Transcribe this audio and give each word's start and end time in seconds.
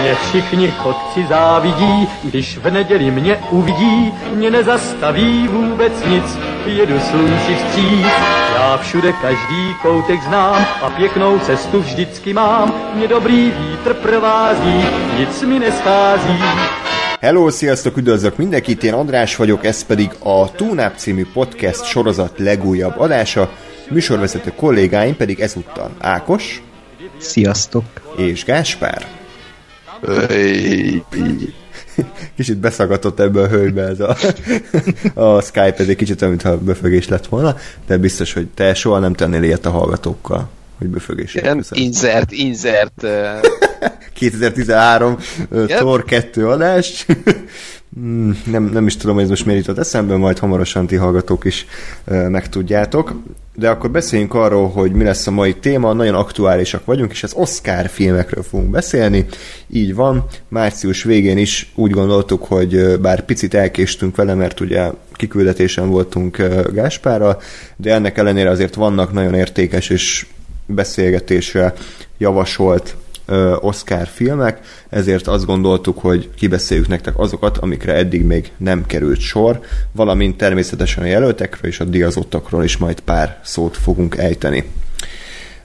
Mě 0.00 0.14
všichni 0.14 0.70
chodci 0.70 1.26
závidí, 1.28 2.08
když 2.24 2.58
v 2.58 2.70
neděli 2.70 3.10
mě 3.10 3.38
uvidí, 3.50 4.12
mě 4.34 4.50
nezastaví 4.50 5.48
vůbec 5.48 5.92
nic, 6.06 6.38
jedu 6.66 7.00
slunci 7.00 7.54
vstříc. 7.54 8.06
Já 8.54 8.78
všude 8.82 9.12
každý 9.12 9.74
koutek 9.82 10.22
znám 10.22 10.66
a 10.82 10.90
pěknou 10.90 11.38
cestu 11.38 11.80
vždycky 11.80 12.32
mám, 12.32 12.74
mě 12.94 13.08
dobrý 13.08 13.52
vítr 13.58 13.94
provází, 13.94 14.84
nic 15.18 15.42
mi 15.42 15.58
neschází. 15.58 16.38
Hello, 17.20 17.50
sziasztok, 17.50 17.96
üdvözlök 17.96 18.36
mindenkit, 18.36 18.84
én 18.84 18.94
András 18.94 19.36
vagyok, 19.36 19.64
ez 19.64 19.84
pedig 19.84 20.10
a 20.22 20.52
Túnáp 20.52 20.96
című 20.96 21.26
podcast 21.32 21.84
sorozat 21.84 22.38
legújabb 22.38 22.98
adása, 22.98 23.48
műsorvezető 23.90 24.52
kollégáim 24.56 25.16
pedig 25.16 25.40
ezúttal 25.40 25.90
Ákos. 25.98 26.65
Sziasztok! 27.18 27.84
És 28.16 28.44
Gáspár. 28.44 29.06
Kicsit 32.36 32.56
beszagatott 32.56 33.20
ebbe 33.20 33.40
a 33.40 33.48
hölgybe 33.48 33.82
ez 33.82 34.00
a, 34.00 34.16
a 35.36 35.40
Skype, 35.40 35.74
ez 35.76 35.88
egy 35.88 35.96
kicsit 35.96 36.22
olyan, 36.22 36.34
mintha 36.34 36.58
befögés 36.58 37.08
lett 37.08 37.26
volna, 37.26 37.56
de 37.86 37.96
biztos, 37.96 38.32
hogy 38.32 38.46
te 38.46 38.74
soha 38.74 38.98
nem 38.98 39.14
tennél 39.14 39.42
ilyet 39.42 39.66
a 39.66 39.70
hallgatókkal, 39.70 40.48
hogy 40.78 40.88
befögés. 40.88 41.34
Igen, 41.34 41.64
insert. 42.30 43.02
Uh... 43.02 43.10
2013 44.12 45.16
uh, 45.50 45.66
Thor 45.66 46.04
2 46.04 46.48
adás. 46.48 47.06
Hmm, 47.94 48.38
nem, 48.50 48.64
nem 48.64 48.86
is 48.86 48.96
tudom, 48.96 49.14
hogy 49.14 49.24
ez 49.24 49.30
most 49.30 49.46
miért 49.46 49.66
jutott 49.66 49.84
eszembe, 49.84 50.16
majd 50.16 50.38
hamarosan 50.38 50.86
ti 50.86 50.96
hallgatók 50.96 51.44
is 51.44 51.66
uh, 52.06 52.28
megtudjátok. 52.28 53.14
De 53.54 53.70
akkor 53.70 53.90
beszéljünk 53.90 54.34
arról, 54.34 54.68
hogy 54.68 54.92
mi 54.92 55.04
lesz 55.04 55.26
a 55.26 55.30
mai 55.30 55.54
téma. 55.54 55.92
Nagyon 55.92 56.14
aktuálisak 56.14 56.84
vagyunk, 56.84 57.10
és 57.10 57.22
az 57.22 57.32
Oscar 57.34 57.88
filmekről 57.88 58.42
fogunk 58.42 58.70
beszélni. 58.70 59.26
Így 59.68 59.94
van, 59.94 60.26
március 60.48 61.02
végén 61.02 61.38
is 61.38 61.72
úgy 61.74 61.90
gondoltuk, 61.90 62.44
hogy 62.44 62.98
bár 63.00 63.24
picit 63.24 63.54
elkéstünk 63.54 64.16
vele, 64.16 64.34
mert 64.34 64.60
ugye 64.60 64.90
kiküldetésen 65.12 65.88
voltunk 65.88 66.36
Gáspárral, 66.72 67.40
de 67.76 67.94
ennek 67.94 68.18
ellenére 68.18 68.50
azért 68.50 68.74
vannak 68.74 69.12
nagyon 69.12 69.34
értékes 69.34 69.88
és 69.90 70.26
beszélgetésre 70.66 71.72
javasolt 72.18 72.96
Oscar 73.60 74.06
filmek, 74.06 74.60
ezért 74.88 75.26
azt 75.26 75.46
gondoltuk, 75.46 75.98
hogy 75.98 76.30
kibeszéljük 76.36 76.88
nektek 76.88 77.18
azokat, 77.18 77.58
amikre 77.58 77.94
eddig 77.94 78.24
még 78.24 78.52
nem 78.56 78.86
került 78.86 79.20
sor, 79.20 79.60
valamint 79.92 80.36
természetesen 80.36 81.02
a 81.02 81.06
jelöltekről 81.06 81.70
és 81.70 81.80
a 81.80 81.84
diazottakról 81.84 82.64
is 82.64 82.76
majd 82.76 83.00
pár 83.00 83.40
szót 83.44 83.76
fogunk 83.76 84.16
ejteni. 84.16 84.64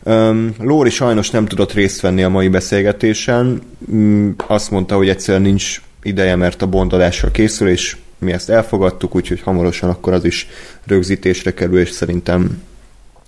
Um, 0.03 0.55
Lóri 0.59 0.89
sajnos 0.89 1.29
nem 1.29 1.45
tudott 1.45 1.73
részt 1.73 2.01
venni 2.01 2.23
a 2.23 2.29
mai 2.29 2.47
beszélgetésen, 2.47 3.61
um, 3.87 4.35
azt 4.47 4.71
mondta, 4.71 4.95
hogy 4.95 5.09
egyszerűen 5.09 5.43
nincs 5.43 5.81
ideje, 6.03 6.35
mert 6.35 6.61
a 6.61 6.67
bondadásra 6.67 7.31
készül, 7.31 7.69
és 7.69 7.97
mi 8.17 8.31
ezt 8.31 8.49
elfogadtuk, 8.49 9.15
úgyhogy 9.15 9.41
hamarosan 9.41 9.89
akkor 9.89 10.13
az 10.13 10.25
is 10.25 10.47
rögzítésre 10.85 11.53
kerül, 11.53 11.79
és 11.79 11.89
szerintem 11.89 12.61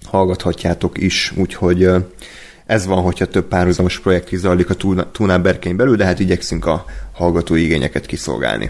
hallgathatjátok 0.04 0.98
is, 0.98 1.34
úgyhogy 1.36 1.90
ez 2.66 2.86
van, 2.86 3.02
hogyha 3.02 3.26
több 3.26 3.48
párhuzamos 3.48 4.00
projekt 4.00 4.36
zajlik 4.36 4.70
a 4.70 4.76
Túnán 5.12 5.42
berkeny 5.42 5.76
belül, 5.76 5.96
de 5.96 6.06
hát 6.06 6.20
igyekszünk 6.20 6.66
a 6.66 6.86
hallgatói 7.12 7.64
igényeket 7.64 8.06
kiszolgálni. 8.06 8.70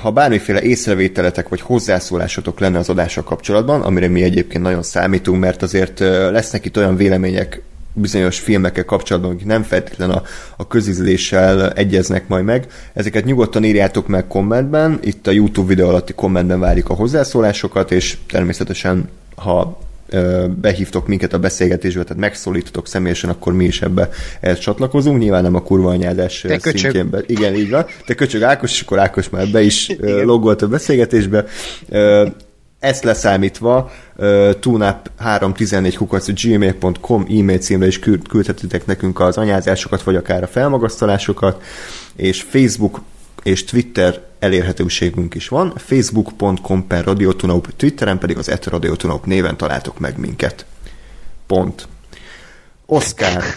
Ha 0.00 0.10
bármiféle 0.10 0.62
észrevételetek 0.62 1.48
vagy 1.48 1.60
hozzászólásotok 1.60 2.60
lenne 2.60 2.78
az 2.78 2.88
adással 2.88 3.24
kapcsolatban, 3.24 3.82
amire 3.82 4.08
mi 4.08 4.22
egyébként 4.22 4.62
nagyon 4.62 4.82
számítunk, 4.82 5.40
mert 5.40 5.62
azért 5.62 5.98
lesznek 6.30 6.64
itt 6.64 6.76
olyan 6.76 6.96
vélemények 6.96 7.62
bizonyos 7.92 8.38
filmekkel 8.38 8.84
kapcsolatban, 8.84 9.32
akik 9.32 9.46
nem 9.46 9.62
feltétlenül 9.62 10.14
a, 10.14 10.22
a 10.56 10.66
közizléssel 10.66 11.72
egyeznek 11.72 12.28
majd 12.28 12.44
meg. 12.44 12.66
Ezeket 12.92 13.24
nyugodtan 13.24 13.64
írjátok 13.64 14.06
meg 14.06 14.26
kommentben, 14.26 14.98
itt 15.02 15.26
a 15.26 15.30
YouTube 15.30 15.68
videó 15.68 15.88
alatti 15.88 16.12
kommentben 16.12 16.60
várjuk 16.60 16.90
a 16.90 16.94
hozzászólásokat, 16.94 17.92
és 17.92 18.16
természetesen 18.28 19.08
ha 19.36 19.78
behívtok 20.60 21.06
minket 21.06 21.32
a 21.32 21.38
beszélgetésbe, 21.38 22.02
tehát 22.02 22.22
megszólítotok 22.22 22.86
személyesen, 22.86 23.30
akkor 23.30 23.52
mi 23.52 23.64
is 23.64 23.82
ebbe 23.82 24.08
ehhez 24.40 24.58
csatlakozunk. 24.58 25.18
Nyilván 25.18 25.42
nem 25.42 25.54
a 25.54 25.62
kurva 25.62 25.90
anyázás 25.90 26.46
szintjén. 26.58 27.10
Be. 27.10 27.22
Igen, 27.26 27.54
így 27.54 27.70
van. 27.70 27.86
Te 28.06 28.14
köcsög 28.14 28.42
Ákos, 28.42 28.72
és 28.72 28.80
akkor 28.80 28.98
Ákos 28.98 29.28
már 29.28 29.48
be 29.48 29.62
is 29.62 29.96
logolt 30.24 30.62
a 30.62 30.68
beszélgetésbe. 30.68 31.44
Ezt 32.78 33.04
leszámítva, 33.04 33.90
uh, 34.16 34.50
tunap314 34.60 35.94
kukac 35.96 36.42
gmail.com 36.42 37.26
e-mail 37.30 37.58
címre 37.58 37.86
is 37.86 37.98
küldhetitek 38.28 38.86
nekünk 38.86 39.20
az 39.20 39.36
anyázásokat, 39.36 40.02
vagy 40.02 40.16
akár 40.16 40.42
a 40.42 40.46
felmagasztalásokat, 40.46 41.62
és 42.16 42.42
Facebook 42.42 43.00
és 43.42 43.64
Twitter 43.64 44.20
elérhetőségünk 44.38 45.34
is 45.34 45.48
van. 45.48 45.72
Facebook.com 45.76 46.86
per 46.86 47.04
Radiotunaup, 47.04 47.76
Twitteren 47.76 48.18
pedig 48.18 48.38
az 48.38 48.58
Radiotunaup 48.64 49.26
néven 49.26 49.56
találtok 49.56 49.98
meg 49.98 50.18
minket. 50.18 50.66
Pont. 51.46 51.88
Oscar. 52.86 53.44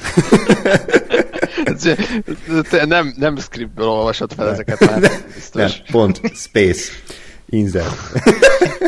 nem, 2.86 3.14
nem 3.18 3.38
scriptből 3.38 3.88
olvasod 3.88 4.34
fel 4.34 4.52
ezeket 4.52 4.80
már. 4.80 5.12
Nem, 5.52 5.72
pont. 5.92 6.22
Space. 6.34 6.92
Insert. 7.50 7.96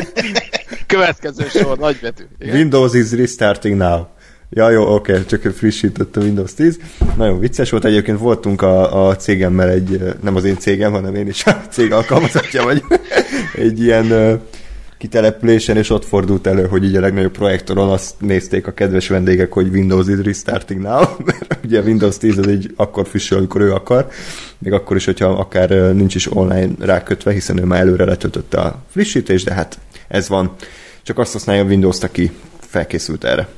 Következő 0.86 1.48
sor, 1.48 1.78
nagybetű. 1.78 2.24
Windows 2.40 2.94
is 2.94 3.12
restarting 3.12 3.76
now. 3.76 4.06
Ja, 4.56 4.70
jó, 4.70 4.94
oké, 4.94 5.12
okay, 5.12 5.24
csak 5.24 5.52
frissített 5.52 6.16
a 6.16 6.20
Windows 6.20 6.54
10. 6.54 6.78
Nagyon 7.16 7.38
vicces 7.38 7.70
volt. 7.70 7.84
Egyébként 7.84 8.18
voltunk 8.18 8.62
a, 8.62 9.06
a 9.08 9.16
cégemmel 9.16 9.68
egy, 9.68 10.14
nem 10.22 10.36
az 10.36 10.44
én 10.44 10.58
cégem, 10.58 10.92
hanem 10.92 11.14
én 11.14 11.28
is 11.28 11.46
a 11.46 11.60
cég 11.70 11.92
alkalmazottja 11.92 12.62
vagy, 12.64 12.82
egy 13.54 13.80
ilyen 13.80 14.40
kitelepülésen, 14.98 15.76
és 15.76 15.90
ott 15.90 16.04
fordult 16.04 16.46
elő, 16.46 16.66
hogy 16.66 16.84
így 16.84 16.96
a 16.96 17.00
legnagyobb 17.00 17.32
projektoron 17.32 17.90
azt 17.90 18.14
nézték 18.18 18.66
a 18.66 18.72
kedves 18.72 19.08
vendégek, 19.08 19.52
hogy 19.52 19.68
Windows 19.68 20.08
is 20.08 20.24
restarting 20.24 20.80
now, 20.80 21.02
mert 21.26 21.58
ugye 21.64 21.80
Windows 21.80 22.18
10 22.18 22.38
az 22.38 22.48
így 22.48 22.72
akkor 22.76 23.06
frissül, 23.06 23.38
amikor 23.38 23.60
ő 23.60 23.72
akar, 23.72 24.08
még 24.58 24.72
akkor 24.72 24.96
is, 24.96 25.04
hogyha 25.04 25.26
akár 25.26 25.68
nincs 25.94 26.14
is 26.14 26.36
online 26.36 26.70
rákötve, 26.78 27.32
hiszen 27.32 27.58
ő 27.58 27.64
már 27.64 27.80
előre 27.80 28.04
letöltötte 28.04 28.60
a 28.60 28.82
frissítést, 28.90 29.44
de 29.44 29.52
hát 29.52 29.78
ez 30.08 30.28
van. 30.28 30.54
Csak 31.02 31.18
azt 31.18 31.32
használja 31.32 31.62
a 31.62 31.66
Windows, 31.66 32.02
aki 32.02 32.30
felkészült 32.60 33.24
erre. 33.24 33.48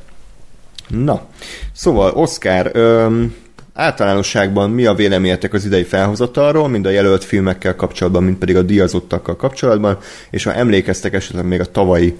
Na, 0.88 1.26
szóval 1.72 2.10
Oscar, 2.10 2.70
öm, 2.72 3.34
általánosságban 3.74 4.70
mi 4.70 4.86
a 4.86 4.94
véleményetek 4.94 5.52
az 5.52 5.64
idei 5.64 5.82
felhozatalról, 5.82 6.68
mind 6.68 6.86
a 6.86 6.90
jelölt 6.90 7.24
filmekkel 7.24 7.74
kapcsolatban, 7.74 8.22
mind 8.22 8.36
pedig 8.36 8.56
a 8.56 8.62
díjazottakkal 8.62 9.36
kapcsolatban, 9.36 9.98
és 10.30 10.44
ha 10.44 10.54
emlékeztek 10.54 11.14
esetleg 11.14 11.44
még 11.44 11.60
a 11.60 11.70
tavalyi 11.70 12.18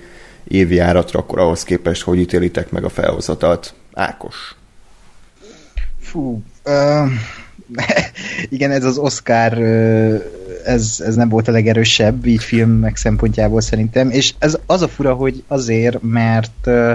évi 0.49 0.75
járatra, 0.75 1.19
akkor 1.19 1.39
ahhoz 1.39 1.63
képest, 1.63 2.03
hogy 2.03 2.19
ítélitek 2.19 2.71
meg 2.71 2.85
a 2.85 2.89
felhozatalt. 2.89 3.75
Ákos. 3.93 4.57
Fú, 6.01 6.43
uh, 6.65 7.11
igen, 8.49 8.71
ez 8.71 8.85
az 8.85 8.99
Oscar, 8.99 9.59
ez, 10.65 11.03
ez 11.07 11.15
nem 11.15 11.29
volt 11.29 11.49
a 11.49 11.53
legerősebb 11.53 12.27
így 12.27 12.43
filmek 12.43 12.97
szempontjából 12.97 13.61
szerintem, 13.61 14.11
és 14.11 14.35
ez 14.39 14.59
az 14.67 14.83
a 14.83 14.89
fura, 14.89 15.15
hogy 15.15 15.45
azért, 15.49 16.03
mert 16.03 16.67
uh, 16.67 16.93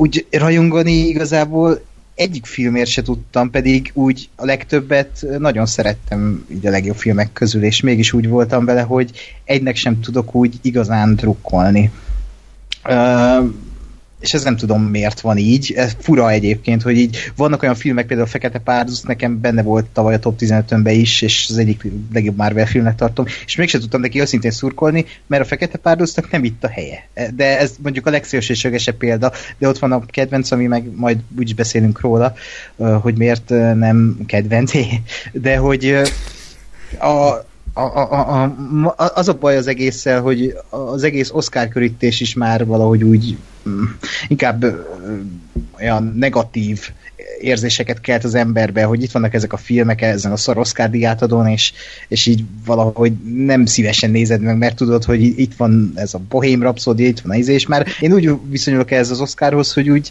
úgy 0.00 0.26
rajongani 0.30 0.92
igazából 0.92 1.80
egyik 2.14 2.46
filmért 2.46 2.90
se 2.90 3.02
tudtam, 3.02 3.50
pedig 3.50 3.90
úgy 3.94 4.28
a 4.36 4.44
legtöbbet 4.44 5.26
nagyon 5.38 5.66
szerettem 5.66 6.46
így 6.50 6.66
a 6.66 6.70
legjobb 6.70 6.96
filmek 6.96 7.32
közül, 7.32 7.62
és 7.62 7.80
mégis 7.80 8.12
úgy 8.12 8.28
voltam 8.28 8.64
vele, 8.64 8.82
hogy 8.82 9.10
egynek 9.44 9.76
sem 9.76 10.00
tudok 10.00 10.34
úgy 10.34 10.54
igazán 10.62 11.14
drukkolni. 11.14 11.90
Uh, 12.88 13.50
és 14.20 14.34
ez 14.34 14.42
nem 14.42 14.56
tudom 14.56 14.82
miért 14.82 15.20
van 15.20 15.36
így, 15.36 15.72
ez 15.76 15.96
fura 15.98 16.30
egyébként, 16.30 16.82
hogy 16.82 16.96
így 16.96 17.32
vannak 17.36 17.62
olyan 17.62 17.74
filmek, 17.74 18.06
például 18.06 18.28
a 18.28 18.30
Fekete 18.30 18.58
Párduc, 18.58 19.00
nekem 19.00 19.40
benne 19.40 19.62
volt 19.62 19.86
tavaly 19.86 20.14
a 20.14 20.18
top 20.18 20.38
15-önben 20.40 20.94
is, 20.94 21.22
és 21.22 21.46
az 21.48 21.58
egyik 21.58 21.82
legjobb 22.12 22.36
Marvel 22.36 22.66
filmnek 22.66 22.94
tartom, 22.94 23.26
és 23.44 23.56
mégsem 23.56 23.80
tudtam 23.80 24.00
neki 24.00 24.20
őszintén 24.20 24.50
szurkolni, 24.50 25.04
mert 25.26 25.42
a 25.42 25.46
Fekete 25.46 25.78
Párducnak 25.78 26.30
nem 26.30 26.44
itt 26.44 26.64
a 26.64 26.68
helye. 26.68 27.08
De 27.34 27.58
ez 27.58 27.74
mondjuk 27.82 28.06
a 28.06 28.10
legszélsőségesebb 28.10 28.96
példa, 28.96 29.32
de 29.58 29.68
ott 29.68 29.78
van 29.78 29.92
a 29.92 30.06
kedvenc, 30.06 30.50
ami 30.50 30.66
meg 30.66 30.84
majd 30.94 31.18
úgy 31.38 31.54
beszélünk 31.54 32.00
róla, 32.00 32.34
hogy 32.76 33.16
miért 33.16 33.48
nem 33.74 34.18
kedvenc, 34.26 34.72
de 35.32 35.56
hogy 35.56 35.96
a, 37.00 37.46
a, 37.78 38.12
a, 38.12 38.42
a, 38.42 39.12
az 39.14 39.28
a 39.28 39.32
baj 39.32 39.56
az 39.56 39.66
egésszel, 39.66 40.20
hogy 40.20 40.54
az 40.68 41.02
egész 41.02 41.30
Oscar 41.32 41.68
körítés 41.68 42.20
is 42.20 42.34
már 42.34 42.66
valahogy 42.66 43.02
úgy 43.04 43.36
mm, 43.68 43.82
inkább 44.28 44.64
olyan 45.78 46.14
negatív 46.16 46.90
érzéseket 47.40 48.00
kelt 48.00 48.24
az 48.24 48.34
emberbe, 48.34 48.84
hogy 48.84 49.02
itt 49.02 49.10
vannak 49.10 49.34
ezek 49.34 49.52
a 49.52 49.56
filmek 49.56 50.02
ezen 50.02 50.32
a 50.32 50.36
szar 50.36 50.58
Oscar 50.58 50.90
diátadón, 50.90 51.46
és, 51.46 51.72
és 52.08 52.26
így 52.26 52.44
valahogy 52.64 53.12
nem 53.22 53.66
szívesen 53.66 54.10
nézed 54.10 54.40
meg, 54.40 54.56
mert 54.56 54.76
tudod, 54.76 55.04
hogy 55.04 55.22
itt 55.22 55.54
van 55.54 55.92
ez 55.94 56.14
a 56.14 56.20
Bohém 56.28 56.62
Rhapsody, 56.62 57.06
itt 57.06 57.20
van 57.20 57.32
az 57.32 57.38
izé, 57.38 57.52
és 57.54 57.66
már 57.66 57.86
én 58.00 58.12
úgy 58.12 58.30
viszonyulok 58.50 58.90
ehhez 58.90 59.10
az 59.10 59.20
Oscarhoz, 59.20 59.72
hogy 59.72 59.90
úgy 59.90 60.10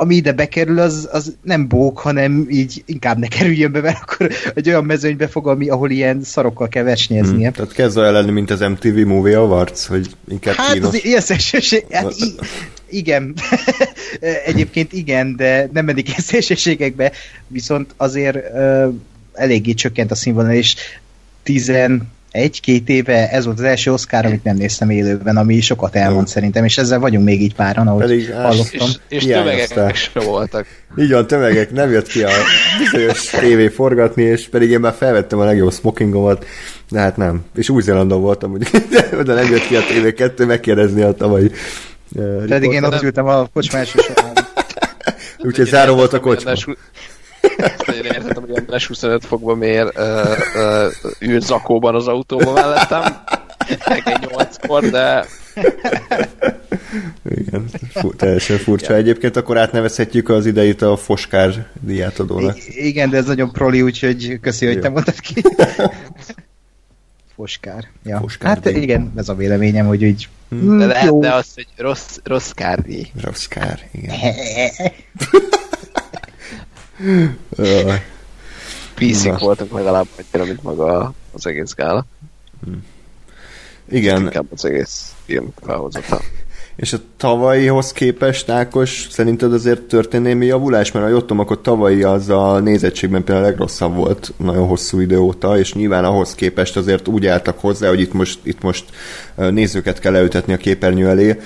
ami 0.00 0.14
ide 0.14 0.32
bekerül, 0.32 0.78
az, 0.78 1.08
az 1.12 1.36
nem 1.42 1.68
bók, 1.68 1.98
hanem 1.98 2.46
így 2.48 2.82
inkább 2.86 3.18
ne 3.18 3.26
kerüljön 3.26 3.72
be, 3.72 3.80
mert 3.80 3.98
akkor 4.02 4.30
egy 4.54 4.68
olyan 4.68 4.84
mezőnybe 4.84 5.28
fog, 5.28 5.48
ami, 5.48 5.68
ahol 5.68 5.90
ilyen 5.90 6.22
szarokkal 6.22 6.68
kell 6.68 6.82
versenyeznie. 6.82 7.46
Hmm, 7.46 7.52
tehát 7.52 7.72
kezd 7.72 7.98
olyan 7.98 8.12
lenni, 8.12 8.30
mint 8.30 8.50
az 8.50 8.60
MTV 8.60 8.96
Movie 9.06 9.38
Awards, 9.38 9.86
hogy 9.86 10.10
inkább 10.28 10.54
hát, 10.54 10.72
kínos. 10.72 10.88
Az 10.88 11.04
ilyen 11.04 11.20
szélsőség, 11.20 11.84
hát, 11.90 12.14
igen. 12.90 13.34
Egyébként 14.44 14.92
igen, 14.92 15.36
de 15.36 15.68
nem 15.72 15.84
mennék 15.84 16.08
ilyen 16.08 16.20
szélsőségekbe, 16.20 17.12
viszont 17.46 17.94
azért 17.96 18.36
uh, 18.36 18.94
eléggé 19.32 19.72
csökkent 19.72 20.10
a 20.10 20.14
színvonal, 20.14 20.52
és 20.52 20.74
tizen 21.42 22.08
egy-két 22.30 22.88
éve 22.88 23.30
ez 23.30 23.44
volt 23.44 23.58
az 23.58 23.64
első 23.64 23.92
Oscar, 23.92 24.26
amit 24.26 24.44
nem 24.44 24.56
néztem 24.56 24.90
élőben, 24.90 25.36
ami 25.36 25.60
sokat 25.60 25.96
elmond 25.96 26.26
Jó. 26.26 26.32
szerintem, 26.32 26.64
és 26.64 26.78
ezzel 26.78 26.98
vagyunk 26.98 27.24
még 27.24 27.42
így 27.42 27.54
páran, 27.54 27.86
ahogy 27.86 28.02
Pedig, 28.02 28.32
hallottam. 28.32 28.88
És, 29.08 29.24
és 29.24 29.24
tömegek 29.24 29.94
se 29.94 30.20
voltak. 30.20 30.66
Így 30.98 31.10
van, 31.10 31.26
tömegek, 31.26 31.72
nem 31.72 31.90
jött 31.90 32.06
ki 32.06 32.22
a 32.22 32.30
bizonyos 32.78 33.24
tévé 33.24 33.68
forgatni, 33.68 34.22
és 34.22 34.48
pedig 34.48 34.70
én 34.70 34.80
már 34.80 34.94
felvettem 34.98 35.38
a 35.38 35.44
legjobb 35.44 35.72
smokingomat, 35.72 36.46
de 36.90 37.00
hát 37.00 37.16
nem. 37.16 37.44
És 37.54 37.68
Új-Zélandon 37.68 38.20
voltam, 38.20 38.52
úgy, 38.52 38.68
de 39.24 39.34
nem 39.34 39.50
jött 39.50 39.66
ki 39.66 39.76
a 39.76 39.80
TV2 39.80 40.46
megkérdezni 40.46 41.02
a 41.02 41.12
tavalyi 41.12 41.50
uh, 42.14 42.44
Pedig 42.44 42.72
én 42.72 42.84
ott 42.84 43.02
ültem 43.02 43.26
a 43.26 43.46
kocsmás 43.52 43.94
Úgyhogy 45.38 45.66
záró 45.66 45.94
volt 45.94 46.12
a 46.12 46.20
kocsma. 46.20 46.52
Én 47.94 48.04
értettem, 48.04 48.42
hogy 48.42 48.56
András 48.56 48.86
25 48.86 49.24
fokba 49.24 49.54
mér 49.54 49.84
uh, 49.84 50.02
uh, 50.56 50.92
ült 51.20 51.42
zakóban 51.42 51.94
az 51.94 52.08
autóban 52.08 52.52
mellettem. 52.52 53.02
Reggel 53.84 54.20
8-kor, 54.20 54.90
de... 54.90 55.26
Igen, 57.28 57.64
fu- 57.92 58.16
teljesen 58.16 58.58
furcsa. 58.58 58.94
Egyébként 58.94 59.36
akkor 59.36 59.58
átnevezhetjük 59.58 60.28
az 60.28 60.46
idejét 60.46 60.82
a 60.82 60.96
Foskár 60.96 61.66
diátadónak. 61.80 62.66
I- 62.66 62.86
igen, 62.86 63.10
de 63.10 63.16
ez 63.16 63.26
nagyon 63.26 63.52
proli, 63.52 63.82
úgyhogy 63.82 64.38
köszi, 64.40 64.66
hogy 64.66 64.74
Jó. 64.74 64.80
te 64.80 64.88
mondtad 64.88 65.20
ki. 65.20 65.42
Foskár. 67.34 67.84
Ja. 68.04 68.18
Foskár 68.18 68.54
hát 68.54 68.72
díj. 68.72 68.82
igen, 68.82 69.12
ez 69.16 69.28
a 69.28 69.34
véleményem, 69.34 69.86
hogy 69.86 70.04
úgy... 70.04 70.28
Hmm, 70.48 70.78
de 70.78 70.86
lehet, 70.86 71.18
de 71.18 71.34
az, 71.34 71.46
hogy 71.54 71.66
rossz, 71.76 72.16
rossz 72.24 72.50
kár 72.50 72.84
Rossz 73.22 73.44
kár, 73.46 73.80
igen. 73.92 74.14
PC-k 78.94 79.38
voltak 79.38 79.72
legalább 79.72 80.06
annyira, 80.16 80.48
mint 80.48 80.62
maga 80.62 81.12
az 81.32 81.46
egész 81.46 81.74
gála. 81.74 82.06
Hmm. 82.64 82.84
Igen. 83.88 84.22
Inkább 84.22 84.46
az 84.52 84.64
egész 84.64 85.14
film 85.24 85.52
felhozata. 85.62 86.20
És 86.76 86.92
a 86.92 86.98
tavalyihoz 87.16 87.92
képest, 87.92 88.48
Ákos, 88.48 89.06
szerinted 89.10 89.52
azért 89.52 89.80
történelmi 89.80 90.46
javulás? 90.46 90.92
Mert 90.92 91.06
a 91.06 91.08
jöttem, 91.08 91.38
akkor 91.38 91.60
tavalyi 91.60 92.02
az 92.02 92.28
a 92.28 92.58
nézettségben 92.58 93.24
például 93.24 93.46
a 93.46 93.48
legrosszabb 93.48 93.94
volt 93.94 94.32
nagyon 94.36 94.66
hosszú 94.66 95.00
idő 95.00 95.18
óta, 95.18 95.58
és 95.58 95.74
nyilván 95.74 96.04
ahhoz 96.04 96.34
képest 96.34 96.76
azért 96.76 97.08
úgy 97.08 97.26
álltak 97.26 97.58
hozzá, 97.58 97.88
hogy 97.88 98.00
itt 98.00 98.12
most, 98.12 98.38
itt 98.42 98.62
most 98.62 98.84
nézőket 99.34 99.98
kell 99.98 100.12
leütetni 100.12 100.52
a 100.52 100.56
képernyő 100.56 101.08
elé. 101.08 101.40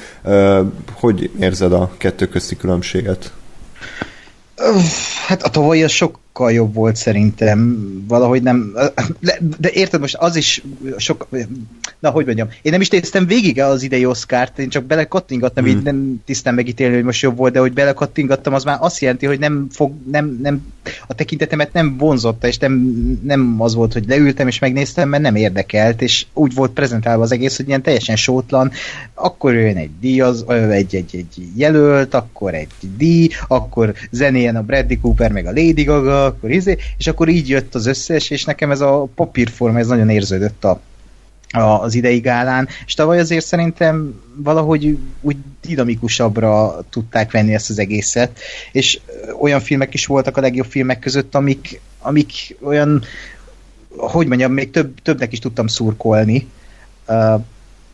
Hogy 0.92 1.30
érzed 1.40 1.72
a 1.72 1.90
kettő 1.96 2.28
közti 2.28 2.56
különbséget? 2.56 3.32
Hát 5.26 5.42
a 5.42 5.48
tavalyi 5.48 5.82
az 5.82 5.90
sok 5.90 6.18
sokkal 6.34 6.52
jobb 6.52 6.74
volt 6.74 6.96
szerintem, 6.96 7.78
valahogy 8.08 8.42
nem, 8.42 8.72
de, 9.20 9.38
de 9.58 9.70
érted, 9.72 10.00
most 10.00 10.14
az 10.14 10.36
is 10.36 10.62
sok, 10.96 11.28
na 11.98 12.10
hogy 12.10 12.26
mondjam, 12.26 12.48
én 12.62 12.72
nem 12.72 12.80
is 12.80 12.88
néztem 12.88 13.26
végig 13.26 13.60
az 13.60 13.82
idei 13.82 14.06
Oscar-t, 14.06 14.58
én 14.58 14.68
csak 14.68 14.84
belekattingattam, 14.84 15.64
hmm. 15.64 15.76
így 15.76 15.82
nem 15.82 16.22
tisztán 16.24 16.54
megítélni, 16.54 16.94
hogy 16.94 17.04
most 17.04 17.22
jobb 17.22 17.36
volt, 17.36 17.52
de 17.52 17.58
hogy 17.58 17.72
belekattingattam, 17.72 18.54
az 18.54 18.64
már 18.64 18.78
azt 18.80 19.00
jelenti, 19.00 19.26
hogy 19.26 19.38
nem 19.38 19.66
fog, 19.70 19.92
nem, 20.10 20.38
nem, 20.42 20.72
a 21.06 21.14
tekintetemet 21.14 21.72
nem 21.72 21.96
vonzotta, 21.96 22.46
és 22.46 22.58
nem, 22.58 22.72
nem 23.22 23.56
az 23.58 23.74
volt, 23.74 23.92
hogy 23.92 24.04
leültem 24.08 24.48
és 24.48 24.58
megnéztem, 24.58 25.08
mert 25.08 25.22
nem 25.22 25.34
érdekelt, 25.36 26.02
és 26.02 26.26
úgy 26.32 26.54
volt 26.54 26.72
prezentálva 26.72 27.22
az 27.22 27.32
egész, 27.32 27.56
hogy 27.56 27.68
ilyen 27.68 27.82
teljesen 27.82 28.16
sótlan, 28.16 28.70
akkor 29.14 29.54
jön 29.54 29.76
egy 29.76 29.90
díjaz, 30.00 30.44
egy, 30.48 30.94
egy, 30.94 31.10
egy 31.12 31.48
jelölt, 31.56 32.14
akkor 32.14 32.54
egy 32.54 32.68
díj, 32.96 33.28
akkor 33.48 33.94
zenéljen 34.10 34.56
a 34.56 34.62
Bradley 34.62 35.00
Cooper, 35.00 35.32
meg 35.32 35.46
a 35.46 35.52
Lady 35.52 35.82
Gaga, 35.82 36.23
akkor 36.24 36.50
izé, 36.50 36.76
és 36.98 37.06
akkor 37.06 37.28
így 37.28 37.48
jött 37.48 37.74
az 37.74 37.86
összes, 37.86 38.30
és 38.30 38.44
nekem 38.44 38.70
ez 38.70 38.80
a 38.80 39.08
papírforma, 39.14 39.78
ez 39.78 39.86
nagyon 39.86 40.08
érződött 40.08 40.64
a, 40.64 40.80
a, 41.50 41.60
az 41.60 41.94
idei 41.94 42.18
gálán, 42.18 42.68
és 42.86 42.94
tavaly 42.94 43.18
azért 43.18 43.46
szerintem 43.46 44.20
valahogy 44.36 44.98
úgy 45.20 45.36
dinamikusabbra 45.66 46.84
tudták 46.90 47.30
venni 47.30 47.54
ezt 47.54 47.70
az 47.70 47.78
egészet, 47.78 48.38
és 48.72 49.00
olyan 49.40 49.60
filmek 49.60 49.94
is 49.94 50.06
voltak 50.06 50.36
a 50.36 50.40
legjobb 50.40 50.66
filmek 50.66 50.98
között, 50.98 51.34
amik, 51.34 51.80
amik 51.98 52.56
olyan, 52.60 53.04
hogy 53.96 54.26
mondjam, 54.26 54.52
még 54.52 54.70
több, 54.70 54.94
többnek 55.02 55.32
is 55.32 55.38
tudtam 55.38 55.66
szurkolni, 55.66 56.48
uh, 57.08 57.40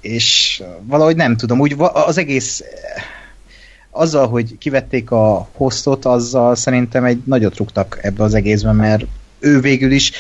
és 0.01 0.63
valahogy 0.83 1.17
nem 1.17 1.37
tudom, 1.37 1.61
úgy 1.61 1.75
az 1.79 2.19
egész 2.19 2.63
azzal, 3.91 4.29
hogy 4.29 4.59
kivették 4.59 5.11
a 5.11 5.49
hostot, 5.53 6.05
azzal 6.05 6.55
szerintem 6.55 7.05
egy 7.05 7.23
nagyot 7.25 7.57
rúgtak 7.57 7.99
ebbe 8.03 8.23
az 8.23 8.35
egészben, 8.35 8.77
mert 8.77 9.07
ő 9.41 9.61
végül 9.61 9.91
is, 9.91 10.13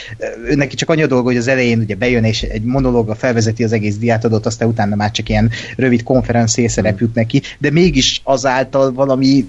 ő 0.49 0.55
neki 0.55 0.76
csak 0.76 0.90
annyi 0.90 1.02
a 1.02 1.06
dolga, 1.06 1.25
hogy 1.25 1.37
az 1.37 1.49
elején 1.49 1.78
ugye 1.78 1.94
bejön 1.94 2.25
és 2.25 2.43
egy 2.43 2.62
monológa 2.62 3.14
felvezeti 3.14 3.64
az 3.64 3.72
egész 3.72 3.96
diátadót, 3.96 4.46
aztán 4.46 4.69
utána 4.69 4.96
már 4.96 5.11
csak 5.11 5.28
ilyen 5.28 5.50
rövid 5.76 6.02
konferencié 6.02 6.67
szerep 6.67 7.00
jut 7.00 7.14
neki, 7.14 7.43
de 7.58 7.70
mégis 7.70 8.20
azáltal 8.25 8.93
valami 8.93 9.49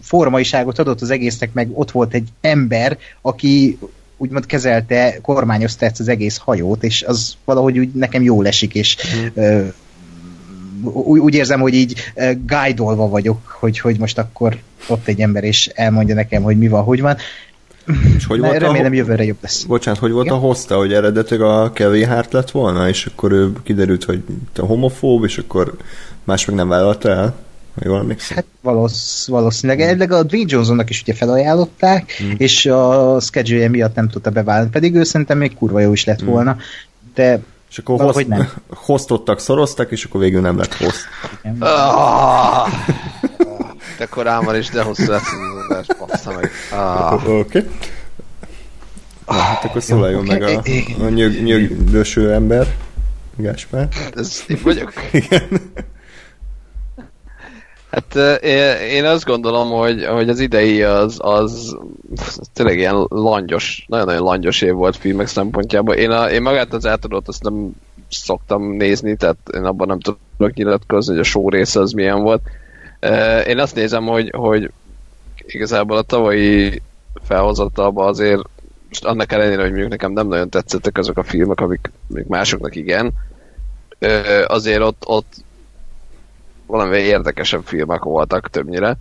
formaiságot 0.00 0.78
adott 0.78 1.00
az 1.00 1.10
egésznek, 1.10 1.52
meg 1.52 1.68
ott 1.72 1.90
volt 1.90 2.14
egy 2.14 2.28
ember, 2.40 2.98
aki 3.20 3.78
úgymond 4.16 4.46
kezelte, 4.46 5.18
kormányozta 5.22 5.86
ezt 5.86 6.00
az 6.00 6.08
egész 6.08 6.36
hajót, 6.36 6.84
és 6.84 7.02
az 7.02 7.36
valahogy 7.44 7.78
úgy 7.78 7.92
nekem 7.92 8.22
jól 8.22 8.46
esik, 8.46 8.74
és 8.74 8.96
mm 9.38 9.68
úgy, 10.84 11.20
úgy 11.20 11.34
érzem, 11.34 11.60
hogy 11.60 11.74
így 11.74 12.12
uh, 12.14 12.24
guide 12.46 12.82
vagyok, 13.06 13.46
hogy, 13.46 13.78
hogy 13.78 13.98
most 13.98 14.18
akkor 14.18 14.58
ott 14.88 15.08
egy 15.08 15.20
ember 15.20 15.44
és 15.44 15.66
elmondja 15.74 16.14
nekem, 16.14 16.42
hogy 16.42 16.58
mi 16.58 16.68
van, 16.68 16.82
hogy 16.82 17.00
van. 17.00 17.16
És 18.16 18.24
hogy 18.26 18.40
volt 18.40 18.58
remélem 18.58 18.92
a, 18.92 18.94
jövőre 18.94 19.24
jobb 19.24 19.36
lesz. 19.40 19.62
Bocsánat, 19.62 20.00
hogy 20.00 20.10
volt 20.10 20.24
Igen? 20.24 20.38
a 20.38 20.40
hosta, 20.40 20.76
hogy 20.76 20.92
eredetileg 20.92 21.48
a 21.48 21.72
Kevin 21.72 22.08
Hart 22.08 22.32
lett 22.32 22.50
volna, 22.50 22.88
és 22.88 23.06
akkor 23.06 23.32
ő 23.32 23.52
kiderült, 23.62 24.04
hogy 24.04 24.22
te 24.52 24.62
homofób, 24.62 25.24
és 25.24 25.38
akkor 25.38 25.76
más 26.24 26.44
meg 26.44 26.56
nem 26.56 26.68
vállalta 26.68 27.08
el? 27.08 27.34
Jól 27.82 27.98
emlékszem? 27.98 28.36
Hát 28.36 28.46
valósz, 28.60 29.26
valószínűleg. 29.26 29.82
Hmm. 29.82 29.94
Eddig 29.94 30.12
a 30.12 30.22
Dwayne 30.22 30.52
Johnsonnak 30.52 30.90
is 30.90 31.02
ugye 31.02 31.14
felajánlották, 31.14 32.12
hmm. 32.18 32.34
és 32.36 32.66
a 32.66 33.16
schedule 33.20 33.68
miatt 33.68 33.94
nem 33.94 34.08
tudta 34.08 34.30
beválni, 34.30 34.70
pedig 34.70 34.94
ő 34.94 35.02
szerintem 35.02 35.38
még 35.38 35.54
kurva 35.54 35.80
jó 35.80 35.92
is 35.92 36.04
lett 36.04 36.20
hmm. 36.20 36.30
volna, 36.30 36.56
de 37.14 37.40
és 37.74 37.80
akkor 37.80 38.00
host, 38.00 38.26
nem. 38.28 38.52
hostottak, 38.86 39.40
szoroztak, 39.40 39.90
és 39.90 40.04
akkor 40.04 40.20
végül 40.20 40.40
nem 40.40 40.58
lett 40.58 40.74
host. 40.74 41.04
Ah, 41.58 42.68
de 43.98 44.06
korábban 44.06 44.56
is, 44.56 44.68
de 44.68 44.82
hosszú 44.82 45.10
lesz 45.10 45.32
az 45.68 45.86
bassza 45.98 46.32
meg. 46.32 46.50
Ah. 46.72 47.12
Oké. 47.12 47.28
Okay. 47.28 47.66
hát 49.26 49.64
akkor 49.64 49.82
szólaljon 49.82 50.28
okay. 50.28 50.38
meg 50.38 50.64
a, 50.98 51.04
a 51.04 51.08
nyög, 51.08 51.42
nyögdöső 51.42 52.32
ember, 52.32 52.74
Gáspár. 53.36 53.88
Ez 54.14 54.44
én 54.46 54.60
vagyok? 54.62 54.92
Igen. 55.12 55.48
Hát 57.90 58.14
én 58.82 59.04
azt 59.04 59.24
gondolom, 59.24 59.70
hogy, 59.70 60.04
hogy 60.04 60.28
az 60.28 60.40
idei 60.40 60.82
az, 60.82 61.16
az 61.18 61.76
tényleg 62.52 62.78
ilyen 62.78 63.06
langyos, 63.08 63.84
nagyon-nagyon 63.88 64.22
langyos 64.22 64.62
év 64.62 64.72
volt 64.72 64.96
filmek 64.96 65.26
szempontjából. 65.26 65.94
Én, 65.94 66.10
a, 66.10 66.30
én 66.30 66.42
magát 66.42 66.72
az 66.72 66.86
átadót 66.86 67.28
azt 67.28 67.42
nem 67.42 67.70
szoktam 68.08 68.62
nézni, 68.62 69.16
tehát 69.16 69.36
én 69.54 69.64
abban 69.64 69.86
nem 69.86 70.00
tudok 70.00 70.54
nyilatkozni, 70.54 71.12
hogy 71.12 71.20
a 71.20 71.24
show 71.24 71.48
része 71.50 71.80
az 71.80 71.92
milyen 71.92 72.22
volt. 72.22 72.42
Én 73.46 73.58
azt 73.58 73.74
nézem, 73.74 74.04
hogy, 74.04 74.30
hogy 74.36 74.70
igazából 75.46 75.96
a 75.96 76.02
tavalyi 76.02 76.82
felhozatalban 77.22 78.08
azért 78.08 78.42
most 78.88 79.04
annak 79.04 79.32
ellenére, 79.32 79.60
hogy 79.60 79.70
mondjuk 79.70 79.90
nekem 79.90 80.12
nem 80.12 80.28
nagyon 80.28 80.48
tetszettek 80.48 80.98
azok 80.98 81.18
a 81.18 81.22
filmek, 81.22 81.60
amik 81.60 81.90
még 82.06 82.24
másoknak 82.28 82.76
igen, 82.76 83.12
azért 84.46 84.80
ott, 84.80 85.02
ott 85.06 85.34
valami 86.66 86.98
érdekesebb 86.98 87.62
filmek 87.64 88.02
voltak 88.02 88.50
többnyire. 88.50 88.96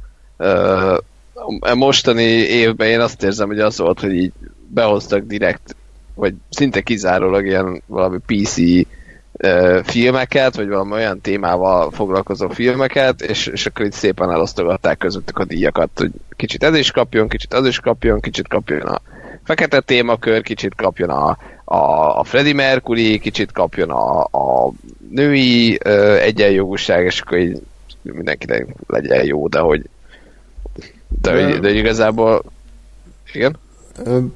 A 1.59 1.75
mostani 1.75 2.23
évben 2.31 2.88
én 2.88 3.00
azt 3.00 3.23
érzem, 3.23 3.47
hogy 3.47 3.59
az 3.59 3.77
volt, 3.77 4.00
hogy 4.00 4.13
így 4.13 4.31
behoztak 4.67 5.23
direkt, 5.23 5.75
vagy 6.15 6.33
szinte 6.50 6.81
kizárólag 6.81 7.45
ilyen 7.45 7.81
valami 7.85 8.17
PC 8.25 8.55
filmeket, 9.83 10.55
vagy 10.55 10.67
valami 10.67 10.91
olyan 10.91 11.21
témával 11.21 11.91
foglalkozó 11.91 12.50
filmeket, 12.50 13.21
és, 13.21 13.47
és 13.47 13.65
akkor 13.65 13.85
itt 13.85 13.93
szépen 13.93 14.31
elosztogatták 14.31 14.97
közöttük 14.97 15.38
a 15.38 15.45
díjakat, 15.45 15.89
hogy 15.95 16.12
kicsit 16.35 16.63
ez 16.63 16.75
is 16.75 16.91
kapjon, 16.91 17.27
kicsit 17.27 17.53
az 17.53 17.65
is 17.65 17.79
kapjon, 17.79 18.19
kicsit 18.19 18.47
kapjon 18.47 18.81
a 18.81 19.01
fekete 19.43 19.79
témakör, 19.79 20.41
kicsit 20.41 20.75
kapjon 20.75 21.09
a, 21.09 21.38
a, 21.63 22.19
a 22.19 22.23
Freddie 22.23 22.53
Mercury, 22.53 23.19
kicsit 23.19 23.51
kapjon 23.51 23.89
a, 23.89 24.21
a 24.21 24.71
női 25.09 25.79
ö, 25.83 26.15
egyenjogúság, 26.15 27.05
és 27.05 27.21
akkor 27.21 27.38
így 27.38 27.62
mindenkinek 28.01 28.67
legyen 28.88 29.25
jó, 29.25 29.47
de 29.47 29.59
hogy 29.59 29.81
De, 31.22 31.32
de, 31.32 31.60
de 31.60 31.74
igazából... 31.74 32.43
Igen? 33.34 33.58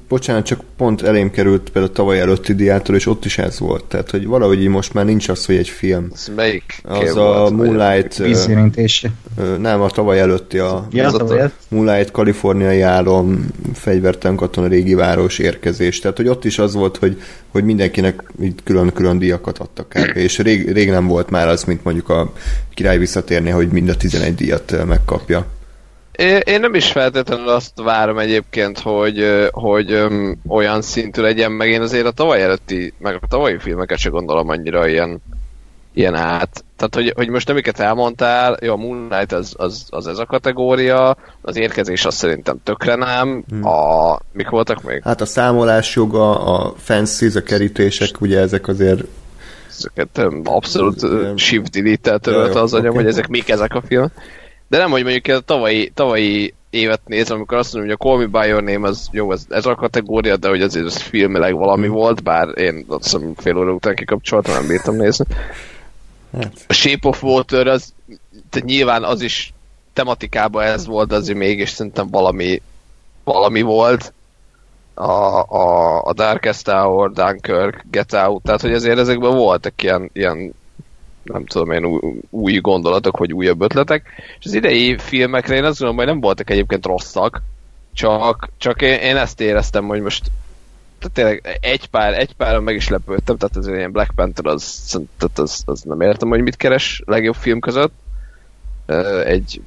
bocsánat, 0.08 0.44
csak 0.44 0.60
pont 0.76 1.02
elém 1.02 1.30
került 1.30 1.70
például 1.70 1.94
tavaly 1.94 2.20
előtti 2.20 2.54
diától, 2.54 2.94
és 2.94 3.06
ott 3.06 3.24
is 3.24 3.38
ez 3.38 3.58
volt. 3.58 3.84
Tehát, 3.84 4.10
hogy 4.10 4.26
valahogy 4.26 4.60
így 4.60 4.68
most 4.68 4.94
már 4.94 5.04
nincs 5.04 5.28
az, 5.28 5.46
hogy 5.46 5.56
egy 5.56 5.68
film. 5.68 6.08
Ez 6.14 6.30
melyik 6.36 6.80
Az 6.82 7.16
a 7.16 7.50
Moonlight... 7.50 8.16
Vízérintése. 8.16 9.10
Nem, 9.58 9.80
a 9.80 9.90
tavaly 9.90 10.20
előtti 10.20 10.58
a, 10.58 10.86
ja, 10.90 11.06
az 11.06 11.14
a 11.14 11.50
Moonlight 11.68 12.10
kaliforniai 12.10 12.80
álom, 12.80 13.46
fegyvertelen 13.74 14.36
katona 14.36 14.66
régi 14.66 14.94
város 14.94 15.38
érkezés. 15.38 15.98
Tehát, 15.98 16.16
hogy 16.16 16.28
ott 16.28 16.44
is 16.44 16.58
az 16.58 16.74
volt, 16.74 16.96
hogy, 16.96 17.22
hogy 17.48 17.64
mindenkinek 17.64 18.22
így 18.42 18.54
külön-külön 18.64 19.18
díjakat 19.18 19.58
adtak 19.58 19.94
el. 19.94 20.08
És 20.08 20.38
rég, 20.38 20.72
rég 20.72 20.90
nem 20.90 21.06
volt 21.06 21.30
már 21.30 21.48
az, 21.48 21.64
mint 21.64 21.84
mondjuk 21.84 22.08
a 22.08 22.32
király 22.74 22.98
visszatérni, 22.98 23.50
hogy 23.50 23.68
mind 23.68 23.88
a 23.88 23.96
11 23.96 24.34
díjat 24.34 24.86
megkapja. 24.86 25.46
Én 26.44 26.60
nem 26.60 26.74
is 26.74 26.92
feltétlenül 26.92 27.48
azt 27.48 27.72
várom 27.82 28.18
egyébként, 28.18 28.78
hogy, 28.78 29.48
hogy 29.50 29.92
öm, 29.92 30.38
olyan 30.48 30.82
szintű 30.82 31.22
legyen, 31.22 31.52
meg 31.52 31.68
én 31.68 31.80
azért 31.80 32.06
a 32.06 32.10
tavaly 32.10 32.42
előtti, 32.42 32.92
meg 32.98 33.14
a 33.14 33.26
tavalyi 33.28 33.58
filmeket 33.58 33.98
se 33.98 34.08
gondolom 34.08 34.48
annyira 34.48 34.88
ilyen, 34.88 35.22
ilyen 35.94 36.14
át. 36.14 36.64
Tehát, 36.76 36.94
hogy, 36.94 37.12
hogy 37.16 37.28
most 37.28 37.50
amiket 37.50 37.80
elmondtál, 37.80 38.56
jó, 38.60 38.72
a 38.72 38.76
Moonlight 38.76 39.32
az, 39.32 39.54
az, 39.56 39.86
az 39.90 40.06
ez 40.06 40.18
a 40.18 40.26
kategória, 40.26 41.16
az 41.40 41.56
érkezés 41.56 42.04
az 42.04 42.14
szerintem 42.14 42.60
tökre 42.64 42.94
nem, 42.94 43.44
hmm. 43.48 43.66
a, 43.66 44.18
mik 44.32 44.48
voltak 44.48 44.82
még? 44.82 45.02
Hát 45.02 45.20
a 45.20 45.26
számolás 45.26 45.94
joga, 45.94 46.40
a 46.44 46.74
fences, 46.76 47.34
a 47.34 47.42
kerítések, 47.42 48.20
ugye 48.20 48.38
ezek 48.38 48.68
azért 48.68 49.04
ezeket 49.68 50.28
abszolút 50.44 51.06
shift 51.36 51.82
delete 52.20 52.60
az 52.60 52.74
anyag, 52.74 52.90
okay. 52.90 53.02
hogy 53.02 53.12
ezek 53.12 53.28
mik 53.28 53.48
ezek 53.48 53.74
a 53.74 53.82
filmek. 53.86 54.12
De 54.68 54.78
nem, 54.78 54.90
hogy 54.90 55.02
mondjuk 55.02 55.36
a 55.36 55.40
tavalyi, 55.40 55.90
tavalyi 55.94 56.54
évet 56.70 57.00
nézem, 57.04 57.36
amikor 57.36 57.58
azt 57.58 57.72
mondom, 57.72 57.90
hogy 57.90 57.98
a 58.00 58.08
Call 58.08 58.26
Me 58.26 58.40
By 58.40 58.48
Your 58.48 58.62
Name 58.62 58.88
az 58.88 59.08
jó, 59.12 59.32
ez, 59.32 59.46
ez 59.48 59.66
a 59.66 59.74
kategória, 59.74 60.36
de 60.36 60.48
hogy 60.48 60.62
azért 60.62 60.86
ez 60.86 60.96
filmileg 60.96 61.54
valami 61.54 61.86
mm. 61.86 61.90
volt, 61.90 62.22
bár 62.22 62.58
én 62.58 62.84
azt 62.88 63.02
hiszem 63.02 63.34
fél 63.36 63.56
óra 63.56 63.72
után 63.72 63.94
kikapcsoltam, 63.94 64.54
nem 64.54 64.66
bírtam 64.66 64.96
nézni. 64.96 65.24
Hát. 66.36 66.52
A 66.66 66.72
Shape 66.72 67.08
of 67.08 67.22
Water 67.22 67.66
az, 67.66 67.92
tehát 68.50 68.68
nyilván 68.68 69.04
az 69.04 69.20
is 69.20 69.52
tematikában 69.92 70.62
ez 70.62 70.86
volt, 70.86 71.12
azért 71.12 71.38
mégis 71.38 71.68
szerintem 71.68 72.08
valami, 72.10 72.62
valami 73.24 73.62
volt. 73.62 74.12
A, 74.94 75.42
a, 75.42 76.02
a 76.02 76.12
Darkest 76.12 76.64
Tower, 76.64 77.10
Dunkirk, 77.10 77.84
Get 77.90 78.12
Out, 78.12 78.42
tehát 78.42 78.60
hogy 78.60 78.72
azért 78.72 78.98
ezekben 78.98 79.36
voltak 79.36 79.82
ilyen, 79.82 80.10
ilyen 80.12 80.54
nem 81.32 81.46
tudom 81.46 81.70
én, 81.70 81.84
új, 81.84 82.00
új 82.30 82.56
gondolatok, 82.56 83.16
vagy 83.16 83.32
újabb 83.32 83.60
ötletek. 83.60 84.06
És 84.38 84.46
az 84.46 84.54
idei 84.54 84.98
filmekre 84.98 85.54
én 85.54 85.64
azt 85.64 85.78
gondolom, 85.78 85.96
hogy 85.96 86.06
nem 86.06 86.20
voltak 86.20 86.50
egyébként 86.50 86.86
rosszak, 86.86 87.42
csak, 87.94 88.48
csak 88.56 88.82
én, 88.82 88.98
én 88.98 89.16
ezt 89.16 89.40
éreztem, 89.40 89.86
hogy 89.86 90.00
most 90.00 90.30
tehát 90.98 91.14
tényleg 91.14 91.58
egy 91.60 91.86
pár, 91.86 92.18
egy 92.18 92.34
páron 92.34 92.62
meg 92.62 92.74
is 92.74 92.88
lepődtem, 92.88 93.36
tehát 93.36 93.56
ez 93.56 93.66
ilyen 93.66 93.92
Black 93.92 94.14
Panther, 94.14 94.46
az, 94.46 94.98
tehát 95.18 95.38
az, 95.38 95.62
az 95.66 95.82
nem 95.82 96.00
értem, 96.00 96.28
hogy 96.28 96.42
mit 96.42 96.56
keres 96.56 97.02
legjobb 97.06 97.34
film 97.34 97.60
között. 97.60 97.92
Egy, 99.24 99.60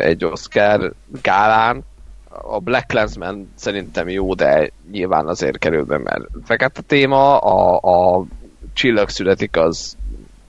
egy 0.00 0.24
Oscar 0.24 0.92
gálán, 1.22 1.84
a 2.28 2.58
Black 2.58 2.86
Clansman 2.86 3.52
szerintem 3.54 4.08
jó, 4.08 4.34
de 4.34 4.70
nyilván 4.90 5.26
azért 5.26 5.58
kerül 5.58 5.84
be, 5.84 5.98
mert 5.98 6.24
fekete 6.44 6.80
téma, 6.80 7.38
a, 7.38 7.78
a 8.16 8.24
csillag 8.72 9.08
születik 9.08 9.56
az 9.56 9.96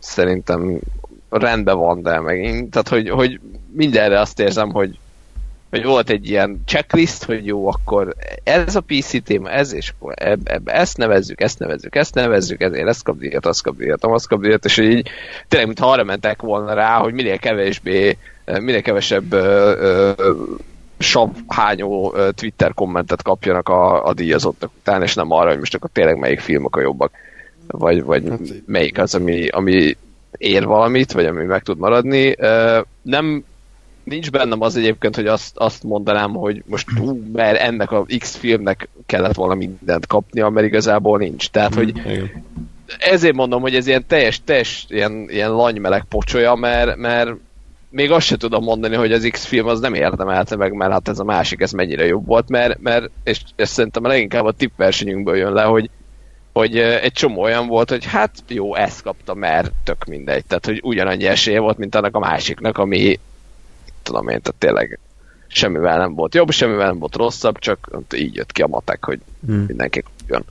szerintem 0.03 0.79
rendben 1.29 1.77
van, 1.77 2.01
de 2.01 2.19
megint, 2.19 2.72
tehát 2.72 2.88
hogy, 2.88 3.10
hogy 3.10 3.39
mindenre 3.72 4.19
azt 4.19 4.39
érzem, 4.39 4.72
hogy, 4.72 4.98
hogy 5.69 5.83
volt 5.83 6.10
egy 6.10 6.29
ilyen 6.29 6.62
checklist, 6.65 7.24
hogy 7.24 7.45
jó, 7.45 7.67
akkor 7.67 8.15
ez 8.43 8.75
a 8.75 8.81
PC 8.81 9.24
téma, 9.24 9.50
ez, 9.50 9.74
és 9.74 9.93
akkor 9.98 10.13
eb, 10.15 10.39
eb, 10.43 10.67
ezt 10.67 10.98
nevezzük, 10.98 11.41
ezt 11.41 11.60
nevezzük, 11.60 11.95
ezt 11.95 12.15
nevezzük, 12.15 12.62
ezért 12.62 12.88
ezt 12.88 13.03
kap 13.03 13.17
díjat, 13.17 13.45
azt 13.45 13.63
kap 13.63 13.77
díjat, 13.77 14.03
azt 14.03 14.27
kap 14.27 14.41
díjat, 14.41 14.65
és 14.65 14.77
így 14.77 15.10
tényleg, 15.48 15.67
mintha 15.67 15.91
arra 15.91 16.03
mentek 16.03 16.41
volna 16.41 16.74
rá, 16.74 16.98
hogy 16.98 17.13
minél 17.13 17.38
kevésbé, 17.38 18.17
minél 18.45 18.81
kevesebb 18.81 19.33
ö, 19.33 19.74
ö, 19.77 20.12
Twitter 22.36 22.74
kommentet 22.74 23.22
kapjanak 23.22 23.69
a, 23.69 24.05
a 24.05 24.13
díjazottak 24.13 24.72
után, 24.79 25.01
és 25.01 25.13
nem 25.13 25.31
arra, 25.31 25.50
hogy 25.50 25.60
most 25.60 25.75
akkor 25.75 25.89
tényleg 25.93 26.17
melyik 26.17 26.39
filmek 26.39 26.75
a 26.75 26.81
jobbak 26.81 27.12
vagy, 27.67 28.03
vagy 28.03 28.29
hát, 28.29 28.39
melyik 28.65 28.98
az, 28.98 29.15
ami, 29.15 29.48
ami 29.48 29.98
ér 30.38 30.65
valamit, 30.65 31.12
vagy 31.12 31.25
ami 31.25 31.43
meg 31.43 31.63
tud 31.63 31.77
maradni. 31.77 32.36
Nem 33.01 33.43
nincs 34.03 34.32
bennem 34.32 34.62
az 34.62 34.75
egyébként, 34.75 35.15
hogy 35.15 35.27
azt, 35.27 35.58
azt 35.58 35.84
mondanám, 35.84 36.32
hogy 36.32 36.63
most 36.65 36.88
ú, 37.00 37.24
mert 37.34 37.60
ennek 37.60 37.91
a 37.91 38.05
X 38.20 38.36
filmnek 38.36 38.89
kellett 39.05 39.36
volna 39.36 39.53
mindent 39.53 40.08
kapnia, 40.08 40.50
mert 40.50 40.65
igazából 40.65 41.17
nincs. 41.17 41.50
Tehát, 41.50 41.75
hogy 41.75 41.93
ezért 43.00 43.36
mondom, 43.36 43.62
hogy 43.62 43.75
ez 43.75 43.88
ilyen 43.88 44.05
teljes, 44.08 44.41
teljes 44.43 44.86
ilyen, 44.89 45.25
ilyen 45.29 45.51
lanymeleg 45.51 46.03
pocsolya, 46.10 46.55
mert, 46.55 46.96
mert 46.96 47.32
még 47.89 48.12
azt 48.12 48.25
se 48.25 48.38
tudom 48.38 48.63
mondani, 48.63 48.96
hogy 48.96 49.12
az 49.12 49.27
X 49.32 49.46
film 49.46 49.67
az 49.67 49.79
nem 49.79 49.93
érdemelte 49.93 50.55
meg, 50.55 50.74
mert 50.74 50.91
hát 50.91 51.08
ez 51.08 51.20
a 51.20 51.24
másik, 51.24 51.62
ez 51.62 51.72
mennyire 51.72 52.05
jobb 52.05 52.25
volt, 52.25 52.50
mert, 52.50 52.82
mert 52.82 53.10
és, 53.24 53.41
és 53.55 53.67
szerintem 53.67 54.05
leginkább 54.05 54.46
a 54.46 54.51
tippversenyünkből 54.51 55.36
jön 55.36 55.53
le, 55.53 55.63
hogy 55.63 55.89
hogy 56.53 56.77
egy 56.77 57.12
csomó 57.12 57.41
olyan 57.41 57.67
volt, 57.67 57.89
hogy 57.89 58.05
hát 58.05 58.43
jó, 58.48 58.75
ezt 58.75 59.01
kapta, 59.01 59.33
mert 59.33 59.72
tök 59.83 60.05
mindegy. 60.05 60.45
Tehát, 60.45 60.65
hogy 60.65 60.79
ugyanannyi 60.83 61.25
esélye 61.25 61.60
volt, 61.60 61.77
mint 61.77 61.95
annak 61.95 62.15
a 62.15 62.19
másiknak, 62.19 62.77
ami 62.77 63.19
tudom 64.03 64.27
én, 64.27 64.41
tehát 64.41 64.60
tényleg 64.60 65.00
semmivel 65.48 65.98
nem 65.98 66.13
volt 66.13 66.36
jobb, 66.36 66.51
semmivel 66.51 66.88
nem 66.88 67.00
volt 67.00 67.15
rosszabb, 67.15 67.60
csak 67.60 67.89
így 68.15 68.36
jött 68.36 68.51
ki 68.51 68.62
a 68.62 68.67
matek, 68.67 69.05
hogy 69.05 69.19
hmm. 69.45 69.63
mindenki 69.67 70.03
jön. 70.27 70.43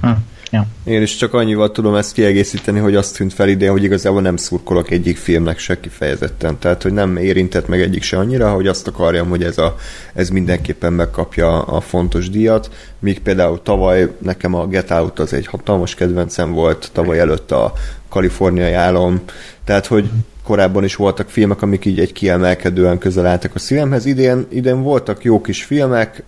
Hm. 0.00 0.10
Ja. 0.50 0.66
Én 0.84 1.02
is 1.02 1.16
csak 1.16 1.34
annyival 1.34 1.70
tudom 1.70 1.94
ezt 1.94 2.12
kiegészíteni, 2.12 2.78
hogy 2.78 2.94
azt 2.94 3.16
tűnt 3.16 3.32
fel 3.32 3.48
idén, 3.48 3.70
hogy 3.70 3.82
igazából 3.82 4.20
nem 4.20 4.36
szurkolok 4.36 4.90
egyik 4.90 5.16
filmnek 5.16 5.58
se 5.58 5.80
kifejezetten. 5.80 6.58
Tehát, 6.58 6.82
hogy 6.82 6.92
nem 6.92 7.16
érintett 7.16 7.68
meg 7.68 7.80
egyik 7.80 8.02
se 8.02 8.16
annyira, 8.16 8.52
hogy 8.52 8.66
azt 8.66 8.86
akarjam, 8.86 9.28
hogy 9.28 9.42
ez, 9.42 9.58
a, 9.58 9.76
ez 10.14 10.28
mindenképpen 10.28 10.92
megkapja 10.92 11.62
a 11.62 11.80
fontos 11.80 12.30
díjat. 12.30 12.70
Míg 12.98 13.20
például 13.20 13.62
tavaly 13.62 14.10
nekem 14.18 14.54
a 14.54 14.66
Get 14.66 14.90
Out 14.90 15.18
az 15.18 15.32
egy 15.32 15.46
hatalmas 15.46 15.94
kedvencem 15.94 16.52
volt, 16.52 16.90
tavaly 16.92 17.18
előtt 17.18 17.50
a 17.50 17.72
kaliforniai 18.08 18.72
álom. 18.72 19.20
Tehát, 19.64 19.86
hogy 19.86 20.10
korábban 20.42 20.84
is 20.84 20.96
voltak 20.96 21.28
filmek, 21.28 21.62
amik 21.62 21.84
így 21.84 22.00
egy 22.00 22.12
kiemelkedően 22.12 22.98
közel 22.98 23.26
álltak 23.26 23.54
a 23.54 23.58
szívemhez. 23.58 24.06
Idén, 24.06 24.46
idén 24.50 24.82
voltak 24.82 25.24
jó 25.24 25.40
kis 25.40 25.64
filmek, 25.64 26.22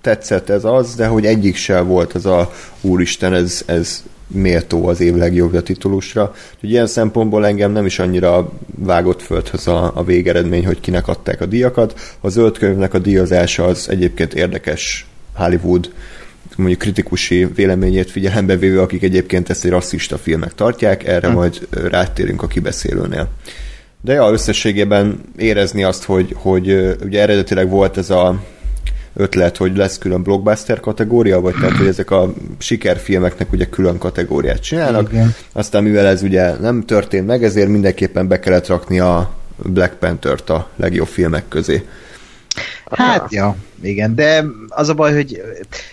tetszett 0.00 0.50
ez 0.50 0.64
az, 0.64 0.94
de 0.94 1.06
hogy 1.06 1.26
egyik 1.26 1.56
sem 1.56 1.86
volt 1.86 2.14
ez 2.14 2.24
a 2.24 2.52
úristen, 2.80 3.34
ez, 3.34 3.62
ez 3.66 4.02
méltó 4.26 4.86
az 4.86 5.00
év 5.00 5.14
legjobbja 5.14 5.60
titulusra. 5.60 6.34
Úgyhogy 6.54 6.70
ilyen 6.70 6.86
szempontból 6.86 7.46
engem 7.46 7.72
nem 7.72 7.86
is 7.86 7.98
annyira 7.98 8.52
vágott 8.76 9.22
földhöz 9.22 9.66
a, 9.66 9.92
a 9.94 10.04
végeredmény, 10.04 10.66
hogy 10.66 10.80
kinek 10.80 11.08
adták 11.08 11.40
a 11.40 11.46
díjakat. 11.46 12.16
A 12.20 12.28
zöld 12.28 12.58
könyvnek 12.58 12.94
a 12.94 12.98
díjazása 12.98 13.64
az 13.64 13.88
egyébként 13.88 14.34
érdekes 14.34 15.06
Hollywood 15.34 15.90
mondjuk 16.56 16.78
kritikusi 16.78 17.46
véleményét 17.54 18.10
figyelembe 18.10 18.56
véve, 18.56 18.82
akik 18.82 19.02
egyébként 19.02 19.50
ezt 19.50 19.64
egy 19.64 19.70
rasszista 19.70 20.18
filmek 20.18 20.54
tartják, 20.54 21.06
erre 21.06 21.28
hm. 21.28 21.34
majd 21.34 21.68
rátérünk 21.70 22.42
a 22.42 22.46
kibeszélőnél. 22.46 23.28
De 24.00 24.12
ja, 24.12 24.32
összességében 24.32 25.20
érezni 25.36 25.84
azt, 25.84 26.04
hogy, 26.04 26.34
hogy 26.34 26.96
ugye 27.04 27.20
eredetileg 27.20 27.68
volt 27.68 27.96
ez 27.96 28.10
a 28.10 28.42
ötlet, 29.14 29.56
hogy 29.56 29.76
lesz 29.76 29.98
külön 29.98 30.22
blockbuster 30.22 30.80
kategória, 30.80 31.40
vagy 31.40 31.54
tehát, 31.54 31.76
hogy 31.76 31.86
ezek 31.86 32.10
a 32.10 32.32
sikerfilmeknek 32.58 33.52
ugye 33.52 33.64
külön 33.64 33.98
kategóriát 33.98 34.62
csinálnak. 34.62 35.12
Igen. 35.12 35.34
Aztán 35.52 35.82
mivel 35.82 36.06
ez 36.06 36.22
ugye 36.22 36.56
nem 36.60 36.84
történt 36.84 37.26
meg, 37.26 37.44
ezért 37.44 37.68
mindenképpen 37.68 38.28
be 38.28 38.40
kellett 38.40 38.66
rakni 38.66 39.00
a 39.00 39.30
Black 39.56 39.94
Panther-t 39.94 40.50
a 40.50 40.68
legjobb 40.76 41.06
filmek 41.06 41.48
közé. 41.48 41.86
Hát, 42.90 43.32
ja, 43.32 43.56
igen, 43.82 44.14
de 44.14 44.44
az 44.68 44.88
a 44.88 44.94
baj, 44.94 45.14
hogy 45.14 45.42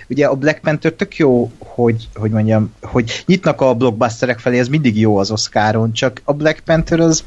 ugye 0.10 0.26
a 0.26 0.36
Black 0.36 0.60
Panther 0.60 0.92
tök 0.92 1.18
jó, 1.18 1.52
hogy, 1.60 2.08
hogy 2.16 2.32
mondjam, 2.32 2.74
hogy 2.82 3.24
nyitnak 3.26 3.62
a 3.62 3.74
blockbusterek 3.74 4.40
felé, 4.40 4.60
ez 4.60 4.68
mindig 4.68 5.00
jó 5.00 5.18
az 5.18 5.32
Oscaron, 5.32 5.94
csak 5.94 6.22
a 6.24 6.34
Black 6.34 6.60
Panther 6.60 7.00
az 7.00 7.24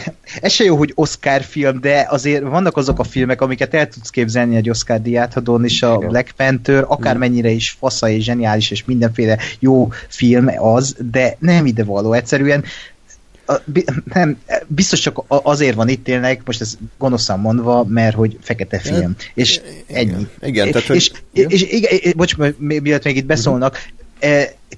ez 0.40 0.52
se 0.52 0.64
jó, 0.64 0.76
hogy 0.76 0.92
Oscar 0.94 1.42
film, 1.42 1.80
de 1.80 2.06
azért 2.08 2.42
vannak 2.42 2.76
azok 2.76 2.98
a 2.98 3.04
filmek, 3.04 3.40
amiket 3.40 3.74
el 3.74 3.88
tudsz 3.88 4.10
képzelni 4.10 4.56
egy 4.56 4.70
Oscar 4.70 5.02
diátadón, 5.02 5.64
és 5.64 5.82
a 5.82 5.98
Black 5.98 6.30
Panther 6.36 6.84
akármennyire 6.88 7.50
is 7.50 7.76
fasza 7.78 8.08
és 8.08 8.24
zseniális, 8.24 8.70
és 8.70 8.84
mindenféle 8.84 9.38
jó 9.58 9.88
film 10.08 10.48
az, 10.58 10.96
de 11.10 11.36
nem 11.38 11.66
ide 11.66 11.84
való. 11.84 12.12
Egyszerűen 12.12 12.64
a, 13.46 13.54
nem, 14.12 14.38
biztos 14.66 15.00
csak 15.00 15.22
azért 15.26 15.74
van 15.74 15.88
itt 15.88 16.04
tényleg, 16.04 16.42
most 16.44 16.60
ez 16.60 16.76
gonoszan 16.98 17.40
mondva, 17.40 17.84
mert 17.84 18.14
hogy 18.14 18.38
fekete 18.40 18.78
film. 18.78 19.16
És 19.34 19.60
ennyi. 19.86 20.26
Igen, 20.40 20.70
tehát, 20.70 20.88
és, 20.88 21.10
hogy... 21.10 21.52
és, 21.52 21.62
és, 21.62 21.82
és, 21.82 22.14
bocs, 22.14 22.36
mielőtt 22.58 23.04
még 23.04 23.16
itt 23.16 23.26
beszólnak, 23.26 23.78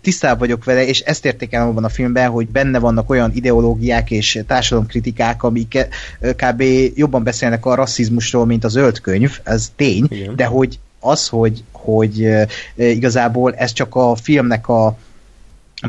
tisztában 0.01 0.39
vagyok 0.39 0.65
vele, 0.65 0.87
és 0.87 1.01
ezt 1.01 1.25
értékelem 1.25 1.69
abban 1.69 1.85
a 1.85 1.89
filmben, 1.89 2.31
hogy 2.31 2.49
benne 2.49 2.79
vannak 2.79 3.11
olyan 3.11 3.31
ideológiák 3.35 4.11
és 4.11 4.43
társadalomkritikák, 4.47 5.43
amik 5.43 5.75
e, 5.75 5.89
kb. 6.21 6.63
jobban 6.95 7.23
beszélnek 7.23 7.67
a 7.67 7.75
rasszizmusról, 7.75 8.47
mint 8.47 8.65
a 8.65 8.69
zöld 8.69 9.01
könyv, 9.01 9.39
ez 9.43 9.73
tény, 9.77 10.07
Igen. 10.09 10.37
de 10.37 10.45
hogy 10.45 10.79
az, 11.01 11.29
hogy, 11.29 11.65
hogy 11.73 12.25
e, 12.25 12.47
igazából 12.77 13.55
ez 13.55 13.73
csak 13.73 13.95
a 13.95 14.15
filmnek 14.15 14.69
a 14.69 14.97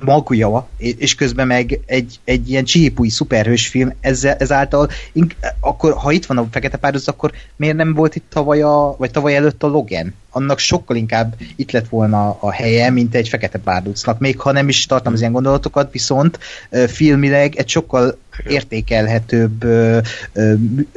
magja, 0.03 0.67
és 0.77 1.15
közben 1.15 1.47
meg 1.47 1.79
egy, 1.85 2.19
egy 2.23 2.49
ilyen 2.49 2.63
csípúj 2.63 3.07
szuperhős 3.07 3.67
film, 3.67 3.93
ezzel, 4.01 4.35
ezáltal, 4.35 4.89
ink, 5.11 5.35
akkor 5.59 5.93
ha 5.93 6.11
itt 6.11 6.25
van 6.25 6.37
a 6.37 6.47
Fekete 6.51 6.77
Párduc, 6.77 7.07
akkor 7.07 7.31
miért 7.55 7.75
nem 7.75 7.93
volt 7.93 8.15
itt 8.15 8.25
tavaly, 8.29 8.61
a, 8.61 8.95
vagy 8.97 9.11
tavaly 9.11 9.35
előtt 9.35 9.63
a 9.63 9.67
Logan? 9.67 10.13
Annak 10.29 10.59
sokkal 10.59 10.95
inkább 10.95 11.35
itt 11.55 11.71
lett 11.71 11.87
volna 11.87 12.37
a 12.39 12.51
helye, 12.51 12.89
mint 12.89 13.15
egy 13.15 13.29
Fekete 13.29 13.59
Párducnak. 13.59 14.19
Még 14.19 14.39
ha 14.39 14.51
nem 14.51 14.67
is 14.67 14.85
tartom 14.85 15.13
az 15.13 15.19
ilyen 15.19 15.31
gondolatokat, 15.31 15.91
viszont 15.91 16.39
filmileg 16.87 17.55
egy 17.55 17.69
sokkal 17.69 18.17
értékelhetőbb 18.47 19.63
ö, 19.63 19.99
ö, 20.33 20.53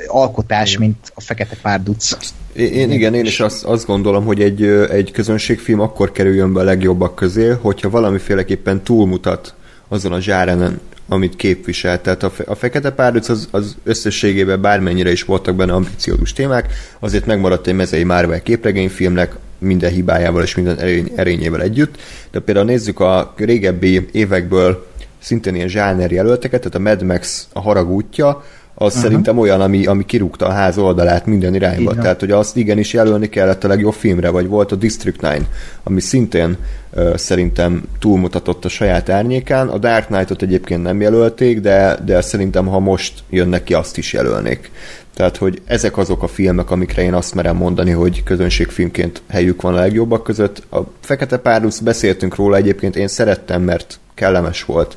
alkotás, 0.07 0.79
mint 0.79 1.13
a 1.15 1.21
Fekete 1.21 1.57
Párduc. 1.63 2.17
Én, 2.59 2.91
igen, 2.91 3.15
én 3.15 3.25
is 3.25 3.41
azt, 3.41 3.65
azt 3.65 3.87
gondolom, 3.87 4.25
hogy 4.25 4.41
egy, 4.41 4.63
egy 4.91 5.11
közönségfilm 5.11 5.81
akkor 5.81 6.13
kerüljön 6.13 6.53
be 6.53 6.61
a 6.61 6.65
legjobbak 6.65 7.15
közé, 7.15 7.49
hogyha 7.49 7.91
valamiféleképpen 7.91 8.83
túlmutat 8.83 9.55
azon 9.89 10.13
a 10.13 10.21
zsárenen, 10.21 10.81
amit 11.09 11.37
képvisel. 11.37 12.01
Tehát 12.01 12.23
a, 12.23 12.33
a 12.47 12.55
Fekete 12.55 12.91
Párduc 12.91 13.29
az, 13.29 13.49
az 13.51 13.77
összességében 13.85 14.61
bármennyire 14.61 15.11
is 15.11 15.25
voltak 15.25 15.57
benne 15.57 15.73
ambiciózus 15.73 16.33
témák, 16.33 16.73
azért 16.99 17.27
megmaradt 17.27 17.67
egy 17.67 17.75
mezei 17.75 18.05
Marvel 18.05 18.43
képregényfilmnek 18.43 19.35
minden 19.59 19.91
hibájával 19.91 20.43
és 20.43 20.55
minden 20.55 20.79
erény, 20.79 21.13
erényével 21.17 21.63
együtt. 21.63 21.97
De 22.31 22.41
például 22.41 22.67
nézzük 22.67 23.01
a 23.01 23.35
régebbi 23.37 24.09
évekből 24.13 24.87
szintén 25.19 25.55
ilyen 25.55 25.69
zsáner 25.69 26.11
jelölteket, 26.11 26.61
tehát 26.61 26.75
a 26.75 26.79
Mad 26.79 27.03
Max 27.03 27.49
a 27.53 27.61
harag 27.61 27.91
útja, 27.91 28.45
az 28.81 28.87
uh-huh. 28.87 29.03
szerintem 29.03 29.39
olyan, 29.39 29.61
ami, 29.61 29.87
ami 29.87 30.05
kirúgta 30.05 30.47
a 30.47 30.51
ház 30.51 30.79
oldalát 30.79 31.27
minden 31.27 31.55
irányba. 31.55 31.91
Igen. 31.91 32.03
Tehát, 32.03 32.21
hogy 32.21 32.31
azt 32.31 32.57
igenis 32.57 32.93
jelölni 32.93 33.29
kellett 33.29 33.65
a 33.65 33.69
legjobb 33.69 33.93
filmre, 33.93 34.29
vagy 34.29 34.47
volt 34.47 34.73
a 34.73 34.77
District 34.77 35.19
9, 35.19 35.45
ami 35.83 36.01
szintén 36.01 36.57
uh, 36.91 37.17
szerintem 37.17 37.83
túlmutatott 37.99 38.65
a 38.65 38.69
saját 38.69 39.09
árnyékán. 39.09 39.69
A 39.69 39.79
Dark 39.79 40.07
Knight-ot 40.07 40.43
egyébként 40.43 40.83
nem 40.83 41.01
jelölték, 41.01 41.61
de, 41.61 41.99
de 42.05 42.21
szerintem, 42.21 42.67
ha 42.67 42.79
most 42.79 43.23
jönnek 43.31 43.65
ki, 43.65 43.75
azt 43.75 43.99
is 43.99 44.13
jelölnék. 44.13 44.71
Tehát, 45.15 45.37
hogy 45.37 45.63
ezek 45.65 45.97
azok 45.97 46.23
a 46.23 46.29
filmek, 46.29 46.71
amikre 46.71 47.03
én 47.03 47.15
azt 47.15 47.35
merem 47.35 47.57
mondani, 47.57 47.91
hogy 47.91 48.23
közönségfilmként 48.23 49.23
helyük 49.29 49.63
van 49.63 49.75
a 49.75 49.79
legjobbak 49.79 50.23
között. 50.23 50.63
A 50.71 50.79
Fekete 51.01 51.37
Párduc, 51.37 51.79
beszéltünk 51.79 52.35
róla 52.35 52.57
egyébként, 52.57 52.97
én 52.97 53.09
szerettem, 53.09 53.63
mert 53.63 53.99
kellemes 54.15 54.65
volt. 54.65 54.97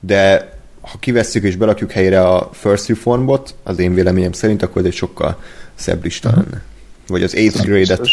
De 0.00 0.54
ha 0.90 0.98
kivesszük 0.98 1.42
és 1.42 1.56
berakjuk 1.56 1.90
helyre 1.90 2.28
a 2.28 2.50
First 2.52 2.88
Reformbot, 2.88 3.54
az 3.62 3.78
én 3.78 3.94
véleményem 3.94 4.32
szerint, 4.32 4.62
akkor 4.62 4.80
ez 4.80 4.86
egy 4.86 4.94
sokkal 4.94 5.42
szebb 5.74 6.02
lista 6.02 6.28
uh-huh. 6.28 6.44
lenne. 6.44 6.62
Vagy 7.06 7.22
az 7.22 7.34
Eighth 7.34 7.64
Grade-et 7.64 8.08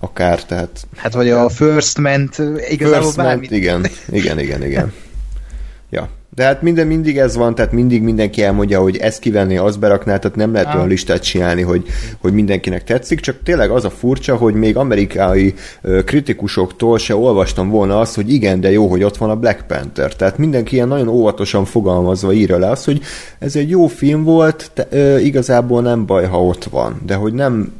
akár, 0.00 0.44
tehát... 0.44 0.86
Hát 0.96 1.12
vagy 1.14 1.30
a 1.30 1.48
First 1.48 1.98
Ment 1.98 2.38
igazából 2.68 3.02
first 3.02 3.16
bármit. 3.16 3.50
Ment, 3.50 3.62
igen, 3.62 3.86
igen, 4.08 4.38
igen, 4.38 4.64
igen. 4.64 4.92
Ja, 5.94 6.08
de 6.34 6.44
hát 6.44 6.62
minden 6.62 6.86
mindig 6.86 7.18
ez 7.18 7.36
van, 7.36 7.54
tehát 7.54 7.72
mindig 7.72 8.02
mindenki 8.02 8.42
elmondja, 8.42 8.80
hogy 8.80 8.96
ezt 8.96 9.20
kivenni, 9.20 9.56
azt 9.56 9.78
berakná, 9.78 10.16
tehát 10.16 10.36
nem 10.36 10.52
lehet 10.52 10.74
olyan 10.74 10.88
listát 10.88 11.22
csinálni, 11.22 11.62
hogy, 11.62 11.86
hogy 12.18 12.32
mindenkinek 12.32 12.84
tetszik, 12.84 13.20
csak 13.20 13.42
tényleg 13.42 13.70
az 13.70 13.84
a 13.84 13.90
furcsa, 13.90 14.36
hogy 14.36 14.54
még 14.54 14.76
amerikai 14.76 15.54
kritikusoktól 16.04 16.98
se 16.98 17.16
olvastam 17.16 17.68
volna 17.68 18.00
azt, 18.00 18.14
hogy 18.14 18.32
igen, 18.32 18.60
de 18.60 18.70
jó, 18.70 18.86
hogy 18.86 19.02
ott 19.02 19.16
van 19.16 19.30
a 19.30 19.36
Black 19.36 19.66
Panther. 19.66 20.16
Tehát 20.16 20.38
mindenki 20.38 20.74
ilyen 20.74 20.88
nagyon 20.88 21.08
óvatosan 21.08 21.64
fogalmazva 21.64 22.32
írja 22.32 22.58
le 22.58 22.70
azt, 22.70 22.84
hogy 22.84 23.02
ez 23.38 23.56
egy 23.56 23.70
jó 23.70 23.86
film 23.86 24.22
volt, 24.22 24.70
te, 24.74 24.86
ö, 24.90 25.18
igazából 25.18 25.82
nem 25.82 26.06
baj, 26.06 26.24
ha 26.24 26.44
ott 26.44 26.64
van, 26.64 27.00
de 27.06 27.14
hogy 27.14 27.32
nem 27.32 27.72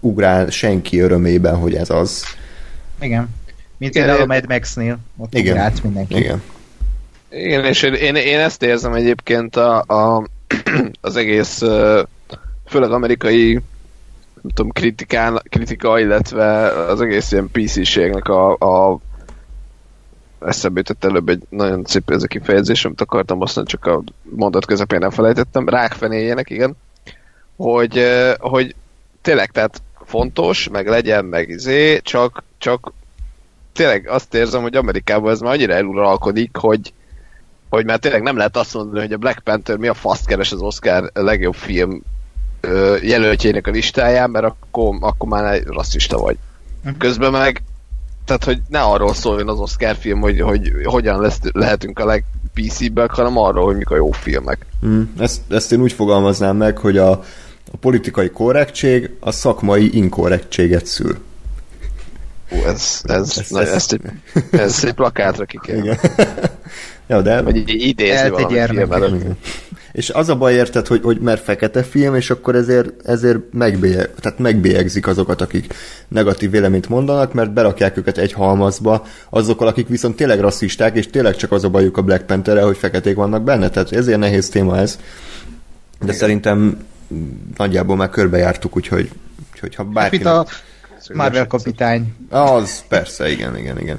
ugrál 0.00 0.50
senki 0.50 0.98
örömében, 0.98 1.56
hogy 1.56 1.74
ez 1.74 1.90
az. 1.90 2.24
Igen. 3.00 3.28
Mint 3.78 3.92
például 3.92 4.22
a 4.22 4.26
Mad 4.26 4.48
Max-nél. 4.48 4.98
Ott 5.16 5.34
igen. 5.34 5.72
mindenki. 5.82 6.16
Igen. 6.16 6.42
Igen, 7.34 7.64
és 7.64 7.82
én, 7.82 8.14
én, 8.14 8.38
ezt 8.38 8.62
érzem 8.62 8.92
egyébként 8.92 9.56
a, 9.56 9.80
a, 9.80 10.28
az 11.00 11.16
egész, 11.16 11.58
főleg 12.66 12.90
amerikai 12.90 13.52
nem 14.42 14.52
tudom, 14.54 14.70
kritikán, 14.70 15.42
kritika, 15.48 15.98
illetve 15.98 16.66
az 16.68 17.00
egész 17.00 17.32
ilyen 17.32 17.50
PC-ségnek 17.52 18.28
a, 18.28 18.52
a 18.52 18.98
eszembe 20.40 20.78
jutott 20.78 21.04
előbb 21.04 21.28
egy 21.28 21.42
nagyon 21.48 21.84
szép 21.84 22.10
ez 22.10 22.22
a 22.22 22.26
kifejezés, 22.26 22.84
amit 22.84 23.00
akartam, 23.00 23.40
aztán 23.40 23.64
csak 23.64 23.86
a 23.86 24.02
mondat 24.22 24.66
közepén 24.66 25.02
elfelejtettem, 25.02 25.68
rákfenéjének, 25.68 26.50
igen, 26.50 26.76
hogy, 27.56 28.02
hogy 28.38 28.74
tényleg, 29.20 29.50
tehát 29.50 29.82
fontos, 30.04 30.68
meg 30.68 30.88
legyen, 30.88 31.24
meg 31.24 31.48
izé, 31.48 31.98
csak, 31.98 32.42
csak 32.58 32.92
tényleg 33.72 34.08
azt 34.08 34.34
érzem, 34.34 34.62
hogy 34.62 34.76
Amerikában 34.76 35.30
ez 35.30 35.40
már 35.40 35.52
annyira 35.52 35.74
eluralkodik, 35.74 36.56
hogy, 36.56 36.92
hogy 37.76 37.84
már 37.84 37.98
tényleg 37.98 38.22
nem 38.22 38.36
lehet 38.36 38.56
azt 38.56 38.74
mondani, 38.74 39.00
hogy 39.00 39.12
a 39.12 39.16
Black 39.16 39.38
Panther 39.38 39.76
mi 39.76 39.88
a 39.88 39.94
faszt 39.94 40.26
keres 40.26 40.52
az 40.52 40.60
Oscar 40.60 41.10
legjobb 41.14 41.54
film 41.54 42.02
jelöltjének 43.02 43.66
a 43.66 43.70
listáján, 43.70 44.30
mert 44.30 44.44
akkor, 44.44 44.96
akkor 45.00 45.28
már 45.28 45.54
egy 45.54 45.64
rasszista 45.64 46.18
vagy. 46.18 46.36
Uh-huh. 46.84 46.98
Közben 46.98 47.32
meg, 47.32 47.62
tehát 48.24 48.44
hogy 48.44 48.60
ne 48.68 48.80
arról 48.80 49.14
szóljon 49.14 49.48
az 49.48 49.58
Oscar 49.58 49.96
film, 49.96 50.20
hogy, 50.20 50.40
hogy 50.40 50.72
hogyan 50.84 51.20
lesz, 51.20 51.38
lehetünk 51.52 51.98
a 51.98 52.04
leg 52.04 52.24
PC-bbek, 52.54 53.10
hanem 53.10 53.38
arról, 53.38 53.64
hogy 53.64 53.76
mik 53.76 53.90
a 53.90 53.96
jó 53.96 54.10
filmek. 54.10 54.66
Mm, 54.86 55.02
ezt, 55.18 55.40
ezt 55.48 55.72
én 55.72 55.80
úgy 55.80 55.92
fogalmaznám 55.92 56.56
meg, 56.56 56.78
hogy 56.78 56.98
a, 56.98 57.10
a 57.72 57.76
politikai 57.80 58.30
korrektség 58.30 59.10
a 59.20 59.30
szakmai 59.30 59.96
inkorrektséget 59.96 60.86
szül. 60.86 61.18
Ó, 62.52 62.66
ez, 62.66 63.00
ez, 63.02 63.38
ez, 63.38 63.48
na, 63.48 63.60
ez, 63.60 63.68
ezt 63.68 63.92
egy, 63.92 64.00
ez 64.50 64.84
egy 64.84 64.92
plakátra 64.92 65.44
ki 65.44 65.60
kell. 65.62 65.76
Igen. 65.76 65.98
ja, 67.06 67.22
de... 67.22 67.42
Vagy 67.42 67.62
idézni 67.66 68.28
valami 68.86 69.18
film 69.18 69.36
És 69.92 70.10
az 70.10 70.28
a 70.28 70.36
baj 70.36 70.54
érted, 70.54 70.86
hogy, 70.86 71.00
hogy 71.02 71.18
mert 71.18 71.42
fekete 71.42 71.82
film, 71.82 72.14
és 72.14 72.30
akkor 72.30 72.54
ezért, 72.54 73.06
ezért 73.08 73.38
megbélyeg, 73.52 74.10
tehát 74.20 74.38
megbélyegzik 74.38 75.06
azokat, 75.06 75.40
akik 75.40 75.74
negatív 76.08 76.50
véleményt 76.50 76.88
mondanak, 76.88 77.32
mert 77.32 77.52
berakják 77.52 77.96
őket 77.96 78.18
egy 78.18 78.32
halmazba 78.32 79.06
azokkal, 79.30 79.66
akik 79.66 79.88
viszont 79.88 80.16
tényleg 80.16 80.40
rasszisták, 80.40 80.96
és 80.96 81.10
tényleg 81.10 81.36
csak 81.36 81.52
az 81.52 81.64
a 81.64 81.68
bajuk 81.68 81.96
a 81.96 82.02
Black 82.02 82.26
panther 82.26 82.62
hogy 82.62 82.76
feketék 82.76 83.16
vannak 83.16 83.42
benne. 83.42 83.68
Tehát 83.68 83.92
ezért 83.92 84.18
nehéz 84.18 84.48
téma 84.48 84.78
ez. 84.78 84.98
De 85.98 86.04
Igen. 86.04 86.16
szerintem 86.16 86.86
nagyjából 87.56 87.96
már 87.96 88.10
körbejártuk, 88.10 88.76
úgyhogy, 88.76 89.10
úgyhogy 89.52 89.74
ha 89.74 89.84
bárki... 89.84 90.22
Hát, 90.22 90.36
a 90.36 90.46
Marvel 91.14 91.46
kapitány. 91.46 92.14
Az, 92.30 92.84
persze, 92.88 93.30
igen, 93.30 93.58
igen, 93.58 93.78
igen. 93.80 93.98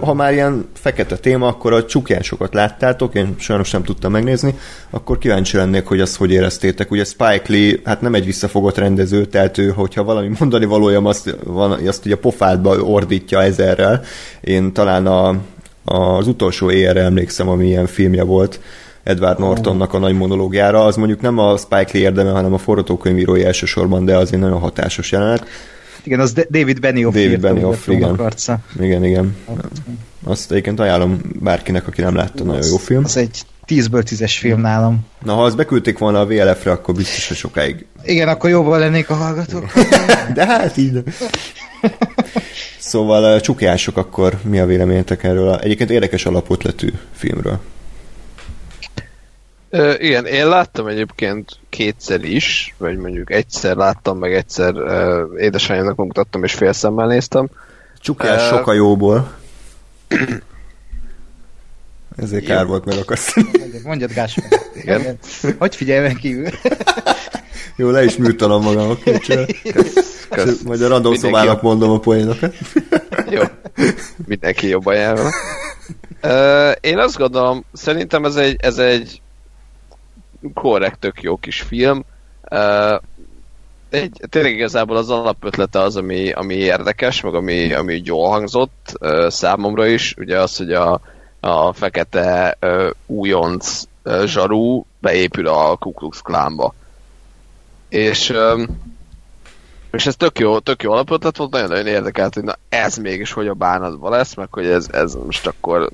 Ha 0.00 0.14
már 0.14 0.32
ilyen 0.32 0.68
fekete 0.72 1.16
téma, 1.16 1.46
akkor 1.46 1.72
a 1.72 1.84
csukjásokat 1.84 2.54
láttátok, 2.54 3.14
én 3.14 3.34
sajnos 3.38 3.70
nem 3.70 3.82
tudtam 3.82 4.12
megnézni, 4.12 4.58
akkor 4.90 5.18
kíváncsi 5.18 5.56
lennék, 5.56 5.86
hogy 5.86 6.00
azt 6.00 6.16
hogy 6.16 6.30
éreztétek. 6.30 6.90
Ugye 6.90 7.04
Spike 7.04 7.42
Lee, 7.46 7.74
hát 7.84 8.00
nem 8.00 8.14
egy 8.14 8.24
visszafogott 8.24 8.78
rendező, 8.78 9.24
tehát 9.24 9.58
ő, 9.58 9.68
hogyha 9.68 10.04
valami 10.04 10.30
mondani 10.38 10.64
valója, 10.64 11.02
azt, 11.02 11.36
van, 11.44 11.72
azt 11.86 12.06
ugye 12.06 12.14
a 12.14 12.18
pofádba 12.18 12.82
ordítja 12.82 13.42
ezerrel. 13.42 14.02
Én 14.40 14.72
talán 14.72 15.06
a, 15.06 15.34
az 15.84 16.26
utolsó 16.26 16.70
éjjelre 16.70 17.00
emlékszem, 17.02 17.48
ami 17.48 17.66
ilyen 17.66 17.86
filmje 17.86 18.22
volt, 18.22 18.60
Edward 19.02 19.38
Nortonnak 19.38 19.94
a 19.94 19.98
nagy 19.98 20.14
monológiára, 20.14 20.84
az 20.84 20.96
mondjuk 20.96 21.20
nem 21.20 21.38
a 21.38 21.56
Spike 21.56 21.90
Lee 21.92 22.02
érdeme, 22.02 22.30
hanem 22.30 22.52
a 22.52 22.58
forgatókönyvírói 22.58 23.44
elsősorban, 23.44 24.04
de 24.04 24.16
az 24.16 24.32
egy 24.32 24.38
nagyon 24.38 24.58
hatásos 24.58 25.12
jelenet. 25.12 25.46
Igen, 26.06 26.20
az 26.20 26.32
David 26.32 26.80
Benioff 26.80 27.14
David 27.14 27.40
Benioff, 27.40 27.86
igen. 27.86 28.14
Arca. 28.14 28.58
Igen, 28.80 29.04
igen. 29.04 29.36
Azt 30.24 30.50
egyébként 30.50 30.80
ajánlom 30.80 31.20
bárkinek, 31.40 31.86
aki 31.86 32.00
nem 32.00 32.14
látta, 32.14 32.40
az, 32.40 32.46
nagyon 32.46 32.66
jó 32.66 32.76
film. 32.76 33.04
Az 33.04 33.16
egy 33.16 33.42
10-ből 33.66 34.02
10-es 34.10 34.36
film 34.38 34.60
nálam. 34.60 35.06
Na, 35.24 35.34
ha 35.34 35.44
azt 35.44 35.56
beküldték 35.56 35.98
volna 35.98 36.20
a 36.20 36.26
VLF-re, 36.26 36.70
akkor 36.70 36.94
biztos, 36.94 37.28
hogy 37.28 37.36
sokáig. 37.36 37.86
Igen, 38.04 38.28
akkor 38.28 38.50
jóval 38.50 38.78
lennék 38.78 39.10
a 39.10 39.14
hallgatók. 39.14 39.72
De 40.34 40.46
hát 40.46 40.76
így. 40.76 41.02
Szóval 42.78 43.40
csukjások, 43.40 43.96
akkor 43.96 44.38
mi 44.42 44.58
a 44.58 44.66
véleményetek 44.66 45.24
erről? 45.24 45.54
Egyébként 45.54 45.90
érdekes 45.90 46.26
alapotletű 46.26 46.88
filmről. 47.12 47.60
Ö, 49.70 49.94
igen, 49.98 50.26
én 50.26 50.48
láttam 50.48 50.86
egyébként 50.86 51.58
kétszer 51.76 52.24
is, 52.24 52.74
vagy 52.78 52.96
mondjuk 52.96 53.32
egyszer 53.32 53.76
láttam, 53.76 54.18
meg 54.18 54.34
egyszer 54.34 54.74
uh, 54.74 55.40
édesanyámnak 55.40 55.96
mutattam, 55.96 56.44
és 56.44 56.52
fél 56.52 56.72
szemmel 56.72 57.06
néztem. 57.06 57.48
Csukjál 58.00 58.36
uh, 58.36 58.42
sok 58.42 58.66
a 58.66 58.72
jóból. 58.72 59.32
Ezért 62.16 62.48
jó. 62.48 62.54
kár 62.54 62.66
volt 62.66 62.84
megakasztani. 62.84 63.46
Mondjad, 63.84 64.12
Gáspár. 64.12 64.60
Igen. 64.74 65.18
Hogy 65.58 65.76
figyelj 65.76 66.00
meg 66.00 66.16
kívül. 66.16 66.48
Jó, 67.76 67.90
le 67.90 68.04
is 68.04 68.16
műtanom 68.16 68.62
magam, 68.62 68.90
oké, 68.90 69.18
Majd 70.66 70.82
a 70.82 70.88
radó 70.88 71.14
szobának 71.14 71.62
mondom 71.62 71.90
a 71.90 71.98
poénokat. 71.98 72.54
Jó. 73.34 73.42
mindenki 74.26 74.68
jobban 74.68 74.94
jár 74.94 75.18
uh, 76.22 76.74
Én 76.80 76.98
azt 76.98 77.16
gondolom, 77.16 77.64
szerintem 77.72 78.24
ez 78.24 78.36
egy, 78.36 78.56
ez 78.60 78.78
egy 78.78 79.20
korrekt, 80.54 80.98
tök 80.98 81.22
jó 81.22 81.36
kis 81.36 81.60
film. 81.60 82.04
Egy, 83.88 84.20
tényleg 84.28 84.52
igazából 84.52 84.96
az 84.96 85.10
alapötlete 85.10 85.80
az, 85.80 85.96
ami, 85.96 86.32
ami 86.32 86.54
érdekes, 86.54 87.20
meg 87.20 87.34
ami, 87.34 87.72
ami 87.72 88.00
jól 88.04 88.28
hangzott 88.28 88.96
uh, 89.00 89.28
számomra 89.28 89.86
is. 89.86 90.14
Ugye 90.18 90.40
az, 90.40 90.56
hogy 90.56 90.72
a, 90.72 91.00
a 91.40 91.72
fekete 91.72 92.56
uh, 92.60 92.90
újonc 93.06 93.82
zsarú 94.24 94.86
beépül 94.98 95.46
a 95.46 95.76
Ku 95.76 95.92
Klux 95.92 96.20
Klánba. 96.20 96.74
És 97.88 98.34
és 99.96 100.06
ez 100.06 100.16
tök 100.16 100.38
jó, 100.38 100.58
tök 100.58 100.82
jó 100.82 100.92
alapötlet 100.92 101.36
volt, 101.36 101.50
nagyon-nagyon 101.50 101.86
érdekelt, 101.86 102.34
hogy 102.34 102.42
na 102.42 102.54
ez 102.68 102.96
mégis 102.96 103.32
hogy 103.32 103.48
a 103.48 103.54
bánatban 103.54 104.10
lesz, 104.10 104.34
meg 104.34 104.48
hogy 104.50 104.66
ez, 104.66 104.88
ez 104.92 105.14
most 105.14 105.46
akkor 105.46 105.90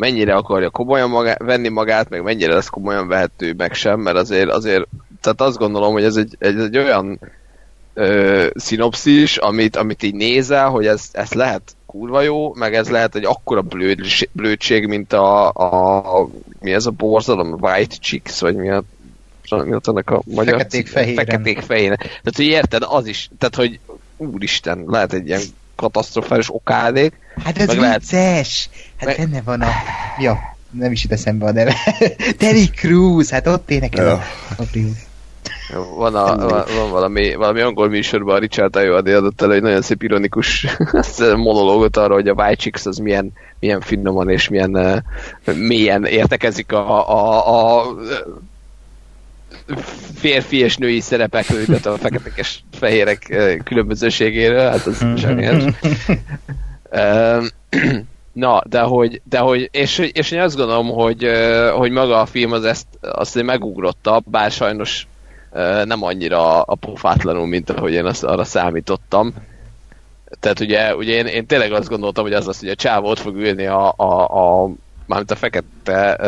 mennyire 0.00 0.34
akarja 0.34 0.70
komolyan 0.70 1.10
magá, 1.10 1.36
venni 1.38 1.68
magát, 1.68 2.08
meg 2.08 2.22
mennyire 2.22 2.54
lesz 2.54 2.68
komolyan 2.68 3.08
vehető, 3.08 3.54
meg 3.56 3.74
sem, 3.74 4.00
mert 4.00 4.16
azért, 4.16 4.50
azért 4.50 4.86
tehát 5.20 5.40
azt 5.40 5.58
gondolom, 5.58 5.92
hogy 5.92 6.04
ez 6.04 6.16
egy, 6.16 6.36
egy, 6.38 6.58
egy 6.58 6.78
olyan 6.78 7.20
ö, 7.94 8.46
szinopszis, 8.54 9.36
amit, 9.36 9.76
amit 9.76 10.02
így 10.02 10.14
nézel, 10.14 10.68
hogy 10.68 10.86
ez, 10.86 11.08
ez 11.12 11.32
lehet 11.32 11.62
kurva 11.86 12.20
jó, 12.20 12.54
meg 12.54 12.74
ez 12.74 12.90
lehet 12.90 13.14
egy 13.14 13.24
akkora 13.24 13.60
blőd, 13.60 14.00
blödség, 14.32 14.86
mint 14.86 15.12
a, 15.12 15.48
a, 15.48 16.28
mi 16.60 16.72
ez 16.72 16.86
a 16.86 16.90
borzalom, 16.90 17.56
White 17.60 17.96
Chicks, 17.96 18.40
vagy 18.40 18.56
mi 18.56 18.70
a 18.70 18.82
mi 19.50 19.74
ott 19.74 19.88
ennek 19.88 20.10
a 20.10 20.22
magyar 20.24 20.56
Feketék 20.56 20.86
fehéren. 20.86 21.24
Feketék 21.24 21.60
fehéren. 21.60 21.96
Tehát, 21.96 22.36
hogy 22.36 22.44
érted, 22.44 22.82
az 22.86 23.06
is, 23.06 23.30
tehát, 23.38 23.54
hogy 23.54 23.78
úristen, 24.16 24.84
lehet 24.86 25.12
egy 25.12 25.26
ilyen 25.26 25.40
katasztrofális 25.76 26.54
okádék. 26.54 27.12
Hát 27.44 27.58
ez 27.58 27.74
vicces! 27.74 28.68
Hát 28.96 29.06
meg... 29.06 29.16
benne 29.16 29.42
van 29.42 29.60
a... 29.60 29.68
Ja, 30.18 30.56
nem 30.70 30.92
is 30.92 31.02
jut 31.02 31.12
eszembe 31.12 31.46
a 31.46 31.52
neve. 31.52 31.74
Terry 32.38 32.70
Crews, 32.70 33.30
hát 33.30 33.46
ott 33.46 33.70
énekel 33.70 34.04
ja. 34.04 34.12
a, 34.12 34.62
a 34.62 34.64
van, 35.96 36.14
a, 36.14 36.36
van, 36.36 36.64
van 36.76 36.90
valami, 36.90 37.34
valami 37.34 37.60
angol 37.60 37.88
műsorban 37.88 38.34
a 38.34 38.38
Richard 38.38 38.76
Ayoade 38.76 39.16
adott 39.16 39.42
el 39.42 39.52
egy 39.52 39.62
nagyon 39.62 39.82
szép 39.82 40.02
ironikus 40.02 40.66
monológot 41.36 41.96
arra, 41.96 42.14
hogy 42.14 42.28
a 42.28 42.32
White 42.32 42.54
Chicks 42.54 42.86
az 42.86 42.96
milyen, 42.96 43.32
milyen 43.58 43.80
finoman 43.80 44.30
és 44.30 44.48
milyen 44.48 45.04
mélyen 45.54 46.04
értekezik 46.04 46.72
a, 46.72 47.08
a, 47.10 47.78
a 47.78 47.96
férfi 50.14 50.58
és 50.58 50.76
női 50.76 51.00
szerepekről, 51.00 51.62
illetve 51.62 51.90
a 51.90 51.96
feketekes 51.96 52.64
fehérek 52.78 53.36
különbözőségéről, 53.64 54.70
hát 54.70 54.86
az 54.86 55.04
zseniális. 55.16 55.74
Na, 58.32 58.62
de 58.66 58.80
hogy, 58.80 59.20
de 59.24 59.38
hogy 59.38 59.68
és, 59.72 59.98
és 60.12 60.30
én 60.30 60.40
azt 60.40 60.56
gondolom, 60.56 60.88
hogy, 60.88 61.30
hogy 61.74 61.90
maga 61.90 62.20
a 62.20 62.26
film 62.26 62.52
az 62.52 62.64
ezt 62.64 62.86
azt 63.00 63.42
megugrotta, 63.42 64.22
bár 64.24 64.50
sajnos 64.50 65.06
nem 65.84 66.02
annyira 66.02 66.62
a 66.62 66.74
pofátlanul, 66.74 67.46
mint 67.46 67.70
ahogy 67.70 67.92
én 67.92 68.04
azt 68.04 68.24
arra 68.24 68.44
számítottam. 68.44 69.34
Tehát 70.40 70.60
ugye, 70.60 70.94
ugye 70.96 71.12
én, 71.12 71.26
én 71.26 71.46
tényleg 71.46 71.72
azt 71.72 71.88
gondoltam, 71.88 72.24
hogy 72.24 72.32
az 72.32 72.48
az, 72.48 72.58
hogy 72.58 72.68
a 72.68 72.74
csávó 72.74 73.08
ott 73.08 73.18
fog 73.18 73.36
ülni 73.36 73.66
a, 73.66 73.94
a, 73.96 74.64
a 74.64 74.70
mármint 75.06 75.30
a 75.30 75.36
fekete 75.36 76.18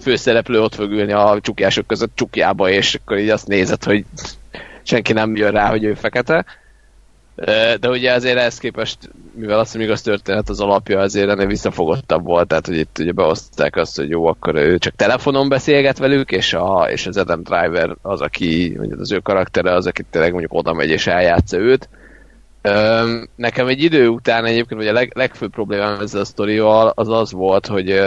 főszereplő 0.00 0.60
ott 0.60 0.74
fog 0.74 0.90
ülni 0.90 1.12
a 1.12 1.38
csukjások 1.40 1.86
között 1.86 2.10
csukjába, 2.14 2.70
és 2.70 2.94
akkor 2.94 3.18
így 3.18 3.28
azt 3.28 3.46
nézed, 3.46 3.84
hogy 3.84 4.04
senki 4.82 5.12
nem 5.12 5.36
jön 5.36 5.50
rá, 5.50 5.68
hogy 5.68 5.84
ő 5.84 5.94
fekete. 5.94 6.44
De 7.80 7.88
ugye 7.88 8.12
azért 8.12 8.36
ehhez 8.36 8.58
képest, 8.58 8.98
mivel 9.34 9.58
azt, 9.58 9.72
hogy 9.72 9.80
igaz 9.80 10.02
történet 10.02 10.48
az 10.48 10.60
alapja, 10.60 11.00
azért 11.00 11.28
ennél 11.28 11.46
visszafogottabb 11.46 12.24
volt, 12.24 12.48
tehát 12.48 12.66
hogy 12.66 12.76
itt 12.76 12.98
ugye 12.98 13.12
behozták 13.12 13.76
azt, 13.76 13.96
hogy 13.96 14.08
jó, 14.08 14.26
akkor 14.26 14.54
ő 14.54 14.78
csak 14.78 14.94
telefonon 14.94 15.48
beszélget 15.48 15.98
velük, 15.98 16.30
és, 16.30 16.52
a, 16.52 16.86
és 16.90 17.06
az 17.06 17.16
Adam 17.16 17.42
Driver 17.42 17.96
az, 18.02 18.20
aki, 18.20 18.74
mondjuk 18.76 19.00
az 19.00 19.12
ő 19.12 19.18
karaktere 19.18 19.72
az, 19.72 19.86
aki 19.86 20.02
tényleg 20.10 20.30
mondjuk 20.30 20.52
oda 20.52 20.72
megy 20.72 20.88
és 20.90 21.06
eljátsza 21.06 21.58
őt. 21.58 21.88
Nekem 23.34 23.66
egy 23.66 23.82
idő 23.82 24.08
után 24.08 24.44
egyébként, 24.44 24.80
vagy 24.80 24.88
a 24.88 24.92
leg, 24.92 25.12
legfőbb 25.14 25.50
problémám 25.50 26.00
ezzel 26.00 26.20
a 26.20 26.24
sztorival 26.24 26.92
az 26.94 27.08
az 27.08 27.32
volt, 27.32 27.66
hogy 27.66 28.00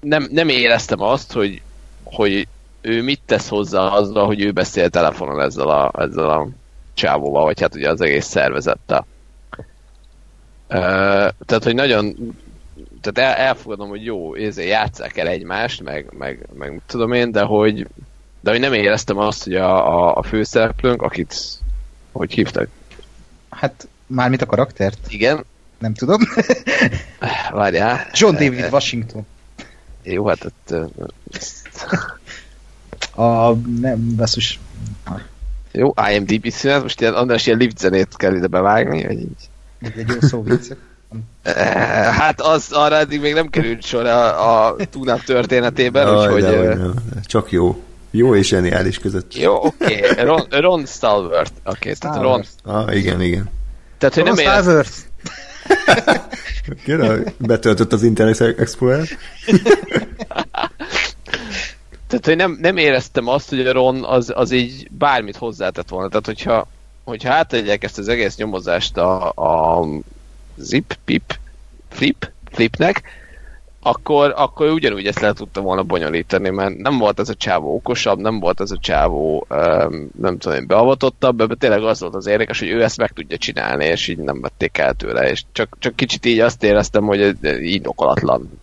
nem, 0.00 0.28
nem 0.30 0.48
éreztem 0.48 1.00
azt, 1.00 1.32
hogy, 1.32 1.62
hogy 2.02 2.48
ő 2.80 3.02
mit 3.02 3.20
tesz 3.26 3.48
hozzá 3.48 3.80
azzal, 3.80 4.26
hogy 4.26 4.40
ő 4.40 4.52
beszél 4.52 4.88
telefonon 4.88 5.40
ezzel 5.40 5.68
a, 5.68 5.92
ezzel 5.98 6.30
a 6.30 6.48
csávóval, 6.94 7.44
vagy 7.44 7.60
hát 7.60 7.74
ugye 7.74 7.90
az 7.90 8.00
egész 8.00 8.26
szervezettel. 8.26 9.06
Tehát, 11.46 11.64
hogy 11.64 11.74
nagyon 11.74 12.34
tehát 13.00 13.38
el, 13.38 13.46
elfogadom, 13.46 13.88
hogy 13.88 14.04
jó, 14.04 14.34
ezért 14.34 14.68
játsszák 14.68 15.16
el 15.16 15.26
egymást, 15.26 15.82
meg, 15.82 16.12
meg, 16.18 16.46
meg 16.54 16.80
tudom 16.86 17.12
én, 17.12 17.32
de 17.32 17.42
hogy, 17.42 17.86
de 18.40 18.50
hogy 18.50 18.60
nem 18.60 18.72
éreztem 18.72 19.18
azt, 19.18 19.44
hogy 19.44 19.54
a, 19.54 19.94
a, 19.94 20.16
a 20.16 20.22
főszereplőnk, 20.22 21.02
akit 21.02 21.34
hogy 22.12 22.32
hívtak? 22.32 22.68
Hát, 23.50 23.88
mármint 24.06 24.42
a 24.42 24.46
karaktert? 24.46 24.98
Igen. 25.08 25.44
Nem 25.78 25.94
tudom. 25.94 26.20
Várjál. 27.50 28.06
John 28.12 28.32
David 28.32 28.68
Washington. 28.70 29.26
Jó, 30.02 30.26
hát 30.26 30.44
ott... 30.44 30.74
a... 33.14 33.52
nem, 33.54 34.14
basszus. 34.16 34.60
Jó, 35.72 35.94
IMDb 36.12 36.50
színet, 36.50 36.82
most 36.82 37.00
ilyen 37.00 37.14
András 37.14 37.46
ilyen 37.46 37.58
lift 37.58 37.78
zenét 37.78 38.16
kell 38.16 38.34
ide 38.34 38.46
bevágni, 38.46 39.06
vagy 39.06 39.20
így. 39.20 39.50
Egy 39.80 40.08
jó 40.08 40.20
szó 40.20 40.42
viccek. 40.42 40.76
Hát 42.10 42.40
az 42.40 42.72
arra 42.72 42.96
eddig 42.96 43.20
még 43.20 43.34
nem 43.34 43.48
került 43.48 43.82
sor 43.82 44.06
a, 44.06 44.66
a 44.66 44.76
Tunap 44.90 45.22
történetében, 45.24 46.06
Jaj, 46.06 46.34
úgyhogy... 46.34 46.42
De, 46.42 46.76
Csak 47.24 47.50
jó. 47.50 47.82
Jó 48.10 48.34
és 48.34 48.46
zseniális 48.46 48.98
között. 48.98 49.36
Jó, 49.36 49.54
oké. 49.54 50.10
Okay. 50.10 50.24
Ron, 50.24 50.46
Ron 50.50 50.86
Stalvert. 50.86 51.52
Oké, 51.64 51.78
okay, 51.78 51.94
tehát 51.94 52.22
Ron... 52.22 52.44
Ah, 52.64 52.96
igen, 52.96 53.20
igen. 53.20 53.50
Tehát, 53.98 54.14
hogy 54.14 54.24
Ron 54.24 54.34
nem 54.34 54.44
Stalvert. 54.44 54.92
Kérem, 56.84 57.24
betöltött 57.38 57.92
az 57.92 58.02
Internet 58.02 58.40
Explorer. 58.40 59.06
Tehát, 62.12 62.26
hogy 62.26 62.36
nem, 62.36 62.58
nem 62.60 62.76
éreztem 62.76 63.28
azt, 63.28 63.48
hogy 63.48 63.66
a 63.66 63.72
Ron 63.72 64.04
az, 64.04 64.32
az 64.34 64.50
így 64.50 64.88
bármit 64.90 65.36
hozzátett 65.36 65.88
volna. 65.88 66.08
Tehát, 66.08 66.26
hogyha, 66.26 66.66
hogyha 67.04 67.32
átadják 67.32 67.84
ezt 67.84 67.98
az 67.98 68.08
egész 68.08 68.36
nyomozást 68.36 68.96
a, 68.96 69.28
a 69.30 69.86
Zip, 70.56 70.96
Pip, 71.04 71.38
Flip, 71.88 72.30
Flipnek, 72.50 73.02
akkor, 73.82 74.34
akkor 74.36 74.70
ugyanúgy 74.70 75.06
ezt 75.06 75.20
le 75.20 75.32
tudta 75.32 75.60
volna 75.60 75.82
bonyolítani, 75.82 76.50
mert 76.50 76.76
nem 76.76 76.98
volt 76.98 77.20
ez 77.20 77.28
a 77.28 77.34
csávó 77.34 77.74
okosabb, 77.74 78.18
nem 78.18 78.40
volt 78.40 78.60
ez 78.60 78.70
a 78.70 78.78
csávó 78.80 79.46
um, 79.50 80.10
nem 80.20 80.38
tudom 80.38 80.58
én, 80.58 80.66
beavatottabb, 80.66 81.42
de 81.42 81.54
tényleg 81.54 81.82
az 81.82 82.00
volt 82.00 82.14
az 82.14 82.26
érdekes, 82.26 82.58
hogy 82.58 82.68
ő 82.68 82.82
ezt 82.82 82.98
meg 82.98 83.10
tudja 83.10 83.36
csinálni, 83.36 83.84
és 83.84 84.08
így 84.08 84.18
nem 84.18 84.40
vették 84.40 84.78
el 84.78 84.94
tőle, 84.94 85.30
és 85.30 85.44
csak, 85.52 85.76
csak 85.78 85.96
kicsit 85.96 86.26
így 86.26 86.38
azt 86.38 86.62
éreztem, 86.62 87.04
hogy 87.04 87.36
indokolatlan 87.60 88.60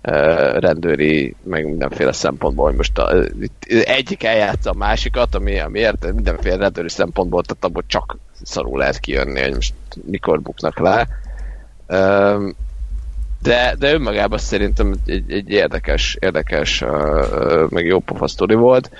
rendőri, 0.00 1.34
meg 1.42 1.64
mindenféle 1.64 2.12
szempontból, 2.12 2.66
hogy 2.66 2.76
most 2.76 2.98
a, 2.98 3.24
itt 3.40 3.64
egyik 3.84 4.24
eljátsza 4.24 4.70
a 4.70 4.74
másikat, 4.74 5.34
ami, 5.34 5.58
ami 5.58 5.78
érted, 5.78 6.14
mindenféle 6.14 6.56
rendőri 6.56 6.88
szempontból, 6.88 7.42
tehát 7.42 7.64
abból 7.64 7.84
csak 7.86 8.16
szarul 8.42 8.78
lehet 8.78 8.98
kijönni, 8.98 9.40
hogy 9.40 9.54
most 9.54 9.74
mikor 10.04 10.40
buknak 10.40 10.78
le. 10.78 11.08
De, 13.42 13.74
de 13.78 13.92
önmagában 13.92 14.38
szerintem 14.38 14.94
egy, 15.06 15.32
egy 15.32 15.50
érdekes, 15.50 16.16
érdekes, 16.20 16.84
meg 17.68 17.86
jó 17.86 17.98
pofa 17.98 18.46
volt. 18.46 18.90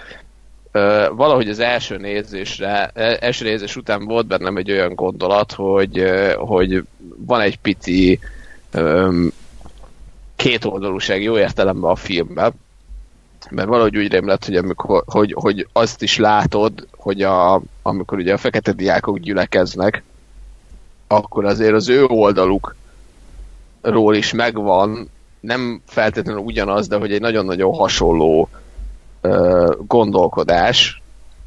Valahogy 1.11 1.49
az 1.49 1.59
első 1.59 1.97
nézésre, 1.97 2.91
e, 2.95 3.17
első 3.21 3.45
nézés 3.45 3.77
után 3.77 4.05
volt 4.05 4.27
bennem 4.27 4.57
egy 4.57 4.71
olyan 4.71 4.95
gondolat, 4.95 5.53
hogy, 5.53 6.05
hogy 6.37 6.85
van 7.17 7.41
egy 7.41 7.59
pici 7.59 8.19
um, 10.39 10.51
kétoldalúság 10.51 11.23
jó 11.23 11.39
értelemben 11.39 11.91
a 11.91 11.97
filmben, 11.97 12.53
mert 13.51 13.69
valahogy 13.69 13.97
úgy 13.97 14.13
rémlett, 14.13 14.45
hogy, 14.45 14.57
amikor, 14.57 15.03
hogy, 15.07 15.35
hogy 15.39 15.69
azt 15.73 16.03
is 16.03 16.17
látod, 16.17 16.87
hogy 16.97 17.23
a, 17.23 17.63
amikor 17.83 18.19
ugye 18.19 18.33
a 18.33 18.39
fekete 18.39 18.73
diákok 18.73 19.19
gyülekeznek, 19.19 20.03
akkor 21.07 21.45
azért 21.45 21.75
az 21.75 21.89
ő 21.89 22.05
oldaluk 22.05 22.77
ról 23.81 24.15
is 24.15 24.33
megvan, 24.33 25.11
nem 25.41 25.83
feltétlenül 25.87 26.41
ugyanaz, 26.41 26.89
de 26.89 26.97
hogy 26.97 27.13
egy 27.13 27.21
nagyon-nagyon 27.21 27.75
hasonló 27.75 28.49
ö, 29.21 29.73
gondolkodás 29.87 30.98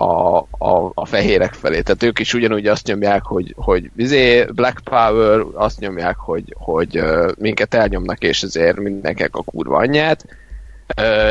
a, 0.01 0.37
a, 0.57 0.91
a 0.93 1.05
fehérek 1.05 1.53
felé. 1.53 1.81
Tehát 1.81 2.03
ők 2.03 2.19
is 2.19 2.33
ugyanúgy 2.33 2.67
azt 2.67 2.87
nyomják, 2.87 3.23
hogy, 3.23 3.53
hogy 3.57 3.89
vizé, 3.93 4.43
Black 4.43 4.79
Power, 4.83 5.43
azt 5.53 5.79
nyomják, 5.79 6.17
hogy, 6.17 6.55
hogy 6.57 7.03
minket 7.37 7.73
elnyomnak, 7.73 8.23
és 8.23 8.43
ezért 8.43 8.77
mindenkinek 8.77 9.35
a 9.35 9.43
kurva 9.43 9.77
anyját. 9.77 10.25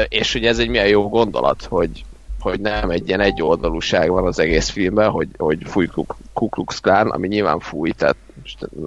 És 0.09 0.33
hogy 0.33 0.47
ez 0.47 0.59
egy 0.59 0.69
milyen 0.69 0.87
jó 0.87 1.09
gondolat, 1.09 1.65
hogy, 1.65 2.05
hogy 2.41 2.61
nem 2.61 2.91
egy 2.91 3.09
ilyen 3.09 3.21
egyoldalúság 3.21 4.11
van 4.11 4.27
az 4.27 4.39
egész 4.39 4.69
filmben, 4.69 5.11
hogy, 5.11 5.29
hogy 5.37 5.59
fúj 5.65 5.87
Ku 6.33 6.49
Klux 6.49 6.81
Klan, 6.81 7.11
ami 7.11 7.29
nyilván 7.29 7.59
fúj, 7.59 7.91
tehát 7.91 8.17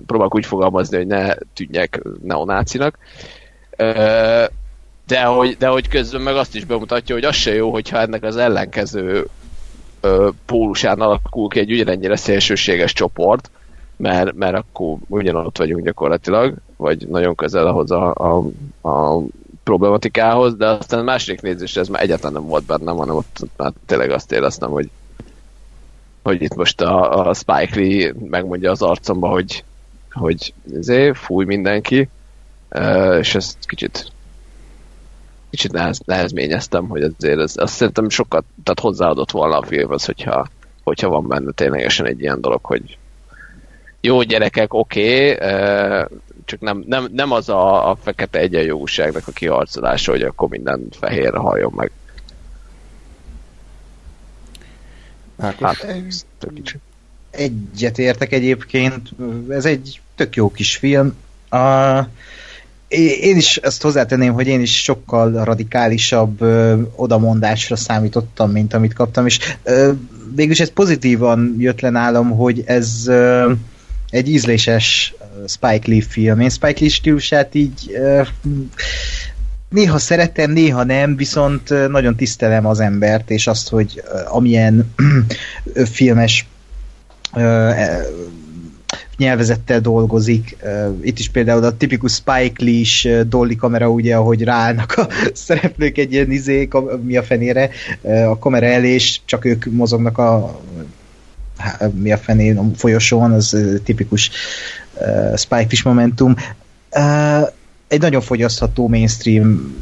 próbálok 0.06 0.36
úgy 0.36 0.46
fogalmazni, 0.46 0.98
hogy 0.98 1.08
ne 1.08 1.34
tűnjek 1.54 2.02
neonácinak. 2.24 2.98
De 5.08 5.24
hogy, 5.24 5.58
de 5.58 5.68
hogy 5.68 5.88
közben 5.88 6.22
meg 6.22 6.36
azt 6.36 6.56
is 6.56 6.66
bemutatja, 6.66 7.16
hogy 7.16 7.24
az 7.24 7.36
se 7.36 7.54
jó, 7.54 7.72
hogyha 7.72 8.00
ennek 8.00 8.24
az 8.24 8.38
ellenkező 8.38 9.28
pólusán 10.46 11.00
alakul 11.00 11.50
ki 11.50 11.60
egy 11.60 11.72
ugyanennyire 11.72 12.16
szélsőséges 12.16 12.94
csoport, 12.94 13.50
mert, 13.96 14.34
mert 14.34 14.56
akkor 14.56 14.98
ugyanott 15.08 15.58
vagyunk 15.58 15.86
gyakorlatilag, 15.86 16.56
vagy 16.78 17.08
nagyon 17.08 17.36
közel 17.36 17.68
ahhoz 17.68 17.92
a, 17.92 18.14
a, 18.16 18.38
a 18.90 19.22
problematikához, 19.64 20.56
de 20.56 20.68
aztán 20.68 21.00
a 21.00 21.04
második 21.04 21.42
nézésre 21.42 21.82
ez 21.82 21.88
már 21.88 22.02
egyáltalán 22.02 22.34
nem 22.34 22.48
volt 22.48 22.64
bennem, 22.64 22.96
hanem 22.96 23.16
ott 23.16 23.40
már 23.58 23.72
tényleg 23.86 24.12
azt 24.12 24.32
éreztem, 24.32 24.70
hogy 24.70 24.90
hogy 26.24 26.42
itt 26.42 26.56
most 26.56 26.82
a, 26.82 27.28
a 27.28 27.34
Spike 27.34 27.80
Lee 27.80 28.14
megmondja 28.30 28.72
az 28.72 28.82
arcomba, 28.82 29.28
hogy, 29.28 29.64
hogy 30.12 30.54
izé, 30.74 31.12
fúj 31.12 31.46
mindenki, 31.46 32.10
és 33.20 33.36
ezt 33.36 33.58
kicsit 33.66 34.12
kicsit 35.54 35.72
nehez, 35.72 36.00
nehezményeztem, 36.06 36.88
hogy 36.88 37.02
azért 37.02 37.40
ez, 37.40 37.54
azt 37.56 37.74
szerintem 37.74 38.10
sokat, 38.10 38.44
tehát 38.64 38.80
hozzáadott 38.80 39.32
volna 39.32 39.58
a 39.58 39.66
filmhez, 39.66 40.06
hogyha, 40.06 40.48
hogyha 40.84 41.10
van 41.10 41.28
benne 41.28 41.52
ténylegesen 41.52 42.06
egy 42.06 42.20
ilyen 42.20 42.42
dolog, 42.42 42.66
hogy 42.66 42.98
jó 44.02 44.22
gyerekek, 44.22 44.74
oké, 44.74 45.34
okay, 45.34 46.08
csak 46.46 46.60
nem, 46.60 46.84
nem, 46.88 47.08
nem 47.12 47.32
az 47.32 47.50
a, 47.50 47.90
a 47.90 47.96
fekete 47.96 48.40
egyenjogúságnak 48.40 49.28
a 49.28 49.32
kiharcolása, 49.32 50.12
hogy 50.12 50.22
akkor 50.22 50.50
minden 50.50 50.88
fehérre 51.00 51.38
halljon 51.38 51.74
meg. 51.76 51.92
Hát, 55.40 55.62
Egyet 57.30 57.98
értek 57.98 58.32
egyébként, 58.32 59.10
ez 59.50 59.66
egy 59.66 60.02
tök 60.16 60.36
jó 60.36 60.52
kis 60.52 60.78
film. 60.78 61.16
A, 61.50 61.58
én 63.00 63.38
is 63.38 63.58
ezt 63.58 63.82
hozzátenném, 63.82 64.34
hogy 64.34 64.48
én 64.48 64.62
is 64.62 64.84
sokkal 64.84 65.44
radikálisabb 65.44 66.42
ö, 66.42 66.82
odamondásra 66.96 67.76
számítottam, 67.76 68.52
mint 68.52 68.74
amit 68.74 68.94
kaptam, 68.94 69.26
és 69.26 69.40
ö, 69.64 69.92
végülis 70.36 70.60
ez 70.60 70.72
pozitívan 70.72 71.56
jött 71.58 71.82
le 71.82 71.90
nálam, 71.90 72.30
hogy 72.30 72.64
ez 72.66 73.08
ö, 73.08 73.52
egy 74.10 74.30
ízléses 74.30 75.14
Spike 75.48 75.84
Lee 75.86 76.02
film. 76.02 76.40
Én 76.40 76.50
Spike 76.50 76.80
Lee 76.80 76.90
stílusát 76.90 77.56
így 77.56 77.92
ö, 77.94 78.22
néha 79.70 79.98
szeretem, 79.98 80.52
néha 80.52 80.84
nem, 80.84 81.16
viszont 81.16 81.90
nagyon 81.90 82.16
tisztelem 82.16 82.66
az 82.66 82.80
embert, 82.80 83.30
és 83.30 83.48
azt, 83.48 83.70
hogy 83.70 84.04
amilyen 84.28 84.94
filmes 85.92 86.46
nyelvezettel 89.18 89.80
dolgozik. 89.80 90.58
Itt 91.02 91.20
is 91.20 91.30
például 91.30 91.64
a 91.64 91.78
tipikus 91.78 92.14
Spike 92.14 92.64
Lee-s 92.64 93.08
dolly 93.28 93.56
kamera, 93.56 93.90
ugye, 93.90 94.16
ahogy 94.16 94.44
ráállnak 94.44 94.92
a 94.98 95.08
szereplők 95.34 95.98
egy 95.98 96.14
ilyen 96.14 96.32
izé, 96.32 96.68
mi 97.04 97.18
a 97.18 97.24
fenére, 97.24 97.70
a 98.30 98.38
kamera 98.38 98.66
elé, 98.66 98.90
és 98.90 99.20
csak 99.26 99.46
ők 99.46 99.66
mozognak 99.66 100.18
a 100.18 100.60
mi 101.94 102.12
a 102.12 102.18
fenén 102.18 102.58
a 102.58 102.66
folyosón, 102.76 103.32
az 103.32 103.58
tipikus 103.84 104.32
Spike 105.36 105.68
Lee 105.70 105.82
momentum. 105.84 106.36
Egy 107.88 108.02
nagyon 108.02 108.22
fogyasztható 108.22 108.88
mainstream 108.88 109.76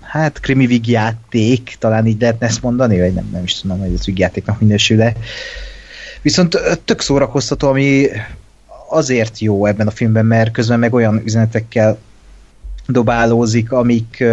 hát 0.00 0.40
krimi 0.40 0.66
vígjáték, 0.66 1.76
talán 1.78 2.06
így 2.06 2.20
lehetne 2.20 2.46
ezt 2.46 2.62
mondani, 2.62 2.98
vagy 2.98 3.12
nem, 3.12 3.28
nem 3.32 3.42
is 3.42 3.60
tudom, 3.60 3.78
hogy 3.78 3.92
ez 3.94 4.04
vígjátéknak 4.04 4.60
minősül-e. 4.60 5.14
Viszont 6.22 6.60
tök 6.84 7.00
szórakoztató, 7.00 7.68
ami 7.68 8.06
azért 8.90 9.38
jó 9.38 9.66
ebben 9.66 9.86
a 9.86 9.90
filmben, 9.90 10.26
mert 10.26 10.50
közben 10.50 10.78
meg 10.78 10.94
olyan 10.94 11.22
üzenetekkel 11.24 11.98
dobálózik, 12.86 13.72
amik 13.72 14.24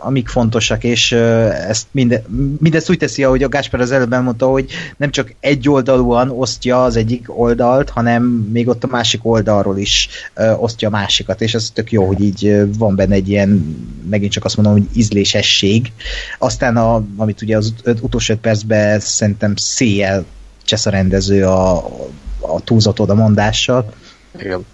amik 0.00 0.28
fontosak, 0.28 0.84
és 0.84 1.12
ezt 1.12 1.86
minde, 1.90 2.22
mindezt 2.58 2.90
úgy 2.90 2.98
teszi, 2.98 3.24
ahogy 3.24 3.42
a 3.42 3.48
Gáspár 3.48 3.80
az 3.80 3.90
előbb 3.90 4.22
mondta, 4.22 4.46
hogy 4.46 4.70
nem 4.96 5.10
csak 5.10 5.34
egy 5.40 5.68
oldalúan 5.68 6.30
osztja 6.30 6.84
az 6.84 6.96
egyik 6.96 7.38
oldalt, 7.38 7.90
hanem 7.90 8.22
még 8.52 8.68
ott 8.68 8.84
a 8.84 8.86
másik 8.90 9.26
oldalról 9.26 9.78
is 9.78 10.08
osztja 10.56 10.88
a 10.88 10.90
másikat, 10.90 11.40
és 11.40 11.54
ez 11.54 11.70
tök 11.70 11.92
jó, 11.92 12.06
hogy 12.06 12.20
így 12.20 12.66
van 12.78 12.96
benne 12.96 13.14
egy 13.14 13.28
ilyen, 13.28 13.76
megint 14.10 14.32
csak 14.32 14.44
azt 14.44 14.56
mondom, 14.56 14.74
hogy 14.74 14.86
ízlésesség. 14.94 15.92
Aztán, 16.38 16.76
a, 16.76 17.04
amit 17.16 17.42
ugye 17.42 17.56
az 17.56 17.74
utolsó 18.00 18.32
öt 18.32 18.40
percben 18.40 19.00
szerintem 19.00 19.56
széjjel 19.56 20.24
csesz 20.64 20.86
a 20.86 20.90
rendező 20.90 21.44
a, 21.44 21.88
a 22.40 22.60
túlzott 22.60 23.00
odamondással. 23.00 23.92
Igen 24.38 24.64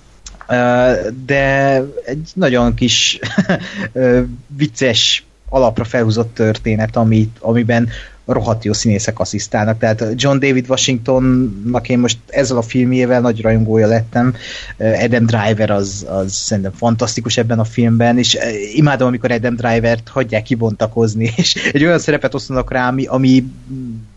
de 1.26 1.74
egy 2.04 2.30
nagyon 2.34 2.74
kis 2.74 3.18
vicces 4.56 5.24
alapra 5.48 5.84
felhúzott 5.84 6.34
történet, 6.34 6.96
amit, 6.96 7.36
amiben 7.40 7.88
rohadt 8.26 8.64
jó 8.64 8.72
színészek 8.72 9.18
asszisztálnak. 9.18 9.78
Tehát 9.78 10.04
John 10.14 10.38
David 10.38 10.68
Washingtonnak 10.68 11.88
én 11.88 11.98
most 11.98 12.18
ezzel 12.26 12.56
a 12.56 12.62
filmjével 12.62 13.20
nagy 13.20 13.40
rajongója 13.42 13.86
lettem. 13.86 14.34
Adam 14.78 15.26
Driver 15.26 15.70
az, 15.70 16.06
az 16.08 16.32
szerintem 16.32 16.72
fantasztikus 16.72 17.36
ebben 17.36 17.58
a 17.58 17.64
filmben, 17.64 18.18
és 18.18 18.38
imádom, 18.74 19.08
amikor 19.08 19.30
Adam 19.30 19.56
Driver-t 19.56 20.08
hagyják 20.08 20.42
kibontakozni, 20.42 21.32
és 21.36 21.70
egy 21.72 21.84
olyan 21.84 21.98
szerepet 21.98 22.34
osztanak 22.34 22.70
rá, 22.70 22.88
ami, 22.88 23.06
ami 23.06 23.44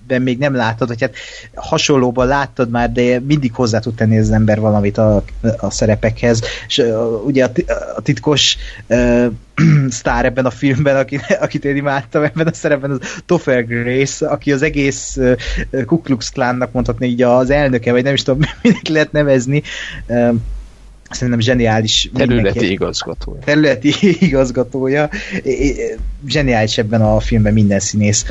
ben 0.08 0.22
még 0.22 0.38
nem 0.38 0.56
láttad, 0.56 0.88
hogy 0.88 1.02
hát 1.02 1.16
hasonlóban 1.56 2.28
láttad 2.28 2.70
már, 2.70 2.92
de 2.92 3.20
mindig 3.20 3.54
hozzá 3.54 3.80
tud 3.80 3.96
tenni 3.96 4.18
az 4.18 4.32
ember 4.32 4.60
valamit 4.60 4.98
a, 4.98 5.24
a 5.58 5.72
szerepekhez. 5.72 6.42
És 6.68 6.78
uh, 6.78 7.26
ugye 7.26 7.46
a, 7.46 7.52
a 7.96 8.02
titkos 8.02 8.58
uh, 8.88 9.26
sztár 9.90 10.26
ebben 10.26 10.46
a 10.46 10.50
filmben, 10.50 10.96
akit, 10.96 11.38
akit 11.40 11.66
én 11.66 11.76
imádtam 11.76 12.24
ebben 12.24 12.48
a 12.48 12.54
szerepben, 12.54 12.92
az 12.92 13.00
Topher 13.26 13.66
Grace, 13.66 14.28
aki 14.28 14.52
az 14.52 14.62
egész 14.62 15.18
uh, 15.18 15.86
Ku 15.86 16.02
Klux 16.02 16.30
Klánnak 16.30 16.72
mondhatni 16.72 17.08
így 17.08 17.22
az 17.22 17.50
elnöke, 17.50 17.92
vagy 17.92 18.04
nem 18.04 18.14
is 18.14 18.24
tudom, 18.24 18.40
minek 18.62 18.88
lehet 18.88 19.12
nevezni. 19.12 19.62
Uh, 20.08 20.36
szerintem 21.10 21.40
zseniális. 21.40 22.10
Területi 22.14 22.44
mindenki. 22.44 22.72
igazgatója. 22.72 23.42
Területi 23.42 23.94
igazgatója. 24.28 25.10
Zseniális 26.28 26.78
ebben 26.78 27.02
a 27.02 27.20
filmben 27.20 27.54
minden 27.54 27.80
színész 27.80 28.26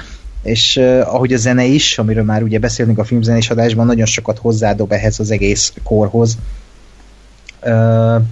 és 0.47 0.77
uh, 0.77 1.15
ahogy 1.15 1.33
a 1.33 1.37
zene 1.37 1.65
is, 1.65 1.99
amiről 1.99 2.25
már 2.25 2.43
ugye 2.43 2.59
beszélünk 2.59 2.99
a 2.99 3.05
filmzenés 3.05 3.51
adásban, 3.51 3.87
nagyon 3.87 4.07
sokat 4.07 4.39
hozzádob 4.39 4.93
ehhez 4.93 5.21
az 5.21 5.31
egész 5.31 5.73
korhoz. 5.83 6.39
Uh, 7.63 8.23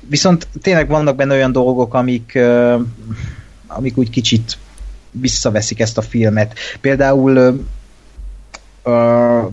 viszont 0.00 0.48
tényleg 0.62 0.88
vannak 0.88 1.16
benne 1.16 1.34
olyan 1.34 1.52
dolgok, 1.52 1.94
amik, 1.94 2.32
uh, 2.34 2.80
amik 3.66 3.96
úgy 3.96 4.10
kicsit 4.10 4.58
visszaveszik 5.10 5.80
ezt 5.80 5.98
a 5.98 6.02
filmet. 6.02 6.58
Például 6.80 7.36
uh, 7.36 7.54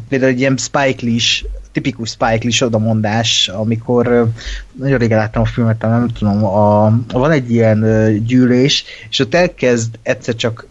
például 0.10 0.32
egy 0.32 0.40
ilyen 0.40 0.58
Spike 0.58 1.06
Lee 1.06 1.20
tipikus 1.72 2.10
Spike 2.10 2.40
Lee 2.42 2.68
odamondás, 2.68 3.48
amikor 3.48 4.32
nagyon 4.72 4.98
régen 4.98 5.18
láttam 5.18 5.42
a 5.42 5.46
filmet, 5.46 5.82
nem 5.82 6.08
tudom, 6.08 6.46
a, 6.46 7.00
van 7.14 7.32
egy 7.32 7.52
ilyen 7.52 7.80
gyűlés, 8.26 8.84
és 9.10 9.20
ott 9.20 9.36
elkezd 9.36 10.00
egyszer 10.04 10.36
csak 10.36 10.66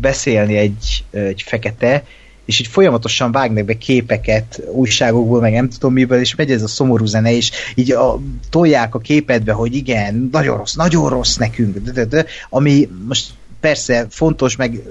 beszélni 0.00 0.56
egy, 0.56 1.04
egy 1.10 1.42
fekete, 1.46 2.04
és 2.48 2.60
így 2.60 2.66
folyamatosan 2.66 3.32
vágnak 3.32 3.64
be 3.64 3.78
képeket 3.78 4.62
újságokból, 4.72 5.40
meg 5.40 5.52
nem 5.52 5.68
tudom 5.68 5.92
miből, 5.92 6.20
és 6.20 6.34
megy 6.34 6.50
ez 6.50 6.62
a 6.62 6.68
szomorú 6.68 7.04
zene, 7.04 7.32
és 7.32 7.50
így 7.74 7.92
a, 7.92 8.20
tolják 8.50 8.94
a 8.94 8.98
képedbe, 8.98 9.52
hogy 9.52 9.74
igen, 9.74 10.28
nagyon 10.32 10.56
rossz, 10.56 10.74
nagyon 10.74 11.08
rossz 11.08 11.36
nekünk, 11.36 11.78
de, 11.78 11.90
de, 11.90 12.04
de, 12.04 12.26
ami 12.48 12.88
most 13.06 13.30
persze 13.60 14.06
fontos, 14.10 14.56
meg 14.56 14.82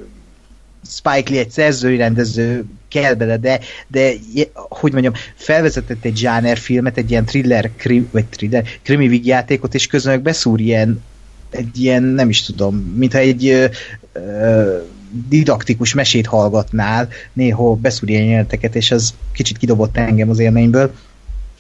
Spike 0.89 1.31
Lee 1.31 1.39
egy 1.39 1.49
szerzői 1.49 1.97
rendező 1.97 2.65
kell 2.89 3.13
bele, 3.13 3.37
de, 3.37 3.59
de 3.87 4.13
hogy 4.53 4.91
mondjam, 4.91 5.13
felvezetett 5.35 6.05
egy 6.05 6.17
zsánerfilmet, 6.17 6.97
egy 6.97 7.11
ilyen 7.11 7.25
thriller, 7.25 7.71
krim, 7.75 8.09
vagy 8.11 8.25
thriller, 8.25 8.63
krimi 8.83 9.19
játékot, 9.23 9.73
és 9.73 9.87
közben 9.87 10.23
beszúr 10.23 10.59
ilyen 10.59 11.03
egy 11.49 11.79
ilyen, 11.79 12.03
nem 12.03 12.29
is 12.29 12.41
tudom, 12.43 12.75
mintha 12.75 13.19
egy 13.19 13.47
ö, 13.47 13.65
ö, 14.13 14.77
didaktikus 15.27 15.93
mesét 15.93 16.25
hallgatnál, 16.25 17.07
néha 17.33 17.75
beszúr 17.75 18.09
ilyen 18.09 18.23
jeleneteket, 18.23 18.75
és 18.75 18.91
ez 18.91 19.13
kicsit 19.33 19.57
kidobott 19.57 19.97
engem 19.97 20.29
az 20.29 20.39
élményből. 20.39 20.91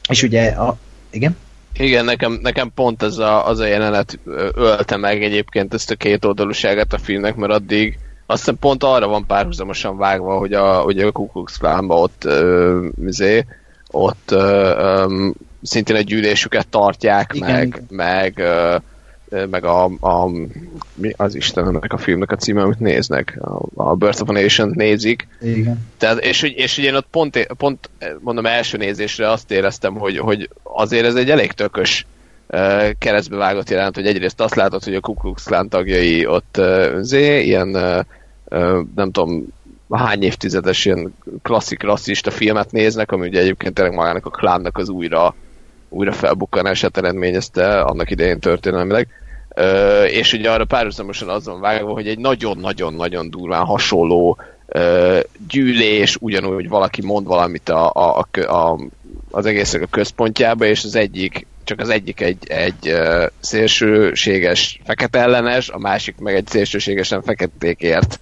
És 0.09 0.23
ugye, 0.23 0.47
a, 0.47 0.77
igen? 1.09 1.37
Igen, 1.73 2.05
nekem, 2.05 2.39
nekem 2.41 2.71
pont 2.75 3.03
ez 3.03 3.17
a, 3.17 3.47
az 3.47 3.59
a 3.59 3.65
jelenet 3.65 4.19
ölte 4.55 4.97
meg 4.97 5.23
egyébként 5.23 5.73
ezt 5.73 5.91
a 5.91 5.95
két 5.95 6.25
oldalúságát 6.25 6.93
a 6.93 6.97
filmnek, 6.97 7.35
mert 7.35 7.51
addig 7.53 7.99
azt 8.25 8.39
hiszem 8.39 8.57
pont 8.59 8.83
arra 8.83 9.07
van 9.07 9.25
párhuzamosan 9.25 9.97
vágva, 9.97 10.37
hogy 10.37 10.53
a, 10.53 10.79
hogy 10.79 10.99
a 10.99 11.11
Ku 11.11 11.27
Klux 11.27 11.59
ott, 11.87 12.23
ö, 12.25 12.85
mizé, 12.95 13.45
ott 13.91 14.31
ö, 14.31 14.73
ö, 14.77 15.27
szintén 15.61 15.95
egy 15.95 16.05
gyűlésüket 16.05 16.67
tartják, 16.67 17.31
Igen. 17.33 17.51
meg, 17.51 17.83
meg 17.89 18.39
ö, 18.39 18.75
meg 19.29 19.65
a, 19.65 19.83
a 19.83 20.29
mi 20.93 21.13
az 21.17 21.35
Istennek 21.35 21.93
a 21.93 21.97
filmnek 21.97 22.31
a 22.31 22.35
címe, 22.35 22.61
amit 22.61 22.79
néznek, 22.79 23.37
a, 23.41 23.65
a 23.75 23.95
Birth 23.95 24.21
of 24.21 24.29
a 24.29 24.31
Nation 24.31 24.71
nézik. 24.75 25.27
Igen. 25.41 25.85
Tehát, 25.97 26.25
és, 26.25 26.41
és 26.41 26.77
ugye 26.77 26.87
én 26.87 26.95
ott 26.95 27.07
pont, 27.11 27.47
pont, 27.57 27.89
mondom, 28.19 28.45
első 28.45 28.77
nézésre 28.77 29.29
azt 29.31 29.51
éreztem, 29.51 29.93
hogy, 29.93 30.17
hogy 30.17 30.49
azért 30.63 31.05
ez 31.05 31.15
egy 31.15 31.29
elég 31.29 31.51
tökös 31.51 32.05
uh, 32.47 32.89
keresztbe 32.99 33.35
vágott 33.35 33.69
jelent, 33.69 33.95
hogy 33.95 34.07
egyrészt 34.07 34.41
azt 34.41 34.55
látod, 34.55 34.83
hogy 34.83 34.95
a 34.95 34.99
Ku 34.99 35.13
Klux 35.13 35.43
Klan 35.43 35.69
tagjai 35.69 36.25
ott 36.25 36.55
uh, 36.57 36.99
zé, 36.99 37.43
ilyen 37.43 37.67
nem 38.95 39.11
tudom, 39.11 39.45
hány 39.89 40.23
évtizedes 40.23 40.85
ilyen 40.85 41.13
klasszik 41.41 41.83
rasszista 41.83 42.31
filmet 42.31 42.71
néznek, 42.71 43.11
ami 43.11 43.27
ugye 43.27 43.39
egyébként 43.39 43.73
tényleg 43.73 43.95
magának 43.95 44.25
a 44.25 44.29
klánnak 44.29 44.77
az 44.77 44.89
újra 44.89 45.35
újra 45.97 46.11
felbukkanását 46.11 46.97
eredményezte 46.97 47.81
annak 47.81 48.09
idején 48.09 48.39
történelmileg. 48.39 49.07
Ö, 49.49 50.03
és 50.03 50.33
ugye 50.33 50.51
arra 50.51 50.65
párhuzamosan 50.65 51.29
azon 51.29 51.59
vágva, 51.59 51.91
hogy 51.91 52.07
egy 52.07 52.19
nagyon-nagyon-nagyon 52.19 53.29
durván 53.29 53.65
hasonló 53.65 54.37
ö, 54.65 55.19
gyűlés, 55.47 56.17
ugyanúgy 56.19 56.69
valaki 56.69 57.01
mond 57.01 57.27
valamit 57.27 57.69
a, 57.69 57.91
a, 57.93 58.25
a, 58.33 58.39
a, 58.53 58.79
az 59.31 59.45
egésznek 59.45 59.81
a 59.81 59.87
központjába, 59.89 60.65
és 60.65 60.83
az 60.83 60.95
egyik 60.95 61.47
csak 61.63 61.79
az 61.79 61.89
egyik 61.89 62.21
egy, 62.21 62.47
egy 62.47 62.93
szélsőséges 63.39 64.79
fekete 64.85 65.19
ellenes, 65.19 65.69
a 65.69 65.77
másik 65.77 66.17
meg 66.17 66.35
egy 66.35 66.47
szélsőségesen 66.47 67.21
feketékért 67.21 68.19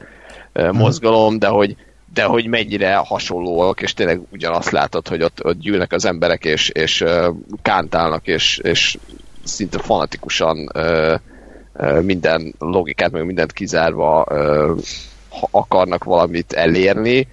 mozgalom, 0.72 1.40
de 1.40 1.48
hogy 1.48 1.76
de 2.16 2.24
hogy 2.24 2.48
mennyire 2.48 2.96
hasonlóak, 2.96 3.82
és 3.82 3.94
tényleg 3.94 4.22
ugyanazt 4.32 4.72
látod, 4.72 5.08
hogy 5.08 5.24
ott, 5.24 5.46
ott 5.46 5.60
gyűlnek 5.60 5.94
az 5.94 6.06
emberek, 6.06 6.46
és, 6.46 6.70
és 6.70 7.02
uh, 7.02 7.36
kántálnak, 7.62 8.28
és, 8.28 8.58
és 8.58 8.98
szinte 9.44 9.80
fanatikusan 9.80 10.72
minden 12.02 12.54
logikát, 12.60 13.12
meg 13.12 13.26
mindent 13.26 13.52
kizárva 13.52 14.24
akarnak 15.52 16.04
valamit 16.04 16.54
elérni, 16.54 17.28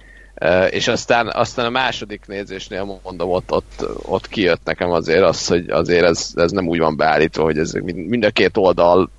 és 0.69 0.87
aztán, 0.87 1.27
aztán 1.33 1.65
a 1.65 1.69
második 1.69 2.21
nézésnél 2.27 2.99
mondom, 3.03 3.29
ott, 3.29 3.51
ott, 3.51 3.85
ott 4.05 4.27
kijött 4.27 4.61
nekem 4.63 4.91
azért 4.91 5.23
az, 5.23 5.47
hogy 5.47 5.69
azért 5.69 6.05
ez, 6.05 6.31
ez 6.35 6.51
nem 6.51 6.67
úgy 6.67 6.79
van 6.79 6.95
beállítva, 6.95 7.43
hogy 7.43 7.57
ez 7.57 7.71
mind 7.93 8.23
a 8.23 8.29
két 8.29 8.57
oldal 8.57 9.09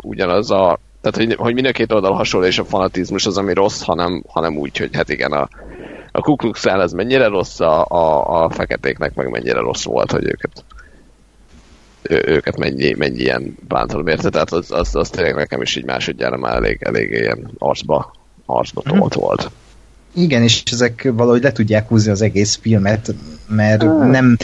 ugyanaz 0.00 0.50
a 0.50 0.78
tehát, 1.04 1.28
hogy, 1.28 1.34
hogy 1.38 1.54
mind 1.54 1.66
a 1.66 1.72
két 1.72 1.92
oldal 1.92 2.12
hasonló, 2.12 2.46
és 2.46 2.58
a 2.58 2.64
fanatizmus 2.64 3.26
az, 3.26 3.36
ami 3.36 3.52
rossz, 3.54 3.82
hanem, 3.82 4.24
hanem 4.26 4.56
úgy, 4.56 4.76
hogy 4.76 4.96
hát 4.96 5.08
igen, 5.08 5.32
a, 5.32 5.48
a 6.12 6.20
Ku 6.20 6.36
Klux 6.36 6.60
Klan 6.60 6.80
az 6.80 6.92
mennyire 6.92 7.26
rossz, 7.26 7.60
a, 7.60 7.86
a, 7.88 8.44
a 8.44 8.50
feketéknek 8.50 9.14
meg 9.14 9.30
mennyire 9.30 9.60
rossz 9.60 9.84
volt, 9.84 10.10
hogy 10.10 10.24
őket 10.24 10.64
ő, 12.02 12.22
őket 12.26 12.56
mennyi, 12.56 12.94
mennyi 12.98 13.18
ilyen 13.18 13.56
bántalom 13.68 14.06
érte, 14.06 14.28
tehát 14.28 14.52
az, 14.52 14.70
az, 14.70 14.94
az 14.94 15.10
tényleg 15.10 15.34
nekem 15.34 15.62
is 15.62 15.76
így 15.76 15.84
másodjára 15.84 16.36
már 16.36 16.54
elég, 16.54 16.82
elég 16.82 17.10
ilyen 17.10 17.50
arcba, 17.58 18.14
arcba 18.46 18.82
tolt 18.82 19.14
volt. 19.14 19.50
Igen, 20.14 20.42
és 20.42 20.62
ezek 20.72 21.10
valahogy 21.14 21.42
le 21.42 21.52
tudják 21.52 21.88
húzni 21.88 22.10
az 22.10 22.22
egész 22.22 22.58
filmet, 22.60 23.14
mert 23.48 23.82
nem, 24.10 24.36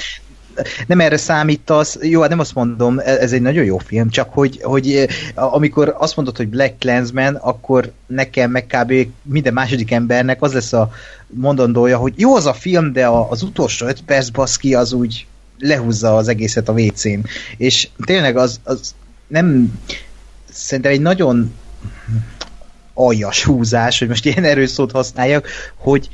nem 0.86 1.00
erre 1.00 1.16
számítasz, 1.16 1.98
jó, 2.02 2.20
hát 2.20 2.30
nem 2.30 2.38
azt 2.38 2.54
mondom, 2.54 2.98
e- 2.98 3.02
ez 3.02 3.32
egy 3.32 3.42
nagyon 3.42 3.64
jó 3.64 3.78
film, 3.78 4.10
csak 4.10 4.32
hogy, 4.32 4.58
hogy 4.62 4.92
e, 4.92 5.08
amikor 5.34 5.94
azt 5.98 6.16
mondod, 6.16 6.36
hogy 6.36 6.48
Black 6.48 6.78
Clansman, 6.78 7.34
akkor 7.34 7.92
nekem 8.06 8.50
meg 8.50 8.66
kb. 8.66 8.92
minden 9.22 9.52
második 9.52 9.90
embernek 9.90 10.42
az 10.42 10.52
lesz 10.52 10.72
a 10.72 10.90
mondandója, 11.26 11.98
hogy 11.98 12.12
jó 12.16 12.34
az 12.34 12.46
a 12.46 12.52
film, 12.52 12.92
de 12.92 13.06
az 13.08 13.42
utolsó 13.42 13.86
öt 13.86 14.02
perc 14.02 14.28
baszki 14.28 14.74
az 14.74 14.92
úgy 14.92 15.26
lehúzza 15.58 16.16
az 16.16 16.28
egészet 16.28 16.68
a 16.68 16.72
WC-n. 16.72 17.18
És 17.56 17.88
tényleg 18.04 18.36
az, 18.36 18.60
az 18.64 18.94
nem 19.26 19.72
szerintem 20.52 20.92
egy 20.92 21.00
nagyon 21.00 21.54
aljas 22.94 23.44
húzás, 23.44 23.98
hogy 23.98 24.08
most 24.08 24.26
ilyen 24.26 24.44
erőszót 24.44 24.90
használjak, 24.90 25.48
hogy 25.76 26.08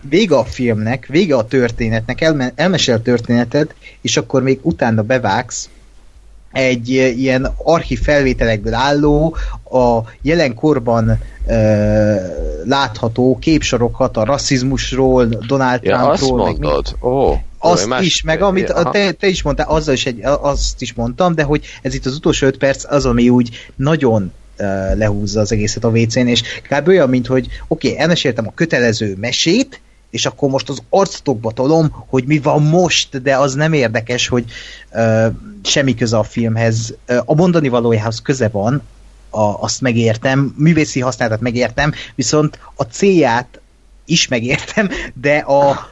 vége 0.00 0.36
a 0.36 0.44
filmnek, 0.44 1.06
vége 1.06 1.36
a 1.36 1.46
történetnek, 1.46 2.20
elme, 2.20 2.52
elmesél 2.54 3.02
történeted, 3.02 3.74
és 4.00 4.16
akkor 4.16 4.42
még 4.42 4.58
utána 4.62 5.02
bevágsz 5.02 5.68
egy 6.52 6.88
ilyen 6.88 7.54
archív 7.56 8.00
felvételekből 8.00 8.74
álló, 8.74 9.36
a 9.70 10.00
jelenkorban 10.22 11.18
e, 11.46 11.56
látható 12.64 13.38
képsorokat 13.40 14.16
a 14.16 14.24
rasszizmusról, 14.24 15.24
Donald 15.24 15.82
ja, 15.82 16.12
Trumpról. 16.14 16.46
Azt 16.46 16.58
mondod? 16.58 16.96
Meg, 17.00 17.12
oh. 17.12 17.38
Azt 17.58 17.86
más, 17.86 18.04
is, 18.04 18.22
meg 18.22 18.42
amit 18.42 18.68
ja, 18.68 18.82
te, 18.82 19.12
te 19.12 19.26
is 19.26 19.42
mondtál, 19.42 19.68
azzal 19.68 19.94
is 19.94 20.06
egy, 20.06 20.20
azt 20.22 20.82
is 20.82 20.92
mondtam, 20.92 21.34
de 21.34 21.42
hogy 21.42 21.64
ez 21.82 21.94
itt 21.94 22.06
az 22.06 22.14
utolsó 22.14 22.46
öt 22.46 22.58
perc 22.58 22.92
az, 22.92 23.06
ami 23.06 23.28
úgy 23.28 23.50
nagyon 23.76 24.32
lehúzza 24.94 25.40
az 25.40 25.52
egészet 25.52 25.84
a 25.84 25.88
WC-n, 25.88 26.26
és 26.26 26.42
kb. 26.68 26.88
olyan, 26.88 27.08
mint 27.08 27.26
hogy 27.26 27.46
oké, 27.68 27.88
okay, 27.88 28.00
elmeséltem 28.00 28.46
a 28.46 28.52
kötelező 28.54 29.16
mesét, 29.20 29.80
és 30.10 30.26
akkor 30.26 30.50
most 30.50 30.68
az 30.68 30.82
arctokba 30.88 31.50
tolom, 31.50 32.04
hogy 32.08 32.24
mi 32.24 32.38
van 32.38 32.62
most, 32.62 33.22
de 33.22 33.36
az 33.36 33.54
nem 33.54 33.72
érdekes, 33.72 34.28
hogy 34.28 34.44
uh, 34.92 35.26
semmi 35.62 35.94
köze 35.94 36.18
a 36.18 36.22
filmhez. 36.22 36.94
A 37.24 37.34
mondani 37.34 37.68
valójához 37.68 38.22
köze 38.22 38.48
van, 38.48 38.82
a, 39.30 39.40
azt 39.40 39.80
megértem, 39.80 40.54
művészi 40.56 41.00
használatát 41.00 41.40
megértem, 41.40 41.92
viszont 42.14 42.58
a 42.74 42.82
célját 42.82 43.60
is 44.04 44.28
megértem, 44.28 44.88
de 45.14 45.36
a 45.38 45.88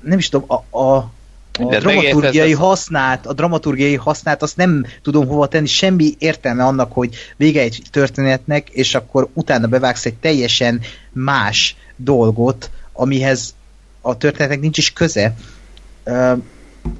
nem 0.00 0.18
is 0.18 0.28
tudom, 0.28 0.62
a, 0.70 0.78
a 0.78 1.14
a 1.58 1.78
dramaturgiai 1.78 2.52
használt, 2.52 3.26
a 3.26 3.32
dramaturgiai 3.32 3.94
használt, 3.94 4.42
azt 4.42 4.56
nem 4.56 4.86
tudom 5.02 5.26
hova 5.26 5.48
tenni, 5.48 5.66
semmi 5.66 6.14
értelme 6.18 6.64
annak, 6.64 6.92
hogy 6.92 7.14
vége 7.36 7.60
egy 7.60 7.82
történetnek, 7.90 8.68
és 8.70 8.94
akkor 8.94 9.28
utána 9.32 9.66
bevágsz 9.66 10.04
egy 10.04 10.14
teljesen 10.14 10.80
más 11.12 11.76
dolgot, 11.96 12.70
amihez 12.96 13.54
a 14.00 14.16
történetnek 14.16 14.60
nincs 14.60 14.78
is 14.78 14.92
köze. 14.92 15.34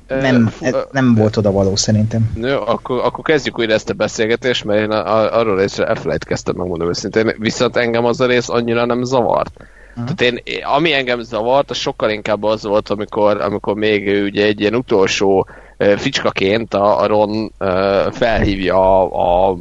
Nem, 0.08 0.54
nem 0.90 1.14
volt 1.14 1.36
oda 1.36 1.50
való 1.50 1.76
szerintem. 1.76 2.30
Jó, 2.34 2.60
akkor, 2.66 3.00
akkor 3.04 3.24
kezdjük 3.24 3.58
újra 3.58 3.72
ezt 3.72 3.90
a 3.90 3.94
beszélgetést, 3.94 4.64
mert 4.64 4.80
én 4.80 4.90
a, 4.90 5.16
a, 5.16 5.38
arról 5.38 5.56
részre 5.56 5.86
elfelejtkeztem, 5.86 6.54
megmondom 6.56 6.88
őszintén. 6.88 7.34
Viszont 7.38 7.76
engem 7.76 8.04
az 8.04 8.20
a 8.20 8.26
rész 8.26 8.48
annyira 8.48 8.84
nem 8.84 9.02
zavart. 9.02 9.52
Uh-huh. 9.96 10.14
Tehát 10.14 10.20
én, 10.44 10.64
ami 10.64 10.92
engem 10.92 11.20
zavart, 11.20 11.70
az 11.70 11.76
sokkal 11.76 12.10
inkább 12.10 12.42
az 12.42 12.62
volt, 12.62 12.88
amikor, 12.88 13.40
amikor 13.40 13.74
még 13.74 14.22
ugye 14.22 14.44
egy 14.44 14.60
ilyen 14.60 14.74
utolsó 14.74 15.48
uh, 15.78 15.94
ficskaként 15.96 16.74
a, 16.74 17.00
a 17.00 17.06
Ron 17.06 17.52
uh, 17.58 18.12
felhívja 18.12 19.02
a, 19.02 19.50
a 19.50 19.56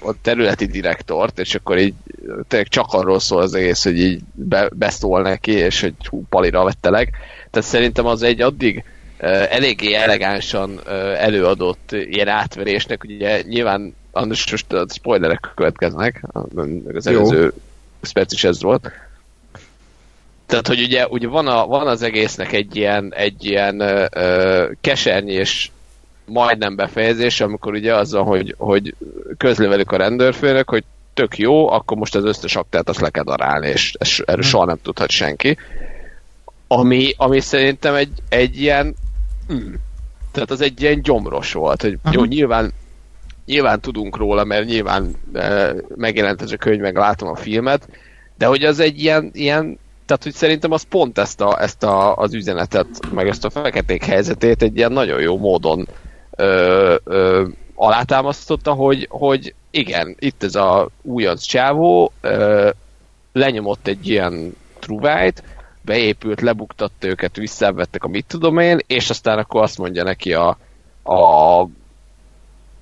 a 0.00 0.14
területi 0.22 0.66
direktort, 0.66 1.38
és 1.38 1.54
akkor 1.54 1.78
így 1.78 1.94
tényleg 2.48 2.68
csak 2.68 2.86
arról 2.92 3.20
szól 3.20 3.42
az 3.42 3.54
egész, 3.54 3.84
hogy 3.84 3.98
így 3.98 4.20
be, 4.32 4.68
beszól 4.74 5.22
neki, 5.22 5.52
és 5.52 5.80
hogy 5.80 5.94
hú, 6.08 6.24
palira 6.28 6.64
vettelek. 6.64 7.10
Tehát 7.50 7.68
szerintem 7.68 8.06
az 8.06 8.22
egy 8.22 8.40
addig 8.40 8.84
eléggé 9.50 9.94
elegánsan 9.94 10.80
előadott 11.18 11.92
ilyen 11.92 12.28
átverésnek, 12.28 13.04
ugye 13.04 13.42
nyilván 13.42 13.94
most, 14.12 14.50
most 14.50 14.72
a 14.72 14.86
spoilerek 14.88 15.52
következnek, 15.54 16.22
az 16.92 17.06
előző 17.06 17.52
perc 18.12 18.32
is 18.32 18.44
ez 18.44 18.62
volt. 18.62 18.90
Tehát, 20.46 20.66
hogy 20.66 20.82
ugye, 20.82 21.06
ugye 21.06 21.28
van, 21.28 21.46
a, 21.46 21.66
van 21.66 21.86
az 21.86 22.02
egésznek 22.02 22.52
egy 22.52 22.76
ilyen, 22.76 23.14
egy 23.14 23.44
ilyen 23.44 23.80
uh, 23.80 24.70
kesernyés 24.80 25.72
majdnem 26.30 26.76
befejezés, 26.76 27.40
amikor 27.40 27.72
ugye 27.72 27.94
az 27.94 28.12
van, 28.12 28.24
hogy, 28.24 28.54
hogy 28.58 28.94
közli 29.36 29.66
velük 29.66 29.92
a 29.92 29.96
rendőrfőnök, 29.96 30.70
hogy 30.70 30.84
tök 31.14 31.38
jó, 31.38 31.70
akkor 31.70 31.96
most 31.96 32.14
az 32.14 32.24
összes 32.24 32.56
aktát 32.56 32.88
azt 32.88 33.00
le 33.00 33.10
kell 33.10 33.24
darálni, 33.24 33.68
és 33.68 33.94
ez, 33.98 34.16
erről 34.24 34.42
soha 34.42 34.64
nem 34.64 34.78
tudhat 34.82 35.10
senki. 35.10 35.56
Ami, 36.66 37.12
ami 37.16 37.40
szerintem 37.40 37.94
egy, 37.94 38.12
egy 38.28 38.60
ilyen 38.60 38.94
mm, 39.52 39.74
tehát 40.32 40.50
az 40.50 40.60
egy 40.60 40.82
ilyen 40.82 41.02
gyomros 41.02 41.52
volt, 41.52 41.82
hogy 41.82 41.98
jó, 42.10 42.24
nyilván 42.24 42.72
nyilván 43.46 43.80
tudunk 43.80 44.16
róla, 44.16 44.44
mert 44.44 44.66
nyilván 44.66 45.14
e, 45.32 45.74
megjelent 45.96 46.42
ez 46.42 46.52
a 46.52 46.56
könyv, 46.56 46.80
meg 46.80 46.96
látom 46.96 47.28
a 47.28 47.36
filmet, 47.36 47.88
de 48.38 48.46
hogy 48.46 48.64
az 48.64 48.78
egy 48.78 49.02
ilyen, 49.02 49.30
ilyen 49.32 49.78
tehát 50.06 50.22
hogy 50.22 50.32
szerintem 50.34 50.72
az 50.72 50.82
pont 50.82 51.18
ezt, 51.18 51.40
a, 51.40 51.62
ezt 51.62 51.82
a, 51.82 52.14
az 52.16 52.34
üzenetet, 52.34 53.12
meg 53.12 53.28
ezt 53.28 53.44
a 53.44 53.50
feketék 53.50 54.04
helyzetét 54.04 54.62
egy 54.62 54.76
ilyen 54.76 54.92
nagyon 54.92 55.20
jó 55.20 55.38
módon 55.38 55.88
ö, 56.30 56.96
ö, 57.04 57.48
alátámasztotta, 57.74 58.72
hogy, 58.72 59.06
hogy 59.10 59.54
igen, 59.70 60.16
itt 60.18 60.42
ez 60.42 60.54
a 60.54 60.88
újonc 61.02 61.42
csávó 61.42 62.12
ö, 62.20 62.70
lenyomott 63.32 63.86
egy 63.86 64.08
ilyen 64.08 64.56
truvájt, 64.78 65.42
beépült, 65.82 66.40
lebuktatta 66.40 67.06
őket, 67.06 67.36
visszavettek 67.36 68.04
a 68.04 68.08
mit 68.08 68.26
tudom 68.26 68.58
én, 68.58 68.78
és 68.86 69.10
aztán 69.10 69.38
akkor 69.38 69.62
azt 69.62 69.78
mondja 69.78 70.02
neki 70.02 70.32
a, 70.32 70.58
a, 71.02 71.60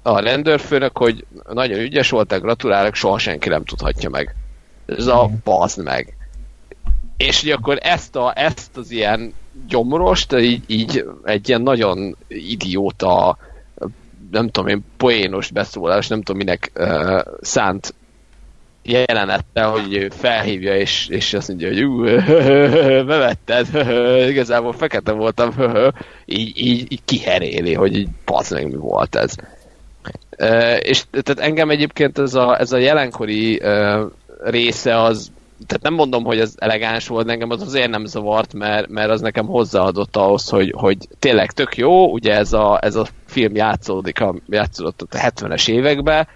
a 0.03 0.19
rendőrfőnök, 0.21 0.99
hogy 0.99 1.27
nagyon 1.49 1.79
ügyes 1.79 2.11
voltál, 2.11 2.41
gratulálok, 2.41 2.95
soha 2.95 3.19
senki 3.19 3.49
nem 3.49 3.65
tudhatja 3.65 4.11
meg. 4.11 4.35
Ez 4.87 5.07
a 5.07 5.31
bazd 5.45 5.83
meg. 5.83 6.17
És 7.17 7.41
hogy 7.41 7.51
akkor 7.51 7.79
ezt, 7.83 8.17
a, 8.17 8.33
ezt 8.37 8.77
az 8.77 8.91
ilyen 8.91 9.35
gyomrost, 9.67 10.33
így, 10.33 10.63
így 10.67 11.05
egy 11.25 11.49
ilyen 11.49 11.63
nagyon 11.63 12.17
idióta 12.29 13.39
nem 14.31 14.49
tudom 14.49 14.69
én, 14.69 14.85
poénos 14.97 15.51
beszólás, 15.51 16.07
nem 16.07 16.23
tudom 16.23 16.37
minek 16.37 16.71
uh, 16.75 17.21
szánt 17.41 17.95
jelenettel, 18.83 19.71
hogy 19.71 20.09
felhívja, 20.11 20.77
és, 20.77 21.09
és 21.09 21.35
azt 21.35 21.49
mondja, 21.49 21.69
hogy 21.69 21.83
ú, 21.83 22.03
bevetted, 23.11 23.67
igazából 24.33 24.73
fekete 24.73 25.13
voltam, 25.13 25.55
így, 26.25 26.53
így, 26.57 26.93
így 26.93 27.01
kiheréli, 27.05 27.75
hogy 27.75 27.97
így 27.97 28.09
meg 28.51 28.67
mi 28.67 28.77
volt 28.77 29.15
ez. 29.15 29.35
Uh, 30.39 30.77
és 30.81 31.05
tehát 31.11 31.41
engem 31.41 31.71
egyébként 31.71 32.19
ez 32.19 32.35
a, 32.35 32.61
ez 32.61 32.73
a 32.73 32.77
jelenkori 32.77 33.61
uh, 33.63 34.01
része 34.45 35.03
az 35.03 35.31
tehát 35.67 35.83
nem 35.83 35.95
mondom, 35.95 36.25
hogy 36.25 36.41
ez 36.41 36.55
elegáns 36.57 37.09
volt, 37.09 37.29
engem 37.29 37.51
az 37.51 37.63
azért 37.63 37.91
nem 37.91 38.05
zavart, 38.05 38.55
mert, 38.55 38.89
mert 38.89 39.11
az 39.11 39.21
nekem 39.21 39.47
hozzáadott 39.47 40.17
ahhoz, 40.17 40.49
hogy, 40.49 40.75
hogy 40.77 40.97
tényleg 41.19 41.53
tök 41.53 41.77
jó, 41.77 42.13
ugye 42.13 42.35
ez 42.35 42.53
a, 42.53 42.79
ez 42.83 42.95
a 42.95 43.07
film 43.27 43.55
játszódik, 43.55 44.21
a, 44.21 44.35
játszódott 44.49 45.03
a 45.03 45.17
70-es 45.17 45.69
években, 45.69 46.29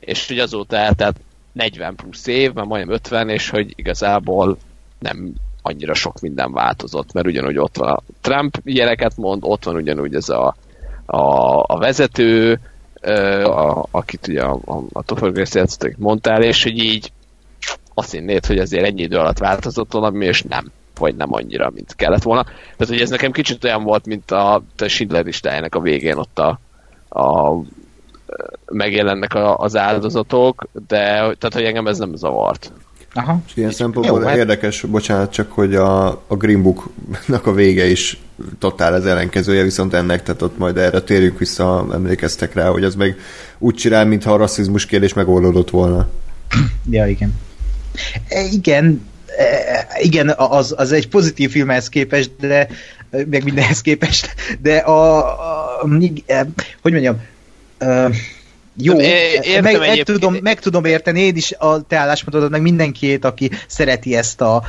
és 0.00 0.28
hogy 0.28 0.38
azóta 0.38 0.76
eltelt 0.76 1.16
40 1.52 1.94
plusz 1.94 2.26
év, 2.26 2.52
már 2.52 2.64
majdnem 2.64 2.94
50, 2.94 3.28
és 3.28 3.50
hogy 3.50 3.72
igazából 3.76 4.58
nem 4.98 5.34
annyira 5.62 5.94
sok 5.94 6.20
minden 6.20 6.52
változott, 6.52 7.12
mert 7.12 7.26
ugyanúgy 7.26 7.58
ott 7.58 7.76
van 7.76 7.88
a 7.88 8.02
Trump 8.20 8.60
jeleket 8.64 9.16
mond, 9.16 9.42
ott 9.44 9.64
van 9.64 9.74
ugyanúgy 9.74 10.14
ez 10.14 10.28
a, 10.28 10.56
a, 11.06 11.64
a 11.66 11.78
vezető, 11.78 12.60
a, 13.44 13.86
akit 13.90 14.28
ugye 14.28 14.42
a, 14.42 14.58
a, 14.64 14.82
a 14.92 15.02
Topher 15.02 15.46
mondtál, 15.96 16.42
és 16.42 16.62
hogy 16.62 16.78
így 16.78 17.12
azt 17.98 18.12
hinnéd, 18.12 18.46
hogy 18.46 18.58
azért 18.58 18.84
ennyi 18.84 19.02
idő 19.02 19.16
alatt 19.16 19.38
változott 19.38 19.92
valami, 19.92 20.24
és 20.24 20.42
nem 20.42 20.70
vagy 20.98 21.14
nem 21.16 21.32
annyira, 21.32 21.70
mint 21.74 21.94
kellett 21.94 22.22
volna. 22.22 22.42
Tehát, 22.42 22.92
hogy 22.92 23.00
ez 23.00 23.10
nekem 23.10 23.32
kicsit 23.32 23.64
olyan 23.64 23.82
volt, 23.82 24.06
mint 24.06 24.30
a, 24.30 24.54
a 24.54 24.86
Schindler 24.86 25.24
listájának 25.24 25.74
a 25.74 25.80
végén 25.80 26.16
ott 26.16 26.38
a, 26.38 26.60
a 27.20 27.56
megjelennek 28.66 29.34
a, 29.34 29.56
az 29.56 29.76
áldozatok, 29.76 30.68
de 30.88 31.06
tehát, 31.14 31.52
hogy 31.52 31.64
engem 31.64 31.86
ez 31.86 31.98
nem 31.98 32.14
zavart. 32.14 32.72
Aha. 33.14 33.40
És 33.46 33.56
ilyen 33.56 33.70
szempontból 33.70 34.20
Jó, 34.20 34.26
hát... 34.26 34.36
érdekes, 34.36 34.80
bocsánat, 34.80 35.32
csak 35.32 35.52
hogy 35.52 35.74
a, 35.74 36.06
a 36.06 36.36
Green 36.36 36.62
Book-nak 36.62 37.46
a 37.46 37.52
vége 37.52 37.86
is 37.86 38.20
totál 38.58 38.94
az 38.94 39.06
ellenkezője, 39.06 39.62
viszont 39.62 39.94
ennek, 39.94 40.22
tehát 40.22 40.42
ott 40.42 40.58
majd 40.58 40.76
erre 40.76 41.00
térjünk 41.00 41.38
vissza, 41.38 41.86
emlékeztek 41.92 42.54
rá, 42.54 42.68
hogy 42.68 42.84
az 42.84 42.94
meg 42.94 43.18
úgy 43.58 43.74
csinál, 43.74 44.04
mintha 44.04 44.32
a 44.32 44.36
rasszizmus 44.36 44.86
kérdés 44.86 45.12
megoldódott 45.12 45.70
volna. 45.70 46.08
Ja, 46.90 47.06
igen. 47.06 47.34
E, 48.28 48.44
igen, 48.44 49.08
e, 49.38 49.86
igen, 50.00 50.28
az, 50.28 50.74
az 50.76 50.92
egy 50.92 51.08
pozitív 51.08 51.50
filmhez 51.50 51.88
képest, 51.88 52.30
de 52.40 52.68
meg 53.10 53.44
mindenhez 53.44 53.80
képest, 53.80 54.34
de 54.60 54.76
a, 54.76 55.16
a, 55.16 55.82
a 55.82 55.86
hogy 56.82 56.92
mondjam, 56.92 57.22
uh, 57.80 58.14
jó, 58.80 59.00
értem 59.00 59.62
meg, 59.62 59.78
meg, 59.78 60.02
tudom, 60.02 60.36
meg 60.42 60.60
tudom 60.60 60.84
érteni, 60.84 61.20
én 61.20 61.36
is 61.36 61.52
a 61.52 61.82
te 61.82 61.96
álláspontodat, 61.96 62.50
meg 62.50 62.62
mindenkiét, 62.62 63.24
aki 63.24 63.50
szereti 63.66 64.16
ezt 64.16 64.40
a 64.40 64.62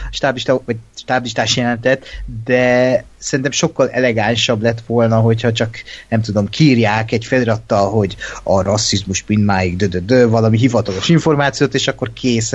stáblistás 0.95 1.55
jelentet, 1.55 2.05
de 2.45 3.03
szerintem 3.19 3.51
sokkal 3.51 3.89
elegánsabb 3.89 4.61
lett 4.61 4.81
volna, 4.87 5.19
hogyha 5.19 5.51
csak, 5.51 5.77
nem 6.09 6.21
tudom, 6.21 6.49
kírják 6.49 7.11
egy 7.11 7.25
felirattal, 7.25 7.89
hogy 7.89 8.15
a 8.43 8.61
rasszizmus 8.61 9.23
mindmáig 9.27 9.75
dö, 9.75 9.85
dö, 9.85 9.99
dö, 9.99 10.27
valami 10.29 10.57
hivatalos 10.57 11.09
információt, 11.09 11.73
és 11.73 11.87
akkor 11.87 12.13
kész. 12.13 12.53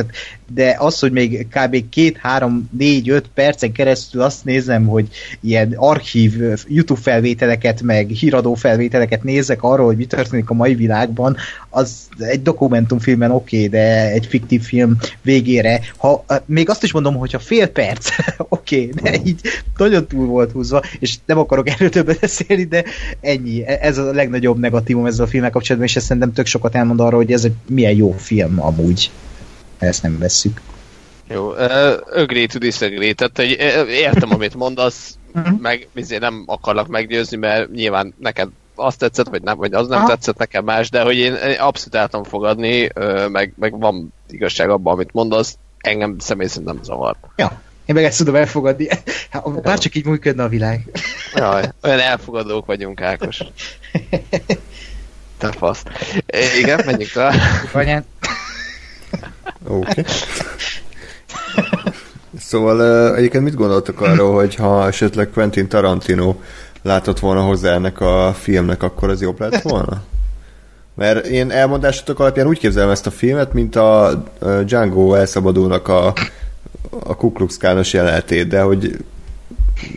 De 0.54 0.76
az, 0.78 0.98
hogy 0.98 1.12
még 1.12 1.46
kb. 1.48 1.88
két, 1.88 2.16
három, 2.16 2.68
négy, 2.78 3.08
öt 3.08 3.28
percen 3.34 3.72
keresztül 3.72 4.22
azt 4.22 4.44
nézem, 4.44 4.86
hogy 4.86 5.08
ilyen 5.40 5.74
archív 5.76 6.32
YouTube 6.68 7.00
felvételeket, 7.00 7.82
meg 7.82 8.08
híradó 8.08 8.54
felvételeket 8.54 9.22
nézek 9.22 9.62
arról, 9.62 9.86
hogy 9.86 9.96
mi 9.96 10.06
történik 10.06 10.50
a 10.50 10.54
mai 10.54 10.74
világban, 10.74 11.36
az 11.70 12.08
egy 12.18 12.42
dokumentumfilmen 12.42 13.30
oké, 13.30 13.56
okay, 13.56 13.68
de 13.68 14.10
egy 14.10 14.26
fiktív 14.26 14.62
film 14.62 14.96
végére, 15.22 15.80
ha 15.96 16.24
még 16.46 16.68
azt 16.68 16.82
is 16.82 16.92
mondom, 16.92 17.14
hogyha 17.14 17.38
fél 17.38 17.66
perc, 17.66 18.08
oké, 18.48 18.90
okay, 18.92 19.02
de 19.02 19.18
így 19.24 19.40
nagyon 19.76 20.06
túl 20.06 20.26
volt 20.26 20.52
húzva, 20.54 20.82
és 20.98 21.16
nem 21.26 21.38
akarok 21.38 21.68
erről 21.68 21.88
többet 21.88 22.20
beszélni, 22.20 22.64
de 22.64 22.84
ennyi. 23.20 23.66
Ez 23.66 23.98
a 23.98 24.12
legnagyobb 24.12 24.58
negatívum 24.58 25.06
ezzel 25.06 25.24
a 25.24 25.28
filmmel 25.28 25.50
kapcsolatban, 25.50 25.90
és 25.90 25.96
ez 25.96 26.04
szerintem 26.04 26.32
tök 26.32 26.46
sokat 26.46 26.74
elmond 26.74 27.00
arról, 27.00 27.20
hogy 27.20 27.32
ez 27.32 27.44
egy 27.44 27.54
milyen 27.68 27.96
jó 27.96 28.12
film 28.12 28.62
amúgy. 28.62 29.10
Ezt 29.78 30.02
nem 30.02 30.18
vesszük. 30.18 30.60
Jó, 31.28 31.50
uh, 31.50 31.92
agree 32.12 32.46
to 32.46 32.58
disagree, 32.58 33.12
tehát 33.12 33.36
hogy 33.36 33.56
értem, 33.88 34.32
amit 34.32 34.54
mondasz, 34.54 35.18
uh-huh. 35.34 35.60
meg 35.60 35.88
azért 35.96 36.20
nem 36.20 36.42
akarlak 36.46 36.88
meggyőzni, 36.88 37.36
mert 37.36 37.70
nyilván 37.70 38.14
neked 38.18 38.48
azt 38.74 38.98
tetszett, 38.98 39.28
vagy, 39.28 39.42
nem, 39.42 39.56
vagy 39.56 39.72
az 39.72 39.88
nem 39.88 39.98
Aha. 39.98 40.08
tetszett 40.08 40.38
nekem 40.38 40.64
más, 40.64 40.90
de 40.90 41.02
hogy 41.02 41.16
én 41.16 41.34
abszolút 41.58 41.94
el 41.94 42.08
tudom 42.08 42.24
fogadni, 42.24 42.88
meg, 43.28 43.52
meg 43.58 43.78
van 43.78 44.12
igazság 44.28 44.70
abban, 44.70 44.92
amit 44.92 45.12
mondasz, 45.12 45.58
engem 45.78 46.18
személy 46.18 46.46
szerint 46.46 46.66
nem 46.66 46.82
zavar. 46.82 47.16
Ja, 47.36 47.60
én 47.84 47.94
meg 47.94 48.04
ezt 48.04 48.18
tudom 48.18 48.34
elfogadni. 48.34 48.88
Bár 49.62 49.78
csak 49.78 49.94
így 49.94 50.06
működne 50.06 50.42
a 50.42 50.48
világ. 50.48 50.90
Jaj, 51.34 51.72
olyan 51.82 51.98
elfogadók 51.98 52.66
vagyunk, 52.66 53.00
Ákos. 53.00 53.40
Te 55.38 55.52
fasz. 55.52 55.82
Igen, 56.58 56.80
menjünk 56.84 57.10
tovább. 57.12 57.34
Anyán. 57.72 58.04
Oké. 59.66 60.00
Okay. 60.00 60.04
Szóval 62.38 63.10
uh, 63.10 63.18
egyébként 63.18 63.44
mit 63.44 63.54
gondoltok 63.54 64.00
arról, 64.00 64.34
hogy 64.34 64.54
ha 64.54 64.86
esetleg 64.86 65.30
Quentin 65.30 65.68
Tarantino 65.68 66.36
látott 66.82 67.18
volna 67.18 67.40
hozzá 67.40 67.72
ennek 67.74 68.00
a 68.00 68.34
filmnek, 68.40 68.82
akkor 68.82 69.08
az 69.08 69.20
jobb 69.20 69.40
lett 69.40 69.62
volna? 69.62 70.02
Mert 70.94 71.26
én 71.26 71.50
elmondásotok 71.50 72.20
alapján 72.20 72.46
úgy 72.46 72.58
képzelem 72.58 72.90
ezt 72.90 73.06
a 73.06 73.10
filmet, 73.10 73.52
mint 73.52 73.76
a 73.76 74.22
Django 74.64 75.14
elszabadulnak 75.14 75.88
a, 75.88 76.12
a 76.90 77.16
Ku 77.16 77.32
Klux 77.32 77.56
Klános 77.56 77.92
jelenetét, 77.92 78.46
de 78.46 78.60
hogy 78.62 79.04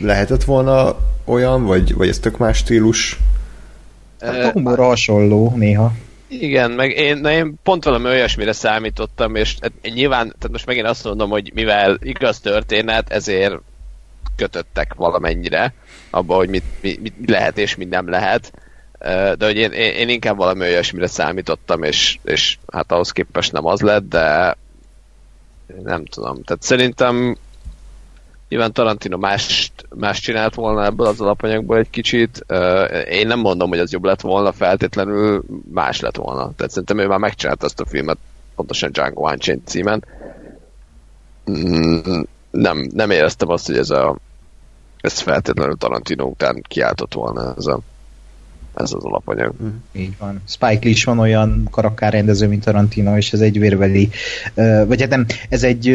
lehetett 0.02 0.44
volna 0.44 0.98
olyan, 1.26 1.66
vagy, 1.66 1.94
vagy 1.94 2.08
ez 2.08 2.20
tök 2.20 2.38
más 2.38 2.58
stílus? 2.58 3.20
Hát 4.20 4.44
a 4.44 4.52
humor 4.52 4.78
hasonló 4.78 5.54
néha. 5.56 5.92
Igen, 6.28 6.72
meg 6.72 6.92
én, 6.92 7.18
na 7.18 7.32
én 7.32 7.56
pont 7.64 7.84
valami 7.84 8.06
olyasmire 8.06 8.52
számítottam, 8.52 9.36
és 9.36 9.56
hát 9.62 9.72
nyilván, 9.94 10.26
tehát 10.26 10.52
most 10.52 10.66
megint 10.66 10.88
azt 10.88 11.04
mondom, 11.04 11.30
hogy 11.30 11.52
mivel 11.54 11.98
igaz 12.02 12.40
történet, 12.40 13.12
ezért 13.12 13.56
kötöttek 14.36 14.94
valamennyire 14.94 15.74
abba, 16.10 16.36
hogy 16.36 16.50
mit, 16.50 16.64
mit, 16.82 17.02
mit 17.02 17.14
lehet 17.26 17.58
és 17.58 17.76
mit 17.76 17.90
nem 17.90 18.10
lehet. 18.10 18.52
De 19.38 19.46
hogy 19.46 19.56
én, 19.56 19.72
én 19.72 20.10
inkább 20.10 20.38
valami 20.38 20.62
olyasmire 20.62 21.08
számítottam, 21.08 21.84
és, 21.84 22.18
és 22.24 22.58
hát 22.72 22.92
ahhoz 22.92 23.12
képest 23.12 23.52
nem 23.52 23.66
az 23.66 23.82
lett, 23.82 24.10
de 24.10 24.58
nem 25.84 26.06
tudom. 26.06 26.44
Tehát 26.44 26.64
szerintem 26.64 27.38
nyilván 28.50 28.74
Tarantino 28.74 29.18
más, 29.18 29.72
más 29.96 30.20
csinált 30.20 30.56
volna 30.56 30.86
ebből 30.86 31.08
az 31.08 31.22
alapanyagból 31.22 31.78
egy 31.78 31.90
kicsit. 31.90 32.46
Én 33.10 33.28
nem 33.28 33.40
mondom, 33.40 33.70
hogy 33.70 33.80
az 33.80 33.92
jobb 33.92 34.04
lett 34.04 34.22
volna, 34.22 34.52
feltétlenül 34.52 35.44
más 35.72 36.00
lett 36.00 36.16
volna. 36.16 36.52
Tehát 36.56 36.72
szerintem 36.72 37.00
ő 37.00 37.08
már 37.08 37.20
megcsinálta 37.20 37.66
ezt 37.66 37.80
a 37.80 37.86
filmet, 37.86 38.18
pontosan 38.56 38.92
Django 38.92 39.30
Unchained 39.30 39.68
címen. 39.68 40.04
Mm, 41.52 42.22
nem, 42.52 42.90
nem 42.94 43.12
éreztem 43.12 43.50
azt, 43.50 43.66
hogy 43.66 43.78
ez 43.78 43.90
a 43.90 44.18
ez 45.02 45.20
feltétlenül 45.20 45.78
Tarantino 45.78 46.26
után 46.26 46.62
kiáltott 46.68 47.14
volna 47.14 47.54
ez 47.58 47.66
a 47.66 47.80
ez 48.84 48.92
az 48.92 49.04
alapanyag. 49.04 49.54
Mm. 49.64 49.68
Így 49.92 50.14
van. 50.20 50.42
Spike 50.48 50.80
Lee 50.82 50.90
is 50.90 51.04
van 51.04 51.20
olyan 51.20 51.68
karakterrendező, 51.72 52.48
mint 52.48 52.64
Tarantino, 52.64 53.18
és 53.18 53.34
ez 53.34 53.40
egy 53.40 53.60
vérbeli, 53.60 54.10
vagy 54.88 55.02
hát 55.02 55.10
nem, 55.10 55.26
ez 55.50 55.64
egy 55.64 55.88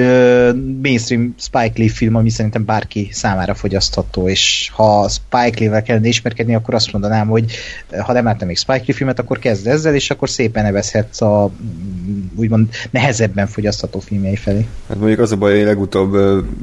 mainstream 0.83 1.35
Spike 1.39 1.73
Lee 1.77 1.89
film, 1.89 2.15
ami 2.15 2.31
szerintem 2.31 2.65
bárki 2.65 3.09
számára 3.13 3.55
fogyasztható, 3.55 4.29
és 4.29 4.71
ha 4.75 5.09
Spike 5.09 5.61
Lee-vel 5.61 5.83
kellene 5.83 6.09
ismerkedni, 6.09 6.55
akkor 6.55 6.75
azt 6.75 6.93
mondanám, 6.93 7.29
hogy 7.29 7.53
ha 8.03 8.13
nem 8.13 8.25
láttam 8.25 8.47
még 8.47 8.57
Spike 8.57 8.83
Lee 8.87 8.97
filmet, 8.97 9.19
akkor 9.19 9.39
kezd 9.39 9.67
ezzel, 9.67 9.95
és 9.95 10.11
akkor 10.11 10.31
szépen 10.31 10.63
nevezhetsz 10.63 11.21
a 11.21 11.51
úgymond 12.35 12.69
nehezebben 12.91 13.47
fogyasztható 13.47 13.99
filmjei 13.99 14.37
felé. 14.37 14.67
Hát 14.89 14.99
mondjuk 14.99 15.21
az 15.21 15.33
a 15.33 15.37
baj, 15.37 15.57
hogy 15.57 15.67
legutóbb 15.67 16.17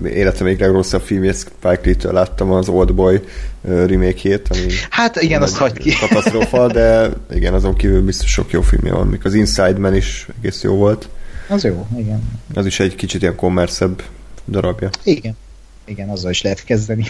életem 0.06 0.46
még 0.46 0.60
legrosszabb 0.60 1.02
filmjét 1.02 1.36
Spike 1.36 1.82
Lee-től 1.84 2.14
láttam 2.14 2.52
az 2.52 2.70
Old 2.70 2.94
Boy 2.94 3.22
remake 3.62 4.40
ami 4.50 4.72
Hát 4.90 5.22
igen, 5.22 5.42
azt 5.42 5.58
hagyd 5.58 5.78
ki. 5.78 5.92
Katasztrófa, 6.00 6.68
de 6.68 7.10
igen, 7.34 7.54
azon 7.54 7.76
kívül 7.76 8.02
biztos 8.02 8.32
sok 8.32 8.52
jó 8.52 8.62
filmje 8.62 8.94
van, 8.94 9.08
mikor 9.08 9.26
az 9.26 9.34
Inside 9.34 9.78
Man 9.78 9.96
is 9.96 10.28
egész 10.38 10.64
jó 10.64 10.76
volt. 10.76 11.10
Az 11.48 11.64
jó, 11.64 11.88
igen. 11.98 12.22
Az 12.54 12.66
is 12.66 12.80
egy 12.80 12.96
kicsit 12.96 13.22
ilyen 13.22 13.36
kommerszebb 13.36 14.04
darabja. 14.48 14.90
Igen. 15.04 15.38
Igen, 15.86 16.10
azzal 16.10 16.32
is 16.32 16.42
lehet 16.42 16.64
kezdeni. 16.64 17.06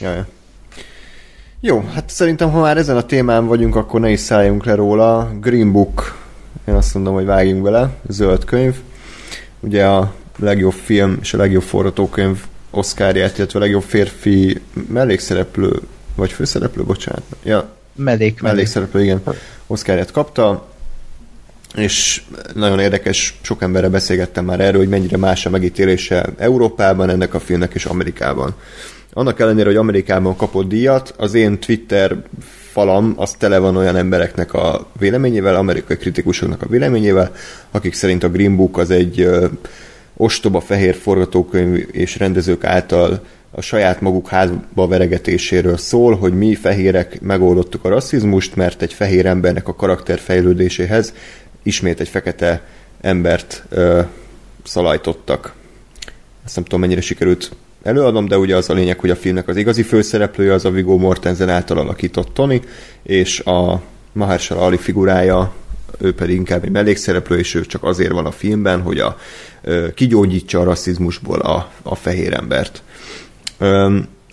ja, 0.00 0.12
ja. 0.12 0.26
Jó, 1.60 1.84
hát 1.94 2.10
szerintem, 2.10 2.50
ha 2.50 2.60
már 2.60 2.76
ezen 2.76 2.96
a 2.96 3.06
témán 3.06 3.46
vagyunk, 3.46 3.76
akkor 3.76 4.00
ne 4.00 4.10
is 4.10 4.20
szálljunk 4.20 4.64
le 4.64 4.74
róla. 4.74 5.32
Green 5.40 5.72
Book, 5.72 6.18
én 6.68 6.74
azt 6.74 6.94
mondom, 6.94 7.14
hogy 7.14 7.24
vágjunk 7.24 7.62
bele, 7.62 7.90
zöld 8.08 8.44
könyv. 8.44 8.76
Ugye 9.60 9.86
a 9.86 10.14
legjobb 10.38 10.72
film 10.72 11.18
és 11.20 11.34
a 11.34 11.36
legjobb 11.36 11.62
forgatókönyv 11.62 12.44
Oscarját, 12.74 13.38
illetve 13.38 13.58
a 13.58 13.62
legjobb 13.62 13.82
férfi 13.82 14.60
mellékszereplő, 14.88 15.80
vagy 16.16 16.32
főszereplő, 16.32 16.82
bocsánat. 16.82 17.22
Ja, 17.42 17.76
mellék, 17.94 18.40
mellékszereplő, 18.40 19.02
igen, 19.02 19.22
Oscarját 19.66 20.10
kapta, 20.10 20.68
és 21.76 22.22
nagyon 22.54 22.78
érdekes, 22.78 23.38
sok 23.42 23.62
emberre 23.62 23.88
beszélgettem 23.88 24.44
már 24.44 24.60
erről, 24.60 24.80
hogy 24.80 24.88
mennyire 24.88 25.16
más 25.16 25.46
a 25.46 25.50
megítélése 25.50 26.26
Európában 26.38 27.10
ennek 27.10 27.34
a 27.34 27.40
filmnek 27.40 27.74
és 27.74 27.84
Amerikában. 27.84 28.54
Annak 29.12 29.40
ellenére, 29.40 29.66
hogy 29.66 29.76
Amerikában 29.76 30.36
kapott 30.36 30.68
díjat, 30.68 31.14
az 31.16 31.34
én 31.34 31.58
Twitter 31.58 32.16
falam 32.70 33.14
az 33.16 33.30
tele 33.30 33.58
van 33.58 33.76
olyan 33.76 33.96
embereknek 33.96 34.54
a 34.54 34.86
véleményével, 34.98 35.54
amerikai 35.54 35.96
kritikusoknak 35.96 36.62
a 36.62 36.68
véleményével, 36.68 37.34
akik 37.70 37.94
szerint 37.94 38.22
a 38.22 38.30
Green 38.30 38.56
Book 38.56 38.78
az 38.78 38.90
egy 38.90 39.28
ostoba 40.22 40.60
fehér 40.60 40.94
forgatókönyv 40.94 41.88
és 41.90 42.18
rendezők 42.18 42.64
által 42.64 43.20
a 43.50 43.60
saját 43.60 44.00
maguk 44.00 44.28
házba 44.28 44.86
veregetéséről 44.86 45.76
szól, 45.76 46.16
hogy 46.16 46.32
mi 46.32 46.54
fehérek 46.54 47.20
megoldottuk 47.20 47.84
a 47.84 47.88
rasszizmust, 47.88 48.56
mert 48.56 48.82
egy 48.82 48.92
fehér 48.92 49.26
embernek 49.26 49.68
a 49.68 49.74
karakter 49.74 50.18
fejlődéséhez 50.18 51.14
ismét 51.62 52.00
egy 52.00 52.08
fekete 52.08 52.62
embert 53.00 53.64
ö, 53.68 54.00
szalajtottak. 54.64 55.54
Ezt 56.44 56.54
nem 56.54 56.64
tudom, 56.64 56.80
mennyire 56.80 57.00
sikerült 57.00 57.50
előadom, 57.82 58.28
de 58.28 58.38
ugye 58.38 58.56
az 58.56 58.70
a 58.70 58.74
lényeg, 58.74 58.98
hogy 58.98 59.10
a 59.10 59.16
filmnek 59.16 59.48
az 59.48 59.56
igazi 59.56 59.82
főszereplője 59.82 60.52
az 60.52 60.64
a 60.64 60.70
Viggo 60.70 60.96
Mortensen 60.96 61.48
által 61.48 61.78
alakított 61.78 62.34
Tony, 62.34 62.62
és 63.02 63.40
a 63.40 63.82
Mahershala 64.12 64.60
Ali 64.60 64.76
figurája, 64.76 65.52
ő 65.98 66.14
pedig 66.14 66.36
inkább 66.36 66.64
egy 66.64 66.70
mellékszereplő, 66.70 67.38
és 67.38 67.54
ő 67.54 67.66
csak 67.66 67.84
azért 67.84 68.12
van 68.12 68.26
a 68.26 68.30
filmben, 68.30 68.80
hogy 68.80 68.98
a, 68.98 69.16
kigyógyítsa 69.94 70.60
a 70.60 70.64
rasszizmusból 70.64 71.38
a, 71.38 71.70
a 71.82 71.94
fehér 71.94 72.32
embert. 72.32 72.82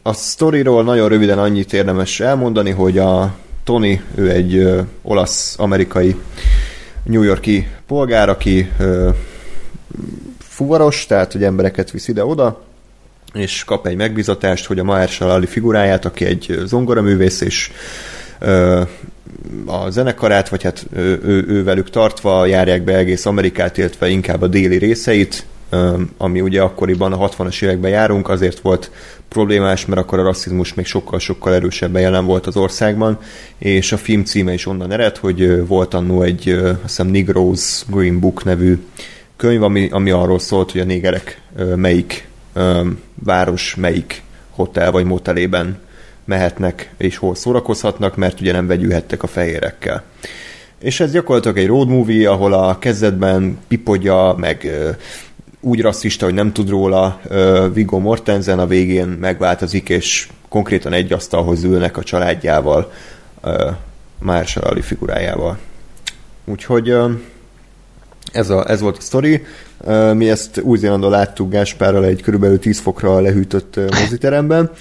A 0.03 0.13
sztoriról 0.13 0.83
nagyon 0.83 1.09
röviden 1.09 1.39
annyit 1.39 1.73
érdemes 1.73 2.19
elmondani, 2.19 2.69
hogy 2.69 2.97
a 2.97 3.35
Tony, 3.63 4.01
ő 4.15 4.29
egy 4.29 4.69
olasz-amerikai 5.01 6.15
New 7.03 7.21
Yorki 7.21 7.67
polgár, 7.87 8.29
aki 8.29 8.71
fuvaros, 10.39 11.05
tehát 11.05 11.31
hogy 11.31 11.43
embereket 11.43 11.91
visz 11.91 12.07
ide-oda, 12.07 12.61
és 13.33 13.63
kap 13.63 13.87
egy 13.87 13.95
megbizatást, 13.95 14.65
hogy 14.65 14.79
a 14.79 14.83
Mahershala 14.83 15.33
Ali 15.33 15.45
figuráját, 15.45 16.05
aki 16.05 16.25
egy 16.25 16.59
zongoraművész, 16.65 17.41
és 17.41 17.71
a 19.65 19.89
zenekarát, 19.89 20.49
vagy 20.49 20.63
hát 20.63 20.85
ő, 20.95 21.19
ő, 21.23 21.45
ő 21.47 21.63
velük 21.63 21.89
tartva 21.89 22.45
járják 22.45 22.83
be 22.83 22.95
egész 22.95 23.25
Amerikát, 23.25 23.77
illetve 23.77 24.09
inkább 24.09 24.41
a 24.41 24.47
déli 24.47 24.77
részeit, 24.77 25.45
ami 26.17 26.41
ugye 26.41 26.61
akkoriban 26.61 27.13
a 27.13 27.29
60-as 27.29 27.63
években 27.63 27.91
járunk, 27.91 28.29
azért 28.29 28.59
volt 28.59 28.91
problémás, 29.27 29.85
mert 29.85 30.01
akkor 30.01 30.19
a 30.19 30.23
rasszizmus 30.23 30.73
még 30.73 30.85
sokkal-sokkal 30.85 31.53
erősebben 31.53 32.01
jelen 32.01 32.25
volt 32.25 32.47
az 32.47 32.57
országban, 32.57 33.17
és 33.57 33.91
a 33.91 33.97
film 33.97 34.23
címe 34.23 34.53
is 34.53 34.65
onnan 34.65 34.91
ered, 34.91 35.17
hogy 35.17 35.67
volt 35.67 35.93
annó 35.93 36.21
egy, 36.21 36.49
azt 36.49 36.81
hiszem, 36.81 37.07
Negroes 37.07 37.83
Green 37.87 38.19
Book 38.19 38.43
nevű 38.43 38.79
könyv, 39.37 39.63
ami, 39.63 39.89
ami 39.91 40.11
arról 40.11 40.39
szólt, 40.39 40.71
hogy 40.71 40.81
a 40.81 40.85
négerek 40.85 41.41
melyik 41.75 42.27
város 43.23 43.75
melyik 43.75 44.21
hotel 44.49 44.91
vagy 44.91 45.05
motelében 45.05 45.79
mehetnek 46.29 46.91
és 46.97 47.17
hol 47.17 47.35
szórakozhatnak, 47.35 48.15
mert 48.15 48.41
ugye 48.41 48.51
nem 48.51 48.67
vegyülhettek 48.67 49.23
a 49.23 49.27
fehérekkel. 49.27 50.03
És 50.79 50.99
ez 50.99 51.11
gyakorlatilag 51.11 51.57
egy 51.57 51.67
road 51.67 51.87
movie, 51.87 52.29
ahol 52.29 52.53
a 52.53 52.79
kezdetben 52.79 53.57
pipodja, 53.67 54.35
meg 54.37 54.71
úgy 55.59 55.81
rasszista, 55.81 56.25
hogy 56.25 56.33
nem 56.33 56.53
tud 56.53 56.69
róla 56.69 57.21
Viggo 57.73 57.99
Mortensen, 57.99 58.59
a 58.59 58.67
végén 58.67 59.07
megváltozik, 59.07 59.89
és 59.89 60.29
konkrétan 60.49 60.93
egy 60.93 61.13
asztalhoz 61.13 61.63
ülnek 61.63 61.97
a 61.97 62.03
családjával, 62.03 62.91
Marshall 64.19 64.63
Ali 64.63 64.81
figurájával. 64.81 65.57
Úgyhogy 66.45 66.95
ez, 68.31 68.49
a, 68.49 68.69
ez 68.69 68.81
volt 68.81 68.97
a 68.97 69.01
sztori. 69.01 69.45
Mi 70.13 70.29
ezt 70.29 70.61
Új-Zélandon 70.61 71.11
láttuk 71.11 71.51
Gáspárral 71.51 72.05
egy 72.05 72.21
körülbelül 72.21 72.59
10 72.59 72.79
fokra 72.79 73.19
lehűtött 73.19 73.79
moziteremben, 73.99 74.71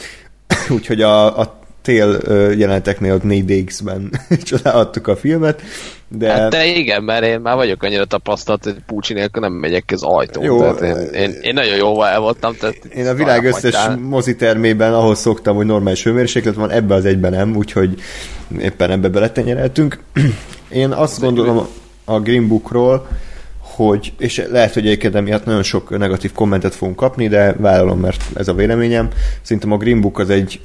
úgyhogy 0.77 1.03
a, 1.03 1.39
a 1.39 1.59
tél 1.83 2.21
jeleneteknél 2.57 3.15
ott 3.15 3.23
4DX-ben 3.25 4.11
csodálhattuk 4.43 5.07
a 5.07 5.17
filmet. 5.17 5.63
De... 6.09 6.33
Hát 6.33 6.51
de 6.51 6.67
igen, 6.67 7.03
mert 7.03 7.25
én 7.25 7.41
már 7.41 7.57
vagyok 7.57 7.83
annyira 7.83 8.05
tapasztalt, 8.05 8.65
hogy 8.65 8.77
púcsi 8.87 9.13
nélkül 9.13 9.43
nem 9.43 9.53
megyek 9.53 9.85
ki 9.85 9.95
az 9.95 10.03
ajtón. 10.03 10.45
Jó, 10.45 10.61
tehát 10.61 10.81
én, 10.81 11.21
én, 11.23 11.31
én, 11.43 11.55
nagyon 11.55 11.77
jóval 11.77 12.09
el 12.09 12.21
voltam. 12.21 12.55
Tehát 12.61 12.85
én 12.85 13.07
a 13.07 13.15
világ 13.15 13.45
összes 13.45 13.77
mozitermében 14.01 14.95
ahhoz 14.95 15.19
szoktam, 15.19 15.57
hogy 15.57 15.67
normális 15.67 16.03
hőmérséklet 16.03 16.55
van, 16.55 16.71
ebbe 16.71 16.95
az 16.95 17.05
egyben 17.05 17.33
nem, 17.33 17.57
úgyhogy 17.57 18.01
éppen 18.61 18.91
ebbe 18.91 19.09
beletenyereltünk. 19.09 19.99
Én 20.69 20.91
azt 20.91 21.21
gondolom 21.21 21.67
a 22.05 22.21
Green 22.21 22.49
Bookról, 22.49 23.09
hogy, 23.79 24.13
és 24.19 24.47
lehet, 24.51 24.75
hogy 24.75 24.87
egyébként 24.87 25.15
emiatt 25.15 25.45
nagyon 25.45 25.63
sok 25.63 25.99
negatív 25.99 26.33
kommentet 26.33 26.75
fogunk 26.75 26.97
kapni, 26.97 27.29
de 27.29 27.53
vállalom, 27.53 28.01
mert 28.01 28.25
ez 28.35 28.49
a 28.49 28.55
véleményem. 28.55 29.09
Szerintem 29.43 29.73
a 29.73 29.77
Green 29.77 30.01
Book 30.01 30.19
az 30.19 30.31
egy 30.31 30.61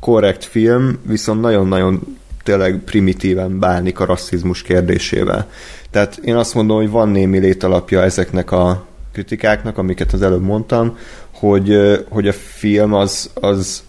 korrekt 0.00 0.44
film, 0.44 0.98
viszont 1.06 1.40
nagyon-nagyon 1.40 2.18
tényleg 2.42 2.78
primitíven 2.84 3.58
bánik 3.58 4.00
a 4.00 4.04
rasszizmus 4.04 4.62
kérdésével. 4.62 5.50
Tehát 5.90 6.16
én 6.16 6.36
azt 6.36 6.54
mondom, 6.54 6.76
hogy 6.76 6.90
van 6.90 7.08
némi 7.08 7.38
létalapja 7.38 8.02
ezeknek 8.02 8.50
a 8.50 8.86
kritikáknak, 9.12 9.78
amiket 9.78 10.12
az 10.12 10.22
előbb 10.22 10.42
mondtam, 10.42 10.98
hogy, 11.30 11.78
hogy 12.08 12.28
a 12.28 12.32
film 12.32 12.94
az, 12.94 13.30
az 13.34 13.82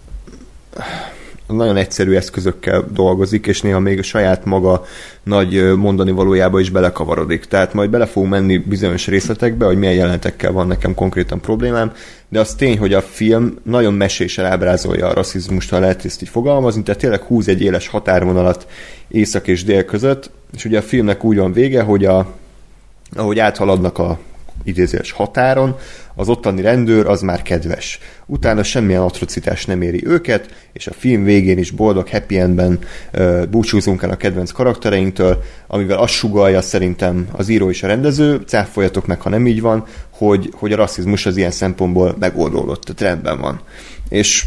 nagyon 1.47 1.77
egyszerű 1.77 2.13
eszközökkel 2.13 2.85
dolgozik, 2.93 3.47
és 3.47 3.61
néha 3.61 3.79
még 3.79 3.99
a 3.99 4.03
saját 4.03 4.45
maga 4.45 4.85
nagy 5.23 5.75
mondani 5.75 6.11
valójába 6.11 6.59
is 6.59 6.69
belekavarodik. 6.69 7.45
Tehát 7.45 7.73
majd 7.73 7.89
bele 7.89 8.05
fogunk 8.05 8.31
menni 8.31 8.57
bizonyos 8.57 9.07
részletekbe, 9.07 9.65
hogy 9.65 9.77
milyen 9.77 9.93
jelentekkel 9.93 10.51
van 10.51 10.67
nekem 10.67 10.93
konkrétan 10.93 11.41
problémám, 11.41 11.91
de 12.29 12.39
az 12.39 12.55
tény, 12.55 12.77
hogy 12.77 12.93
a 12.93 13.01
film 13.01 13.57
nagyon 13.63 13.93
mesésen 13.93 14.45
ábrázolja 14.45 15.07
a 15.07 15.13
rasszizmust, 15.13 15.69
ha 15.69 15.79
lehet 15.79 16.05
ezt 16.05 16.21
így 16.21 16.29
fogalmazni, 16.29 16.83
tehát 16.83 17.01
tényleg 17.01 17.21
húz 17.21 17.47
egy 17.47 17.61
éles 17.61 17.87
határvonalat 17.87 18.67
észak 19.07 19.47
és 19.47 19.63
dél 19.63 19.85
között, 19.85 20.29
és 20.55 20.65
ugye 20.65 20.77
a 20.77 20.81
filmnek 20.81 21.23
úgy 21.23 21.37
van 21.37 21.53
vége, 21.53 21.81
hogy 21.81 22.05
a, 22.05 22.27
ahogy 23.15 23.39
áthaladnak 23.39 23.97
a 23.97 24.19
idézés 24.63 25.11
határon, 25.11 25.75
az 26.15 26.29
ottani 26.29 26.61
rendőr 26.61 27.07
az 27.07 27.21
már 27.21 27.41
kedves. 27.41 27.99
Utána 28.25 28.63
semmilyen 28.63 29.01
atrocitás 29.01 29.65
nem 29.65 29.81
éri 29.81 30.07
őket, 30.07 30.49
és 30.73 30.87
a 30.87 30.93
film 30.93 31.23
végén 31.23 31.57
is 31.57 31.71
boldog 31.71 32.09
happy 32.09 32.39
endben 32.39 32.79
uh, 33.13 33.45
búcsúzunk 33.45 34.01
el 34.03 34.09
a 34.09 34.15
kedvenc 34.15 34.51
karaktereinktől, 34.51 35.43
amivel 35.67 35.97
azt 35.97 36.13
sugalja 36.13 36.61
szerintem 36.61 37.27
az 37.31 37.49
író 37.49 37.69
és 37.69 37.83
a 37.83 37.87
rendező, 37.87 38.41
cáfoljatok 38.45 39.07
meg, 39.07 39.21
ha 39.21 39.29
nem 39.29 39.47
így 39.47 39.61
van, 39.61 39.85
hogy, 40.09 40.49
hogy 40.53 40.73
a 40.73 40.75
rasszizmus 40.75 41.25
az 41.25 41.37
ilyen 41.37 41.51
szempontból 41.51 42.15
megoldódott, 42.19 42.83
tehát 42.83 43.13
rendben 43.13 43.39
van. 43.39 43.61
És 44.09 44.45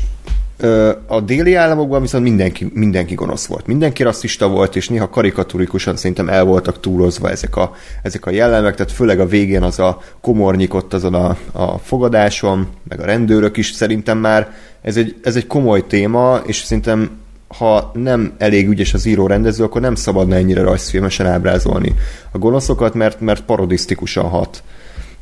a 1.07 1.21
déli 1.21 1.55
államokban 1.55 2.01
viszont 2.01 2.25
mindenki, 2.25 2.71
mindenki 2.75 3.15
gonosz 3.15 3.47
volt. 3.47 3.67
Mindenki 3.67 4.03
rasszista 4.03 4.49
volt, 4.49 4.77
és 4.77 4.89
néha 4.89 5.09
karikaturikusan 5.09 5.97
szerintem 5.97 6.29
el 6.29 6.45
voltak 6.45 6.81
túlozva 6.81 7.31
ezek 7.31 7.57
a, 7.57 7.75
ezek 8.03 8.27
a 8.27 8.31
jellemek, 8.31 8.75
tehát 8.75 8.93
főleg 8.93 9.21
a 9.21 9.27
végén 9.27 9.63
az 9.63 9.79
a 9.79 10.01
komornyik 10.21 10.75
ott 10.75 10.95
azon 10.95 11.15
a, 11.15 11.37
a 11.53 11.79
fogadáson, 11.79 12.67
meg 12.89 13.01
a 13.01 13.05
rendőrök 13.05 13.57
is 13.57 13.71
szerintem 13.71 14.19
már 14.19 14.55
ez 14.83 14.97
egy, 14.97 15.17
ez 15.23 15.37
egy 15.37 15.47
komoly 15.47 15.87
téma, 15.87 16.41
és 16.47 16.57
szerintem 16.57 17.11
ha 17.59 17.91
nem 17.95 18.33
elég 18.39 18.69
ügyes 18.69 18.95
az 18.95 19.07
író 19.07 19.27
rendező, 19.27 19.65
akkor 19.65 19.81
nem 19.81 19.95
szabadna 19.95 20.35
ennyire 20.35 20.63
rajzfilmesen 20.63 21.27
ábrázolni 21.27 21.95
a 22.33 22.39
gonoszokat, 22.39 22.95
mert, 22.95 23.21
mert 23.21 23.45
parodisztikusan 23.45 24.29
hat. 24.29 24.63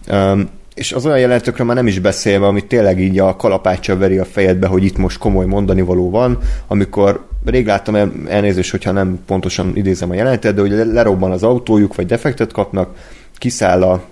Um, 0.09 0.49
és 0.77 0.93
az 0.93 1.07
olyan 1.07 1.18
jelenetükről 1.18 1.66
már 1.66 1.77
nem 1.77 1.87
is 1.87 1.99
beszélve, 1.99 2.47
amit 2.47 2.66
tényleg 2.66 3.01
így 3.01 3.18
a 3.18 3.37
kalapáccsal 3.37 3.97
veri 3.97 4.18
a 4.18 4.24
fejedbe, 4.24 4.66
hogy 4.66 4.85
itt 4.85 4.97
most 4.97 5.18
komoly 5.18 5.47
mondani 5.47 5.81
való 5.81 6.11
van, 6.11 6.39
amikor 6.66 7.27
rég 7.45 7.66
láttam 7.66 7.95
el, 7.95 8.12
elnézést, 8.29 8.70
hogyha 8.70 8.93
nem 8.93 9.18
pontosan 9.27 9.77
idézem 9.77 10.11
a 10.11 10.14
jelenetet, 10.14 10.55
de 10.55 10.61
hogy 10.61 10.70
lerobban 10.70 11.31
az 11.31 11.43
autójuk, 11.43 11.95
vagy 11.95 12.07
defektet 12.07 12.53
kapnak, 12.53 12.97
kiszáll 13.35 13.83
a 13.83 14.05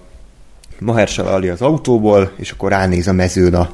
Mahershala 0.78 1.32
Ali 1.32 1.48
az 1.48 1.62
autóból, 1.62 2.32
és 2.36 2.50
akkor 2.50 2.70
ránéz 2.70 3.08
a 3.08 3.12
mezőn 3.12 3.54
a, 3.54 3.70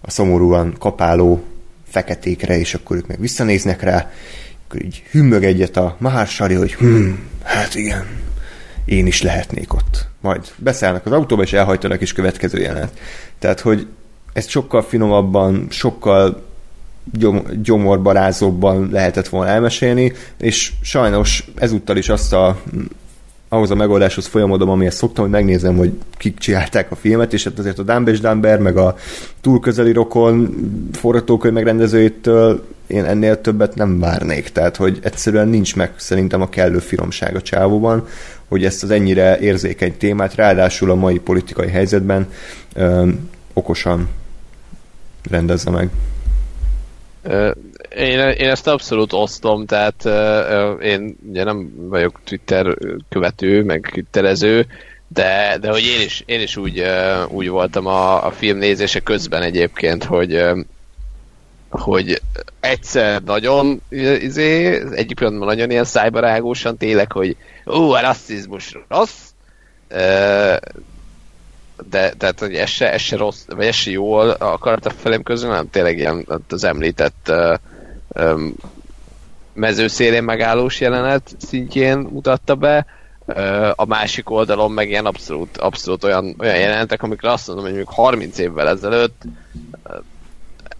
a 0.00 0.10
szomorúan 0.10 0.74
kapáló 0.78 1.42
feketékre, 1.88 2.58
és 2.58 2.74
akkor 2.74 2.96
ők 2.96 3.06
meg 3.06 3.20
visszanéznek 3.20 3.82
rá, 3.82 4.10
akkor 4.66 4.84
így 4.84 5.02
hümmög 5.10 5.44
egyet 5.44 5.76
a 5.76 5.96
Mahershala, 5.98 6.58
hogy 6.58 6.74
hm, 6.74 7.10
hát 7.42 7.74
igen, 7.74 8.06
én 8.86 9.06
is 9.06 9.22
lehetnék 9.22 9.74
ott. 9.74 10.06
Majd 10.20 10.40
beszállnak 10.56 11.06
az 11.06 11.12
autóba, 11.12 11.42
és 11.42 11.52
elhajtanak 11.52 12.00
is 12.00 12.12
következő 12.12 12.58
jelenet. 12.58 12.98
Tehát, 13.38 13.60
hogy 13.60 13.86
ezt 14.32 14.48
sokkal 14.48 14.82
finomabban, 14.82 15.66
sokkal 15.70 16.42
gyom, 17.12 17.42
gyomorbarázóbban 17.62 18.88
lehetett 18.92 19.28
volna 19.28 19.50
elmesélni, 19.50 20.12
és 20.38 20.72
sajnos 20.82 21.50
ezúttal 21.54 21.96
is 21.96 22.08
azt 22.08 22.32
a 22.32 22.60
ahhoz 23.48 23.70
a 23.70 23.74
megoldáshoz 23.74 24.26
folyamodom, 24.26 24.68
amihez 24.68 24.94
szoktam, 24.94 25.24
hogy 25.24 25.32
megnézem, 25.32 25.76
hogy 25.76 25.92
kik 26.16 26.38
csinálták 26.38 26.90
a 26.90 26.96
filmet, 26.96 27.32
és 27.32 27.44
hát 27.44 27.58
azért 27.58 27.78
a 27.78 27.82
Dumbes 27.82 28.20
Dumber, 28.20 28.58
meg 28.58 28.76
a 28.76 28.96
túl 29.40 29.60
közeli 29.60 29.92
rokon 29.92 30.54
forgatókönyv 30.92 31.54
megrendezőjétől 31.54 32.64
én 32.86 33.04
ennél 33.04 33.40
többet 33.40 33.74
nem 33.74 33.98
várnék. 33.98 34.48
Tehát, 34.48 34.76
hogy 34.76 34.98
egyszerűen 35.02 35.48
nincs 35.48 35.76
meg 35.76 35.92
szerintem 35.96 36.40
a 36.40 36.48
kellő 36.48 36.78
finomság 36.78 37.36
a 37.36 37.42
csávóban, 37.42 38.06
hogy 38.48 38.64
ezt 38.64 38.82
az 38.82 38.90
ennyire 38.90 39.38
érzékeny 39.38 39.96
témát, 39.96 40.34
ráadásul 40.34 40.90
a 40.90 40.94
mai 40.94 41.18
politikai 41.18 41.68
helyzetben 41.68 42.28
ö, 42.74 43.08
okosan 43.52 44.08
rendezze 45.30 45.70
meg. 45.70 45.90
Én, 47.96 48.18
én 48.18 48.48
ezt 48.48 48.66
abszolút 48.66 49.12
osztom, 49.12 49.66
tehát 49.66 50.04
én 50.82 51.16
ugye 51.28 51.44
nem 51.44 51.72
vagyok 51.88 52.20
Twitter 52.24 52.76
követő, 53.08 53.64
meg 53.64 53.90
twitterező, 53.92 54.66
de, 55.08 55.58
de 55.60 55.70
hogy 55.70 55.82
én 55.82 56.00
is, 56.04 56.22
én 56.26 56.40
is 56.40 56.56
úgy, 56.56 56.82
úgy 57.28 57.48
voltam 57.48 57.86
a, 57.86 58.26
a 58.26 58.30
film 58.30 58.58
nézése 58.58 59.00
közben 59.00 59.42
egyébként, 59.42 60.04
hogy 60.04 60.44
hogy 61.70 62.22
egyszer 62.60 63.22
nagyon 63.22 63.80
izé, 64.20 64.82
egyik 64.94 65.16
pillanatban 65.16 65.48
nagyon 65.48 65.70
ilyen 65.70 65.84
szájbarágósan 65.84 66.76
tényleg, 66.76 67.12
hogy 67.12 67.36
ó, 67.66 67.90
a 67.92 68.00
rasszizmus 68.00 68.76
rossz, 68.88 69.30
de 71.90 72.10
tehát, 72.18 72.38
hogy 72.38 72.54
ez 72.54 72.68
se, 72.68 72.92
ez 72.92 73.00
se 73.00 73.16
rossz, 73.16 73.44
vagy 73.46 73.66
ez 73.66 73.74
se 73.74 73.90
jól 73.90 74.30
akarta 74.30 74.90
felém 74.90 75.22
közül, 75.22 75.50
nem 75.50 75.70
tényleg 75.70 75.98
ilyen 75.98 76.26
az 76.48 76.64
említett 76.64 77.32
mezőszélén 79.52 80.24
megállós 80.24 80.80
jelenet 80.80 81.34
szintjén 81.38 81.98
mutatta 81.98 82.54
be, 82.54 82.86
a 83.74 83.84
másik 83.84 84.30
oldalon 84.30 84.72
meg 84.72 84.88
ilyen 84.88 85.06
abszolút, 85.06 85.56
abszolút 85.56 86.04
olyan, 86.04 86.34
olyan 86.38 86.58
jelentek, 86.58 87.02
amikre 87.02 87.32
azt 87.32 87.46
mondom, 87.46 87.64
hogy 87.64 87.74
mondjuk 87.74 87.94
30 87.94 88.38
évvel 88.38 88.68
ezelőtt 88.68 89.22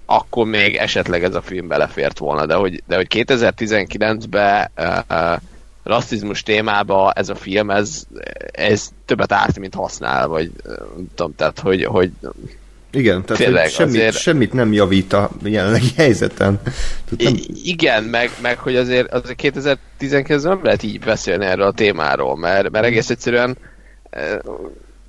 akkor 0.07 0.47
még 0.47 0.77
esetleg 0.77 1.25
ez 1.25 1.35
a 1.35 1.43
film 1.43 1.69
belefért 1.69 2.19
volna, 2.19 2.47
de 2.47 2.55
hogy, 2.55 2.83
de 2.87 2.97
hogy 2.97 3.07
2019-ben 3.11 4.71
uh, 4.77 5.41
rasszizmus 5.83 6.43
témába 6.43 7.13
ez 7.13 7.29
a 7.29 7.35
film, 7.35 7.71
ez, 7.71 8.07
ez 8.53 8.89
többet 9.05 9.33
árt, 9.33 9.59
mint 9.59 9.75
használ, 9.75 10.27
vagy 10.27 10.51
nem 10.97 11.07
tudom, 11.15 11.35
tehát 11.35 11.59
hogy, 11.61 11.85
hogy 11.85 12.11
igen, 12.91 13.25
tehát 13.25 13.43
Tényleg, 13.43 13.63
hogy 13.63 13.73
semmit, 13.73 13.95
azért... 13.95 14.17
semmit 14.17 14.53
nem 14.53 14.73
javít 14.73 15.13
a 15.13 15.31
jelenlegi 15.43 15.91
helyzeten. 15.97 16.61
nem... 17.19 17.35
Igen, 17.63 18.05
meg, 18.05 18.31
meg 18.43 18.59
hogy 18.59 18.77
azért, 18.77 19.13
azért 19.13 19.37
2019 19.37 20.43
nem 20.43 20.61
lehet 20.63 20.83
így 20.83 21.01
beszélni 21.01 21.45
erről 21.45 21.67
a 21.67 21.73
témáról, 21.73 22.37
mert, 22.37 22.71
mert 22.71 22.85
egész 22.85 23.11
egyszerűen 23.11 23.57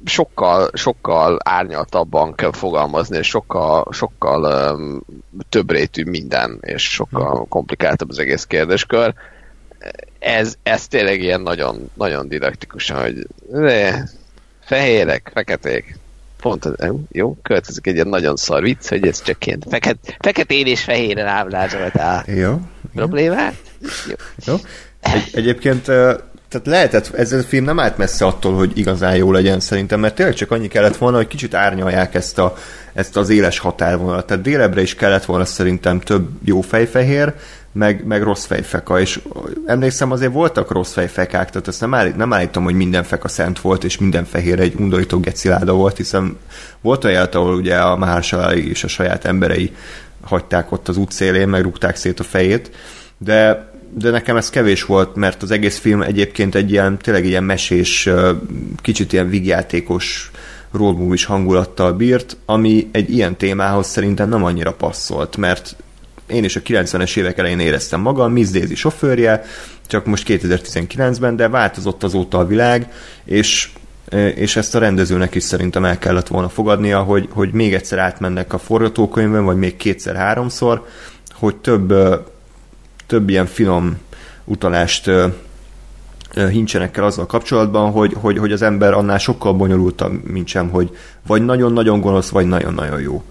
sokkal, 0.06 0.70
sokkal 0.74 1.40
árnyaltabban 1.44 2.36
kell 2.36 2.52
fogalmazni, 2.52 3.18
és 3.18 3.28
sokkal, 3.28 3.88
sokkal 3.92 4.72
um, 4.74 5.02
több 5.50 5.72
rétű 5.72 6.04
minden, 6.04 6.58
és 6.62 6.84
sokkal 6.90 7.46
komplikáltabb 7.50 8.10
az 8.10 8.20
egész 8.20 8.44
kérdéskör. 8.44 9.14
Ez, 10.20 10.56
ez 10.64 10.88
tényleg 10.88 11.22
ilyen 11.22 11.42
nagyon, 11.42 11.90
nagyon 11.94 12.28
didaktikusan, 12.28 13.02
hogy 13.02 13.28
fehérek, 14.60 15.32
feketék, 15.34 15.98
pont 16.42 16.68
jó, 17.12 17.38
következik 17.42 17.88
egy 17.88 17.94
ilyen 17.94 18.08
nagyon 18.08 18.36
szar 18.36 18.64
vicc, 18.64 18.88
hogy 18.88 19.08
ez 19.08 19.22
csak 19.22 19.46
ilyen 19.46 19.64
feket, 19.70 19.98
feketén 20.20 20.66
és 20.66 20.84
fehéren 20.84 21.28
ábrázoltál 21.28 22.24
jó, 22.28 22.62
problémát. 22.94 23.56
Jó. 24.08 24.16
jó. 24.46 24.56
Egy, 25.00 25.30
egyébként 25.34 25.88
tehát 26.50 26.68
lehetett, 26.68 27.14
ez 27.14 27.32
a 27.32 27.42
film 27.42 27.64
nem 27.64 27.80
állt 27.80 27.98
messze 27.98 28.26
attól, 28.26 28.56
hogy 28.56 28.78
igazán 28.78 29.16
jó 29.16 29.32
legyen 29.32 29.60
szerintem, 29.60 30.00
mert 30.00 30.16
tényleg 30.16 30.36
csak 30.36 30.52
annyi 30.52 30.68
kellett 30.68 30.98
volna, 30.98 31.18
hogy 31.18 31.28
kicsit 31.28 31.54
árnyalják 31.54 32.16
ezt, 32.16 32.40
a, 32.40 32.56
ezt 32.94 33.18
az 33.18 33.30
éles 33.30 33.60
határvonalat. 33.60 34.26
Tehát 34.26 34.44
délebre 34.44 34.82
is 34.82 34.96
kellett 34.96 35.26
volna 35.26 35.46
szerintem 35.46 36.00
több 36.00 36.30
jó 36.44 36.62
fejfehér, 36.62 37.34
meg, 37.72 38.06
meg 38.06 38.24
rossz 38.24 38.46
fejfeka, 38.46 39.00
és 39.00 39.20
emlékszem 39.66 40.12
azért 40.12 40.32
voltak 40.32 40.72
rossz 40.72 40.92
fejfekák, 40.92 41.50
tehát 41.50 41.68
ezt 41.68 41.82
nem, 41.82 41.94
állít, 41.94 42.16
nem 42.16 42.34
állítom, 42.34 42.64
hogy 42.64 42.74
minden 42.74 43.04
feka 43.04 43.28
szent 43.28 43.60
volt, 43.60 43.84
és 43.84 43.98
minden 43.98 44.26
fehér 44.26 44.60
egy 44.60 44.76
undorító 44.80 45.20
geciláda 45.20 45.74
volt, 45.74 45.98
hiszen 45.98 46.38
volt 46.82 47.04
olyan, 47.04 47.26
ahol 47.26 47.56
ugye 47.56 47.76
a 47.76 47.96
Mahershala 47.96 48.56
és 48.56 48.84
a 48.84 48.88
saját 48.88 49.26
emberei 49.26 49.76
hagyták 50.22 50.72
ott 50.72 50.88
az 50.88 50.98
útszélén, 50.98 51.48
meg 51.48 51.62
rúgták 51.62 51.96
szét 51.96 52.20
a 52.20 52.24
fejét, 52.24 52.72
de 53.18 53.72
de 53.94 54.10
nekem 54.10 54.38
ez 54.38 54.50
kevés 54.50 54.84
volt, 54.84 55.16
mert 55.16 55.44
az 55.44 55.52
egész 55.52 55.78
film 55.78 56.02
egyébként 56.02 56.56
egy 56.56 56.72
ilyen, 56.72 56.98
tényleg 56.98 57.26
ilyen 57.26 57.44
mesés, 57.44 58.10
kicsit 58.82 59.14
ilyen 59.14 59.30
vigjátékos 59.30 60.32
road 60.72 61.14
is 61.14 61.26
hangulattal 61.26 61.94
bírt, 61.94 62.38
ami 62.46 62.90
egy 62.92 63.12
ilyen 63.14 63.38
témához 63.38 63.88
szerintem 63.88 64.30
nem 64.30 64.44
annyira 64.44 64.74
passzolt, 64.74 65.38
mert 65.38 65.76
én 66.28 66.44
is 66.44 66.56
a 66.56 66.62
90-es 66.62 67.18
évek 67.18 67.38
elején 67.38 67.60
éreztem 67.60 68.02
magam, 68.02 68.32
Miss 68.32 68.50
Daisy 68.50 68.76
sofőrje, 68.76 69.44
csak 69.88 70.06
most 70.06 70.26
2019-ben, 70.28 71.36
de 71.36 71.50
változott 71.50 72.04
azóta 72.04 72.38
a 72.38 72.46
világ, 72.46 72.92
és 73.26 73.70
és 74.36 74.56
ezt 74.56 74.76
a 74.76 74.80
rendezőnek 74.80 75.36
is 75.36 75.44
szerintem 75.44 75.86
el 75.86 75.98
kellett 75.98 76.28
volna 76.28 76.50
fogadnia, 76.50 77.02
hogy, 77.02 77.28
hogy 77.32 77.52
még 77.52 77.74
egyszer 77.74 78.00
átmennek 78.00 78.54
a 78.54 78.58
forgatókönyvön, 78.58 79.46
vagy 79.46 79.58
még 79.58 79.76
kétszer-háromszor, 79.76 80.86
hogy 81.34 81.56
több 81.56 81.94
több 83.08 83.30
ilyen 83.30 83.46
finom 83.46 83.98
utalást 84.44 85.10
hincsenek 86.34 86.98
el 86.98 87.04
azzal 87.04 87.26
kapcsolatban, 87.26 87.92
hogy, 87.92 88.14
hogy, 88.16 88.38
hogy 88.38 88.52
az 88.52 88.62
ember 88.62 88.94
annál 88.94 89.18
sokkal 89.18 89.54
bonyolultabb, 89.54 90.24
mint 90.24 90.48
sem, 90.48 90.70
hogy 90.70 90.98
vagy 91.28 91.46
nagyon-nagyon 91.46 92.02
gonosz, 92.02 92.30
vagy 92.30 92.46
nagyon-nagyon 92.46 93.02
jó. 93.02 93.24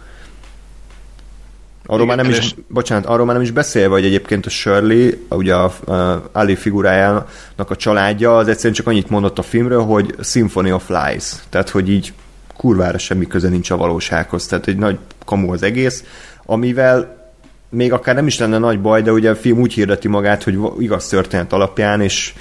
Arról 1.87 2.07
már 2.07 2.17
nem 2.17 2.29
is, 2.29 2.55
bocsánat, 2.69 3.07
arról 3.07 3.27
már 3.27 3.35
nem 3.35 3.45
is 3.45 3.51
beszélve, 3.51 3.95
hogy 3.95 4.05
egyébként 4.05 4.47
a 4.47 4.51
Shirley, 4.51 5.11
ugye 5.29 5.55
a, 5.55 5.93
a 5.93 6.29
Ali 6.33 6.55
figurájának 6.55 7.71
a 7.71 7.77
családja, 7.77 8.37
az 8.37 8.49
egyszerűen 8.49 8.75
csak 8.75 8.87
annyit 8.87 9.11
mondott 9.11 9.39
a 9.39 9.43
filmről, 9.43 9.83
hogy 9.83 10.15
Symphony 10.23 10.71
of 10.71 10.89
Lies. 10.89 11.33
Tehát, 11.49 11.69
hogy 11.69 11.91
így 11.91 12.13
kurvára 12.57 12.99
semmi 12.99 13.27
köze 13.27 13.49
nincs 13.49 13.71
a 13.71 13.77
valósághoz. 13.77 14.47
Tehát 14.47 14.67
egy 14.67 14.77
nagy 14.77 14.99
kamu 15.25 15.53
az 15.53 15.63
egész, 15.63 16.05
amivel 16.45 17.26
még 17.69 17.93
akár 17.93 18.15
nem 18.15 18.27
is 18.27 18.39
lenne 18.39 18.59
nagy 18.59 18.81
baj, 18.81 19.03
de 19.03 19.13
ugye 19.13 19.31
a 19.31 19.37
film 19.37 19.61
úgy 19.61 19.73
hirdeti 19.73 20.09
magát, 20.09 20.43
hogy 20.43 20.59
igaz 20.79 21.09
történet 21.09 21.53
alapján, 21.53 22.01
és, 22.01 22.35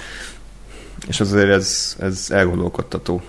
és 1.08 1.20
azért 1.20 1.50
ez, 1.50 1.96
ez 1.98 2.26
elgondolkodtató. 2.30 3.22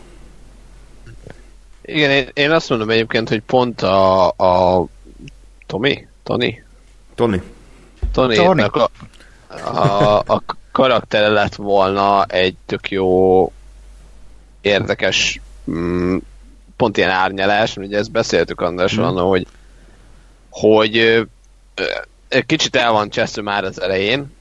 Igen, 1.81 2.09
én, 2.09 2.29
én 2.33 2.51
azt 2.51 2.69
mondom 2.69 2.89
egyébként, 2.89 3.29
hogy 3.29 3.41
pont 3.41 3.81
a, 3.81 4.27
a 4.27 4.85
Tomi? 5.65 6.07
Tony? 6.23 6.63
Tony. 7.15 7.41
Tony. 8.11 8.35
Tony. 8.35 8.59
A, 8.59 8.89
a, 9.47 10.23
a 10.27 10.43
karaktere 10.71 11.27
lett 11.27 11.55
volna 11.55 12.25
egy 12.25 12.55
tök 12.65 12.89
jó 12.89 13.51
érdekes 14.61 15.41
mm, 15.71 16.17
pont 16.75 16.97
ilyen 16.97 17.09
árnyalás, 17.09 17.77
ugye 17.77 17.97
ezt 17.97 18.11
beszéltük 18.11 18.61
András 18.61 18.99
mm. 18.99 19.03
hogy 19.03 19.47
hogy 20.49 21.27
kicsit 22.45 22.75
el 22.75 22.91
van 22.91 23.09
csesző 23.09 23.41
már 23.41 23.63
az 23.63 23.81
elején, 23.81 24.35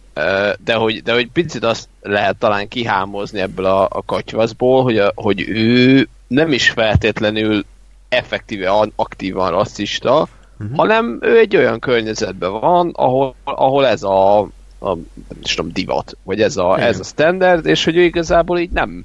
de 0.65 0.75
hogy, 0.75 1.03
de 1.03 1.13
hogy 1.13 1.29
picit 1.33 1.65
azt 1.65 1.89
lehet 2.03 2.37
talán 2.37 2.69
kihámozni 2.69 3.41
ebből 3.41 3.65
a, 3.65 3.83
a 3.91 4.03
katyvaszból, 4.07 4.83
hogy, 4.83 4.99
a, 4.99 5.13
hogy 5.15 5.49
ő 5.49 6.09
nem 6.27 6.53
is 6.53 6.71
feltétlenül 6.71 7.65
effektíve 8.09 8.71
aktívan 8.97 9.51
rasszista, 9.51 10.29
uh-huh. 10.59 10.77
hanem 10.77 11.19
ő 11.21 11.39
egy 11.39 11.57
olyan 11.57 11.79
környezetben 11.79 12.61
van, 12.61 12.91
ahol, 12.95 13.35
ahol 13.45 13.87
ez 13.87 14.03
a, 14.03 14.39
a 14.41 14.95
nem 14.95 15.41
tudom, 15.55 15.73
divat, 15.73 16.17
vagy 16.23 16.41
ez 16.41 16.57
a, 16.57 16.81
ez 16.81 17.01
a 17.01 17.05
standard, 17.05 17.67
és 17.67 17.85
hogy 17.85 17.97
ő 17.97 18.03
igazából 18.03 18.59
így 18.59 18.71
nem, 18.71 19.05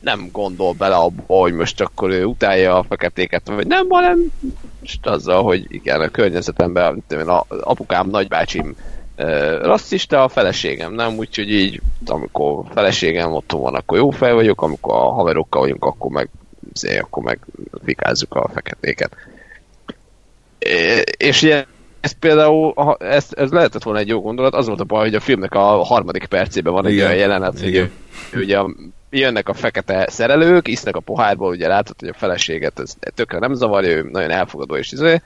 nem 0.00 0.28
gondol 0.32 0.72
bele 0.72 0.94
abba, 0.94 1.22
hogy 1.26 1.52
most 1.52 1.80
akkor 1.80 2.10
ő 2.10 2.24
utálja 2.24 2.78
a 2.78 2.82
feketéket, 2.82 3.48
vagy 3.48 3.66
nem, 3.66 3.88
hanem 3.88 4.18
most 4.80 5.06
azzal, 5.06 5.42
hogy 5.42 5.66
igen, 5.68 6.00
a 6.00 6.08
környezetemben, 6.08 7.02
a 7.08 7.44
apukám, 7.48 8.08
nagybácsim 8.08 8.76
rasszista, 9.62 10.22
a 10.22 10.28
feleségem 10.28 10.92
nem, 10.92 11.16
úgyhogy 11.16 11.50
így, 11.50 11.80
amikor 12.06 12.58
a 12.58 12.72
feleségem 12.72 13.32
otthon 13.32 13.60
van, 13.60 13.74
akkor 13.74 13.98
jó 13.98 14.10
fej 14.10 14.32
vagyok, 14.32 14.62
amikor 14.62 14.94
a 14.94 15.12
haverokkal 15.12 15.60
vagyunk, 15.60 15.84
akkor 15.84 16.10
meg 16.10 16.28
zé, 16.74 16.98
akkor 16.98 17.22
meg 17.22 17.38
fikázzuk 17.84 18.34
a 18.34 18.50
feketéket. 18.54 19.16
És 21.16 21.42
ilyen 21.42 21.66
ez 22.00 22.12
például, 22.12 22.96
ez, 22.98 23.26
ez 23.30 23.50
lehetett 23.50 23.82
volna 23.82 23.98
egy 23.98 24.08
jó 24.08 24.20
gondolat, 24.20 24.54
az 24.54 24.66
volt 24.66 24.80
a 24.80 24.84
baj, 24.84 25.04
hogy 25.04 25.14
a 25.14 25.20
filmnek 25.20 25.54
a 25.54 25.84
harmadik 25.84 26.26
percében 26.26 26.72
van 26.72 26.86
egy 26.86 26.92
Igen. 26.92 27.06
olyan 27.06 27.18
jelenet, 27.18 27.60
hogy 27.60 27.90
ugye 28.34 28.58
a 28.58 28.70
jönnek 29.10 29.48
a 29.48 29.54
fekete 29.54 30.06
szerelők, 30.10 30.68
isznek 30.68 30.96
a 30.96 31.00
pohárból, 31.00 31.50
ugye 31.50 31.68
látod, 31.68 31.96
hogy 31.98 32.08
a 32.08 32.18
feleséget 32.18 32.78
ez 32.78 32.94
tökre 33.14 33.38
nem 33.38 33.54
zavarja, 33.54 33.90
ő 33.90 34.08
nagyon 34.10 34.30
elfogadó 34.30 34.76
és 34.76 34.92
izé, 34.92 35.20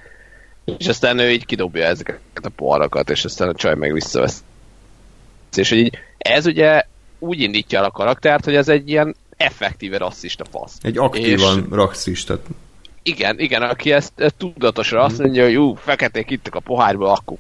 és 0.79 0.87
aztán 0.87 1.19
ő 1.19 1.31
így 1.31 1.47
kidobja 1.47 1.85
ezeket 1.85 2.21
a 2.33 2.49
poharakat, 2.57 3.11
és 3.11 3.25
aztán 3.25 3.49
a 3.49 3.55
csaj 3.55 3.75
meg 3.75 3.93
visszavesz. 3.93 4.45
És 5.57 5.69
hogy 5.69 5.79
így, 5.79 5.99
ez 6.19 6.47
ugye 6.47 6.83
úgy 7.19 7.41
indítja 7.41 7.79
el 7.79 7.85
a 7.85 7.91
karaktert, 7.91 8.45
hogy 8.45 8.55
ez 8.55 8.69
egy 8.69 8.89
ilyen 8.89 9.17
effektíve 9.37 9.99
rasszista 9.99 10.45
fasz. 10.45 10.79
Egy 10.83 10.99
aktívan 10.99 11.59
és, 11.59 11.65
rasszista. 11.71 12.41
Igen, 13.03 13.39
igen, 13.39 13.63
aki 13.63 13.93
ezt, 13.93 14.13
ezt 14.17 14.35
tudatosra 14.39 15.03
azt 15.03 15.19
mondja, 15.19 15.45
hogy 15.45 15.57
ú, 15.57 15.75
feketék 15.75 16.31
ittek 16.31 16.55
a 16.55 16.61
pohárból, 16.61 17.09
akkor 17.09 17.37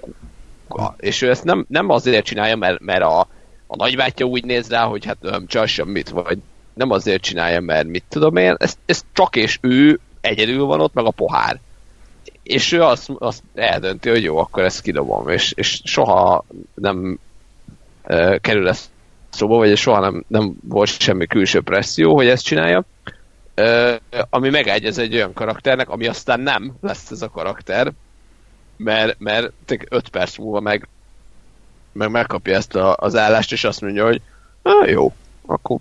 kuka. 0.66 0.94
És 0.98 1.22
ő 1.22 1.30
ezt 1.30 1.44
nem, 1.44 1.64
nem 1.68 1.88
azért 1.88 2.24
csinálja, 2.24 2.56
mert, 2.56 2.80
mert 2.80 3.02
a, 3.02 3.28
a 3.72 3.76
nagybátyja 3.76 4.26
úgy 4.26 4.44
néz 4.44 4.68
rá, 4.68 4.84
hogy 4.84 5.04
hát 5.04 5.16
nem 5.20 5.46
csak 5.46 5.84
mit, 5.84 6.08
vagy 6.08 6.38
nem 6.74 6.90
azért 6.90 7.22
csinálja, 7.22 7.60
mert 7.60 7.86
mit 7.86 8.04
tudom 8.08 8.36
én, 8.36 8.54
ez, 8.58 8.76
ez 8.86 9.04
csak 9.12 9.36
és 9.36 9.58
ő 9.60 10.00
egyedül 10.20 10.64
van 10.64 10.80
ott, 10.80 10.94
meg 10.94 11.04
a 11.04 11.10
pohár. 11.10 11.60
És 12.42 12.72
ő 12.72 12.82
azt, 12.82 13.10
azt 13.18 13.42
eldönti, 13.54 14.08
hogy 14.08 14.22
jó, 14.22 14.36
akkor 14.36 14.62
ezt 14.62 14.82
kidobom, 14.82 15.28
és, 15.28 15.52
és 15.52 15.80
soha 15.84 16.44
nem 16.74 17.18
e, 18.02 18.38
kerül 18.38 18.68
ez 18.68 18.90
szóba, 19.30 19.56
vagy 19.56 19.76
soha 19.76 20.00
nem, 20.00 20.24
nem 20.26 20.54
volt 20.68 21.00
semmi 21.00 21.26
külső 21.26 21.60
presszió, 21.60 22.14
hogy 22.14 22.26
ezt 22.26 22.44
csinálja, 22.44 22.84
e, 23.54 24.00
ami 24.30 24.50
megegyez 24.50 24.98
egy 24.98 25.14
olyan 25.14 25.32
karakternek, 25.32 25.88
ami 25.88 26.06
aztán 26.06 26.40
nem 26.40 26.72
lesz 26.80 27.10
ez 27.10 27.22
a 27.22 27.30
karakter, 27.30 27.92
mert, 28.76 29.18
mert 29.18 29.52
5 29.88 30.08
perc 30.08 30.38
múlva 30.38 30.60
meg, 30.60 30.88
meg 31.92 32.10
megkapja 32.10 32.56
ezt 32.56 32.74
a, 32.74 32.96
az 32.96 33.16
állást, 33.16 33.52
és 33.52 33.64
azt 33.64 33.80
mondja, 33.80 34.04
hogy 34.04 34.20
jó, 34.86 35.12
akkor 35.46 35.78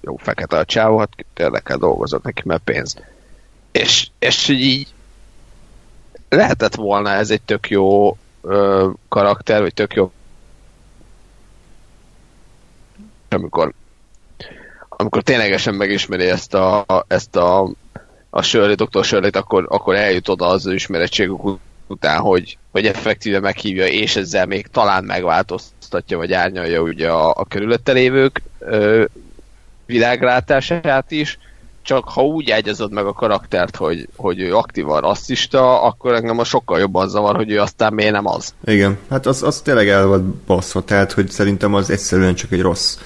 jó 0.00 0.16
fekete 0.16 0.58
a 0.58 0.64
csávó, 0.64 0.98
hát 0.98 1.26
érdekel 1.36 1.76
dolgozott 1.76 2.22
neki, 2.22 2.42
mert 2.44 2.62
pénz. 2.64 2.96
És, 3.72 4.08
és 4.18 4.48
így 4.48 4.88
lehetett 6.28 6.74
volna 6.74 7.10
ez 7.10 7.30
egy 7.30 7.42
tök 7.42 7.68
jó 7.70 8.16
ö, 8.42 8.90
karakter, 9.08 9.60
vagy 9.60 9.74
tök 9.74 9.94
jó 9.94 10.12
amikor 13.28 13.72
amikor 14.88 15.22
ténylegesen 15.22 15.74
megismeri 15.74 16.28
ezt 16.28 16.54
a, 16.54 16.84
ezt 17.06 17.36
a, 17.36 17.70
a 18.30 18.42
Shirley, 18.42 18.74
Dr. 18.74 19.04
shirley 19.04 19.30
akkor, 19.32 19.66
akkor 19.68 19.94
eljut 19.94 20.28
oda 20.28 20.46
az 20.46 20.66
ismerettségük 20.66 21.58
után, 21.86 22.20
hogy, 22.20 22.58
hogy 22.78 22.86
effektíve 22.86 23.40
meghívja, 23.40 23.86
és 23.86 24.16
ezzel 24.16 24.46
még 24.46 24.66
talán 24.66 25.04
megváltoztatja, 25.04 26.16
vagy 26.16 26.32
árnyalja 26.32 26.80
ugye 26.80 27.08
a, 27.08 27.30
a 27.30 27.44
körülötte 27.48 27.92
lévők 27.92 28.42
ö, 28.58 29.04
világlátását 29.86 31.10
is, 31.10 31.38
csak 31.82 32.08
ha 32.08 32.24
úgy 32.24 32.50
ágyazod 32.50 32.92
meg 32.92 33.06
a 33.06 33.12
karaktert, 33.12 33.76
hogy, 33.76 34.08
hogy 34.16 34.40
ő 34.40 34.54
aktívan 34.54 35.00
rasszista, 35.00 35.82
akkor 35.82 36.14
engem 36.14 36.38
a 36.38 36.44
sokkal 36.44 36.78
jobban 36.78 37.08
zavar, 37.08 37.36
hogy 37.36 37.50
ő 37.50 37.60
aztán 37.60 37.94
miért 37.94 38.12
nem 38.12 38.26
az. 38.26 38.54
Igen, 38.64 38.98
hát 39.10 39.26
az, 39.26 39.42
az 39.42 39.60
tényleg 39.60 39.88
el 39.88 40.06
volt 40.06 40.24
baszva, 40.24 40.84
tehát 40.84 41.12
hogy 41.12 41.30
szerintem 41.30 41.74
az 41.74 41.90
egyszerűen 41.90 42.34
csak 42.34 42.52
egy 42.52 42.60
rossz 42.60 42.98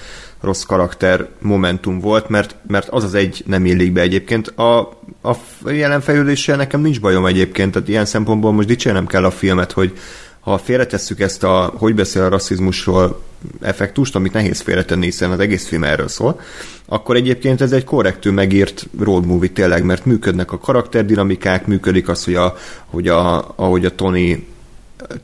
rossz 0.43 0.63
karakter 0.63 1.27
momentum 1.39 1.99
volt, 1.99 2.29
mert, 2.29 2.55
mert 2.67 2.89
az 2.89 3.03
az 3.03 3.13
egy 3.13 3.43
nem 3.45 3.65
illik 3.65 3.91
be 3.91 4.01
egyébként. 4.01 4.47
A, 4.47 4.89
a 5.23 5.35
jelen 5.71 6.01
fejlődéssel 6.01 6.57
nekem 6.57 6.81
nincs 6.81 7.01
bajom 7.01 7.25
egyébként, 7.25 7.71
tehát 7.71 7.87
ilyen 7.87 8.05
szempontból 8.05 8.51
most 8.51 8.67
dicsérnem 8.67 9.07
kell 9.07 9.25
a 9.25 9.31
filmet, 9.31 9.71
hogy 9.71 9.97
ha 10.39 10.57
félretesszük 10.57 11.19
ezt 11.19 11.43
a, 11.43 11.73
hogy 11.77 11.95
beszél 11.95 12.23
a 12.23 12.29
rasszizmusról 12.29 13.21
effektust, 13.61 14.15
amit 14.15 14.33
nehéz 14.33 14.61
félretenni, 14.61 15.05
hiszen 15.05 15.31
az 15.31 15.39
egész 15.39 15.67
film 15.67 15.83
erről 15.83 16.07
szól, 16.07 16.39
akkor 16.85 17.15
egyébként 17.15 17.61
ez 17.61 17.71
egy 17.71 17.83
korrektű 17.83 18.29
megírt 18.29 18.87
road 18.99 19.25
movie 19.25 19.49
tényleg, 19.49 19.83
mert 19.83 20.05
működnek 20.05 20.51
a 20.51 20.57
karakterdinamikák, 20.57 21.67
működik 21.67 22.09
az, 22.09 22.23
hogy, 22.23 22.35
a, 22.35 22.55
hogy 22.85 23.07
a, 23.07 23.53
ahogy 23.55 23.85
a 23.85 23.95
Tony 23.95 24.45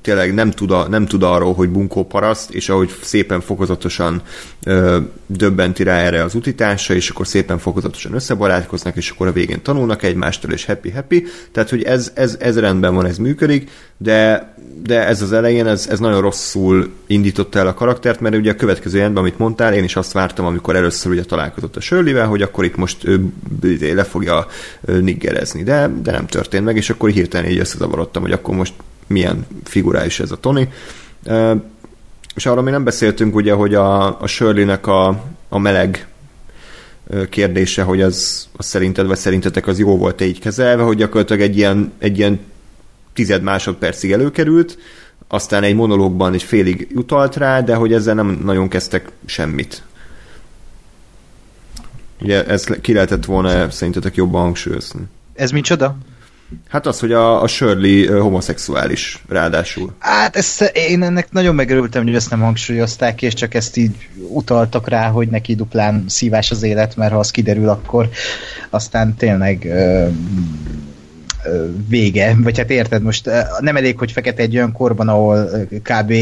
tényleg 0.02 0.34
nem 0.34 0.52
tud, 0.52 0.72
a, 0.72 0.88
nem 0.88 1.06
tud 1.06 1.24
arról, 1.24 1.54
hogy 1.54 1.70
bunkó 1.70 2.06
paraszt, 2.06 2.52
és 2.54 2.70
ahogy 2.70 2.96
szépen 3.02 3.42
fokozatosan 3.42 4.22
ö, 4.64 4.98
döbbenti 5.26 5.84
rá 5.84 5.98
erre 5.98 6.24
az 6.24 6.36
utitásra, 6.36 6.96
és 6.96 7.10
akkor 7.10 7.28
szépen 7.28 7.58
fokozatosan 7.58 8.14
összebarátkoznak, 8.14 8.96
és 8.96 9.10
akkor 9.10 9.28
a 9.28 9.32
végén 9.32 9.62
tanulnak 9.62 10.04
egymástól, 10.04 10.52
és 10.52 10.66
happy-happy. 10.66 11.26
Tehát, 11.52 11.70
hogy 11.70 11.84
ez, 11.84 12.12
ez, 12.14 12.38
ez 12.40 12.60
rendben 12.60 12.96
van, 12.96 13.06
ez 13.06 13.18
működik, 13.18 13.72
de, 13.98 14.54
de 14.84 15.08
ez 15.08 15.22
az 15.22 15.34
elején, 15.34 15.68
ez, 15.68 15.88
ez 15.90 16.00
nagyon 16.00 16.22
rosszul 16.22 16.90
indította 17.08 17.60
el 17.60 17.68
a 17.68 17.74
karaktert, 17.74 18.20
mert 18.20 18.36
ugye 18.36 18.52
a 18.52 18.56
következő 18.56 18.98
jelentben, 18.98 19.24
amit 19.24 19.38
mondtál, 19.38 19.74
én 19.74 19.84
is 19.84 19.96
azt 19.96 20.12
vártam, 20.12 20.46
amikor 20.46 20.76
először 20.76 21.12
ugye 21.12 21.24
találkozott 21.24 21.76
a 21.76 21.80
shirley 21.80 22.28
hogy 22.28 22.42
akkor 22.42 22.64
itt 22.64 22.76
most 22.76 23.08
ő 23.08 23.32
le 23.80 24.04
fogja 24.04 24.48
niggerezni, 24.82 25.64
de, 25.64 25.92
de 26.02 26.12
nem 26.12 26.28
történt 26.28 26.66
meg, 26.66 26.76
és 26.76 26.90
akkor 26.90 27.10
hirtelen 27.10 27.52
így 27.52 27.60
összezavarodtam, 27.60 28.22
hogy 28.22 28.32
akkor 28.32 28.56
most 28.56 28.74
milyen 29.10 29.48
figurális 29.64 30.20
ez 30.20 30.32
a 30.32 30.38
Tony. 30.38 30.72
És 32.36 32.46
arról 32.46 32.64
mi 32.64 32.72
nem 32.72 32.84
beszéltünk 32.84 33.36
ugye, 33.36 33.54
hogy 33.54 33.74
a, 33.76 34.22
a 34.22 34.28
Shirley-nek 34.28 34.88
a, 34.88 35.24
a 35.50 35.58
meleg 35.58 36.08
kérdése, 37.30 37.84
hogy 37.84 38.02
az, 38.02 38.48
az 38.58 38.66
szerinted, 38.66 39.08
vagy 39.08 39.18
szerintetek 39.18 39.68
az 39.68 39.80
jó 39.80 39.98
volt-e 39.98 40.26
így 40.26 40.40
kezelve, 40.40 40.84
hogy 40.84 40.98
gyakorlatilag 40.98 41.42
egy 41.42 41.58
ilyen, 41.58 41.94
egy 41.98 42.18
ilyen 42.18 42.40
tized 43.14 43.42
másodpercig 43.42 44.12
előkerült, 44.12 44.78
aztán 45.28 45.64
egy 45.64 45.76
monológban 45.76 46.34
egy 46.34 46.44
félig 46.44 46.88
utalt 46.96 47.36
rá, 47.36 47.62
de 47.62 47.76
hogy 47.76 47.94
ezzel 47.94 48.16
nem 48.16 48.42
nagyon 48.44 48.68
kezdtek 48.68 49.12
semmit. 49.26 49.84
Ugye 52.22 52.46
ezt 52.46 52.82
ki 52.82 52.94
lehetett 52.94 53.26
volna 53.26 53.70
szerintetek 53.70 54.16
jobban 54.16 54.42
hangsúlyozni. 54.42 55.02
Ez 55.36 55.52
micsoda? 55.52 55.98
Hát 56.70 56.86
az, 56.86 57.00
hogy 57.00 57.12
a, 57.12 57.42
a 57.42 57.48
Shirley 57.48 58.22
homoszexuális, 58.22 59.24
ráadásul. 59.28 59.94
Hát 60.00 60.36
ezt, 60.36 60.62
én 60.62 61.04
ennek 61.04 61.32
nagyon 61.32 61.56
megörültem, 61.56 62.04
hogy 62.04 62.16
ezt 62.16 62.30
nem 62.30 62.40
hangsúlyozták, 62.40 63.22
és 63.22 63.34
csak 63.34 63.54
ezt 63.54 63.78
így 63.78 64.08
utaltak 64.30 64.88
rá, 64.88 65.08
hogy 65.08 65.28
neki 65.28 65.56
duplán 65.56 66.04
szívás 66.08 66.52
az 66.52 66.64
élet, 66.64 66.96
mert 66.96 67.12
ha 67.12 67.20
az 67.20 67.32
kiderül, 67.32 67.70
akkor 67.70 68.10
aztán 68.70 69.16
tényleg 69.16 69.68
vége, 71.88 72.36
vagy 72.38 72.58
hát 72.58 72.70
érted, 72.70 73.02
most 73.02 73.30
nem 73.60 73.76
elég, 73.76 73.98
hogy 73.98 74.12
fekete 74.12 74.42
egy 74.42 74.56
olyan 74.56 74.72
korban, 74.72 75.08
ahol 75.08 75.50
kb. 75.84 76.14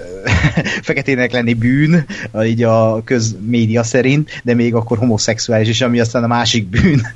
feketének 0.88 1.32
lenni 1.32 1.54
bűn, 1.54 2.04
így 2.44 2.62
a 2.62 3.02
közmédia 3.04 3.82
szerint, 3.82 4.40
de 4.44 4.54
még 4.54 4.74
akkor 4.74 4.98
homoszexuális 4.98 5.68
is, 5.68 5.80
ami 5.80 6.00
aztán 6.00 6.24
a 6.24 6.26
másik 6.26 6.66
bűn. 6.66 7.06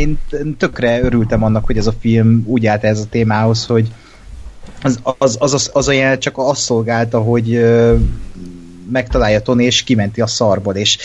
Én 0.00 0.18
tökre 0.58 1.02
örültem 1.02 1.42
annak, 1.42 1.66
hogy 1.66 1.76
ez 1.76 1.86
a 1.86 1.94
film 2.00 2.44
úgy 2.46 2.66
állt 2.66 2.84
ez 2.84 3.00
a 3.00 3.08
témához, 3.10 3.66
hogy 3.66 3.88
az, 4.82 4.98
az, 5.02 5.36
az, 5.40 5.54
az, 5.54 5.70
az 5.72 5.88
a 5.88 5.92
jel 5.92 6.18
csak 6.18 6.38
azt 6.38 6.60
szolgálta, 6.60 7.20
hogy 7.20 7.64
megtalálja 8.92 9.40
Tony, 9.40 9.60
és 9.60 9.82
kimenti 9.82 10.20
a 10.20 10.26
szarból, 10.26 10.74
és 10.74 10.98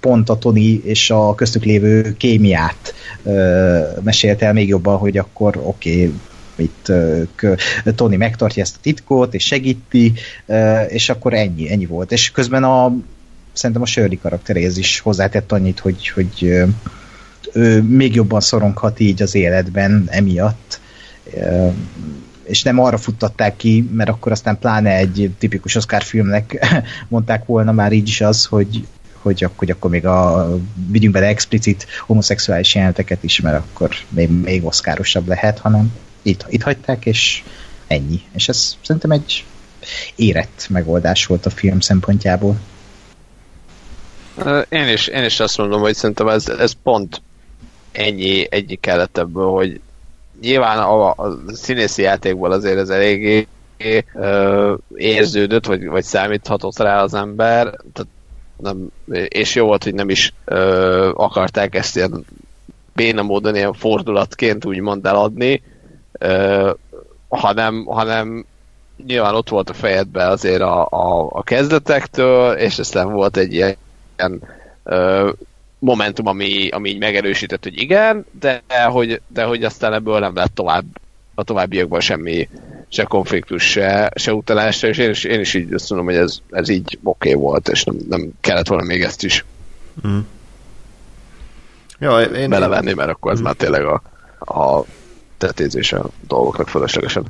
pont 0.00 0.28
a 0.28 0.38
Tony 0.38 0.82
és 0.84 1.10
a 1.10 1.34
köztük 1.34 1.64
lévő 1.64 2.16
kémiát 2.16 2.94
ö, 3.22 3.78
mesélte 4.02 4.46
el 4.46 4.52
még 4.52 4.68
jobban, 4.68 4.96
hogy 4.98 5.18
akkor 5.18 5.60
oké, 5.62 6.06
okay, 6.06 6.14
itt 6.56 6.92
Tony 7.94 8.16
megtartja 8.16 8.62
ezt 8.62 8.76
a 8.76 8.82
titkot, 8.82 9.34
és 9.34 9.44
segíti, 9.44 10.12
és 10.88 11.08
akkor 11.08 11.34
ennyi, 11.34 11.70
ennyi 11.70 11.86
volt. 11.86 12.12
És 12.12 12.30
közben 12.30 12.64
a 12.64 12.92
szerintem 13.52 13.82
a 13.82 13.86
Shirley 13.86 14.18
karakteréhez 14.22 14.76
is 14.76 15.00
hozzátett 15.00 15.52
annyit, 15.52 15.78
hogy, 15.78 16.08
hogy 16.08 16.62
ő 17.52 17.82
még 17.82 18.14
jobban 18.14 18.40
szoronghat 18.40 19.00
így 19.00 19.22
az 19.22 19.34
életben 19.34 20.04
emiatt. 20.10 20.80
És 22.42 22.62
nem 22.62 22.78
arra 22.78 22.98
futtatták 22.98 23.56
ki, 23.56 23.88
mert 23.92 24.10
akkor 24.10 24.32
aztán 24.32 24.58
pláne 24.58 24.96
egy 24.96 25.30
tipikus 25.38 25.74
Oscar 25.74 26.02
filmnek 26.02 26.66
mondták 27.08 27.44
volna 27.44 27.72
már 27.72 27.92
így 27.92 28.08
is 28.08 28.20
az, 28.20 28.44
hogy 28.44 28.86
hogy, 29.22 29.48
hogy 29.56 29.70
akkor 29.70 29.90
még 29.90 30.06
a, 30.06 30.48
vigyünk 30.90 31.14
bele 31.14 31.26
explicit 31.26 31.86
homoszexuális 32.06 32.74
jeleneteket 32.74 33.22
is, 33.22 33.40
mert 33.40 33.56
akkor 33.56 33.90
még, 34.08 34.28
még 34.28 34.64
oszkárosabb 34.64 35.28
lehet, 35.28 35.58
hanem 35.58 35.92
itt, 36.22 36.44
itt 36.48 36.62
hagyták, 36.62 37.06
és 37.06 37.42
ennyi. 37.86 38.20
És 38.32 38.48
ez 38.48 38.76
szerintem 38.82 39.10
egy 39.10 39.44
érett 40.16 40.66
megoldás 40.70 41.26
volt 41.26 41.46
a 41.46 41.50
film 41.50 41.80
szempontjából. 41.80 42.56
Én 44.68 44.88
is, 44.88 45.06
én 45.06 45.24
is 45.24 45.40
azt 45.40 45.58
mondom, 45.58 45.80
hogy 45.80 45.94
szerintem 45.94 46.28
ez, 46.28 46.48
ez 46.48 46.72
pont 46.82 47.22
ennyi, 47.92 48.46
ennyi 48.50 48.74
kellett 48.74 49.18
ebből, 49.18 49.50
hogy 49.50 49.80
nyilván 50.40 50.78
a, 50.78 51.10
a 51.10 51.38
színészi 51.46 52.02
játékból 52.02 52.52
azért 52.52 52.78
ez 52.78 52.90
eléggé 52.90 53.46
érződött, 54.94 55.66
vagy, 55.66 55.86
vagy 55.86 56.04
számíthatott 56.04 56.78
rá 56.78 57.02
az 57.02 57.14
ember, 57.14 57.62
tehát 57.64 58.10
nem, 58.56 58.88
és 59.28 59.54
jó 59.54 59.66
volt, 59.66 59.84
hogy 59.84 59.94
nem 59.94 60.08
is 60.08 60.34
ö, 60.44 61.10
akarták 61.14 61.74
ezt 61.74 61.96
ilyen 61.96 62.24
béna 62.94 63.22
módon 63.22 63.54
ilyen 63.54 63.72
fordulatként 63.72 64.64
úgymond 64.64 65.06
eladni, 65.06 65.62
ö, 66.12 66.70
hanem, 67.28 67.84
hanem 67.84 68.46
nyilván 69.06 69.34
ott 69.34 69.48
volt 69.48 69.70
a 69.70 69.74
fejedben 69.74 70.28
azért 70.30 70.60
a, 70.60 70.86
a, 70.90 71.28
a 71.30 71.42
kezdetektől, 71.42 72.52
és 72.52 72.78
aztán 72.78 73.12
volt 73.12 73.36
egy 73.36 73.52
ilyen 73.52 73.76
ö, 74.84 75.30
momentum, 75.82 76.26
ami, 76.26 76.68
ami 76.68 76.88
így 76.88 76.98
megerősített, 76.98 77.62
hogy 77.62 77.80
igen, 77.80 78.24
de 78.40 78.62
hogy, 78.90 79.20
de 79.26 79.44
hogy 79.44 79.64
aztán 79.64 79.92
ebből 79.92 80.18
nem 80.18 80.34
lett 80.34 80.54
tovább 80.54 80.84
a 81.34 81.42
továbbiakban 81.42 82.00
semmi, 82.00 82.48
se 82.88 83.04
konfliktus, 83.04 83.70
se, 83.70 84.12
se 84.14 84.34
utalásra, 84.34 84.88
és 84.88 84.98
én 84.98 85.10
is, 85.10 85.24
én 85.24 85.40
is 85.40 85.54
így 85.54 85.72
azt 85.72 85.90
mondom, 85.90 86.08
hogy 86.08 86.16
ez, 86.16 86.38
ez 86.50 86.68
így 86.68 86.98
oké 87.02 87.28
okay 87.28 87.40
volt, 87.40 87.68
és 87.68 87.84
nem, 87.84 87.96
nem 88.08 88.30
kellett 88.40 88.66
volna 88.66 88.84
még 88.84 89.02
ezt 89.02 89.24
is 89.24 89.44
mm. 90.06 90.18
ja, 91.98 92.20
én, 92.20 92.50
belevenni, 92.50 92.92
mert 92.92 93.10
akkor 93.10 93.32
ez 93.32 93.40
mm. 93.40 93.42
már 93.42 93.54
tényleg 93.54 93.84
a, 93.84 94.02
a 94.38 94.84
tetézés 95.38 95.92
a 95.92 96.10
dolgoknak 96.26 96.68
fölöslegesen. 96.68 97.24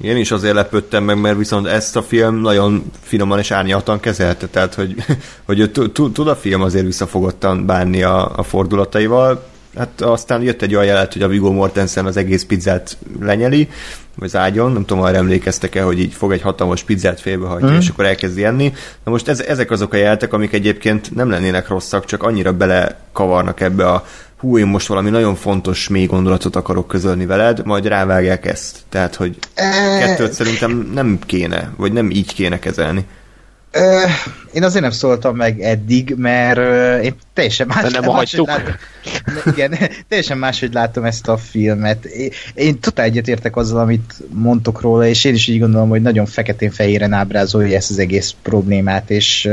Én 0.00 0.16
is 0.16 0.30
azért 0.30 0.54
lepődtem 0.54 1.04
meg, 1.04 1.20
mert 1.20 1.36
viszont 1.36 1.66
ezt 1.66 1.96
a 1.96 2.02
film 2.02 2.40
nagyon 2.40 2.92
finoman 3.02 3.38
és 3.38 3.50
árnyaltan 3.50 4.00
kezelte, 4.00 4.46
tehát 4.46 4.74
hogy, 4.74 4.94
hogy 5.46 5.70
tud 5.92 6.28
a 6.28 6.36
film 6.36 6.62
azért 6.62 6.84
visszafogottan 6.84 7.66
bánni 7.66 8.02
a, 8.02 8.36
a 8.36 8.42
fordulataival, 8.42 9.44
hát 9.76 10.00
aztán 10.00 10.42
jött 10.42 10.62
egy 10.62 10.74
olyan 10.74 10.86
jelet, 10.86 11.12
hogy 11.12 11.22
a 11.22 11.28
Viggo 11.28 11.52
Mortensen 11.52 12.06
az 12.06 12.16
egész 12.16 12.44
pizzát 12.44 12.96
lenyeli, 13.20 13.68
vagy 14.14 14.28
az 14.28 14.36
ágyon, 14.36 14.72
nem 14.72 14.84
tudom, 14.84 15.02
arra 15.02 15.16
emlékeztek-e, 15.16 15.82
hogy 15.82 15.98
így 15.98 16.12
fog 16.12 16.32
egy 16.32 16.40
hatalmas 16.40 16.82
pizzát 16.82 17.20
félbehagyni, 17.20 17.70
mm. 17.70 17.78
és 17.78 17.88
akkor 17.88 18.04
elkezdi 18.04 18.44
enni. 18.44 18.72
Na 19.04 19.10
most 19.10 19.28
ez, 19.28 19.40
ezek 19.40 19.70
azok 19.70 19.92
a 19.92 19.96
jeltek, 19.96 20.32
amik 20.32 20.52
egyébként 20.52 21.14
nem 21.14 21.30
lennének 21.30 21.68
rosszak, 21.68 22.04
csak 22.04 22.22
annyira 22.22 22.52
belekavarnak 22.52 23.60
ebbe 23.60 23.88
a 23.88 24.04
hú, 24.38 24.58
én 24.58 24.66
most 24.66 24.86
valami 24.86 25.10
nagyon 25.10 25.34
fontos 25.34 25.88
mély 25.88 26.06
gondolatot 26.06 26.56
akarok 26.56 26.86
közölni 26.86 27.26
veled, 27.26 27.64
majd 27.64 27.86
rávágják 27.86 28.46
ezt. 28.46 28.78
Tehát, 28.88 29.14
hogy 29.14 29.38
kettőt 29.98 30.32
szerintem 30.32 30.90
nem 30.94 31.18
kéne, 31.26 31.72
vagy 31.76 31.92
nem 31.92 32.10
így 32.10 32.34
kéne 32.34 32.58
kezelni. 32.58 33.06
Én 34.52 34.62
azért 34.62 34.82
nem 34.82 34.90
szóltam 34.90 35.36
meg 35.36 35.60
eddig, 35.60 36.14
mert 36.16 36.58
én 37.04 37.14
teljesen 37.32 37.66
más, 37.66 37.92
nem 37.92 38.04
máshogy 38.04 38.46
látom, 38.46 38.74
igen, 39.46 39.78
teljesen 40.08 40.38
máshogy 40.38 40.72
látom 40.72 41.04
ezt 41.04 41.28
a 41.28 41.36
filmet. 41.36 42.04
Én, 42.04 42.30
én 42.54 42.80
totál 42.80 43.04
egyetértek 43.04 43.56
azzal, 43.56 43.80
amit 43.80 44.14
mondtok 44.28 44.80
róla, 44.80 45.06
és 45.06 45.24
én 45.24 45.34
is 45.34 45.46
így 45.48 45.60
gondolom, 45.60 45.88
hogy 45.88 46.02
nagyon 46.02 46.26
feketén-fehéren 46.26 47.12
ábrázolja 47.12 47.76
ezt 47.76 47.90
az 47.90 47.98
egész 47.98 48.34
problémát, 48.42 49.10
és 49.10 49.48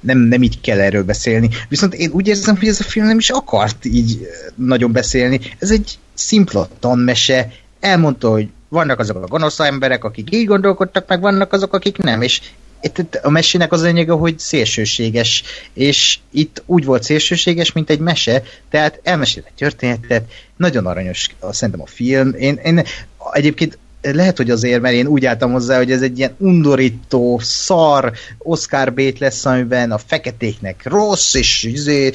nem, 0.00 0.18
nem 0.18 0.42
így 0.42 0.60
kell 0.60 0.80
erről 0.80 1.04
beszélni. 1.04 1.48
Viszont 1.68 1.94
én 1.94 2.10
úgy 2.12 2.28
érzem, 2.28 2.56
hogy 2.56 2.68
ez 2.68 2.80
a 2.80 2.84
film 2.84 3.06
nem 3.06 3.18
is 3.18 3.30
akart 3.30 3.84
így 3.84 4.28
nagyon 4.54 4.92
beszélni. 4.92 5.40
Ez 5.58 5.70
egy 5.70 5.98
szimpla 6.14 6.68
tanmese, 6.80 7.52
elmondta, 7.80 8.30
hogy 8.30 8.48
vannak 8.68 8.98
azok 8.98 9.16
a 9.16 9.26
gonosz 9.26 9.60
emberek, 9.60 10.04
akik 10.04 10.34
így 10.34 10.46
gondolkodtak, 10.46 11.08
meg 11.08 11.20
vannak 11.20 11.52
azok, 11.52 11.74
akik 11.74 11.96
nem, 11.96 12.22
és 12.22 12.40
itt 12.82 13.14
a 13.14 13.30
mesének 13.30 13.72
az 13.72 13.82
lényege, 13.82 14.12
hogy 14.12 14.38
szélsőséges, 14.38 15.42
és 15.72 16.18
itt 16.30 16.62
úgy 16.66 16.84
volt 16.84 17.02
szélsőséges, 17.02 17.72
mint 17.72 17.90
egy 17.90 17.98
mese, 17.98 18.42
tehát 18.70 19.00
elmesél 19.02 19.42
egy 19.46 19.54
történetet, 19.54 20.30
nagyon 20.56 20.86
aranyos 20.86 21.28
szerintem 21.50 21.82
a 21.82 21.86
film. 21.86 22.34
Én, 22.38 22.60
én 22.64 22.84
egyébként 23.32 23.78
lehet, 24.02 24.36
hogy 24.36 24.50
azért, 24.50 24.80
mert 24.80 24.94
én 24.94 25.06
úgy 25.06 25.24
álltam 25.24 25.52
hozzá, 25.52 25.76
hogy 25.76 25.90
ez 25.90 26.02
egy 26.02 26.18
ilyen 26.18 26.34
undorító, 26.38 27.38
szar 27.42 28.12
Oscar 28.38 28.92
bét 28.92 29.18
lesz, 29.18 29.44
amiben 29.44 29.90
a 29.90 29.98
feketéknek 29.98 30.82
rossz, 30.84 31.34
és 31.34 31.62
izé, 31.62 32.12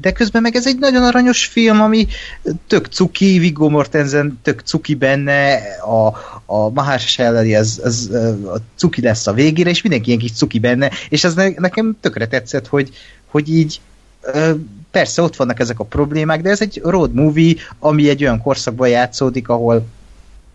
de 0.00 0.12
közben 0.12 0.42
meg 0.42 0.56
ez 0.56 0.66
egy 0.66 0.78
nagyon 0.78 1.02
aranyos 1.02 1.44
film, 1.44 1.80
ami 1.80 2.06
tök 2.66 2.86
cuki, 2.86 3.38
Viggo 3.38 3.68
Mortensen 3.68 4.38
tök 4.42 4.60
cuki 4.60 4.94
benne, 4.94 5.54
a, 5.80 6.06
a 6.46 6.70
Mahershala 6.70 7.38
ez, 7.38 7.80
ez 7.84 8.08
a 8.44 8.56
cuki 8.76 9.00
lesz 9.00 9.26
a 9.26 9.32
végére, 9.32 9.70
és 9.70 9.82
mindenki 9.82 10.08
ilyen 10.08 10.20
kis 10.20 10.32
cuki 10.32 10.58
benne, 10.58 10.90
és 11.08 11.24
ez 11.24 11.34
nekem 11.34 11.96
tökre 12.00 12.26
tetszett, 12.26 12.66
hogy, 12.66 12.90
hogy 13.26 13.48
így 13.48 13.80
persze 14.90 15.22
ott 15.22 15.36
vannak 15.36 15.60
ezek 15.60 15.80
a 15.80 15.84
problémák, 15.84 16.42
de 16.42 16.50
ez 16.50 16.60
egy 16.60 16.80
road 16.84 17.14
movie, 17.14 17.54
ami 17.78 18.08
egy 18.08 18.22
olyan 18.22 18.42
korszakban 18.42 18.88
játszódik, 18.88 19.48
ahol 19.48 19.86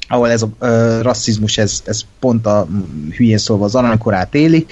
ahol 0.08 0.30
ez 0.30 0.42
a 0.42 0.50
ö, 0.60 1.00
rasszizmus, 1.02 1.58
ez, 1.58 1.82
ez 1.86 2.02
pont 2.20 2.46
a 2.46 2.68
hülyén 3.16 3.38
szólva 3.38 3.66
az 3.66 3.76
aranykorát 3.76 4.36
éli, 4.36 4.66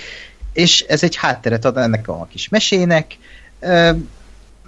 és 0.53 0.85
ez 0.87 1.03
egy 1.03 1.15
hátteret 1.15 1.65
ad 1.65 1.77
ennek 1.77 2.07
a 2.07 2.27
kis 2.31 2.49
mesének. 2.49 3.17
Ö, 3.59 3.91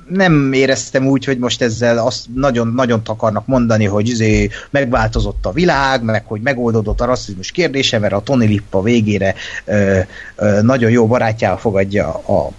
nem 0.09 0.53
éreztem 0.53 1.07
úgy, 1.07 1.25
hogy 1.25 1.37
most 1.37 1.61
ezzel 1.61 1.97
azt 1.97 2.25
nagyon-nagyon 2.35 3.01
akarnak 3.05 3.47
mondani, 3.47 3.85
hogy 3.85 4.07
izé 4.07 4.49
megváltozott 4.69 5.45
a 5.45 5.51
világ, 5.51 6.03
meg 6.03 6.25
hogy 6.25 6.41
megoldódott 6.41 7.01
a 7.01 7.05
rasszizmus 7.05 7.51
kérdése, 7.51 7.99
mert 7.99 8.13
a 8.13 8.21
Tony 8.21 8.47
Lippa 8.47 8.81
végére 8.81 9.35
ö, 9.65 9.99
ö, 10.35 10.61
nagyon 10.61 10.91
jó 10.91 11.07
barátjával 11.07 11.57
fogadja 11.57 12.07
a 12.13 12.51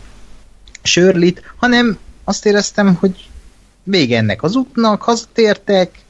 Sörlit, 0.82 1.42
hanem 1.57 1.98
azt 2.24 2.46
éreztem, 2.46 2.94
hogy 2.94 3.28
vége 3.82 4.16
ennek 4.16 4.42
az 4.42 4.57
útnak, 4.57 5.02
hazatértek, 5.02 6.03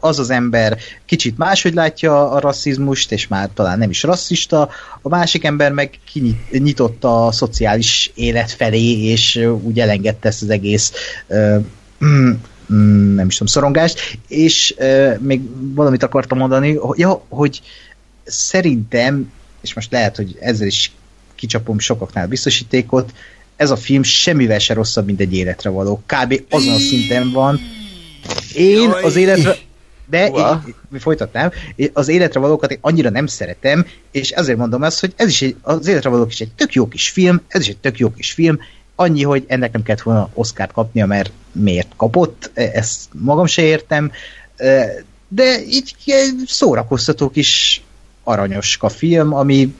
az 0.00 0.18
az 0.18 0.30
ember 0.30 0.78
kicsit 1.06 1.38
máshogy 1.38 1.74
látja 1.74 2.30
a 2.30 2.40
rasszizmust, 2.40 3.12
és 3.12 3.28
már 3.28 3.50
talán 3.54 3.78
nem 3.78 3.90
is 3.90 4.02
rasszista, 4.02 4.68
a 5.02 5.08
másik 5.08 5.44
ember 5.44 5.72
meg 5.72 5.98
kinyitotta 6.12 7.26
a 7.26 7.32
szociális 7.32 8.10
élet 8.14 8.50
felé, 8.50 9.02
és 9.02 9.36
úgy 9.62 9.80
elengedte 9.80 10.28
ezt 10.28 10.42
az 10.42 10.50
egész 10.50 10.92
nem 13.14 13.26
is 13.26 13.32
tudom, 13.32 13.46
szorongást, 13.46 14.18
és 14.28 14.74
még 15.18 15.40
valamit 15.74 16.02
akartam 16.02 16.38
mondani, 16.38 16.76
hogy, 16.76 16.98
ja, 16.98 17.24
hogy 17.28 17.60
szerintem, 18.24 19.32
és 19.60 19.74
most 19.74 19.92
lehet, 19.92 20.16
hogy 20.16 20.36
ezzel 20.40 20.66
is 20.66 20.92
kicsapom 21.34 21.78
sokaknál 21.78 22.26
biztosítékot, 22.26 23.12
ez 23.56 23.70
a 23.70 23.76
film 23.76 24.02
semmivel 24.02 24.58
se 24.58 24.74
rosszabb, 24.74 25.06
mint 25.06 25.20
egy 25.20 25.34
életre 25.34 25.70
való. 25.70 26.02
Kb. 26.06 26.42
azon 26.50 26.74
a 26.74 26.78
szinten 26.78 27.30
van, 27.30 27.60
én 28.54 28.88
Jaj. 28.88 29.02
az 29.02 29.16
életre... 29.16 29.56
De 30.08 30.26
én, 30.26 30.74
én, 30.92 31.00
folytatnám, 31.00 31.50
az 31.92 32.08
életre 32.08 32.40
valókat 32.40 32.70
én 32.70 32.78
annyira 32.80 33.10
nem 33.10 33.26
szeretem, 33.26 33.86
és 34.10 34.30
ezért 34.30 34.58
mondom 34.58 34.82
azt, 34.82 35.00
hogy 35.00 35.12
ez 35.16 35.28
is 35.28 35.42
egy, 35.42 35.56
az 35.62 35.86
életre 35.86 36.10
valók 36.10 36.32
is 36.32 36.40
egy 36.40 36.52
tök 36.56 36.72
jó 36.72 36.88
kis 36.88 37.10
film, 37.10 37.40
ez 37.48 37.60
is 37.60 37.68
egy 37.68 37.78
tök 37.78 37.98
jó 37.98 38.10
kis 38.10 38.32
film, 38.32 38.58
annyi, 38.94 39.22
hogy 39.22 39.44
ennek 39.46 39.72
nem 39.72 39.82
kellett 39.82 40.02
volna 40.02 40.30
Oscar-t 40.34 40.72
kapnia, 40.72 41.06
mert 41.06 41.32
miért 41.52 41.92
kapott, 41.96 42.50
e, 42.54 42.70
ezt 42.74 43.00
magam 43.12 43.46
se 43.46 43.62
értem, 43.62 44.10
e, 44.56 44.86
de 45.28 45.64
így 45.66 45.94
szórakoztató 46.46 47.30
kis 47.30 47.82
aranyos 48.24 48.76
a 48.80 48.88
film, 48.88 49.34
ami 49.34 49.74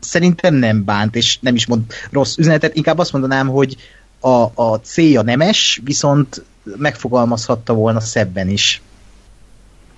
szerintem 0.00 0.54
nem 0.54 0.84
bánt, 0.84 1.16
és 1.16 1.38
nem 1.40 1.54
is 1.54 1.66
mond 1.66 1.82
rossz 2.10 2.36
üzenetet, 2.36 2.76
inkább 2.76 2.98
azt 2.98 3.12
mondanám, 3.12 3.48
hogy 3.48 3.76
a, 4.20 4.50
a 4.54 4.80
célja 4.82 5.22
nemes, 5.22 5.80
viszont 5.84 6.44
megfogalmazhatta 6.76 7.72
volna 7.72 8.00
szebben 8.00 8.48
is. 8.48 8.82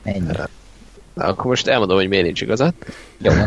Ennyi. 0.03 0.31
Na, 1.15 1.25
akkor 1.25 1.47
most 1.47 1.67
elmondom, 1.67 1.97
hogy 1.97 2.09
miért 2.09 2.25
nincs 2.25 2.41
igazad. 2.41 2.75
Jó. 3.19 3.33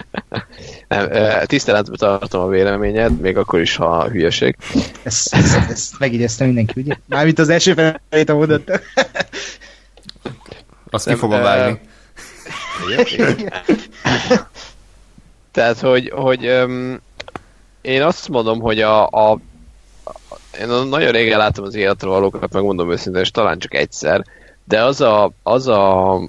Nem, 0.88 1.10
tiszteletben 1.44 1.96
tartom 1.96 2.42
a 2.42 2.48
véleményed, 2.48 3.20
még 3.20 3.36
akkor 3.36 3.60
is, 3.60 3.76
ha 3.76 4.08
hülyeség. 4.08 4.56
Ezt, 5.02 5.34
ezt, 5.34 5.70
ezt 5.70 5.98
megjegyeztem 5.98 6.46
mindenki, 6.46 6.80
ugye? 6.80 6.94
Mármint 7.06 7.38
az 7.38 7.48
első 7.48 7.74
felét 7.74 8.28
a 8.28 8.34
mondat. 8.34 8.80
Azt 10.90 11.08
ki 11.08 11.14
fogom 11.14 11.40
vágni. 11.40 11.80
Tehát, 15.52 15.78
hogy, 15.78 16.10
hogy 16.14 16.46
um, 16.46 17.00
én 17.80 18.02
azt 18.02 18.28
mondom, 18.28 18.60
hogy 18.60 18.80
a, 18.80 19.06
a 19.06 19.38
én 20.60 20.66
nagyon 20.66 21.10
régen 21.10 21.38
láttam 21.38 21.64
az 21.64 21.74
életre 21.74 22.08
valókat, 22.08 22.52
megmondom 22.52 22.90
őszintén, 22.90 23.22
és 23.22 23.30
talán 23.30 23.58
csak 23.58 23.74
egyszer, 23.74 24.24
de 24.64 24.84
az 24.84 25.00
a, 25.00 25.32
az 25.42 25.68
a 25.68 26.20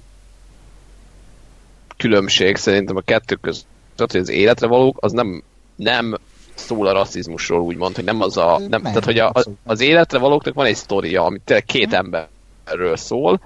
különbség 1.97 2.55
szerintem 2.55 2.95
a 2.95 3.01
kettő 3.01 3.36
között, 3.36 3.65
hogy 3.95 4.15
az 4.15 4.30
életre 4.30 4.67
valók, 4.67 4.97
az 4.99 5.11
nem, 5.11 5.43
nem 5.76 6.17
szól 6.53 6.88
a 6.88 6.91
rasszizmusról, 6.91 7.61
úgymond, 7.61 7.95
hogy 7.95 8.03
nem 8.03 8.21
az 8.21 8.38
a... 8.38 8.57
Nem, 8.57 8.69
nem, 8.69 8.82
tehát, 8.82 9.05
hogy 9.05 9.19
a, 9.19 9.32
az 9.63 9.82
életre 9.82 10.17
valóknak 10.17 10.53
van 10.53 10.65
egy 10.65 10.76
sztoria, 10.76 11.24
ami 11.26 11.39
tényleg 11.45 11.65
két 11.65 11.93
emberről 11.93 12.95
szól, 12.95 13.39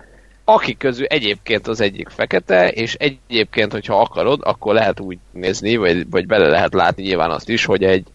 akik 0.43 0.77
közül 0.77 1.05
egyébként 1.05 1.67
az 1.67 1.81
egyik 1.81 2.09
fekete, 2.09 2.69
és 2.69 2.93
egyébként, 2.93 3.71
hogyha 3.71 3.99
akarod, 3.99 4.39
akkor 4.43 4.73
lehet 4.73 4.99
úgy 4.99 5.17
nézni, 5.31 5.75
vagy, 5.75 6.09
vagy 6.09 6.27
bele 6.27 6.47
lehet 6.47 6.73
látni 6.73 7.03
nyilván 7.03 7.31
azt 7.31 7.49
is, 7.49 7.65
hogy 7.65 7.83
egy, 7.83 8.07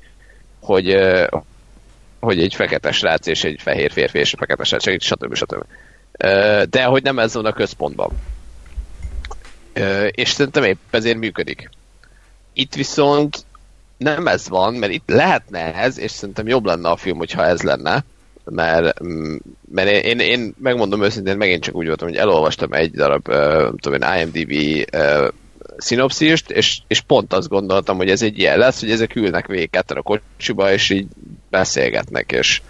hogy, 0.61 0.97
hogy 2.23 2.41
egy 2.41 2.55
fekete 2.55 2.93
srác 2.93 3.27
és 3.27 3.45
egy 3.45 3.61
fehér 3.62 3.93
férfi 3.93 4.18
és 4.18 4.33
egy 4.33 4.39
fekete 4.39 4.64
srác, 4.64 5.05
stb. 5.05 5.35
stb. 5.35 5.64
De 6.70 6.85
hogy 6.85 7.03
nem 7.03 7.18
ez 7.18 7.35
van 7.35 7.45
a 7.45 7.53
központban. 7.53 8.11
És 10.11 10.31
szerintem 10.31 10.64
épp 10.64 10.79
ezért 10.91 11.16
működik. 11.16 11.70
Itt 12.53 12.75
viszont 12.75 13.45
nem 13.97 14.27
ez 14.27 14.49
van, 14.49 14.75
mert 14.75 14.93
itt 14.93 15.09
lehetne 15.11 15.75
ez, 15.75 15.99
és 15.99 16.11
szerintem 16.11 16.49
jobb 16.49 16.64
lenne 16.64 16.89
a 16.89 16.97
film, 16.97 17.18
hogyha 17.18 17.45
ez 17.45 17.62
lenne, 17.62 18.05
mert, 18.45 19.01
mert 19.70 20.05
én, 20.05 20.18
én 20.18 20.55
megmondom 20.59 21.03
őszintén, 21.03 21.37
megint 21.37 21.62
csak 21.62 21.75
úgy 21.75 21.87
voltam, 21.87 22.09
hogy 22.09 22.16
elolvastam 22.16 22.73
egy 22.73 22.91
darab, 22.91 23.29
uh, 23.29 23.75
tudom 23.81 24.03
én, 24.03 24.20
IMDb 24.20 24.53
szinopszist, 25.77 26.51
és, 26.51 26.79
és 26.87 27.01
pont 27.01 27.33
azt 27.33 27.49
gondoltam, 27.49 27.97
hogy 27.97 28.11
ez 28.11 28.23
egy 28.23 28.39
ilyen 28.39 28.59
lesz, 28.59 28.81
hogy 28.81 28.91
ezek 28.91 29.16
ülnek 29.16 29.47
végig 29.47 29.70
a 29.87 30.03
kocsiba, 30.03 30.73
és 30.73 30.91
így 30.91 31.07
beszélgetnek, 31.53 32.33
és, 32.33 32.63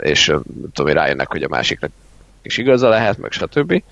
és 0.00 0.32
tudom, 0.72 0.92
rájönnek, 0.92 1.28
hogy 1.28 1.42
a 1.42 1.48
másiknak 1.48 1.90
és 2.42 2.58
igaza 2.58 2.88
lehet, 2.88 3.18
meg 3.18 3.32
stb. 3.32 3.82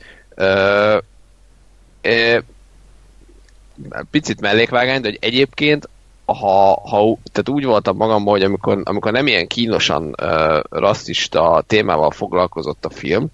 Picit 4.11 4.41
mellékvágány, 4.41 5.01
de 5.01 5.09
hogy 5.09 5.19
egyébként 5.21 5.89
ha, 6.25 6.81
ha 6.89 7.17
tehát 7.33 7.49
úgy 7.49 7.65
voltam 7.65 7.97
magamban, 7.97 8.33
hogy 8.33 8.43
amikor, 8.43 8.81
amikor 8.85 9.13
nem 9.13 9.27
ilyen 9.27 9.47
kínosan 9.47 10.15
uh, 10.23 10.61
rasszista 10.71 11.65
témával 11.67 12.11
foglalkozott 12.11 12.85
a 12.85 12.91
film, 12.91 13.27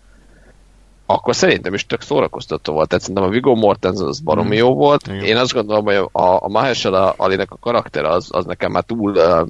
akkor 1.07 1.35
szerintem 1.35 1.75
is 1.75 1.87
tök 1.87 2.01
szórakoztató 2.01 2.73
volt. 2.73 2.89
Tehát 2.89 3.05
szerintem 3.05 3.25
a 3.25 3.33
Viggo 3.33 3.55
Mortensen 3.55 4.07
az 4.07 4.21
baromi 4.21 4.55
mm. 4.55 4.59
jó 4.59 4.75
volt. 4.75 5.07
Igen. 5.07 5.25
Én 5.25 5.37
azt 5.37 5.53
gondolom, 5.53 5.85
hogy 5.85 5.95
a, 5.95 6.45
a 6.45 6.49
Mahershala 6.49 7.15
Alinek 7.17 7.51
a 7.51 7.59
karakter 7.61 8.05
az, 8.05 8.29
az 8.31 8.45
nekem 8.45 8.73
már 8.73 8.83
túl 8.83 9.11
uh, 9.11 9.49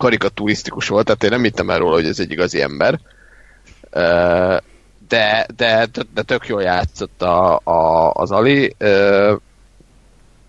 karikaturisztikus 0.00 0.88
volt, 0.88 1.04
tehát 1.04 1.22
én 1.22 1.30
nem 1.30 1.42
hittem 1.42 1.70
el 1.70 1.78
róla, 1.78 1.94
hogy 1.94 2.06
ez 2.06 2.20
egy 2.20 2.30
igazi 2.30 2.60
ember. 2.62 3.00
De, 5.08 5.46
de, 5.56 5.88
de 6.14 6.22
tök 6.22 6.46
jól 6.46 6.62
játszott 6.62 7.22
a, 7.22 7.60
a, 7.64 8.10
az 8.12 8.30
Ali. 8.30 8.76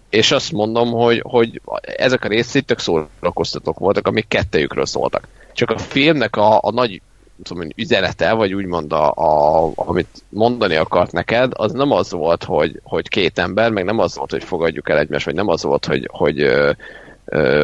És 0.10 0.32
azt 0.32 0.52
mondom, 0.52 0.92
hogy, 0.92 1.24
hogy 1.26 1.62
ezek 1.82 2.24
a 2.24 2.28
részét 2.28 2.66
tök 2.66 2.80
szórakoztatók 2.80 3.80
voltak, 3.80 4.08
amik 4.08 4.28
kettejükről 4.28 4.86
szóltak. 4.86 5.28
Csak 5.54 5.70
a 5.70 5.78
filmnek 5.78 6.36
a, 6.36 6.60
a 6.62 6.72
nagy 6.72 7.02
tudom, 7.44 7.68
üzenete, 7.76 8.34
vagy 8.34 8.54
úgymond 8.54 8.94
a, 8.94 9.12
a, 9.12 9.72
amit 9.76 10.24
mondani 10.30 10.76
akart 10.76 11.12
neked, 11.12 11.52
az 11.56 11.72
nem 11.72 11.92
az 11.92 12.12
volt, 12.12 12.44
hogy, 12.44 12.80
hogy 12.84 13.08
két 13.08 13.40
ember, 13.40 13.72
meg 13.72 13.84
nem 13.84 14.00
az 14.00 14.16
volt, 14.16 14.32
hogy 14.32 14.44
fogadjuk 14.44 14.90
el 14.90 14.98
egymást, 14.98 15.26
vagy 15.26 15.36
nem 15.36 15.48
az 15.48 15.64
volt, 15.64 15.86
hogy, 15.86 16.10
hogy 16.12 16.52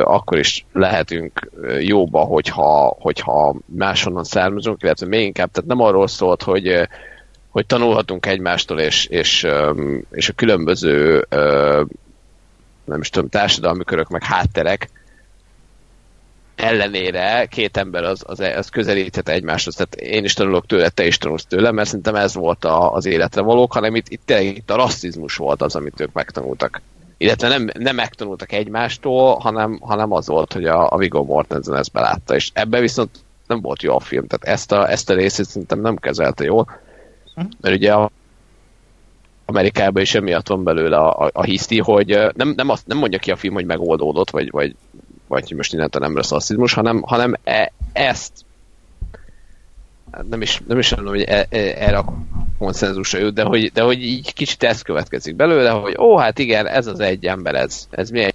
akkor 0.03 0.38
is 0.38 0.66
lehetünk 0.74 1.49
jóba, 1.80 2.20
hogyha, 2.20 2.95
hogyha 2.99 3.55
máshonnan 3.66 4.24
származunk, 4.24 4.82
illetve 4.82 5.08
még 5.08 5.26
inkább, 5.26 5.51
tehát 5.51 5.70
nem 5.70 5.82
arról 5.82 6.08
szólt, 6.08 6.43
hogy 6.43 6.88
hogy 7.49 7.66
tanulhatunk 7.66 8.26
egymástól, 8.26 8.80
és, 8.80 9.05
és, 9.05 9.47
és 10.12 10.30
a 10.30 10.34
különböző 10.34 11.26
nem 12.86 12.99
is 12.99 13.10
tudom, 13.10 13.30
társadalmi 13.30 13.84
körök, 13.84 14.10
meg 14.10 14.24
hátterek 14.24 14.89
ellenére 16.55 17.45
két 17.45 17.78
ember 17.78 18.03
az, 18.03 18.24
az, 18.26 18.39
az 18.39 18.70
közelíthet 18.70 19.30
egymáshoz. 19.30 19.76
Tehát 19.76 19.95
én 19.95 20.24
is 20.24 20.34
tanulok 20.34 20.66
tőle, 20.66 20.89
te 20.89 21.05
is 21.05 21.18
tanulsz 21.18 21.45
tőle, 21.45 21.72
mert 21.72 21.88
szerintem 21.88 22.16
ez 22.16 22.34
volt 22.34 22.66
a, 22.66 22.93
az 22.93 23.05
életre 23.05 23.41
valók, 23.41 23.74
hanem 23.74 23.95
itt, 23.95 24.10
itt 24.10 24.22
tényleg 24.26 24.55
itt 24.55 24.70
a 24.70 24.76
rasszizmus 24.76 25.36
volt 25.36 25.62
az, 25.62 25.76
amit 25.76 26.01
ők 26.01 26.14
megtanultak. 26.14 26.82
Illetve 27.18 27.47
nem, 27.47 27.70
nem 27.80 27.95
megtanultak 27.95 28.51
egymástól, 28.51 29.36
hanem, 29.36 29.80
hanem 29.82 30.11
az 30.11 30.28
volt, 30.28 30.53
hogy 30.53 30.65
a, 30.65 30.91
a 30.91 30.97
Viggo 30.97 31.24
Mortensen 31.24 31.76
ezt 31.76 31.91
belátta, 31.91 32.36
és 32.36 32.49
ebben 32.53 32.82
viszont 32.82 33.09
nem 33.47 33.61
volt 33.61 33.82
jó 33.82 33.95
a 33.95 33.99
film, 33.99 34.28
tehát 34.28 34.57
ezt 34.57 34.72
a, 34.72 34.89
ezt 34.89 35.09
a 35.09 35.13
részét 35.13 35.45
szerintem 35.45 35.82
nem 35.82 35.95
kezelte 35.95 36.43
jól, 36.43 36.80
hm. 37.36 37.41
mert 37.61 37.76
ugye 37.76 37.93
a 37.93 38.11
Amerikában 39.45 40.01
is 40.01 40.15
emiatt 40.15 40.47
van 40.47 40.63
belőle 40.63 40.97
a, 40.97 41.26
a, 41.26 41.30
a 41.34 41.43
hiszti, 41.43 41.80
hogy 41.80 42.20
nem, 42.34 42.53
nem, 42.55 42.70
azt, 42.70 42.88
nem 42.88 42.97
mondja 42.97 43.20
ki 43.20 43.32
a 43.32 43.36
film, 43.36 43.53
hogy 43.53 43.65
megoldódott, 43.65 44.30
vagy, 44.30 44.51
vagy, 44.51 44.76
vagy 45.28 45.53
most 45.55 45.74
innentől 45.74 46.01
nem 46.01 46.15
lesz 46.15 46.32
rasszizmus, 46.32 46.74
hanem, 46.74 47.01
hanem 47.01 47.34
e, 47.43 47.72
ezt 47.93 48.32
nem 50.30 50.41
is, 50.41 50.61
nem 50.68 50.80
is 50.80 50.95
mondom, 50.95 51.13
hogy 51.13 51.24
e, 51.24 51.45
e, 51.49 51.57
erre 51.59 51.97
a 51.97 52.13
konszenzusra 52.58 53.20
jut, 53.20 53.34
de 53.34 53.43
hogy, 53.43 53.72
de 53.72 53.82
hogy 53.82 54.03
így 54.03 54.34
kicsit 54.34 54.64
ez 54.64 54.82
következik 54.82 55.36
belőle, 55.36 55.70
hogy 55.70 55.95
ó, 55.99 56.18
hát 56.18 56.39
igen, 56.39 56.68
ez 56.68 56.88
az 56.88 56.99
egy 56.99 57.26
ember, 57.26 57.55
ez, 57.55 57.88
ez 57.89 58.10
milyen 58.10 58.34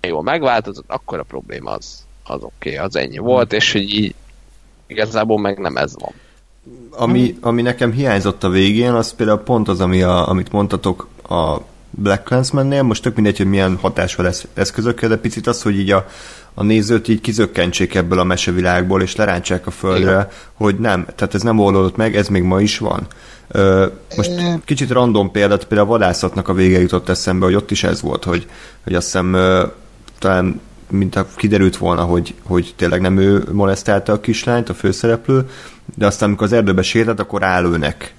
jól 0.00 0.22
megváltozott, 0.22 0.84
akkor 0.86 1.18
a 1.18 1.22
probléma 1.22 1.70
az, 1.70 2.04
az 2.24 2.42
oké, 2.42 2.74
okay, 2.74 2.86
az 2.86 2.96
ennyi 2.96 3.18
volt, 3.18 3.52
és 3.52 3.72
hogy 3.72 3.94
így 3.94 4.14
igazából 4.86 5.38
meg 5.38 5.58
nem 5.58 5.76
ez 5.76 5.94
van. 5.98 6.12
Ami, 6.90 7.36
ami 7.40 7.62
nekem 7.62 7.92
hiányzott 7.92 8.44
a 8.44 8.48
végén, 8.48 8.92
az 8.92 9.14
például 9.14 9.38
pont 9.38 9.68
az, 9.68 9.80
ami 9.80 10.02
a, 10.02 10.28
amit 10.28 10.52
mondtatok 10.52 11.08
a 11.28 11.58
Black 11.90 12.24
Clansman-nél, 12.24 12.82
most 12.82 13.02
tök 13.02 13.14
mindegy, 13.14 13.36
hogy 13.36 13.46
milyen 13.46 13.76
hatásval 13.80 14.26
lesz 14.26 14.46
eszközökkel, 14.54 15.08
de 15.08 15.16
picit 15.16 15.46
az, 15.46 15.62
hogy 15.62 15.78
így 15.78 15.90
a, 15.90 16.06
a 16.54 16.62
nézőt 16.62 17.08
így 17.08 17.20
kizökkentsék 17.20 17.94
ebből 17.94 18.18
a 18.18 18.24
mesevilágból, 18.24 19.02
és 19.02 19.16
lerántsák 19.16 19.66
a 19.66 19.70
földre, 19.70 20.10
Igen. 20.10 20.28
hogy 20.54 20.78
nem, 20.78 21.06
tehát 21.14 21.34
ez 21.34 21.42
nem 21.42 21.58
oldódott 21.58 21.96
meg, 21.96 22.16
ez 22.16 22.28
még 22.28 22.42
ma 22.42 22.60
is 22.60 22.78
van. 22.78 23.06
Ö, 23.48 23.86
most 24.16 24.30
kicsit 24.64 24.90
random 24.90 25.30
példát, 25.30 25.64
például 25.64 25.88
a 25.88 25.92
vadászatnak 25.92 26.48
a 26.48 26.54
vége 26.54 26.80
jutott 26.80 27.08
eszembe, 27.08 27.44
hogy 27.44 27.54
ott 27.54 27.70
is 27.70 27.84
ez 27.84 28.00
volt, 28.00 28.24
hogy, 28.24 28.46
hogy 28.84 28.94
azt 28.94 29.04
hiszem 29.04 29.34
ö, 29.34 29.66
talán 30.18 30.60
mint 30.90 31.16
a 31.16 31.26
kiderült 31.36 31.76
volna, 31.76 32.02
hogy, 32.02 32.34
hogy 32.42 32.74
tényleg 32.76 33.00
nem 33.00 33.18
ő 33.18 33.44
molesztálta 33.52 34.12
a 34.12 34.20
kislányt, 34.20 34.68
a 34.68 34.74
főszereplő, 34.74 35.48
de 35.94 36.06
aztán 36.06 36.28
amikor 36.28 36.46
az 36.46 36.52
erdőbe 36.52 36.82
sétált, 36.82 37.20
akkor 37.20 37.42
állőnek. 37.42 38.14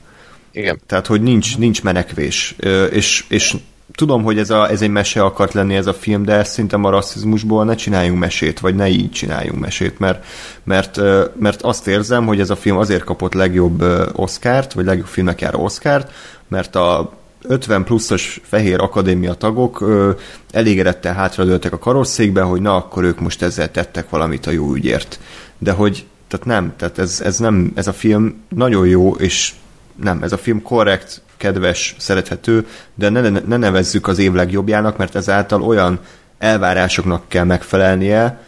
Igen. 0.51 0.79
Tehát, 0.85 1.07
hogy 1.07 1.21
nincs, 1.21 1.57
nincs 1.57 1.83
menekvés. 1.83 2.55
És, 2.91 3.25
és 3.27 3.55
tudom, 3.95 4.23
hogy 4.23 4.37
ez, 4.37 4.49
a, 4.49 4.69
ez 4.69 4.81
egy 4.81 4.89
mese 4.89 5.21
akart 5.21 5.53
lenni 5.53 5.75
ez 5.75 5.87
a 5.87 5.93
film, 5.93 6.23
de 6.23 6.43
szerintem 6.43 6.83
a 6.83 6.89
rasszizmusból 6.89 7.65
ne 7.65 7.75
csináljunk 7.75 8.19
mesét, 8.19 8.59
vagy 8.59 8.75
ne 8.75 8.87
így 8.87 9.11
csináljunk 9.11 9.59
mesét, 9.59 9.99
mert, 9.99 10.25
mert, 10.63 10.99
mert 11.39 11.61
azt 11.61 11.87
érzem, 11.87 12.25
hogy 12.25 12.39
ez 12.39 12.49
a 12.49 12.55
film 12.55 12.77
azért 12.77 13.03
kapott 13.03 13.33
legjobb 13.33 13.83
Oscárt, 14.13 14.73
vagy 14.73 14.85
legjobb 14.85 15.07
filmnek 15.07 15.41
jár 15.41 15.55
Oscárt, 15.55 16.11
mert 16.47 16.75
a 16.75 17.17
50 17.43 17.83
pluszos 17.83 18.41
fehér 18.43 18.79
akadémia 18.79 19.33
tagok 19.33 19.81
ö, 19.81 20.11
elégedettel 20.51 21.13
hátradőltek 21.13 21.73
a 21.73 21.77
karosszékbe, 21.77 22.41
hogy 22.41 22.61
na, 22.61 22.75
akkor 22.75 23.03
ők 23.03 23.19
most 23.19 23.41
ezzel 23.41 23.71
tettek 23.71 24.09
valamit 24.09 24.45
a 24.45 24.51
jó 24.51 24.73
ügyért. 24.73 25.19
De 25.57 25.71
hogy, 25.71 26.05
tehát 26.27 26.45
nem, 26.45 26.73
tehát 26.77 26.97
ez, 26.97 27.21
ez 27.21 27.37
nem, 27.37 27.71
ez 27.75 27.87
a 27.87 27.93
film 27.93 28.43
nagyon 28.49 28.87
jó, 28.87 29.15
és 29.15 29.53
nem, 30.01 30.23
ez 30.23 30.31
a 30.31 30.37
film 30.37 30.61
korrekt, 30.61 31.21
kedves, 31.37 31.95
szerethető, 31.97 32.67
de 32.95 33.09
ne, 33.09 33.29
ne 33.29 33.57
nevezzük 33.57 34.07
az 34.07 34.19
év 34.19 34.33
legjobbjának, 34.33 34.97
mert 34.97 35.15
ezáltal 35.15 35.61
olyan 35.61 35.99
elvárásoknak 36.37 37.27
kell 37.27 37.43
megfelelnie, 37.43 38.41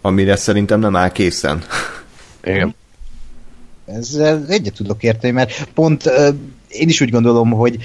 amire 0.00 0.36
szerintem 0.36 0.80
nem 0.80 0.96
áll 0.96 1.10
készen. 1.10 1.62
Igen. 2.44 2.74
Ezzel 3.86 4.44
egyet 4.48 4.74
tudok 4.74 5.02
érteni, 5.02 5.32
mert 5.32 5.68
pont 5.74 6.06
uh, 6.06 6.28
én 6.68 6.88
is 6.88 7.00
úgy 7.00 7.10
gondolom, 7.10 7.50
hogy 7.50 7.76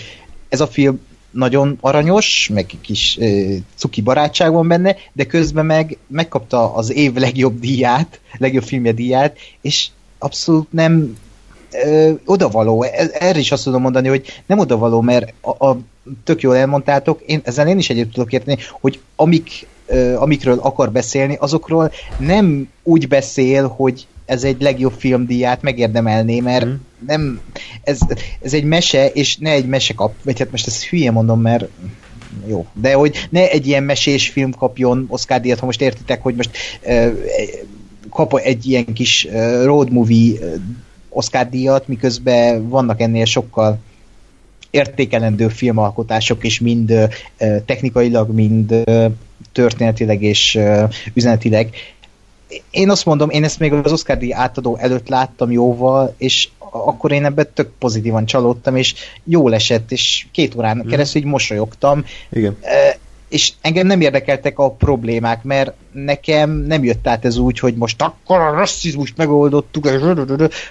ez 0.49 0.61
a 0.61 0.67
film 0.67 0.99
nagyon 1.31 1.77
aranyos, 1.81 2.49
meg 2.53 2.65
kis 2.81 3.17
uh, 3.19 3.55
cuki 3.75 4.01
barátság 4.01 4.51
van 4.51 4.67
benne, 4.67 4.95
de 5.13 5.25
közben 5.25 5.65
meg 5.65 5.97
megkapta 6.07 6.73
az 6.73 6.93
év 6.93 7.13
legjobb 7.13 7.59
díját, 7.59 8.19
legjobb 8.37 8.63
filmje 8.63 8.91
díját, 8.91 9.37
és 9.61 9.87
abszolút 10.17 10.71
nem 10.71 11.17
odavaló. 12.25 12.83
E, 12.83 13.09
erre 13.19 13.39
is 13.39 13.51
azt 13.51 13.63
tudom 13.63 13.81
mondani, 13.81 14.07
hogy 14.07 14.25
nem 14.45 14.59
odavaló, 14.59 15.01
mert 15.01 15.33
a, 15.41 15.67
a 15.67 15.77
tök 16.23 16.41
jól 16.41 16.55
elmondtátok, 16.55 17.21
én, 17.25 17.41
ezzel 17.43 17.67
én 17.67 17.77
is 17.77 17.89
egyet 17.89 18.09
tudok 18.09 18.33
érteni, 18.33 18.57
hogy 18.79 18.99
amik, 19.15 19.67
uh, 19.87 20.21
amikről 20.21 20.59
akar 20.59 20.91
beszélni, 20.91 21.37
azokról 21.39 21.91
nem 22.17 22.69
úgy 22.83 23.07
beszél, 23.07 23.67
hogy 23.67 24.07
ez 24.25 24.43
egy 24.43 24.61
legjobb 24.61 24.93
filmdíját 24.97 25.61
megérdemelné, 25.61 26.39
mert 26.39 26.65
mm. 26.65 26.73
nem, 27.07 27.41
ez, 27.83 27.99
ez 28.41 28.53
egy 28.53 28.63
mese, 28.63 29.07
és 29.07 29.37
ne 29.37 29.51
egy 29.51 29.65
mese 29.65 29.93
kap, 29.93 30.13
vagy 30.23 30.39
hát 30.39 30.51
most 30.51 30.67
ezt 30.67 30.83
hülye 30.83 31.11
mondom, 31.11 31.41
mert 31.41 31.67
jó, 32.47 32.65
de 32.73 32.93
hogy 32.93 33.27
ne 33.29 33.49
egy 33.49 33.67
ilyen 33.67 33.83
mesés 33.83 34.29
film 34.29 34.51
kapjon 34.51 35.05
Oscar 35.07 35.41
díjat, 35.41 35.59
ha 35.59 35.65
most 35.65 35.81
értitek, 35.81 36.21
hogy 36.21 36.35
most 36.35 36.49
uh, 36.83 37.13
kap 38.09 38.37
egy 38.37 38.65
ilyen 38.65 38.93
kis 38.93 39.27
road 39.63 39.91
movie 39.91 40.39
Oscar 41.13 41.49
díjat, 41.49 41.87
miközben 41.87 42.69
vannak 42.69 43.01
ennél 43.01 43.25
sokkal 43.25 43.79
értékelendő 44.69 45.47
filmalkotások, 45.47 46.43
és 46.43 46.59
mind 46.59 46.93
technikailag, 47.65 48.29
mind 48.33 48.83
történetileg 49.51 50.23
és 50.23 50.59
üzenetileg 51.13 51.75
én 52.69 52.89
azt 52.89 53.05
mondom, 53.05 53.29
én 53.29 53.43
ezt 53.43 53.59
még 53.59 53.73
az 53.73 53.91
Oscar 53.91 54.17
díj 54.17 54.33
átadó 54.33 54.77
előtt 54.77 55.09
láttam 55.09 55.51
jóval, 55.51 56.15
és 56.17 56.49
akkor 56.71 57.11
én 57.11 57.25
ebben 57.25 57.47
tök 57.53 57.71
pozitívan 57.79 58.25
csalódtam, 58.25 58.75
és 58.75 58.93
jól 59.23 59.53
esett, 59.53 59.91
és 59.91 60.25
két 60.31 60.55
órán 60.55 60.77
mm. 60.77 60.89
keresztül 60.89 61.21
így 61.21 61.27
mosolyogtam. 61.27 62.05
Igen. 62.29 62.57
És 63.31 63.53
engem 63.61 63.87
nem 63.87 64.01
érdekeltek 64.01 64.59
a 64.59 64.71
problémák, 64.71 65.43
mert 65.43 65.73
nekem 65.91 66.49
nem 66.49 66.83
jött 66.83 67.07
át 67.07 67.25
ez 67.25 67.37
úgy, 67.37 67.59
hogy 67.59 67.75
most 67.75 68.01
akkor 68.01 68.39
a 68.39 68.53
rasszizmust 68.53 69.17
megoldottuk, 69.17 69.89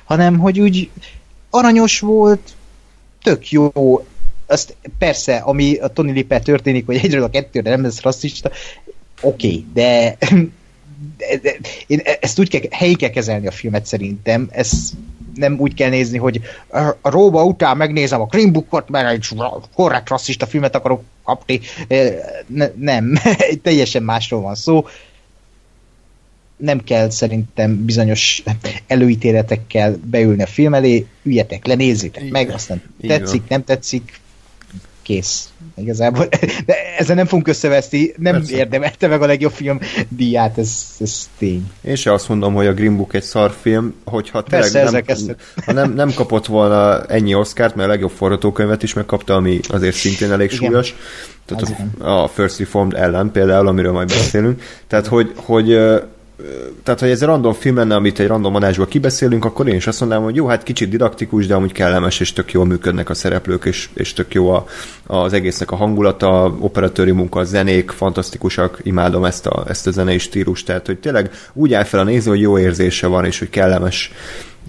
hanem 0.04 0.38
hogy 0.38 0.61
úgy 0.61 0.90
aranyos 1.50 2.00
volt, 2.00 2.52
tök 3.22 3.50
jó, 3.50 3.72
azt 4.46 4.76
persze, 4.98 5.36
ami 5.36 5.76
a 5.76 5.88
Tony 5.88 6.12
Lippel 6.12 6.42
történik, 6.42 6.86
hogy 6.86 6.96
egyről 6.96 7.22
a 7.22 7.30
kettőre 7.30 7.70
nem 7.70 7.82
lesz 7.82 8.00
rasszista, 8.00 8.50
oké, 9.20 9.46
okay, 9.46 9.66
de 9.72 10.16
de, 11.16 11.38
de, 11.42 11.56
én 11.86 12.00
ezt 12.20 12.38
úgy 12.38 12.48
kell, 12.48 12.61
helyi 12.70 12.94
kell 12.94 13.11
kezelni 13.11 13.46
a 13.46 13.50
filmet 13.50 13.86
szerintem, 13.86 14.48
ez 14.50 14.70
nem 15.34 15.58
úgy 15.58 15.74
kell 15.74 15.88
nézni, 15.88 16.18
hogy 16.18 16.40
a 17.00 17.11
Róba 17.11 17.44
után 17.44 17.76
megnézem 17.76 18.20
a 18.20 18.26
Green 18.26 18.52
Bookot, 18.52 18.88
mert 18.88 19.11
egy 19.11 19.28
korrekt 19.74 20.08
rasszista 20.08 20.46
filmet 20.46 20.74
akarok 20.74 21.02
kapni. 21.31 21.61
Ne, 22.47 22.66
nem, 22.76 23.18
teljesen 23.62 24.03
másról 24.03 24.41
van 24.41 24.55
szó. 24.55 24.87
nem 26.57 26.85
kell 26.85 27.11
szerintem 27.11 27.85
bizonyos 27.85 28.43
előítéletekkel 28.87 29.97
beülni 30.05 30.43
a 30.43 30.47
film 30.47 30.74
elé, 30.74 31.07
üljetek 31.22 31.66
le, 31.66 31.74
nézzétek 31.74 32.31
meg, 32.31 32.51
aztán 32.51 32.83
tetszik, 33.07 33.49
nem 33.49 33.64
tetszik, 33.64 34.20
kész. 35.11 35.48
Igazából, 35.76 36.28
de 36.66 36.74
ezzel 36.98 37.14
nem 37.14 37.26
fogunk 37.26 37.48
összeveszni, 37.48 38.12
nem 38.16 38.32
Persze. 38.32 38.56
érdemelte 38.56 39.06
meg 39.06 39.22
a 39.22 39.26
legjobb 39.26 39.52
film 39.52 39.80
díját, 40.08 40.58
ez, 40.58 40.86
ez 41.00 41.28
tény. 41.38 41.70
Én 41.80 41.94
se 41.94 42.12
azt 42.12 42.28
mondom, 42.28 42.54
hogy 42.54 42.66
a 42.66 42.72
Green 42.72 42.96
Book 42.96 43.14
egy 43.14 43.22
szarfilm, 43.22 43.94
hogyha 44.04 44.42
tényleg 44.42 44.72
nem, 44.72 45.02
ha 45.66 45.72
nem, 45.72 45.92
nem 45.92 46.12
kapott 46.14 46.46
volna 46.46 47.04
ennyi 47.04 47.34
Oscárt, 47.34 47.74
mert 47.74 47.88
a 47.88 47.90
legjobb 47.92 48.11
forgatókönyvet 48.11 48.82
is 48.82 48.94
megkapta, 48.94 49.34
ami 49.34 49.61
azért 49.68 49.96
szintén 49.96 50.32
elég 50.32 50.52
Igen. 50.52 50.68
súlyos. 50.68 50.94
Tehát 51.44 51.76
a, 51.98 52.22
a 52.22 52.28
First 52.28 52.58
Reformed 52.58 52.94
ellen 52.94 53.30
például, 53.30 53.66
amiről 53.66 53.92
majd 53.92 54.08
beszélünk. 54.08 54.62
Tehát, 54.86 55.06
hogy, 55.06 55.32
hogy 55.34 55.78
tehát, 56.82 57.01
hogy 57.01 57.11
ez 57.11 57.22
egy 57.22 57.28
random 57.28 57.53
film 57.53 57.76
lenne, 57.76 57.95
amit 57.95 58.18
egy 58.18 58.26
random 58.26 58.55
adásból 58.55 58.86
kibeszélünk, 58.86 59.45
akkor 59.45 59.68
én 59.68 59.74
is 59.74 59.86
azt 59.86 60.01
mondanám, 60.01 60.24
hogy 60.24 60.34
jó, 60.34 60.47
hát 60.47 60.62
kicsit 60.62 60.88
didaktikus, 60.88 61.47
de 61.47 61.55
amúgy 61.55 61.72
kellemes, 61.72 62.20
és 62.20 62.32
tök 62.32 62.53
jól 62.53 62.66
működnek 62.66 63.11
a 63.11 63.14
szereplők, 63.14 63.64
és, 63.64 63.88
és 63.95 64.12
tök 64.12 64.34
jó 64.34 64.51
a, 64.51 64.66
az 65.07 65.32
egésznek 65.32 65.70
a 65.70 65.76
hangulata, 65.76 66.57
operatőri 66.61 67.11
munka, 67.11 67.41
a 67.41 67.45
zenék 67.45 67.91
fantasztikusak, 67.91 68.80
imádom 68.82 69.24
ezt 69.24 69.47
a, 69.47 69.64
ezt 69.68 69.86
a 69.86 69.91
zenei 69.91 70.18
stílust, 70.18 70.66
tehát, 70.66 70.86
hogy 70.86 70.99
tényleg 70.99 71.30
úgy 71.53 71.72
áll 71.72 71.84
fel 71.84 72.01
a 72.01 72.05
néző, 72.05 72.30
hogy 72.30 72.41
jó 72.41 72.59
érzése 72.59 73.07
van, 73.07 73.24
és 73.24 73.38
hogy 73.38 73.51
kellemes, 73.51 74.12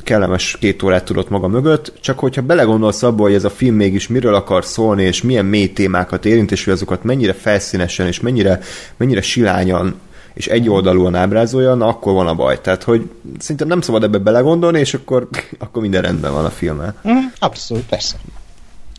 kellemes 0.03 0.57
két 0.59 0.83
órát 0.83 1.05
tudott 1.05 1.29
maga 1.29 1.47
mögött, 1.47 1.93
csak 2.01 2.19
hogyha 2.19 2.41
belegondolsz 2.41 3.03
abba, 3.03 3.23
hogy 3.23 3.33
ez 3.33 3.43
a 3.43 3.49
film 3.49 3.75
mégis 3.75 4.07
miről 4.07 4.35
akar 4.35 4.65
szólni, 4.65 5.03
és 5.03 5.21
milyen 5.21 5.45
mély 5.45 5.73
témákat 5.73 6.25
érint, 6.25 6.51
és 6.51 6.63
hogy 6.63 6.73
azokat 6.73 7.03
mennyire 7.03 7.33
felszínesen, 7.33 8.07
és 8.07 8.19
mennyire, 8.19 8.59
mennyire 8.97 9.21
silányan 9.21 9.95
és 10.33 10.47
egy 10.47 10.69
oldalúan 10.69 11.15
ábrázolja, 11.15 11.73
na 11.73 11.87
akkor 11.87 12.13
van 12.13 12.27
a 12.27 12.35
baj. 12.35 12.61
Tehát, 12.61 12.83
hogy 12.83 13.09
szerintem 13.39 13.67
nem 13.67 13.81
szabad 13.81 14.03
ebbe 14.03 14.17
belegondolni, 14.17 14.79
és 14.79 14.93
akkor, 14.93 15.27
akkor 15.59 15.81
minden 15.81 16.01
rendben 16.01 16.33
van 16.33 16.45
a 16.45 16.49
filmmel. 16.49 16.95
Mm, 17.07 17.17
abszolút, 17.39 17.85
persze. 17.85 18.15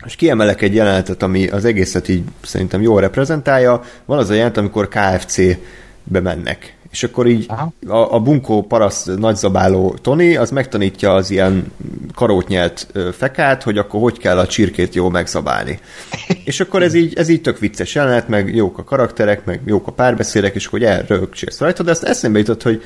És 0.05 0.15
kiemelek 0.15 0.61
egy 0.61 0.75
jelenetet, 0.75 1.23
ami 1.23 1.47
az 1.47 1.65
egészet 1.65 2.07
így 2.07 2.23
szerintem 2.41 2.81
jól 2.81 3.01
reprezentálja. 3.01 3.81
Van 4.05 4.17
az 4.17 4.29
a 4.29 4.33
jelenet, 4.33 4.57
amikor 4.57 4.87
KFC-be 4.87 6.19
mennek 6.19 6.75
és 6.93 7.03
akkor 7.03 7.27
így 7.27 7.45
a, 7.87 8.13
a 8.13 8.19
bunkó 8.19 8.61
paraszt 8.61 9.17
nagyzabáló 9.17 9.95
Tony, 10.01 10.37
az 10.37 10.51
megtanítja 10.51 11.13
az 11.13 11.31
ilyen 11.31 11.71
karótnyelt 12.15 12.87
fekát, 13.17 13.63
hogy 13.63 13.77
akkor 13.77 14.01
hogy 14.01 14.17
kell 14.17 14.37
a 14.37 14.47
csirkét 14.47 14.95
jól 14.95 15.11
megzabálni. 15.11 15.79
és 16.45 16.59
akkor 16.59 16.83
ez 16.83 16.93
így, 16.93 17.13
ez 17.13 17.29
így 17.29 17.41
tök 17.41 17.59
vicces 17.59 17.95
jelenet, 17.95 18.27
meg 18.27 18.55
jók 18.55 18.77
a 18.77 18.83
karakterek, 18.83 19.45
meg 19.45 19.61
jók 19.65 19.87
a 19.87 19.91
párbeszédek, 19.91 20.55
és 20.55 20.65
hogy 20.65 20.83
elrögcsélsz 20.83 21.59
rajta, 21.59 21.83
de 21.83 21.91
ezt 21.91 22.03
eszembe 22.03 22.39
jutott, 22.39 22.63
hogy 22.63 22.81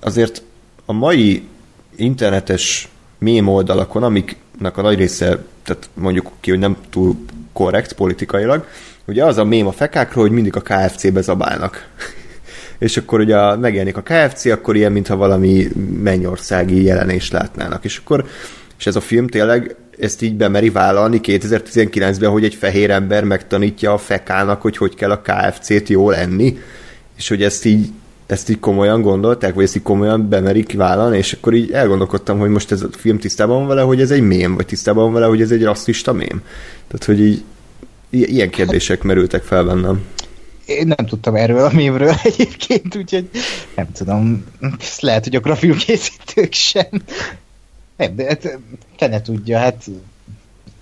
azért 0.00 0.42
a 0.84 0.92
mai 0.92 1.42
internetes 1.96 2.88
mém 3.18 3.48
oldalakon, 3.48 4.02
amiknek 4.02 4.76
a 4.76 4.82
nagy 4.82 4.96
része, 4.96 5.44
tehát 5.62 5.88
mondjuk 5.94 6.30
ki, 6.40 6.50
hogy 6.50 6.58
nem 6.58 6.76
túl 6.90 7.16
korrekt 7.52 7.92
politikailag, 7.92 8.66
ugye 9.04 9.24
az 9.24 9.38
a 9.38 9.44
mém 9.44 9.66
a 9.66 9.72
fekákról, 9.72 10.24
hogy 10.24 10.34
mindig 10.34 10.56
a 10.56 10.60
KFC-be 10.60 11.20
zabálnak 11.20 11.88
és 12.78 12.96
akkor 12.96 13.20
ugye 13.20 13.56
megjelenik 13.56 13.96
a 13.96 14.02
KFC, 14.02 14.44
akkor 14.44 14.76
ilyen, 14.76 14.92
mintha 14.92 15.16
valami 15.16 15.68
mennyországi 16.02 16.82
jelenést 16.82 17.32
látnának. 17.32 17.84
És 17.84 18.00
akkor, 18.04 18.24
és 18.78 18.86
ez 18.86 18.96
a 18.96 19.00
film 19.00 19.26
tényleg 19.26 19.76
ezt 19.98 20.22
így 20.22 20.34
bemeri 20.34 20.70
vállalni 20.70 21.20
2019-ben, 21.22 22.30
hogy 22.30 22.44
egy 22.44 22.54
fehér 22.54 22.90
ember 22.90 23.24
megtanítja 23.24 23.92
a 23.92 23.98
fekának, 23.98 24.62
hogy 24.62 24.76
hogy 24.76 24.94
kell 24.94 25.10
a 25.10 25.22
KFC-t 25.22 25.88
jól 25.88 26.14
enni, 26.14 26.58
és 27.16 27.28
hogy 27.28 27.42
ezt 27.42 27.64
így 27.64 27.90
ezt 28.26 28.50
így 28.50 28.58
komolyan 28.60 29.02
gondolták, 29.02 29.54
vagy 29.54 29.64
ezt 29.64 29.76
így 29.76 29.82
komolyan 29.82 30.28
bemerik 30.28 30.72
vállalni, 30.72 31.16
és 31.16 31.32
akkor 31.32 31.54
így 31.54 31.70
elgondolkodtam, 31.70 32.38
hogy 32.38 32.50
most 32.50 32.72
ez 32.72 32.82
a 32.82 32.88
film 32.96 33.18
tisztában 33.18 33.58
van 33.58 33.66
vele, 33.66 33.80
hogy 33.80 34.00
ez 34.00 34.10
egy 34.10 34.22
mém, 34.22 34.54
vagy 34.54 34.66
tisztában 34.66 35.04
van 35.04 35.12
vele, 35.12 35.26
hogy 35.26 35.40
ez 35.40 35.50
egy 35.50 35.62
rasszista 35.62 36.12
mém. 36.12 36.42
Tehát, 36.88 37.04
hogy 37.04 37.20
így 37.20 37.42
ilyen 38.10 38.50
kérdések 38.50 39.02
merültek 39.02 39.42
fel 39.42 39.64
bennem 39.64 40.02
én 40.66 40.86
nem 40.96 41.06
tudtam 41.06 41.34
erről 41.34 41.64
a 41.64 41.72
mémről 41.72 42.14
egyébként, 42.22 42.96
úgyhogy 42.96 43.28
nem 43.74 43.92
tudom, 43.92 44.44
ezt 44.80 45.00
lehet, 45.00 45.24
hogy 45.24 45.40
a 45.42 45.56
filmkészítők 45.56 46.52
sem. 46.52 46.86
Nem, 47.96 48.16
de 48.16 48.24
hát, 48.24 48.58
te 48.96 49.06
ne 49.06 49.22
tudja, 49.22 49.58
hát 49.58 49.84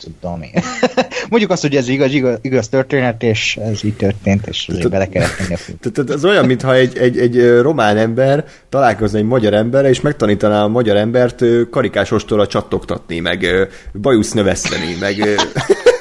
tudom 0.03 0.43
én. 0.43 0.63
Mondjuk 1.31 1.51
azt, 1.51 1.63
hogy 1.63 1.77
ez 1.77 1.89
igaz, 1.89 2.13
igaz, 2.13 2.39
igaz 2.43 2.69
történet, 2.69 3.23
és 3.23 3.57
ez 3.57 3.85
így 3.85 3.97
történt, 3.97 4.47
és 4.47 4.69
azért 4.69 4.91
bele 4.91 5.09
kellett 5.09 5.37
tenni 5.37 5.55
a. 5.55 5.91
Tehát 5.91 6.11
ez 6.11 6.25
olyan, 6.25 6.47
mintha 6.47 6.75
egy, 6.75 6.99
egy, 6.99 7.19
egy 7.19 7.61
román 7.61 7.97
ember 7.97 8.45
találkozna 8.69 9.19
egy 9.19 9.25
magyar 9.25 9.55
emberre, 9.55 9.89
és 9.89 10.01
megtanítaná 10.01 10.63
a 10.63 10.69
magyar 10.69 10.97
embert 10.97 11.45
karikás 11.71 12.11
ostorra 12.11 12.47
csattogtatni, 12.47 13.21
meg 13.21 13.47
bajusz 13.93 14.33
növeszteni, 14.33 14.97
meg 15.01 15.17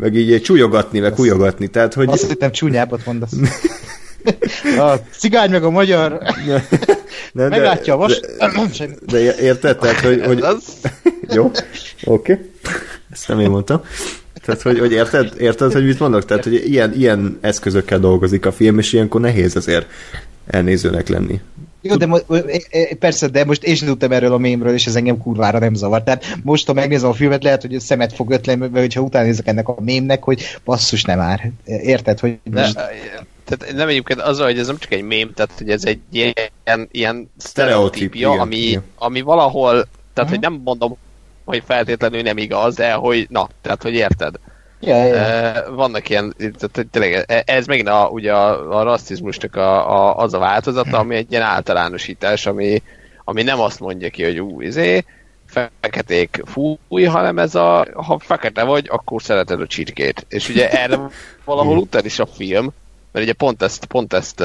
meg 0.00 0.14
így 0.14 0.42
csúlyogatni, 0.42 0.98
meg 0.98 1.14
hújogatni. 1.14 1.66
Tehát, 1.66 1.94
hogy... 1.94 2.08
Azt 2.08 2.28
hittem 2.28 2.52
csúnyábbat 2.52 3.06
mondasz. 3.06 3.32
A 4.78 4.94
cigány 5.18 5.50
meg 5.50 5.64
a 5.64 5.70
magyar 5.70 6.18
nem, 7.32 7.48
meglátja 7.48 7.94
a 7.94 7.96
vas... 7.96 8.20
De, 8.20 8.52
de 9.06 9.36
érted? 9.38 9.78
Tehát, 9.78 10.00
hogy... 10.00 10.22
hogy... 10.24 10.44
Jó, 11.34 11.44
oké. 11.44 12.32
Okay. 12.32 12.50
Ezt 13.10 13.28
nem 13.28 13.40
én 13.40 13.50
mondtam. 13.50 13.82
Tehát, 14.44 14.62
hogy, 14.62 14.78
hogy 14.78 14.92
érted, 14.92 15.32
érted, 15.38 15.72
hogy 15.72 15.84
mit 15.84 15.98
mondok? 15.98 16.24
Tehát, 16.24 16.44
hogy 16.44 16.54
ilyen, 16.54 16.94
ilyen 16.94 17.38
eszközökkel 17.40 17.98
dolgozik 17.98 18.46
a 18.46 18.52
film, 18.52 18.78
és 18.78 18.92
ilyenkor 18.92 19.20
nehéz 19.20 19.56
azért 19.56 19.86
elnézőnek 20.46 21.08
lenni. 21.08 21.40
Jó, 21.80 21.96
de 21.96 22.06
mo- 22.06 22.26
persze, 22.98 23.26
de 23.26 23.44
most 23.44 23.64
én 23.64 23.74
sem 23.74 23.88
tudtam 23.88 24.12
erről 24.12 24.32
a 24.32 24.38
mémről, 24.38 24.74
és 24.74 24.86
ez 24.86 24.96
engem 24.96 25.18
kurvára 25.18 25.58
nem 25.58 25.74
zavar. 25.74 26.02
Tehát 26.02 26.24
most, 26.42 26.66
ha 26.66 26.72
megnézem 26.72 27.08
a 27.08 27.12
filmet, 27.12 27.42
lehet, 27.42 27.60
hogy 27.60 27.74
a 27.74 27.80
szemet 27.80 28.12
fog 28.12 28.30
ötlenni, 28.30 28.78
hogyha 28.78 29.00
utána 29.00 29.24
nézek 29.24 29.46
ennek 29.46 29.68
a 29.68 29.76
mémnek, 29.80 30.22
hogy 30.22 30.42
basszus 30.64 31.04
nem 31.04 31.18
már. 31.18 31.50
Érted, 31.64 32.20
hogy 32.20 32.38
most... 32.50 32.74
De, 32.74 32.90
tehát 33.44 33.74
nem 33.74 33.88
egyébként 33.88 34.20
az, 34.20 34.40
hogy 34.40 34.58
ez 34.58 34.66
nem 34.66 34.78
csak 34.78 34.92
egy 34.92 35.02
mém, 35.02 35.32
tehát 35.34 35.52
hogy 35.58 35.70
ez 35.70 35.84
egy 35.84 36.00
ilyen, 36.12 36.88
ilyen 36.90 37.30
sztereotípia, 37.36 38.30
ami, 38.30 38.56
igen. 38.56 38.82
ami 38.98 39.20
valahol, 39.20 39.70
tehát 39.72 39.90
uh-huh. 40.14 40.28
hogy 40.28 40.40
nem 40.40 40.60
mondom, 40.64 40.96
hogy 41.44 41.62
feltétlenül 41.66 42.22
nem 42.22 42.36
igaz, 42.36 42.74
de 42.74 42.92
hogy 42.92 43.26
na, 43.30 43.48
tehát 43.62 43.82
hogy 43.82 43.94
érted. 43.94 44.34
Ja, 44.80 45.04
ja. 45.04 45.74
Vannak 45.74 46.08
ilyen, 46.08 46.34
tényleg, 46.90 47.24
e, 47.26 47.42
ez 47.46 47.66
megint 47.66 47.88
a, 47.88 48.08
ugye 48.12 48.32
a, 48.32 48.78
a 48.78 48.82
rasszizmusnak 48.82 49.56
a, 49.56 49.90
a, 49.90 50.16
az 50.16 50.34
a 50.34 50.38
változata, 50.38 50.98
ami 50.98 51.16
egy 51.16 51.30
ilyen 51.30 51.42
általánosítás, 51.42 52.46
ami, 52.46 52.82
ami 53.24 53.42
nem 53.42 53.60
azt 53.60 53.80
mondja 53.80 54.10
ki, 54.10 54.24
hogy 54.24 54.40
ú, 54.40 54.60
izé, 54.60 55.04
feketék 55.80 56.42
fúj, 56.44 57.04
hanem 57.04 57.38
ez 57.38 57.54
a, 57.54 57.86
ha 57.94 58.18
fekete 58.18 58.62
vagy, 58.62 58.86
akkor 58.90 59.22
szereted 59.22 59.60
a 59.60 59.66
csirkét. 59.66 60.26
És 60.28 60.48
ugye 60.48 60.70
erre 60.70 60.98
valahol 61.44 61.78
után 61.78 62.04
is 62.04 62.18
a 62.18 62.26
film, 62.26 62.72
mert 63.12 63.24
ugye 63.24 63.34
pont 63.34 63.62
ezt, 63.62 63.84
pont 63.84 64.12
ezt 64.12 64.44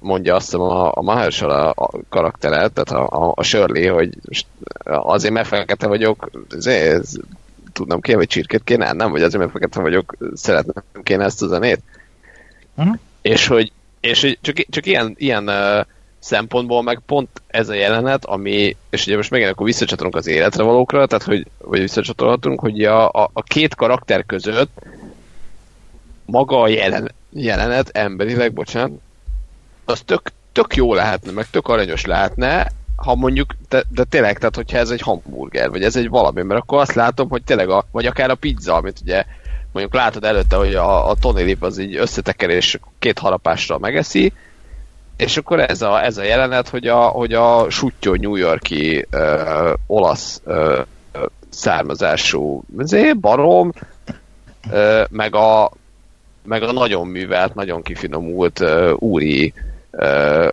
mondja 0.00 0.34
azt 0.34 0.54
a, 0.54 0.92
a 0.94 1.02
Mahershala 1.02 1.70
a 1.70 1.90
karaktere, 2.08 2.68
tehát 2.68 2.90
a, 2.90 3.26
a, 3.26 3.32
a 3.34 3.42
Shirley, 3.42 3.94
hogy 3.94 4.18
azért 4.84 5.32
mert 5.32 5.48
fekete 5.48 5.86
vagyok, 5.86 6.30
ez, 6.56 6.66
ez 6.66 7.12
tudnom 7.74 8.00
kéne, 8.00 8.18
vagy 8.18 8.26
csirkét 8.26 8.64
kéne, 8.64 8.92
nem, 8.92 9.10
vagy 9.10 9.22
azért, 9.22 9.38
mert 9.38 9.52
fekete 9.52 9.80
vagyok, 9.80 10.16
szeretném 10.34 10.84
kéne 11.02 11.24
ezt 11.24 11.42
a 11.42 11.46
zenét. 11.46 11.80
Uh-huh. 12.74 12.96
És 13.22 13.46
hogy, 13.46 13.72
és 14.00 14.20
hogy 14.20 14.38
csak, 14.40 14.56
csak 14.70 14.86
ilyen, 14.86 15.14
ilyen 15.18 15.48
uh, 15.48 15.86
szempontból 16.18 16.82
meg 16.82 17.00
pont 17.06 17.28
ez 17.46 17.68
a 17.68 17.74
jelenet, 17.74 18.24
ami, 18.24 18.76
és 18.90 19.06
ugye 19.06 19.16
most 19.16 19.30
megint 19.30 19.50
akkor 19.50 19.66
visszacsatolunk 19.66 20.16
az 20.16 20.26
életre 20.26 20.62
valókra, 20.62 21.06
tehát 21.06 21.24
hogy, 21.24 21.46
vagy 21.58 21.80
visszacsatolhatunk, 21.80 22.60
hogy 22.60 22.84
a, 22.84 23.08
a, 23.10 23.30
a 23.32 23.42
két 23.42 23.74
karakter 23.74 24.26
között 24.26 24.78
maga 26.24 26.60
a 26.60 26.68
jelen, 26.68 27.12
jelenet 27.32 27.88
emberileg, 27.88 28.52
bocsánat, 28.52 29.00
az 29.84 30.00
tök, 30.00 30.32
tök 30.52 30.76
jó 30.76 30.94
lehetne, 30.94 31.32
meg 31.32 31.50
tök 31.50 31.68
aranyos 31.68 32.04
lehetne, 32.04 32.70
ha 33.04 33.14
mondjuk, 33.14 33.54
de, 33.68 33.82
de 33.88 34.04
tényleg, 34.04 34.38
tehát 34.38 34.56
hogyha 34.56 34.78
ez 34.78 34.90
egy 34.90 35.00
hamburger, 35.00 35.70
vagy 35.70 35.82
ez 35.82 35.96
egy 35.96 36.08
valami, 36.08 36.42
mert 36.42 36.60
akkor 36.60 36.80
azt 36.80 36.94
látom, 36.94 37.28
hogy 37.28 37.42
tényleg, 37.42 37.68
a, 37.68 37.84
vagy 37.90 38.06
akár 38.06 38.30
a 38.30 38.34
pizza, 38.34 38.74
amit 38.74 39.00
ugye 39.02 39.24
mondjuk 39.72 39.94
látod 39.94 40.24
előtte, 40.24 40.56
hogy 40.56 40.74
a, 40.74 41.10
a 41.10 41.14
Tony 41.14 41.44
Lip 41.44 41.62
az 41.62 41.78
így 41.78 41.96
összeteker 41.96 42.50
és 42.50 42.78
két 42.98 43.18
harapásra 43.18 43.78
megeszi, 43.78 44.32
és 45.16 45.36
akkor 45.36 45.60
ez 45.60 45.82
a, 45.82 46.04
ez 46.04 46.16
a 46.16 46.22
jelenet, 46.22 46.68
hogy 46.68 46.86
a, 46.86 47.00
hogy 47.00 47.32
a 47.32 47.70
sutyó 47.70 48.14
New 48.14 48.34
Yorki 48.36 49.06
uh, 49.12 49.72
olasz 49.86 50.40
uh, 50.44 50.78
származású 51.48 52.64
barom, 53.20 53.72
uh, 54.70 55.04
meg, 55.10 55.34
a, 55.34 55.70
meg 56.42 56.62
a 56.62 56.72
nagyon 56.72 57.06
művelt, 57.06 57.54
nagyon 57.54 57.82
kifinomult 57.82 58.60
uh, 58.60 58.92
úri 58.98 59.52
uh, 59.90 60.48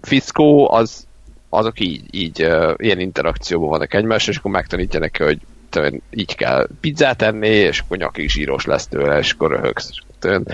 fiszkó, 0.00 0.72
az, 0.72 1.08
azok 1.50 1.80
így, 1.80 2.02
így 2.10 2.42
uh, 2.42 2.74
ilyen 2.76 3.00
interakcióban 3.00 3.68
vannak 3.68 3.94
egymás, 3.94 4.26
és 4.26 4.36
akkor 4.36 4.50
megtanítja 4.50 5.00
neki, 5.00 5.22
hogy 5.22 5.38
tőn, 5.68 6.02
így 6.10 6.34
kell 6.34 6.68
pizzát 6.80 7.22
enni, 7.22 7.48
és 7.48 7.80
akkor 7.80 7.96
nyakig 7.96 8.30
zsíros 8.30 8.64
lesz 8.64 8.86
tőle, 8.86 9.18
és 9.18 9.32
akkor 9.32 9.50
röhögsz. 9.50 9.90
Tőn, 10.18 10.46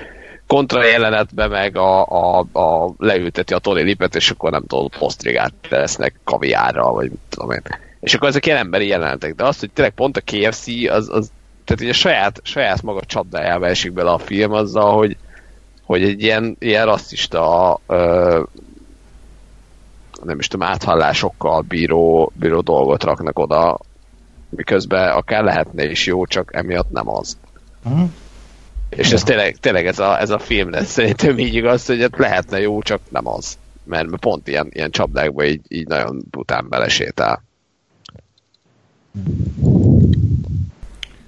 kontra 0.47 0.85
jelenetbe 0.85 1.47
meg 1.47 1.77
a, 1.77 2.05
a, 2.05 2.47
a 2.53 2.95
leülteti 2.99 3.55
a 3.55 3.59
Tony 3.59 3.85
Lipet, 3.85 4.15
és 4.15 4.31
akkor 4.31 4.51
nem 4.51 4.67
tudom, 4.67 4.89
posztrigát 4.99 5.53
lesznek 5.69 6.15
kaviárral, 6.25 6.93
vagy 6.93 7.11
tudom 7.29 7.51
én. 7.51 7.63
És 8.01 8.15
akkor 8.15 8.29
ezek 8.29 8.47
ilyen 8.47 8.59
emberi 8.59 8.87
jelenetek, 8.87 9.35
de 9.35 9.45
azt, 9.45 9.61
hogy 9.61 9.71
tényleg 9.71 9.95
pont 9.95 10.17
a 10.17 10.21
KFC, 10.21 10.67
az, 10.89 11.09
az 11.09 11.31
tehát 11.65 11.83
ugye 11.83 11.93
saját, 11.93 12.41
saját 12.43 12.83
maga 12.83 13.01
csapdájába 13.01 13.67
esik 13.67 13.93
bele 13.93 14.11
a 14.11 14.19
film 14.19 14.53
azzal, 14.53 14.97
hogy, 14.97 15.17
hogy 15.83 16.03
egy 16.03 16.23
ilyen, 16.23 16.57
ilyen 16.59 16.85
rasszista 16.85 17.81
ö, 17.87 18.43
nem 20.25 20.39
is 20.39 20.49
tudom, 20.49 20.67
áthallásokkal 20.67 21.61
bíró, 21.61 22.33
bíró 22.35 22.61
dolgot 22.61 23.05
raknak 23.05 23.39
oda, 23.39 23.79
miközben 24.49 25.13
akár 25.13 25.45
lehetne 25.45 25.91
is 25.91 26.07
jó, 26.07 26.27
csak 26.27 26.55
emiatt 26.55 26.91
nem 26.91 27.09
az. 27.09 27.39
Uh-huh. 27.85 28.09
És 28.89 29.13
ez 29.13 29.23
tényleg, 29.23 29.57
tényleg 29.57 29.87
ez, 29.87 29.99
a, 29.99 30.21
ez 30.21 30.31
a 30.31 30.39
film 30.39 30.71
lesz 30.71 30.91
szerintem 30.91 31.39
így 31.39 31.55
igaz, 31.55 31.87
hogy 31.87 32.11
lehetne 32.17 32.61
jó, 32.61 32.83
csak 32.83 33.01
nem 33.09 33.27
az. 33.27 33.59
Mert 33.85 34.17
pont 34.17 34.49
ilyen, 34.49 34.69
ilyen 34.71 34.91
csapdákba 34.91 35.45
így, 35.45 35.61
így 35.69 35.87
nagyon 35.87 36.25
bután 36.31 36.69
belesétál. 36.69 37.43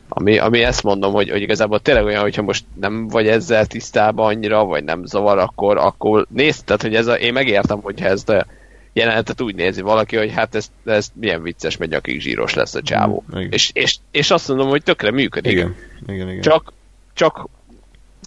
Ami, 0.08 0.38
ami 0.38 0.62
ezt 0.62 0.82
mondom, 0.82 1.12
hogy, 1.12 1.30
hogy 1.30 1.42
igazából 1.42 1.80
tényleg 1.80 2.04
olyan, 2.04 2.22
hogyha 2.22 2.42
most 2.42 2.64
nem 2.80 3.08
vagy 3.08 3.28
ezzel 3.28 3.66
tisztában 3.66 4.26
annyira, 4.26 4.64
vagy 4.64 4.84
nem 4.84 5.04
zavar, 5.04 5.38
akkor, 5.38 5.76
akkor 5.76 6.26
nézd, 6.30 6.64
tehát, 6.64 6.82
hogy 6.82 6.94
ez 6.94 7.06
a, 7.06 7.14
én 7.14 7.32
megértem, 7.32 7.80
hogyha 7.80 8.06
ez 8.06 8.22
a 8.26 8.46
jelenetet 8.92 9.40
úgy 9.40 9.54
nézi 9.54 9.80
valaki, 9.80 10.16
hogy 10.16 10.32
hát 10.32 10.54
ez, 10.54 10.70
ez 10.84 11.08
milyen 11.14 11.42
vicces, 11.42 11.76
mert 11.76 11.90
nyakig 11.90 12.20
zsíros 12.20 12.54
lesz 12.54 12.74
a 12.74 12.82
csávó. 12.82 13.24
Mm, 13.36 13.40
és, 13.50 13.70
és, 13.74 13.96
és 14.10 14.30
azt 14.30 14.48
mondom, 14.48 14.68
hogy 14.68 14.82
tökre 14.82 15.10
működik. 15.10 15.52
Igen, 15.52 15.76
igen, 16.06 16.28
igen. 16.28 16.40
Csak, 16.40 16.72
csak 17.12 17.48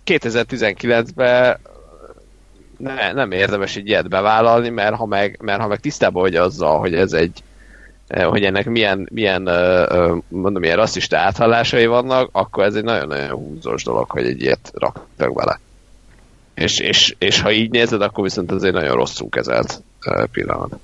2019-ben 0.06 1.58
ne, 2.78 3.12
nem 3.12 3.32
érdemes 3.32 3.76
egy 3.76 3.88
ilyet 3.88 4.10
bevállalni, 4.10 4.70
mert 4.70 4.96
ha 4.96 5.06
meg, 5.06 5.40
mert 5.42 5.62
ha 5.62 5.68
meg 5.68 5.80
tisztában 5.80 6.22
vagy 6.22 6.36
azzal, 6.36 6.80
hogy 6.80 6.94
ez 6.94 7.14
egy 7.14 7.44
hogy 8.24 8.44
ennek 8.44 8.66
milyen, 8.66 9.08
milyen 9.12 9.42
mondom, 10.28 10.64
ilyen 10.64 10.76
rasszista 10.76 11.18
áthallásai 11.18 11.86
vannak, 11.86 12.30
akkor 12.32 12.64
ez 12.64 12.76
egy 12.76 12.84
nagyon-nagyon 12.84 13.30
húzós 13.30 13.84
dolog, 13.84 14.10
hogy 14.10 14.26
egy 14.26 14.42
ilyet 14.42 14.72
raktak 14.74 15.34
bele. 15.34 15.60
És, 16.54 16.80
és, 16.80 17.16
és 17.18 17.42
ha 17.42 17.52
így 17.52 17.72
nézed, 17.72 18.02
akkor 18.02 18.24
viszont 18.24 18.52
ez 18.52 18.64
egy 18.64 18.74
nagyon 18.74 18.96
rosszul 18.96 19.30
kezelt 19.30 19.82
pillanat. 20.32 20.80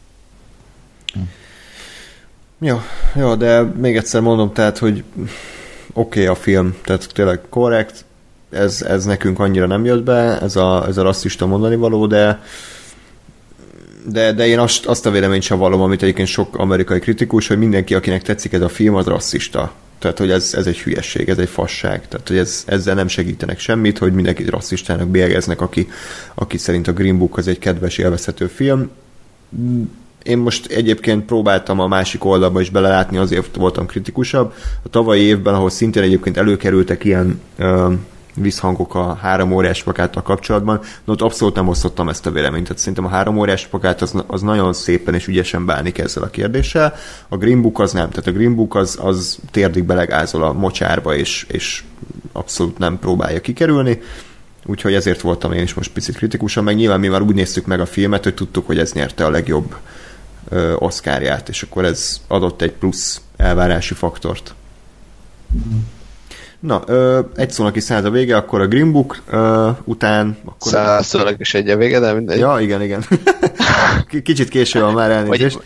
Jó, 2.59 2.81
jó, 3.15 3.35
de 3.35 3.61
még 3.61 3.95
egyszer 3.95 4.21
mondom, 4.21 4.53
tehát, 4.53 4.77
hogy 4.77 5.03
oké 5.93 6.21
okay 6.21 6.25
a 6.25 6.35
film, 6.35 6.75
tehát 6.83 7.13
tényleg 7.13 7.41
korrekt, 7.49 8.05
ez, 8.49 8.81
ez 8.81 9.05
nekünk 9.05 9.39
annyira 9.39 9.65
nem 9.65 9.85
jött 9.85 10.03
be, 10.03 10.39
ez 10.41 10.55
a, 10.55 10.85
ez 10.87 10.97
a 10.97 11.03
rasszista 11.03 11.45
mondani 11.45 11.75
való, 11.75 12.07
de 12.07 12.41
de, 14.09 14.31
de 14.31 14.47
én 14.47 14.59
azt, 14.59 14.85
azt 14.85 15.05
a 15.05 15.11
véleményt 15.11 15.43
sem 15.43 15.57
vallom, 15.57 15.81
amit 15.81 16.03
egyébként 16.03 16.27
sok 16.27 16.57
amerikai 16.57 16.99
kritikus, 16.99 17.47
hogy 17.47 17.57
mindenki, 17.57 17.95
akinek 17.95 18.21
tetszik 18.21 18.53
ez 18.53 18.61
a 18.61 18.69
film, 18.69 18.95
az 18.95 19.05
rasszista. 19.05 19.71
Tehát, 19.99 20.17
hogy 20.17 20.31
ez, 20.31 20.53
ez 20.53 20.67
egy 20.67 20.77
hülyesség, 20.77 21.29
ez 21.29 21.37
egy 21.37 21.49
fasság. 21.49 22.07
Tehát, 22.07 22.27
hogy 22.27 22.37
ez, 22.37 22.63
ezzel 22.65 22.95
nem 22.95 23.07
segítenek 23.07 23.59
semmit, 23.59 23.97
hogy 23.97 24.13
mindenkit 24.13 24.49
rasszistának 24.49 25.07
bélyegeznek, 25.07 25.61
aki, 25.61 25.87
aki 26.33 26.57
szerint 26.57 26.87
a 26.87 26.93
Green 26.93 27.17
Book 27.17 27.37
az 27.37 27.47
egy 27.47 27.59
kedves, 27.59 27.97
élvezhető 27.97 28.47
film. 28.47 28.89
Én 30.23 30.37
most 30.37 30.65
egyébként 30.65 31.25
próbáltam 31.25 31.79
a 31.79 31.87
másik 31.87 32.25
oldalba 32.25 32.61
is 32.61 32.69
belelátni, 32.69 33.17
azért 33.17 33.55
voltam 33.55 33.85
kritikusabb. 33.85 34.53
A 34.83 34.89
tavalyi 34.89 35.21
évben, 35.21 35.53
ahol 35.53 35.69
szintén 35.69 36.03
egyébként 36.03 36.37
előkerültek 36.37 37.03
ilyen 37.03 37.41
visszhangok 38.41 38.95
a 38.95 39.13
három 39.13 39.51
óriás 39.51 39.83
plakáttal 39.83 40.21
kapcsolatban, 40.21 40.79
de 40.79 41.11
ott 41.11 41.21
abszolút 41.21 41.55
nem 41.55 41.67
osztottam 41.67 42.09
ezt 42.09 42.25
a 42.25 42.31
véleményt. 42.31 42.63
Tehát 42.63 42.77
szerintem 42.77 43.05
a 43.05 43.09
három 43.09 43.37
óriás 43.37 43.67
plakát 43.67 44.01
az, 44.01 44.23
az 44.27 44.41
nagyon 44.41 44.73
szépen 44.73 45.13
és 45.13 45.27
ügyesen 45.27 45.65
bánik 45.65 45.97
ezzel 45.97 46.23
a 46.23 46.29
kérdéssel. 46.29 46.93
A 47.27 47.37
Green 47.37 47.61
Book 47.61 47.79
az 47.79 47.91
nem. 47.91 48.09
Tehát 48.09 48.27
a 48.27 48.31
Green 48.31 48.55
Book 48.55 48.75
az, 48.75 48.97
az 49.01 49.37
térdig 49.51 49.83
belegázol 49.83 50.43
a 50.43 50.53
mocsárba, 50.53 51.15
és, 51.15 51.45
és 51.49 51.83
abszolút 52.31 52.77
nem 52.77 52.99
próbálja 52.99 53.41
kikerülni. 53.41 54.01
Úgyhogy 54.65 54.93
ezért 54.93 55.21
voltam 55.21 55.51
én 55.51 55.63
is 55.63 55.73
most 55.73 55.91
picit 55.91 56.15
kritikusan, 56.15 56.63
meg 56.63 56.75
nyilván 56.75 56.99
mi 56.99 57.07
már 57.07 57.21
úgy 57.21 57.35
néztük 57.35 57.65
meg 57.65 57.79
a 57.79 57.85
filmet, 57.85 58.23
hogy 58.23 58.33
tudtuk, 58.33 58.65
hogy 58.65 58.77
ez 58.77 58.93
nyerte 58.93 59.25
a 59.25 59.29
legjobb 59.29 59.75
ö, 60.49 60.73
oszkárját, 60.73 61.49
és 61.49 61.61
akkor 61.61 61.85
ez 61.85 62.21
adott 62.27 62.61
egy 62.61 62.71
plusz 62.71 63.21
elvárási 63.37 63.93
faktort. 63.93 64.53
Mm. 65.55 65.77
Na, 66.59 66.83
ö, 66.85 67.19
egy 67.35 67.51
szónak 67.51 67.75
is 67.75 67.83
száz 67.83 68.03
a 68.03 68.09
vége, 68.09 68.35
akkor 68.35 68.61
a 68.61 68.67
Green 68.67 68.91
Book 68.91 69.17
ö, 69.29 69.69
után... 69.83 70.37
Akkor... 70.45 70.71
Száz 70.71 71.05
szónak 71.05 71.39
is 71.39 71.53
egy 71.53 71.69
a 71.69 71.77
vége, 71.77 71.99
de 71.99 72.13
mindegy. 72.13 72.39
Ja, 72.39 72.59
igen, 72.59 72.81
igen. 72.81 73.03
Kicsit 74.23 74.49
késő 74.49 74.81
van 74.81 74.93
már 74.93 75.11
elnézést. 75.11 75.55
Vagy, 75.55 75.63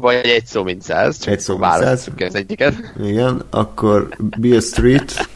vagy 0.00 0.26
egy 0.26 0.46
szó, 0.46 0.62
mint 0.62 0.82
száz. 0.82 1.26
Egy 1.26 1.40
szó, 1.40 1.56
mint 1.56 1.72
száz. 1.72 2.08
az 2.18 2.34
egyiket. 2.34 2.74
Igen, 3.02 3.42
akkor 3.50 4.08
Beale 4.18 4.60
Street. 4.60 5.28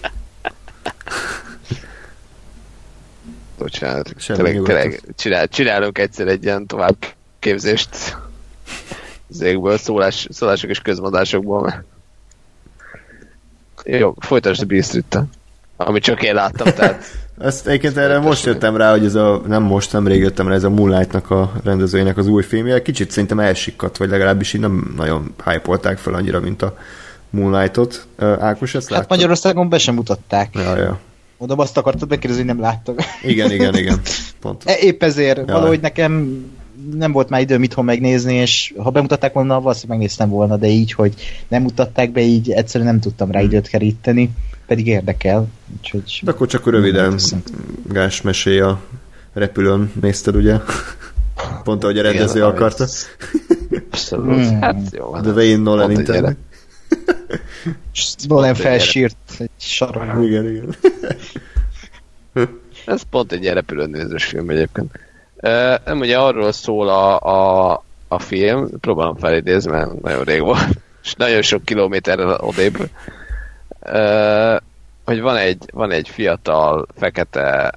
Bocsánat, 3.59 4.15
tényleg, 4.27 4.63
tényleg 4.63 5.03
csinál, 5.17 5.49
csinálunk 5.49 5.99
egyszer 5.99 6.27
egy 6.29 6.45
ilyen 6.45 6.67
továbbképzést 6.67 8.17
az 9.31 9.41
égből, 9.41 9.79
szólás, 9.79 10.27
szólások 10.31 10.71
és 10.71 10.79
közmondásokból. 10.79 11.85
Jó, 13.85 14.15
folytasd 14.19 14.73
a 14.73 14.83
street 14.83 15.19
Amit 15.77 16.03
csak 16.03 16.23
én 16.23 16.35
láttam, 16.35 16.73
tehát... 16.75 17.05
Ezt 17.41 17.67
egyébként 17.67 17.97
erre 17.97 18.19
most 18.19 18.45
jöttem 18.45 18.77
rá, 18.77 18.91
hogy 18.91 19.05
ez 19.05 19.15
a, 19.15 19.43
nem 19.47 19.63
most, 19.63 19.93
nem 19.93 20.07
rég 20.07 20.21
jöttem 20.21 20.49
rá, 20.49 20.55
ez 20.55 20.65
a 20.65 20.71
Moonlight-nak 20.71 21.31
a 21.31 21.53
rendezőjének 21.65 22.17
az 22.17 22.27
új 22.27 22.43
filmje. 22.43 22.83
Kicsit 22.83 23.11
szerintem 23.11 23.41
elsikkadt, 23.41 23.97
vagy 23.97 24.09
legalábbis 24.09 24.53
így 24.53 24.61
nem 24.61 24.93
nagyon 24.97 25.35
hype 25.45 25.97
fel 25.97 26.15
annyira, 26.15 26.41
mint 26.41 26.63
a 26.63 26.77
Moonlight-ot. 27.31 28.07
Ákos, 28.19 28.75
ezt 28.75 28.89
Hát 28.89 28.97
láttad? 28.97 29.11
Magyarországon 29.11 29.69
be 29.69 29.79
sem 29.79 29.95
mutatták. 29.95 30.55
Ja, 30.55 30.77
ja. 30.77 30.99
Oda 31.39 31.55
azt 31.55 31.77
akartad 31.77 32.09
megkérdezni, 32.09 32.45
hogy 32.45 32.55
nem 32.55 32.65
láttak. 32.65 33.01
Igen, 33.23 33.51
igen, 33.51 33.75
igen. 33.77 34.01
Pont. 34.41 34.63
E, 34.67 34.77
épp 34.79 35.03
ezért 35.03 35.39
ja. 35.39 35.55
valahogy 35.55 35.81
nekem 35.81 36.45
nem 36.95 37.13
volt 37.13 37.29
már 37.29 37.41
időm 37.41 37.63
itthon 37.63 37.85
megnézni, 37.85 38.35
és 38.35 38.75
ha 38.77 38.91
bemutatták 38.91 39.33
volna, 39.33 39.61
valószínűleg 39.61 39.99
megnéztem 39.99 40.29
volna, 40.29 40.57
de 40.57 40.67
így, 40.67 40.93
hogy 40.93 41.15
nem 41.49 41.63
mutatták 41.63 42.11
be, 42.11 42.21
így 42.21 42.51
egyszerűen 42.51 42.91
nem 42.91 43.01
tudtam 43.01 43.31
rá 43.31 43.39
hmm. 43.39 43.49
időt 43.49 43.69
keríteni, 43.69 44.31
pedig 44.67 44.87
érdekel. 44.87 45.49
Úgyhogy 45.79 46.21
de 46.23 46.31
akkor 46.31 46.47
csak 46.47 46.67
röviden 46.67 47.19
Gás 47.87 48.23
mesé 48.23 48.59
a 48.59 48.81
repülőn 49.33 49.93
nézted, 50.01 50.37
ugye? 50.37 50.57
Pont 51.65 51.85
ahogy 51.85 51.99
a 51.99 52.03
rendező 52.03 52.45
akarta. 52.45 52.87
Abszolút. 53.91 54.47
Hmm. 54.47 54.61
Hát 54.61 54.81
jó. 54.91 55.21
The 55.21 55.33
Wayne 55.33 55.63
Nolan 55.63 55.91
internet. 55.91 56.37
Nolan 58.29 58.55
felsírt 58.55 59.17
egy 59.39 59.51
sarokban. 59.57 60.23
Igen, 60.23 60.49
igen. 60.49 60.75
Ez 62.87 63.03
pont 63.11 63.33
egy 63.33 63.43
ilyen 63.43 63.55
repülőn 63.55 63.91
nézős 63.91 64.25
film 64.25 64.51
egyébként. 64.51 65.10
Nem 65.85 65.99
ugye 66.01 66.19
arról 66.19 66.53
szól 66.53 66.89
a, 66.89 67.21
a, 67.21 67.85
a 68.09 68.19
film, 68.19 68.81
próbálom 68.81 69.17
felidézni, 69.17 69.71
mert 69.71 70.01
nagyon 70.01 70.25
rég 70.25 70.41
volt, 70.41 70.69
és 71.03 71.15
nagyon 71.15 71.43
sok 71.43 71.65
kilométerrel 71.65 72.39
odébb, 72.41 72.77
hogy 75.05 75.21
van 75.21 75.37
egy, 75.37 75.65
van 75.73 75.91
egy 75.91 76.09
fiatal 76.09 76.87
fekete 76.97 77.73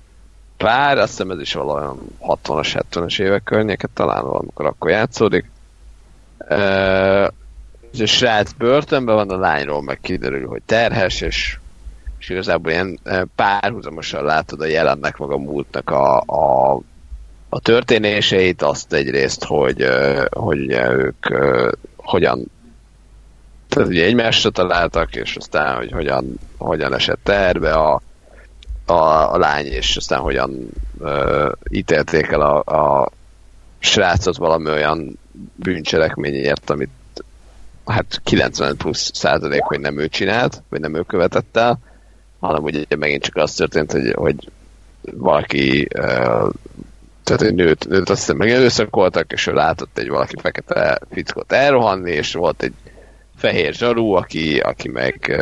pár, 0.57 0.97
azt 0.97 1.09
hiszem 1.09 1.31
ez 1.31 1.39
is 1.39 1.53
valami 1.53 1.99
60-as, 2.27 2.83
70-es 2.91 3.21
évek 3.21 3.43
környéket, 3.43 3.89
talán 3.93 4.23
valamikor 4.23 4.65
akkor 4.65 4.89
játszódik. 4.89 5.49
És 7.93 7.99
a 7.99 8.05
srác 8.05 8.51
börtönben 8.51 9.15
van, 9.15 9.29
a 9.29 9.37
lányról 9.37 9.81
meg 9.81 9.99
kiderül, 10.01 10.47
hogy 10.47 10.61
terhes, 10.65 11.21
és, 11.21 11.57
és 12.19 12.29
igazából 12.29 12.71
ilyen 12.71 12.99
párhuzamosan 13.35 14.23
látod 14.23 14.61
a 14.61 14.65
jelennek, 14.65 15.17
meg 15.17 15.29
a 15.29 15.37
múltnak 15.37 15.89
a, 15.89 16.17
a 16.17 16.79
a 17.53 17.59
történéseit, 17.59 18.61
azt 18.61 18.93
egyrészt, 18.93 19.43
hogy, 19.43 19.87
hogy 20.29 20.59
ugye 20.59 20.91
ők 20.91 21.27
hogyan 21.95 22.51
tehát 23.67 23.89
ugye 23.89 24.05
egymásra 24.05 24.49
találtak, 24.49 25.15
és 25.15 25.35
aztán, 25.35 25.75
hogy 25.75 25.91
hogyan, 25.91 26.39
hogyan 26.57 26.93
esett 26.93 27.19
terbe 27.23 27.71
a, 27.71 28.01
a, 28.85 29.33
a 29.33 29.37
lány, 29.37 29.65
és 29.65 29.95
aztán 29.95 30.19
hogyan 30.19 30.69
uh, 30.99 31.51
ítélték 31.69 32.27
el 32.27 32.41
a, 32.41 32.57
a 32.59 33.09
srácot 33.79 34.37
valami 34.37 34.69
olyan 34.69 35.19
bűncselekményért, 35.55 36.69
amit 36.69 36.89
hát 37.85 38.21
90 38.23 38.77
plusz 38.77 39.11
százalék, 39.13 39.63
hogy 39.63 39.79
nem 39.79 39.99
ő 39.99 40.07
csinált, 40.07 40.61
vagy 40.69 40.79
nem 40.79 40.95
ő 40.95 41.01
követett 41.01 41.57
el, 41.57 41.79
hanem 42.39 42.63
ugye 42.63 42.83
megint 42.97 43.23
csak 43.23 43.35
az 43.35 43.53
történt, 43.53 43.91
hogy, 43.91 44.13
hogy 44.15 44.49
valaki 45.11 45.87
uh, 45.97 46.49
tehát 47.23 47.41
egy 47.41 47.53
nőt, 47.53 47.87
nőt 47.87 48.09
azt 48.09 48.19
hiszem 48.19 48.37
megerőszakoltak, 48.37 49.31
és 49.31 49.47
ő 49.47 49.53
látott 49.53 49.97
egy 49.97 50.09
valaki 50.09 50.35
fekete 50.41 50.99
fickot 51.11 51.51
elrohanni, 51.51 52.11
és 52.11 52.33
volt 52.33 52.63
egy 52.63 52.73
fehér 53.37 53.73
zsarú, 53.73 54.11
aki, 54.11 54.59
aki 54.59 54.89
meg 54.89 55.41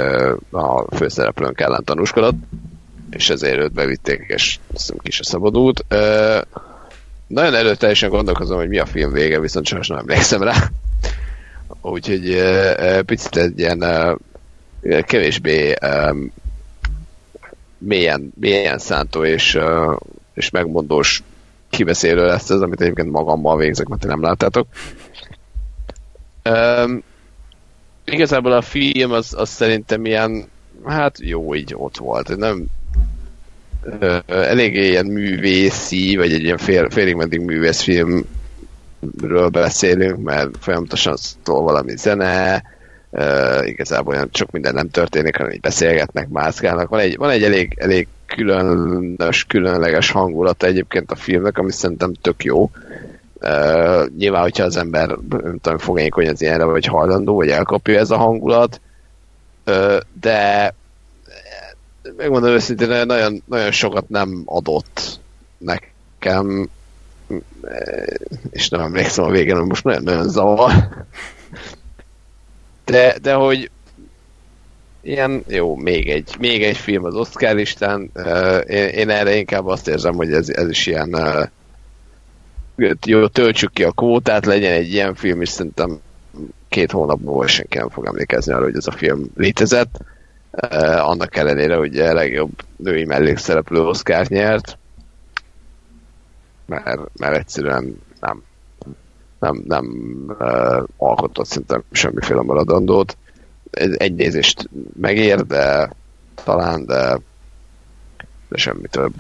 a 0.52 0.96
főszereplőnk 0.96 1.60
ellen 1.60 1.84
tanúskodott. 1.84 2.36
és 3.10 3.30
ezért 3.30 3.60
őt 3.60 3.74
bevitték, 3.74 4.26
és 4.28 4.60
azt 4.74 4.82
hiszem 4.82 4.98
ki 4.98 5.12
se 5.12 5.24
szabadult. 5.24 5.86
Nagyon 7.28 7.54
előteljesen 7.56 8.10
gondolkozom, 8.10 8.58
hogy 8.58 8.68
mi 8.68 8.80
a 8.80 8.86
film 8.86 9.12
vége, 9.12 9.40
viszont 9.40 9.66
sajnos 9.66 9.88
nem 9.88 9.98
emlékszem 9.98 10.44
rá. 10.44 10.56
Úgyhogy 11.82 12.42
picit 13.06 13.38
egy 13.38 13.60
ilyen 13.60 13.86
kevésbé 15.06 15.74
mélyen, 17.78 18.34
mélyen 18.40 18.78
szántó 18.78 19.26
és, 19.26 19.60
és 20.34 20.50
megmondós 20.50 21.24
kibeszélő 21.72 22.26
lesz 22.26 22.50
ez, 22.50 22.62
amit 22.62 22.82
egyébként 22.82 23.12
magammal 23.12 23.58
végzek, 23.58 23.88
mert 23.88 24.04
nem 24.04 24.22
láttátok. 24.22 24.68
Um, 26.50 27.04
igazából 28.06 28.52
a 28.52 28.62
film 28.62 29.12
az, 29.12 29.34
az 29.38 29.50
szerintem 29.50 30.06
ilyen, 30.06 30.48
hát 30.86 31.20
jó 31.20 31.56
így 31.56 31.74
ott 31.78 31.98
volt. 31.98 32.38
Nem, 32.38 32.66
uh, 33.84 34.18
eléggé 34.28 34.88
ilyen 34.88 35.06
művészi, 35.06 36.16
vagy 36.16 36.34
egy 36.34 36.44
ilyen 36.44 36.58
fél, 36.58 36.90
félig 36.90 37.16
meddig 37.16 37.40
művészfilmről 37.40 39.50
beszélünk, 39.52 40.24
mert 40.24 40.50
folyamatosan 40.60 41.16
szól 41.44 41.64
valami 41.64 41.98
zene, 41.98 42.64
uh, 43.10 43.68
igazából 43.68 44.14
olyan 44.14 44.30
sok 44.34 44.52
minden 44.52 44.74
nem 44.74 44.90
történik, 44.90 45.38
hanem 45.38 45.52
így 45.52 45.60
beszélgetnek, 45.60 46.30
mászkálnak. 46.30 46.90
Van 46.90 47.00
egy, 47.00 47.18
van 47.18 47.30
egy 47.30 47.44
elég, 47.44 47.76
elég 47.80 48.08
különös, 48.36 49.46
különleges 49.46 50.12
hangulata 50.12 50.66
egyébként 50.66 51.12
a 51.12 51.16
filmnek, 51.16 51.58
ami 51.58 51.72
szerintem 51.72 52.14
tök 52.14 52.44
jó. 52.44 52.70
Uh, 53.44 54.08
nyilván, 54.18 54.42
hogyha 54.42 54.64
az 54.64 54.78
ember 54.78 55.08
nem 55.30 55.60
tudom, 55.62 55.78
fogékony 55.78 56.28
az 56.28 56.42
ilyenre, 56.42 56.64
vagy 56.64 56.86
hajlandó, 56.86 57.36
vagy 57.36 57.50
elkapja 57.50 58.00
ez 58.00 58.12
a 58.12 58.18
hangulat, 58.18 58.82
uh, 59.66 59.98
de 60.22 60.74
megmondom 62.18 62.50
őszintén, 62.50 63.06
nagyon, 63.06 63.44
nagyon 63.46 63.72
sokat 63.72 64.10
nem 64.10 64.42
adott 64.46 65.20
nekem, 65.58 66.70
és 68.50 68.70
nem 68.70 68.82
emlékszem 68.82 69.26
a 69.26 69.30
végén, 69.30 69.56
most 69.56 69.84
nagyon-nagyon 69.84 70.30
zavar. 70.30 70.72
De, 72.86 73.16
de 73.22 73.34
hogy 73.34 73.70
ilyen, 75.02 75.44
jó, 75.48 75.76
még 75.76 76.10
egy, 76.10 76.36
még 76.40 76.64
egy 76.64 76.78
film 76.78 77.06
az 77.06 77.16
Oscar 77.16 77.56
listán. 77.56 78.12
Én, 78.68 78.88
én 78.88 79.10
erre 79.10 79.36
inkább 79.36 79.66
azt 79.66 79.88
érzem, 79.88 80.16
hogy 80.16 80.34
ez, 80.34 80.50
ez 80.50 80.70
is 80.70 80.88
ilyen 80.88 81.16
jó, 83.06 83.28
töltsük 83.28 83.72
ki 83.72 83.84
a 83.84 83.92
kvótát, 83.92 84.46
legyen 84.46 84.72
egy 84.72 84.94
ilyen 84.94 85.16
film, 85.16 85.42
és 85.42 85.50
szerintem 85.50 86.00
két 86.70 86.92
hónap 86.92 87.20
múlva 87.22 87.48
senki 87.48 87.78
nem 87.78 87.90
fog 87.90 88.06
emlékezni 88.06 88.54
arra, 88.54 88.64
hogy 88.64 88.76
ez 88.76 88.88
a 88.88 88.92
film 88.92 89.26
létezett. 89.36 90.00
Annak 90.98 91.36
ellenére, 91.36 91.76
hogy 91.76 91.98
a 92.00 92.14
legjobb 92.14 92.52
női 92.76 93.06
mellékszereplő 93.06 93.82
Oscar 93.82 94.28
nyert, 94.28 94.78
mert, 96.66 97.02
mert 97.20 97.36
egyszerűen 97.36 98.02
nem 98.20 98.44
nem, 99.40 99.64
nem 99.68 99.86
uh, 100.28 100.84
alkotott 100.98 101.46
szerintem 101.46 101.84
semmiféle 101.92 102.42
maradandót 102.42 103.18
egy 103.72 104.16
nézést 104.16 104.70
megér, 105.02 105.46
de 105.46 105.94
talán, 106.44 106.86
de, 106.86 107.20
de 108.50 108.58
semmi 108.58 108.88
több. 108.88 109.14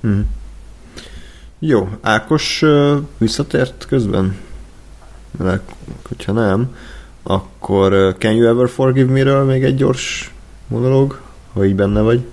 Hmm. 0.00 0.30
Jó, 1.58 1.88
Ákos 2.00 2.64
visszatért 3.18 3.86
közben? 3.88 4.36
Mert 5.38 5.72
hogyha 6.08 6.32
nem, 6.32 6.76
akkor 7.22 8.16
Can 8.18 8.32
You 8.32 8.48
Ever 8.48 8.68
Forgive 8.68 9.12
Me-ről 9.12 9.44
még 9.44 9.64
egy 9.64 9.76
gyors 9.76 10.34
monológ, 10.66 11.20
ha 11.52 11.64
így 11.64 11.74
benne 11.74 12.00
vagy? 12.00 12.26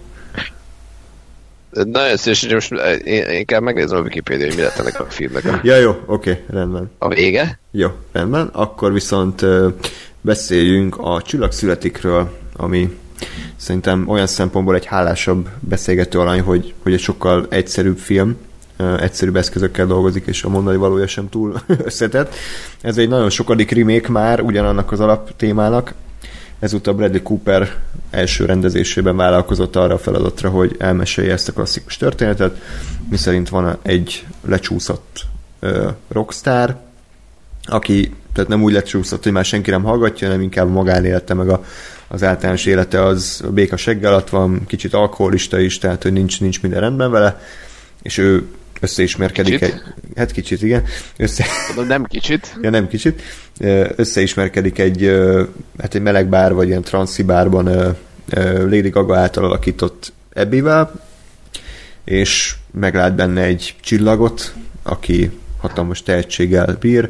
Nagyon 1.71 2.17
szívesen, 2.17 2.53
most 2.53 2.71
én, 3.03 3.29
inkább 3.29 3.61
megnézem 3.61 3.97
a 3.97 4.01
Wikipedia, 4.01 4.45
hogy 4.45 4.55
mi 4.55 4.61
lett 4.61 4.77
ennek 4.77 4.99
a 4.99 5.05
filmnek. 5.05 5.43
Ja, 5.63 5.75
jó, 5.75 5.89
oké, 5.89 6.31
okay, 6.31 6.43
rendben. 6.47 6.91
A 6.97 7.07
vége? 7.07 7.59
Jó, 7.71 7.89
rendben. 8.11 8.47
Akkor 8.47 8.93
viszont 8.93 9.45
beszéljünk 10.21 10.97
a 10.97 11.21
Csillagszületikről, 11.21 12.37
ami 12.55 12.97
szerintem 13.55 14.07
olyan 14.07 14.27
szempontból 14.27 14.75
egy 14.75 14.85
hálásabb 14.85 15.49
beszélgető 15.59 16.19
alany, 16.19 16.41
hogy, 16.41 16.73
hogy 16.83 16.93
egy 16.93 16.99
sokkal 16.99 17.45
egyszerűbb 17.49 17.97
film, 17.97 18.37
egyszerűbb 18.99 19.35
eszközökkel 19.35 19.85
dolgozik, 19.85 20.25
és 20.25 20.43
a 20.43 20.49
mondani 20.49 20.77
valója 20.77 21.07
sem 21.07 21.29
túl 21.29 21.61
összetett. 21.83 22.35
Ez 22.81 22.97
egy 22.97 23.09
nagyon 23.09 23.29
sokadik 23.29 23.71
remake 23.71 24.11
már 24.11 24.41
ugyanannak 24.41 24.91
az 24.91 24.99
alaptémának. 24.99 25.93
Ezúttal 26.59 26.93
Bradley 26.93 27.23
Cooper 27.23 27.75
első 28.09 28.45
rendezésében 28.45 29.15
vállalkozott 29.15 29.75
arra 29.75 29.93
a 29.93 29.97
feladatra, 29.97 30.49
hogy 30.49 30.75
elmesélje 30.79 31.31
ezt 31.31 31.47
a 31.47 31.53
klasszikus 31.53 31.97
történetet, 31.97 32.61
miszerint 33.09 33.49
van 33.49 33.77
egy 33.81 34.25
lecsúszott 34.41 35.25
uh, 35.61 35.93
rockstar, 36.07 36.77
aki 37.69 38.11
tehát 38.33 38.49
nem 38.49 38.63
úgy 38.63 38.73
lecsúszott, 38.73 39.23
hogy 39.23 39.31
már 39.31 39.45
senki 39.45 39.69
nem 39.69 39.83
hallgatja, 39.83 40.27
hanem 40.27 40.41
inkább 40.41 40.67
a 40.67 40.71
magánélete, 40.71 41.33
meg 41.33 41.49
a, 41.49 41.63
az 42.07 42.23
általános 42.23 42.65
élete 42.65 43.03
az 43.03 43.41
a 43.47 43.51
béka 43.51 43.77
segg 43.77 44.03
alatt 44.03 44.29
van, 44.29 44.65
kicsit 44.67 44.93
alkoholista 44.93 45.59
is, 45.59 45.77
tehát 45.77 46.03
hogy 46.03 46.13
nincs, 46.13 46.41
nincs 46.41 46.61
minden 46.61 46.79
rendben 46.79 47.11
vele, 47.11 47.41
és 48.01 48.17
ő 48.17 48.47
összeismerkedik 48.79 49.59
kicsit? 49.59 49.73
egy... 49.73 49.81
Hát 50.15 50.31
kicsit, 50.31 50.61
igen. 50.61 50.83
Össze... 51.17 51.45
Tudom, 51.69 51.87
nem 51.87 52.03
kicsit. 52.03 52.55
ja, 52.61 52.69
nem 52.69 52.87
kicsit. 52.87 53.21
Összeismerkedik 53.95 54.79
egy, 54.79 55.11
hát 55.79 55.95
egy 55.95 56.01
meleg 56.01 56.27
bár, 56.27 56.53
vagy 56.53 56.67
ilyen 56.67 56.83
transzi 56.83 57.23
bárban 57.23 57.95
Lady 58.69 58.89
Gaga 58.89 59.17
által 59.17 59.43
alakított 59.45 60.13
Ebbivel, 60.33 61.07
és 62.03 62.55
meglát 62.71 63.15
benne 63.15 63.41
egy 63.41 63.75
csillagot, 63.81 64.53
aki 64.83 65.31
hatalmas 65.57 66.03
tehetséggel 66.03 66.77
bír, 66.79 67.09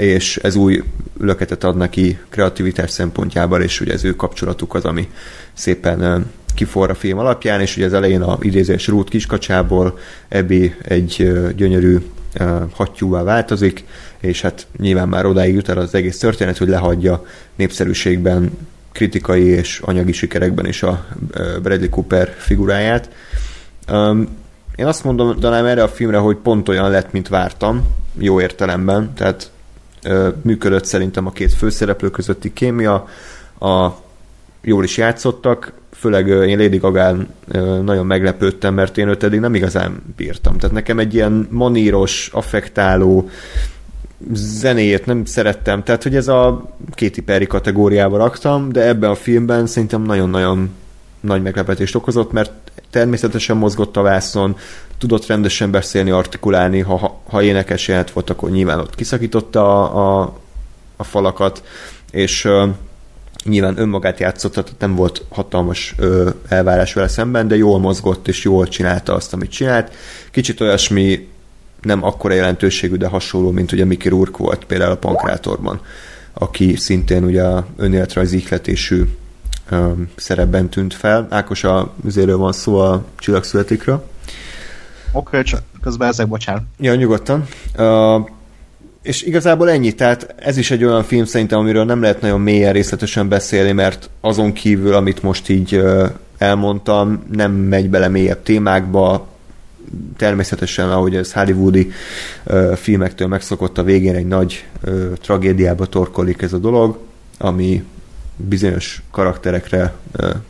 és 0.00 0.36
ez 0.36 0.56
új 0.56 0.82
löketet 1.18 1.64
ad 1.64 1.76
neki 1.76 2.18
kreativitás 2.28 2.90
szempontjából, 2.90 3.62
és 3.62 3.80
ugye 3.80 3.92
az 3.92 4.04
ő 4.04 4.16
kapcsolatuk 4.16 4.74
az, 4.74 4.84
ami 4.84 5.08
szépen 5.52 6.30
kiforra 6.54 6.92
a 6.92 6.96
film 6.96 7.18
alapján, 7.18 7.60
és 7.60 7.76
ugye 7.76 7.86
az 7.86 7.92
elején 7.92 8.22
a 8.22 8.38
idézés 8.40 8.86
Ruth 8.86 9.10
kiskacsából 9.10 9.98
Ebbi 10.28 10.74
egy 10.82 11.32
gyönyörű 11.56 11.98
hattyúvá 12.72 13.22
változik, 13.22 13.84
és 14.20 14.40
hát 14.40 14.66
nyilván 14.78 15.08
már 15.08 15.26
odáig 15.26 15.54
jut 15.54 15.68
el 15.68 15.78
az 15.78 15.94
egész 15.94 16.18
történet, 16.18 16.58
hogy 16.58 16.68
lehagyja 16.68 17.26
népszerűségben, 17.54 18.50
kritikai 18.92 19.44
és 19.44 19.80
anyagi 19.84 20.12
sikerekben 20.12 20.66
is 20.66 20.82
a 20.82 21.06
Bradley 21.62 21.88
Cooper 21.88 22.34
figuráját. 22.38 23.10
Én 24.76 24.86
azt 24.86 25.04
mondom 25.04 25.38
talán 25.38 25.66
erre 25.66 25.82
a 25.82 25.88
filmre, 25.88 26.16
hogy 26.16 26.36
pont 26.36 26.68
olyan 26.68 26.90
lett, 26.90 27.12
mint 27.12 27.28
vártam, 27.28 27.86
jó 28.18 28.40
értelemben, 28.40 29.12
tehát 29.14 29.50
működött 30.42 30.84
szerintem 30.84 31.26
a 31.26 31.32
két 31.32 31.54
főszereplő 31.54 32.10
közötti 32.10 32.52
kémia, 32.52 33.08
a, 33.60 33.88
jól 34.60 34.84
is 34.84 34.96
játszottak, 34.96 35.72
főleg 35.92 36.26
én 36.28 36.58
Lady 36.58 36.76
Gagán 36.76 37.28
nagyon 37.82 38.06
meglepődtem, 38.06 38.74
mert 38.74 38.98
én 38.98 39.08
őt 39.08 39.22
eddig 39.22 39.40
nem 39.40 39.54
igazán 39.54 40.02
bírtam. 40.16 40.58
Tehát 40.58 40.74
nekem 40.74 40.98
egy 40.98 41.14
ilyen 41.14 41.48
maníros, 41.50 42.30
affektáló 42.32 43.30
zenéjét 44.32 45.06
nem 45.06 45.24
szerettem, 45.24 45.82
tehát 45.82 46.02
hogy 46.02 46.16
ez 46.16 46.28
a 46.28 46.70
Katy 46.94 47.20
Perry 47.24 47.46
kategóriába 47.46 48.16
raktam, 48.16 48.72
de 48.72 48.86
ebben 48.86 49.10
a 49.10 49.14
filmben 49.14 49.66
szerintem 49.66 50.02
nagyon-nagyon 50.02 50.70
nagy 51.20 51.42
meglepetést 51.42 51.94
okozott, 51.94 52.32
mert 52.32 52.52
természetesen 52.90 53.56
mozgott 53.56 53.96
a 53.96 54.02
vászon, 54.02 54.56
tudott 55.00 55.26
rendesen 55.26 55.70
beszélni, 55.70 56.10
artikulálni, 56.10 56.80
ha, 56.80 57.20
ha 57.28 57.42
énekes 57.42 57.88
jelent 57.88 58.10
volt, 58.10 58.30
akkor 58.30 58.50
nyilván 58.50 58.78
ott 58.78 58.94
kiszakította 58.94 59.90
a, 59.90 60.20
a, 60.20 60.36
a 60.96 61.04
falakat, 61.04 61.62
és 62.10 62.44
uh, 62.44 62.68
nyilván 63.44 63.78
önmagát 63.78 64.20
játszotta, 64.20 64.62
tehát 64.62 64.80
nem 64.80 64.94
volt 64.94 65.24
hatalmas 65.28 65.94
uh, 65.98 66.32
elvárás 66.48 66.92
vele 66.92 67.08
szemben, 67.08 67.48
de 67.48 67.56
jól 67.56 67.78
mozgott, 67.78 68.28
és 68.28 68.44
jól 68.44 68.68
csinálta 68.68 69.14
azt, 69.14 69.32
amit 69.32 69.50
csinált. 69.50 69.92
Kicsit 70.30 70.60
olyasmi 70.60 71.28
nem 71.82 72.04
akkora 72.04 72.34
jelentőségű, 72.34 72.96
de 72.96 73.06
hasonló, 73.06 73.50
mint 73.50 73.72
ugye 73.72 73.84
Mickey 73.84 74.10
Rourke 74.10 74.36
volt 74.38 74.64
például 74.64 74.92
a 74.92 74.96
Pankrátorban, 74.96 75.80
aki 76.32 76.76
szintén 76.76 77.24
ugye 77.24 77.44
önéletrajzi 77.76 78.36
ihletésű 78.36 79.02
szerepben 80.16 80.68
tűnt 80.68 80.94
fel. 80.94 81.26
Ákos 81.30 81.64
a 81.64 81.92
üzéről 82.04 82.36
van 82.36 82.52
szó 82.52 82.78
a 82.78 83.04
csillagszületikről. 83.18 84.09
Oké, 85.12 85.26
okay, 85.28 85.42
csak 85.42 85.62
közben 85.82 86.08
ezek 86.08 86.28
bocsánat. 86.28 86.62
Ja, 86.78 86.94
nyugodtan. 86.94 87.46
Uh, 87.78 88.28
és 89.02 89.22
igazából 89.22 89.70
ennyi, 89.70 89.92
tehát 89.92 90.34
ez 90.38 90.56
is 90.56 90.70
egy 90.70 90.84
olyan 90.84 91.04
film 91.04 91.24
szerintem, 91.24 91.58
amiről 91.58 91.84
nem 91.84 92.00
lehet 92.00 92.20
nagyon 92.20 92.40
mélyen 92.40 92.72
részletesen 92.72 93.28
beszélni, 93.28 93.72
mert 93.72 94.10
azon 94.20 94.52
kívül, 94.52 94.94
amit 94.94 95.22
most 95.22 95.48
így 95.48 95.82
elmondtam, 96.38 97.24
nem 97.32 97.52
megy 97.52 97.90
bele 97.90 98.08
mélyebb 98.08 98.42
témákba, 98.42 99.28
természetesen, 100.16 100.90
ahogy 100.90 101.16
ez 101.16 101.32
hollywoodi 101.32 101.90
filmektől 102.74 103.28
megszokott 103.28 103.78
a 103.78 103.82
végén 103.82 104.14
egy 104.14 104.26
nagy 104.26 104.66
tragédiába 105.20 105.86
torkolik 105.86 106.42
ez 106.42 106.52
a 106.52 106.58
dolog, 106.58 106.98
ami 107.38 107.84
bizonyos 108.36 109.02
karakterekre 109.10 109.94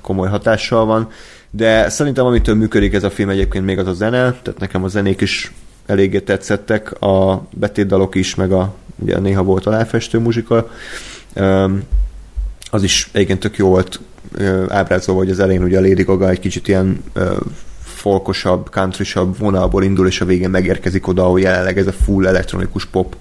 komoly 0.03 0.29
hatással 0.29 0.85
van, 0.85 1.11
de 1.51 1.89
szerintem 1.89 2.25
amitől 2.25 2.55
működik 2.55 2.95
ez 2.95 3.05
a 3.05 3.11
film 3.11 3.29
egyébként 3.29 3.65
még 3.65 3.79
az 3.79 3.87
a 3.87 3.93
zene, 3.93 4.19
tehát 4.19 4.59
nekem 4.59 4.85
a 4.85 4.89
zenék 4.89 5.21
is 5.21 5.53
eléggé 5.87 6.21
tetszettek, 6.21 7.03
a 7.03 7.47
betétdalok 7.55 8.15
is, 8.15 8.35
meg 8.35 8.53
a 8.53 8.75
ugye 8.97 9.19
néha 9.19 9.43
volt 9.43 9.67
a 9.67 9.71
láfestő 9.71 10.19
muzsika, 10.19 10.71
az 12.71 12.83
is 12.83 13.09
egyébként 13.13 13.41
tök 13.41 13.57
jó 13.57 13.69
volt 13.69 14.01
ábrázolva, 14.69 15.21
hogy 15.21 15.31
az 15.31 15.41
elején 15.41 15.63
ugye 15.63 15.79
a 15.79 15.81
Lady 15.81 16.03
Gaga 16.03 16.29
egy 16.29 16.41
kicsit 16.41 16.69
ilyen 16.69 17.03
folkosabb, 17.83 18.71
countrysabb 18.71 19.39
vonalból 19.39 19.85
indul, 19.85 20.07
és 20.07 20.21
a 20.21 20.25
végén 20.25 20.51
megérkezik 20.51 21.07
oda, 21.07 21.25
ahol 21.25 21.41
jelenleg 21.41 21.79
ez 21.79 21.87
a 21.87 21.93
full 21.93 22.27
elektronikus 22.27 22.85
pop 22.85 23.17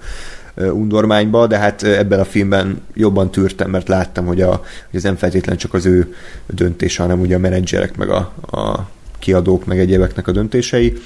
undormányba, 0.60 1.48
de 1.48 1.58
hát 1.58 1.84
ebben 1.84 2.20
a 2.20 2.26
filmben 2.26 2.82
jobban 2.94 3.32
tűrtem, 3.32 3.70
mert 3.70 3.88
láttam, 3.88 4.26
hogy, 4.26 4.42
a, 4.42 4.50
hogy 4.50 4.66
ez 4.92 5.04
nem 5.04 5.16
feltétlenül 5.16 5.62
csak 5.62 5.74
az 5.74 5.86
ő 5.86 6.14
döntése, 6.48 7.02
hanem 7.02 7.20
ugye 7.20 7.36
a 7.36 7.40
menedzserek, 7.40 7.98
meg 7.98 8.10
a, 8.10 8.34
a 8.52 8.88
kiadók, 9.20 9.66
meg 9.66 9.80
egyébeknek 9.80 10.28
a 10.28 10.32
döntései. 10.32 10.98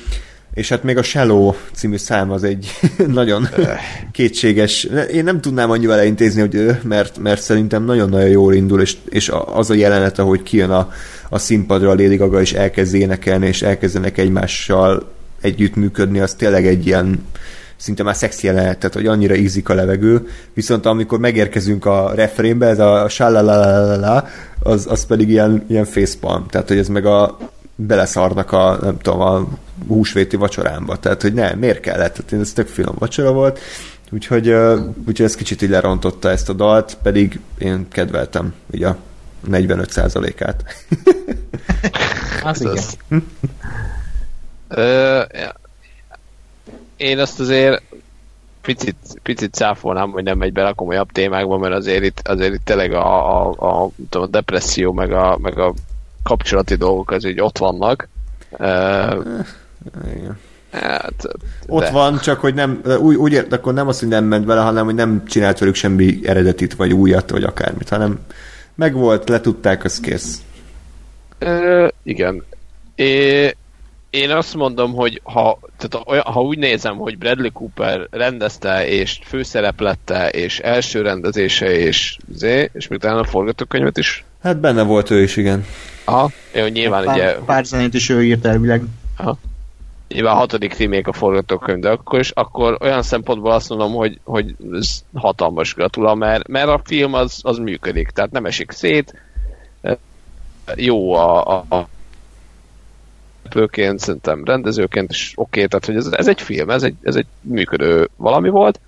És 0.53 0.69
hát 0.69 0.83
még 0.83 0.97
a 0.97 1.03
Shallow 1.03 1.53
című 1.73 1.97
szám 1.97 2.31
az 2.31 2.43
egy 2.43 2.71
nagyon 3.07 3.47
kétséges, 4.11 4.87
én 5.13 5.23
nem 5.23 5.41
tudnám 5.41 5.71
annyival 5.71 5.99
elintézni, 5.99 6.41
hogy 6.41 6.77
mert, 6.83 7.17
mert 7.17 7.41
szerintem 7.41 7.83
nagyon-nagyon 7.83 8.29
jól 8.29 8.53
indul, 8.53 8.81
és, 8.81 8.95
és 9.09 9.31
az 9.45 9.69
a 9.69 9.73
jelenet, 9.73 10.19
ahogy 10.19 10.43
kijön 10.43 10.69
a, 10.69 10.91
a 11.29 11.37
színpadra 11.37 11.89
a 11.89 11.95
Lady 11.95 12.15
Gaga, 12.15 12.41
és 12.41 12.53
elkezd 12.53 12.93
énekelni, 12.93 13.47
és 13.47 13.61
elkezdenek 13.61 14.17
egymással 14.17 15.11
együttműködni, 15.41 16.19
az 16.19 16.33
tényleg 16.33 16.67
egy 16.67 16.85
ilyen 16.85 17.25
szinte 17.83 18.03
már 18.03 18.15
szexi 18.15 18.47
jelenet, 18.47 18.77
tehát 18.77 18.95
hogy 18.95 19.07
annyira 19.07 19.35
ízik 19.35 19.69
a 19.69 19.73
levegő, 19.73 20.27
viszont 20.53 20.85
amikor 20.85 21.19
megérkezünk 21.19 21.85
a 21.85 22.11
refrénbe, 22.15 22.67
ez 22.67 22.79
a 22.79 23.09
salalala, 23.09 24.27
az, 24.59 24.87
az 24.89 25.05
pedig 25.05 25.29
ilyen, 25.29 25.65
ilyen 25.67 25.85
facepalm, 25.85 26.45
tehát 26.47 26.67
hogy 26.67 26.77
ez 26.77 26.87
meg 26.87 27.05
a 27.05 27.37
beleszarnak 27.75 28.51
a, 28.51 28.77
nem 28.81 28.97
tudom, 28.97 29.21
a 29.21 29.47
húsvéti 29.87 30.35
vacsorámba, 30.35 30.97
tehát 30.97 31.21
hogy 31.21 31.33
nem, 31.33 31.59
miért 31.59 31.79
kellett, 31.79 32.13
tehát 32.13 32.43
ez 32.45 32.53
tök 32.53 32.67
finom 32.67 32.95
vacsora 32.99 33.31
volt, 33.31 33.59
úgyhogy, 34.11 34.49
uh, 34.49 34.79
úgyhogy 35.07 35.25
ez 35.25 35.35
kicsit 35.35 35.61
így 35.61 35.69
lerontotta 35.69 36.29
ezt 36.29 36.49
a 36.49 36.53
dalt, 36.53 36.97
pedig 37.01 37.39
én 37.57 37.87
kedveltem 37.89 38.53
ugye 38.71 38.87
a 38.87 38.97
45%-át. 39.51 40.63
Az 42.43 42.61
igen. 42.61 42.77
Hm? 43.09 43.17
Én 47.03 47.19
azt 47.19 47.39
azért 47.39 47.83
picit, 48.61 48.95
picit 49.23 49.53
cáfolnám, 49.53 50.11
hogy 50.11 50.23
nem 50.23 50.37
megy 50.37 50.53
bele 50.53 50.67
a 50.67 50.73
komolyabb 50.73 51.11
témákba, 51.11 51.57
mert 51.57 51.73
azért 51.73 52.03
itt, 52.03 52.27
azért 52.27 52.53
itt 52.53 52.65
tényleg 52.65 52.93
a, 52.93 53.47
a, 53.47 53.53
a, 53.57 53.89
a 54.17 54.27
depresszió, 54.27 54.91
meg 54.91 55.11
a, 55.11 55.37
meg 55.41 55.59
a 55.59 55.73
kapcsolati 56.23 56.75
dolgok 56.75 57.11
az 57.11 57.25
így 57.25 57.41
ott 57.41 57.57
vannak. 57.57 58.07
Uh, 58.51 59.25
igen. 60.15 60.37
Hát, 60.71 61.27
Ott 61.67 61.89
van, 61.89 62.19
csak 62.19 62.39
hogy 62.39 62.53
nem, 62.53 62.81
úgy, 62.99 63.15
úgy 63.15 63.31
ért, 63.31 63.53
akkor 63.53 63.73
nem 63.73 63.87
azt, 63.87 63.99
hogy 63.99 64.09
nem 64.09 64.25
ment 64.25 64.45
vele, 64.45 64.61
hanem 64.61 64.85
hogy 64.85 64.95
nem 64.95 65.25
csinált 65.25 65.59
velük 65.59 65.75
semmi 65.75 66.19
eredetit, 66.23 66.73
vagy 66.73 66.93
újat, 66.93 67.29
vagy 67.29 67.43
akármit, 67.43 67.89
hanem 67.89 68.19
megvolt, 68.75 69.29
letudták, 69.29 69.83
az 69.83 69.99
kész. 69.99 70.41
Uh, 71.41 71.87
igen. 72.03 72.43
É, 72.95 73.55
én 74.09 74.29
azt 74.29 74.55
mondom, 74.55 74.93
hogy 74.93 75.21
ha, 75.23 75.59
tehát 75.87 76.27
ha 76.27 76.41
úgy 76.41 76.57
nézem, 76.57 76.95
hogy 76.97 77.17
Bradley 77.17 77.51
Cooper 77.51 78.07
rendezte, 78.11 78.87
és 78.87 79.19
főszereplette, 79.23 80.29
és 80.29 80.59
első 80.59 81.01
rendezése, 81.01 81.71
és 81.71 82.17
zé, 82.33 82.69
és 82.73 82.87
még 82.87 82.99
talán 82.99 83.17
a 83.17 83.23
forgatókönyvet 83.23 83.97
is. 83.97 84.23
Hát 84.41 84.59
benne 84.59 84.83
volt 84.83 85.09
ő 85.09 85.21
is, 85.21 85.37
igen. 85.37 85.65
Aha, 86.05 86.29
jó, 86.53 86.65
nyilván 86.65 87.03
pár, 87.03 87.15
ugye... 87.15 87.35
Pár 87.45 87.65
zenét 87.65 87.93
is 87.93 88.09
ő 88.09 88.23
írt 88.23 88.45
elvileg. 88.45 88.83
Aha. 89.17 89.37
Nyilván 90.07 90.35
a 90.35 90.37
hatodik 90.37 90.77
remake 90.77 91.09
a 91.09 91.13
forgatókönyv, 91.13 91.79
de 91.79 91.89
akkor, 91.89 92.19
is, 92.19 92.31
akkor 92.31 92.77
olyan 92.81 93.01
szempontból 93.01 93.51
azt 93.51 93.69
mondom, 93.69 93.93
hogy, 93.93 94.19
hogy 94.23 94.55
ez 94.73 95.03
hatalmas 95.13 95.73
gratula, 95.73 96.15
mert, 96.15 96.47
mert 96.47 96.67
a 96.67 96.81
film 96.83 97.13
az, 97.13 97.39
az 97.41 97.57
működik, 97.57 98.09
tehát 98.09 98.31
nem 98.31 98.45
esik 98.45 98.71
szét, 98.71 99.13
jó 100.75 101.13
a, 101.13 101.57
a, 101.69 101.87
szereplőként, 103.43 103.99
szerintem 103.99 104.43
rendezőként 104.43 105.11
is 105.11 105.33
oké, 105.35 105.63
okay, 105.63 105.67
tehát 105.67 105.85
hogy 105.85 105.95
ez, 105.95 106.17
ez 106.19 106.27
egy 106.27 106.41
film, 106.41 106.69
ez 106.69 106.83
egy, 106.83 106.95
ez 107.03 107.15
egy 107.15 107.25
működő 107.41 108.09
valami 108.15 108.49
volt. 108.49 108.79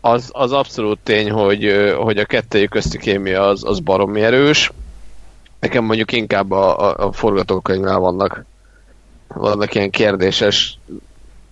Az, 0.00 0.30
az 0.32 0.52
abszolút 0.52 0.98
tény, 1.02 1.30
hogy, 1.30 1.92
hogy 1.96 2.18
a 2.18 2.24
kettőjük 2.24 2.70
közti 2.70 2.98
kémia 2.98 3.46
az, 3.46 3.64
az 3.64 3.80
baromi 3.80 4.20
erős. 4.20 4.72
Nekem 5.60 5.84
mondjuk 5.84 6.12
inkább 6.12 6.50
a, 6.50 6.88
a, 6.88 7.06
a 7.06 7.12
forgatókönyvnál 7.12 7.98
vannak, 7.98 8.44
vannak 9.28 9.74
ilyen 9.74 9.90
kérdéses 9.90 10.78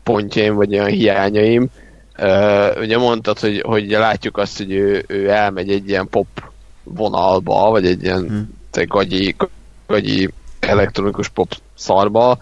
pontjaim, 0.02 0.54
vagy 0.54 0.72
olyan 0.74 0.88
hiányaim. 0.88 1.66
Uh, 2.18 2.80
ugye 2.80 2.98
mondtad, 2.98 3.38
hogy, 3.38 3.62
hogy 3.66 3.90
látjuk 3.90 4.36
azt, 4.38 4.56
hogy 4.56 4.72
ő, 4.72 5.04
ő 5.06 5.30
elmegy 5.30 5.70
egy 5.70 5.88
ilyen 5.88 6.08
pop 6.08 6.26
vonalba, 6.82 7.70
vagy 7.70 7.86
egy 7.86 8.02
ilyen 8.02 8.28
hmm 8.28 8.56
egy 8.76 8.88
gagyi, 8.88 9.36
gagyi 9.86 10.30
elektronikus 10.60 11.28
pop 11.28 11.52
szarba. 11.74 12.38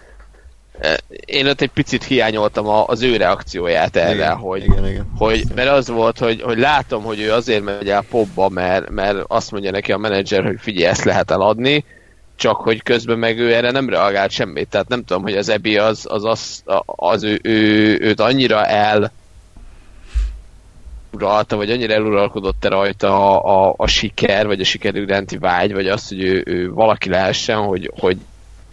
E, 0.78 0.98
én 1.24 1.46
ott 1.46 1.60
egy 1.60 1.70
picit 1.70 2.04
hiányoltam 2.04 2.66
az 2.66 3.02
ő 3.02 3.16
reakcióját 3.16 3.96
erre, 3.96 4.14
igen, 4.14 4.36
hogy, 4.36 4.64
igen, 4.64 4.86
igen. 4.88 5.12
hogy 5.18 5.44
mert 5.54 5.70
az 5.70 5.88
volt, 5.88 6.18
hogy, 6.18 6.42
hogy 6.42 6.58
látom, 6.58 7.02
hogy 7.02 7.20
ő 7.20 7.32
azért 7.32 7.62
megy 7.62 7.88
el 7.88 8.04
popba, 8.10 8.48
mert, 8.48 8.90
mert 8.90 9.18
azt 9.26 9.50
mondja 9.50 9.70
neki 9.70 9.92
a 9.92 9.98
menedzser, 9.98 10.44
hogy 10.44 10.56
figyelj, 10.60 10.86
ezt 10.86 11.04
lehet 11.04 11.30
eladni, 11.30 11.84
csak 12.36 12.56
hogy 12.56 12.82
közben 12.82 13.18
meg 13.18 13.38
ő 13.38 13.54
erre 13.54 13.70
nem 13.70 13.88
reagált 13.88 14.30
semmit. 14.30 14.68
Tehát 14.68 14.88
nem 14.88 15.04
tudom, 15.04 15.22
hogy 15.22 15.36
az 15.36 15.48
Ebi 15.48 15.78
az, 15.78 16.06
az, 16.08 16.24
az, 16.24 16.62
az 16.84 17.22
ő, 17.22 17.38
ő, 17.42 17.98
őt 18.00 18.20
annyira 18.20 18.66
el 18.66 19.12
uralta, 21.14 21.56
vagy 21.56 21.70
annyira 21.70 21.92
eluralkodott-e 21.92 22.68
rajta 22.68 23.40
a, 23.40 23.68
a, 23.68 23.74
a 23.76 23.86
siker, 23.86 24.46
vagy 24.46 24.60
a 24.60 24.64
siker 24.64 24.94
iránti 24.94 25.38
vágy, 25.38 25.72
vagy 25.72 25.88
az, 25.88 26.08
hogy 26.08 26.22
ő, 26.22 26.42
ő 26.46 26.72
valaki 26.72 27.08
lehessen, 27.08 27.56
hogy, 27.56 27.90
hogy, 28.00 28.16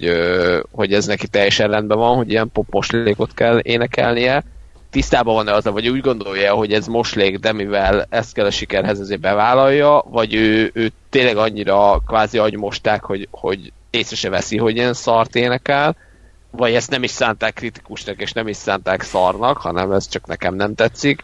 hogy, 0.01 0.63
hogy 0.71 0.93
ez 0.93 1.05
neki 1.05 1.27
teljesen 1.27 1.69
rendben 1.69 1.97
van, 1.97 2.15
hogy 2.15 2.29
ilyen 2.29 2.49
pop 2.53 2.65
moslékot 2.69 3.33
kell 3.33 3.59
énekelnie. 3.61 4.43
Tisztában 4.89 5.33
van-e 5.33 5.53
az, 5.53 5.63
vagy 5.63 5.89
úgy 5.89 6.01
gondolja, 6.01 6.53
hogy 6.53 6.73
ez 6.73 6.87
moslék, 6.87 7.39
de 7.39 7.51
mivel 7.51 8.05
ezt 8.09 8.33
kell 8.33 8.45
a 8.45 8.51
sikerhez 8.51 8.99
ezért 8.99 9.19
bevállalja, 9.19 10.03
vagy 10.09 10.33
ő, 10.33 10.71
ő 10.73 10.91
tényleg 11.09 11.37
annyira 11.37 12.01
kvázi 12.07 12.37
agymosták, 12.37 13.03
hogy, 13.03 13.27
hogy 13.31 13.71
észre 13.89 14.15
se 14.15 14.29
veszi, 14.29 14.57
hogy 14.57 14.75
ilyen 14.75 14.93
szart 14.93 15.35
énekel, 15.35 15.95
vagy 16.51 16.73
ezt 16.73 16.89
nem 16.89 17.03
is 17.03 17.11
szánták 17.11 17.53
kritikusnak, 17.53 18.21
és 18.21 18.31
nem 18.31 18.47
is 18.47 18.57
szánták 18.57 19.01
szarnak, 19.01 19.57
hanem 19.57 19.91
ez 19.91 20.07
csak 20.07 20.27
nekem 20.27 20.55
nem 20.55 20.75
tetszik 20.75 21.21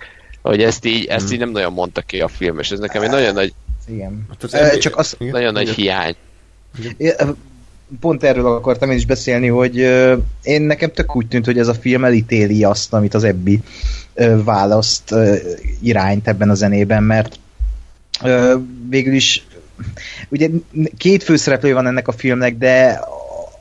hogy 0.47 0.61
ezt 0.61 0.85
így, 0.85 1.05
ezt 1.05 1.23
hmm. 1.23 1.33
így 1.33 1.39
nem 1.39 1.49
nagyon 1.49 1.73
mondta 1.73 2.01
ki 2.01 2.19
a 2.19 2.27
film, 2.27 2.59
és 2.59 2.71
ez 2.71 2.79
nekem 2.79 3.01
egy 3.01 3.09
nagyon 3.09 3.33
nagy 3.33 3.53
igen. 3.87 4.25
Hát 4.29 4.43
az 4.43 4.53
e, 4.53 4.77
csak 4.77 4.97
az, 4.97 5.15
igen? 5.19 5.31
nagyon 5.33 5.53
nagy 5.53 5.69
hiány. 5.69 6.15
Pont 7.99 8.23
erről 8.23 8.45
akartam 8.45 8.91
én 8.91 8.97
is 8.97 9.05
beszélni, 9.05 9.47
hogy 9.47 9.75
én 10.43 10.61
nekem 10.61 10.91
tök 10.91 11.15
úgy 11.15 11.27
tűnt, 11.27 11.45
hogy 11.45 11.59
ez 11.59 11.67
a 11.67 11.73
film 11.73 12.03
elítéli 12.03 12.63
azt, 12.63 12.93
amit 12.93 13.13
az 13.13 13.23
Ebbi 13.23 13.61
választ 14.43 15.15
irányt 15.81 16.27
ebben 16.27 16.49
a 16.49 16.53
zenében, 16.53 17.03
mert 17.03 17.39
végül 18.89 19.13
is 19.13 19.45
ugye 20.29 20.49
két 20.97 21.23
főszereplő 21.23 21.73
van 21.73 21.87
ennek 21.87 22.07
a 22.07 22.11
filmnek, 22.11 22.57
de 22.57 22.99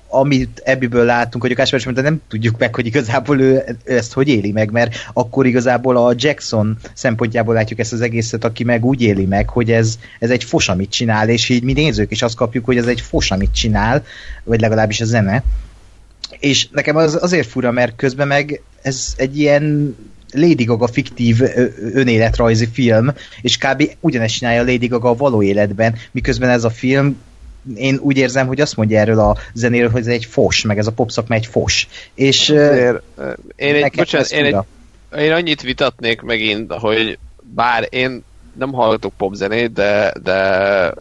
amit 0.08 0.62
ebből 0.64 1.04
látunk, 1.04 1.42
hogy 1.42 1.52
a 1.52 1.54
Kasper 1.54 1.92
de 1.92 2.00
nem 2.00 2.20
tudjuk 2.28 2.58
meg, 2.58 2.74
hogy 2.74 2.86
igazából 2.86 3.40
ő 3.40 3.76
ezt 3.84 4.12
hogy 4.12 4.28
éli 4.28 4.52
meg, 4.52 4.70
mert 4.70 4.94
akkor 5.12 5.46
igazából 5.46 5.96
a 5.96 6.14
Jackson 6.16 6.76
szempontjából 6.94 7.54
látjuk 7.54 7.78
ezt 7.78 7.92
az 7.92 8.00
egészet, 8.00 8.44
aki 8.44 8.64
meg 8.64 8.84
úgy 8.84 9.02
éli 9.02 9.24
meg, 9.24 9.48
hogy 9.48 9.72
ez, 9.72 9.98
ez 10.18 10.30
egy 10.30 10.44
fos, 10.44 10.68
amit 10.68 10.90
csinál, 10.90 11.28
és 11.28 11.48
így 11.48 11.62
mi 11.62 11.72
nézők 11.72 12.10
is 12.10 12.22
azt 12.22 12.36
kapjuk, 12.36 12.64
hogy 12.64 12.76
ez 12.76 12.86
egy 12.86 13.00
fos, 13.00 13.30
amit 13.30 13.54
csinál, 13.54 14.04
vagy 14.44 14.60
legalábbis 14.60 15.00
a 15.00 15.04
zene. 15.04 15.42
És 16.38 16.68
nekem 16.68 16.96
az 16.96 17.18
azért 17.22 17.48
fura, 17.48 17.70
mert 17.70 17.96
közben 17.96 18.26
meg 18.26 18.62
ez 18.82 19.14
egy 19.16 19.38
ilyen 19.38 19.96
Lady 20.32 20.64
Gaga 20.64 20.86
fiktív 20.86 21.40
önéletrajzi 21.92 22.68
film, 22.72 23.12
és 23.40 23.58
kb. 23.58 23.90
ugyanezt 24.00 24.34
csinálja 24.34 24.64
Lady 24.64 24.86
Gaga 24.86 25.08
a 25.08 25.16
való 25.16 25.42
életben, 25.42 25.94
miközben 26.10 26.48
ez 26.48 26.64
a 26.64 26.70
film 26.70 27.16
én 27.74 27.98
úgy 28.02 28.16
érzem, 28.16 28.46
hogy 28.46 28.60
azt 28.60 28.76
mondja 28.76 28.98
erről 28.98 29.18
a 29.18 29.36
zenéről, 29.52 29.90
hogy 29.90 30.00
ez 30.00 30.06
egy 30.06 30.24
fos, 30.24 30.62
meg 30.62 30.78
ez 30.78 30.86
a 30.86 30.92
popszakma 30.92 31.34
egy 31.34 31.46
fos. 31.46 31.88
És 32.14 32.48
Azért, 32.48 33.02
én, 33.56 33.74
egy, 33.74 33.92
bocsánat, 33.96 34.30
én, 34.30 34.44
egy, 34.44 34.56
én 35.18 35.32
annyit 35.32 35.62
vitatnék 35.62 36.20
megint, 36.20 36.72
hogy 36.72 37.18
bár 37.54 37.86
én 37.90 38.24
nem 38.58 38.72
hallgatok 38.72 39.12
popzenét, 39.16 39.72
de, 39.72 40.12
de 40.22 40.94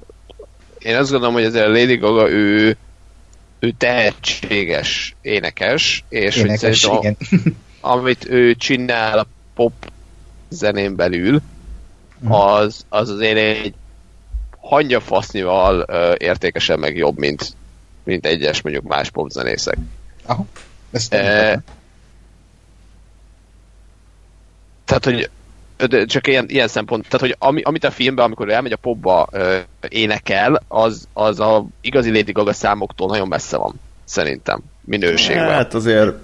én 0.80 0.96
azt 0.96 1.12
gondolom, 1.12 1.34
hogy 1.34 1.44
ezért 1.44 1.66
a 1.66 1.70
Lady 1.72 1.96
Gaga 1.96 2.30
ő, 2.30 2.78
ő 3.60 3.72
tehetséges 3.78 5.16
énekes, 5.22 6.04
és 6.10 6.36
énekes, 6.36 6.86
hogy 6.86 6.98
igen. 6.98 7.18
A, 7.82 7.90
amit 7.94 8.30
ő 8.30 8.56
csinál 8.56 9.20
a 9.20 9.28
pop 9.56 9.74
zenén 10.50 10.96
belül, 10.96 11.42
az, 12.28 12.86
az 12.90 13.10
azért 13.10 13.38
egy 13.38 13.74
hangya 14.68 15.00
fasznival 15.00 15.86
uh, 15.88 16.14
értékesen 16.18 16.80
meg 16.80 16.98
jobb, 16.98 17.18
mint, 17.18 17.54
mint 18.04 18.26
egyes 18.26 18.62
mondjuk 18.62 18.86
más 18.86 19.10
popzenészek. 19.10 19.78
Aha, 20.26 20.46
ezt 20.92 21.14
e, 21.14 21.62
tehát, 24.86 25.06
hogy 25.06 25.30
csak 26.06 26.28
ilyen, 26.28 26.46
ilyen 26.48 26.68
szempont, 26.68 27.04
tehát 27.04 27.20
hogy 27.20 27.36
ami, 27.40 27.62
amit 27.62 27.84
a 27.84 27.92
filmben, 27.92 28.26
amikor 28.26 28.50
elmegy 28.50 28.72
a 28.72 28.78
popba 28.78 29.28
ö, 29.32 29.58
énekel, 29.90 30.64
az, 30.68 31.08
az 31.14 31.40
a 31.40 31.66
igazi 31.82 32.12
Lady 32.12 32.32
Gaga 32.32 32.54
számoktól 32.54 33.08
nagyon 33.08 33.28
messze 33.28 33.58
van, 33.58 33.80
szerintem, 34.04 34.60
minőségben. 34.82 35.50
Hát 35.50 35.74
azért 35.74 36.16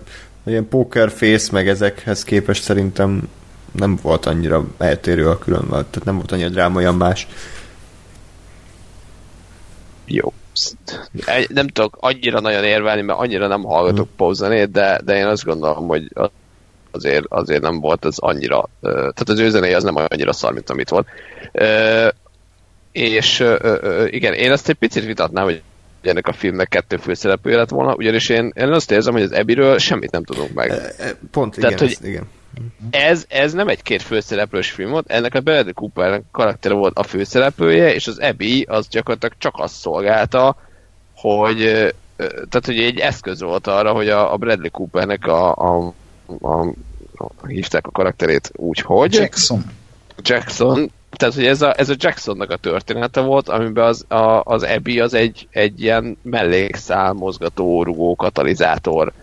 ilyen 0.46 0.68
poker 0.68 1.12
face 1.12 1.50
meg 1.52 1.68
ezekhez 1.68 2.24
képest 2.24 2.64
szerintem 2.64 3.30
nem 3.72 4.00
volt 4.02 4.26
annyira 4.26 4.66
eltérő 4.78 5.30
a 5.30 5.38
külön, 5.38 5.68
tehát 5.70 6.02
nem 6.04 6.16
volt 6.16 6.32
annyira 6.32 6.50
drámaian 6.50 6.96
más. 6.96 7.28
Jó. 10.14 10.34
Nem 11.48 11.68
tudok 11.68 11.98
annyira 12.00 12.40
nagyon 12.40 12.64
érvelni, 12.64 13.02
mert 13.02 13.20
annyira 13.20 13.48
nem 13.48 13.64
hallgatok 13.64 14.06
hmm. 14.06 14.16
pauzenét, 14.16 14.72
de, 14.72 15.00
de 15.04 15.18
én 15.18 15.26
azt 15.26 15.44
gondolom, 15.44 15.88
hogy 15.88 16.08
azért, 16.92 17.26
azért 17.30 17.62
nem 17.62 17.80
volt 17.80 18.06
ez 18.06 18.18
annyira, 18.18 18.70
tehát 18.82 19.30
az 19.30 19.40
ő 19.40 19.50
zenéje 19.50 19.76
az 19.76 19.84
nem 19.84 19.96
annyira 19.96 20.34
szar, 20.34 20.54
mint 20.54 20.70
amit 20.70 20.90
volt. 20.90 21.08
És 22.92 23.46
igen, 24.06 24.34
én 24.34 24.52
ezt 24.52 24.70
egy 24.70 24.76
picit 24.76 25.06
vitatnám, 25.06 25.44
hogy 25.44 25.62
ennek 26.02 26.28
a 26.28 26.34
filmnek 26.34 26.68
kettő 26.68 26.98
főszereplője 26.98 27.58
lett 27.58 27.70
volna, 27.70 27.96
ugyanis 27.96 28.30
én, 28.30 28.52
én 28.56 28.72
azt 28.72 28.92
érzem, 28.92 29.14
hogy 29.14 29.22
az 29.22 29.32
Ebiről 29.32 29.78
semmit 29.78 30.12
nem 30.12 30.24
tudunk 30.24 30.54
meg. 30.54 30.72
Pont, 31.32 31.58
igen, 31.58 31.70
Tehát, 31.70 31.80
hogy 31.80 31.98
ez, 32.02 32.08
igen. 32.08 32.30
Ez, 32.90 33.26
ez 33.30 33.54
nem 33.54 33.68
egy 33.68 33.82
két 33.82 34.02
főszereplős 34.02 34.72
film 34.72 34.92
volt, 34.92 35.12
ennek 35.12 35.36
a 35.36 35.40
Bradley 35.40 35.74
Cooper 35.74 36.22
karaktere 36.32 36.74
volt 36.74 36.98
a 36.98 37.04
főszereplője, 37.04 37.94
és 37.94 38.08
az 38.08 38.22
Ebi 38.22 38.62
az 38.70 38.88
gyakorlatilag 38.88 39.36
csak 39.38 39.54
azt 39.58 39.76
szolgálta, 39.76 40.56
hogy 41.16 41.58
tehát 42.16 42.66
hogy 42.66 42.80
egy 42.80 43.00
eszköz 43.00 43.42
volt 43.42 43.68
arra, 43.68 43.94
hogy 43.94 44.10
a, 44.10 44.34
a 44.34 44.38
Bradley 44.38 44.72
Coopernek 44.72 45.28
a, 45.28 45.56
a 45.56 45.94
a, 46.40 46.66
a, 47.16 47.48
hívták 47.48 47.88
a 47.88 47.92
karakterét 47.92 48.52
úgy, 48.56 48.80
hogy... 48.80 49.14
Jackson. 49.14 49.64
Jackson, 50.18 50.92
tehát 51.10 51.36
hogy 51.36 51.46
ez 51.46 51.62
a, 51.62 51.80
ez 51.80 51.90
a 51.90 51.96
Jacksonnak 51.98 52.50
a 52.50 52.58
története 52.58 53.22
volt, 53.22 53.50
amiben 53.50 53.86
az, 53.86 54.06
a, 54.08 54.42
az 54.44 54.64
Abby 54.64 55.00
az 55.00 55.14
egy, 55.14 55.48
egy 55.52 55.82
ilyen 55.82 56.18
mellékszál, 56.22 57.14
mozgató, 57.14 57.84
rugó, 57.84 58.16
katalizátor 58.16 59.14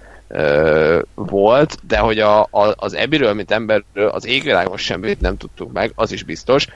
volt, 1.14 1.78
de 1.86 1.98
hogy 1.98 2.18
a, 2.18 2.40
a, 2.40 2.74
az 2.76 2.94
Abbyről, 2.94 3.32
mint 3.32 3.50
emberről 3.50 4.08
az 4.08 4.26
égvilágon 4.26 4.76
semmit 4.76 5.20
nem 5.20 5.36
tudtuk 5.36 5.72
meg, 5.72 5.92
az 5.94 6.12
is 6.12 6.22
biztos. 6.22 6.66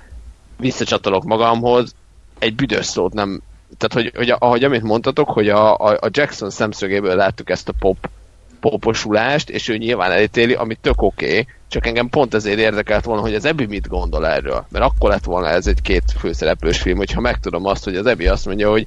Visszacsatolok 0.58 1.24
magamhoz, 1.24 1.94
egy 2.38 2.54
büdös 2.54 2.86
szót 2.86 3.12
nem, 3.12 3.42
tehát 3.78 3.92
hogy, 3.92 4.16
hogy 4.16 4.34
ahogy 4.38 4.64
amit 4.64 4.82
mondtatok, 4.82 5.28
hogy 5.28 5.48
a, 5.48 5.76
a, 5.76 5.90
a 6.00 6.08
Jackson 6.10 6.50
szemszögéből 6.50 7.16
láttuk 7.16 7.50
ezt 7.50 7.68
a 7.68 7.72
pop 7.78 8.08
poposulást, 8.60 9.50
és 9.50 9.68
ő 9.68 9.76
nyilván 9.76 10.10
elítéli, 10.10 10.54
ami 10.54 10.74
tök 10.74 11.02
oké, 11.02 11.30
okay, 11.30 11.46
csak 11.68 11.86
engem 11.86 12.08
pont 12.08 12.34
ezért 12.34 12.58
érdekelt 12.58 13.04
volna, 13.04 13.20
hogy 13.20 13.34
az 13.34 13.44
Ebi 13.44 13.66
mit 13.66 13.88
gondol 13.88 14.26
erről. 14.26 14.66
Mert 14.70 14.84
akkor 14.84 15.10
lett 15.10 15.24
volna 15.24 15.48
ez 15.48 15.66
egy 15.66 15.82
két 15.82 16.02
főszereplős 16.18 16.80
film, 16.80 16.96
hogyha 16.96 17.20
megtudom 17.20 17.66
azt, 17.66 17.84
hogy 17.84 17.96
az 17.96 18.06
Ebi 18.06 18.26
azt 18.26 18.46
mondja, 18.46 18.70
hogy 18.70 18.86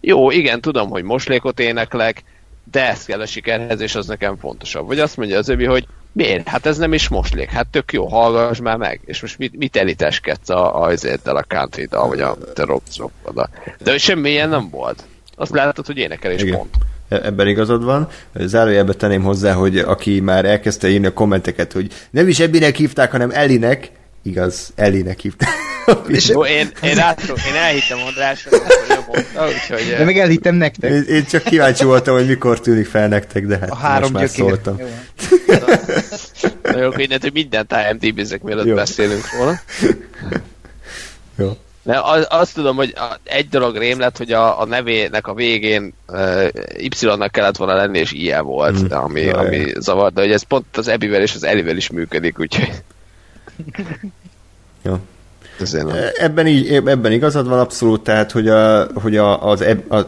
jó, 0.00 0.30
igen, 0.30 0.60
tudom, 0.60 0.88
hogy 0.90 1.02
moslékot 1.02 1.60
éneklek, 1.60 2.24
de 2.70 2.88
ez 2.88 3.04
kell 3.04 3.20
a 3.20 3.26
sikerhez, 3.26 3.80
és 3.80 3.94
az 3.94 4.06
nekem 4.06 4.36
fontosabb. 4.36 4.86
Vagy 4.86 4.98
azt 4.98 5.16
mondja 5.16 5.38
az 5.38 5.48
Ebi, 5.48 5.64
hogy 5.64 5.86
miért? 6.12 6.48
Hát 6.48 6.66
ez 6.66 6.78
nem 6.78 6.92
is 6.92 7.08
moslék, 7.08 7.50
hát 7.50 7.66
tök 7.66 7.92
jó, 7.92 8.06
hallgass 8.06 8.58
már 8.58 8.76
meg. 8.76 9.00
És 9.04 9.20
most 9.20 9.38
mit, 9.38 9.56
mit 9.56 9.76
eliteskedsz 9.76 10.48
a, 10.48 10.84
a, 10.84 10.92
a 11.24 11.44
country 11.48 11.88
vagy 11.90 12.20
a 12.20 12.36
te 12.54 12.64
rock 12.64 12.82
De 13.78 13.98
semmi 13.98 14.30
ilyen 14.30 14.48
nem 14.48 14.68
volt. 14.70 15.04
Azt 15.36 15.52
látod, 15.52 15.86
hogy 15.86 15.96
énekel 15.96 16.30
és 16.32 16.42
igen. 16.42 16.56
pont. 16.56 16.74
E- 17.08 17.20
ebben 17.24 17.48
igazad 17.48 17.84
van. 17.84 18.08
Zárójelbe 18.34 18.92
tenném 18.92 19.22
hozzá, 19.22 19.52
hogy 19.52 19.78
aki 19.78 20.20
már 20.20 20.44
elkezdte 20.44 20.88
írni 20.88 21.06
a 21.06 21.12
kommenteket, 21.12 21.72
hogy 21.72 21.92
nem 22.10 22.28
is 22.28 22.40
Ebbinek 22.40 22.76
hívták, 22.76 23.10
hanem 23.10 23.30
Ellinek, 23.30 23.90
igaz, 24.26 24.72
Ellinek 24.74 25.20
hívták. 25.20 25.48
És 26.08 26.28
Jó, 26.28 26.44
én, 26.44 26.70
én, 26.82 26.94
rátom, 26.94 27.36
én 27.48 27.54
elhittem 27.54 27.98
Andrásra, 28.06 28.50
mondta, 29.06 29.46
úgyhogy... 29.46 29.94
De 29.96 30.04
meg 30.04 30.18
elhittem 30.18 30.54
nektek. 30.54 30.90
Én, 30.90 31.02
én, 31.02 31.24
csak 31.26 31.42
kíváncsi 31.42 31.84
voltam, 31.84 32.14
hogy 32.14 32.26
mikor 32.26 32.60
tűnik 32.60 32.86
fel 32.86 33.08
nektek, 33.08 33.46
de 33.46 33.58
hát 33.58 33.70
a 33.70 33.76
három 33.76 34.12
most 34.12 34.12
már 34.12 34.28
szóltam. 34.28 34.78
Jó. 34.78 34.86
Na 36.62 36.78
jó, 36.78 36.90
hogy 36.92 37.32
mindent 37.32 37.74
IMDb-zek, 37.90 38.42
mielőtt 38.42 38.66
Jó. 38.66 38.74
beszélünk 38.74 39.30
volna. 39.36 39.60
Jó. 41.36 41.56
De 41.82 42.00
az, 42.02 42.26
azt 42.28 42.54
tudom, 42.54 42.76
hogy 42.76 42.94
egy 43.24 43.48
dolog 43.48 43.76
rém 43.76 43.98
lett, 43.98 44.16
hogy 44.16 44.32
a, 44.32 44.60
a 44.60 44.64
nevének 44.64 45.26
a 45.26 45.34
végén 45.34 45.94
uh, 46.08 46.48
Y-nak 46.76 47.32
kellett 47.32 47.56
volna 47.56 47.74
lenni, 47.74 47.98
és 47.98 48.12
ilyen 48.12 48.44
volt, 48.44 48.82
mm. 48.82 48.96
ami, 48.96 49.28
ami 49.28 49.56
ja. 49.56 49.80
zavar, 49.80 50.12
de 50.12 50.20
hogy 50.20 50.32
ez 50.32 50.42
pont 50.42 50.76
az 50.76 50.88
Ebivel 50.88 51.22
és 51.22 51.34
az 51.34 51.44
Elivel 51.44 51.76
is 51.76 51.90
működik, 51.90 52.38
úgyhogy... 52.38 52.72
Jó. 54.82 54.98
Ebben, 56.14 56.46
így, 56.46 56.72
ebben 56.72 57.12
igazad 57.12 57.48
van 57.48 57.58
abszolút, 57.58 58.02
tehát, 58.02 58.32
hogy, 58.32 58.48
a, 58.48 58.84
hogy 58.94 59.16
a, 59.16 59.50
az, 59.50 59.60
eb, 59.60 59.92
a, 59.92 60.06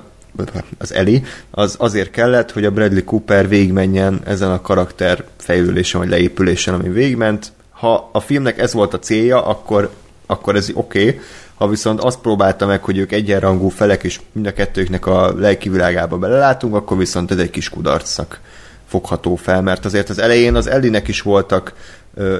az 0.78 0.92
Eli 0.92 1.22
az 1.50 1.74
azért 1.78 2.10
kellett, 2.10 2.52
hogy 2.52 2.64
a 2.64 2.70
Bradley 2.70 3.04
Cooper 3.04 3.48
végigmenjen 3.48 4.20
ezen 4.24 4.50
a 4.50 4.60
karakter 4.60 5.24
fejlődésen 5.36 6.00
vagy 6.00 6.10
leépülésen, 6.10 6.74
ami 6.74 6.88
végigment. 6.88 7.52
Ha 7.70 8.08
a 8.12 8.20
filmnek 8.20 8.58
ez 8.58 8.72
volt 8.72 8.94
a 8.94 8.98
célja, 8.98 9.46
akkor, 9.46 9.90
akkor 10.26 10.56
ez 10.56 10.70
oké, 10.74 11.06
okay 11.08 11.20
ha 11.58 11.68
viszont 11.68 12.00
azt 12.00 12.18
próbálta 12.18 12.66
meg, 12.66 12.82
hogy 12.82 12.98
ők 12.98 13.12
egyenrangú 13.12 13.68
felek, 13.68 14.02
és 14.02 14.20
mind 14.32 14.46
a 14.46 14.52
kettőknek 14.52 15.06
a 15.06 15.34
lelki 15.38 15.68
világába 15.68 16.18
belelátunk, 16.18 16.74
akkor 16.74 16.98
viszont 16.98 17.30
ez 17.30 17.38
egy 17.38 17.50
kis 17.50 17.68
kudarcnak 17.68 18.40
fogható 18.86 19.36
fel, 19.36 19.62
mert 19.62 19.84
azért 19.84 20.08
az 20.08 20.18
elején 20.18 20.54
az 20.54 20.66
Ellinek 20.66 21.08
is 21.08 21.22
voltak 21.22 21.72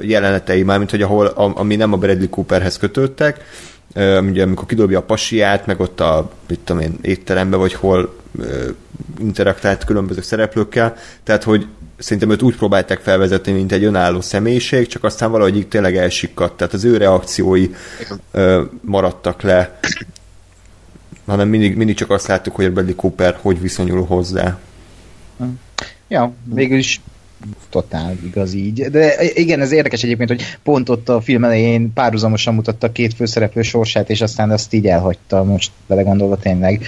jelenetei, 0.01 0.63
mármint 0.63 0.89
hogy 0.89 1.01
ahol, 1.01 1.25
ami 1.25 1.75
nem 1.75 1.93
a 1.93 1.97
Bradley 1.97 2.29
Cooperhez 2.29 2.77
kötődtek, 2.77 3.43
ugye 4.29 4.43
amikor 4.43 4.65
kidobja 4.65 4.99
a 4.99 5.03
pasiát, 5.03 5.65
meg 5.65 5.79
ott 5.79 5.99
a, 5.99 6.31
mit 6.47 6.59
tudom 6.59 6.81
én, 6.81 6.97
étterembe, 7.01 7.57
vagy 7.57 7.73
hol 7.73 8.15
interaktált 9.19 9.83
különböző 9.83 10.21
szereplőkkel, 10.21 10.95
tehát 11.23 11.43
hogy 11.43 11.67
szerintem 11.97 12.31
őt 12.31 12.41
úgy 12.41 12.55
próbálták 12.55 12.99
felvezetni, 12.99 13.51
mint 13.51 13.71
egy 13.71 13.83
önálló 13.83 14.21
személyiség, 14.21 14.87
csak 14.87 15.03
aztán 15.03 15.31
valahogy 15.31 15.57
így 15.57 15.67
tényleg 15.67 15.97
elsikkadt, 15.97 16.57
tehát 16.57 16.73
az 16.73 16.83
ő 16.83 16.97
reakciói 16.97 17.69
ö, 18.31 18.63
maradtak 18.81 19.41
le, 19.41 19.79
hanem 21.25 21.47
mindig, 21.47 21.75
mindig 21.75 21.95
csak 21.95 22.09
azt 22.09 22.27
láttuk, 22.27 22.55
hogy 22.55 22.65
a 22.65 22.71
Bradley 22.71 22.95
Cooper 22.95 23.37
hogy 23.41 23.61
viszonyul 23.61 24.05
hozzá. 24.05 24.59
Ja, 26.07 26.33
végül 26.43 26.77
is 26.77 27.01
totál 27.69 28.15
igaz 28.25 28.53
így. 28.53 28.81
De 28.81 29.23
igen, 29.33 29.61
ez 29.61 29.71
érdekes 29.71 30.03
egyébként, 30.03 30.29
hogy 30.29 30.43
pont 30.63 30.89
ott 30.89 31.09
a 31.09 31.21
film 31.21 31.43
elején 31.43 31.93
párhuzamosan 31.93 32.53
mutatta 32.53 32.91
két 32.91 33.13
főszereplő 33.13 33.61
sorsát, 33.61 34.09
és 34.09 34.21
aztán 34.21 34.51
azt 34.51 34.73
így 34.73 34.87
elhagyta, 34.87 35.43
most 35.43 35.71
belegondolva 35.87 36.37
tényleg. 36.37 36.85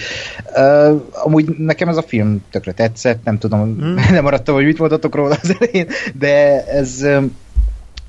Uh, 0.56 1.02
amúgy 1.12 1.56
nekem 1.58 1.88
ez 1.88 1.96
a 1.96 2.02
film 2.02 2.42
tökre 2.50 2.72
tetszett, 2.72 3.24
nem 3.24 3.38
tudom, 3.38 3.76
hmm. 3.80 3.94
nem 4.12 4.22
maradtam, 4.22 4.54
hogy 4.54 4.64
mit 4.64 4.78
mondatok 4.78 5.14
róla 5.14 5.36
az 5.42 5.56
elején, 5.58 5.86
de 6.18 6.64
ez 6.66 7.06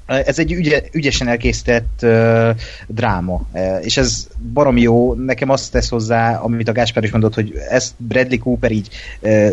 ez 0.05 0.39
egy 0.39 0.51
ügye, 0.51 0.81
ügyesen 0.91 1.27
elkészített 1.27 1.99
uh, 2.01 2.49
dráma, 2.87 3.41
uh, 3.53 3.85
és 3.85 3.97
ez 3.97 4.27
barom 4.53 4.77
jó, 4.77 5.13
nekem 5.13 5.49
azt 5.49 5.71
tesz 5.71 5.89
hozzá, 5.89 6.35
amit 6.35 6.67
a 6.67 6.71
Gáspár 6.71 7.03
is 7.03 7.11
mondott, 7.11 7.33
hogy 7.33 7.53
ezt 7.69 7.93
Bradley 7.97 8.39
Cooper 8.39 8.71
így 8.71 8.89
uh, 9.21 9.51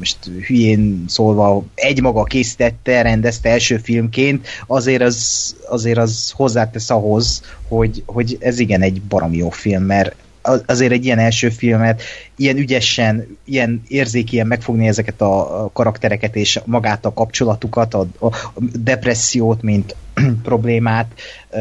most 0.00 0.18
hülyén 0.46 1.04
szólva 1.08 1.64
egymaga 1.74 2.24
készítette, 2.24 3.02
rendezte 3.02 3.50
első 3.50 3.76
filmként, 3.76 4.46
azért 4.66 5.02
az, 5.02 5.54
azért 5.68 5.98
az 5.98 6.30
hozzátesz 6.30 6.90
ahhoz, 6.90 7.42
hogy, 7.68 8.02
hogy 8.06 8.36
ez 8.40 8.58
igen 8.58 8.82
egy 8.82 9.02
barom 9.02 9.34
jó 9.34 9.50
film, 9.50 9.82
mert 9.82 10.14
azért 10.66 10.92
egy 10.92 11.04
ilyen 11.04 11.18
első 11.18 11.48
filmet 11.48 12.02
ilyen 12.36 12.56
ügyesen, 12.56 13.38
ilyen 13.44 13.82
érzékien 13.88 14.46
megfogni 14.46 14.86
ezeket 14.86 15.20
a 15.20 15.70
karaktereket 15.72 16.36
és 16.36 16.60
magát 16.64 17.04
a 17.04 17.12
kapcsolatukat, 17.12 17.94
a, 17.94 18.06
a 18.20 18.30
depressziót, 18.72 19.62
mint 19.62 19.96
problémát 20.42 21.12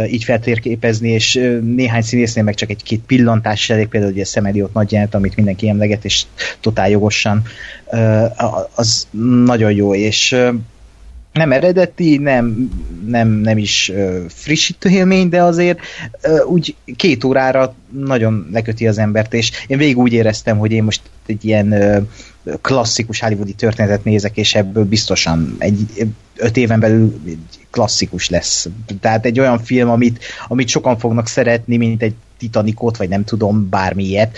így 0.10 0.24
feltérképezni, 0.24 1.10
és 1.10 1.34
néhány 1.76 2.02
színésznél 2.02 2.44
meg 2.44 2.56
csak 2.56 2.70
egy-két 2.70 3.02
pillantás 3.06 3.70
elég, 3.70 3.88
például 3.88 4.12
ugye 4.12 4.26
Szemeliot 4.26 4.74
nagy 4.74 4.92
jelent, 4.92 5.16
amit 5.16 5.36
mindenki 5.36 5.70
emleget, 5.70 6.06
és 6.06 6.24
totál 6.60 6.90
jogosan, 6.90 7.44
az 8.76 9.08
nagyon 9.46 9.72
jó, 9.72 9.96
és 9.96 10.36
nem 11.40 11.52
eredeti, 11.52 12.18
nem, 12.18 12.70
nem, 13.06 13.28
nem 13.28 13.58
is 13.58 13.92
frissítő 14.28 14.90
élmény, 14.90 15.30
de 15.30 15.44
azért 15.44 15.80
úgy 16.48 16.76
két 16.96 17.24
órára 17.24 17.76
nagyon 17.92 18.50
leköti 18.52 18.88
az 18.88 18.98
embert, 18.98 19.34
és 19.34 19.52
én 19.68 19.78
végig 19.78 19.98
úgy 19.98 20.14
éreztem, 20.14 20.58
hogy 20.58 20.72
én 20.72 20.84
most 20.84 21.02
egy 21.26 21.46
ilyen 21.46 21.76
klasszikus 22.62 23.20
hollywoodi 23.20 23.54
történetet 23.54 24.04
nézek, 24.04 24.38
és 24.38 24.56
ebből 24.56 24.86
biztosan 24.86 25.56
egy 25.58 26.12
öt 26.36 26.58
éven 26.58 26.80
belül 26.80 27.22
egy 27.28 27.38
klasszikus 27.72 28.30
lesz. 28.30 28.68
Tehát 29.02 29.26
egy 29.26 29.40
olyan 29.40 29.60
film, 29.60 29.90
amit, 29.90 30.24
amit 30.48 30.68
sokan 30.68 30.98
fognak 30.98 31.28
szeretni, 31.28 31.78
mint 31.78 32.02
egy 32.02 32.14
Titanicot, 32.40 32.98
vagy 32.98 33.10
nem 33.10 33.24
tudom, 33.24 33.70
bármilyet, 33.70 34.38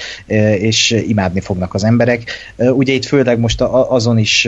és 0.57 0.91
imádni 1.07 1.39
fognak 1.39 1.73
az 1.73 1.83
emberek. 1.83 2.23
Ugye 2.57 2.93
itt 2.93 3.05
főleg 3.05 3.39
most 3.39 3.61
azon 3.61 4.17
is, 4.17 4.47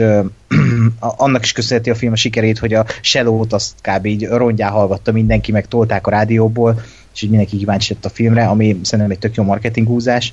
annak 0.98 1.42
is 1.42 1.52
köszönheti 1.52 1.90
a 1.90 1.94
film 1.94 2.12
a 2.12 2.16
sikerét, 2.16 2.58
hogy 2.58 2.74
a 2.74 2.86
Shallow-t 3.00 3.52
azt 3.52 3.74
kb. 3.80 4.06
így 4.06 4.26
rongyá 4.26 4.68
hallgatta 4.68 5.12
mindenki, 5.12 5.52
meg 5.52 5.68
tolták 5.68 6.06
a 6.06 6.10
rádióból, 6.10 6.82
és 7.14 7.22
így 7.22 7.30
mindenki 7.30 7.56
kíváncsi 7.56 7.92
lett 7.92 8.04
a 8.04 8.08
filmre, 8.08 8.46
ami 8.46 8.80
szerintem 8.82 9.14
egy 9.14 9.18
tök 9.18 9.34
jó 9.34 9.42
marketing 9.42 9.86
húzás 9.86 10.32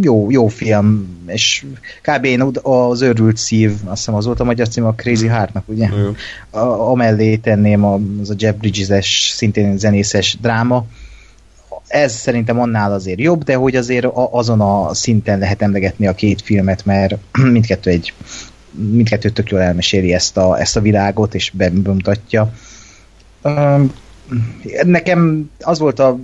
jó, 0.00 0.30
jó 0.30 0.48
film, 0.48 1.18
és 1.26 1.64
kb. 2.02 2.24
én 2.24 2.50
az 2.62 3.02
őrült 3.02 3.36
szív, 3.36 3.70
azt 3.84 3.96
hiszem 3.96 4.14
az 4.14 4.26
volt 4.26 4.40
a 4.40 4.44
magyar 4.44 4.68
cím 4.68 4.84
a 4.84 4.94
Crazy 4.94 5.26
Heartnak, 5.26 5.68
ugye? 5.68 5.88
A, 6.50 6.58
amellé 6.90 7.36
tenném 7.36 7.84
a, 7.84 8.00
az 8.20 8.30
a 8.30 8.34
Jeff 8.36 8.54
Bridges-es, 8.54 9.32
szintén 9.34 9.78
zenészes 9.78 10.36
dráma. 10.40 10.86
Ez 11.86 12.12
szerintem 12.12 12.60
annál 12.60 12.92
azért 12.92 13.20
jobb, 13.20 13.44
de 13.44 13.54
hogy 13.54 13.76
azért 13.76 14.06
azon 14.12 14.60
a 14.60 14.94
szinten 14.94 15.38
lehet 15.38 15.62
emlegetni 15.62 16.06
a 16.06 16.14
két 16.14 16.42
filmet, 16.42 16.84
mert 16.84 17.16
mindkettő 17.52 17.90
egy 17.90 18.12
mindkettő 18.70 19.30
tök 19.30 19.50
jól 19.50 19.60
elmeséli 19.60 20.12
ezt 20.12 20.36
a, 20.36 20.60
ezt 20.60 20.76
a 20.76 20.80
világot, 20.80 21.34
és 21.34 21.50
bemutatja. 21.50 22.52
Nekem 24.82 25.50
az 25.60 25.78
volt 25.78 25.98
a 25.98 26.18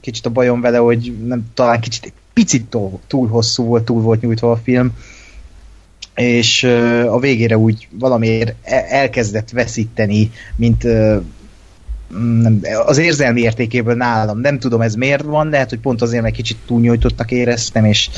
kicsit 0.00 0.26
a 0.26 0.30
bajom 0.30 0.60
vele, 0.60 0.78
hogy 0.78 1.16
nem, 1.26 1.46
talán 1.54 1.80
kicsit 1.80 2.12
picit 2.34 2.64
túl, 2.64 3.00
túl 3.06 3.28
hosszú 3.28 3.64
volt, 3.64 3.84
túl 3.84 4.02
volt 4.02 4.20
nyújtva 4.20 4.50
a 4.50 4.60
film, 4.64 4.92
és 6.14 6.62
a 7.08 7.18
végére 7.18 7.58
úgy 7.58 7.88
valamiért 7.98 8.54
e, 8.62 8.84
elkezdett 8.88 9.50
veszíteni, 9.50 10.30
mint 10.56 10.86
az 12.86 12.98
érzelmi 12.98 13.40
értékéből 13.40 13.94
nálam. 13.94 14.40
Nem 14.40 14.58
tudom, 14.58 14.80
ez 14.80 14.94
miért 14.94 15.22
van, 15.22 15.48
lehet, 15.48 15.68
hogy 15.68 15.78
pont 15.78 16.02
azért, 16.02 16.22
mert 16.22 16.34
kicsit 16.34 16.56
túlnyújtottak 16.66 17.30
éreztem, 17.30 17.84
és 17.84 18.10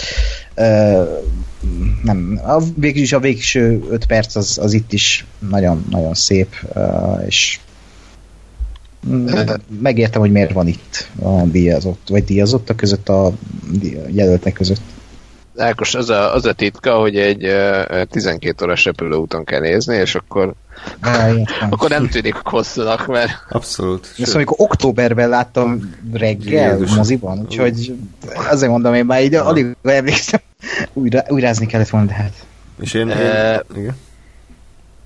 nem, 2.02 2.40
a, 2.44 2.62
végül 2.74 3.16
a 3.16 3.20
végső 3.20 3.82
öt 3.90 4.06
perc 4.06 4.36
az, 4.36 4.58
az 4.62 4.72
itt 4.72 4.92
is 4.92 5.26
nagyon, 5.50 5.84
nagyon 5.90 6.14
szép, 6.14 6.54
és 7.26 7.58
megértem, 9.80 10.20
hogy 10.20 10.32
miért 10.32 10.52
van 10.52 10.66
itt 10.66 11.08
a 11.22 11.42
díjazott, 11.42 12.08
vagy 12.08 12.24
díjazottak 12.24 12.76
között 12.76 13.08
a 13.08 13.32
jelöltek 14.06 14.52
között. 14.52 14.80
Ákos, 15.56 15.94
az 15.94 16.10
a, 16.10 16.34
az 16.34 16.44
a 16.44 16.52
titka, 16.52 16.98
hogy 16.98 17.16
egy 17.16 17.46
uh, 17.46 18.02
12 18.10 18.64
órás 18.64 18.84
repülőúton 18.84 19.44
kell 19.44 19.60
nézni, 19.60 19.96
és 19.96 20.14
akkor 20.14 20.54
Há, 21.00 21.30
akkor 21.70 21.90
nem 21.90 22.08
tűnik 22.08 22.34
hosszúnak, 22.34 23.06
mert... 23.06 23.30
Abszolút. 23.48 24.14
Ezt 24.18 24.34
amikor 24.34 24.56
októberben 24.58 25.28
láttam 25.28 25.94
reggel 26.12 26.72
Jézus. 26.72 26.94
moziban, 26.94 27.38
úgyhogy 27.38 27.94
azért 28.50 28.70
mondom, 28.70 28.94
én 28.94 29.04
már 29.04 29.22
így 29.22 29.34
alig 29.34 29.76
emlékszem, 29.82 30.40
újra, 30.92 31.24
újrázni 31.28 31.66
kellett 31.66 31.88
volna, 31.88 32.06
de 32.06 32.14
hát... 32.14 32.32
És 32.80 32.94
én... 32.94 33.10
E... 33.10 33.64
Igen 33.76 33.96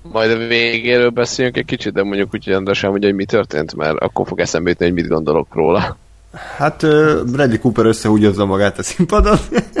majd 0.01 0.31
a 0.31 0.37
végéről 0.37 1.09
beszéljünk 1.09 1.57
egy 1.57 1.65
kicsit, 1.65 1.93
de 1.93 2.03
mondjuk 2.03 2.33
úgy, 2.33 2.49
András 2.49 2.81
hogy 2.81 3.03
hogy 3.03 3.15
mi 3.15 3.25
történt, 3.25 3.75
mert 3.75 3.97
akkor 3.97 4.27
fog 4.27 4.39
eszembe 4.39 4.69
jutni, 4.69 4.85
hogy 4.85 4.93
mit 4.93 5.07
gondolok 5.07 5.53
róla. 5.53 5.97
Hát 6.57 6.83
uh, 6.83 7.23
Bradley 7.31 7.59
Cooper 7.59 7.85
összehúgyozza 7.85 8.45
magát 8.45 8.77
a 8.77 8.83
színpadon. 8.83 9.37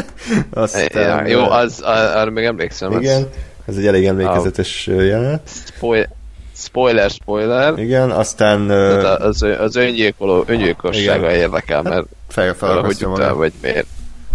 Aztán, 0.53 1.25
ja, 1.25 1.27
jó, 1.27 1.49
az, 1.49 1.81
arra 1.81 2.31
még 2.31 2.45
emlékszem. 2.45 2.91
Igen, 2.91 3.29
ez 3.65 3.77
egy 3.77 3.87
elég 3.87 4.05
emlékezetes 4.05 4.87
oh. 4.87 5.05
jelenet. 5.05 5.49
Spoil, 5.75 6.07
spoiler, 6.55 7.09
spoiler. 7.09 7.79
Igen, 7.79 8.11
aztán... 8.11 8.69
Az, 8.69 9.41
az 9.41 9.75
öngyilkoló, 9.75 10.43
öngyilkossága 10.47 11.31
érdekel, 11.31 11.81
mert 11.81 12.05
fel, 12.27 12.53
fel, 12.53 12.81
hogy 12.81 13.05
vagy 13.35 13.53
miért. 13.61 13.87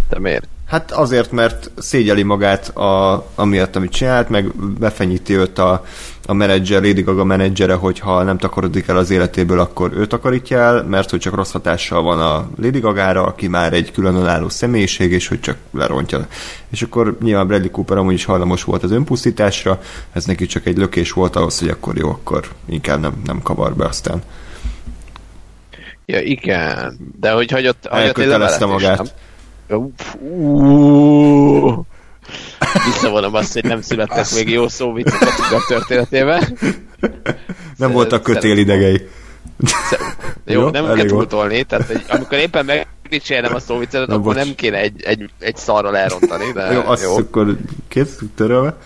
De 0.09 0.19
miért? 0.19 0.49
Hát 0.67 0.93
azért, 0.93 1.31
mert 1.33 1.71
szégyeli 1.77 2.23
magát 2.23 2.69
a, 2.77 3.27
amiatt, 3.35 3.77
amit 3.77 3.93
csinált, 3.93 4.29
meg 4.29 4.55
befenyíti 4.57 5.37
őt 5.37 5.59
a, 5.59 5.85
a 6.27 6.33
menedzser, 6.33 6.83
Lady 6.83 7.03
Gaga 7.03 7.25
menedzsere, 7.25 7.75
hogyha 7.75 8.23
nem 8.23 8.39
takarodik 8.39 8.89
el 8.89 8.97
az 8.97 9.11
életéből, 9.11 9.61
akkor 9.61 9.93
ő 9.95 10.07
takarítja 10.07 10.59
el, 10.59 10.83
mert 10.83 11.11
hogy 11.11 11.21
csak 11.21 11.35
rossz 11.35 11.53
hatással 11.53 12.03
van 12.03 12.21
a 12.21 12.49
Lady 12.63 12.81
Gagára, 12.81 13.25
aki 13.25 13.49
már 13.49 13.73
egy 13.73 13.93
különálló 13.93 14.49
személyiség, 14.49 15.13
és 15.13 15.29
hogy 15.29 15.41
csak 15.41 15.57
lerontja. 15.71 16.27
És 16.71 16.83
akkor 16.83 17.17
nyilván 17.23 17.47
Bradley 17.47 17.71
Cooper 17.71 17.97
amúgy 17.97 18.15
is 18.15 18.25
hajlamos 18.25 18.65
volt 18.65 18.83
az 18.83 18.91
önpusztításra, 18.91 19.81
ez 20.13 20.25
neki 20.25 20.47
csak 20.47 20.67
egy 20.67 20.77
lökés 20.77 21.13
volt 21.13 21.37
ahhoz, 21.37 21.59
hogy 21.59 21.69
akkor 21.69 21.97
jó, 21.97 22.11
akkor 22.11 22.49
inkább 22.69 23.01
nem, 23.01 23.13
nem 23.25 23.43
kavar 23.43 23.75
be 23.75 23.85
aztán. 23.85 24.23
Ja, 26.07 26.21
igen, 26.21 26.99
de 27.21 27.31
hogy 27.31 27.51
hagyott, 27.51 27.87
hagyott 27.91 28.19
egy 28.19 28.67
magát. 28.67 28.97
Nem? 28.97 29.07
Visszavonom 32.85 33.35
azt, 33.35 33.53
hogy 33.53 33.65
nem 33.65 33.81
születtek 33.81 34.27
még 34.35 34.49
jó 34.49 34.69
szó 34.69 34.95
a 34.95 35.65
történetében. 35.69 36.59
Nem 37.77 37.93
voltak 37.93 38.23
kötélidegei. 38.23 39.09
Jó, 40.45 40.61
Jó, 40.61 40.69
nem 40.69 40.95
kell 40.95 41.05
túltolni, 41.05 41.63
tehát 41.63 41.87
hogy 41.87 42.03
amikor 42.09 42.39
éppen 42.39 42.65
megdicsérnem 42.65 43.55
a 43.55 43.59
szóvicetet, 43.59 44.09
akkor 44.09 44.23
bocs. 44.23 44.35
nem 44.35 44.55
kéne 44.55 44.79
egy, 44.79 45.03
egy, 45.03 45.31
egy 45.39 45.57
szarral 45.57 45.97
elrontani. 45.97 46.53
De 46.53 46.73
jó, 46.73 46.81
azt 46.85 47.03
jó. 47.03 47.17
akkor 47.17 47.57
kész, 47.89 48.19
törölve. 48.35 48.77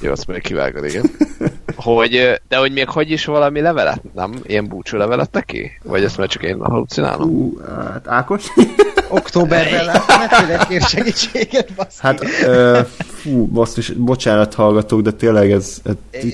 Jó, 0.00 0.10
azt 0.10 0.26
még 0.26 0.42
kivágod, 0.42 0.84
igen. 0.84 1.10
hogy, 1.76 2.40
de 2.48 2.56
hogy 2.56 2.72
még 2.72 2.88
hogy 2.88 3.10
is 3.10 3.24
valami 3.24 3.60
levelet, 3.60 4.02
nem? 4.14 4.32
Ilyen 4.42 4.66
búcsú 4.66 4.96
levelet 4.96 5.32
neki? 5.32 5.70
Vagy 5.82 6.04
ezt 6.04 6.18
már 6.18 6.28
csak 6.28 6.42
én 6.42 6.58
halucinálom? 6.60 7.30
Uh, 7.30 7.60
hát 7.92 8.08
Ákos? 8.08 8.46
Októberben 9.08 9.84
láttam, 9.84 10.46
ne 10.46 10.66
kér 10.66 10.82
segítséget, 10.82 11.72
baszki. 11.76 11.98
Hát, 11.98 12.20
uh, 12.46 12.78
fú, 13.22 13.48
most 13.52 13.76
is, 13.76 13.90
bocsánat 13.90 14.54
hallgatók, 14.54 15.00
de 15.00 15.10
tényleg 15.10 15.50
ez, 15.50 15.82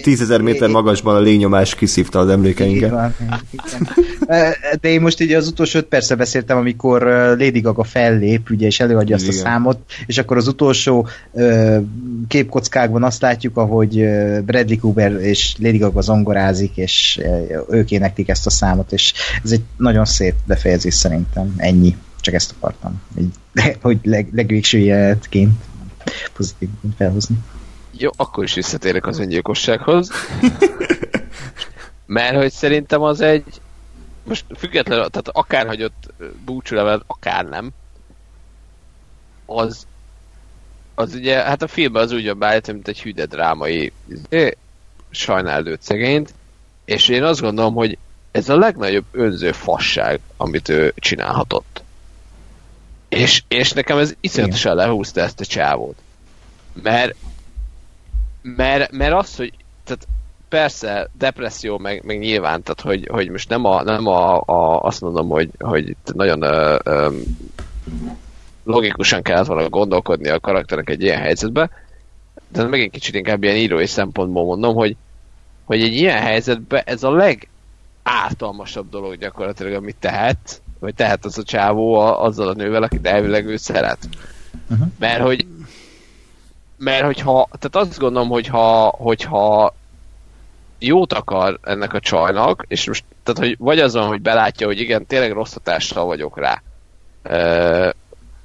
tízezer 0.02 0.40
méter 0.40 0.68
magasban 0.68 1.16
a 1.16 1.20
lényomás 1.20 1.74
kiszívta 1.74 2.18
az 2.18 2.28
emlékeinket. 2.28 2.90
Van, 2.90 3.14
de 4.80 4.88
én 4.88 5.00
most 5.00 5.20
így 5.20 5.32
az 5.32 5.48
utolsó 5.48 5.78
öt 5.78 5.84
persze 5.84 6.14
beszéltem, 6.14 6.56
amikor 6.56 7.02
Lady 7.38 7.60
Gaga 7.60 7.84
fellép, 7.84 8.50
ugye, 8.50 8.66
és 8.66 8.80
előadja 8.80 9.14
azt 9.14 9.26
Igen. 9.26 9.36
a 9.36 9.40
számot, 9.40 9.78
és 10.06 10.18
akkor 10.18 10.36
az 10.36 10.48
utolsó 10.48 11.06
képkockákban 12.28 13.02
azt 13.02 13.22
látjuk, 13.22 13.56
ahogy 13.56 14.04
Bradley 14.44 14.78
Cooper 14.80 15.12
és 15.28 15.56
Lady 15.58 15.78
Gaga 15.78 16.00
zongorázik, 16.00 16.76
és 16.76 17.20
ők 17.68 17.90
éneklik 17.90 18.28
ezt 18.28 18.46
a 18.46 18.50
számot, 18.50 18.92
és 18.92 19.12
ez 19.44 19.52
egy 19.52 19.62
nagyon 19.76 20.04
szép 20.04 20.34
befejezés 20.44 20.94
szerintem. 20.94 21.54
Ennyi. 21.56 21.96
Csak 22.20 22.34
ezt 22.34 22.54
akartam. 22.58 23.02
Egy, 23.16 23.32
hogy 23.82 23.98
leg, 24.02 24.28
legvégső 24.32 24.78
pozitív 26.32 26.68
felhozni. 26.96 27.36
Jó, 27.90 28.10
akkor 28.16 28.44
is 28.44 28.54
visszatérek 28.54 29.06
az 29.06 29.18
öngyilkossághoz. 29.18 30.10
Mert 32.06 32.36
hogy 32.36 32.52
szerintem 32.52 33.02
az 33.02 33.20
egy 33.20 33.44
most 34.24 34.44
függetlenül, 34.56 35.08
tehát 35.08 35.28
akár 35.28 35.66
hagyott 35.66 36.12
búcsúlevelet, 36.44 37.02
akár 37.06 37.44
nem, 37.44 37.70
az 39.46 39.86
az 40.98 41.14
ugye, 41.14 41.42
hát 41.42 41.62
a 41.62 41.68
filmben 41.68 42.02
az 42.02 42.12
úgy 42.12 42.36
van 42.36 42.60
mint 42.66 42.88
egy 42.88 43.02
hűde 43.02 43.26
drámai 43.26 43.92
izé, 45.10 45.22
sajnáló 45.24 45.76
szegényt, 45.80 46.34
és 46.84 47.08
én 47.08 47.22
azt 47.22 47.40
gondolom, 47.40 47.74
hogy 47.74 47.98
ez 48.30 48.48
a 48.48 48.56
legnagyobb 48.56 49.04
önző 49.12 49.52
fasság, 49.52 50.20
amit 50.36 50.68
ő 50.68 50.92
csinálhatott. 50.96 51.82
És, 53.08 53.42
és 53.48 53.72
nekem 53.72 53.98
ez 53.98 54.14
iszonyatosan 54.20 54.74
lehúzta 54.74 55.20
ezt 55.20 55.40
a 55.40 55.44
csávót. 55.44 55.96
Mert, 56.82 57.14
mert, 58.42 58.92
mert 58.92 59.14
az, 59.14 59.36
hogy 59.36 59.52
tehát 59.84 60.06
persze 60.48 61.08
depresszió, 61.18 61.78
meg, 61.78 62.02
meg 62.04 62.18
nyilván, 62.18 62.62
tehát 62.62 62.80
hogy, 62.80 63.08
hogy 63.10 63.28
most 63.28 63.48
nem, 63.48 63.64
a, 63.64 63.82
nem 63.82 64.06
a, 64.06 64.40
a, 64.40 64.80
azt 64.82 65.00
mondom, 65.00 65.28
hogy, 65.28 65.50
hogy 65.58 65.96
nagyon 66.14 66.42
ö, 66.42 66.78
ö, 66.84 67.10
logikusan 68.64 69.22
kellett 69.22 69.46
volna 69.46 69.68
gondolkodni 69.68 70.28
a 70.28 70.40
karakterek 70.40 70.90
egy 70.90 71.02
ilyen 71.02 71.20
helyzetbe, 71.20 71.70
de 72.52 72.64
megint 72.64 72.92
kicsit 72.92 73.14
inkább 73.14 73.42
ilyen 73.42 73.56
írói 73.56 73.86
szempontból 73.86 74.44
mondom, 74.44 74.74
hogy, 74.74 74.96
hogy 75.64 75.82
egy 75.82 75.94
ilyen 75.94 76.18
helyzetben 76.18 76.82
ez 76.84 77.02
a 77.02 77.36
legáltalmasabb 78.04 78.90
dolog 78.90 79.18
gyakorlatilag, 79.18 79.72
amit 79.72 79.96
tehet, 80.00 80.62
vagy 80.78 80.94
tehet 80.94 81.24
az 81.24 81.38
a 81.38 81.42
csávó 81.42 81.94
a, 81.94 82.24
azzal 82.24 82.48
a 82.48 82.54
nővel, 82.54 82.82
akit 82.82 83.06
elvileg 83.06 83.46
ő 83.46 83.56
szeret. 83.56 84.08
Uh-huh. 84.70 84.86
Mert 84.98 85.22
hogy 85.22 85.46
mert 86.78 87.04
hogyha, 87.04 87.48
tehát 87.58 87.88
azt 87.88 87.98
gondolom, 87.98 88.28
hogyha, 88.28 88.88
hogyha 88.88 89.74
jót 90.78 91.12
akar 91.12 91.58
ennek 91.62 91.92
a 91.92 92.00
csajnak, 92.00 92.64
és 92.68 92.86
most, 92.86 93.04
tehát 93.22 93.40
hogy 93.40 93.56
vagy 93.58 93.78
azon, 93.78 94.06
hogy 94.06 94.20
belátja, 94.20 94.66
hogy 94.66 94.80
igen, 94.80 95.06
tényleg 95.06 95.32
rossz 95.32 95.52
hatással 95.52 96.04
vagyok 96.04 96.38
rá, 96.38 96.62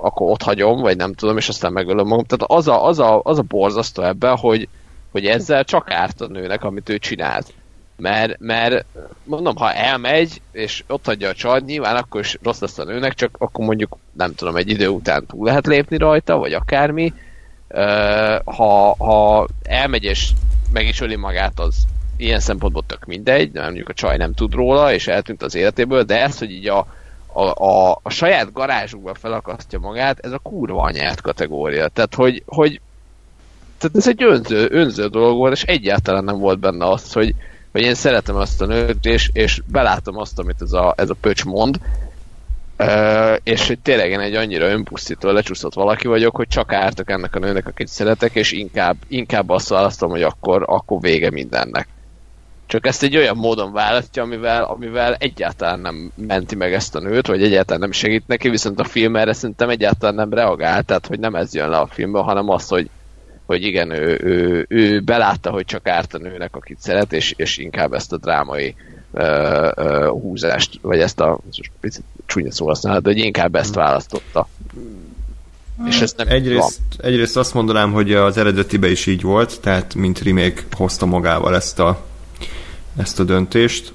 akkor 0.03 0.29
ott 0.31 0.41
hagyom, 0.41 0.81
vagy 0.81 0.97
nem 0.97 1.13
tudom, 1.13 1.37
és 1.37 1.49
aztán 1.49 1.73
megölöm 1.73 2.07
magam. 2.07 2.25
Tehát 2.25 2.51
az 2.51 2.67
a, 2.67 2.85
az 2.85 2.99
a, 2.99 3.21
az 3.23 3.37
a 3.37 3.41
borzasztó 3.41 4.03
ebben, 4.03 4.37
hogy, 4.37 4.67
hogy 5.11 5.25
ezzel 5.25 5.63
csak 5.63 5.91
árt 5.91 6.21
a 6.21 6.27
nőnek, 6.27 6.63
amit 6.63 6.89
ő 6.89 6.97
csinált. 6.97 7.53
Mert, 7.97 8.39
mert 8.39 8.85
mondom, 9.23 9.55
ha 9.55 9.73
elmegy, 9.73 10.41
és 10.51 10.83
ott 10.87 11.05
hagyja 11.05 11.29
a 11.29 11.33
csaj, 11.33 11.61
nyilván 11.65 11.95
akkor 11.95 12.21
is 12.21 12.37
rossz 12.41 12.59
lesz 12.59 12.77
a 12.77 12.83
nőnek, 12.83 13.13
csak 13.13 13.35
akkor 13.37 13.65
mondjuk, 13.65 13.97
nem 14.11 14.35
tudom, 14.35 14.55
egy 14.55 14.69
idő 14.69 14.87
után 14.87 15.25
túl 15.25 15.45
lehet 15.45 15.67
lépni 15.67 15.97
rajta, 15.97 16.37
vagy 16.37 16.53
akármi. 16.53 17.13
Ha, 18.43 18.95
ha 18.97 19.47
elmegy 19.63 20.03
és 20.03 20.29
meg 20.73 20.87
is 20.87 21.01
öli 21.01 21.15
magát, 21.15 21.59
az 21.59 21.75
ilyen 22.17 22.39
szempontból 22.39 22.83
tök 22.87 23.05
mindegy, 23.05 23.51
nem 23.51 23.63
mondjuk 23.63 23.89
a 23.89 23.93
csaj 23.93 24.17
nem 24.17 24.33
tud 24.33 24.53
róla, 24.53 24.93
és 24.93 25.07
eltűnt 25.07 25.43
az 25.43 25.55
életéből, 25.55 26.03
de 26.03 26.21
ez, 26.21 26.39
hogy 26.39 26.51
így 26.51 26.67
a, 26.67 26.87
a, 27.33 27.65
a, 27.65 27.99
a 28.03 28.09
saját 28.09 28.51
garázsukba 28.51 29.13
felakasztja 29.13 29.79
magát, 29.79 30.19
ez 30.19 30.31
a 30.31 30.37
kurva 30.37 30.81
anyát 30.81 31.21
kategória. 31.21 31.87
Tehát, 31.87 32.15
hogy, 32.15 32.43
hogy 32.45 32.81
tehát 33.77 33.95
ez 33.97 34.07
egy 34.07 34.23
önző, 34.23 34.67
önző 34.71 35.07
dolog 35.07 35.37
volt, 35.37 35.53
és 35.53 35.63
egyáltalán 35.63 36.23
nem 36.23 36.37
volt 36.37 36.59
benne 36.59 36.85
az, 36.89 37.13
hogy, 37.13 37.35
hogy 37.71 37.81
én 37.81 37.93
szeretem 37.93 38.35
azt 38.35 38.61
a 38.61 38.65
nőt, 38.65 39.05
és, 39.05 39.29
és 39.33 39.61
belátom 39.65 40.17
azt, 40.17 40.39
amit 40.39 40.61
ez 40.61 40.71
a, 40.71 40.93
ez 40.97 41.09
a 41.09 41.15
pöcs 41.21 41.45
mond, 41.45 41.79
Uh, 42.79 43.37
és 43.43 43.67
hogy 43.67 43.79
tényleg 43.79 44.09
én 44.09 44.19
egy 44.19 44.35
annyira 44.35 44.65
önpusztító, 44.65 45.29
lecsúszott 45.29 45.73
valaki 45.73 46.07
vagyok, 46.07 46.35
hogy 46.35 46.47
csak 46.47 46.73
ártok 46.73 47.09
ennek 47.09 47.35
a 47.35 47.39
nőnek, 47.39 47.67
akit 47.67 47.87
szeretek, 47.87 48.35
és 48.35 48.51
inkább, 48.51 48.95
inkább 49.07 49.49
azt 49.49 49.69
választom, 49.69 50.09
hogy 50.09 50.21
akkor, 50.21 50.63
akkor 50.67 50.99
vége 50.99 51.31
mindennek. 51.31 51.87
Csak 52.73 52.85
ezt 52.85 53.03
egy 53.03 53.17
olyan 53.17 53.37
módon 53.37 53.71
választja, 53.71 54.23
amivel, 54.23 54.63
amivel 54.63 55.15
egyáltalán 55.15 55.79
nem 55.79 56.11
menti 56.15 56.55
meg 56.55 56.73
ezt 56.73 56.95
a 56.95 56.99
nőt, 56.99 57.27
vagy 57.27 57.43
egyáltalán 57.43 57.81
nem 57.81 57.91
segít 57.91 58.27
neki, 58.27 58.49
viszont 58.49 58.79
a 58.79 58.83
film 58.83 59.15
erre 59.15 59.33
szerintem 59.33 59.69
egyáltalán 59.69 60.15
nem 60.15 60.33
reagál, 60.33 60.83
tehát 60.83 61.07
hogy 61.07 61.19
nem 61.19 61.35
ez 61.35 61.53
jön 61.53 61.69
le 61.69 61.77
a 61.77 61.87
filmből, 61.87 62.21
hanem 62.21 62.49
az, 62.49 62.67
hogy, 62.67 62.89
hogy 63.45 63.63
igen, 63.63 63.91
ő, 63.91 64.19
ő, 64.23 64.65
ő 64.69 64.99
belátta, 64.99 65.51
hogy 65.51 65.65
csak 65.65 65.87
árt 65.87 66.13
a 66.13 66.17
nőnek, 66.17 66.55
akit 66.55 66.79
szeret, 66.79 67.13
és, 67.13 67.33
és 67.37 67.57
inkább 67.57 67.93
ezt 67.93 68.13
a 68.13 68.17
drámai 68.17 68.75
uh, 69.11 69.69
uh, 69.75 70.07
húzást, 70.07 70.79
vagy 70.81 70.99
ezt 70.99 71.19
a 71.19 71.39
picit 71.79 72.03
csúnya 72.25 72.51
szó 72.51 72.67
használhat, 72.67 73.03
de 73.03 73.09
hogy 73.09 73.19
inkább 73.19 73.55
ezt 73.55 73.75
választotta. 73.75 74.47
És 75.87 76.01
ez 76.01 76.13
nem 76.17 76.27
egyrészt, 76.27 76.79
egyrészt 76.97 77.37
azt 77.37 77.53
mondanám, 77.53 77.91
hogy 77.91 78.13
az 78.13 78.37
eredetibe 78.37 78.89
is 78.89 79.05
így 79.05 79.21
volt, 79.21 79.61
tehát 79.61 79.95
mint 79.95 80.19
remake 80.19 80.61
hozta 80.71 81.05
magával 81.05 81.55
ezt 81.55 81.79
a, 81.79 82.11
ezt 82.97 83.19
a 83.19 83.23
döntést. 83.23 83.93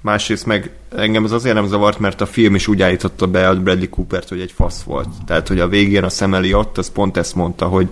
Másrészt 0.00 0.46
meg 0.46 0.70
engem 0.96 1.24
az 1.24 1.32
azért 1.32 1.54
nem 1.54 1.66
zavart, 1.66 1.98
mert 1.98 2.20
a 2.20 2.26
film 2.26 2.54
is 2.54 2.68
úgy 2.68 2.82
állította 2.82 3.26
be 3.26 3.48
a 3.48 3.60
Bradley 3.60 3.88
Coopert, 3.88 4.28
hogy 4.28 4.40
egy 4.40 4.52
fasz 4.52 4.82
volt. 4.82 5.08
Tehát, 5.26 5.48
hogy 5.48 5.60
a 5.60 5.68
végén 5.68 6.04
a 6.04 6.08
szemeli 6.08 6.54
ott, 6.54 6.78
az 6.78 6.90
pont 6.90 7.16
ezt 7.16 7.34
mondta, 7.34 7.66
hogy 7.66 7.88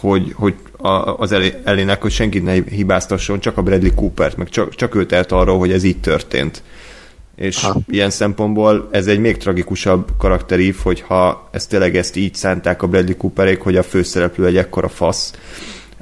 hogy, 0.00 0.32
hogy 0.34 0.54
a, 0.76 0.88
az 1.18 1.32
elének, 1.64 2.02
hogy 2.02 2.10
senkit 2.10 2.44
ne 2.44 2.52
hibáztasson, 2.52 3.40
csak 3.40 3.56
a 3.56 3.62
Bradley 3.62 3.94
Coopert, 3.94 4.36
meg 4.36 4.48
csak, 4.48 4.74
csak 4.74 4.94
ő 4.94 5.06
telt 5.06 5.32
arról, 5.32 5.58
hogy 5.58 5.72
ez 5.72 5.84
így 5.84 6.00
történt. 6.00 6.62
És 7.36 7.60
ha. 7.60 7.80
ilyen 7.88 8.10
szempontból 8.10 8.88
ez 8.90 9.06
egy 9.06 9.18
még 9.18 9.36
tragikusabb 9.36 10.10
karakterív, 10.18 10.76
hogyha 10.82 11.48
ezt 11.50 11.68
tényleg 11.68 11.96
ezt 11.96 12.16
így 12.16 12.34
szánták 12.34 12.82
a 12.82 12.86
Bradley 12.86 13.16
Cooperék, 13.16 13.60
hogy 13.60 13.76
a 13.76 13.82
főszereplő 13.82 14.46
egy 14.46 14.56
ekkora 14.56 14.88
fasz, 14.88 15.32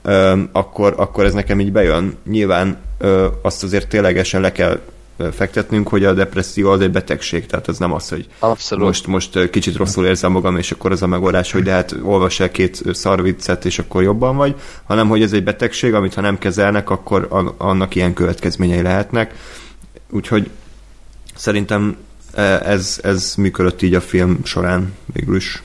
öm, 0.02 0.48
akkor, 0.52 0.94
akkor 0.96 1.24
ez 1.24 1.32
nekem 1.32 1.60
így 1.60 1.72
bejön. 1.72 2.16
Nyilván 2.30 2.78
azt 3.42 3.62
azért 3.62 3.88
ténylegesen 3.88 4.40
le 4.40 4.52
kell 4.52 4.80
fektetnünk, 5.32 5.88
hogy 5.88 6.04
a 6.04 6.12
depresszió 6.12 6.70
az 6.70 6.80
egy 6.80 6.90
betegség, 6.90 7.46
tehát 7.46 7.68
az 7.68 7.78
nem 7.78 7.92
az, 7.92 8.08
hogy 8.08 8.26
Abszolút. 8.38 8.84
most, 8.84 9.06
most 9.06 9.50
kicsit 9.50 9.76
rosszul 9.76 10.06
érzem 10.06 10.32
magam, 10.32 10.56
és 10.56 10.70
akkor 10.70 10.92
az 10.92 11.02
a 11.02 11.06
megoldás, 11.06 11.52
hogy 11.52 11.62
de 11.62 11.72
hát 11.72 11.96
olvas 12.02 12.40
el 12.40 12.50
két 12.50 12.82
szarviccet, 12.92 13.64
és 13.64 13.78
akkor 13.78 14.02
jobban 14.02 14.36
vagy, 14.36 14.54
hanem 14.84 15.08
hogy 15.08 15.22
ez 15.22 15.32
egy 15.32 15.44
betegség, 15.44 15.94
amit 15.94 16.14
ha 16.14 16.20
nem 16.20 16.38
kezelnek, 16.38 16.90
akkor 16.90 17.28
annak 17.58 17.94
ilyen 17.94 18.12
következményei 18.12 18.82
lehetnek. 18.82 19.34
Úgyhogy 20.10 20.50
szerintem 21.34 21.96
ez, 22.62 23.00
ez 23.02 23.34
működött 23.36 23.82
így 23.82 23.94
a 23.94 24.00
film 24.00 24.40
során 24.44 24.94
végül 25.12 25.36
is. 25.36 25.62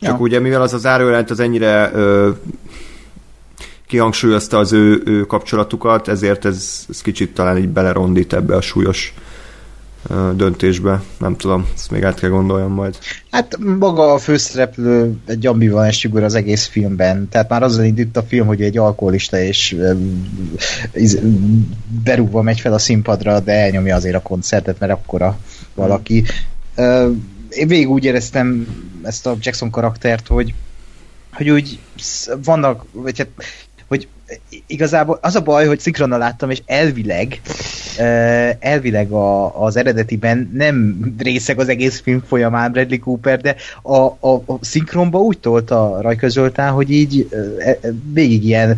Csak 0.00 0.12
ja. 0.12 0.18
ugye, 0.18 0.40
mivel 0.40 0.62
az 0.62 0.74
az 0.74 0.80
zárójelent 0.80 1.30
az 1.30 1.40
ennyire 1.40 1.90
ö, 1.94 2.30
kihangsúlyozta 3.90 4.58
az 4.58 4.72
ő, 4.72 5.02
ő 5.04 5.20
kapcsolatukat, 5.20 6.08
ezért 6.08 6.44
ez, 6.44 6.84
ez 6.88 7.00
kicsit 7.00 7.34
talán 7.34 7.58
így 7.58 7.68
belerondít 7.68 8.32
ebbe 8.32 8.56
a 8.56 8.60
súlyos 8.60 9.14
döntésbe. 10.34 11.02
Nem 11.18 11.36
tudom, 11.36 11.66
ezt 11.74 11.90
még 11.90 12.04
át 12.04 12.20
kell 12.20 12.30
gondoljam 12.30 12.72
majd. 12.72 12.98
Hát 13.30 13.58
maga 13.58 14.12
a 14.12 14.18
főszereplő 14.18 15.14
egy 15.26 15.46
ambivalens 15.46 16.00
figura 16.00 16.24
az 16.24 16.34
egész 16.34 16.66
filmben. 16.66 17.28
Tehát 17.28 17.48
már 17.48 17.62
azzal 17.62 17.84
indít 17.84 18.16
a 18.16 18.22
film, 18.22 18.46
hogy 18.46 18.62
egy 18.62 18.78
alkoholista 18.78 19.38
és 19.40 19.76
berúgva 22.04 22.42
megy 22.42 22.60
fel 22.60 22.72
a 22.72 22.78
színpadra, 22.78 23.40
de 23.40 23.52
elnyomja 23.52 23.96
azért 23.96 24.16
a 24.16 24.22
koncertet, 24.22 24.78
mert 24.78 24.92
akkora 24.92 25.38
valaki. 25.74 26.24
Én 27.48 27.68
végig 27.68 27.90
úgy 27.90 28.04
éreztem 28.04 28.66
ezt 29.02 29.26
a 29.26 29.36
Jackson 29.40 29.70
karaktert, 29.70 30.26
hogy 30.26 30.54
hogy 31.32 31.50
úgy 31.50 31.78
vannak, 32.44 32.84
vagy 32.92 33.18
hát 33.18 33.28
igazából 34.66 35.18
az 35.22 35.34
a 35.34 35.40
baj, 35.40 35.66
hogy 35.66 35.80
szinkronnal 35.80 36.18
láttam, 36.18 36.50
és 36.50 36.62
elvileg 36.66 37.40
elvileg 38.58 39.10
a, 39.10 39.62
az 39.64 39.76
eredetiben 39.76 40.50
nem 40.52 40.98
részeg 41.18 41.58
az 41.58 41.68
egész 41.68 42.00
film 42.00 42.22
folyamán 42.26 42.72
Bradley 42.72 42.98
Cooper, 42.98 43.40
de 43.40 43.56
a, 43.82 43.96
a, 43.96 44.42
a 44.46 44.58
szinkronba 44.60 45.18
úgy 45.18 45.38
tolta 45.38 45.98
Rajka 46.00 46.28
Zoltán, 46.28 46.72
hogy 46.72 46.90
így 46.90 47.28
e, 47.58 47.78
végig 48.12 48.44
ilyen 48.44 48.76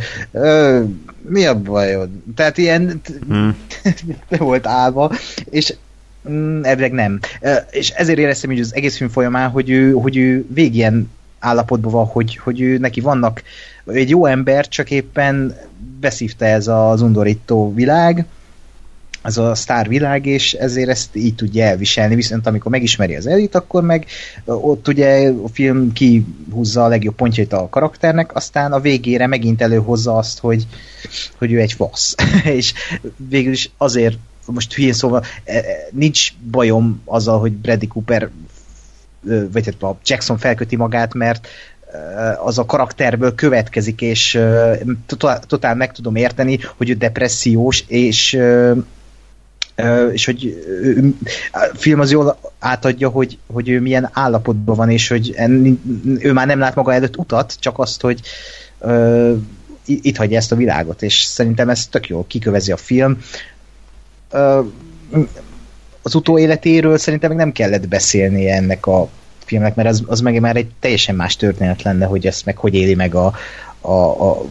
mi 1.29 1.45
a 1.45 1.61
bajod? 1.61 2.09
Tehát 2.37 2.59
ilyen 2.59 3.01
hmm. 3.29 3.57
volt 4.29 4.67
állva, 4.67 5.13
és 5.51 5.75
mm, 6.31 6.63
elvileg 6.63 6.93
nem. 6.93 7.19
És 7.71 7.91
ezért 7.91 8.19
éreztem 8.19 8.53
így 8.53 8.61
az 8.61 8.75
egész 8.75 8.97
film 8.97 9.11
folyamán, 9.11 9.51
hogy 9.51 9.71
ő, 9.71 9.93
hogy 9.93 10.17
ő 10.17 10.47
végig 10.49 10.75
ilyen 10.75 11.11
állapotban 11.43 11.93
van, 11.93 12.07
hogy, 12.07 12.37
hogy 12.37 12.61
ő 12.61 12.79
neki 12.79 13.01
vannak 13.01 13.43
egy 13.87 14.09
jó 14.09 14.27
ember, 14.27 14.69
csak 14.69 14.91
éppen 14.91 15.57
beszívta 16.01 16.45
ez 16.45 16.67
az 16.67 17.03
undorító 17.03 17.75
világ, 17.75 18.27
az 19.23 19.39
a 19.39 19.55
sztár 19.55 19.89
világ, 19.89 20.27
és 20.27 20.53
ezért 20.53 20.89
ezt 20.89 21.17
így 21.17 21.35
tudja 21.35 21.65
elviselni, 21.65 22.15
viszont 22.15 22.47
amikor 22.47 22.71
megismeri 22.71 23.17
az 23.17 23.27
elit, 23.27 23.55
akkor 23.55 23.83
meg 23.83 24.07
ott 24.45 24.89
ugye 24.89 25.33
a 25.45 25.49
film 25.53 25.93
kihúzza 25.93 26.85
a 26.85 26.89
legjobb 26.89 27.15
pontjait 27.15 27.53
a 27.53 27.69
karakternek, 27.69 28.35
aztán 28.35 28.73
a 28.73 28.81
végére 28.81 29.27
megint 29.27 29.63
előhozza 29.63 30.17
azt, 30.17 30.39
hogy, 30.39 30.67
hogy 31.39 31.53
ő 31.53 31.61
egy 31.61 31.73
fasz. 31.73 32.15
és 32.59 32.73
végül 33.29 33.53
is 33.53 33.71
azért 33.77 34.17
most 34.47 34.75
hülyén 34.75 34.93
szóval 34.93 35.25
e, 35.45 35.57
e, 35.57 35.63
nincs 35.93 36.33
bajom 36.51 37.03
azzal, 37.05 37.39
hogy 37.39 37.53
Bradley 37.53 37.89
Cooper 37.89 38.31
vagy 39.53 39.65
hát 39.65 39.83
a 39.83 39.99
Jackson 40.05 40.39
felköti 40.39 40.77
magát, 40.77 41.15
mert 41.15 41.49
az 42.45 42.59
a 42.59 42.65
karakterből 42.65 43.35
következik, 43.35 44.01
és 44.01 44.41
totál, 45.47 45.75
meg 45.75 45.93
tudom 45.93 46.17
érteni, 46.17 46.59
hogy 46.77 46.91
ő 46.91 46.95
depressziós, 46.95 47.85
és 47.87 48.39
és 50.13 50.25
hogy 50.25 50.65
a 51.53 51.71
film 51.75 52.01
az 52.01 52.11
jól 52.11 52.39
átadja, 52.59 53.09
hogy, 53.09 53.39
hogy 53.47 53.69
ő 53.69 53.81
milyen 53.81 54.11
állapotban 54.13 54.77
van, 54.77 54.91
és 54.91 55.09
hogy 55.09 55.35
ő 56.19 56.33
már 56.33 56.47
nem 56.47 56.59
lát 56.59 56.75
maga 56.75 56.93
előtt 56.93 57.17
utat, 57.17 57.57
csak 57.59 57.79
azt, 57.79 58.01
hogy 58.01 58.21
itt 59.85 60.17
hagyja 60.17 60.37
ezt 60.37 60.53
a 60.53 60.57
világot, 60.57 61.03
és 61.03 61.23
szerintem 61.23 61.69
ez 61.69 61.87
tök 61.87 62.09
jó, 62.09 62.27
kikövezi 62.27 62.73
a 62.73 62.77
film. 62.77 63.19
Az 66.03 66.15
utóéletéről 66.15 66.99
szerintem 66.99 67.31
meg 67.31 67.39
nem 67.39 67.53
kellett 67.53 67.89
beszélni 67.89 68.51
ennek 68.51 68.87
a 68.87 69.09
filmnek, 69.45 69.75
mert 69.75 69.89
az, 69.89 70.03
az 70.07 70.21
meg 70.21 70.41
már 70.41 70.57
egy 70.57 70.71
teljesen 70.81 71.15
más 71.15 71.37
történet 71.37 71.83
lenne, 71.83 72.07
hogy 72.07 72.27
ezt 72.27 72.45
meg 72.45 72.57
hogy 72.57 72.75
éli 72.75 72.95
meg 72.95 73.15
a, 73.15 73.33
a, 73.81 73.93
a 73.93 74.43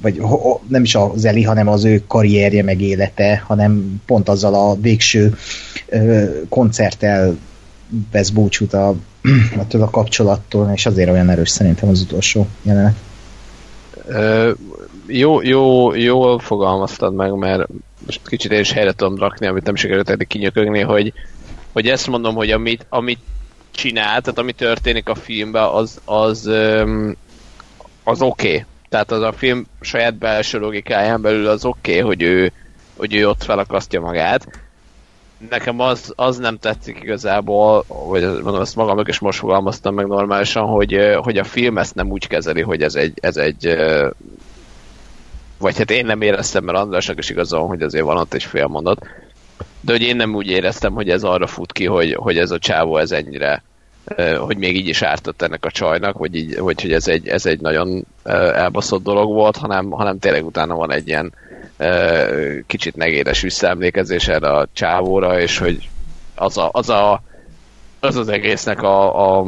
vagy 0.00 0.18
ho, 0.18 0.60
nem 0.68 0.82
is 0.82 0.94
az 0.94 1.24
Eli, 1.24 1.42
hanem 1.42 1.68
az 1.68 1.84
ő 1.84 2.02
karrierje 2.06 2.62
meg 2.62 2.80
élete, 2.80 3.42
hanem 3.46 4.02
pont 4.06 4.28
azzal 4.28 4.54
a 4.54 4.74
végső 4.80 5.34
ö, 5.88 6.24
koncerttel 6.48 7.36
vesz 8.12 8.30
búcsút 8.30 8.72
a, 8.72 8.94
attól 9.60 9.82
a 9.82 9.90
kapcsolattól, 9.90 10.70
és 10.74 10.86
azért 10.86 11.10
olyan 11.10 11.30
erős 11.30 11.48
szerintem 11.48 11.88
az 11.88 12.00
utolsó 12.00 12.46
jelenet. 12.62 12.94
Ö, 14.06 14.50
jó, 15.06 15.42
jó, 15.42 15.94
jól 15.94 16.38
fogalmaztad 16.38 17.14
meg, 17.14 17.34
mert 17.34 17.66
most 18.06 18.28
kicsit 18.28 18.52
én 18.52 18.60
is 18.60 18.72
helyre 18.72 18.92
tudom 18.92 19.18
rakni, 19.18 19.46
amit 19.46 19.64
nem 19.64 19.74
sikerült 19.74 20.10
eddig 20.10 20.26
kinyökögni, 20.26 20.80
hogy, 20.80 21.12
hogy 21.72 21.88
ezt 21.88 22.06
mondom, 22.06 22.34
hogy 22.34 22.50
amit, 22.50 22.86
amit 22.88 23.20
csinál, 23.70 24.20
tehát 24.20 24.38
ami 24.38 24.52
történik 24.52 25.08
a 25.08 25.14
filmben, 25.14 25.64
az, 25.64 26.00
az, 26.04 26.46
az 28.04 28.22
oké. 28.22 28.48
Okay. 28.48 28.64
Tehát 28.88 29.12
az 29.12 29.22
a 29.22 29.32
film 29.32 29.66
saját 29.80 30.14
belső 30.14 30.58
logikáján 30.58 31.22
belül 31.22 31.46
az 31.46 31.64
oké, 31.64 31.92
okay, 31.92 32.06
hogy 32.06 32.22
ő, 32.22 32.52
hogy 32.96 33.14
ő 33.14 33.28
ott 33.28 33.42
felakasztja 33.42 34.00
magát. 34.00 34.46
Nekem 35.50 35.80
az, 35.80 36.12
az 36.16 36.38
nem 36.38 36.58
tetszik 36.58 37.00
igazából, 37.02 37.84
vagy 37.86 38.22
mondom, 38.22 38.60
ezt 38.60 38.76
magamnak 38.76 39.08
is 39.08 39.18
most 39.18 39.38
fogalmaztam 39.38 39.94
meg 39.94 40.06
normálisan, 40.06 40.66
hogy, 40.66 40.98
hogy 41.16 41.38
a 41.38 41.44
film 41.44 41.78
ezt 41.78 41.94
nem 41.94 42.10
úgy 42.10 42.26
kezeli, 42.26 42.60
hogy 42.60 42.82
ez 42.82 42.94
egy, 42.94 43.18
ez 43.20 43.36
egy 43.36 43.76
vagy 45.60 45.78
hát 45.78 45.90
én 45.90 46.06
nem 46.06 46.22
éreztem, 46.22 46.64
mert 46.64 46.78
Andrásnak 46.78 47.18
is 47.18 47.30
igazol, 47.30 47.66
hogy 47.66 47.82
azért 47.82 48.04
van 48.04 48.16
ott 48.16 48.34
egy 48.34 48.42
fél 48.42 48.66
mondat, 48.66 49.06
de 49.80 49.92
hogy 49.92 50.02
én 50.02 50.16
nem 50.16 50.34
úgy 50.34 50.46
éreztem, 50.46 50.92
hogy 50.92 51.10
ez 51.10 51.22
arra 51.22 51.46
fut 51.46 51.72
ki, 51.72 51.86
hogy, 51.86 52.14
hogy 52.14 52.38
ez 52.38 52.50
a 52.50 52.58
csávó 52.58 52.96
ez 52.96 53.10
ennyire 53.10 53.62
hogy 54.38 54.56
még 54.56 54.76
így 54.76 54.88
is 54.88 55.02
ártott 55.02 55.42
ennek 55.42 55.64
a 55.64 55.70
csajnak, 55.70 56.18
vagy, 56.18 56.34
így, 56.34 56.58
vagy 56.58 56.82
hogy 56.82 56.92
ez 56.92 57.08
egy, 57.08 57.28
ez 57.28 57.46
egy 57.46 57.60
nagyon 57.60 58.06
elbaszott 58.54 59.02
dolog 59.02 59.32
volt, 59.32 59.56
hanem, 59.56 59.90
hanem 59.90 60.18
tényleg 60.18 60.46
utána 60.46 60.74
van 60.74 60.92
egy 60.92 61.08
ilyen 61.08 61.32
kicsit 62.66 62.96
negédes 62.96 63.40
visszaemlékezés 63.40 64.28
erre 64.28 64.48
a 64.48 64.68
csávóra, 64.72 65.40
és 65.40 65.58
hogy 65.58 65.88
az 66.34 66.58
a, 66.58 66.68
az, 66.72 66.88
a, 66.88 67.22
az, 68.00 68.16
az 68.16 68.28
egésznek 68.28 68.82
a, 68.82 69.38
a 69.38 69.46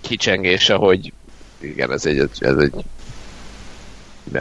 kicsengése, 0.00 0.74
hogy 0.74 1.12
igen, 1.60 1.92
ez 1.92 2.06
egy, 2.06 2.28
ez 2.38 2.56
egy 2.56 2.72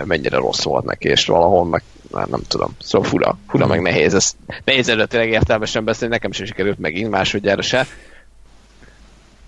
mennyire 0.06 0.38
rossz 0.38 0.64
volt 0.64 0.86
neki, 0.86 1.08
és 1.08 1.26
valahol 1.26 1.66
meg 1.66 1.84
már 2.12 2.28
nem 2.28 2.42
tudom. 2.48 2.76
Szóval 2.82 3.10
fura, 3.10 3.38
fura 3.48 3.68
meg 3.68 3.82
nehéz. 3.82 4.14
Ez 4.14 4.32
nehéz 4.64 4.90
előtt 4.90 5.10
tényleg 5.10 5.30
értelmesen 5.30 5.84
beszélni, 5.84 6.14
nekem 6.14 6.32
sem 6.32 6.46
sikerült 6.46 6.80
megint 6.80 7.10
másodjára 7.10 7.62
se. 7.62 7.88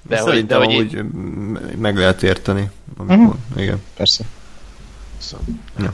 De 0.08 0.20
hogy, 0.20 0.46
de 0.46 0.56
hogy 0.56 0.76
úgy 0.76 1.04
meg 1.78 1.98
lehet 1.98 2.24
érteni. 2.24 2.70
Amikor, 2.98 3.18
uh-huh. 3.18 3.62
Igen. 3.62 3.82
Persze. 3.96 4.24
Szóval. 5.18 5.46
Ja. 5.80 5.94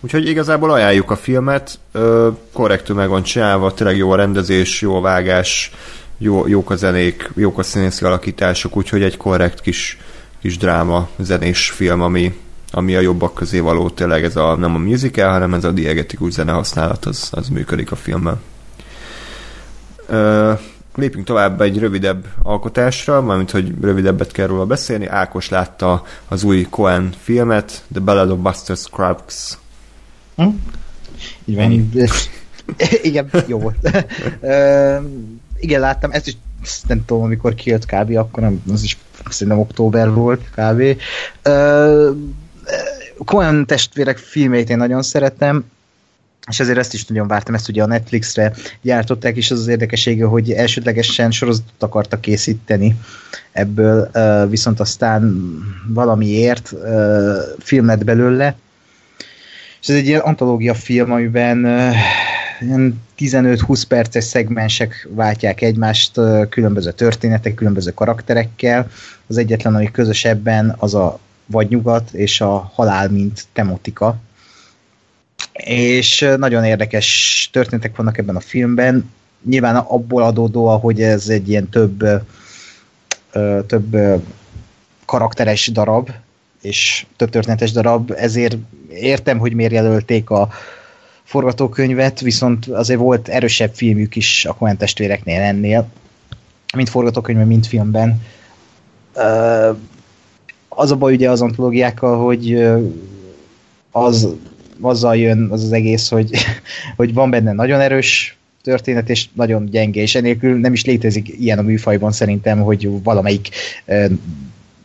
Úgyhogy 0.00 0.28
igazából 0.28 0.70
ajánljuk 0.70 1.10
a 1.10 1.16
filmet, 1.16 1.78
korrektül 2.52 2.96
meg 2.96 3.08
van 3.08 3.22
csinálva, 3.22 3.74
tényleg 3.74 3.96
jó 3.96 4.10
a 4.10 4.16
rendezés, 4.16 4.80
jó 4.80 4.96
a 4.96 5.00
vágás, 5.00 5.72
jó, 6.18 6.46
jók 6.46 6.70
a 6.70 6.76
zenék, 6.76 7.30
jók 7.36 7.58
a 7.58 7.62
színészi 7.62 8.04
alakítások, 8.04 8.76
úgyhogy 8.76 9.02
egy 9.02 9.16
korrekt 9.16 9.60
kis, 9.60 9.98
kis 10.40 10.56
dráma, 10.56 11.08
zenés 11.18 11.70
film, 11.70 12.00
ami, 12.00 12.40
ami 12.74 12.94
a 12.94 13.00
jobbak 13.00 13.34
közé 13.34 13.58
való, 13.58 13.90
tényleg 13.90 14.24
ez 14.24 14.36
a, 14.36 14.56
nem 14.56 14.74
a 14.74 14.78
musical, 14.78 15.30
hanem 15.30 15.54
ez 15.54 15.64
a 15.64 15.70
diegetikus 15.70 16.32
zene 16.32 16.52
használat, 16.52 17.04
az, 17.04 17.28
az 17.30 17.48
működik 17.48 17.92
a 17.92 17.96
filmben. 17.96 18.40
Ö, 20.06 20.52
lépjünk 20.94 21.26
tovább 21.26 21.60
egy 21.60 21.78
rövidebb 21.78 22.26
alkotásra, 22.42 23.22
mármint 23.22 23.50
hogy 23.50 23.74
rövidebbet 23.80 24.32
kell 24.32 24.46
róla 24.46 24.66
beszélni. 24.66 25.06
Ákos 25.06 25.48
látta 25.48 26.02
az 26.28 26.42
új 26.42 26.66
Cohen 26.70 27.12
filmet, 27.22 27.84
The 27.92 28.00
Ballad 28.00 28.30
of 28.30 28.38
Buster 28.38 28.76
Scruggs. 28.76 29.58
Hm? 30.36 30.48
Így 31.44 31.56
van. 31.56 31.90
igen, 33.02 33.30
jó 33.46 33.58
volt. 33.58 33.76
igen, 35.64 35.80
láttam, 35.80 36.10
ezt 36.10 36.26
is 36.26 36.36
nem 36.86 37.04
tudom, 37.04 37.22
amikor 37.22 37.54
kijött 37.54 37.86
kb. 37.86 38.16
akkor 38.16 38.42
nem, 38.42 38.62
az 38.72 38.82
is 38.82 38.98
szerintem 39.30 39.62
október 39.62 40.12
volt 40.12 40.40
kb. 40.54 40.82
Uh, 41.44 42.16
Cohen 43.24 43.66
testvérek 43.66 44.18
filmét 44.18 44.70
én 44.70 44.76
nagyon 44.76 45.02
szeretem, 45.02 45.64
és 46.48 46.60
ezért 46.60 46.78
ezt 46.78 46.94
is 46.94 47.04
nagyon 47.06 47.26
vártam, 47.28 47.54
ezt 47.54 47.68
ugye 47.68 47.82
a 47.82 47.86
Netflixre 47.86 48.52
gyártották, 48.82 49.36
és 49.36 49.50
az 49.50 49.58
az 49.58 49.66
érdekessége, 49.66 50.24
hogy 50.24 50.52
elsődlegesen 50.52 51.30
sorozatot 51.30 51.82
akartak 51.82 52.20
készíteni 52.20 52.96
ebből, 53.52 54.10
viszont 54.48 54.80
aztán 54.80 55.40
valamiért 55.86 56.72
film 57.58 57.86
lett 57.86 58.04
belőle, 58.04 58.56
és 59.80 59.88
ez 59.88 59.96
egy 59.96 60.06
ilyen 60.06 60.20
antológia 60.20 60.74
film, 60.74 61.12
amiben 61.12 61.66
15-20 63.18 63.82
perces 63.88 64.24
szegmensek 64.24 65.08
váltják 65.10 65.60
egymást 65.60 66.20
különböző 66.48 66.92
történetek, 66.92 67.54
különböző 67.54 67.90
karakterekkel. 67.90 68.90
Az 69.26 69.36
egyetlen, 69.36 69.74
ami 69.74 69.90
közösebben, 69.90 70.74
az 70.78 70.94
a 70.94 71.18
vagy 71.52 71.68
nyugat 71.68 72.10
és 72.12 72.40
a 72.40 72.70
halál, 72.74 73.08
mint 73.08 73.44
tematika. 73.52 74.16
És 75.52 76.28
nagyon 76.36 76.64
érdekes 76.64 77.48
történetek 77.52 77.96
vannak 77.96 78.18
ebben 78.18 78.36
a 78.36 78.40
filmben. 78.40 79.10
Nyilván 79.44 79.76
abból 79.76 80.22
adódó, 80.22 80.76
hogy 80.78 81.02
ez 81.02 81.28
egy 81.28 81.48
ilyen 81.48 81.68
több, 81.68 82.04
több 83.66 83.96
karakteres 85.04 85.68
darab, 85.68 86.10
és 86.62 87.06
több 87.16 87.30
történetes 87.30 87.72
darab, 87.72 88.12
ezért 88.16 88.56
értem, 88.90 89.38
hogy 89.38 89.52
miért 89.52 89.72
jelölték 89.72 90.30
a 90.30 90.48
forgatókönyvet, 91.22 92.20
viszont 92.20 92.66
azért 92.66 93.00
volt 93.00 93.28
erősebb 93.28 93.74
filmük 93.74 94.16
is 94.16 94.44
a 94.44 94.54
Coen 94.54 94.76
testvéreknél 94.76 95.40
ennél, 95.40 95.88
mint 96.76 96.88
forgatókönyvben, 96.88 97.46
mint 97.46 97.66
filmben 97.66 98.22
az 100.76 100.90
a 100.90 100.96
baj 100.96 101.14
ugye 101.14 101.30
az 101.30 101.42
antológiákkal, 101.42 102.24
hogy 102.24 102.68
az, 103.90 104.28
azzal 104.80 105.16
jön 105.16 105.48
az 105.50 105.64
az 105.64 105.72
egész, 105.72 106.08
hogy, 106.08 106.30
hogy 106.96 107.14
van 107.14 107.30
benne 107.30 107.52
nagyon 107.52 107.80
erős 107.80 108.36
történet, 108.62 109.10
és 109.10 109.26
nagyon 109.32 109.64
gyenge, 109.64 110.00
és 110.00 110.14
enélkül 110.14 110.58
nem 110.58 110.72
is 110.72 110.84
létezik 110.84 111.28
ilyen 111.28 111.58
a 111.58 111.62
műfajban 111.62 112.12
szerintem, 112.12 112.60
hogy 112.60 113.02
valamelyik 113.02 113.48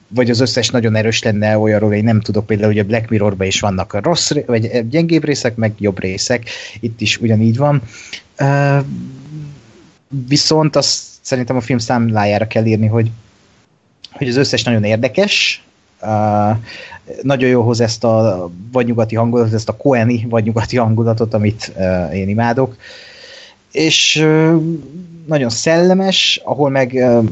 vagy 0.09 0.29
az 0.29 0.39
összes 0.39 0.69
nagyon 0.69 0.95
erős 0.95 1.23
lenne 1.23 1.57
olyanról, 1.57 1.93
én 1.93 2.03
nem 2.03 2.21
tudok 2.21 2.45
például, 2.45 2.71
hogy 2.71 2.79
a 2.79 2.83
Black 2.83 3.09
Mirrorban 3.09 3.47
is 3.47 3.59
vannak 3.59 3.93
a 3.93 4.01
rossz, 4.01 4.31
vagy 4.45 4.89
gyengébb 4.89 5.23
részek, 5.23 5.55
meg 5.55 5.73
jobb 5.79 5.99
részek, 5.99 6.49
itt 6.79 7.01
is 7.01 7.17
ugyanígy 7.17 7.57
van. 7.57 7.81
Viszont 10.27 10.75
azt 10.75 11.03
szerintem 11.21 11.55
a 11.55 11.61
film 11.61 11.77
számlájára 11.77 12.47
kell 12.47 12.65
írni, 12.65 12.87
hogy, 12.87 13.11
hogy 14.11 14.27
az 14.27 14.35
összes 14.35 14.63
nagyon 14.63 14.83
érdekes, 14.83 15.63
Uh, 16.01 16.57
nagyon 17.21 17.49
jó 17.49 17.61
hoz 17.61 17.81
ezt 17.81 18.03
a 18.03 18.49
vagy 18.71 18.85
nyugati 18.85 19.15
hangulatot, 19.15 19.53
ezt 19.53 19.69
a 19.69 19.77
koeni 19.77 20.25
vagy 20.29 20.43
nyugati 20.43 20.77
hangulatot, 20.77 21.33
amit 21.33 21.73
uh, 21.75 22.15
én 22.15 22.29
imádok. 22.29 22.75
És 23.71 24.15
uh, 24.15 24.61
nagyon 25.25 25.49
szellemes, 25.49 26.41
ahol 26.43 26.69
meg 26.69 26.91
uh, 26.93 27.29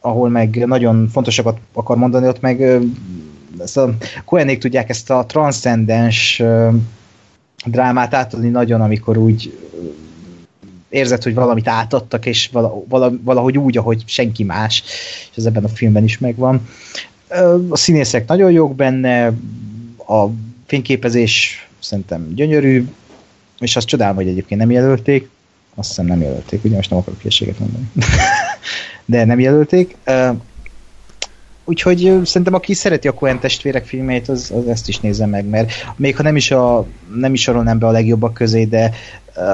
ahol 0.00 0.28
meg 0.28 0.66
nagyon 0.66 1.08
fontosakat 1.08 1.58
akar 1.72 1.96
mondani, 1.96 2.26
ott 2.26 2.40
meg 2.40 2.60
uh, 2.60 2.82
ezt 3.58 3.76
a 3.76 3.94
Koenék 4.24 4.58
tudják 4.58 4.88
ezt 4.88 5.10
a 5.10 5.26
transzcendens 5.26 6.40
uh, 6.40 6.74
drámát 7.64 8.14
átadni 8.14 8.48
nagyon, 8.48 8.80
amikor 8.80 9.16
úgy 9.16 9.58
érzed, 10.92 11.22
hogy 11.22 11.34
valamit 11.34 11.68
átadtak, 11.68 12.26
és 12.26 12.50
valahogy 13.22 13.58
úgy, 13.58 13.76
ahogy 13.76 14.02
senki 14.06 14.44
más, 14.44 14.82
és 15.30 15.36
ez 15.36 15.44
ebben 15.44 15.64
a 15.64 15.68
filmben 15.68 16.04
is 16.04 16.18
megvan. 16.18 16.68
A 17.68 17.76
színészek 17.76 18.28
nagyon 18.28 18.50
jók 18.50 18.74
benne, 18.74 19.26
a 20.06 20.26
fényképezés 20.66 21.66
szerintem 21.80 22.34
gyönyörű, 22.34 22.88
és 23.58 23.76
azt 23.76 23.86
csodálom, 23.86 24.16
hogy 24.16 24.28
egyébként 24.28 24.60
nem 24.60 24.70
jelölték. 24.70 25.28
Azt 25.74 25.88
hiszem 25.88 26.06
nem 26.06 26.20
jelölték, 26.20 26.64
ugye 26.64 26.74
most 26.74 26.90
nem 26.90 26.98
akarok 26.98 27.18
készséget 27.18 27.58
mondani. 27.58 27.88
De 29.04 29.24
nem 29.24 29.40
jelölték. 29.40 29.96
Úgyhogy 31.64 32.20
szerintem 32.24 32.54
aki 32.54 32.74
szereti 32.74 33.08
a 33.08 33.14
Coen 33.14 33.40
testvérek 33.40 33.84
filmét, 33.84 34.28
az, 34.28 34.52
az 34.54 34.68
ezt 34.68 34.88
is 34.88 35.00
nézze 35.00 35.26
meg, 35.26 35.46
mert 35.46 35.72
még 35.96 36.16
ha 36.16 36.22
nem 36.22 36.36
is, 36.36 36.50
a, 36.50 36.86
nem 37.14 37.32
is 37.32 37.42
sorolnám 37.42 37.78
be 37.78 37.86
a 37.86 37.90
legjobbak 37.90 38.34
közé, 38.34 38.64
de 38.64 38.90
uh, 39.36 39.44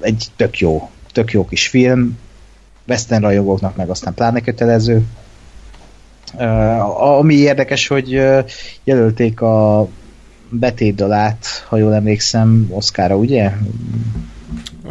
egy 0.00 0.26
tök 0.36 0.58
jó, 0.58 0.90
tök 1.12 1.32
jó 1.32 1.44
kis 1.44 1.68
film, 1.68 2.18
western 2.88 3.22
rajongóknak 3.22 3.76
meg 3.76 3.90
aztán 3.90 4.14
pláne 4.14 4.40
kötelező, 4.40 5.02
Uh, 6.34 7.16
ami 7.18 7.34
érdekes, 7.34 7.86
hogy 7.86 8.20
jelölték 8.84 9.40
a 9.40 9.88
betétdalát, 10.50 11.46
ha 11.68 11.76
jól 11.76 11.94
emlékszem, 11.94 12.66
Oszkára, 12.70 13.16
ugye? 13.16 13.52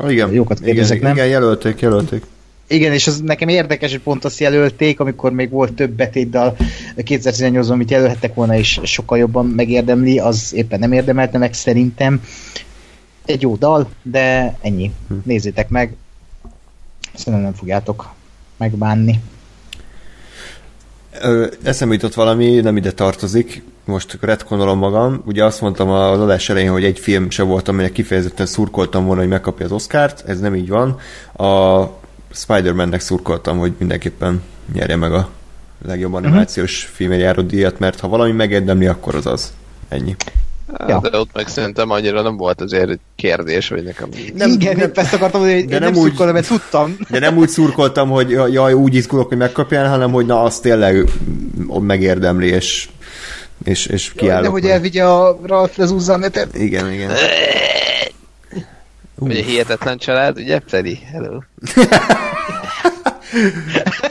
Igen, 0.07 0.33
Jókat 0.33 0.59
kérdezek, 0.59 0.97
igen, 0.97 1.07
nem? 1.07 1.17
igen, 1.17 1.27
jelölték, 1.29 1.79
jelölték. 1.79 2.23
Igen, 2.67 2.93
és 2.93 3.07
az 3.07 3.21
nekem 3.21 3.47
érdekes, 3.47 3.91
hogy 3.91 4.01
pont 4.01 4.25
azt 4.25 4.39
jelölték, 4.39 4.99
amikor 4.99 5.31
még 5.31 5.49
volt 5.49 5.73
több 5.73 5.91
betétdal 5.91 6.55
2018-ban, 6.97 7.69
amit 7.69 7.91
jelölhettek 7.91 8.33
volna, 8.33 8.55
és 8.55 8.79
sokkal 8.83 9.17
jobban 9.17 9.45
megérdemli, 9.45 10.19
az 10.19 10.53
éppen 10.53 10.79
nem 10.79 10.91
érdemelte 10.91 11.37
meg 11.37 11.53
szerintem. 11.53 12.21
Egy 13.25 13.41
jó 13.41 13.55
dal, 13.55 13.89
de 14.01 14.55
ennyi. 14.61 14.91
Hm. 15.07 15.13
Nézzétek 15.23 15.69
meg. 15.69 15.95
Szerintem 17.13 17.43
nem 17.43 17.53
fogjátok 17.53 18.13
megbánni. 18.57 19.19
Eszembe 21.63 21.93
jutott 21.93 22.13
valami, 22.13 22.59
nem 22.59 22.77
ide 22.77 22.91
tartozik, 22.91 23.63
most 23.85 24.17
retkonolom 24.21 24.77
magam. 24.77 25.21
Ugye 25.25 25.45
azt 25.45 25.61
mondtam 25.61 25.89
az 25.89 26.19
adás 26.19 26.49
elején, 26.49 26.71
hogy 26.71 26.83
egy 26.83 26.99
film 26.99 27.29
se 27.29 27.43
volt, 27.43 27.67
aminek 27.67 27.91
kifejezetten 27.91 28.45
szurkoltam 28.45 29.05
volna, 29.05 29.21
hogy 29.21 29.29
megkapja 29.29 29.65
az 29.65 29.71
Oscárt, 29.71 30.23
ez 30.27 30.39
nem 30.39 30.55
így 30.55 30.69
van. 30.69 30.99
A 31.33 31.83
Spider-Man-nek 32.31 32.99
szurkoltam, 32.99 33.57
hogy 33.57 33.73
mindenképpen 33.77 34.41
nyerje 34.73 34.95
meg 34.95 35.13
a 35.13 35.29
legjobb 35.85 36.13
animációs 36.13 36.81
uh-huh. 36.81 36.95
filmért 36.95 37.21
járó 37.21 37.41
díjat, 37.41 37.79
mert 37.79 37.99
ha 37.99 38.07
valami 38.07 38.31
megérdemli, 38.31 38.87
akkor 38.87 39.15
az 39.15 39.25
az. 39.25 39.53
Ennyi. 39.89 40.15
Ja. 40.87 40.99
De 40.99 41.17
ott 41.17 41.29
meg 41.33 41.47
szerintem 41.47 41.89
annyira 41.89 42.21
nem 42.21 42.37
volt 42.37 42.61
azért 42.61 42.89
egy 42.89 42.99
kérdés, 43.15 43.67
hogy 43.69 43.83
nekem... 43.83 44.09
Nem, 44.35 44.51
Igen, 44.51 44.77
nem, 44.77 44.91
ezt 44.93 45.13
akartam, 45.13 45.41
hogy 45.41 45.65
de 45.65 45.79
nem, 45.79 45.93
nem 45.93 46.01
úgy, 46.01 46.17
mert 46.17 46.47
tudtam. 46.47 46.97
De 47.09 47.19
nem 47.19 47.37
úgy 47.37 47.49
szurkoltam, 47.49 48.09
hogy 48.09 48.29
jaj, 48.29 48.73
úgy 48.73 48.95
izgulok, 48.95 49.27
hogy 49.27 49.37
megkapjál, 49.37 49.89
hanem 49.89 50.11
hogy 50.11 50.25
na, 50.25 50.43
azt 50.43 50.61
tényleg 50.61 51.09
megérdemli, 51.79 52.47
és 52.47 52.89
és, 53.63 53.85
és 53.85 54.13
kiállok. 54.13 54.43
De 54.43 54.49
hogy 54.49 54.65
elvigye 54.65 55.05
a 55.05 55.39
Ralph 55.43 55.79
az 55.79 56.07
netet. 56.07 56.55
Igen, 56.55 56.91
igen. 56.91 57.11
Ugye 59.15 59.43
hihetetlen 59.43 59.97
család, 59.97 60.37
ugye, 60.37 60.59
Freddy? 60.65 60.99
Hello. 61.11 61.39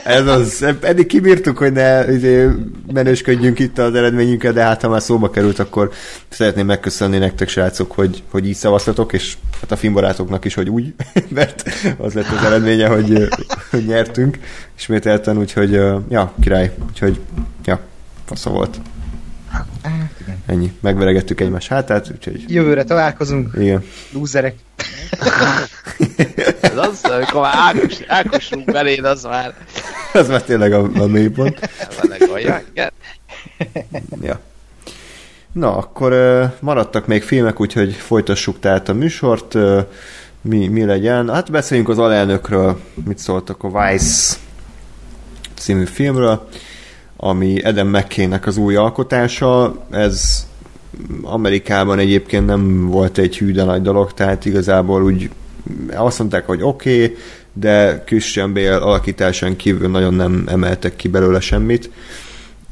Ez 0.03 0.27
az, 0.27 0.65
eddig 0.81 1.05
kibírtuk, 1.05 1.57
hogy 1.57 1.71
ne 1.71 2.13
izé, 2.13 2.47
menősködjünk 2.93 3.59
itt 3.59 3.77
az 3.77 3.95
eredményünkkel, 3.95 4.53
de 4.53 4.63
hát 4.63 4.81
ha 4.81 4.89
már 4.89 5.01
szóba 5.01 5.29
került, 5.29 5.59
akkor 5.59 5.91
szeretném 6.29 6.65
megköszönni 6.65 7.17
nektek, 7.17 7.49
srácok, 7.49 7.91
hogy, 7.91 8.23
hogy 8.31 8.47
így 8.47 8.55
szavaztatok, 8.55 9.13
és 9.13 9.37
hát 9.61 9.71
a 9.71 9.75
filmbarátoknak 9.75 10.45
is, 10.45 10.53
hogy 10.53 10.69
úgy, 10.69 10.93
mert 11.29 11.69
az 11.97 12.13
lett 12.13 12.29
az 12.37 12.45
eredménye, 12.45 12.87
hogy, 12.87 13.27
hogy 13.69 13.85
nyertünk 13.85 14.37
ismételten, 14.77 15.37
úgyhogy 15.37 15.71
ja, 16.09 16.33
király, 16.41 16.73
úgyhogy 16.87 17.19
ja, 17.65 17.79
fasza 18.25 18.49
volt. 18.49 18.79
Hát, 19.83 20.11
igen. 20.21 20.37
Ennyi. 20.45 20.71
Megveregettük 20.81 21.41
egymás 21.41 21.67
hátát, 21.67 22.11
úgyhogy... 22.11 22.43
Jövőre 22.47 22.83
találkozunk. 22.83 23.51
Igen. 23.57 23.83
Lúzerek. 24.13 24.55
Ez 26.61 26.77
az, 26.77 27.01
amikor 27.03 27.41
már 27.41 27.53
Ákos, 27.55 27.97
Ákosunk 28.07 28.71
beléd, 28.71 29.05
az 29.05 29.23
már... 29.23 29.53
Ez 30.13 30.27
már 30.27 30.43
tényleg 30.43 30.73
a, 30.73 30.89
a 30.93 31.07
mélypont. 31.07 31.69
igen. 32.39 32.91
Ja. 34.21 34.39
Na, 35.51 35.77
akkor 35.77 36.11
uh, 36.11 36.51
maradtak 36.59 37.07
még 37.07 37.23
filmek, 37.23 37.59
úgyhogy 37.59 37.93
folytassuk 37.93 38.59
tehát 38.59 38.89
a 38.89 38.93
műsort. 38.93 39.53
Uh, 39.53 39.85
mi, 40.41 40.67
mi 40.67 40.85
legyen? 40.85 41.29
Hát 41.29 41.51
beszéljünk 41.51 41.89
az 41.89 41.97
alelnökről, 41.97 42.79
mit 43.05 43.17
szóltak 43.17 43.63
a 43.63 43.89
Vice 43.89 44.37
című 45.53 45.85
filmről 45.85 46.47
ami 47.21 47.61
Adam 47.61 47.87
mckay 47.87 48.29
az 48.45 48.57
új 48.57 48.75
alkotása, 48.75 49.75
ez 49.89 50.47
Amerikában 51.21 51.99
egyébként 51.99 52.45
nem 52.45 52.87
volt 52.87 53.17
egy 53.17 53.37
hű, 53.37 53.51
de 53.51 53.63
nagy 53.63 53.81
dolog, 53.81 54.13
tehát 54.13 54.45
igazából 54.45 55.03
úgy 55.03 55.29
azt 55.93 56.19
mondták, 56.19 56.45
hogy 56.45 56.61
oké, 56.61 57.03
okay, 57.03 57.17
de 57.53 58.03
Christian 58.05 58.53
Bale 58.53 58.75
alakításán 58.75 59.55
kívül 59.55 59.89
nagyon 59.89 60.13
nem 60.13 60.43
emeltek 60.47 60.95
ki 60.95 61.07
belőle 61.07 61.39
semmit. 61.39 61.89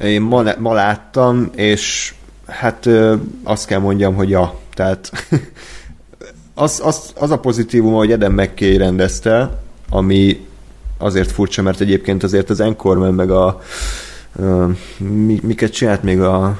Én 0.01 0.21
ma, 0.21 0.43
ma 0.57 0.73
láttam, 0.73 1.49
és 1.55 2.13
hát 2.47 2.89
azt 3.43 3.67
kell 3.67 3.79
mondjam, 3.79 4.15
hogy 4.15 4.29
ja, 4.29 4.59
tehát 4.73 5.11
az, 6.53 6.81
az, 6.83 7.13
az 7.15 7.31
a 7.31 7.39
pozitívum, 7.39 7.93
hogy 7.93 8.11
Adam 8.11 8.33
McKay 8.33 8.77
rendezte, 8.77 9.59
ami 9.89 10.45
azért 10.97 11.31
furcsa, 11.31 11.61
mert 11.61 11.81
egyébként 11.81 12.23
azért 12.23 12.49
az 12.49 12.59
Anchorman 12.59 13.13
meg 13.13 13.31
a 13.31 13.61
mi, 14.97 15.39
miket 15.43 15.71
csinált 15.71 16.03
még 16.03 16.21
a 16.21 16.59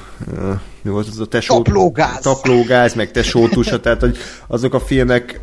mi 0.82 0.94
volt 0.94 1.08
az 1.08 1.20
a 1.20 1.26
tesó... 1.26 1.62
Taplógáz! 1.62 2.20
Taplógáz, 2.20 2.94
meg 2.94 3.12
tesótusa, 3.12 3.80
tehát 3.82 4.00
hogy 4.00 4.18
azok 4.48 4.74
a 4.74 4.80
filmek 4.80 5.40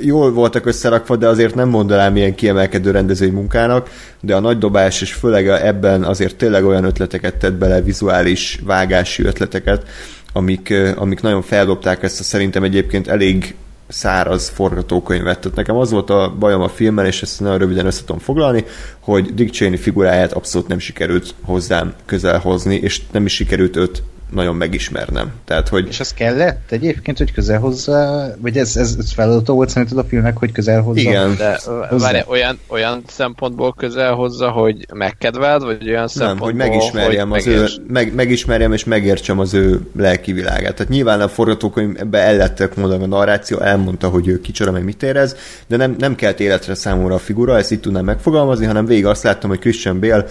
jól 0.00 0.32
voltak 0.32 0.66
összerakva, 0.66 1.16
de 1.16 1.28
azért 1.28 1.54
nem 1.54 1.68
mondanám 1.68 2.16
ilyen 2.16 2.34
kiemelkedő 2.34 2.90
rendezői 2.90 3.30
munkának, 3.30 3.90
de 4.20 4.34
a 4.34 4.40
nagy 4.40 4.58
dobás, 4.58 5.00
és 5.00 5.12
főleg 5.12 5.48
ebben 5.48 6.04
azért 6.04 6.36
tényleg 6.36 6.64
olyan 6.64 6.84
ötleteket 6.84 7.36
tett 7.36 7.52
bele, 7.52 7.80
vizuális, 7.82 8.60
vágási 8.64 9.24
ötleteket, 9.24 9.86
amik, 10.32 10.74
amik 10.96 11.20
nagyon 11.20 11.42
feldobták 11.42 12.02
ezt 12.02 12.20
a 12.20 12.22
szerintem 12.22 12.62
egyébként 12.62 13.08
elég 13.08 13.54
száraz 13.90 14.48
forgatókönyvet. 14.48 15.40
Tehát 15.40 15.56
nekem 15.56 15.76
az 15.76 15.90
volt 15.90 16.10
a 16.10 16.34
bajom 16.38 16.60
a 16.60 16.68
filmmel, 16.68 17.06
és 17.06 17.22
ezt 17.22 17.40
nagyon 17.40 17.58
röviden 17.58 17.86
össze 17.86 18.00
tudom 18.00 18.18
foglalni, 18.18 18.64
hogy 18.98 19.34
Dick 19.34 19.52
Cheney 19.52 19.76
figuráját 19.76 20.32
abszolút 20.32 20.68
nem 20.68 20.78
sikerült 20.78 21.34
hozzám 21.42 21.94
közel 22.04 22.38
hozni, 22.38 22.74
és 22.74 23.02
nem 23.10 23.24
is 23.24 23.34
sikerült 23.34 23.76
őt 23.76 24.02
nagyon 24.32 24.56
megismernem. 24.56 25.32
Tehát, 25.44 25.68
hogy... 25.68 25.86
És 25.88 26.00
az 26.00 26.14
kellett 26.14 26.72
egyébként, 26.72 27.18
hogy 27.18 27.32
közel 27.32 27.58
hozzá, 27.58 28.28
vagy 28.38 28.56
ez, 28.56 28.76
ez, 28.76 28.96
ez 28.98 29.12
feladató 29.12 29.54
volt 29.54 29.68
szerinted 29.68 29.98
a 29.98 30.04
filmnek, 30.04 30.36
hogy 30.36 30.52
közel 30.52 30.80
hozzá? 30.80 31.00
Igen. 31.00 31.36
De 31.36 31.60
várj, 31.90 32.18
olyan, 32.26 32.58
olyan 32.66 33.02
szempontból 33.06 33.74
közel 33.76 34.14
hozzá, 34.14 34.48
hogy 34.48 34.86
megkedveld, 34.94 35.64
vagy 35.64 35.88
olyan 35.88 36.08
szempontból, 36.08 36.52
Nem, 36.52 36.58
hogy 36.58 36.68
megismerjem, 36.68 37.28
hogy 37.28 37.38
az 37.38 37.46
ő, 37.46 37.66
meg, 37.88 38.14
megismerjem 38.14 38.72
és 38.72 38.84
megértsem 38.84 39.38
az 39.38 39.54
ő 39.54 39.80
lelki 39.96 40.32
világát. 40.32 40.74
Tehát 40.74 40.92
nyilván 40.92 41.20
a 41.20 41.28
forgatókönyvbe 41.28 42.18
el 42.18 42.36
lettek 42.36 42.76
mondani, 42.76 43.02
a 43.02 43.06
narráció 43.06 43.58
elmondta, 43.58 44.08
hogy 44.08 44.28
ő 44.28 44.40
kicsoda, 44.40 44.70
meg 44.70 44.84
mit 44.84 45.02
érez, 45.02 45.36
de 45.66 45.76
nem, 45.76 45.94
nem 45.98 46.14
kelt 46.14 46.40
életre 46.40 46.74
számomra 46.74 47.14
a 47.14 47.18
figura, 47.18 47.56
ezt 47.56 47.70
itt 47.70 47.82
tudnám 47.82 48.04
megfogalmazni, 48.04 48.66
hanem 48.66 48.86
végig 48.86 49.06
azt 49.06 49.22
láttam, 49.22 49.50
hogy 49.50 49.58
Christian 49.58 50.00
Bale 50.00 50.24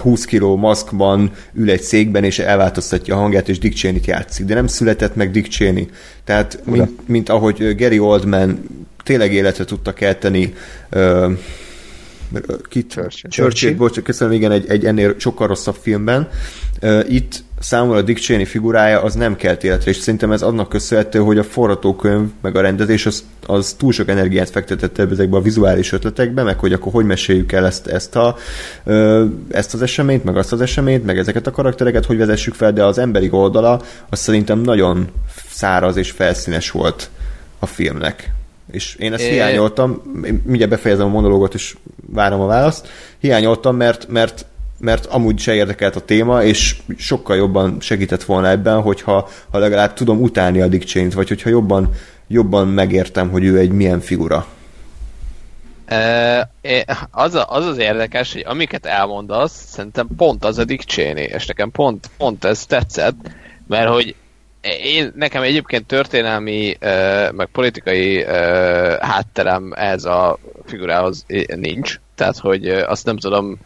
20 0.00 0.24
kiló 0.24 0.56
maszkban 0.56 1.30
ül 1.54 1.70
egy 1.70 1.82
székben, 1.82 2.24
és 2.24 2.38
elváltoztatja 2.38 3.19
hangját, 3.20 3.48
és 3.48 3.58
Dick 3.58 3.76
Cheney-t 3.76 4.06
játszik, 4.06 4.46
de 4.46 4.54
nem 4.54 4.66
született 4.66 5.14
meg 5.14 5.30
Dick 5.30 5.48
Cheney. 5.48 5.88
Tehát, 6.24 6.60
mint, 6.64 7.08
mint 7.08 7.28
ahogy 7.28 7.76
Gary 7.76 7.98
Oldman 7.98 8.58
tényleg 9.04 9.32
életre 9.32 9.64
tudta 9.64 9.92
kelteni 9.92 10.54
uh, 10.92 11.32
Kit, 12.68 12.90
Churchill. 12.90 13.30
Churchill, 13.30 13.74
bocs, 13.74 14.00
köszönöm, 14.00 14.34
igen, 14.34 14.50
egy, 14.50 14.68
egy 14.68 14.84
ennél 14.84 15.14
sokkal 15.18 15.46
rosszabb 15.46 15.76
filmben. 15.80 16.28
Itt 17.08 17.44
számomra 17.60 18.02
Dick 18.02 18.20
Cheney 18.20 18.44
figurája 18.44 19.02
az 19.02 19.14
nem 19.14 19.36
kelt 19.36 19.64
életre, 19.64 19.90
és 19.90 19.96
szerintem 19.96 20.32
ez 20.32 20.42
annak 20.42 20.68
köszönhető, 20.68 21.18
hogy 21.18 21.38
a 21.38 21.42
forgatókönyv, 21.42 22.28
meg 22.42 22.56
a 22.56 22.60
rendezés 22.60 23.06
az, 23.06 23.24
az 23.46 23.72
túl 23.72 23.92
sok 23.92 24.08
energiát 24.08 24.50
fektetett 24.50 24.98
ebbe 24.98 25.12
ezekbe 25.12 25.36
a 25.36 25.42
vizuális 25.42 25.92
ötletekbe, 25.92 26.42
meg 26.42 26.58
hogy 26.58 26.72
akkor 26.72 26.92
hogy 26.92 27.06
meséljük 27.06 27.52
el 27.52 27.66
ezt, 27.66 27.86
ezt, 27.86 28.16
a, 28.16 28.36
ezt 29.50 29.74
az 29.74 29.82
eseményt, 29.82 30.24
meg 30.24 30.36
azt 30.36 30.52
az 30.52 30.60
eseményt, 30.60 31.04
meg 31.04 31.18
ezeket 31.18 31.46
a 31.46 31.50
karaktereket, 31.50 32.04
hogy 32.04 32.16
vezessük 32.16 32.54
fel, 32.54 32.72
de 32.72 32.84
az 32.84 32.98
emberi 32.98 33.28
oldala 33.30 33.82
az 34.08 34.18
szerintem 34.18 34.58
nagyon 34.58 35.08
száraz 35.50 35.96
és 35.96 36.10
felszínes 36.10 36.70
volt 36.70 37.10
a 37.58 37.66
filmnek. 37.66 38.32
És 38.70 38.94
én 38.94 39.12
ezt 39.12 39.22
é... 39.22 39.30
hiányoltam, 39.30 40.02
mindjárt 40.44 40.70
befejezem 40.70 41.06
a 41.06 41.10
monológot, 41.10 41.54
és 41.54 41.76
várom 42.06 42.40
a 42.40 42.46
választ. 42.46 42.88
Hiányoltam, 43.18 43.76
mert, 43.76 44.08
mert 44.08 44.46
mert 44.80 45.06
amúgy 45.06 45.38
se 45.38 45.54
érdekelt 45.54 45.96
a 45.96 46.00
téma, 46.00 46.42
és 46.42 46.76
sokkal 46.96 47.36
jobban 47.36 47.76
segített 47.80 48.22
volna 48.22 48.48
ebben, 48.48 48.80
hogyha 48.80 49.28
ha 49.50 49.58
legalább 49.58 49.92
tudom 49.92 50.20
utálni 50.20 50.60
a 50.60 50.68
Dick 50.68 50.86
Cheney-t, 50.86 51.12
vagy 51.12 51.28
hogyha 51.28 51.50
jobban, 51.50 51.90
jobban 52.28 52.68
megértem, 52.68 53.30
hogy 53.30 53.44
ő 53.44 53.58
egy 53.58 53.70
milyen 53.70 54.00
figura. 54.00 54.46
Az, 57.10 57.34
a, 57.34 57.46
az 57.48 57.66
az 57.66 57.78
érdekes, 57.78 58.32
hogy 58.32 58.44
amiket 58.46 58.86
elmondasz, 58.86 59.64
szerintem 59.68 60.08
pont 60.16 60.44
az 60.44 60.58
a 60.58 60.64
Dick 60.64 60.88
Cheney, 60.88 61.24
és 61.24 61.46
nekem 61.46 61.70
pont, 61.70 62.10
pont 62.16 62.44
ez 62.44 62.66
tetszett, 62.66 63.16
mert 63.66 63.88
hogy 63.88 64.14
én, 64.82 65.12
nekem 65.16 65.42
egyébként 65.42 65.86
történelmi, 65.86 66.76
meg 67.32 67.48
politikai 67.52 68.24
hátterem 69.00 69.72
ez 69.76 70.04
a 70.04 70.38
figurához 70.66 71.26
nincs, 71.56 72.00
tehát 72.14 72.38
hogy 72.38 72.68
azt 72.68 73.04
nem 73.04 73.16
tudom 73.16 73.58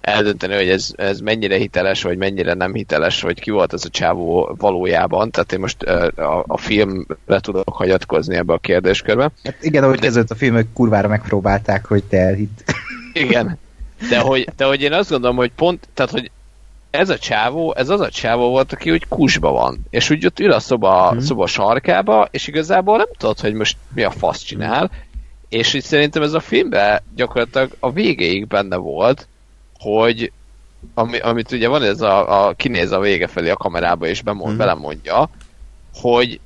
eldönteni, 0.00 0.54
hogy 0.54 0.68
ez, 0.68 0.92
ez 0.96 1.20
mennyire 1.20 1.56
hiteles, 1.56 2.02
vagy 2.02 2.16
mennyire 2.16 2.54
nem 2.54 2.74
hiteles, 2.74 3.20
hogy 3.20 3.40
ki 3.40 3.50
volt 3.50 3.72
ez 3.72 3.84
a 3.84 3.88
csávó 3.88 4.54
valójában. 4.58 5.30
Tehát 5.30 5.52
én 5.52 5.60
most 5.60 5.82
a, 5.82 6.44
a 6.46 6.58
filmre 6.58 7.40
tudok 7.40 7.68
hagyatkozni 7.68 8.36
ebbe 8.36 8.52
a 8.52 8.58
kérdéskörbe. 8.58 9.30
Hát 9.44 9.56
igen, 9.60 9.84
ahogy 9.84 10.00
kezdődött 10.00 10.30
a 10.30 10.34
filmek 10.34 10.66
kurvára 10.72 11.08
megpróbálták, 11.08 11.86
hogy 11.86 12.04
te 12.04 12.18
elhidd. 12.18 12.58
Igen. 13.12 13.58
De 14.08 14.18
hogy, 14.18 14.48
de 14.56 14.64
hogy 14.64 14.82
én 14.82 14.92
azt 14.92 15.10
gondolom, 15.10 15.36
hogy 15.36 15.52
pont, 15.56 15.88
tehát 15.94 16.10
hogy 16.10 16.30
ez 16.90 17.08
a 17.08 17.18
csávó, 17.18 17.74
ez 17.76 17.88
az 17.88 18.00
a 18.00 18.10
csávó 18.10 18.48
volt, 18.48 18.72
aki 18.72 18.90
úgy 18.90 19.08
kusba 19.08 19.50
van. 19.50 19.78
És 19.90 20.10
úgy 20.10 20.26
ott 20.26 20.40
ül 20.40 20.52
a 20.52 20.60
szoba, 20.60 21.08
hmm. 21.08 21.20
szoba 21.20 21.46
sarkába, 21.46 22.28
és 22.30 22.46
igazából 22.46 22.96
nem 22.96 23.08
tudod, 23.18 23.40
hogy 23.40 23.54
most 23.54 23.76
mi 23.94 24.02
a 24.02 24.10
fasz 24.10 24.42
csinál. 24.42 24.90
És 25.48 25.74
így 25.74 25.82
szerintem 25.82 26.22
ez 26.22 26.32
a 26.32 26.40
filmben 26.40 27.02
gyakorlatilag 27.14 27.70
a 27.78 27.92
végéig 27.92 28.46
benne 28.46 28.76
volt, 28.76 29.28
hogy 29.78 30.32
ami, 30.94 31.18
amit 31.18 31.52
ugye 31.52 31.68
van 31.68 31.82
ez 31.82 32.00
a, 32.00 32.46
a 32.46 32.52
kinéz 32.52 32.92
a 32.92 33.00
vége 33.00 33.26
felé 33.26 33.50
a 33.50 33.56
kamerába 33.56 34.06
és 34.06 34.22
bemond, 34.22 34.54
mm. 34.54 34.56
belemondja, 34.56 35.30
hogy, 35.94 36.40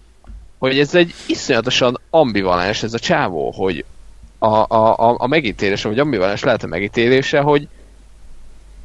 hogy 0.59 0.79
ez 0.79 0.95
egy 0.95 1.15
iszonyatosan 1.27 2.01
ambivalens 2.11 2.83
ez 2.83 2.95
a 2.95 2.99
csávó, 2.99 3.51
hogy 3.51 3.85
a, 4.39 4.47
a, 4.47 4.99
a, 4.99 5.15
a 5.19 5.27
megítélése, 5.27 5.89
vagy 5.89 5.99
ambivalens 5.99 6.43
lehet 6.43 6.63
a 6.63 6.67
megítélése, 6.67 7.41
hogy 7.41 7.69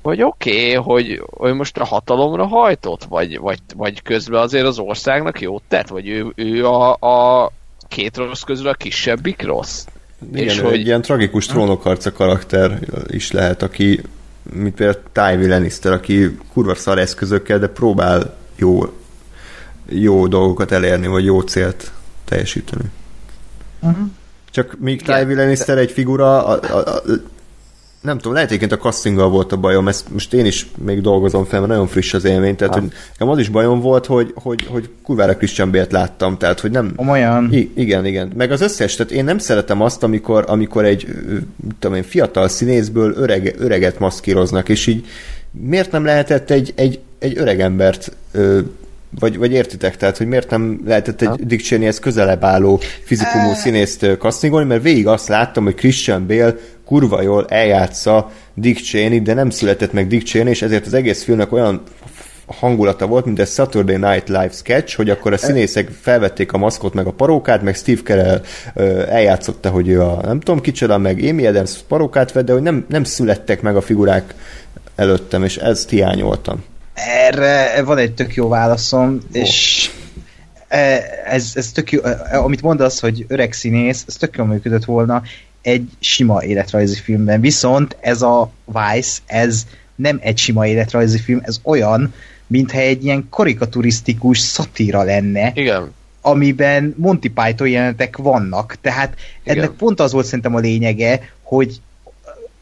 hogy 0.01 0.21
oké, 0.21 0.51
okay, 0.51 0.73
hogy, 0.73 1.23
hogy 1.29 1.53
most 1.53 1.77
a 1.77 1.85
hatalomra 1.85 2.45
hajtott, 2.45 3.03
vagy, 3.03 3.39
vagy, 3.39 3.59
vagy 3.75 4.01
közben 4.01 4.41
azért 4.41 4.65
az 4.65 4.79
országnak 4.79 5.41
jót 5.41 5.63
tett, 5.67 5.87
vagy 5.87 6.07
ő, 6.07 6.31
ő 6.35 6.65
a, 6.65 6.93
a 6.93 7.51
két 7.87 8.17
rossz 8.17 8.41
közül 8.41 8.67
a 8.67 8.73
kisebbik 8.73 9.41
rossz. 9.41 9.85
Igen, 10.33 10.43
és 10.43 10.59
hogy... 10.59 10.73
egy 10.73 10.85
ilyen 10.85 11.01
tragikus 11.01 11.45
trónokharca 11.45 12.11
karakter 12.11 12.79
is 13.07 13.31
lehet, 13.31 13.63
aki 13.63 14.01
mint 14.53 14.75
például 14.75 15.03
Tywin 15.11 15.49
Lannister, 15.49 15.91
aki 15.91 16.37
kurva 16.53 16.75
szar 16.75 16.99
eszközökkel, 16.99 17.59
de 17.59 17.67
próbál 17.67 18.35
jó, 18.55 18.93
jó 19.89 20.27
dolgokat 20.27 20.71
elérni, 20.71 21.07
vagy 21.07 21.25
jó 21.25 21.41
célt 21.41 21.91
teljesíteni. 22.25 22.83
Uh-huh. 23.79 24.07
Csak 24.51 24.75
míg 24.79 25.01
Tywin 25.01 25.37
Lannister 25.37 25.77
egy 25.77 25.91
figura, 25.91 26.45
a, 26.45 26.59
a, 26.61 26.95
a, 26.95 27.01
nem 28.01 28.17
tudom, 28.17 28.33
lehet 28.33 28.47
egyébként 28.49 28.71
a 28.71 28.77
castinggal 28.77 29.29
volt 29.29 29.51
a 29.51 29.57
bajom, 29.57 29.87
ezt 29.87 30.09
most 30.11 30.33
én 30.33 30.45
is 30.45 30.67
még 30.85 31.01
dolgozom 31.01 31.45
fel, 31.45 31.59
mert 31.59 31.71
nagyon 31.71 31.87
friss 31.87 32.13
az 32.13 32.25
élmény, 32.25 32.55
tehát 32.55 32.73
ha. 32.73 32.79
hogy 32.79 32.89
nekem 33.11 33.29
az 33.29 33.39
is 33.39 33.49
bajom 33.49 33.79
volt, 33.79 34.05
hogy, 34.05 34.31
hogy, 34.35 34.65
hogy 34.67 34.89
kurvára 35.03 35.37
Christian 35.37 35.71
Bale-t 35.71 35.91
láttam, 35.91 36.37
tehát 36.37 36.59
hogy 36.59 36.71
nem... 36.71 36.93
Olyan. 36.95 37.53
I- 37.53 37.71
igen, 37.75 38.05
igen. 38.05 38.31
Meg 38.35 38.51
az 38.51 38.61
összes, 38.61 38.95
tehát 38.95 39.11
én 39.11 39.23
nem 39.23 39.37
szeretem 39.37 39.81
azt, 39.81 40.03
amikor, 40.03 40.43
amikor 40.47 40.85
egy 40.85 41.07
tudom 41.79 41.95
én, 41.95 42.03
fiatal 42.03 42.47
színészből 42.47 43.13
öreg, 43.17 43.55
öreget 43.57 43.99
maszkíroznak, 43.99 44.69
és 44.69 44.87
így 44.87 45.05
miért 45.51 45.91
nem 45.91 46.05
lehetett 46.05 46.49
egy, 46.49 46.73
egy, 46.75 46.99
egy 47.19 47.37
öreg 47.37 47.61
embert 47.61 48.11
ö, 48.31 48.59
vagy, 49.19 49.37
vagy 49.37 49.51
értitek, 49.51 49.97
tehát, 49.97 50.17
hogy 50.17 50.27
miért 50.27 50.49
nem 50.49 50.81
lehetett 50.85 51.21
egy 51.21 51.45
Dick 51.45 51.63
Cheneyhez 51.63 51.99
közelebb 51.99 52.43
álló 52.43 52.79
fizikumú 53.03 53.53
színészt 53.53 54.05
castingolni, 54.19 54.67
mert 54.67 54.83
végig 54.83 55.07
azt 55.07 55.27
láttam, 55.27 55.63
hogy 55.63 55.75
Christian 55.75 56.27
Bale 56.27 56.55
kurva 56.85 57.21
jól 57.21 57.45
eljátsza 57.47 58.31
Dick 58.53 58.81
Cheney, 58.81 59.21
de 59.21 59.33
nem 59.33 59.49
született 59.49 59.93
meg 59.93 60.07
Dick 60.07 60.25
Cheney, 60.25 60.51
és 60.51 60.61
ezért 60.61 60.85
az 60.85 60.93
egész 60.93 61.23
filmnek 61.23 61.51
olyan 61.51 61.81
hangulata 62.45 63.07
volt, 63.07 63.25
mint 63.25 63.39
egy 63.39 63.47
Saturday 63.47 63.97
Night 63.97 64.27
Live 64.27 64.49
sketch, 64.51 64.95
hogy 64.95 65.09
akkor 65.09 65.33
a 65.33 65.37
színészek 65.37 65.89
felvették 66.01 66.51
a 66.51 66.57
maszkot 66.57 66.93
meg 66.93 67.07
a 67.07 67.11
parókát, 67.11 67.61
meg 67.61 67.75
Steve 67.75 68.01
Carell 68.01 68.41
eljátszotta, 69.05 69.69
hogy 69.69 69.87
ő 69.87 70.01
a 70.01 70.19
nem 70.23 70.39
tudom 70.39 70.61
kicsoda, 70.61 70.97
meg 70.97 71.23
Amy 71.29 71.45
Adams 71.45 71.77
parókát 71.87 72.31
vett, 72.31 72.45
de 72.45 72.53
hogy 72.53 72.61
nem, 72.61 72.85
nem 72.89 73.03
születtek 73.03 73.61
meg 73.61 73.75
a 73.75 73.81
figurák 73.81 74.35
előttem, 74.95 75.43
és 75.43 75.57
ezt 75.57 75.89
hiányoltam. 75.89 76.63
Erre 77.07 77.81
van 77.83 77.97
egy 77.97 78.13
tök 78.13 78.35
jó 78.35 78.47
válaszom, 78.47 79.13
oh. 79.13 79.39
és 79.41 79.89
ez, 81.25 81.51
ez 81.55 81.71
tök 81.71 81.91
jó, 81.91 82.01
amit 82.31 82.61
mondasz, 82.61 82.99
hogy 82.99 83.25
öreg 83.27 83.53
színész, 83.53 84.03
ez 84.07 84.15
tök 84.15 84.37
jól 84.37 84.47
működött 84.47 84.85
volna 84.85 85.21
egy 85.61 85.89
sima 85.99 86.43
életrajzi 86.43 86.95
filmben. 86.95 87.41
Viszont 87.41 87.97
ez 87.99 88.21
a 88.21 88.51
Vice, 88.65 89.19
ez 89.25 89.65
nem 89.95 90.19
egy 90.21 90.37
sima 90.37 90.67
életrajzi 90.67 91.19
film, 91.19 91.39
ez 91.43 91.59
olyan, 91.63 92.13
mintha 92.47 92.79
egy 92.79 93.03
ilyen 93.03 93.27
karikaturisztikus 93.29 94.39
szatíra 94.39 95.03
lenne. 95.03 95.51
Igen. 95.55 95.93
Amiben 96.21 96.93
Monty 96.97 97.27
Python 97.33 97.67
jelenetek 97.67 98.17
vannak. 98.17 98.75
Tehát 98.81 99.15
Igen. 99.43 99.57
ennek 99.57 99.69
pont 99.69 99.99
az 99.99 100.11
volt 100.11 100.25
szerintem 100.25 100.55
a 100.55 100.59
lényege, 100.59 101.29
hogy 101.41 101.81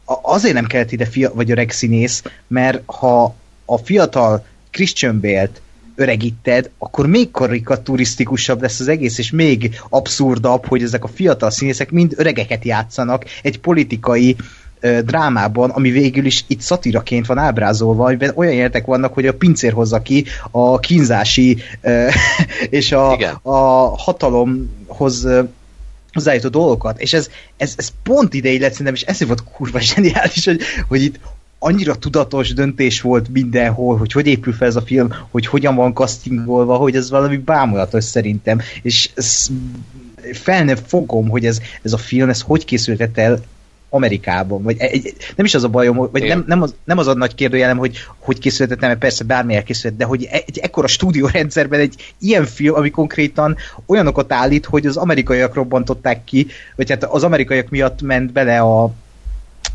azért 0.04 0.54
nem 0.54 0.66
kellett 0.66 0.92
ide 0.92 1.06
fia, 1.06 1.34
vagy 1.34 1.50
öreg 1.50 1.70
színész, 1.70 2.22
mert 2.46 2.82
ha 2.86 3.34
a 3.70 3.76
fiatal 3.76 4.44
Christian 4.70 5.20
Bale-t 5.20 5.60
öregíted, 5.94 6.70
akkor 6.78 7.06
még 7.06 7.30
karikaturisztikusabb 7.30 8.62
lesz 8.62 8.80
az 8.80 8.88
egész, 8.88 9.18
és 9.18 9.30
még 9.30 9.80
abszurdabb, 9.88 10.66
hogy 10.66 10.82
ezek 10.82 11.04
a 11.04 11.08
fiatal 11.08 11.50
színészek 11.50 11.90
mind 11.90 12.14
öregeket 12.16 12.64
játszanak 12.64 13.24
egy 13.42 13.60
politikai 13.60 14.36
ö, 14.80 15.00
drámában, 15.02 15.70
ami 15.70 15.90
végül 15.90 16.24
is 16.24 16.44
itt 16.46 16.60
szatiraként 16.60 17.26
van 17.26 17.38
ábrázolva, 17.38 18.04
amiben 18.04 18.32
olyan 18.34 18.54
jelentek 18.54 18.86
vannak, 18.86 19.14
hogy 19.14 19.26
a 19.26 19.34
pincér 19.34 19.72
hozza 19.72 20.02
ki 20.02 20.24
a 20.50 20.78
kínzási 20.78 21.58
ö, 21.80 22.08
és 22.78 22.92
a, 22.92 23.12
a 23.42 23.56
hatalomhoz 23.96 25.24
ö, 25.24 25.42
hozzájutó 26.12 26.48
dolgokat, 26.48 27.00
és 27.00 27.12
ez, 27.12 27.28
ez, 27.56 27.72
ez 27.76 27.92
pont 28.02 28.34
ide 28.34 28.48
illet 28.48 28.70
szerintem, 28.70 28.94
és 28.94 29.02
ez 29.02 29.26
volt 29.26 29.44
kurva 29.44 29.80
zseniális, 29.80 30.44
hogy, 30.44 30.60
hogy 30.88 31.02
itt 31.02 31.18
annyira 31.58 31.94
tudatos 31.94 32.54
döntés 32.54 33.00
volt 33.00 33.28
mindenhol, 33.28 33.96
hogy 33.96 34.12
hogy 34.12 34.26
épül 34.26 34.52
fel 34.52 34.68
ez 34.68 34.76
a 34.76 34.80
film, 34.82 35.08
hogy 35.30 35.46
hogyan 35.46 35.74
van 35.74 35.94
castingolva, 35.94 36.76
hogy 36.76 36.96
ez 36.96 37.10
valami 37.10 37.36
bámulatos 37.36 38.04
szerintem, 38.04 38.60
és 38.82 39.10
ez, 39.14 39.46
fel 40.32 40.64
nem 40.64 40.76
fogom, 40.76 41.28
hogy 41.28 41.46
ez, 41.46 41.60
ez 41.82 41.92
a 41.92 41.98
film, 41.98 42.28
ez 42.28 42.40
hogy 42.40 42.64
készültett 42.64 43.18
el 43.18 43.40
Amerikában, 43.90 44.62
vagy 44.62 44.76
egy, 44.78 45.14
nem 45.36 45.46
is 45.46 45.54
az 45.54 45.64
a 45.64 45.68
bajom, 45.68 46.08
vagy 46.12 46.26
nem, 46.26 46.44
nem, 46.46 46.62
az, 46.62 46.74
nem 46.84 46.98
az 46.98 47.06
a 47.06 47.14
nagy 47.14 47.34
kérdőjelem, 47.34 47.78
hogy 47.78 47.96
hogy 48.18 48.38
készülhetett, 48.38 48.80
mert 48.80 48.98
persze 48.98 49.24
bármi 49.24 49.54
elkészült, 49.54 49.96
de 49.96 50.04
hogy 50.04 50.28
egy 50.30 50.58
ekkora 50.58 50.86
stúdiórendszerben 50.86 51.80
egy 51.80 52.14
ilyen 52.18 52.44
film, 52.44 52.74
ami 52.74 52.90
konkrétan 52.90 53.56
olyanokat 53.86 54.32
állít, 54.32 54.66
hogy 54.66 54.86
az 54.86 54.96
amerikaiak 54.96 55.54
robbantották 55.54 56.24
ki, 56.24 56.46
vagy 56.76 56.90
hát 56.90 57.04
az 57.04 57.22
amerikaiak 57.22 57.68
miatt 57.68 58.02
ment 58.02 58.32
bele 58.32 58.60
a 58.60 58.92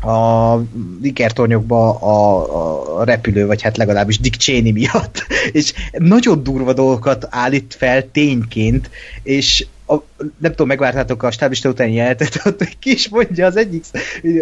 a 0.04 0.62
ikertornyokba 1.02 1.90
a, 1.90 2.98
a 3.00 3.04
repülő, 3.04 3.46
vagy 3.46 3.62
hát 3.62 3.76
legalábbis 3.76 4.18
Dick 4.18 4.36
Cheney 4.40 4.72
miatt, 4.72 5.26
és 5.52 5.72
nagyon 5.92 6.42
durva 6.42 6.72
dolgokat 6.72 7.26
állít 7.30 7.74
fel 7.78 8.10
tényként, 8.10 8.90
és 9.22 9.66
a, 9.86 9.94
nem 10.38 10.50
tudom, 10.50 10.66
megvártátok 10.66 11.22
a 11.22 11.30
stábista 11.30 11.68
utáni 11.68 11.94
jelentet, 11.94 12.40
ott 12.44 12.68
ki 12.78 12.90
is 12.90 13.08
mondja 13.08 13.46
az 13.46 13.56
egyik 13.56 13.84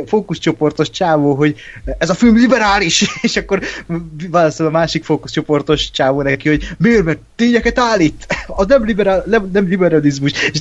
fókuszcsoportos 0.06 0.90
csávó, 0.90 1.34
hogy 1.34 1.56
ez 1.98 2.10
a 2.10 2.14
film 2.14 2.36
liberális, 2.36 3.04
és 3.22 3.36
akkor 3.36 3.60
válaszol 4.30 4.66
a 4.66 4.70
másik 4.70 5.04
fókuszcsoportos 5.04 5.90
csávó 5.90 6.22
neki, 6.22 6.48
hogy 6.48 6.68
miért, 6.78 7.04
mert 7.04 7.18
tényeket 7.36 7.78
állít, 7.78 8.26
az 8.46 8.66
nem, 8.66 8.84
liberál, 8.84 9.24
nem, 9.26 9.50
nem 9.52 9.68
liberalizmus, 9.68 10.32
és 10.52 10.60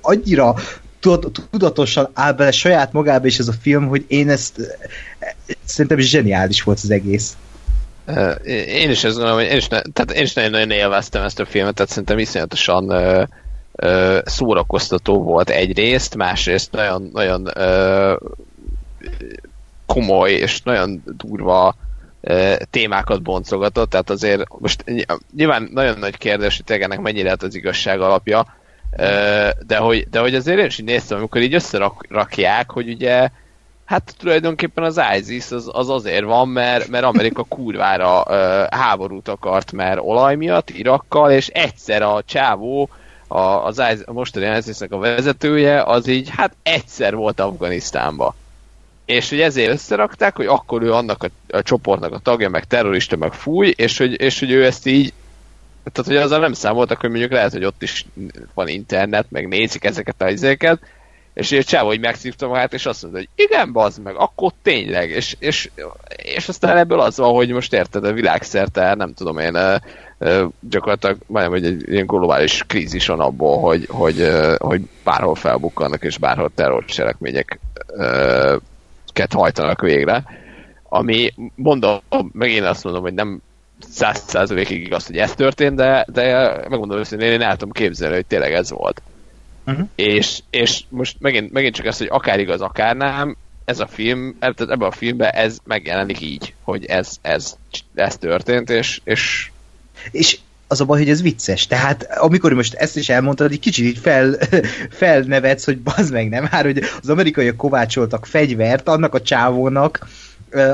annyira 0.00 0.54
tudatosan 1.50 2.08
áll 2.12 2.32
bele 2.32 2.50
saját 2.50 2.92
magába 2.92 3.26
is 3.26 3.38
ez 3.38 3.48
a 3.48 3.54
film, 3.60 3.86
hogy 3.86 4.04
én 4.08 4.30
ezt 4.30 4.60
szerintem 5.64 5.98
zseniális 5.98 6.62
volt 6.62 6.80
az 6.82 6.90
egész. 6.90 7.36
Én 8.66 8.90
is 8.90 9.04
ezt 9.04 9.14
gondolom, 9.14 9.38
hogy 9.38 9.48
én 9.48 9.56
is, 9.56 9.68
ne, 9.68 9.80
tehát 9.80 10.12
én 10.12 10.22
is 10.22 10.32
nagyon-nagyon 10.32 10.70
élveztem 10.70 11.22
ezt 11.22 11.40
a 11.40 11.44
filmet, 11.44 11.74
tehát 11.74 11.90
szerintem 11.90 12.18
iszonyatosan 12.18 12.84
uh, 12.84 13.22
uh, 13.72 14.18
szórakoztató 14.24 15.22
volt 15.22 15.50
egyrészt, 15.50 16.16
másrészt 16.16 16.72
nagyon, 16.72 17.10
nagyon 17.12 17.48
uh, 17.56 18.16
komoly 19.86 20.32
és 20.32 20.62
nagyon 20.62 21.02
durva 21.16 21.74
témákat 22.70 23.22
boncogatott, 23.22 23.90
tehát 23.90 24.10
azért 24.10 24.42
most 24.58 24.84
nyilván 25.36 25.68
nagyon 25.72 25.98
nagy 25.98 26.16
kérdés, 26.16 26.62
hogy 26.66 26.80
ennek 26.80 27.00
mennyire 27.00 27.24
lehet 27.24 27.42
az 27.42 27.54
igazság 27.54 28.00
alapja, 28.00 28.46
de 29.66 29.76
hogy, 29.76 30.08
de 30.10 30.20
hogy 30.20 30.34
azért 30.34 30.58
én 30.58 30.66
is 30.66 30.78
így 30.78 30.86
néztem, 30.86 31.18
amikor 31.18 31.40
így 31.40 31.54
összerakják, 31.54 32.70
hogy 32.70 32.88
ugye 32.88 33.28
hát 33.84 34.14
tulajdonképpen 34.18 34.84
az 34.84 35.00
ISIS 35.18 35.50
az, 35.50 35.70
az 35.72 35.88
azért 35.88 36.24
van, 36.24 36.48
mert, 36.48 36.88
mert 36.88 37.04
Amerika 37.04 37.42
kurvára 37.54 38.24
háborút 38.70 39.28
akart, 39.28 39.72
mert 39.72 40.00
olaj 40.02 40.36
miatt 40.36 40.70
Irakkal, 40.70 41.30
és 41.30 41.48
egyszer 41.48 42.02
a 42.02 42.22
csávó, 42.24 42.88
a, 43.26 43.38
az 43.38 43.82
ISIS, 43.92 44.04
a 44.04 44.12
mostani 44.12 44.56
isis 44.56 44.80
a 44.88 44.98
vezetője, 44.98 45.82
az 45.82 46.06
így 46.06 46.28
hát 46.28 46.56
egyszer 46.62 47.14
volt 47.14 47.40
Afganisztánba. 47.40 48.34
És 49.04 49.28
hogy 49.28 49.40
ezért 49.40 49.72
összerakták, 49.72 50.36
hogy 50.36 50.46
akkor 50.46 50.82
ő 50.82 50.92
annak 50.92 51.22
a, 51.22 51.56
a 51.56 51.62
csoportnak 51.62 52.12
a 52.12 52.18
tagja, 52.18 52.48
meg 52.48 52.64
terrorista, 52.64 53.16
meg 53.16 53.32
fúj, 53.32 53.72
és 53.76 53.98
hogy, 53.98 54.20
és 54.20 54.38
hogy 54.38 54.50
ő 54.50 54.64
ezt 54.64 54.86
így 54.86 55.12
tehát, 55.92 56.10
hogy 56.10 56.20
azzal 56.20 56.40
nem 56.40 56.52
számoltak, 56.52 57.00
hogy 57.00 57.10
mondjuk 57.10 57.32
lehet, 57.32 57.52
hogy 57.52 57.64
ott 57.64 57.82
is 57.82 58.06
van 58.54 58.68
internet, 58.68 59.26
meg 59.28 59.48
nézik 59.48 59.84
ezeket 59.84 60.22
a 60.22 60.30
izéket, 60.30 60.80
és 61.34 61.52
egy 61.52 61.64
csávó, 61.64 61.86
hogy 61.86 62.00
megszívta 62.00 62.48
magát, 62.48 62.72
és 62.72 62.86
azt 62.86 63.02
mondta, 63.02 63.20
hogy 63.20 63.28
igen, 63.34 63.72
bazd 63.72 64.02
meg, 64.02 64.14
akkor 64.16 64.52
tényleg, 64.62 65.10
és, 65.10 65.36
és, 65.38 65.70
és 66.16 66.48
aztán 66.48 66.76
ebből 66.76 67.00
az 67.00 67.16
van, 67.16 67.34
hogy 67.34 67.50
most 67.50 67.72
érted, 67.72 68.04
a 68.04 68.12
világszerte, 68.12 68.94
nem 68.94 69.14
tudom 69.14 69.38
én, 69.38 69.58
gyakorlatilag 70.60 71.16
majdnem, 71.26 71.60
hogy 71.60 71.64
egy 71.64 71.88
ilyen 71.88 72.06
globális 72.06 72.64
krízis 72.66 73.06
van 73.06 73.20
abból, 73.20 73.60
hogy, 73.60 73.86
hogy, 73.88 74.28
hogy 74.58 74.80
bárhol 75.04 75.34
felbukkannak, 75.34 76.04
és 76.04 76.18
bárhol 76.18 76.50
terrorcselekményeket 76.54 77.60
hajtanak 79.30 79.80
végre, 79.80 80.24
ami 80.88 81.32
mondom, 81.54 81.98
meg 82.32 82.50
én 82.50 82.64
azt 82.64 82.84
mondom, 82.84 83.02
hogy 83.02 83.14
nem 83.14 83.42
száz 83.90 84.22
százalékig 84.26 84.84
igaz, 84.84 85.06
hogy 85.06 85.16
ez 85.16 85.34
történt, 85.34 85.76
de, 85.76 86.06
de 86.12 86.52
megmondom 86.68 86.98
őszintén, 86.98 87.32
én 87.32 87.42
el 87.42 87.56
tudom 87.56 87.72
képzelni, 87.72 88.14
hogy 88.14 88.26
tényleg 88.26 88.52
ez 88.52 88.70
volt. 88.70 89.02
Uh-huh. 89.66 89.88
És, 89.94 90.38
és 90.50 90.80
most 90.88 91.16
megint, 91.18 91.52
megint 91.52 91.74
csak 91.74 91.86
ez, 91.86 91.98
hogy 91.98 92.08
akár 92.10 92.40
igaz, 92.40 92.60
akár 92.60 92.96
nem, 92.96 93.36
ez 93.64 93.80
a 93.80 93.86
film, 93.86 94.36
ebben 94.38 94.80
a 94.80 94.90
filmben 94.90 95.30
ez 95.30 95.58
megjelenik 95.64 96.20
így, 96.20 96.54
hogy 96.62 96.84
ez, 96.84 97.16
ez, 97.22 97.56
ez 97.94 98.16
történt, 98.16 98.70
és, 98.70 99.00
és 99.04 99.50
és 100.10 100.38
az 100.66 100.80
a 100.80 100.84
baj, 100.84 100.98
hogy 100.98 101.08
ez 101.08 101.22
vicces. 101.22 101.66
Tehát 101.66 102.06
amikor 102.16 102.52
most 102.52 102.74
ezt 102.74 102.96
is 102.96 103.08
elmondtad, 103.08 103.52
egy 103.52 103.60
kicsit 103.60 103.84
így 103.84 103.98
fel, 103.98 104.36
felnevetsz, 104.90 105.64
hogy 105.64 105.78
bazd 105.78 106.12
meg 106.12 106.28
nem, 106.28 106.48
már 106.50 106.64
hogy 106.64 106.82
az 107.02 107.08
amerikaiak 107.08 107.56
kovácsoltak 107.56 108.26
fegyvert 108.26 108.88
annak 108.88 109.14
a 109.14 109.22
csávónak, 109.22 110.08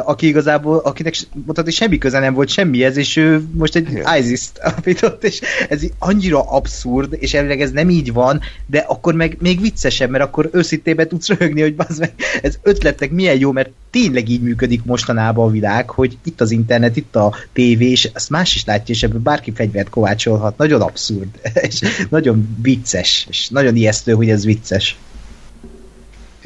aki 0.05 0.27
igazából, 0.27 0.79
akinek 0.79 1.15
mondhatni 1.33 1.71
semmi 1.71 1.99
köze 1.99 2.19
nem 2.19 2.35
volt 2.35 2.49
semmihez, 2.49 2.97
és 2.97 3.17
ő 3.17 3.43
most 3.53 3.77
egy 3.77 4.03
ISIS-t 4.19 4.59
alapított, 4.59 5.25
és 5.25 5.41
ez 5.69 5.83
annyira 5.99 6.51
abszurd, 6.51 7.17
és 7.19 7.35
elvileg 7.35 7.61
ez 7.61 7.71
nem 7.71 7.91
így 7.91 8.13
van, 8.13 8.41
de 8.67 8.79
akkor 8.79 9.15
meg 9.15 9.37
még 9.41 9.61
viccesebb, 9.61 10.11
mert 10.11 10.25
akkor 10.25 10.49
őszintében 10.53 11.09
tudsz 11.09 11.29
röhögni, 11.29 11.61
hogy 11.61 11.75
bazd 11.75 12.01
meg, 12.01 12.13
ez 12.43 12.59
ötletek 12.63 13.11
milyen 13.11 13.39
jó, 13.39 13.53
mert 13.53 13.71
tényleg 13.91 14.29
így 14.29 14.43
működik 14.43 14.85
mostanában 14.85 15.49
a 15.49 15.51
világ, 15.51 15.91
hogy 15.91 16.19
itt 16.25 16.41
az 16.41 16.51
internet, 16.51 16.97
itt 16.97 17.17
a 17.17 17.35
tévé, 17.53 17.91
és 17.91 18.11
ezt 18.13 18.31
más 18.31 18.55
is 18.55 18.65
látja, 18.65 18.95
és 18.95 19.03
ebből 19.03 19.21
bárki 19.21 19.53
fegyvert 19.53 19.89
kovácsolhat. 19.89 20.59
Nagyon 20.59 20.81
abszurd, 20.81 21.29
és 21.69 21.81
nagyon 22.11 22.57
vicces, 22.63 23.27
és 23.31 23.49
nagyon 23.49 23.77
ijesztő, 23.77 24.13
hogy 24.13 24.31
ez 24.31 24.45
vicces. 24.45 24.97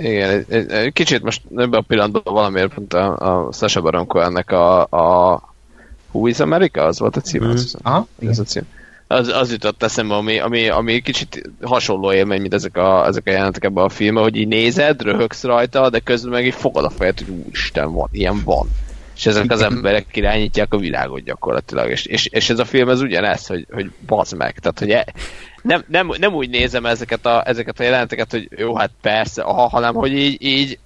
Igen, 0.01 0.45
egy, 0.49 0.71
egy 0.71 0.93
kicsit 0.93 1.23
most 1.23 1.43
ebben 1.51 1.81
a 1.81 1.81
pillanatban 1.81 2.35
valamiért 2.35 2.75
pont 2.75 2.95
a, 2.95 3.17
a 3.47 3.53
Sasha 3.53 3.81
Baron 3.81 4.07
ennek 4.15 4.51
a, 4.51 4.81
a 4.83 5.43
Who 6.11 6.27
is 6.27 6.41
America? 6.41 6.85
Az 6.85 6.99
volt 6.99 7.17
a 7.17 7.21
cím? 7.21 7.45
Mm. 7.45 7.55
Aha, 7.83 8.07
ez 8.29 8.39
a 8.39 8.45
cím. 8.45 8.63
Az, 9.07 9.29
az 9.29 9.51
jutott 9.51 9.83
eszembe, 9.83 10.15
ami, 10.15 10.39
ami, 10.39 10.69
ami 10.69 11.01
kicsit 11.01 11.51
hasonló 11.63 12.13
élmény, 12.13 12.41
mint 12.41 12.55
ezek 12.55 12.77
a, 12.77 13.07
ezek 13.07 13.27
a 13.27 13.31
jelentek 13.31 13.65
ebben 13.65 13.85
a 13.85 13.89
filmben, 13.89 14.23
hogy 14.23 14.37
így 14.37 14.49
nézed, 14.49 15.03
röhögsz 15.03 15.43
rajta, 15.43 15.91
de 15.91 15.99
közben 15.99 16.31
meg 16.31 16.47
így 16.47 16.55
fogad 16.55 16.85
a 16.85 16.91
fejed, 16.91 17.19
hogy 17.19 17.29
úristen, 17.29 17.93
van, 17.93 18.09
ilyen 18.13 18.43
van. 18.45 18.69
És 19.17 19.27
ezek 19.27 19.51
az 19.51 19.63
emberek 19.63 20.17
irányítják 20.17 20.73
a 20.73 20.79
világot 20.79 21.23
gyakorlatilag. 21.23 21.91
És, 21.91 22.05
és, 22.05 22.27
és 22.27 22.51
ez 22.51 22.59
a 22.59 22.65
film 22.65 22.89
ez 22.89 23.01
ugyanez, 23.01 23.47
hogy, 23.47 23.67
hogy 23.71 23.91
bazd 24.07 24.37
meg. 24.37 24.59
Tehát, 24.59 24.79
hogy 24.79 24.91
e, 24.91 25.07
nem, 25.63 25.85
nem, 25.87 26.11
nem 26.19 26.35
úgy 26.35 26.51
nézem 26.51 26.87
ezeket 26.87 27.27
a, 27.27 27.43
ezeket 27.47 27.81
a 27.81 27.83
jelenteket, 27.83 28.31
hogy 28.31 28.49
jó, 28.57 28.77
hát 28.77 28.91
persze, 29.03 29.43
aha, 29.43 29.69
hanem 29.69 29.95
hogy 29.95 30.13
így, 30.13 30.43
így 30.43 30.79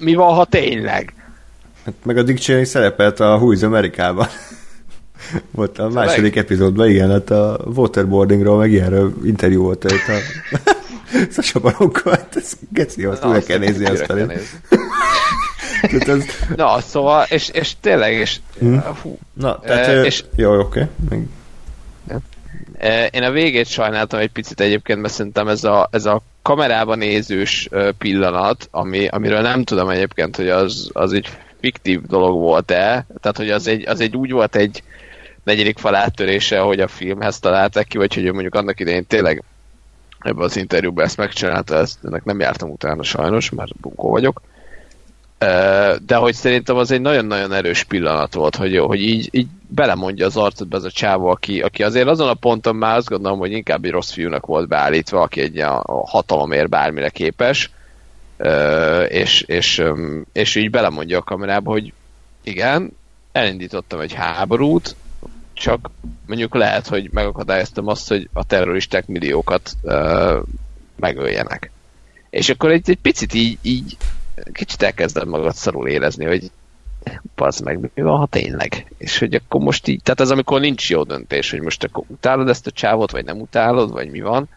mi 0.00 0.14
van, 0.14 0.34
ha 0.34 0.44
tényleg? 0.44 1.14
Hát 1.84 1.94
meg 2.02 2.16
a 2.16 2.22
Dick 2.22 2.38
Cheney 2.38 2.64
szerepelt 2.64 3.20
a 3.20 3.36
Who 3.36 3.52
is 3.52 3.62
Amerikában. 3.62 4.26
volt 5.50 5.78
a 5.78 5.88
második 5.88 6.36
epizódban, 6.36 6.88
igen, 6.88 7.10
hát 7.10 7.30
a 7.30 7.60
waterboardingról, 7.74 8.58
meg 8.58 8.72
ilyenről 8.72 9.12
interjú 9.24 9.62
volt 9.62 9.84
itt 9.84 10.08
a 10.08 10.18
Sasha 11.32 11.60
Baronko, 11.60 12.10
hát 12.10 12.36
ez 12.36 12.52
geci, 12.72 13.04
azt 13.04 13.24
újra 13.24 13.40
kell 13.40 13.58
nézni 13.58 13.86
azt 13.86 14.04
felé. 14.04 14.22
ez... 15.82 16.24
Na, 16.56 16.80
szóval, 16.80 17.26
és, 17.28 17.48
és 17.48 17.72
tényleg, 17.80 18.12
és... 18.12 18.40
Hmm. 18.58 18.82
Hú, 19.02 19.18
Na, 19.32 19.60
tehát, 19.60 20.04
és, 20.04 20.24
jó, 20.36 20.58
oké. 20.58 20.86
Okay. 21.04 21.28
Én 23.10 23.22
a 23.22 23.30
végét 23.30 23.66
sajnáltam 23.66 24.20
egy 24.20 24.30
picit 24.30 24.60
egyébként, 24.60 25.00
mert 25.00 25.12
szerintem 25.12 25.48
ez 25.48 25.64
a, 25.64 25.88
ez 25.92 26.04
a 26.04 26.22
kamerában 26.42 26.98
nézős 26.98 27.68
pillanat, 27.98 28.68
ami, 28.70 29.06
amiről 29.06 29.40
nem 29.40 29.64
tudom 29.64 29.88
egyébként, 29.88 30.36
hogy 30.36 30.48
az, 30.48 30.90
az 30.92 31.12
egy 31.12 31.28
fiktív 31.60 32.00
dolog 32.02 32.38
volt-e, 32.38 33.06
tehát 33.20 33.36
hogy 33.36 33.50
az 33.50 33.66
egy, 33.66 33.88
az 33.88 34.00
egy 34.00 34.16
úgy 34.16 34.30
volt 34.30 34.56
egy 34.56 34.82
negyedik 35.44 35.78
fal 35.78 35.94
áttörése, 35.94 36.58
hogy 36.58 36.80
a 36.80 36.88
filmhez 36.88 37.38
találták 37.38 37.86
ki, 37.86 37.98
vagy 37.98 38.14
hogy 38.14 38.32
mondjuk 38.32 38.54
annak 38.54 38.80
idején 38.80 39.06
tényleg 39.06 39.44
ebben 40.20 40.44
az 40.44 40.56
interjúban 40.56 41.04
ezt 41.04 41.16
megcsinálta, 41.16 41.76
ezt 41.76 41.98
ennek 42.04 42.24
nem 42.24 42.40
jártam 42.40 42.70
utána 42.70 43.02
sajnos, 43.02 43.50
mert 43.50 43.80
bunkó 43.80 44.10
vagyok. 44.10 44.42
De 46.06 46.16
hogy 46.16 46.34
szerintem 46.34 46.76
az 46.76 46.90
egy 46.90 47.00
nagyon-nagyon 47.00 47.52
erős 47.52 47.84
pillanat 47.84 48.34
volt, 48.34 48.56
hogy, 48.56 48.78
hogy 48.78 49.00
így, 49.00 49.28
így 49.30 49.48
belemondja 49.68 50.26
az 50.26 50.36
arcodba 50.36 50.76
ez 50.76 50.84
a 50.84 50.90
csávó, 50.90 51.26
aki, 51.26 51.60
aki 51.60 51.82
azért 51.82 52.08
azon 52.08 52.28
a 52.28 52.34
ponton 52.34 52.76
már 52.76 52.96
azt 52.96 53.08
gondolom, 53.08 53.38
hogy 53.38 53.52
inkább 53.52 53.84
egy 53.84 53.90
rossz 53.90 54.12
fiúnak 54.12 54.46
volt 54.46 54.68
beállítva, 54.68 55.20
aki 55.20 55.40
egy 55.40 55.58
a 55.58 56.04
hatalomért 56.06 56.68
bármire 56.68 57.08
képes, 57.08 57.70
és, 59.08 59.40
és, 59.40 59.82
és 60.32 60.54
így 60.54 60.70
belemondja 60.70 61.18
a 61.18 61.22
kamerába, 61.22 61.70
hogy 61.70 61.92
igen, 62.42 62.92
elindítottam 63.32 64.00
egy 64.00 64.12
háborút, 64.12 64.96
csak 65.52 65.90
mondjuk 66.26 66.54
lehet, 66.54 66.86
hogy 66.86 67.08
megakadályoztam 67.12 67.86
azt, 67.86 68.08
hogy 68.08 68.28
a 68.32 68.44
terroristák 68.44 69.06
milliókat 69.06 69.76
megöljenek. 70.96 71.70
És 72.30 72.48
akkor 72.48 72.70
egy, 72.70 72.90
egy 72.90 72.98
picit 73.02 73.34
így, 73.34 73.58
így 73.62 73.96
kicsit 74.52 74.82
elkezdem 74.82 75.28
magad 75.28 75.54
szarul 75.54 75.88
érezni, 75.88 76.24
hogy 76.24 76.50
az 77.36 77.58
meg, 77.58 77.90
mi 77.94 78.02
van, 78.02 78.18
ha 78.18 78.26
tényleg? 78.26 78.92
És 78.98 79.18
hogy 79.18 79.34
akkor 79.34 79.60
most 79.60 79.88
így, 79.88 80.02
tehát 80.02 80.20
az, 80.20 80.30
amikor 80.30 80.60
nincs 80.60 80.90
jó 80.90 81.02
döntés, 81.02 81.50
hogy 81.50 81.60
most 81.60 81.84
akkor 81.84 82.04
utálod 82.06 82.48
ezt 82.48 82.66
a 82.66 82.70
csávot, 82.70 83.10
vagy 83.10 83.24
nem 83.24 83.40
utálod, 83.40 83.90
vagy 83.90 84.10
mi 84.10 84.20
van. 84.20 84.48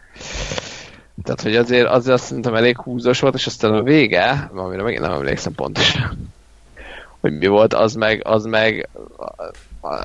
Tehát, 1.22 1.42
hogy 1.42 1.56
azért, 1.56 1.86
azért 1.86 2.14
azt 2.14 2.24
szerintem 2.24 2.54
elég 2.54 2.76
húzós 2.76 3.20
volt, 3.20 3.34
és 3.34 3.46
aztán 3.46 3.72
a 3.74 3.82
vége, 3.82 4.50
amire 4.54 4.82
megint 4.82 5.02
nem 5.02 5.12
emlékszem 5.12 5.54
pontosan, 5.54 6.32
hogy 7.20 7.38
mi 7.38 7.46
volt, 7.46 7.74
az 7.74 7.94
meg, 7.94 8.26
az 8.26 8.44
meg, 8.44 8.88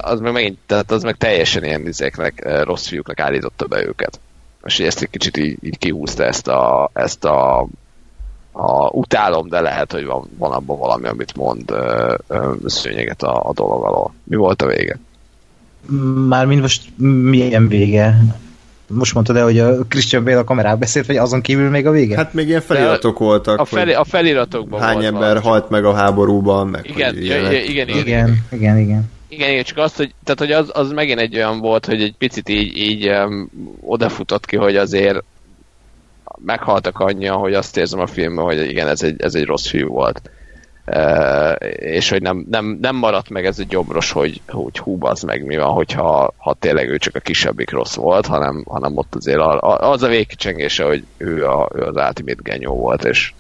az 0.02 0.20
meg 0.20 0.32
megint, 0.32 0.58
tehát 0.66 0.92
az 0.92 1.04
meg 1.04 1.18
teljesen 1.18 1.64
ilyen 1.64 1.88
izéknek, 1.88 2.64
rossz 2.64 2.88
fiúknak 2.88 3.20
állította 3.20 3.66
be 3.66 3.86
őket. 3.86 4.20
És 4.64 4.80
ezt 4.80 5.02
egy 5.02 5.10
kicsit 5.10 5.38
így, 5.38 5.58
így 5.62 5.78
kihúzta 5.78 6.24
ezt 6.24 6.48
a, 6.48 6.90
ezt 6.94 7.26
a 7.26 7.68
a, 8.58 8.90
utálom, 8.92 9.50
de 9.50 9.62
lehet, 9.62 9.92
hogy 9.92 10.06
van, 10.06 10.30
van 10.38 10.52
abban 10.52 10.78
valami, 10.78 11.08
amit 11.08 11.36
mond 11.36 11.72
ö, 11.72 12.16
ö, 12.28 12.54
szőnyeget 12.66 13.24
a, 13.24 13.50
a 13.50 13.54
dolog 13.54 13.84
alól. 13.84 14.14
Mi 14.24 14.36
volt 14.36 14.62
a 14.62 14.68
vége? 14.68 15.00
Mármint 16.28 16.62
most 16.62 16.82
milyen 17.22 17.68
vége? 17.68 18.18
Most 18.88 19.14
mondtad 19.14 19.36
el, 19.36 19.44
hogy 19.44 19.60
a 19.60 19.86
Christian 19.88 20.24
Bale 20.24 20.38
a 20.38 20.44
kamerába 20.44 20.78
beszélt, 20.78 21.06
vagy 21.06 21.18
azon 21.18 21.42
kívül 21.42 21.70
még 21.70 21.86
a 21.86 21.92
vége? 21.92 22.16
Hát 22.16 22.34
még 22.34 22.48
ilyen 22.48 22.62
feliratok 22.62 23.20
voltak. 23.20 23.60
A, 23.60 23.66
fel, 23.66 23.90
a 23.90 24.04
feliratokban 24.04 24.82
Hány 24.82 24.94
volt 24.94 25.06
ember 25.06 25.22
valami. 25.22 25.46
halt 25.46 25.70
meg 25.70 25.86
a 25.86 25.94
háborúban, 25.94 26.68
meg 26.68 26.90
igen, 26.90 27.18
igen, 27.18 27.52
igen, 27.52 27.64
igen, 27.64 27.88
igen, 27.88 28.38
igen, 28.52 28.78
igen. 28.78 29.12
Igen, 29.30 29.50
igen, 29.50 29.64
csak 29.64 29.78
azt, 29.78 29.98
hogy, 29.98 30.14
tehát, 30.24 30.40
hogy 30.40 30.52
az, 30.52 30.70
az 30.74 30.92
megint 30.92 31.20
egy 31.20 31.36
olyan 31.36 31.60
volt, 31.60 31.86
hogy 31.86 32.02
egy 32.02 32.16
picit 32.18 32.50
így, 32.50 32.78
így 32.78 33.10
um, 33.10 33.50
odafutott 33.82 34.46
ki, 34.46 34.56
hogy 34.56 34.76
azért 34.76 35.24
meghaltak 36.46 37.00
annyian, 37.00 37.38
hogy 37.38 37.54
azt 37.54 37.78
érzem 37.78 38.00
a 38.00 38.08
filmben, 38.08 38.46
hogy 38.46 38.70
igen, 38.70 38.88
ez 38.88 39.04
egy, 39.04 39.22
ez 39.22 39.36
egy 39.36 39.46
rossz 39.46 39.68
fiú 39.68 39.88
volt. 39.88 40.30
Uh, 40.86 41.56
és 41.80 42.10
hogy 42.10 42.22
nem, 42.22 42.46
nem, 42.50 42.78
nem 42.82 42.96
maradt 42.96 43.30
meg 43.30 43.46
ez 43.46 43.60
a 43.60 43.64
gyomros, 43.68 44.12
hogy, 44.12 44.42
hogy 44.48 44.78
hú, 44.78 44.98
az 45.00 45.22
meg 45.22 45.46
mi 45.46 45.58
van, 45.58 45.74
hogyha 45.74 46.34
ha 46.38 46.54
tényleg 46.54 46.90
ő 46.90 46.98
csak 46.98 47.16
a 47.16 47.20
kisebbik 47.20 47.72
rossz 47.72 47.96
volt, 47.96 48.26
hanem, 48.26 48.64
hanem 48.68 48.98
ott 48.98 49.16
azért 49.16 49.40
az 49.62 50.04
a 50.04 50.08
végkicsengése, 50.08 50.84
hogy 50.84 51.04
ő, 51.18 51.46
a, 51.48 51.70
ő 51.76 51.82
az 51.82 51.96
ultimate 51.96 52.42
genyó 52.44 52.76
volt, 52.76 53.06
és, 53.06 53.34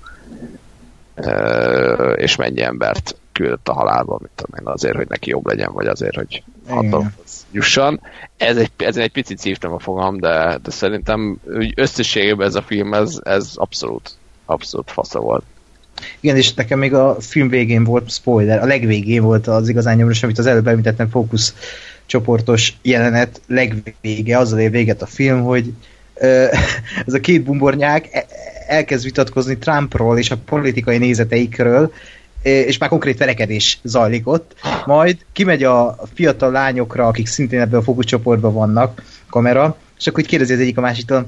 uh, 1.15 2.13
és 2.15 2.35
mennyi 2.35 2.61
embert 2.61 3.15
küldött 3.31 3.67
a 3.67 3.73
halálba, 3.73 4.17
mit 4.21 4.31
tudom 4.35 4.59
én, 4.59 4.73
azért, 4.73 4.95
hogy 4.95 5.07
neki 5.09 5.29
jobb 5.29 5.47
legyen, 5.47 5.73
vagy 5.73 5.87
azért, 5.87 6.15
hogy 6.15 6.43
hatalomhoz 6.67 7.45
jusson. 7.51 8.01
Ez 8.37 8.57
egy, 8.57 8.71
ez 8.77 8.97
egy 8.97 9.11
picit 9.11 9.37
szívtam 9.37 9.73
a 9.73 9.79
fogam, 9.79 10.19
de, 10.19 10.59
de 10.63 10.71
szerintem 10.71 11.37
összességében 11.75 12.47
ez 12.47 12.55
a 12.55 12.61
film, 12.61 12.93
ez, 12.93 13.19
ez 13.23 13.51
abszolút, 13.55 14.11
abszolút 14.45 14.91
fasza 14.91 15.19
volt. 15.19 15.43
Igen, 16.19 16.35
és 16.35 16.53
nekem 16.53 16.79
még 16.79 16.93
a 16.93 17.17
film 17.19 17.49
végén 17.49 17.83
volt 17.83 18.11
spoiler, 18.11 18.61
a 18.61 18.65
legvégén 18.65 19.21
volt 19.21 19.47
az 19.47 19.69
igazán 19.69 19.95
nyomorús, 19.95 20.23
amit 20.23 20.37
az 20.37 20.45
előbb 20.45 20.67
említettem, 20.67 21.09
fókusz 21.09 21.55
csoportos 22.05 22.73
jelenet 22.81 23.41
legvége, 23.47 24.37
azzal 24.37 24.59
ér 24.59 24.71
véget 24.71 25.01
a 25.01 25.05
film, 25.05 25.41
hogy 25.41 25.73
ez 27.07 27.13
a 27.13 27.19
két 27.19 27.43
bumbornyák 27.43 28.07
e, 28.11 28.25
elkezd 28.67 29.03
vitatkozni 29.03 29.57
Trumpról 29.57 30.17
és 30.17 30.31
a 30.31 30.37
politikai 30.45 30.97
nézeteikről, 30.97 31.91
és 32.41 32.77
már 32.77 32.89
konkrét 32.89 33.17
verekedés 33.17 33.79
zajlik 33.83 34.27
ott, 34.27 34.55
majd 34.85 35.17
kimegy 35.33 35.63
a 35.63 35.95
fiatal 36.13 36.51
lányokra, 36.51 37.07
akik 37.07 37.27
szintén 37.27 37.59
ebben 37.59 37.79
a 37.79 37.83
fókuszcsoportban 37.83 38.53
vannak, 38.53 39.03
kamera, 39.29 39.77
és 39.99 40.07
akkor 40.07 40.19
így 40.19 40.29
kérdezi 40.29 40.53
az 40.53 40.59
egyik 40.59 40.77
a 40.77 40.81
másiktól, 40.81 41.27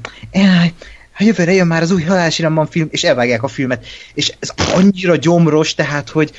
ha 1.19 1.25
jövőre 1.25 1.53
jön 1.53 1.67
már 1.67 1.81
az 1.81 1.91
új 1.91 2.01
halálsiramban 2.01 2.67
film, 2.67 2.87
és 2.91 3.03
elvágják 3.03 3.43
a 3.43 3.47
filmet. 3.47 3.85
És 4.13 4.33
ez 4.39 4.49
annyira 4.73 5.15
gyomros, 5.15 5.73
tehát, 5.73 6.09
hogy 6.09 6.31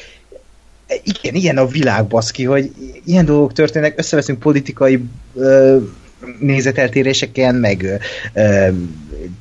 igen, 1.02 1.34
ilyen 1.34 1.56
a 1.56 1.66
világ, 1.66 2.06
baszki, 2.06 2.44
hogy 2.44 2.70
ilyen 3.04 3.24
dolgok 3.24 3.52
történnek, 3.52 3.98
összeveszünk 3.98 4.38
politikai 4.38 5.04
ö, 5.34 5.78
nézeteltéréseken, 6.38 7.54
meg 7.54 7.82
ö, 7.82 7.94
ö, 8.32 8.68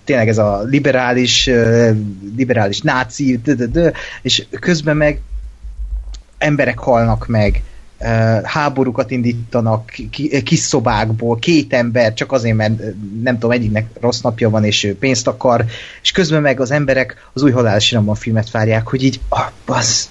tényleg 0.03 0.27
ez 0.27 0.37
a 0.37 0.61
liberális, 0.63 1.47
ö, 1.47 1.91
liberális 2.35 2.81
náci, 2.81 3.39
d 3.43 3.51
-d 3.51 3.77
-d, 3.77 3.93
és 4.21 4.45
közben 4.59 4.97
meg 4.97 5.21
emberek 6.37 6.79
halnak 6.79 7.27
meg, 7.27 7.63
háborúkat 8.43 9.11
indítanak 9.11 9.91
kis 10.43 10.59
szobákból, 10.59 11.39
két 11.39 11.73
ember, 11.73 12.13
csak 12.13 12.31
azért, 12.31 12.55
mert 12.55 12.79
nem 13.23 13.33
tudom, 13.33 13.51
egyiknek 13.51 13.87
rossz 13.99 14.21
napja 14.21 14.49
van, 14.49 14.63
és 14.63 14.83
ő 14.83 14.97
pénzt 14.97 15.27
akar, 15.27 15.65
és 16.01 16.11
közben 16.11 16.41
meg 16.41 16.59
az 16.59 16.71
emberek 16.71 17.29
az 17.33 17.43
új 17.43 17.51
halálsiramban 17.51 18.15
filmet 18.15 18.51
várják, 18.51 18.87
hogy 18.87 19.03
így, 19.03 19.19
ah, 19.29 19.51
az, 19.65 20.09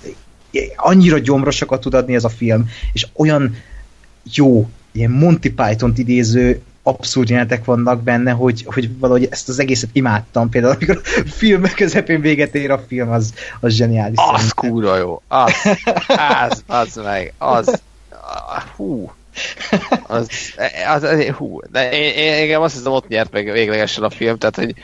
annyira 0.77 1.19
gyomrosokat 1.19 1.81
tud 1.81 1.95
adni 1.95 2.15
ez 2.15 2.25
a 2.25 2.29
film, 2.29 2.69
és 2.93 3.07
olyan 3.13 3.57
jó, 4.33 4.69
ilyen 4.93 5.11
Monty 5.11 5.49
Python-t 5.49 5.99
idéző 5.99 6.63
abszurd 6.83 7.29
jelenetek 7.29 7.65
vannak 7.65 8.03
benne, 8.03 8.31
hogy, 8.31 8.65
hogy 8.67 8.99
valahogy 8.99 9.29
ezt 9.31 9.49
az 9.49 9.59
egészet 9.59 9.91
imádtam. 9.93 10.49
Például 10.49 10.75
amikor 10.75 11.01
a 11.05 11.29
film 11.29 11.63
közepén 11.75 12.21
véget 12.21 12.55
ér 12.55 12.71
a 12.71 12.85
film, 12.89 13.11
az, 13.11 13.35
az 13.61 13.73
zseniális. 13.73 14.19
Az 14.33 14.53
kurva 14.53 14.97
jó. 14.97 15.23
Az, 15.29 15.53
az, 16.41 16.63
az 16.67 17.01
meg, 17.05 17.33
az, 17.39 17.81
hú, 18.77 19.13
az, 20.07 20.29
az, 20.89 21.03
az, 21.03 21.25
hú, 21.25 21.61
de 21.73 21.91
én, 21.91 22.13
én, 22.13 22.49
én 22.49 22.57
azt 22.57 22.75
hiszem 22.75 22.93
ott 22.93 23.09
nyert 23.09 23.33
meg 23.33 23.53
véglegesen 23.53 24.05
a 24.05 24.11
film, 24.11 24.39
tehát 24.39 24.57
hogy 24.57 24.75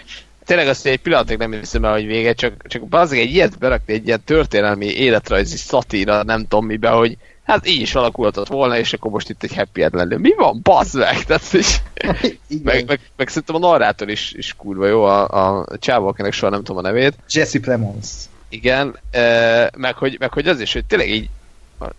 tényleg 0.44 0.68
azt, 0.68 0.82
hogy 0.82 0.90
egy 0.90 1.00
pillanatig 1.00 1.38
nem 1.38 1.52
hiszem 1.52 1.84
el, 1.84 1.92
hogy 1.92 2.06
vége, 2.06 2.32
csak, 2.32 2.66
csak 2.66 2.82
azért 2.90 3.22
egy 3.22 3.34
ilyet 3.34 3.58
berakni, 3.58 3.92
egy 3.92 4.06
ilyen 4.06 4.22
történelmi 4.24 4.86
életrajzi 4.86 5.56
szatíra, 5.56 6.22
nem 6.22 6.42
tudom 6.42 6.66
mibe, 6.66 6.88
hogy 6.88 7.16
hát 7.44 7.66
így 7.66 7.80
is 7.80 7.94
alakulhatott 7.94 8.48
volna, 8.48 8.78
és 8.78 8.92
akkor 8.92 9.10
most 9.10 9.30
itt 9.30 9.42
egy 9.42 9.54
happy 9.54 9.82
end 9.82 9.94
lenne. 9.94 10.18
Mi 10.18 10.34
van, 10.36 10.60
bazd 10.62 10.98
meg? 10.98 11.24
Tehát, 11.24 11.46
hogy, 11.46 11.82
meg, 12.62 12.86
meg, 12.86 13.00
meg, 13.16 13.28
szerintem 13.28 13.54
a 13.54 13.58
narrátor 13.58 14.08
is, 14.08 14.32
is 14.32 14.54
kurva 14.56 14.86
jó, 14.86 15.04
a, 15.04 15.28
a 15.28 15.66
csávó, 15.78 16.06
akinek 16.06 16.32
soha 16.32 16.52
nem 16.52 16.62
tudom 16.62 16.84
a 16.84 16.88
nevét. 16.88 17.14
Jesse 17.30 17.60
Plemons. 17.60 18.08
Igen, 18.48 18.98
e, 19.10 19.70
meg, 19.76 19.96
hogy, 19.96 20.16
meg 20.18 20.32
hogy 20.32 20.48
az 20.48 20.60
is, 20.60 20.72
hogy 20.72 20.84
tényleg 20.84 21.10
így, 21.10 21.28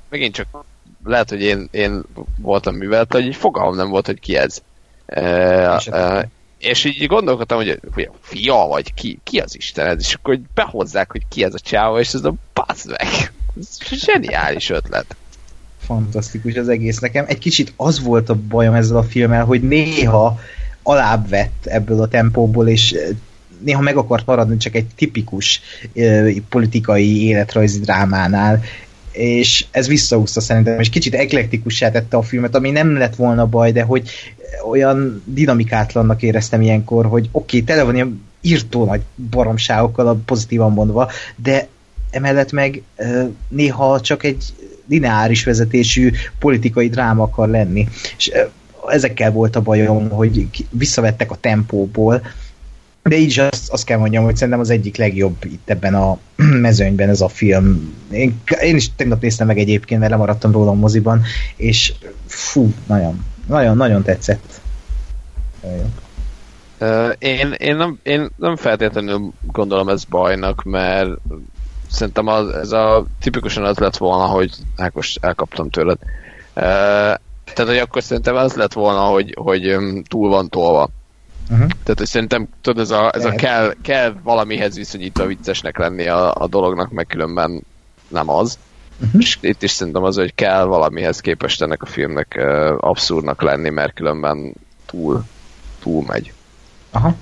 megint 0.09 0.33
csak 0.33 0.47
lehet, 1.03 1.29
hogy 1.29 1.41
én, 1.41 1.67
én 1.71 2.03
voltam 2.37 2.75
művelt, 2.75 3.13
hogy 3.13 3.25
így 3.25 3.35
fogalmam 3.35 3.75
nem 3.75 3.89
volt, 3.89 4.05
hogy 4.05 4.19
ki 4.19 4.37
ez. 4.37 4.61
E, 5.05 5.21
e, 5.85 6.29
és 6.57 6.83
így 6.83 7.07
gondolkodtam, 7.07 7.57
hogy, 7.57 7.79
hogy 7.93 8.09
a 8.13 8.15
fia, 8.21 8.55
vagy 8.55 8.93
ki, 8.93 9.19
ki 9.23 9.39
az 9.39 9.55
Isten 9.55 9.87
ez, 9.87 9.99
és 9.99 10.13
akkor 10.13 10.39
behozzák, 10.53 11.11
hogy 11.11 11.21
ki 11.29 11.43
ez 11.43 11.53
a 11.53 11.59
csáva, 11.59 11.99
és 11.99 12.13
ez 12.13 12.23
a 12.23 12.33
bazd 12.53 12.89
meg. 12.89 13.33
Ez 13.57 13.77
zseniális 13.89 14.69
ötlet 14.69 15.15
fantasztikus 15.85 16.55
az 16.55 16.69
egész. 16.69 16.99
Nekem 16.99 17.25
egy 17.27 17.37
kicsit 17.37 17.73
az 17.75 18.03
volt 18.03 18.29
a 18.29 18.37
bajom 18.47 18.73
ezzel 18.73 18.97
a 18.97 19.03
filmmel, 19.03 19.45
hogy 19.45 19.61
néha 19.61 20.39
alább 20.83 21.29
vett 21.29 21.65
ebből 21.65 22.01
a 22.01 22.07
tempóból, 22.07 22.67
és 22.67 22.91
eh, 22.91 23.07
néha 23.63 23.81
meg 23.81 23.95
akart 23.95 24.25
maradni 24.25 24.57
csak 24.57 24.75
egy 24.75 24.85
tipikus 24.95 25.61
uh, 25.93 26.35
politikai 26.49 27.25
életrajzi 27.25 27.79
drámánál, 27.79 28.61
és 29.11 29.65
ez 29.71 29.87
visszahúzta 29.87 30.41
szerintem, 30.41 30.79
és 30.79 30.89
kicsit 30.89 31.15
eklektikussá 31.15 31.91
tette 31.91 32.17
a 32.17 32.21
filmet, 32.21 32.55
ami 32.55 32.71
nem 32.71 32.97
lett 32.97 33.15
volna 33.15 33.45
baj, 33.45 33.71
de 33.71 33.83
hogy 33.83 34.09
olyan 34.69 35.23
dinamikátlannak 35.25 36.21
éreztem 36.21 36.61
ilyenkor, 36.61 37.05
hogy 37.05 37.29
oké, 37.31 37.57
okay, 37.57 37.63
tele 37.63 37.83
van 37.83 37.95
ilyen 37.95 38.23
írtó 38.41 38.85
nagy 38.85 39.01
baromságokkal, 39.29 40.21
pozitívan 40.25 40.71
mondva, 40.71 41.11
de 41.35 41.67
emellett 42.11 42.51
meg 42.51 42.81
uh, 42.97 43.29
néha 43.47 44.01
csak 44.01 44.23
egy 44.23 44.43
lineáris 44.87 45.43
vezetésű 45.43 46.11
politikai 46.39 46.89
dráma 46.89 47.23
akar 47.23 47.49
lenni. 47.49 47.87
És 48.17 48.31
ezekkel 48.87 49.31
volt 49.31 49.55
a 49.55 49.61
bajom, 49.61 50.09
hogy 50.09 50.47
visszavettek 50.69 51.31
a 51.31 51.37
tempóból, 51.39 52.21
de 53.09 53.17
így 53.17 53.27
is 53.27 53.37
azt, 53.37 53.69
azt 53.69 53.83
kell 53.85 53.97
mondjam, 53.97 54.23
hogy 54.23 54.35
szerintem 54.35 54.59
az 54.59 54.69
egyik 54.69 54.97
legjobb 54.97 55.45
itt 55.45 55.69
ebben 55.69 55.95
a 55.95 56.17
mezőnyben 56.65 57.09
ez 57.09 57.21
a 57.21 57.27
film. 57.27 57.93
Én, 58.11 58.41
én 58.61 58.75
is 58.75 58.95
tegnap 58.95 59.21
néztem 59.21 59.47
meg 59.47 59.57
egyébként, 59.57 59.99
mert 59.99 60.11
lemaradtam 60.11 60.51
róla 60.51 60.69
a 60.69 60.73
moziban, 60.73 61.21
és 61.55 61.93
fú, 62.25 62.73
nagyon, 62.87 63.25
nagyon, 63.47 63.77
nagyon 63.77 64.03
tetszett. 64.03 64.61
Uh, 66.79 67.13
én, 67.19 67.51
én, 67.57 67.75
nem, 67.75 67.99
én 68.03 68.29
nem 68.35 68.55
feltétlenül 68.55 69.31
gondolom 69.51 69.89
ez 69.89 70.03
bajnak, 70.03 70.63
mert 70.63 71.09
szerintem 71.95 72.27
az, 72.27 72.49
ez 72.49 72.71
a 72.71 73.05
tipikusan 73.21 73.63
az 73.63 73.77
lett 73.77 73.97
volna, 73.97 74.25
hogy 74.25 74.51
Ákos, 74.75 75.15
elkaptam 75.21 75.69
tőled. 75.69 75.97
Uh, 76.55 76.63
tehát, 77.53 77.71
hogy 77.71 77.77
akkor 77.77 78.03
szerintem 78.03 78.35
az 78.35 78.53
lett 78.53 78.73
volna, 78.73 78.99
hogy, 78.99 79.35
hogy 79.37 79.77
túl 80.07 80.29
van 80.29 80.49
tolva. 80.49 80.89
Uh-huh. 81.43 81.67
Tehát, 81.67 81.97
hogy 81.97 82.07
szerintem, 82.07 82.47
tudod, 82.61 82.83
ez 82.83 82.91
a, 82.91 83.11
ez 83.13 83.25
a 83.25 83.31
kell, 83.31 83.73
kell 83.81 84.15
valamihez 84.23 84.75
viszonyítva 84.75 85.25
viccesnek 85.25 85.77
lenni 85.77 86.07
a, 86.07 86.35
a 86.35 86.47
dolognak, 86.47 86.91
meg 86.91 87.05
különben 87.07 87.63
nem 88.07 88.29
az. 88.29 88.57
Uh-huh. 89.01 89.21
És 89.21 89.37
itt 89.41 89.63
is 89.63 89.71
szerintem 89.71 90.03
az, 90.03 90.15
hogy 90.15 90.35
kell 90.35 90.63
valamihez 90.63 91.19
képest 91.19 91.61
ennek 91.61 91.81
a 91.81 91.85
filmnek 91.85 92.35
uh, 92.37 92.75
abszurdnak 92.77 93.41
lenni, 93.41 93.69
mert 93.69 93.93
különben 93.93 94.53
túl, 94.85 95.23
túl 95.79 96.03
megy. 96.07 96.33
Aha. 96.91 97.15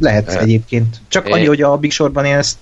Lehet 0.00 0.28
uh, 0.28 0.42
egyébként. 0.42 1.00
Csak 1.08 1.26
annyi, 1.26 1.46
hogy 1.46 1.62
a 1.62 1.76
Big 1.76 1.92
Shortban 1.92 2.24
én 2.24 2.34
ezt 2.34 2.58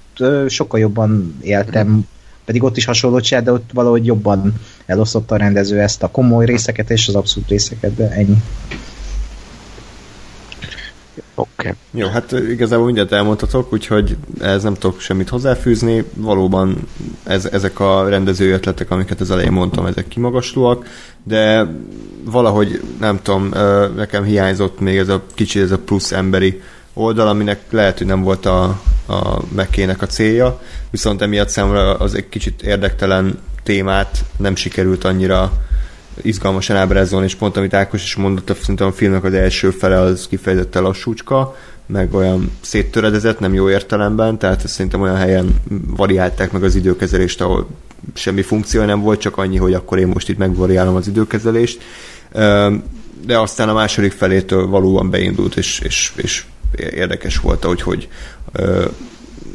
sokkal 0.49 0.81
jobban 0.81 1.39
éltem, 1.43 1.89
mm. 1.89 1.99
pedig 2.45 2.63
ott 2.63 2.77
is 2.77 2.85
hasonló 2.85 3.21
csinál, 3.21 3.43
de 3.43 3.53
ott 3.53 3.71
valahogy 3.73 4.07
jobban 4.07 4.55
elosztotta 4.87 5.35
a 5.35 5.39
rendező 5.39 5.81
ezt 5.81 6.03
a 6.03 6.11
komoly 6.11 6.45
részeket 6.45 6.91
és 6.91 7.09
az 7.09 7.15
abszolút 7.15 7.49
részeket, 7.49 7.95
de 7.95 8.11
ennyi. 8.11 8.37
Oké. 11.39 11.51
Okay. 11.59 11.73
Jó, 11.91 12.09
hát 12.09 12.33
igazából 12.33 12.87
mindent 12.87 13.13
elmondhatok, 13.13 13.73
úgyhogy 13.73 14.17
ez 14.41 14.63
nem 14.63 14.75
tudok 14.75 15.01
semmit 15.01 15.29
hozzáfűzni. 15.29 16.05
Valóban 16.15 16.89
ez, 17.25 17.45
ezek 17.45 17.81
a 17.81 18.09
rendezői 18.09 18.51
ötletek, 18.51 18.91
amiket 18.91 19.21
az 19.21 19.31
elején 19.31 19.53
mondtam, 19.53 19.87
ezek 19.87 20.09
kimagaslóak, 20.09 20.87
de 21.25 21.67
valahogy 22.25 22.83
nem 23.01 23.19
tudom, 23.23 23.53
nekem 23.97 24.25
hiányzott 24.25 24.81
még 24.81 24.97
ez 24.97 25.09
a 25.09 25.23
kicsi, 25.35 25.61
ez 25.61 25.71
a 25.71 25.79
plusz 25.79 26.13
emberi 26.13 26.61
oldal, 26.97 27.29
aminek 27.29 27.61
lehet, 27.71 27.99
hogy 27.99 28.07
nem 28.07 28.23
volt 28.23 28.47
a, 28.47 28.65
a 29.07 29.43
mekének 29.55 30.03
a 30.03 30.07
célja, 30.07 30.61
viszont 30.91 31.23
emiatt 31.23 31.49
számomra 31.49 31.95
az 31.95 32.15
egy 32.15 32.29
kicsit 32.29 32.63
érdektelen 32.63 33.39
témát 33.63 34.25
nem 34.37 34.57
sikerült 34.57 35.05
annyira 35.05 35.53
izgalmasan 36.23 36.77
ábrázolni, 36.77 37.27
és 37.27 37.35
pont 37.35 37.57
amit 37.57 37.75
Ákos 37.75 38.03
is 38.03 38.15
mondott, 38.15 38.57
szerintem 38.61 38.87
a 38.87 38.93
filmnek 38.93 39.25
az 39.25 39.35
első 39.35 39.71
fele 39.71 40.01
az 40.01 40.27
kifejezetten 40.29 40.83
lassúcska, 40.83 41.57
meg 41.87 42.15
olyan 42.15 42.51
széttöredezett, 42.61 43.41
nem 43.41 43.55
jó 43.55 43.71
értelemben, 43.71 44.39
tehát 44.39 44.69
szerintem 44.69 45.01
olyan 45.01 45.17
helyen 45.17 45.55
variálták 45.87 46.53
meg 46.53 46.63
az 46.63 46.75
időkezelést, 46.75 47.41
ahol 47.41 47.67
semmi 48.15 48.43
funkció 48.43 48.85
nem 48.85 49.01
volt, 49.01 49.21
csak 49.21 49.37
annyi, 49.37 49.57
hogy 49.57 49.75
akkor 49.75 49.99
én 49.99 50.07
most 50.07 50.29
itt 50.29 50.39
megvariálom 50.39 50.95
az 50.95 51.09
időkezelést. 51.09 51.83
De 53.27 53.39
aztán 53.39 53.69
a 53.69 53.73
második 53.73 54.13
felétől 54.13 54.67
valóban 54.67 55.11
beindult, 55.11 55.57
és, 55.57 55.81
és, 55.81 56.13
és 56.17 56.45
érdekes 56.75 57.39
volt, 57.39 57.65
hogy 57.65 57.83
hogy 57.83 58.09
ö, 58.53 58.85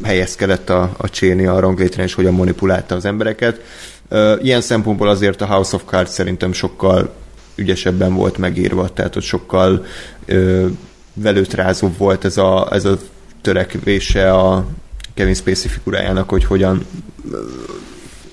helyezkedett 0.03 0.69
a, 0.69 0.91
a 0.97 1.09
Cséni 1.09 1.45
a 1.45 1.59
ranglétrén, 1.59 2.05
és 2.05 2.13
hogyan 2.13 2.33
manipulálta 2.33 2.95
az 2.95 3.05
embereket. 3.05 3.61
Ö, 4.09 4.35
ilyen 4.41 4.61
szempontból 4.61 5.09
azért 5.09 5.41
a 5.41 5.45
House 5.45 5.75
of 5.75 5.83
Cards 5.85 6.11
szerintem 6.11 6.53
sokkal 6.53 7.13
ügyesebben 7.55 8.13
volt 8.13 8.37
megírva, 8.37 8.89
tehát 8.89 9.13
hogy 9.13 9.23
sokkal 9.23 9.85
ö, 10.25 10.67
velőtrázóbb 11.13 11.97
volt 11.97 12.25
ez 12.25 12.37
a, 12.37 12.67
ez 12.71 12.85
a 12.85 12.97
törekvése 13.41 14.31
a 14.31 14.65
Kevin 15.13 15.33
Spacey 15.33 15.69
figurájának, 15.69 16.29
hogy 16.29 16.45
hogyan 16.45 16.85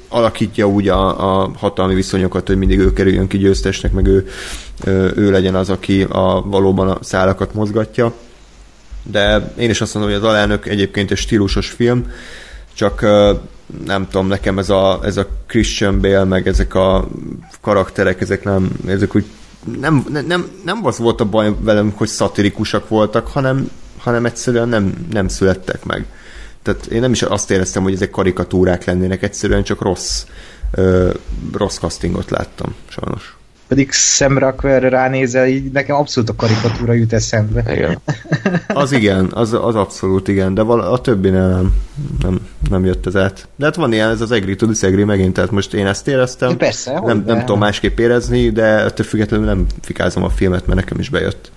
alakítja 0.08 0.68
úgy 0.68 0.88
a, 0.88 1.42
a 1.42 1.50
hatalmi 1.56 1.94
viszonyokat, 1.94 2.46
hogy 2.46 2.56
mindig 2.56 2.78
ő 2.78 2.92
kerüljön 2.92 3.26
ki 3.26 3.38
győztesnek, 3.38 3.92
meg 3.92 4.06
ő, 4.06 4.28
ő 5.16 5.30
legyen 5.30 5.54
az, 5.54 5.70
aki 5.70 6.02
a, 6.02 6.42
valóban 6.46 6.88
a 6.88 6.98
szálakat 7.02 7.54
mozgatja 7.54 8.12
de 9.02 9.52
én 9.58 9.70
is 9.70 9.80
azt 9.80 9.94
mondom, 9.94 10.12
hogy 10.12 10.22
az 10.22 10.28
alelnök 10.28 10.66
egyébként 10.66 11.10
egy 11.10 11.18
stílusos 11.18 11.70
film, 11.70 12.12
csak 12.74 13.00
nem 13.84 14.08
tudom, 14.10 14.26
nekem 14.26 14.58
ez 14.58 14.70
a, 14.70 15.00
ez 15.02 15.16
a 15.16 15.26
Christian 15.46 16.00
Bale, 16.00 16.24
meg 16.24 16.48
ezek 16.48 16.74
a 16.74 17.08
karakterek, 17.60 18.20
ezek 18.20 18.44
nem, 18.44 18.70
ezek 18.86 19.14
úgy 19.14 19.24
nem, 19.80 20.06
nem, 20.26 20.50
nem 20.64 20.86
az 20.86 20.98
volt 20.98 21.20
a 21.20 21.24
baj 21.24 21.54
velem, 21.60 21.92
hogy 21.96 22.08
szatirikusak 22.08 22.88
voltak, 22.88 23.26
hanem, 23.26 23.70
hanem 23.98 24.26
egyszerűen 24.26 24.68
nem, 24.68 25.06
nem 25.10 25.28
születtek 25.28 25.84
meg. 25.84 26.06
Tehát 26.62 26.86
én 26.86 27.00
nem 27.00 27.12
is 27.12 27.22
azt 27.22 27.50
éreztem, 27.50 27.82
hogy 27.82 27.92
ezek 27.92 28.10
karikatúrák 28.10 28.84
lennének, 28.84 29.22
egyszerűen 29.22 29.62
csak 29.62 29.82
rossz, 29.82 30.24
ö, 30.70 31.10
rossz 31.52 31.78
castingot 31.78 32.30
láttam, 32.30 32.74
sajnos 32.88 33.37
pedig 33.68 33.92
Sam 33.92 34.38
Rockwell 34.38 34.80
ránézel, 34.80 35.46
így 35.46 35.72
nekem 35.72 35.96
abszolút 35.96 36.28
a 36.28 36.34
karikatúra 36.34 36.92
jut 36.92 37.12
eszembe. 37.12 37.62
Igen. 37.72 37.98
Az 38.68 38.92
igen, 38.92 39.30
az, 39.32 39.52
az 39.52 39.74
abszolút 39.74 40.28
igen, 40.28 40.54
de 40.54 40.62
val- 40.62 40.92
a 40.92 40.98
többi 40.98 41.30
nem, 41.30 41.74
nem, 42.22 42.48
nem 42.70 42.84
jött 42.84 43.06
ez 43.06 43.16
át. 43.16 43.48
De 43.56 43.64
hát 43.64 43.74
van 43.74 43.92
ilyen, 43.92 44.10
ez 44.10 44.20
az 44.20 44.30
agree 44.30 44.56
to 44.56 44.66
disagree 44.66 45.04
megint, 45.04 45.32
tehát 45.32 45.50
most 45.50 45.74
én 45.74 45.86
ezt 45.86 46.08
éreztem. 46.08 46.56
Persze, 46.56 46.92
nem, 46.92 47.04
nem, 47.04 47.22
nem 47.26 47.38
tudom 47.38 47.58
másképp 47.58 47.98
érezni, 47.98 48.50
de 48.50 48.64
ettől 48.64 49.06
függetlenül 49.06 49.46
nem 49.46 49.66
fikázom 49.80 50.22
a 50.22 50.30
filmet, 50.30 50.66
mert 50.66 50.80
nekem 50.80 50.98
is 50.98 51.08
bejött. 51.08 51.50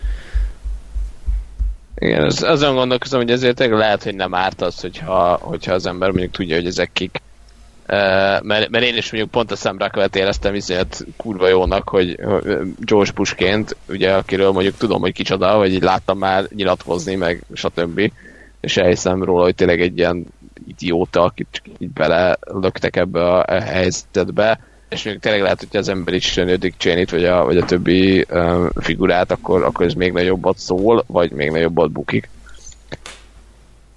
Igen, 1.96 2.24
az, 2.24 2.44
azon 2.44 2.76
gondolkozom, 2.76 3.20
hogy 3.20 3.32
ezért 3.32 3.60
lehet, 3.60 4.04
hogy 4.04 4.16
nem 4.16 4.34
árt 4.34 4.62
az, 4.62 4.80
hogyha, 4.80 5.40
hogyha 5.42 5.74
az 5.74 5.86
ember 5.86 6.10
mondjuk 6.10 6.32
tudja, 6.32 6.56
hogy 6.56 6.66
ezek 6.66 6.90
kik 6.94 7.22
mert, 8.44 8.70
mert 8.70 8.84
én 8.84 8.98
is 8.98 9.12
mondjuk 9.12 9.32
pont 9.32 9.52
a 9.52 9.56
szemrákövet 9.56 10.16
éreztem 10.16 10.52
viszont 10.52 11.06
kurva 11.18 11.48
jónak, 11.48 11.90
hogy 11.90 12.20
George 12.80 13.12
Bushként, 13.16 13.76
ugye 13.90 14.14
akiről 14.14 14.52
mondjuk 14.52 14.78
tudom, 14.78 15.02
hogy 15.02 15.14
kicsoda, 15.14 15.58
vagy 15.58 15.74
így 15.74 15.82
láttam 15.82 16.18
már 16.18 16.46
nyilatkozni, 16.56 17.16
meg 17.16 17.44
stb. 17.54 18.12
És 18.60 18.78
elhiszem 18.78 19.24
róla, 19.24 19.44
hogy 19.44 19.56
tényleg 19.56 19.82
egy 19.82 19.98
ilyen 19.98 20.26
idióta, 20.68 21.24
akit 21.24 21.62
így 21.78 21.90
bele 21.90 22.38
löktek 22.42 22.96
ebbe 22.96 23.30
a 23.30 23.62
helyzetbe. 23.62 24.60
és 24.90 25.04
még 25.04 25.20
tényleg 25.20 25.42
lehet, 25.42 25.60
hogy 25.60 25.80
az 25.80 25.90
ember 25.90 26.14
is 26.14 26.34
Dick 26.34 26.78
cheney 26.78 27.06
vagy 27.06 27.26
a, 27.26 27.44
vagy 27.44 27.58
a 27.58 27.66
többi 27.66 28.26
uh, 28.30 28.70
figurát, 28.76 29.32
akkor, 29.32 29.64
akkor 29.64 29.86
ez 29.86 29.94
még 29.94 30.12
nagyobbat 30.12 30.58
szól, 30.58 31.04
vagy 31.08 31.32
még 31.32 31.52
nagyobbat 31.52 31.92
bukik. 31.92 32.30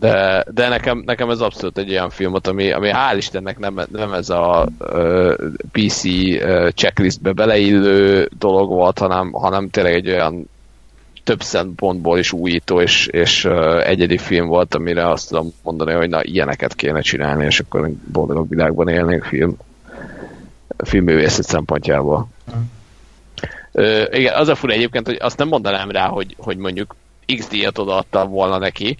De, 0.04 0.44
de 0.50 0.68
nekem, 0.68 1.02
nekem 1.06 1.30
ez 1.30 1.40
abszolút 1.40 1.78
egy 1.78 1.90
olyan 1.90 2.10
filmot, 2.10 2.46
ami, 2.46 2.72
ami 2.72 2.90
hál' 2.92 3.16
Istennek 3.16 3.58
nem, 3.58 3.80
nem 3.92 4.12
ez 4.12 4.30
a 4.30 4.68
uh, 4.78 5.34
PC 5.72 6.04
uh, 6.04 6.68
checklistbe 6.70 7.32
beleillő 7.32 8.28
dolog 8.38 8.68
volt, 8.68 8.98
hanem, 8.98 9.32
hanem 9.32 9.70
tényleg 9.70 9.94
egy 9.94 10.08
olyan 10.08 10.48
több 11.24 11.42
szempontból 11.42 12.18
is 12.18 12.32
újító 12.32 12.80
és, 12.80 13.06
és 13.06 13.44
uh, 13.44 13.88
egyedi 13.88 14.18
film 14.18 14.46
volt, 14.46 14.74
amire 14.74 15.08
azt 15.10 15.28
tudom 15.28 15.52
mondani, 15.62 15.92
hogy 15.92 16.08
na, 16.08 16.22
ilyeneket 16.22 16.74
kéne 16.74 17.00
csinálni, 17.00 17.44
és 17.44 17.60
akkor 17.60 17.90
boldogabb 18.12 18.48
világban 18.48 18.88
élnénk 18.88 19.24
film 19.24 19.56
filmművészet 20.76 21.44
szempontjából. 21.44 22.28
Uh. 22.46 22.54
Uh, 23.72 24.18
igen, 24.18 24.34
az 24.34 24.48
a 24.48 24.54
fura 24.54 24.72
egyébként, 24.72 25.06
hogy 25.06 25.18
azt 25.20 25.38
nem 25.38 25.48
mondanám 25.48 25.90
rá, 25.90 26.08
hogy, 26.08 26.36
hogy 26.38 26.56
mondjuk 26.56 26.96
X 27.36 27.48
díjat 27.48 27.78
odaadtam 27.78 28.30
volna 28.30 28.58
neki, 28.58 28.96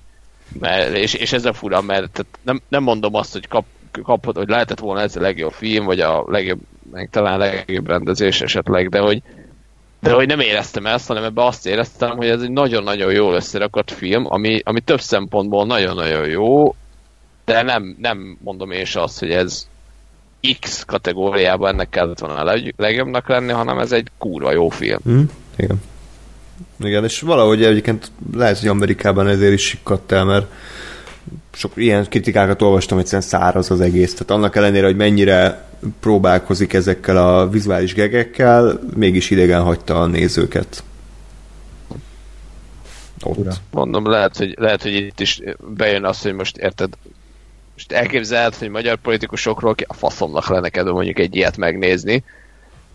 mert, 0.60 0.96
és, 0.96 1.14
és 1.14 1.32
ez 1.32 1.44
a 1.44 1.52
fura, 1.52 1.80
mert 1.80 2.10
tehát 2.10 2.38
nem, 2.42 2.60
nem 2.68 2.82
mondom 2.82 3.14
azt, 3.14 3.32
hogy 3.32 3.48
kap, 3.48 3.64
kaphat, 4.02 4.36
hogy 4.36 4.48
lehetett 4.48 4.78
volna 4.78 5.00
ez 5.00 5.16
a 5.16 5.20
legjobb 5.20 5.52
film, 5.52 5.84
vagy 5.84 6.00
a 6.00 6.24
legjobb, 6.26 6.60
meg 6.92 7.08
talán 7.10 7.38
legjobb 7.38 7.86
rendezés 7.86 8.40
esetleg, 8.40 8.88
de 8.88 8.98
hogy, 8.98 9.22
de 10.00 10.12
hogy 10.12 10.26
nem 10.26 10.40
éreztem 10.40 10.86
ezt, 10.86 11.06
hanem 11.06 11.24
ebbe 11.24 11.44
azt 11.44 11.66
éreztem, 11.66 12.16
hogy 12.16 12.28
ez 12.28 12.42
egy 12.42 12.50
nagyon-nagyon 12.50 13.12
jól 13.12 13.34
összerakott 13.34 13.90
film, 13.90 14.26
ami, 14.28 14.60
ami 14.64 14.80
több 14.80 15.00
szempontból 15.00 15.66
nagyon-nagyon 15.66 16.28
jó, 16.28 16.74
de 17.44 17.62
nem, 17.62 17.96
nem 18.00 18.38
mondom 18.42 18.70
én 18.70 18.84
se 18.84 19.02
azt, 19.02 19.18
hogy 19.18 19.30
ez 19.30 19.68
X 20.60 20.84
kategóriában 20.84 21.72
ennek 21.72 21.88
kellett 21.88 22.18
volna 22.18 22.34
a 22.34 22.60
legjobbnak 22.76 23.28
lenni, 23.28 23.52
hanem 23.52 23.78
ez 23.78 23.92
egy 23.92 24.08
kurva 24.18 24.52
jó 24.52 24.68
film. 24.68 24.98
Mm, 25.08 25.22
igen. 25.56 25.82
Igen, 26.80 27.04
és 27.04 27.20
valahogy 27.20 27.64
egyébként 27.64 28.10
lehet, 28.34 28.58
hogy 28.58 28.68
Amerikában 28.68 29.28
ezért 29.28 29.52
is 29.52 29.66
sikkadt 29.66 30.12
el, 30.12 30.24
mert 30.24 30.46
sok 31.52 31.72
ilyen 31.74 32.08
kritikákat 32.08 32.62
olvastam, 32.62 32.96
hogy 32.96 33.06
egyszerűen 33.06 33.28
száraz 33.28 33.70
az 33.70 33.80
egész. 33.80 34.12
Tehát 34.12 34.30
annak 34.30 34.56
ellenére, 34.56 34.86
hogy 34.86 34.96
mennyire 34.96 35.68
próbálkozik 36.00 36.72
ezekkel 36.72 37.16
a 37.16 37.48
vizuális 37.48 37.94
gegekkel, 37.94 38.80
mégis 38.96 39.30
idegen 39.30 39.62
hagyta 39.62 40.00
a 40.00 40.06
nézőket. 40.06 40.82
Ott. 43.22 43.60
Mondom, 43.70 44.06
lehet 44.06 44.36
hogy, 44.36 44.54
lehet, 44.58 44.82
hogy 44.82 44.92
itt 44.92 45.20
is 45.20 45.40
bejön 45.76 46.04
az, 46.04 46.22
hogy 46.22 46.32
most 46.32 46.56
érted, 46.56 46.92
most 47.74 47.92
elképzelhet, 47.92 48.56
hogy 48.56 48.68
magyar 48.68 48.96
politikusokról 48.96 49.74
a 49.86 49.94
faszomnak 49.94 50.48
lenne 50.48 50.68
kedve 50.68 50.90
mondjuk 50.90 51.18
egy 51.18 51.36
ilyet 51.36 51.56
megnézni, 51.56 52.24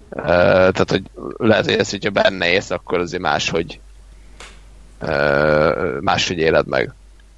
Uh, 0.10 0.24
tehát, 0.26 0.90
hogy 0.90 1.04
lehet, 1.38 1.66
hogy 1.66 1.74
ezt, 1.74 1.92
hogyha 1.92 2.10
benne 2.10 2.52
ész, 2.52 2.70
akkor 2.70 3.00
azért 3.00 3.22
máshogy 3.22 3.80
uh, 5.02 6.00
máshogy 6.02 6.38
éled 6.38 6.68
meg. 6.68 6.94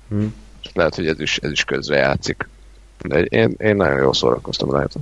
Hmm. 0.10 0.36
Lehet, 0.74 0.96
hogy 0.96 1.08
ez 1.08 1.20
is, 1.20 1.38
ez 1.38 1.52
is 1.52 1.64
közre 1.64 1.98
játszik. 1.98 2.50
De 3.02 3.20
én, 3.20 3.56
én 3.58 3.76
nagyon 3.76 4.02
jól 4.02 4.14
szórakoztam 4.14 4.72
rajta. 4.72 5.00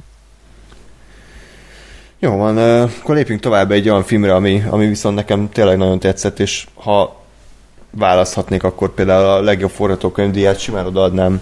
Jó 2.19 2.35
van, 2.35 2.57
uh, 2.57 2.91
akkor 3.01 3.15
lépjünk 3.15 3.41
tovább 3.41 3.71
egy 3.71 3.89
olyan 3.89 4.03
filmre, 4.03 4.35
ami, 4.35 4.63
ami 4.69 4.87
viszont 4.87 5.15
nekem 5.15 5.49
tényleg 5.49 5.77
nagyon 5.77 5.99
tetszett, 5.99 6.39
és 6.39 6.67
ha 6.73 7.23
választhatnék, 7.91 8.63
akkor 8.63 8.93
például 8.93 9.25
a 9.25 9.41
legjobb 9.41 9.71
forgatókönyvdíját 9.71 10.59
simán 10.59 10.85
odaadnám 10.85 11.41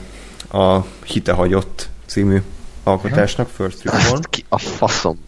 a 0.51 0.79
Hitehagyott 1.05 1.89
című 2.05 2.41
alkotásnak, 2.83 3.49
First 3.49 3.83
Reform. 3.83 4.21
Ki 4.29 4.45
a 4.49 4.57
faszom 4.57 5.26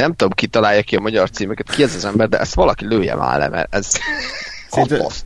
nem 0.00 0.14
tudom, 0.14 0.32
ki 0.32 0.46
találja 0.46 0.82
ki 0.82 0.96
a 0.96 1.00
magyar 1.00 1.30
címeket, 1.30 1.70
ki 1.70 1.82
ez 1.82 1.94
az 1.94 2.04
ember, 2.04 2.28
de 2.28 2.38
ezt 2.38 2.54
valaki 2.54 2.86
lője 2.86 3.14
már 3.14 3.38
le, 3.38 3.48
mert 3.48 3.74
ez 3.74 3.90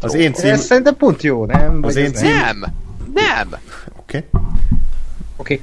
az 0.00 0.14
én 0.14 0.32
cím... 0.32 0.50
Ez 0.50 0.64
szerintem 0.64 0.96
pont 0.96 1.22
jó, 1.22 1.44
nem? 1.44 1.78
Az 1.82 1.96
én 1.96 2.12
cím... 2.12 2.28
Nem! 2.28 2.64
Nem! 3.14 3.48
Oké. 3.96 4.16
Okay. 4.16 4.28
Oké. 4.32 4.42
Okay. 5.36 5.62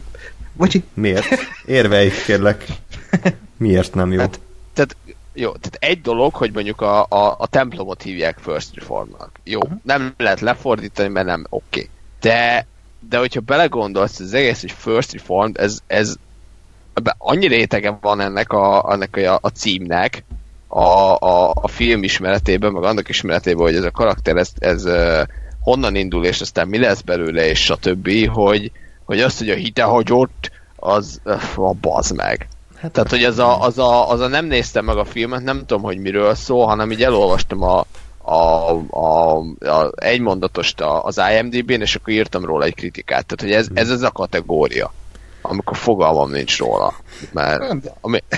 Bocsi. 0.53 0.83
Miért? 0.93 1.25
Érvelj, 1.65 2.11
kérlek. 2.25 2.65
Miért 3.57 3.93
nem 3.93 4.11
jó? 4.11 4.19
Hát, 4.19 4.39
tehát, 4.73 4.95
jó, 5.33 5.51
tehát 5.51 5.77
egy 5.79 6.01
dolog, 6.01 6.33
hogy 6.33 6.51
mondjuk 6.53 6.81
a, 6.81 7.05
a, 7.09 7.35
a 7.37 7.47
templomot 7.47 8.01
hívják 8.01 8.37
First 8.37 8.75
Reformnak. 8.75 9.39
Jó, 9.43 9.59
uh-huh. 9.59 9.77
nem 9.83 10.13
lehet 10.17 10.39
lefordítani, 10.39 11.09
mert 11.09 11.25
nem 11.25 11.45
oké. 11.49 11.65
Okay. 11.69 11.89
De, 12.19 12.67
de 13.09 13.17
hogyha 13.17 13.39
belegondolsz, 13.39 14.19
az 14.19 14.33
egész, 14.33 14.61
hogy 14.61 14.71
First 14.71 15.13
Reformed, 15.13 15.57
ez, 15.57 15.79
ez 15.87 16.15
annyi 17.17 17.47
rétege 17.47 17.97
van 18.01 18.19
ennek 18.19 18.51
a, 18.51 18.91
ennek 18.91 19.15
a, 19.15 19.39
a 19.41 19.47
címnek, 19.47 20.23
a, 20.67 21.15
a, 21.15 21.51
a 21.55 21.67
film 21.67 22.03
ismeretében, 22.03 22.71
meg 22.71 22.83
annak 22.83 23.09
ismeretében, 23.09 23.63
hogy 23.63 23.75
ez 23.75 23.83
a 23.83 23.91
karakter, 23.91 24.35
ez, 24.35 24.49
ez 24.57 24.85
uh, 24.85 25.21
honnan 25.61 25.95
indul, 25.95 26.25
és 26.25 26.41
aztán 26.41 26.67
mi 26.67 26.77
lesz 26.77 27.01
belőle, 27.01 27.47
és 27.47 27.63
stb., 27.63 28.27
hogy, 28.27 28.71
hogy 29.03 29.21
azt, 29.21 29.37
hogy 29.37 29.49
a 29.49 29.55
hite 29.55 29.83
hagyott, 29.83 30.51
az 30.75 31.21
a 31.55 31.73
bazd 31.73 32.15
meg. 32.15 32.47
Hát 32.77 32.91
Tehát, 32.91 33.09
hogy 33.09 33.23
az 33.23 33.39
a, 33.39 33.61
az, 33.61 33.77
a, 33.77 34.09
az 34.09 34.19
a 34.19 34.27
nem 34.27 34.45
néztem 34.45 34.85
meg 34.85 34.97
a 34.97 35.05
filmet, 35.05 35.43
nem 35.43 35.59
tudom, 35.65 35.81
hogy 35.83 35.97
miről 35.97 36.35
szól, 36.35 36.65
hanem 36.65 36.91
így 36.91 37.03
elolvastam 37.03 37.63
a, 37.63 37.85
a, 38.21 38.71
a, 38.89 39.37
a 39.59 39.91
egymondatost 39.95 40.81
az 40.81 41.21
IMDb-n, 41.31 41.81
és 41.81 41.95
akkor 41.95 42.13
írtam 42.13 42.45
róla 42.45 42.65
egy 42.65 42.75
kritikát. 42.75 43.25
Tehát, 43.25 43.41
hogy 43.41 43.51
ez, 43.51 43.67
ez 43.73 43.89
az 43.89 44.01
a 44.01 44.11
kategória 44.11 44.93
amikor 45.49 45.77
fogalmam 45.77 46.31
nincs 46.31 46.57
róla. 46.57 46.93
Mert, 47.31 47.91
ami... 48.01 48.19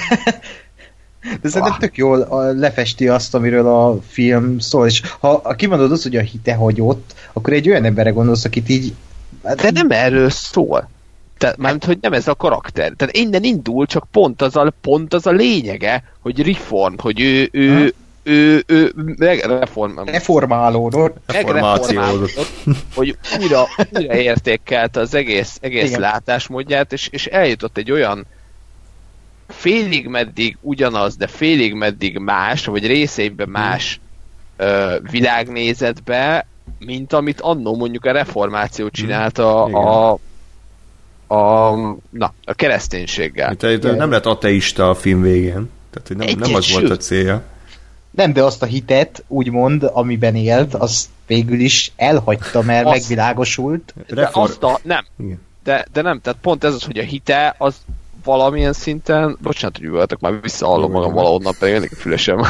De 1.41 1.49
szerintem 1.49 1.77
tök 1.79 1.97
jól 1.97 2.27
lefesti 2.55 3.07
azt, 3.07 3.35
amiről 3.35 3.67
a 3.67 3.97
film 4.07 4.59
szól, 4.59 4.85
és 4.85 5.01
ha 5.19 5.53
kimondod 5.55 5.91
azt, 5.91 6.03
hogy 6.03 6.15
a 6.15 6.21
hite 6.21 6.53
hagyott, 6.53 7.13
akkor 7.33 7.53
egy 7.53 7.69
olyan 7.69 7.85
emberre 7.85 8.09
gondolsz, 8.09 8.45
akit 8.45 8.69
így... 8.69 8.93
De 9.41 9.71
nem 9.71 9.91
erről 9.91 10.29
szól. 10.29 10.89
Tehát, 11.37 11.57
mert 11.57 11.85
hogy 11.85 11.97
nem 12.01 12.13
ez 12.13 12.27
a 12.27 12.35
karakter. 12.35 12.93
Tehát 12.97 13.15
innen 13.15 13.43
indul, 13.43 13.85
csak 13.85 14.07
pont 14.11 14.41
az 14.41 14.55
a, 14.55 14.73
pont 14.81 15.13
az 15.13 15.25
a 15.25 15.31
lényege, 15.31 16.03
hogy 16.19 16.45
reform, 16.45 16.93
hogy 16.97 17.21
ő, 17.21 17.49
ő, 17.51 17.93
ő, 18.29 18.63
ő 18.67 18.93
megreform, 19.17 19.99
reformálódott. 20.05 21.17
Megreformálódott, 21.27 22.47
hogy 22.95 23.17
újra, 23.39 23.67
újra 23.97 24.15
értékelte 24.15 24.99
az 24.99 25.13
egész, 25.13 25.57
egész 25.61 25.95
látásmódját, 25.95 26.93
és, 26.93 27.07
és 27.07 27.25
eljutott 27.25 27.77
egy 27.77 27.91
olyan 27.91 28.25
félig 29.47 30.07
meddig 30.07 30.57
ugyanaz, 30.61 31.15
de 31.15 31.27
félig 31.27 31.73
meddig 31.73 32.17
más, 32.17 32.65
vagy 32.65 32.87
részeiben 32.87 33.49
más 33.49 33.99
ö, 34.57 34.97
világnézetbe, 35.11 36.47
mint 36.79 37.13
amit 37.13 37.41
annó 37.41 37.75
mondjuk 37.75 38.05
a 38.05 38.11
reformáció 38.11 38.89
csinálta 38.89 39.63
a, 39.63 40.19
a, 41.27 41.35
a, 41.35 41.75
na, 42.09 42.33
a 42.43 42.53
kereszténységgel. 42.53 43.55
Tehát 43.55 43.81
nem 43.97 44.11
lett 44.11 44.25
ateista 44.25 44.89
a 44.89 44.95
film 44.95 45.21
végén. 45.21 45.69
Tehát, 45.89 46.07
hogy 46.07 46.17
nem, 46.17 46.49
nem 46.49 46.55
az 46.55 46.71
volt 46.71 46.89
a 46.89 46.97
célja. 46.97 47.43
Nem, 48.19 48.33
de 48.33 48.43
azt 48.43 48.61
a 48.61 48.65
hitet, 48.65 49.23
úgymond, 49.27 49.83
amiben 49.93 50.35
élt, 50.35 50.73
az 50.73 51.09
végül 51.27 51.59
is 51.59 51.91
elhagyta, 51.95 52.61
mert 52.61 52.85
azt, 52.85 52.95
megvilágosult. 52.95 53.93
De 54.07 54.29
azt 54.33 54.63
a, 54.63 54.79
nem. 54.83 55.05
De, 55.63 55.85
de 55.91 56.01
nem, 56.01 56.21
tehát 56.21 56.39
pont 56.41 56.63
ez 56.63 56.73
az, 56.73 56.83
hogy 56.83 56.97
a 56.97 57.03
hite 57.03 57.55
az 57.57 57.75
valamilyen 58.23 58.73
szinten, 58.73 59.37
bocsánat, 59.41 59.77
hogy 59.77 59.85
üvöltök, 59.85 60.19
már 60.19 60.41
visszahallom 60.41 60.91
magam 60.91 61.13
valahonnan, 61.13 61.53
pedig 61.59 61.75
ennek 61.75 61.91
a 61.91 61.95
fülesem. 61.95 62.41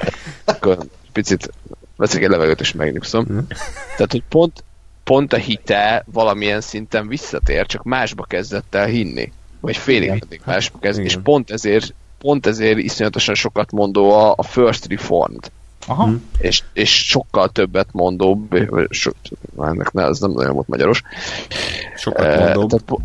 Akkor 0.44 0.78
picit 1.12 1.50
veszek 1.96 2.22
egy 2.22 2.28
levegőt 2.28 2.60
és 2.60 2.72
megnyugszom. 2.72 3.26
Tehát, 3.96 4.10
hogy 4.10 4.22
pont, 4.28 4.64
pont 5.04 5.32
a 5.32 5.36
hite 5.36 6.04
valamilyen 6.12 6.60
szinten 6.60 7.08
visszatér, 7.08 7.66
csak 7.66 7.82
másba 7.82 8.24
kezdett 8.24 8.74
el 8.74 8.86
hinni. 8.86 9.32
Vagy 9.60 9.76
félig 9.76 10.10
mindig 10.10 10.40
másba 10.44 10.78
kezd, 10.78 11.00
és 11.00 11.16
pont 11.22 11.50
ezért 11.50 11.94
pont 12.22 12.46
ezért 12.46 12.78
iszonyatosan 12.78 13.34
sokat 13.34 13.72
mondó 13.72 14.12
a, 14.12 14.34
a 14.36 14.42
First 14.42 14.86
Reformed. 14.88 15.50
Aha. 15.86 16.04
Hm. 16.04 16.14
És, 16.38 16.62
és 16.72 17.06
sokkal 17.06 17.48
többet 17.48 17.88
mondó, 17.92 18.48
so, 18.88 19.10
ennek 19.58 19.92
ne, 19.92 20.04
ez 20.04 20.18
nem 20.18 20.30
nagyon 20.30 20.54
volt 20.54 20.68
magyaros. 20.68 21.02
Sokat 21.96 22.26
uh, 22.26 22.54
mondóbb. 22.54 22.68
Tehát, 22.68 23.02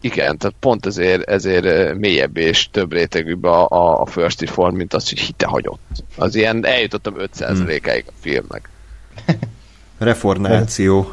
igen, 0.00 0.38
tehát 0.38 0.56
pont 0.60 0.86
ezért, 0.86 1.28
ezért 1.28 1.94
mélyebb 1.94 2.36
és 2.36 2.68
több 2.70 2.92
rétegűbb 2.92 3.44
a, 3.44 3.68
a, 3.68 4.00
a 4.00 4.06
First 4.06 4.40
Reform, 4.40 4.76
mint 4.76 4.94
az, 4.94 5.08
hogy 5.08 5.18
hite 5.18 5.46
hagyott. 5.46 6.04
Az 6.16 6.34
ilyen 6.34 6.66
eljutottam 6.66 7.14
5%-áig 7.18 8.04
a 8.06 8.12
filmnek. 8.20 8.68
Reformáció. 9.98 11.12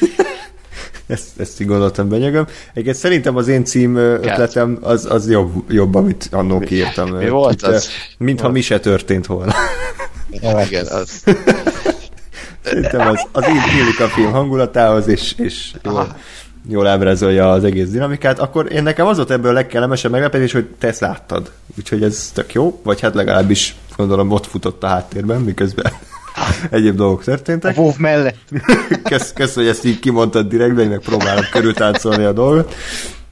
ezt, 1.12 1.26
ezt 1.36 1.60
így 1.60 1.66
gondoltam, 1.66 2.08
benyegöm. 2.08 2.46
Egyébként 2.70 2.96
szerintem 2.96 3.36
az 3.36 3.48
én 3.48 3.64
cím 3.64 3.96
ötletem 3.96 4.78
az, 4.80 5.06
az 5.10 5.30
jobb, 5.30 5.72
jobb, 5.72 5.94
amit 5.94 6.28
annó 6.30 6.58
kiírtam. 6.58 7.10
Mi 7.10 7.28
volt 7.28 7.62
az? 7.62 7.88
Mintha 8.18 8.50
mi 8.50 8.60
se 8.60 8.80
történt 8.80 9.26
volna. 9.26 9.54
Igen, 10.66 10.86
az. 10.86 11.22
Szerintem 12.64 13.08
az, 13.08 13.26
az 13.32 13.44
illik 13.46 14.00
a 14.00 14.08
film 14.08 14.30
hangulatához, 14.30 15.06
és, 15.06 15.34
és 15.36 15.72
jó. 15.82 15.98
jól 16.68 16.86
ábrázolja 16.86 17.50
az 17.50 17.64
egész 17.64 17.88
dinamikát, 17.88 18.38
akkor 18.38 18.72
én 18.72 18.82
nekem 18.82 19.06
az 19.06 19.16
volt 19.16 19.30
ebből 19.30 19.50
a 19.50 19.54
legkellemesebb 19.54 20.10
meglepetés, 20.10 20.52
hogy 20.52 20.66
te 20.78 20.86
ezt 20.86 21.00
láttad. 21.00 21.50
Úgyhogy 21.78 22.02
ez 22.02 22.30
tök 22.34 22.52
jó, 22.52 22.80
vagy 22.82 23.00
hát 23.00 23.14
legalábbis 23.14 23.76
gondolom 23.96 24.30
ott 24.30 24.46
futott 24.46 24.82
a 24.82 24.86
háttérben, 24.86 25.40
miközben 25.40 25.92
egyéb 26.70 26.96
dolgok 26.96 27.24
történtek. 27.24 27.76
A 27.76 27.80
WoW 27.80 27.92
mellett. 27.98 28.38
Kösz, 29.04 29.32
kösz, 29.32 29.54
hogy 29.54 29.66
ezt 29.66 29.84
így 29.84 29.98
kimondtad 29.98 30.48
direkt, 30.48 30.74
de 30.74 30.82
én 30.82 30.88
meg 30.88 30.98
próbálom 30.98 31.44
körültáncolni 31.52 32.24
a 32.24 32.32
dolgot. 32.32 32.74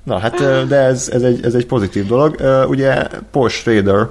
Na 0.03 0.19
hát, 0.19 0.67
de 0.69 0.77
ez, 0.77 1.09
ez, 1.13 1.23
egy, 1.23 1.45
ez 1.45 1.55
egy 1.55 1.67
pozitív 1.67 2.07
dolog. 2.07 2.37
Ugye 2.69 3.07
Paul 3.31 3.49
Schrader, 3.49 4.09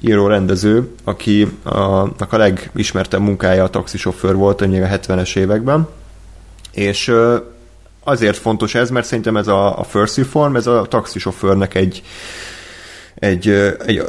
író-rendező, 0.00 0.88
aki 1.04 1.48
a, 1.62 1.78
a 2.32 2.36
legismertebb 2.36 3.20
munkája 3.20 3.64
a 3.64 3.70
taxisofőr 3.70 4.34
volt 4.34 4.60
a 4.60 4.66
70-es 4.66 5.36
években, 5.36 5.88
és 6.72 7.12
azért 8.04 8.36
fontos 8.36 8.74
ez, 8.74 8.90
mert 8.90 9.06
szerintem 9.06 9.36
ez 9.36 9.46
a, 9.48 9.78
a 9.78 9.82
First 9.82 10.16
Reform, 10.16 10.56
ez 10.56 10.66
a 10.66 10.86
taxisofőrnek 10.88 11.74
egy, 11.74 12.02
egy, 13.14 13.48
egy 13.86 14.02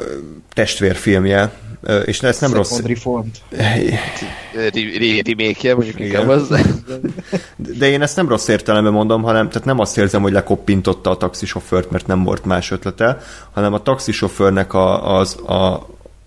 testvérfilmje, 0.53 1.51
és 2.05 2.21
ezt 2.21 2.41
nem 2.41 2.53
rossz... 2.53 2.79
Reformed. 2.79 3.35
remake 5.25 5.75
mondjuk 5.75 5.99
inkább 5.99 6.27
az. 6.27 6.47
De 7.55 7.87
én 7.89 8.01
ezt 8.01 8.15
nem 8.15 8.27
rossz 8.27 8.47
értelemben 8.47 8.93
mondom, 8.93 9.21
hanem 9.21 9.49
tehát 9.49 9.67
nem 9.67 9.79
azt 9.79 9.97
érzem, 9.97 10.21
hogy 10.21 10.31
lekoppintotta 10.31 11.09
a 11.09 11.17
taxisofőrt, 11.17 11.91
mert 11.91 12.07
nem 12.07 12.23
volt 12.23 12.45
más 12.45 12.71
ötlete, 12.71 13.17
hanem 13.51 13.73
a 13.73 13.81
taxisofőrnek 13.81 14.73
a, 14.73 15.17
az, 15.17 15.39
a, 15.45 15.73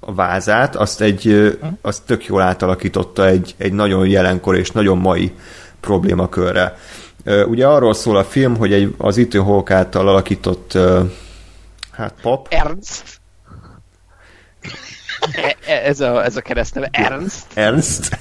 a 0.01 0.15
vázát, 0.15 0.77
azt, 0.77 1.01
egy, 1.01 1.59
azt 1.83 2.03
tök 2.03 2.25
jól 2.25 2.41
átalakította 2.41 3.27
egy, 3.27 3.55
egy 3.57 3.73
nagyon 3.73 4.07
jelenkor 4.07 4.57
és 4.57 4.71
nagyon 4.71 4.99
mai 4.99 5.33
problémakörre. 5.81 6.77
Ugye 7.47 7.67
arról 7.67 7.95
szól 7.95 8.17
a 8.17 8.25
film, 8.25 8.57
hogy 8.57 8.73
egy, 8.73 8.95
az 8.99 9.19
Ethan 9.19 9.45
Hawke 9.45 9.75
által 9.75 10.09
alakított 10.09 10.79
hát 11.93 12.15
pap. 12.23 12.47
Ernst. 12.51 13.18
E, 15.33 15.57
e, 15.67 15.73
ez, 15.73 16.01
a, 16.01 16.25
ez 16.25 16.37
a 16.37 16.41
keresztneve. 16.41 16.89
Ernst. 16.93 17.45
Ernst. 17.55 18.19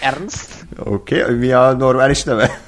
Ernst. 0.00 0.48
Oké, 0.78 1.22
okay. 1.22 1.34
mi 1.34 1.52
a 1.52 1.72
normális 1.72 2.22
neve? 2.22 2.60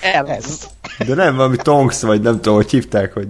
Ernst. 0.00 0.68
De 1.06 1.14
nem, 1.14 1.36
valami 1.36 1.56
Tonks, 1.56 2.02
vagy 2.02 2.20
nem 2.20 2.34
tudom, 2.34 2.54
hogy 2.54 2.70
hívták, 2.70 3.12
hogy... 3.12 3.28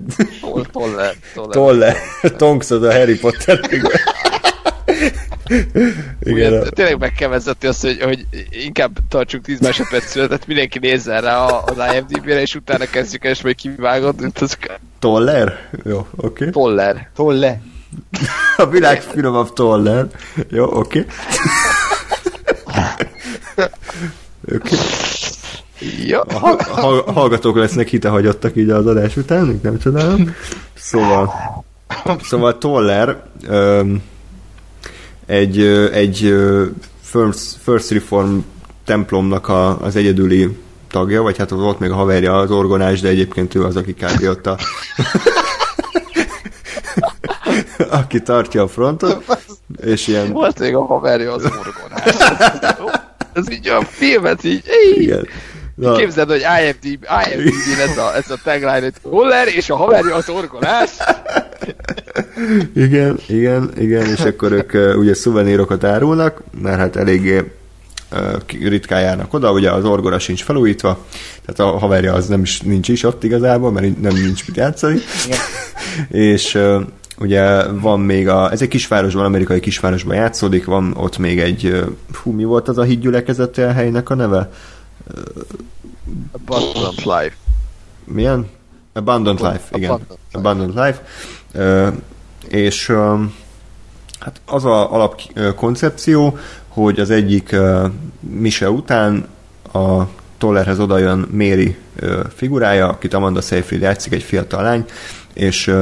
Toller. 0.73 1.15
Toller. 1.35 1.51
Toller. 1.51 1.97
Tonks 2.37 2.71
az 2.71 2.83
a 2.83 2.93
Harry 2.93 3.19
Potter. 3.19 3.61
Igen, 6.21 6.53
Ugye, 6.53 6.63
tényleg 6.69 6.99
meg 6.99 7.13
kell 7.13 7.29
vezetni 7.29 7.69
azt, 7.69 7.83
hogy, 7.83 8.03
hogy 8.03 8.27
inkább 8.51 8.99
tartsuk 9.09 9.43
10 9.43 9.61
másodperc 9.61 10.11
születet, 10.11 10.47
mindenki 10.47 10.79
nézzen 10.79 11.21
rá 11.21 11.45
az 11.45 11.77
IMDb-re, 11.95 12.41
és 12.41 12.55
utána 12.55 12.85
kezdjük 12.85 13.25
el, 13.25 13.31
és 13.31 13.43
majd 13.43 13.55
kivágod, 13.55 14.21
mint 14.21 14.39
az... 14.39 14.59
Toller? 14.99 15.69
Jó, 15.85 15.99
oké. 15.99 16.07
Okay. 16.17 16.51
Toller. 16.51 17.11
Tolle. 17.15 17.61
A 18.57 18.67
világ 18.67 19.03
finomabb 19.03 19.53
Toller. 19.53 20.07
Jó, 20.49 20.65
oké. 20.65 20.79
Okay. 20.99 21.07
Oké. 24.55 24.75
Okay. 24.75 24.79
Ja. 26.07 26.21
A 26.21 27.13
hallgatók 27.13 27.57
lesznek 27.57 27.89
hitehagyottak 27.89 28.57
így 28.57 28.71
az 28.71 28.87
adás 28.87 29.17
után, 29.17 29.61
nem 29.63 29.79
csodálom. 29.79 30.35
Szóval, 30.75 31.35
szóval 32.23 32.59
Toller 32.59 33.23
um, 33.49 34.03
egy, 35.27 35.61
egy 35.93 36.35
First, 37.03 37.57
First 37.63 37.91
Reform 37.91 38.39
templomnak 38.85 39.49
a, 39.49 39.81
az 39.81 39.97
egyedüli 39.97 40.57
tagja, 40.91 41.23
vagy 41.23 41.37
hát 41.37 41.51
volt 41.51 41.79
még 41.79 41.91
a 41.91 41.95
haverja 41.95 42.37
az 42.37 42.51
orgonás, 42.51 43.01
de 43.01 43.09
egyébként 43.09 43.55
ő 43.55 43.65
az, 43.65 43.77
aki 43.77 43.95
kb. 43.95 44.23
ott 44.29 44.47
a... 44.47 44.59
aki 48.01 48.23
tartja 48.23 48.63
a 48.63 48.69
frontot, 48.69 49.25
és 49.83 50.07
ilyen... 50.07 50.33
Volt 50.33 50.59
még 50.59 50.75
a 50.75 50.85
haverja 50.85 51.33
az 51.33 51.45
orgonás. 51.45 52.15
Ez 53.33 53.51
így 53.51 53.69
a 53.69 53.83
filmet 53.83 54.45
így... 54.45 54.65
Igen. 54.97 55.29
Na. 55.75 55.97
Képzeld, 55.97 56.29
hogy 56.29 56.45
IMDb, 56.61 57.07
IMDb 57.27 57.79
ez 57.91 57.97
a, 57.97 58.17
ez 58.17 58.31
a 58.31 58.37
tagline, 58.45 58.81
hogy 58.81 58.95
Holler 59.03 59.49
és 59.49 59.71
a 59.71 59.77
haverja 59.77 60.15
az 60.15 60.29
orgonás. 60.29 60.91
igen, 62.75 63.19
igen, 63.27 63.73
igen, 63.79 64.07
és 64.07 64.21
akkor 64.21 64.53
ők 64.53 64.99
ugye 64.99 65.15
szuvenírokat 65.15 65.85
árulnak, 65.85 66.43
mert 66.61 66.79
hát 66.79 66.97
eléggé 66.97 67.53
ritkán 68.49 69.01
járnak 69.01 69.35
oda, 69.35 69.53
ugye 69.53 69.71
az 69.71 69.85
orgona 69.85 70.19
sincs 70.19 70.45
felújítva, 70.45 71.07
tehát 71.47 71.73
a 71.75 71.79
haverja 71.79 72.13
az 72.13 72.27
nem 72.27 72.43
is 72.43 72.61
nincs 72.61 72.89
is 72.89 73.03
ott 73.03 73.25
igazából, 73.25 73.73
mert 73.73 74.01
nem 74.01 74.15
nincs 74.15 74.47
mit 74.47 74.57
játszani. 74.57 74.99
és 76.11 76.59
ugye 77.19 77.69
van 77.73 78.01
még 78.01 78.29
a, 78.29 78.53
ez 78.53 78.63
egy 78.63 78.69
kisvárosban, 78.69 79.25
amerikai 79.25 79.61
kisvárosban 79.61 80.17
játszódik, 80.17 80.65
van 80.65 80.95
ott 80.97 81.19
még 81.19 81.41
egy, 81.41 81.85
hú, 82.23 82.31
mi 82.31 82.45
volt 82.45 82.69
az 82.69 82.79
a 82.79 82.83
hídgyülekezete 82.83 83.69
a 83.69 83.73
helynek 83.73 84.11
a 84.11 84.15
neve? 84.15 84.51
Abundant 86.33 87.05
Life. 87.05 87.37
Milyen? 88.05 88.47
Abundant 88.93 89.41
Life, 89.41 89.63
igen. 89.73 89.91
Abundant, 89.91 90.19
Abundant 90.33 90.75
Life. 90.75 91.03
És 92.49 92.93
hát 94.19 94.41
az 94.47 94.65
a 94.65 94.93
alapkoncepció, 94.93 96.39
hogy 96.69 97.01
az 97.01 97.11
egyik 97.11 97.57
mise 98.21 98.71
után 98.71 99.27
a 99.73 100.03
Tollerhez 100.39 100.79
odajön 100.79 101.29
uh, 101.33 102.27
figurája, 102.35 102.89
akit 102.89 103.15
Amanda 103.15 103.41
Seyfried 103.41 103.81
játszik, 103.81 104.13
egy 104.13 104.23
fiatal 104.23 104.63
lány, 104.63 104.85
és 105.33 105.75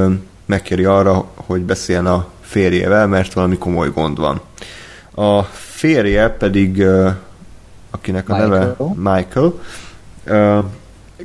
megkéri 0.45 0.85
arra, 0.85 1.25
hogy 1.35 1.61
beszéljen 1.61 2.05
a 2.05 2.27
férjével, 2.41 3.07
mert 3.07 3.33
valami 3.33 3.57
komoly 3.57 3.89
gond 3.89 4.19
van. 4.19 4.41
A 5.11 5.43
férje 5.53 6.29
pedig 6.29 6.85
akinek 7.91 8.29
a 8.29 8.33
Michael. 8.33 8.49
neve 8.49 8.75
Michael, 8.95 9.53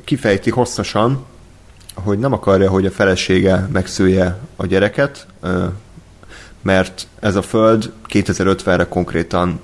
kifejti 0.05 0.51
hosszasan, 0.51 1.25
hogy 1.95 2.19
nem 2.19 2.33
akarja, 2.33 2.71
hogy 2.71 2.87
a 2.87 2.91
felesége 2.91 3.69
megszülje 3.73 4.39
a 4.57 4.67
gyereket, 4.67 5.27
mert 6.63 7.07
ez 7.21 7.37
a 7.37 7.43
föld 7.43 7.93
2050-re 8.09 8.85
konkrétan 8.89 9.61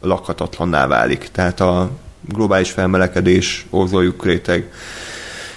lakhatatlanná 0.00 0.86
válik. 0.86 1.28
Tehát 1.32 1.60
a 1.60 1.90
globális 2.20 2.70
felmelegedés, 2.70 3.66
ózoljuk 3.70 4.24
réteg 4.24 4.72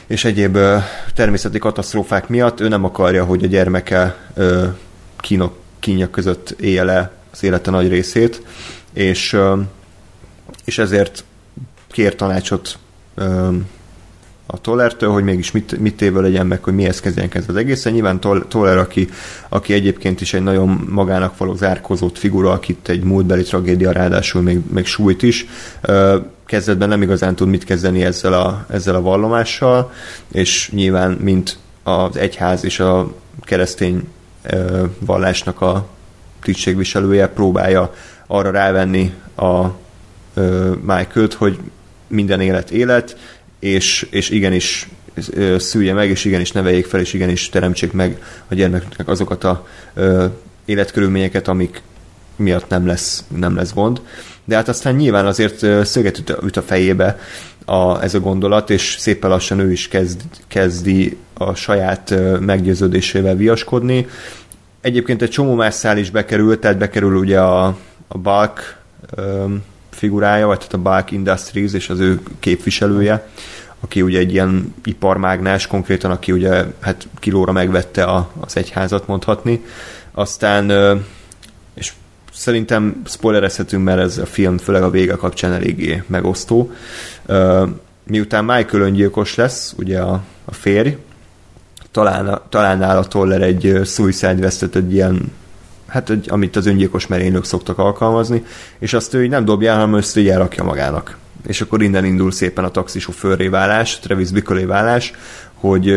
és 0.07 0.25
egyéb 0.25 0.57
természeti 1.13 1.57
katasztrófák 1.57 2.27
miatt 2.27 2.59
ő 2.59 2.67
nem 2.67 2.83
akarja, 2.83 3.25
hogy 3.25 3.43
a 3.43 3.47
gyermeke 3.47 4.15
kínok, 5.17 5.57
kínyak 5.79 6.11
között 6.11 6.49
élje 6.49 6.83
le 6.83 7.11
az 7.31 7.43
élete 7.43 7.71
nagy 7.71 7.89
részét, 7.89 8.41
és 8.93 9.37
és 10.65 10.77
ezért 10.77 11.23
kér 11.91 12.15
tanácsot 12.15 12.77
a 14.45 14.61
Tollertől, 14.61 15.11
hogy 15.11 15.23
mégis 15.23 15.51
mit, 15.51 15.79
mit 15.79 15.95
téve 15.95 16.21
legyen 16.21 16.47
meg, 16.47 16.63
hogy 16.63 16.75
mihez 16.75 16.99
kezdjen 16.99 17.29
kezdve 17.29 17.53
az 17.53 17.59
egészen. 17.59 17.93
Nyilván 17.93 18.19
Toller, 18.47 18.77
aki, 18.77 19.09
aki 19.49 19.73
egyébként 19.73 20.21
is 20.21 20.33
egy 20.33 20.43
nagyon 20.43 20.87
magának 20.89 21.37
való 21.37 21.55
zárkozott 21.55 22.17
figura, 22.17 22.51
akit 22.51 22.89
egy 22.89 23.03
múltbeli 23.03 23.43
tragédia 23.43 23.91
ráadásul 23.91 24.41
még, 24.41 24.59
még 24.69 24.85
sújt 24.85 25.23
is, 25.23 25.45
kezdetben 26.45 26.89
nem 26.89 27.01
igazán 27.01 27.35
tud 27.35 27.47
mit 27.47 27.63
kezdeni 27.63 28.03
ezzel 28.03 28.33
a, 28.33 28.65
ezzel 28.69 28.95
a 28.95 29.01
vallomással, 29.01 29.91
és 30.31 30.69
nyilván, 30.71 31.11
mint 31.11 31.57
az 31.83 32.17
egyház 32.17 32.63
és 32.63 32.79
a 32.79 33.13
keresztény 33.41 34.07
vallásnak 34.99 35.61
a 35.61 35.87
tisztségviselője 36.41 37.27
próbálja 37.27 37.93
arra 38.27 38.51
rávenni 38.51 39.13
a 39.35 39.65
Michael-t, 40.81 41.33
hogy 41.33 41.59
minden 42.07 42.41
élet 42.41 42.71
élet, 42.71 43.17
és, 43.63 44.07
és 44.09 44.29
igenis 44.29 44.89
szülje 45.57 45.93
meg, 45.93 46.09
és 46.09 46.25
igenis 46.25 46.51
neveljék 46.51 46.85
fel, 46.85 46.99
és 46.99 47.13
igenis 47.13 47.49
teremtsék 47.49 47.91
meg 47.91 48.23
a 48.47 48.53
gyermeknek 48.53 49.07
azokat 49.07 49.43
a 49.43 49.67
ö, 49.93 50.25
életkörülményeket, 50.65 51.47
amik 51.47 51.81
miatt 52.35 52.69
nem 52.69 52.87
lesz, 52.87 53.23
nem 53.37 53.55
lesz 53.55 53.73
gond. 53.73 54.01
De 54.45 54.55
hát 54.55 54.67
aztán 54.67 54.95
nyilván 54.95 55.25
azért 55.25 55.85
szöget 55.85 56.17
üt 56.43 56.57
a, 56.57 56.61
fejébe 56.61 57.19
a, 57.65 58.03
ez 58.03 58.13
a 58.13 58.19
gondolat, 58.19 58.69
és 58.69 58.95
szépen 58.99 59.29
lassan 59.29 59.59
ő 59.59 59.71
is 59.71 59.87
kezd, 59.87 60.21
kezdi 60.47 61.17
a 61.33 61.53
saját 61.53 62.13
meggyőződésével 62.39 63.35
viaskodni. 63.35 64.07
Egyébként 64.81 65.21
egy 65.21 65.29
csomó 65.29 65.53
más 65.53 65.73
szál 65.73 65.97
is 65.97 66.09
bekerül, 66.09 66.59
tehát 66.59 66.77
bekerül 66.77 67.15
ugye 67.15 67.39
a, 67.39 67.77
a 68.07 68.17
Balk 68.17 68.77
figurája, 69.93 70.47
vagy 70.47 70.57
tehát 70.57 70.73
a 70.73 70.77
Balk 70.77 71.11
Industries 71.11 71.73
és 71.73 71.89
az 71.89 71.99
ő 71.99 72.19
képviselője, 72.39 73.27
aki 73.79 74.01
ugye 74.01 74.19
egy 74.19 74.33
ilyen 74.33 74.73
iparmágnás 74.83 75.67
konkrétan, 75.67 76.11
aki 76.11 76.31
ugye 76.31 76.65
hát 76.79 77.07
kilóra 77.19 77.51
megvette 77.51 78.03
a, 78.03 78.29
az 78.39 78.57
egyházat 78.57 79.07
mondhatni. 79.07 79.63
Aztán 80.11 80.71
és 81.73 81.93
szerintem 82.33 83.01
spoilerezhetünk, 83.05 83.83
mert 83.83 83.99
ez 83.99 84.17
a 84.17 84.25
film 84.25 84.57
főleg 84.57 84.83
a 84.83 84.89
vége 84.89 85.15
kapcsán 85.15 85.51
eléggé 85.51 86.03
megosztó. 86.07 86.71
miután 88.03 88.45
Michael 88.45 88.83
öngyilkos 88.83 89.35
lesz, 89.35 89.73
ugye 89.77 89.99
a, 89.99 90.23
a 90.45 90.53
férj, 90.53 90.97
talán, 91.91 92.41
talán 92.49 92.81
áll 92.81 92.97
a 92.97 93.07
Toller 93.07 93.41
egy 93.41 93.79
suicide 93.85 94.35
vestet, 94.35 94.75
egy 94.75 94.93
ilyen 94.93 95.31
hát 95.93 96.09
egy, 96.09 96.25
amit 96.29 96.55
az 96.55 96.65
öngyilkos 96.65 97.07
merénylők 97.07 97.45
szoktak 97.45 97.77
alkalmazni, 97.77 98.43
és 98.79 98.93
azt 98.93 99.13
ő 99.13 99.23
így 99.23 99.29
nem 99.29 99.45
dobja, 99.45 99.73
hanem 99.73 99.95
ezt 99.95 100.17
így 100.17 100.29
elrakja 100.29 100.63
magának. 100.63 101.17
És 101.47 101.61
akkor 101.61 101.81
innen 101.81 102.05
indul 102.05 102.31
szépen 102.31 102.63
a 102.63 102.71
taxisofőrré 102.71 103.47
válás, 103.47 103.99
Travis 103.99 104.31
Bickle 104.31 104.65
válás, 104.65 105.13
hogy, 105.53 105.91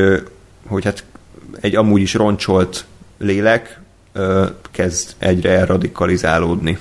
hogy 0.66 0.84
hát 0.84 1.04
egy 1.60 1.76
amúgy 1.76 2.00
is 2.00 2.14
roncsolt 2.14 2.84
lélek 3.18 3.80
kezd 4.70 5.14
egyre 5.18 5.50
elradikalizálódni. 5.50 6.78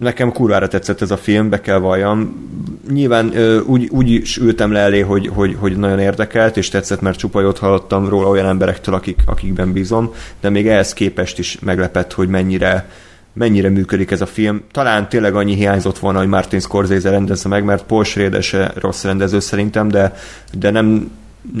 Nekem 0.00 0.32
kurvára 0.32 0.68
tetszett 0.68 1.00
ez 1.00 1.10
a 1.10 1.16
film, 1.16 1.48
be 1.48 1.60
kell 1.60 1.78
valljam. 1.78 2.48
Nyilván 2.90 3.32
úgy, 3.66 3.88
úgy 3.90 4.10
is 4.10 4.36
ültem 4.36 4.72
le 4.72 4.78
elé, 4.78 5.00
hogy, 5.00 5.30
hogy, 5.34 5.56
hogy 5.58 5.76
nagyon 5.76 5.98
érdekelt, 5.98 6.56
és 6.56 6.68
tetszett, 6.68 7.00
mert 7.00 7.18
csupa 7.18 7.40
jót 7.40 7.58
hallottam 7.58 8.08
róla 8.08 8.28
olyan 8.28 8.46
emberektől, 8.46 8.94
akik, 8.94 9.22
akikben 9.26 9.72
bízom, 9.72 10.12
de 10.40 10.50
még 10.50 10.68
ehhez 10.68 10.92
képest 10.92 11.38
is 11.38 11.58
meglepett, 11.58 12.12
hogy 12.12 12.28
mennyire, 12.28 12.88
mennyire 13.32 13.68
működik 13.68 14.10
ez 14.10 14.20
a 14.20 14.26
film. 14.26 14.62
Talán 14.72 15.08
tényleg 15.08 15.34
annyi 15.34 15.54
hiányzott 15.54 15.98
volna, 15.98 16.18
hogy 16.18 16.28
Martin 16.28 16.60
Scorsese 16.60 17.10
rendezze 17.10 17.48
meg, 17.48 17.64
mert 17.64 17.84
Paul 17.84 18.04
Schrader 18.04 18.42
se 18.42 18.72
rossz 18.74 19.04
rendező 19.04 19.40
szerintem, 19.40 19.88
de, 19.88 20.14
de 20.52 20.70
nem, 20.70 21.10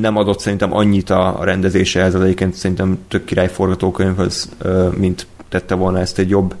nem 0.00 0.16
adott 0.16 0.40
szerintem 0.40 0.74
annyit 0.74 1.10
a 1.10 1.38
rendezése 1.42 2.02
ez 2.02 2.14
az 2.14 2.22
egyébként 2.22 2.54
szerintem 2.54 2.98
tök 3.08 3.24
király 3.24 3.48
forgatókönyvhöz, 3.48 4.48
mint 4.96 5.26
tette 5.48 5.74
volna 5.74 5.98
ezt 5.98 6.18
egy 6.18 6.28
jobb, 6.28 6.54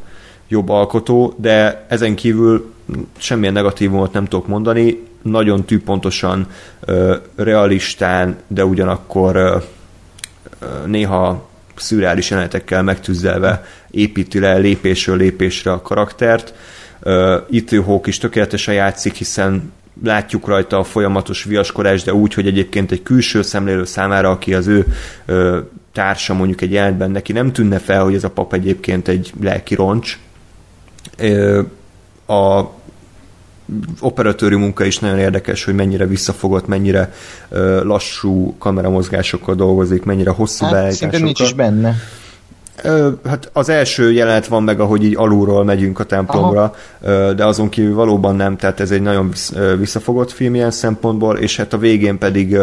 jobb 0.50 0.68
alkotó, 0.68 1.34
de 1.36 1.84
ezen 1.88 2.14
kívül 2.14 2.72
semmilyen 3.18 3.52
negatívumot 3.52 4.12
nem 4.12 4.24
tudok 4.24 4.46
mondani, 4.46 5.06
nagyon 5.22 5.64
tűpontosan, 5.64 6.46
realistán, 7.36 8.36
de 8.46 8.64
ugyanakkor 8.64 9.64
néha 10.86 11.48
szürreális 11.76 12.30
jelenetekkel 12.30 12.82
megtűzzelve 12.82 13.64
építi 13.90 14.38
le 14.38 14.56
lépésről 14.56 15.16
lépésre 15.16 15.72
a 15.72 15.82
karaktert. 15.82 16.54
Itt 17.50 17.70
Hawke 17.70 18.08
is 18.08 18.18
tökéletesen 18.18 18.74
játszik, 18.74 19.14
hiszen 19.14 19.72
látjuk 20.04 20.46
rajta 20.46 20.78
a 20.78 20.84
folyamatos 20.84 21.44
viaskodást, 21.44 22.04
de 22.04 22.14
úgy, 22.14 22.34
hogy 22.34 22.46
egyébként 22.46 22.92
egy 22.92 23.02
külső 23.02 23.42
szemlélő 23.42 23.84
számára, 23.84 24.30
aki 24.30 24.54
az 24.54 24.66
ő 24.66 24.86
társa 25.92 26.34
mondjuk 26.34 26.60
egy 26.60 26.72
jelentben, 26.72 27.10
neki 27.10 27.32
nem 27.32 27.52
tűnne 27.52 27.78
fel, 27.78 28.02
hogy 28.02 28.14
ez 28.14 28.24
a 28.24 28.30
pap 28.30 28.52
egyébként 28.52 29.08
egy 29.08 29.32
lelki 29.40 29.74
roncs. 29.74 30.18
A 32.26 32.64
operatőri 34.00 34.54
munka 34.54 34.84
is 34.84 34.98
nagyon 34.98 35.18
érdekes, 35.18 35.64
hogy 35.64 35.74
mennyire 35.74 36.06
visszafogott, 36.06 36.66
mennyire 36.66 37.12
lassú 37.82 38.54
kameramozgásokkal 38.58 39.54
dolgozik, 39.54 40.04
mennyire 40.04 40.30
hosszú 40.30 40.64
hát, 40.64 40.72
beállításokkal. 40.72 41.20
nincs 41.20 41.40
is 41.40 41.52
benne. 41.52 41.94
Hát 43.24 43.50
az 43.52 43.68
első 43.68 44.12
jelenet 44.12 44.46
van 44.46 44.62
meg, 44.62 44.80
ahogy 44.80 45.04
így 45.04 45.16
alulról 45.16 45.64
megyünk 45.64 45.98
a 45.98 46.04
templomra, 46.04 46.74
ö, 47.00 47.32
de 47.36 47.44
azon 47.44 47.68
kívül 47.68 47.94
valóban 47.94 48.36
nem, 48.36 48.56
tehát 48.56 48.80
ez 48.80 48.90
egy 48.90 49.02
nagyon 49.02 49.32
visszafogott 49.78 50.30
film 50.30 50.54
ilyen 50.54 50.70
szempontból, 50.70 51.36
és 51.36 51.56
hát 51.56 51.72
a 51.72 51.78
végén 51.78 52.18
pedig 52.18 52.56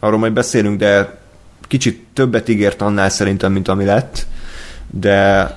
arról 0.00 0.18
majd 0.18 0.32
beszélünk, 0.32 0.78
de 0.78 1.18
kicsit 1.68 2.06
többet 2.12 2.48
ígért 2.48 2.82
annál 2.82 3.08
szerintem, 3.08 3.52
mint 3.52 3.68
ami 3.68 3.84
lett, 3.84 4.26
de 4.90 5.48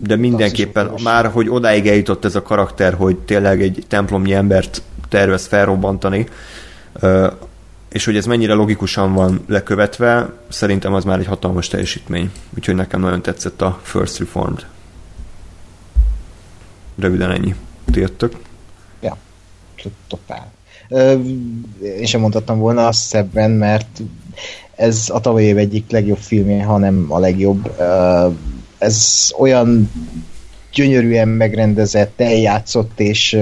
de 0.00 0.16
mindenképpen 0.16 0.90
már, 1.02 1.26
hogy 1.26 1.48
odáig 1.48 1.86
eljutott 1.86 2.24
ez 2.24 2.34
a 2.34 2.42
karakter, 2.42 2.94
hogy 2.94 3.18
tényleg 3.18 3.62
egy 3.62 3.84
templomnyi 3.88 4.32
embert 4.32 4.82
tervez 5.08 5.46
felrobbantani, 5.46 6.26
és 7.88 8.04
hogy 8.04 8.16
ez 8.16 8.26
mennyire 8.26 8.54
logikusan 8.54 9.12
van 9.14 9.44
lekövetve, 9.48 10.32
szerintem 10.48 10.94
az 10.94 11.04
már 11.04 11.18
egy 11.18 11.26
hatalmas 11.26 11.68
teljesítmény. 11.68 12.30
Úgyhogy 12.56 12.74
nekem 12.74 13.00
nagyon 13.00 13.22
tetszett 13.22 13.62
a 13.62 13.78
First 13.82 14.18
Reformed. 14.18 14.66
Röviden 16.98 17.30
ennyi. 17.30 17.54
Ti 17.92 18.00
jöttök? 18.00 18.36
Ja, 19.00 19.16
totál. 20.08 20.52
Én 21.82 22.06
sem 22.06 22.20
mondhattam 22.20 22.58
volna 22.58 22.86
azt 22.86 23.02
szebben, 23.02 23.50
mert 23.50 24.02
ez 24.76 25.06
a 25.08 25.20
tavalyi 25.20 25.46
év 25.46 25.58
egyik 25.58 25.90
legjobb 25.90 26.18
filmje, 26.18 26.64
hanem 26.64 27.06
a 27.08 27.18
legjobb. 27.18 27.70
Ez 28.82 29.30
olyan 29.38 29.90
gyönyörűen 30.72 31.28
megrendezett, 31.28 32.20
eljátszott, 32.20 33.00
és 33.00 33.32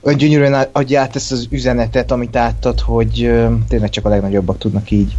olyan 0.00 0.18
gyönyörűen 0.18 0.68
adja 0.72 1.00
át 1.00 1.16
ezt 1.16 1.32
az 1.32 1.46
üzenetet, 1.50 2.10
amit 2.10 2.36
átad, 2.36 2.80
hogy 2.80 3.32
tényleg 3.68 3.90
csak 3.90 4.04
a 4.04 4.08
legnagyobbak 4.08 4.58
tudnak 4.58 4.90
így 4.90 5.16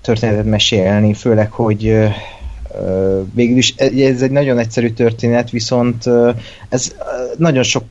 történetet 0.00 0.44
mesélni, 0.44 1.14
főleg, 1.14 1.50
hogy 1.50 2.10
végül 3.34 3.56
is 3.56 3.74
ez 3.76 4.22
egy 4.22 4.30
nagyon 4.30 4.58
egyszerű 4.58 4.90
történet, 4.90 5.50
viszont 5.50 6.04
ez 6.68 6.94
nagyon 7.36 7.62
sok 7.62 7.84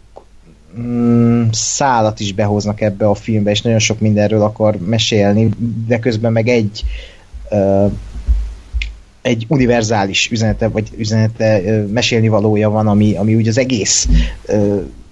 um, 0.77 1.49
szálat 1.51 2.19
is 2.19 2.33
behoznak 2.33 2.81
ebbe 2.81 3.05
a 3.05 3.13
filmbe, 3.13 3.51
és 3.51 3.61
nagyon 3.61 3.79
sok 3.79 3.99
mindenről 3.99 4.41
akar 4.41 4.77
mesélni, 4.77 5.49
de 5.87 5.99
közben 5.99 6.31
meg 6.31 6.47
egy 6.47 6.83
egy 9.21 9.45
univerzális 9.47 10.31
üzenete, 10.31 10.67
vagy 10.67 10.89
üzenete, 10.97 11.61
mesélni 11.91 12.27
valója 12.27 12.69
van, 12.69 12.87
ami, 12.87 13.15
ami 13.15 13.35
úgy 13.35 13.47
az 13.47 13.57
egész 13.57 14.07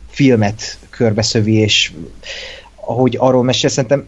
filmet 0.10 0.77
körbeszövi, 0.90 1.53
és 1.53 1.91
ahogy 2.76 3.15
arról 3.19 3.44
mesél, 3.44 3.69
szerintem 3.69 4.07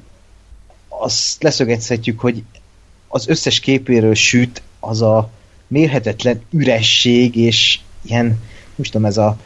azt 0.87 1.43
leszögethetjük, 1.43 2.19
hogy 2.19 2.43
az 3.07 3.27
összes 3.27 3.59
képéről 3.59 4.13
süt 4.13 4.61
az 4.79 5.01
a 5.01 5.29
mérhetetlen 5.67 6.41
üresség, 6.51 7.35
és 7.35 7.79
ilyen, 8.01 8.39
most 8.75 8.91
tudom, 8.91 9.07
ez 9.07 9.17
a 9.17 9.37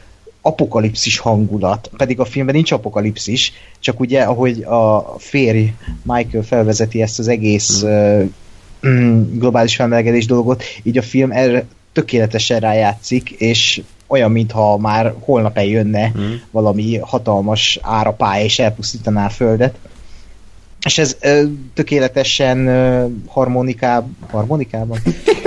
apokalipszis 0.41 1.17
hangulat, 1.17 1.89
pedig 1.97 2.19
a 2.19 2.25
filmben 2.25 2.55
nincs 2.55 2.71
apokalipszis, 2.71 3.53
csak 3.79 3.99
ugye, 3.99 4.21
ahogy 4.21 4.61
a 4.61 5.15
férj 5.17 5.73
Michael 6.03 6.43
felvezeti 6.43 7.01
ezt 7.01 7.19
az 7.19 7.27
egész 7.27 7.81
uh, 7.81 8.29
globális 9.31 9.75
felmelegedés 9.75 10.25
dolgot, 10.25 10.63
így 10.83 10.97
a 10.97 11.01
film 11.01 11.31
erre 11.31 11.65
tökéletesen 11.93 12.59
rájátszik, 12.59 13.29
és 13.29 13.81
olyan, 14.07 14.31
mintha 14.31 14.77
már 14.77 15.13
holnap 15.19 15.57
eljönne 15.57 16.11
mm. 16.17 16.33
valami 16.51 16.97
hatalmas 16.97 17.79
árapály, 17.81 18.43
és 18.43 18.59
elpusztítaná 18.59 19.25
a 19.25 19.29
Földet. 19.29 19.75
És 20.85 20.97
ez 20.97 21.15
ö, 21.21 21.43
tökéletesen 21.73 22.67
ö, 22.67 23.05
harmoniká, 23.27 24.05
harmonikában? 24.31 24.99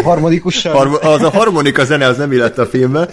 Harmonikusan? 0.03 0.73
Harmo- 0.73 1.03
az 1.03 1.23
a 1.23 1.31
harmonika 1.31 1.85
zene 1.85 2.07
az 2.07 2.17
nem 2.17 2.33
illett 2.33 2.59
a 2.59 2.67
filmbe. 2.67 3.09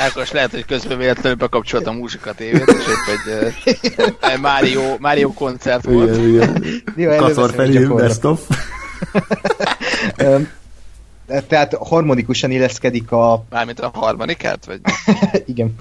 Ákos, 0.00 0.32
lehet, 0.32 0.50
hogy 0.50 0.64
közben 0.64 0.98
véletlenül 0.98 1.38
bekapcsolt 1.38 1.86
a 1.86 1.92
muzsika 1.92 2.32
tévét, 2.32 2.66
és 2.66 2.84
épp 2.86 3.08
egy 3.14 4.04
uh, 4.22 4.40
Mario, 4.40 4.96
Mario 4.98 5.32
koncert 5.32 5.84
volt. 5.84 6.16
Igen, 6.16 6.64
igen. 6.96 7.16
Kaszor 7.16 7.50
felé, 7.50 7.84
best 7.84 8.24
of. 8.24 8.40
tehát 11.48 11.74
harmonikusan 11.74 12.50
illeszkedik 12.50 13.12
a... 13.12 13.44
Mármint 13.50 13.80
a 13.80 13.90
harmonikát? 13.94 14.64
Vagy? 14.66 14.80
Igen. 15.54 15.74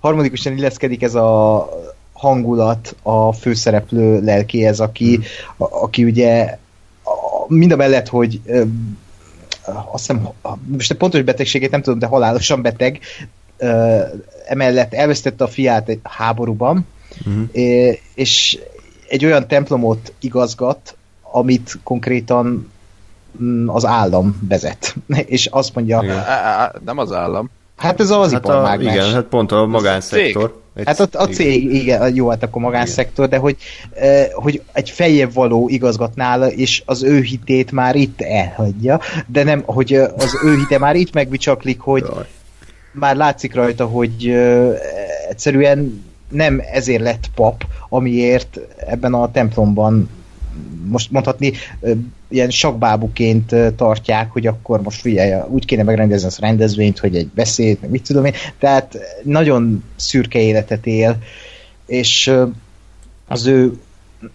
harmonikusan 0.00 0.56
illeszkedik 0.56 1.02
ez 1.02 1.14
a 1.14 1.68
hangulat 2.16 2.96
a 3.02 3.32
főszereplő 3.32 4.20
lelkéhez, 4.20 4.80
aki, 4.80 5.14
hmm. 5.14 5.24
a, 5.56 5.82
aki 5.82 6.04
ugye 6.04 6.58
mind 7.46 7.72
a 7.72 7.76
mellett, 7.76 8.08
hogy 8.08 8.40
azt 9.92 10.06
hiszem, 10.06 10.28
most 10.66 10.90
a 10.90 10.96
pontos 10.96 11.22
betegségét 11.22 11.70
nem 11.70 11.82
tudom, 11.82 11.98
de 11.98 12.06
halálosan 12.06 12.62
beteg, 12.62 13.00
emellett 14.46 14.94
elvesztette 14.94 15.44
a 15.44 15.48
fiát 15.48 15.88
egy 15.88 16.00
háborúban, 16.02 16.86
uh-huh. 17.26 17.48
és 18.14 18.58
egy 19.08 19.24
olyan 19.24 19.48
templomot 19.48 20.12
igazgat, 20.18 20.96
amit 21.22 21.78
konkrétan 21.82 22.74
Mm, 23.42 23.68
az 23.68 23.84
állam 23.84 24.46
vezet. 24.48 24.94
És 25.36 25.46
azt 25.46 25.74
mondja... 25.74 26.00
Igen. 26.02 26.24
Nem 26.84 26.98
az 26.98 27.12
állam. 27.12 27.50
Hát 27.76 28.00
ez 28.00 28.10
az 28.10 28.32
hát 28.32 28.44
iparmágnás. 28.44 28.94
Igen, 28.94 29.12
hát 29.12 29.24
pont 29.24 29.52
a 29.52 29.66
magánszektor. 29.66 30.60
Egy, 30.76 30.86
hát 30.86 31.00
a, 31.00 31.08
a 31.12 31.26
cég, 31.26 31.74
igen, 31.74 32.14
jó, 32.14 32.28
hát 32.28 32.42
akkor 32.42 32.62
magánszektor, 32.62 33.28
de 33.28 33.36
hogy, 33.36 33.56
eh, 33.94 34.26
hogy 34.32 34.62
egy 34.72 34.90
feljebb 34.90 35.32
való 35.32 35.68
igazgatnál, 35.68 36.48
és 36.48 36.82
az 36.86 37.02
ő 37.02 37.20
hitét 37.20 37.72
már 37.72 37.94
itt 37.94 38.20
elhagyja, 38.20 39.00
de 39.26 39.42
nem, 39.42 39.62
hogy 39.64 39.94
az 39.94 40.36
ő 40.44 40.56
hite 40.56 40.78
már 40.78 40.96
itt 40.96 41.12
megbicsaklik, 41.12 41.80
hogy 41.80 42.04
Jaj. 42.08 42.26
már 42.92 43.16
látszik 43.16 43.54
rajta, 43.54 43.86
hogy 43.86 44.28
eh, 44.28 44.74
egyszerűen 45.28 46.04
nem 46.28 46.62
ezért 46.72 47.02
lett 47.02 47.30
pap, 47.34 47.64
amiért 47.88 48.60
ebben 48.86 49.14
a 49.14 49.30
templomban 49.30 50.10
most 50.84 51.10
mondhatni 51.10 51.52
ilyen 52.28 52.50
sakbábuként 52.50 53.54
tartják, 53.76 54.30
hogy 54.32 54.46
akkor 54.46 54.82
most 54.82 55.00
figyelj, 55.00 55.42
úgy 55.48 55.64
kéne 55.64 55.82
megrendezni 55.82 56.26
ezt 56.26 56.38
a 56.38 56.46
rendezvényt, 56.46 56.98
hogy 56.98 57.16
egy 57.16 57.28
beszéd, 57.28 57.78
meg 57.80 57.90
mit 57.90 58.02
tudom 58.02 58.24
én. 58.24 58.32
Tehát 58.58 58.98
nagyon 59.22 59.84
szürke 59.96 60.38
életet 60.38 60.86
él, 60.86 61.16
és 61.86 62.32
az 63.28 63.46
ő 63.46 63.78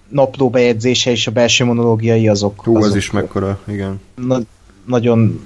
napló 0.08 0.50
bejegyzése 0.50 1.12
és 1.12 1.28
a 1.28 1.32
belső 1.32 1.66
monológiai 1.66 2.28
azok... 2.28 2.64
Hú, 2.64 2.78
azok, 2.78 2.90
az 2.90 2.96
is 2.96 3.12
mekkora, 3.12 3.60
igen. 3.68 4.00
Na, 4.16 4.40
nagyon 4.86 5.46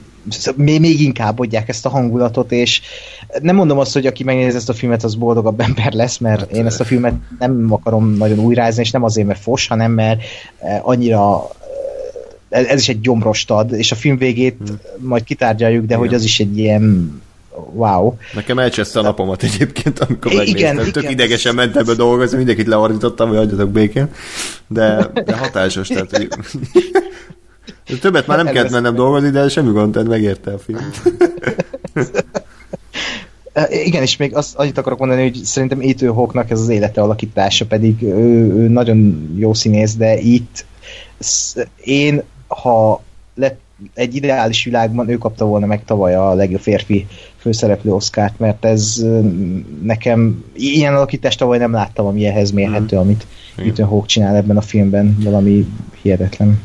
még, 0.56 1.02
inkább 1.02 1.40
adják 1.40 1.70
ezt 1.70 1.86
a 1.86 1.90
hangulatot, 1.90 2.52
és 2.52 2.82
nem 3.42 3.56
mondom 3.56 3.78
azt, 3.80 3.94
hogy 3.94 4.06
aki 4.06 4.24
megnéz 4.24 4.56
ezt 4.56 4.70
a 4.70 4.74
filmet, 4.74 5.04
az 5.04 5.16
boldogabb 5.16 5.60
ember 5.68 5.94
lesz, 5.94 6.18
mert 6.18 6.40
hát, 6.40 6.52
én 6.52 6.66
ezt 6.66 6.80
a 6.80 6.84
filmet 6.84 7.14
nem 7.40 7.68
akarom 7.70 8.10
nagyon 8.10 8.40
újrázni, 8.40 8.82
és 8.82 8.92
nem 8.92 9.04
azért, 9.04 9.28
mert 9.28 9.40
fos, 9.40 9.68
hanem 9.68 9.92
mert 9.92 10.22
annyira 10.82 11.48
ez 12.56 12.80
is 12.80 12.90
egy 12.90 13.02
gyomrost 13.02 13.52
ad, 13.52 13.72
és 13.72 13.92
a 13.92 13.96
film 13.96 14.18
végét 14.18 14.58
hmm. 14.58 14.80
majd 14.98 15.24
kitárgyaljuk, 15.24 15.82
de 15.82 15.86
igen. 15.86 16.00
hogy 16.00 16.14
az 16.14 16.24
is 16.24 16.40
egy 16.40 16.58
ilyen 16.58 17.22
wow. 17.74 18.14
Nekem 18.34 18.60
elcseszte 18.60 19.00
a 19.00 19.02
napomat 19.02 19.44
egyébként, 19.44 20.00
amikor 20.00 20.34
megnéztem. 20.34 20.58
Igen, 20.58 20.92
Tök 20.92 21.04
igen. 21.04 21.12
idegesen 21.12 21.56
mentem 21.56 21.86
be 21.86 21.94
dolgozni, 21.94 22.38
mindenkit 22.38 22.68
leordítottam, 22.68 23.28
hogy 23.28 23.38
adjatok 23.38 23.70
békén. 23.70 24.10
De, 24.68 25.12
de 25.26 25.38
hatásos, 25.38 25.88
tehát 25.88 26.18
hogy... 26.18 26.28
Többet 28.02 28.28
már 28.28 28.44
nem 28.44 28.54
kellett 28.54 28.72
mennem 28.72 28.96
dolgozni, 28.96 29.30
de 29.30 29.50
semmi 29.50 29.72
gond, 29.72 29.92
tehát 29.92 30.08
megérte 30.08 30.52
a 30.52 30.60
film. 30.60 30.80
Igen, 33.70 34.02
és 34.02 34.18
még 34.18 34.36
azt 34.36 34.56
annyit 34.56 34.78
akarok 34.78 35.00
mondani, 35.00 35.22
hogy 35.22 35.44
szerintem 35.44 35.80
Ethan 35.82 36.14
Hawke-nak 36.14 36.50
ez 36.50 36.60
az 36.60 36.70
élete 36.70 37.02
alakítása, 37.02 37.66
pedig 37.66 38.02
ő, 38.02 38.54
ő 38.54 38.68
nagyon 38.68 39.30
jó 39.38 39.54
színész, 39.54 39.96
de 39.96 40.18
itt 40.18 40.66
én, 41.84 42.24
ha 42.48 43.02
lett 43.36 43.60
egy 43.94 44.16
ideális 44.16 44.64
világban 44.64 45.10
ő 45.10 45.18
kapta 45.18 45.46
volna 45.46 45.66
meg 45.66 45.86
tavaly 45.86 46.16
a 46.16 46.34
legjobb 46.34 46.60
férfi 46.62 47.08
főszereplő 47.38 47.94
oszkárt, 47.94 48.40
mert 48.40 48.66
ez 48.66 49.06
nekem 49.84 50.44
ilyen 50.54 50.96
alakítást 50.96 51.40
tavaly 51.40 51.58
nem 51.58 51.72
láttam, 51.72 52.06
ami 52.06 52.26
ehhez 52.26 52.52
mérhető, 52.52 52.96
mm. 52.96 53.00
amit 53.00 53.26
Ethan 53.58 53.88
Hawke 53.88 54.08
csinál 54.08 54.36
ebben 54.36 54.58
a 54.58 54.62
filmben, 54.62 55.18
valami 55.24 55.68
hihetetlen. 56.02 56.62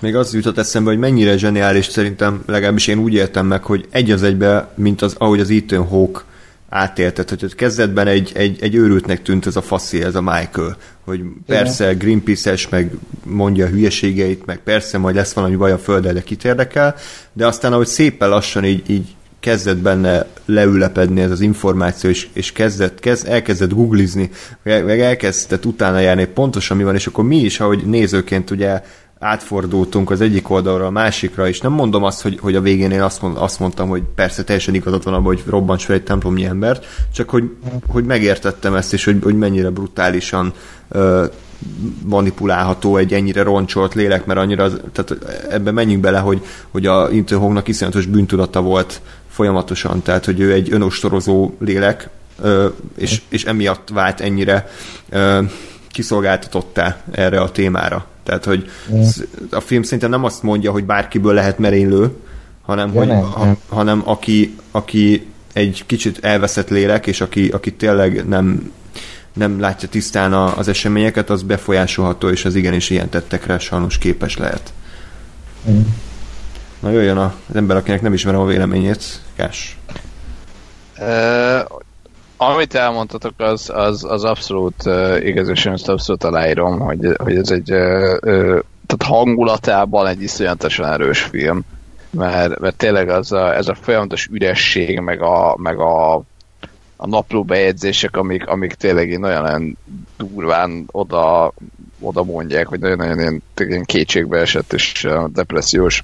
Még 0.00 0.16
az 0.16 0.34
jutott 0.34 0.58
eszembe, 0.58 0.90
hogy 0.90 0.98
mennyire 0.98 1.36
zseniális 1.36 1.86
szerintem, 1.86 2.42
legalábbis 2.46 2.86
én 2.86 2.98
úgy 2.98 3.14
értem 3.14 3.46
meg, 3.46 3.62
hogy 3.62 3.86
egy 3.90 4.10
az 4.10 4.22
egybe, 4.22 4.68
mint 4.74 5.02
az, 5.02 5.14
ahogy 5.18 5.40
az 5.40 5.50
Ethan 5.50 5.86
Hawke 5.86 6.20
átéltet, 6.68 7.30
hogy 7.30 7.54
kezdetben 7.54 8.06
egy, 8.06 8.32
egy, 8.34 8.62
egy 8.62 8.74
őrültnek 8.74 9.22
tűnt 9.22 9.46
ez 9.46 9.56
a 9.56 9.62
faszi, 9.62 10.02
ez 10.02 10.14
a 10.14 10.20
Michael, 10.20 10.76
hogy 11.04 11.20
persze 11.46 11.92
Greenpeace-es, 11.92 12.68
meg 12.68 12.92
mondja 13.24 13.66
a 13.66 13.68
hülyeségeit, 13.68 14.46
meg 14.46 14.58
persze 14.58 14.98
majd 14.98 15.14
lesz 15.14 15.32
valami 15.32 15.56
baj 15.56 15.72
a 15.72 15.78
földdel, 15.78 16.12
de 16.12 16.22
kit 16.22 16.44
érdekel, 16.44 16.94
de 17.32 17.46
aztán 17.46 17.72
ahogy 17.72 17.86
szépen 17.86 18.28
lassan 18.28 18.64
így, 18.64 18.90
így 18.90 19.16
kezdett 19.40 19.76
benne 19.76 20.26
leülepedni 20.44 21.20
ez 21.20 21.30
az 21.30 21.40
információ, 21.40 22.10
és, 22.10 22.28
és 22.32 22.52
kezdett, 22.52 23.00
kezd, 23.00 23.28
elkezdett 23.28 23.72
googlizni, 23.72 24.30
meg 24.62 25.00
elkezdett 25.00 25.64
utána 25.64 25.98
járni 25.98 26.24
pontosan 26.24 26.76
mi 26.76 26.82
van, 26.82 26.94
és 26.94 27.06
akkor 27.06 27.24
mi 27.24 27.36
is, 27.36 27.60
ahogy 27.60 27.86
nézőként 27.86 28.50
ugye 28.50 28.82
átfordultunk 29.18 30.10
az 30.10 30.20
egyik 30.20 30.50
oldalra 30.50 30.86
a 30.86 30.90
másikra, 30.90 31.48
és 31.48 31.60
nem 31.60 31.72
mondom 31.72 32.04
azt, 32.04 32.22
hogy, 32.22 32.38
hogy 32.40 32.54
a 32.54 32.60
végén 32.60 32.90
én 32.90 33.02
azt, 33.02 33.22
mond, 33.22 33.36
azt 33.36 33.60
mondtam, 33.60 33.88
hogy 33.88 34.02
persze 34.14 34.44
teljesen 34.44 34.74
igazat 34.74 35.04
van 35.04 35.14
abban, 35.14 35.26
hogy 35.26 35.42
robbants 35.46 35.84
fel 35.84 35.94
egy 35.96 36.02
templomnyi 36.02 36.44
embert, 36.44 36.86
csak 37.12 37.30
hogy, 37.30 37.50
hogy 37.88 38.04
megértettem 38.04 38.74
ezt, 38.74 38.92
és 38.92 39.04
hogy, 39.04 39.18
hogy 39.22 39.36
mennyire 39.36 39.70
brutálisan 39.70 40.52
ö, 40.88 41.24
manipulálható 42.04 42.96
egy 42.96 43.12
ennyire 43.12 43.42
roncsolt 43.42 43.94
lélek, 43.94 44.26
mert 44.26 44.38
annyira, 44.38 44.70
tehát 44.92 45.16
ebben 45.50 45.74
menjünk 45.74 46.02
bele, 46.02 46.18
hogy, 46.18 46.44
hogy 46.70 46.86
a 46.86 47.10
Interhognak 47.10 47.68
iszonyatos 47.68 48.06
bűntudata 48.06 48.60
volt 48.60 49.00
folyamatosan, 49.28 50.02
tehát 50.02 50.24
hogy 50.24 50.40
ő 50.40 50.52
egy 50.52 50.72
önostorozó 50.72 51.50
lélek, 51.58 52.08
ö, 52.42 52.68
és, 52.96 53.22
és 53.28 53.44
emiatt 53.44 53.88
vált 53.88 54.20
ennyire 54.20 54.68
ö, 55.08 55.42
kiszolgáltatottá 55.90 56.96
erre 57.10 57.40
a 57.40 57.50
témára. 57.50 58.06
Tehát, 58.28 58.44
hogy 58.44 58.70
a 59.50 59.60
film 59.60 59.82
szerintem 59.82 60.10
nem 60.10 60.24
azt 60.24 60.42
mondja, 60.42 60.70
hogy 60.70 60.84
bárkiből 60.84 61.34
lehet 61.34 61.58
merénylő, 61.58 62.10
hanem, 62.62 62.92
ja, 62.92 62.98
hogy, 62.98 63.06
nem, 63.06 63.20
ha, 63.20 63.44
nem. 63.44 63.56
hanem 63.68 64.02
aki, 64.04 64.56
aki 64.70 65.26
egy 65.52 65.82
kicsit 65.86 66.24
elveszett 66.24 66.68
lélek, 66.68 67.06
és 67.06 67.20
aki, 67.20 67.48
aki 67.48 67.72
tényleg 67.72 68.28
nem, 68.28 68.72
nem 69.32 69.60
látja 69.60 69.88
tisztán 69.88 70.32
az 70.32 70.68
eseményeket, 70.68 71.30
az 71.30 71.42
befolyásolható, 71.42 72.28
és 72.28 72.44
az 72.44 72.54
igenis 72.54 72.90
ilyen 72.90 73.08
tettekre 73.08 73.58
sajnos 73.58 73.98
képes 73.98 74.36
lehet. 74.36 74.72
Mm. 75.70 75.80
Na 76.80 76.90
jöjjön 76.90 77.16
az 77.16 77.32
ember, 77.54 77.76
akinek 77.76 78.02
nem 78.02 78.12
ismerem 78.12 78.40
a 78.40 78.46
véleményét. 78.46 79.20
Kás. 79.36 79.78
Amit 82.40 82.74
elmondtatok, 82.74 83.32
az, 83.36 83.70
az, 83.74 84.04
az 84.04 84.24
abszolút 84.24 84.86
uh, 84.86 85.18
igaz, 85.26 85.48
és 85.48 85.66
ezt 85.66 85.88
abszolút 85.88 86.24
aláírom, 86.24 86.78
hogy, 86.78 87.16
hogy 87.16 87.36
ez 87.36 87.50
egy 87.50 87.72
uh, 87.72 88.16
uh, 88.22 88.60
tehát 88.86 89.14
hangulatában 89.14 90.06
egy 90.06 90.22
iszonyatosan 90.22 90.92
erős 90.92 91.20
film, 91.20 91.64
mert, 92.10 92.58
mert 92.58 92.76
tényleg 92.76 93.08
az 93.08 93.32
a, 93.32 93.54
ez 93.54 93.68
a 93.68 93.74
folyamatos 93.74 94.26
üresség, 94.26 95.00
meg 95.00 95.22
a, 95.22 95.56
meg 95.56 95.78
a, 95.78 96.14
a 96.96 97.06
napló 97.06 97.44
bejegyzések, 97.44 98.16
amik, 98.16 98.46
amik 98.46 98.74
tényleg 98.74 99.18
nagyon-nagyon 99.18 99.76
durván 100.16 100.84
oda, 100.90 101.52
oda 102.00 102.24
mondják, 102.24 102.66
hogy 102.66 102.80
nagyon-nagyon 102.80 103.42
ilyen, 103.56 103.84
kétségbe 103.84 104.38
esett 104.38 104.72
és 104.72 105.08
depressziós 105.26 106.02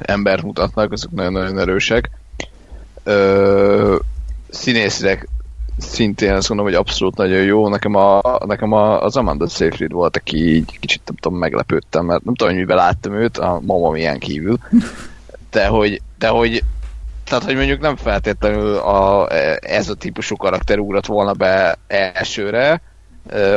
ember 0.00 0.42
mutatnak, 0.42 0.92
azok 0.92 1.10
nagyon-nagyon 1.10 1.58
erősek. 1.58 2.10
Ö, 3.04 3.96
színészek 4.50 5.28
szintén 5.78 6.32
azt 6.32 6.48
mondom, 6.48 6.66
hogy 6.66 6.76
abszolút 6.76 7.16
nagyon 7.16 7.42
jó. 7.42 7.68
Nekem, 7.68 7.94
a, 7.94 8.20
nekem 8.46 8.72
a, 8.72 9.02
az 9.02 9.16
Amanda 9.16 9.48
Seyfried 9.48 9.92
volt, 9.92 10.16
aki 10.16 10.54
így 10.54 10.78
kicsit 10.78 11.02
nem 11.06 11.16
tudom, 11.16 11.38
meglepődtem, 11.38 12.04
mert 12.04 12.24
nem 12.24 12.34
tudom, 12.34 12.52
hogy 12.52 12.62
mivel 12.62 12.76
láttam 12.76 13.14
őt, 13.14 13.38
a 13.38 13.60
mama 13.64 13.90
milyen 13.90 14.18
kívül, 14.18 14.58
de 15.50 15.66
hogy, 15.66 16.00
de 16.18 16.28
hogy 16.28 16.62
tehát, 17.24 17.44
hogy 17.44 17.56
mondjuk 17.56 17.80
nem 17.80 17.96
feltétlenül 17.96 18.76
a, 18.76 19.28
ez 19.60 19.88
a 19.88 19.94
típusú 19.94 20.36
karakter 20.36 20.78
ugrott 20.78 21.06
volna 21.06 21.32
be 21.32 21.78
elsőre, 21.86 22.82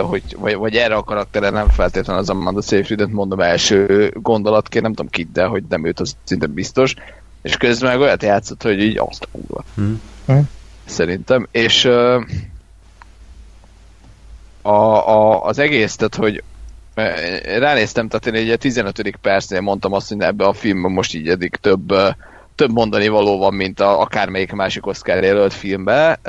hogy, 0.02 0.24
vagy, 0.40 0.56
vagy 0.56 0.76
erre 0.76 0.95
a 0.95 1.03
karakterre 1.03 1.50
nem 1.50 1.69
feltétlenül 1.69 2.22
az 2.22 2.30
Amanda 2.30 2.61
Seyfried-et 2.61 3.11
mondom 3.11 3.40
első 3.40 4.11
gondolatként, 4.14 4.84
nem 4.84 4.94
tudom 4.94 5.11
kit, 5.11 5.32
de 5.32 5.45
hogy 5.45 5.64
nem 5.69 5.85
őt, 5.85 6.00
az 6.00 6.16
szinte 6.24 6.48
biztos. 6.48 6.94
És 7.42 7.58
közben 7.58 7.92
meg 7.92 8.00
olyat 8.00 8.24
játszott, 8.24 8.64
hogy 8.64 8.80
így 8.82 8.98
azt 8.98 9.24
a 9.24 9.27
kurva. 9.32 9.64
Hmm. 9.76 10.02
Szerintem, 10.85 11.47
és 11.51 11.85
a, 14.61 15.07
a, 15.09 15.43
az 15.43 15.59
egész, 15.59 15.95
tehát 15.95 16.15
hogy 16.15 16.43
ránéztem, 17.59 18.07
tehát 18.07 18.27
én 18.27 18.33
egy 18.33 18.49
a 18.49 18.57
15. 18.57 19.17
percnél 19.22 19.61
mondtam 19.61 19.93
azt, 19.93 20.09
hogy 20.09 20.22
ebbe 20.22 20.45
a 20.45 20.53
filmben 20.53 20.91
most 20.91 21.14
így 21.14 21.30
eddig 21.30 21.55
több, 21.55 21.93
több 22.55 22.72
mondani 22.72 23.07
való 23.07 23.38
van, 23.38 23.53
mint 23.53 23.80
a, 23.80 24.01
akármelyik 24.01 24.51
másik 24.51 24.85
Oscar 24.85 25.23
jelölt 25.23 25.53
filmbe, 25.53 26.19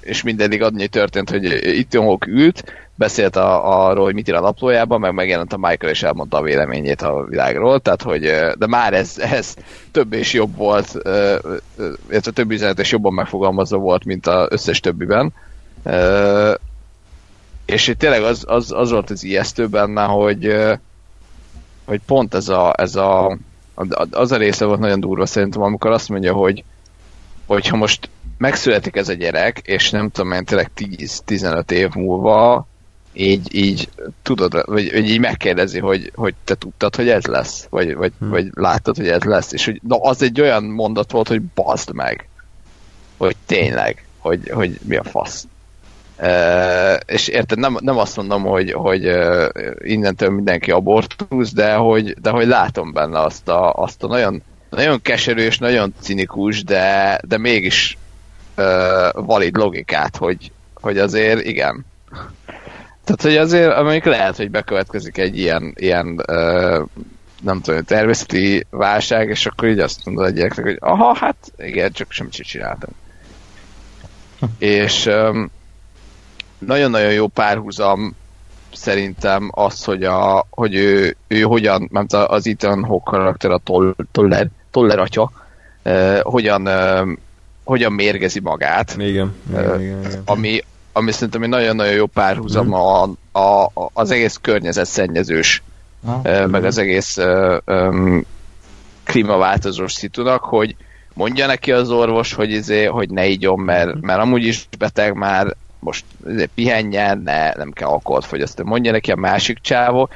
és 0.00 0.22
mindedig 0.22 0.62
annyi 0.62 0.86
történt, 0.86 1.30
hogy 1.30 1.44
itt 1.78 1.94
Hawke 1.94 2.30
ült, 2.30 2.72
beszélt 2.94 3.36
a, 3.36 3.86
arról, 3.88 4.04
hogy 4.04 4.14
mit 4.14 4.28
ír 4.28 4.34
a 4.34 4.40
naplójában, 4.40 5.00
meg 5.00 5.14
megjelent 5.14 5.52
a 5.52 5.56
Michael, 5.56 5.92
és 5.92 6.02
elmondta 6.02 6.36
a 6.36 6.42
véleményét 6.42 7.02
a 7.02 7.24
világról, 7.24 7.80
tehát 7.80 8.02
hogy, 8.02 8.20
de 8.58 8.66
már 8.66 8.94
ez, 8.94 9.18
ez 9.18 9.54
több 9.90 10.12
és 10.12 10.32
jobb 10.32 10.56
volt, 10.56 10.92
illetve 12.10 12.30
több 12.34 12.50
üzenet 12.50 12.78
és 12.78 12.90
jobban 12.90 13.12
megfogalmazva 13.12 13.76
volt, 13.76 14.04
mint 14.04 14.26
az 14.26 14.46
összes 14.50 14.80
többiben. 14.80 15.32
És 17.64 17.94
tényleg 17.98 18.22
az, 18.22 18.44
az, 18.46 18.72
az 18.72 18.90
volt 18.90 19.10
az 19.10 19.24
ijesztő 19.24 19.66
benne, 19.68 20.04
hogy, 20.04 20.56
hogy 21.84 22.00
pont 22.06 22.34
ez 22.34 22.48
a, 22.48 22.74
ez 22.76 22.96
a 22.96 23.38
az 24.10 24.32
a 24.32 24.36
része 24.36 24.64
volt 24.64 24.80
nagyon 24.80 25.00
durva 25.00 25.26
szerintem, 25.26 25.62
amikor 25.62 25.90
azt 25.90 26.08
mondja, 26.08 26.32
hogy 26.32 26.64
hogyha 27.46 27.76
most 27.76 28.08
megszületik 28.38 28.96
ez 28.96 29.08
a 29.08 29.12
gyerek, 29.12 29.58
és 29.58 29.90
nem 29.90 30.10
tudom 30.10 30.32
én 30.32 30.44
tényleg 30.44 30.70
10-15 30.76 31.70
év 31.70 31.94
múlva 31.94 32.66
így, 33.12 33.54
így 33.54 33.88
tudod, 34.22 34.52
vagy, 34.52 34.92
vagy 34.92 35.08
így 35.08 35.20
megkérdezi, 35.20 35.78
hogy, 35.78 36.12
hogy 36.14 36.34
te 36.44 36.54
tudtad, 36.54 36.96
hogy 36.96 37.08
ez 37.08 37.24
lesz, 37.24 37.66
vagy, 37.70 37.94
vagy, 37.94 38.12
hmm. 38.18 38.30
vagy 38.30 38.50
láttad, 38.54 38.96
hogy 38.96 39.08
ez 39.08 39.22
lesz, 39.22 39.52
és 39.52 39.64
hogy 39.64 39.80
na, 39.88 39.96
az 39.96 40.22
egy 40.22 40.40
olyan 40.40 40.64
mondat 40.64 41.10
volt, 41.10 41.28
hogy 41.28 41.42
bazd 41.42 41.92
meg, 41.92 42.28
hogy 43.16 43.36
tényleg, 43.46 44.04
hogy, 44.18 44.50
hogy 44.50 44.78
mi 44.82 44.96
a 44.96 45.04
fasz. 45.04 45.46
Uh, 46.18 46.96
és 47.06 47.28
érted, 47.28 47.58
nem, 47.58 47.76
nem 47.80 47.98
azt 47.98 48.16
mondom, 48.16 48.42
hogy, 48.42 48.72
hogy 48.72 49.06
uh, 49.06 49.46
innentől 49.78 50.30
mindenki 50.30 50.70
abortusz, 50.70 51.52
de 51.52 51.74
hogy, 51.74 52.20
de 52.20 52.30
hogy 52.30 52.46
látom 52.46 52.92
benne 52.92 53.20
azt 53.20 53.48
a, 53.48 53.72
azt 53.72 54.02
a 54.02 54.06
nagyon, 54.06 54.42
nagyon 54.70 55.02
keserű 55.02 55.42
és 55.42 55.58
nagyon 55.58 55.94
cinikus, 56.00 56.64
de, 56.64 57.18
de 57.24 57.38
mégis 57.38 57.98
uh, 58.56 59.08
valid 59.12 59.56
logikát, 59.56 60.16
hogy, 60.16 60.52
hogy 60.74 60.98
azért 60.98 61.44
igen, 61.44 61.84
Tehát, 63.04 63.22
hogy 63.22 63.36
azért, 63.36 63.72
amelyik 63.72 64.04
lehet, 64.04 64.36
hogy 64.36 64.50
bekövetkezik 64.50 65.18
egy 65.18 65.38
ilyen, 65.38 65.72
ilyen 65.76 66.22
uh, 66.28 66.86
nem 67.42 67.60
tudom, 67.60 67.82
természeti 67.82 68.66
válság, 68.70 69.28
és 69.28 69.46
akkor 69.46 69.68
így 69.68 69.78
azt 69.78 70.04
mondod 70.04 70.24
a 70.24 70.30
gyereknek, 70.30 70.64
hogy 70.64 70.76
aha, 70.80 71.14
hát 71.14 71.36
igen, 71.58 71.92
csak 71.92 72.12
semmit 72.12 72.32
sem 72.32 72.44
csináltam. 72.44 72.90
és 74.58 75.06
um, 75.06 75.50
nagyon-nagyon 76.58 77.12
jó 77.12 77.26
párhuzam 77.26 78.16
szerintem 78.72 79.50
az, 79.54 79.84
hogy, 79.84 80.04
a, 80.04 80.46
hogy 80.50 80.74
ő, 80.74 81.16
ő 81.28 81.40
hogyan, 81.40 81.88
mert 81.92 82.12
az 82.12 82.46
Ethan 82.46 82.84
Hawke 82.84 83.10
karakter 83.10 83.50
a 83.50 83.58
toll, 83.58 83.94
toller, 84.12 84.48
toller 84.70 84.98
atya, 84.98 85.32
uh, 85.84 86.18
hogyan, 86.20 86.66
uh, 86.66 87.08
hogyan 87.64 87.92
mérgezi 87.92 88.40
magát. 88.40 88.94
Igen, 88.98 89.34
igen, 89.50 89.80
igen, 89.80 90.04
igen. 90.04 90.22
Ami, 90.24 90.60
ami 90.92 91.12
szerintem 91.12 91.42
egy 91.42 91.48
nagyon-nagyon 91.48 91.92
jó 91.92 92.06
párhuzam 92.06 92.66
mm. 92.66 92.72
a, 92.72 93.02
a, 93.32 93.70
az 93.92 94.10
egész 94.10 94.38
környezet 94.40 94.86
szennyezős, 94.86 95.62
ah, 96.04 96.46
meg 96.46 96.64
az 96.64 96.78
egész 96.78 97.18
um, 97.66 98.24
klímaváltozós 99.04 99.92
szitunak, 99.92 100.44
hogy 100.44 100.76
mondja 101.14 101.46
neki 101.46 101.72
az 101.72 101.90
orvos, 101.90 102.32
hogy, 102.32 102.50
izé, 102.50 102.84
hogy 102.84 103.10
ne 103.10 103.26
igyon, 103.26 103.60
mert, 103.60 104.00
mert 104.00 104.20
amúgy 104.20 104.44
is 104.44 104.68
beteg 104.78 105.14
már, 105.14 105.56
most 105.78 106.04
izé, 106.28 106.48
pihenjen, 106.54 107.18
ne, 107.18 107.52
nem 107.52 107.70
kell 107.72 107.88
alkoholt 107.88 108.24
fogyasztani. 108.24 108.68
Mondja 108.68 108.92
neki 108.92 109.10
a 109.10 109.16
másik 109.16 109.58
csávó, 109.58 110.08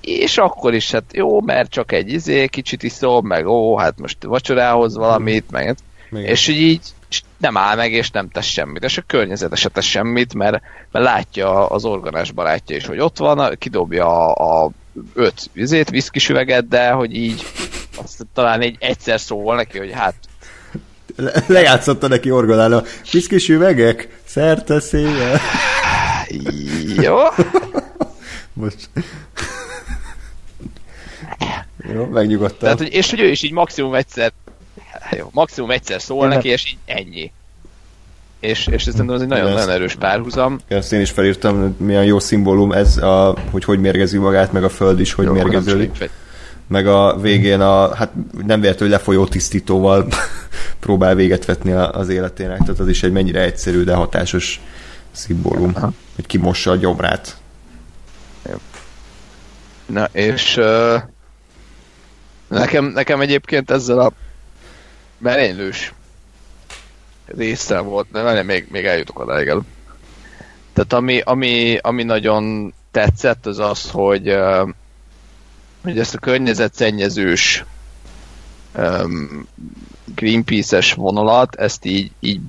és 0.00 0.38
akkor 0.38 0.74
is, 0.74 0.90
hát 0.90 1.04
jó, 1.12 1.40
mert 1.40 1.70
csak 1.70 1.92
egy 1.92 2.12
izé, 2.12 2.46
kicsit 2.46 2.82
iszom, 2.82 3.26
meg 3.26 3.46
ó, 3.46 3.76
hát 3.76 3.98
most 3.98 4.24
vacsorához 4.24 4.96
valamit, 4.96 5.50
meg 5.50 5.76
igen. 6.10 6.24
És 6.24 6.48
így 6.48 6.80
nem 7.38 7.56
áll 7.56 7.76
meg, 7.76 7.92
és 7.92 8.10
nem 8.10 8.28
tesz 8.28 8.46
semmit. 8.46 8.84
És 8.84 8.98
a 8.98 9.02
környezete 9.06 9.56
se 9.56 9.68
tesz 9.68 9.84
semmit, 9.84 10.34
mert, 10.34 10.62
mert 10.92 11.04
látja 11.04 11.66
az 11.66 11.84
organás 11.84 12.30
barátja 12.30 12.76
is, 12.76 12.86
hogy 12.86 12.98
ott 12.98 13.18
van, 13.18 13.56
kidobja 13.58 14.34
a, 14.34 14.64
a 14.64 14.70
öt 15.14 15.50
vizét, 15.52 15.90
viszkis 15.90 16.28
üveget, 16.28 16.68
de 16.68 16.90
hogy 16.90 17.14
így 17.14 17.42
azt 18.02 18.26
talán 18.34 18.60
egy 18.60 18.76
egyszer 18.78 19.20
szól 19.20 19.56
neki, 19.56 19.78
hogy 19.78 19.92
hát 19.92 20.14
Le, 21.16 21.44
lejátszotta 21.46 22.08
neki 22.08 22.30
orgonálni 22.30 22.88
viszkis 23.10 23.48
üvegek, 23.48 24.20
szerte 24.24 24.80
széle. 24.80 25.40
Jó. 26.96 27.16
Most. 28.52 28.90
Jó, 31.92 32.04
megnyugodtam. 32.04 32.58
Tehát, 32.58 32.78
hogy, 32.78 32.92
és 32.92 33.10
hogy 33.10 33.20
ő 33.20 33.28
is 33.28 33.42
így 33.42 33.52
maximum 33.52 33.94
egyszer 33.94 34.32
jó, 35.16 35.28
maximum 35.32 35.70
egyszer 35.70 36.00
szól 36.02 36.22
Én 36.22 36.28
neki, 36.28 36.48
és 36.48 36.70
így 36.70 36.78
ennyi. 36.84 37.32
És, 38.40 38.66
és 38.66 38.86
ez 38.86 38.92
szerintem 38.92 39.14
ez 39.14 39.20
egy 39.20 39.28
nagyon, 39.28 39.52
nagyon 39.52 39.70
erős 39.70 39.94
párhuzam. 39.94 40.58
Ezt 40.68 40.92
én 40.92 41.00
is 41.00 41.10
felírtam, 41.10 41.76
milyen 41.78 42.04
jó 42.04 42.18
szimbólum 42.18 42.72
ez, 42.72 42.96
a, 42.96 43.36
hogy 43.50 43.64
hogy 43.64 43.80
mérgezi 43.80 44.18
magát, 44.18 44.52
meg 44.52 44.64
a 44.64 44.68
föld 44.68 45.00
is, 45.00 45.12
hogy 45.12 45.24
jó, 45.24 45.32
mérgeződik. 45.32 46.10
Meg 46.66 46.86
a 46.86 47.16
végén 47.20 47.60
a, 47.60 47.94
hát 47.94 48.12
nem 48.46 48.60
véletlenül 48.60 48.94
lefolyó 48.94 49.26
tisztítóval 49.26 50.06
próbál 50.80 51.14
véget 51.14 51.44
vetni 51.44 51.72
az 51.72 52.08
életének, 52.08 52.58
tehát 52.58 52.78
az 52.78 52.88
is 52.88 53.02
egy 53.02 53.12
mennyire 53.12 53.40
egyszerű, 53.40 53.82
de 53.82 53.94
hatásos 53.94 54.60
szimbólum, 55.10 55.72
Aha. 55.74 55.92
hogy 56.14 56.26
kimossa 56.26 56.70
a 56.70 56.76
gyomrát. 56.76 57.36
Na, 59.86 60.08
és 60.12 60.56
uh, 60.56 61.02
nekem, 62.48 62.84
nekem 62.84 63.20
egyébként 63.20 63.70
ezzel 63.70 63.98
a 63.98 64.12
merénylős 65.18 65.92
része 67.26 67.78
volt, 67.78 68.06
de 68.10 68.22
nem, 68.22 68.46
még, 68.46 68.66
még 68.70 68.84
eljutok 68.84 69.18
oda, 69.18 69.40
igen. 69.40 69.66
Tehát 70.72 70.92
ami, 70.92 71.20
ami, 71.20 71.76
ami 71.76 72.02
nagyon 72.02 72.74
tetszett, 72.90 73.46
az 73.46 73.58
az, 73.58 73.90
hogy, 73.90 74.36
hogy 75.82 75.98
ezt 75.98 76.14
a 76.14 76.18
környezetszennyezős 76.18 77.64
um, 78.76 79.48
Greenpeace-es 80.14 80.92
vonalat, 80.92 81.54
ezt 81.54 81.84
így, 81.84 82.10
így 82.20 82.40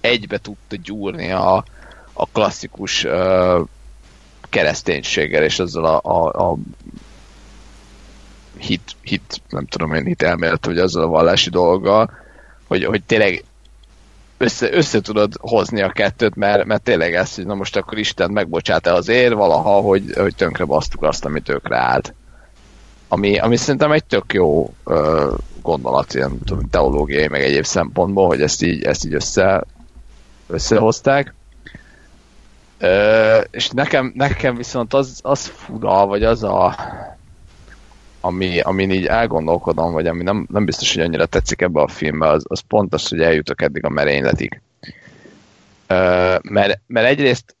egybe 0.00 0.38
tudta 0.38 0.76
gyúrni 0.82 1.30
a, 1.30 1.64
a 2.12 2.26
klasszikus 2.32 3.04
uh, 3.04 3.66
kereszténységgel, 4.48 5.42
és 5.42 5.58
ezzel 5.58 5.84
a, 5.84 6.00
a, 6.02 6.50
a 6.50 6.56
hit, 8.60 8.96
hit, 9.02 9.42
nem 9.48 9.66
tudom 9.66 9.94
én, 9.94 10.04
hit 10.04 10.22
elmélet, 10.22 10.66
hogy 10.66 10.78
azzal 10.78 11.02
a 11.02 11.06
vallási 11.06 11.50
dolggal, 11.50 12.10
hogy, 12.66 12.84
hogy 12.84 13.02
tényleg 13.02 13.44
össze, 14.38 14.72
össze 14.72 15.00
tudod 15.00 15.32
hozni 15.40 15.82
a 15.82 15.90
kettőt, 15.90 16.34
mert, 16.34 16.64
mert 16.64 16.82
tényleg 16.82 17.14
ez, 17.14 17.34
hogy 17.34 17.46
na 17.46 17.54
most 17.54 17.76
akkor 17.76 17.98
Isten 17.98 18.30
megbocsát 18.30 18.86
el 18.86 18.94
azért 18.94 19.32
valaha, 19.32 19.80
hogy, 19.80 20.12
hogy 20.14 20.34
tönkre 20.34 20.64
basztuk 20.64 21.02
azt, 21.02 21.24
amit 21.24 21.48
őkre 21.48 21.76
állt. 21.76 22.14
Ami, 23.08 23.38
ami 23.38 23.56
szerintem 23.56 23.92
egy 23.92 24.04
tök 24.04 24.32
jó 24.32 24.74
ö, 24.84 25.32
gondolat, 25.62 26.14
ilyen 26.14 26.38
tudom, 26.44 26.68
teológiai, 26.70 27.28
meg 27.28 27.42
egyéb 27.42 27.64
szempontból, 27.64 28.26
hogy 28.26 28.42
ezt 28.42 28.62
így, 28.62 28.84
ezt 28.84 29.04
így 29.04 29.14
össze, 29.14 29.64
összehozták. 30.46 31.34
Ö, 32.78 33.38
és 33.50 33.68
nekem, 33.68 34.12
nekem 34.14 34.54
viszont 34.54 34.94
az, 34.94 35.20
az 35.22 35.46
fura, 35.46 36.06
vagy 36.06 36.24
az 36.24 36.42
a 36.42 36.76
ami, 38.20 38.60
amin 38.60 38.90
így 38.90 39.06
elgondolkodom, 39.06 39.92
vagy 39.92 40.06
ami 40.06 40.22
nem, 40.22 40.46
nem 40.50 40.64
biztos, 40.64 40.94
hogy 40.94 41.02
annyira 41.02 41.26
tetszik 41.26 41.62
ebbe 41.62 41.80
a 41.80 41.88
filmbe, 41.88 42.28
az, 42.28 42.44
az 42.48 42.60
pont 42.60 42.94
az, 42.94 43.08
hogy 43.08 43.20
eljutok 43.20 43.62
eddig 43.62 43.84
a 43.84 43.88
merényletig. 43.88 44.60
Uh, 45.88 46.38
mert, 46.42 46.80
mert 46.86 47.06
egyrészt, 47.06 47.56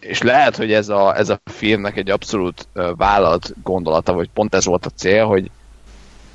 és 0.00 0.22
lehet, 0.22 0.56
hogy 0.56 0.72
ez 0.72 0.88
a, 0.88 1.16
ez 1.16 1.28
a 1.28 1.40
filmnek 1.44 1.96
egy 1.96 2.10
abszolút 2.10 2.68
vállalt 2.96 3.54
gondolata, 3.62 4.12
vagy 4.12 4.30
pont 4.34 4.54
ez 4.54 4.64
volt 4.64 4.86
a 4.86 4.90
cél, 4.90 5.24
hogy, 5.24 5.50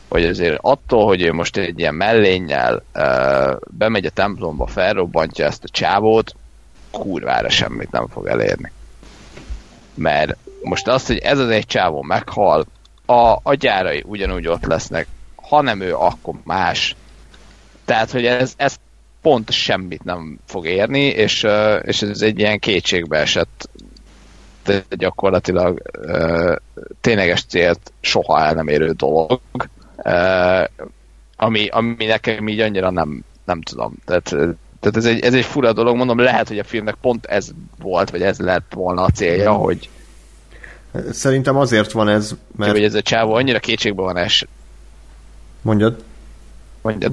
hogy 0.07 0.25
azért 0.25 0.59
attól, 0.61 1.05
hogy 1.05 1.21
ő 1.21 1.33
most 1.33 1.57
egy 1.57 1.79
ilyen 1.79 1.95
mellénnyel 1.95 2.83
uh, 2.95 3.59
bemegy 3.69 4.05
a 4.05 4.09
templomba, 4.09 4.67
felrobbantja 4.67 5.45
ezt 5.45 5.63
a 5.63 5.69
csávót, 5.71 6.35
kurvára 6.91 7.49
semmit 7.49 7.91
nem 7.91 8.07
fog 8.07 8.27
elérni. 8.27 8.71
Mert 9.93 10.37
most 10.61 10.87
az, 10.87 11.07
hogy 11.07 11.17
ez 11.17 11.39
az 11.39 11.49
egy 11.49 11.65
csávó 11.65 12.01
meghal, 12.01 12.65
a, 13.09 13.39
a 13.43 13.53
gyárai 13.53 14.03
ugyanúgy 14.05 14.47
ott 14.47 14.65
lesznek. 14.65 15.07
Ha 15.35 15.61
nem 15.61 15.81
ő, 15.81 15.95
akkor 15.95 16.33
más. 16.43 16.95
Tehát, 17.85 18.11
hogy 18.11 18.25
ez, 18.25 18.53
ez 18.57 18.75
pont 19.21 19.51
semmit 19.51 20.03
nem 20.03 20.39
fog 20.45 20.65
érni, 20.65 21.05
és, 21.05 21.47
és 21.81 22.01
ez 22.01 22.21
egy 22.21 22.39
ilyen 22.39 22.59
kétségbe 22.59 23.17
esett 23.17 23.69
de 24.65 24.83
gyakorlatilag 24.89 25.81
tényleges 27.01 27.43
célt 27.43 27.91
soha 28.01 28.39
el 28.39 28.53
nem 28.53 28.67
érő 28.67 28.91
dolog, 28.91 29.41
ami, 31.35 31.67
ami 31.67 32.05
nekem 32.05 32.47
így 32.47 32.59
annyira 32.59 32.89
nem, 32.89 33.23
nem 33.45 33.61
tudom. 33.61 33.93
Tehát, 34.05 34.23
tehát 34.79 34.97
ez, 34.97 35.05
egy, 35.05 35.23
ez 35.23 35.33
egy 35.33 35.45
fura 35.45 35.73
dolog, 35.73 35.95
mondom, 35.95 36.19
lehet, 36.19 36.47
hogy 36.47 36.59
a 36.59 36.63
filmnek 36.63 36.95
pont 37.01 37.25
ez 37.25 37.49
volt, 37.79 38.09
vagy 38.09 38.21
ez 38.21 38.39
lett 38.39 38.73
volna 38.73 39.01
a 39.01 39.09
célja, 39.09 39.53
hogy, 39.53 39.89
Szerintem 41.11 41.55
azért 41.57 41.91
van 41.91 42.09
ez, 42.09 42.35
mert... 42.55 42.71
Hogy 42.71 42.83
ez 42.83 42.93
a 42.93 43.01
csávó 43.01 43.33
annyira 43.33 43.59
kétségbe 43.59 44.01
van 44.01 44.17
es. 44.17 44.45
Mondjad. 45.61 46.03
Mondjad. 46.81 47.11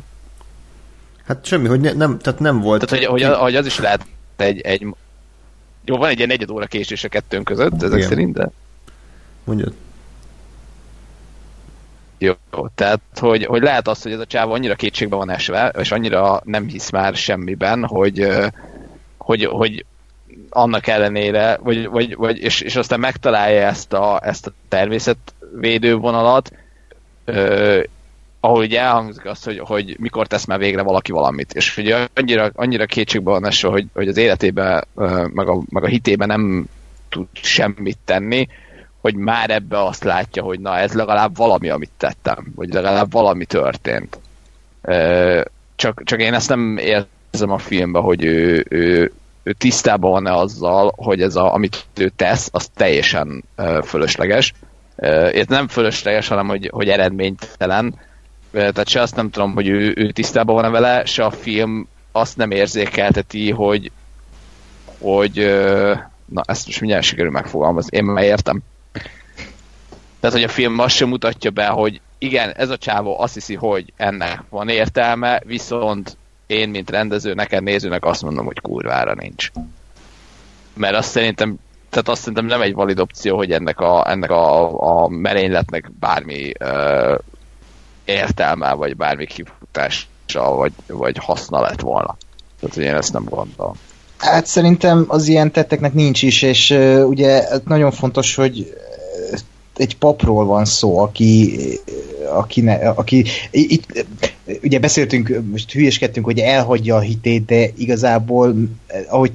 Hát 1.27 1.45
semmi, 1.45 1.69
hogy 1.69 1.81
ne, 1.81 1.93
nem, 1.93 2.19
tehát 2.19 2.41
nem 2.41 2.61
volt... 2.61 2.87
Tehát, 2.87 3.05
hogy, 3.05 3.23
hogy, 3.23 3.35
hogy 3.35 3.57
az 3.57 3.67
is 3.67 3.79
lehet 3.79 4.07
egy, 4.37 4.61
egy... 4.61 4.87
Jó, 5.85 5.97
van 5.97 6.09
egy 6.09 6.17
ilyen 6.17 6.29
negyed 6.29 6.51
óra 6.51 6.67
késés 6.67 7.05
a 7.05 7.09
kettőnk 7.09 7.45
között, 7.45 7.83
ezek 7.83 7.97
Igen. 7.97 8.09
szerint, 8.09 8.35
de... 8.35 8.51
Mondjad. 9.45 9.73
Jó, 12.19 12.33
tehát, 12.75 13.01
hogy, 13.15 13.45
hogy 13.45 13.63
lehet 13.63 13.89
az, 13.89 14.03
hogy 14.03 14.13
ez 14.13 14.19
a 14.19 14.27
csávó 14.27 14.53
annyira 14.53 14.75
kétségbe 14.75 15.17
van 15.17 15.31
esve, 15.31 15.73
és 15.79 15.93
annyira 15.93 16.41
nem 16.45 16.67
hisz 16.67 16.91
már 16.91 17.15
semmiben, 17.15 17.85
hogy, 17.85 18.29
hogy, 19.17 19.45
hogy 19.45 19.85
annak 20.51 20.87
ellenére, 20.87 21.59
vagy, 21.63 21.89
vagy, 21.89 22.17
vagy 22.17 22.39
és, 22.39 22.61
és 22.61 22.77
aztán 22.77 23.01
megtalálja 23.01 23.67
ezt 23.67 23.93
a, 23.93 24.21
ezt 24.23 24.47
a 24.47 24.53
természetvédő 24.69 25.97
vonalat, 25.97 26.53
ö, 27.25 27.81
ahol 28.41 28.59
ugye 28.59 28.81
elhangzik 28.81 29.25
az, 29.25 29.45
hogy, 29.45 29.59
hogy 29.59 29.97
mikor 29.99 30.27
tesz 30.27 30.45
már 30.45 30.59
végre 30.59 30.83
valaki 30.83 31.13
valamit, 31.13 31.53
és 31.53 31.75
hogy 31.75 31.95
annyira, 32.15 32.51
annyira 32.55 32.87
kétségbe 32.87 33.31
van 33.31 33.47
eső, 33.47 33.69
hogy, 33.69 33.87
hogy 33.95 34.09
az 34.09 34.17
életében, 34.17 34.85
meg 35.33 35.49
a, 35.49 35.61
meg 35.69 35.85
a 35.85 35.87
hitében 35.87 36.29
nem 36.29 36.67
tud 37.09 37.27
semmit 37.33 37.99
tenni, 38.05 38.49
hogy 39.01 39.15
már 39.15 39.51
ebbe 39.51 39.85
azt 39.85 40.05
látja, 40.05 40.43
hogy 40.43 40.61
na 40.61 40.79
ez 40.79 40.93
legalább 40.93 41.37
valami, 41.37 41.69
amit 41.69 41.91
tettem, 41.97 42.53
vagy 42.55 42.73
legalább 42.73 43.13
valami 43.13 43.45
történt. 43.45 44.19
Csak, 45.77 46.03
csak 46.05 46.21
én 46.21 46.35
ezt 46.35 46.49
nem 46.49 46.77
érzem 46.77 47.51
a 47.51 47.59
filmben, 47.59 48.03
hogy 48.03 48.25
ő, 48.25 48.67
ő, 48.69 49.13
ő 49.47 49.53
tisztában 49.53 50.11
van-e 50.11 50.33
azzal, 50.33 50.93
hogy 50.97 51.23
ez 51.23 51.37
a, 51.37 51.55
amit 51.55 51.87
ő 51.95 52.09
tesz, 52.17 52.49
az 52.53 52.69
teljesen 52.75 53.45
fölösleges. 53.85 54.53
Uh, 54.97 55.45
nem 55.49 55.69
fölösleges, 55.69 56.29
hanem 56.29 56.49
hogy, 56.49 56.71
hogy 56.73 56.89
eredménytelen. 56.89 57.95
Tehát 58.51 58.89
se 58.89 59.01
azt 59.01 59.17
nem 59.17 59.31
tudom, 59.31 59.55
hogy 59.55 59.69
ő, 59.69 59.93
ő 59.97 60.11
tisztában 60.11 60.55
van-e 60.55 60.69
vele, 60.69 61.05
se 61.05 61.25
a 61.25 61.31
film 61.31 61.89
azt 62.13 62.37
nem 62.37 62.51
érzékelteti, 62.51 63.51
hogy 63.51 63.91
hogy, 64.99 65.35
Na, 66.27 66.43
ezt 66.47 66.67
most 66.67 66.81
mindjárt 66.81 67.05
sikerül 67.05 67.31
megfogalmazni. 67.31 67.97
Én 67.97 68.05
már 68.05 68.25
értem. 68.25 68.63
Tehát, 70.21 70.37
hogy 70.37 70.45
a 70.45 70.49
film 70.49 70.79
azt 70.79 70.95
sem 70.95 71.09
mutatja 71.09 71.51
be, 71.51 71.67
hogy 71.67 72.01
igen, 72.19 72.51
ez 72.51 72.71
a 72.71 72.77
csávó 72.77 73.21
azt 73.21 73.35
hiszi, 73.35 73.55
hogy 73.55 73.93
ennek 73.97 74.43
van 74.49 74.69
értelme, 74.69 75.41
viszont 75.45 76.17
én, 76.47 76.69
mint 76.69 76.91
rendező, 76.91 77.35
neked 77.35 77.63
nézőnek 77.63 78.05
azt 78.05 78.23
mondom, 78.23 78.45
hogy 78.45 78.61
kurvára 78.61 79.15
nincs. 79.15 79.51
Mert 80.75 80.97
azt 80.97 81.11
szerintem 81.11 81.59
tehát 81.91 82.09
azt 82.09 82.21
szerintem 82.21 82.47
nem 82.47 82.61
egy 82.61 82.75
valid 82.75 82.99
opció, 82.99 83.37
hogy 83.37 83.51
ennek 83.51 83.81
a, 83.81 84.11
ennek 84.11 84.31
a, 84.31 85.03
a 85.03 85.09
merényletnek 85.09 85.91
bármi 86.01 86.53
ö, 86.59 87.15
értelme, 88.05 88.73
vagy 88.73 88.97
bármi 88.97 89.27
kifutása, 89.27 90.55
vagy, 90.55 90.73
vagy 90.87 91.17
haszna 91.19 91.61
lett 91.61 91.81
volna. 91.81 92.17
Tehát, 92.61 92.75
hogy 92.75 92.85
én 92.85 92.95
ezt 92.95 93.13
nem 93.13 93.25
gondolom. 93.25 93.75
Hát 94.17 94.47
szerintem 94.47 95.05
az 95.09 95.29
ilyen 95.29 95.53
tetteknek 95.53 95.93
nincs 95.93 96.23
is, 96.23 96.43
és 96.43 96.71
uh, 96.71 97.09
ugye 97.09 97.45
nagyon 97.65 97.91
fontos, 97.91 98.35
hogy 98.35 98.75
egy 99.77 99.97
papról 99.97 100.45
van 100.45 100.65
szó, 100.65 100.99
aki, 100.99 101.59
aki, 102.33 102.61
ne, 102.61 102.75
aki 102.75 103.25
itt, 103.51 104.07
ugye 104.63 104.79
beszéltünk, 104.79 105.43
most 105.51 105.73
hülyeskedtünk, 105.73 106.27
hogy 106.27 106.39
elhagyja 106.39 106.97
a 106.97 107.01
hitét, 107.01 107.45
de 107.45 107.69
igazából, 107.77 108.55
ahogy 109.09 109.33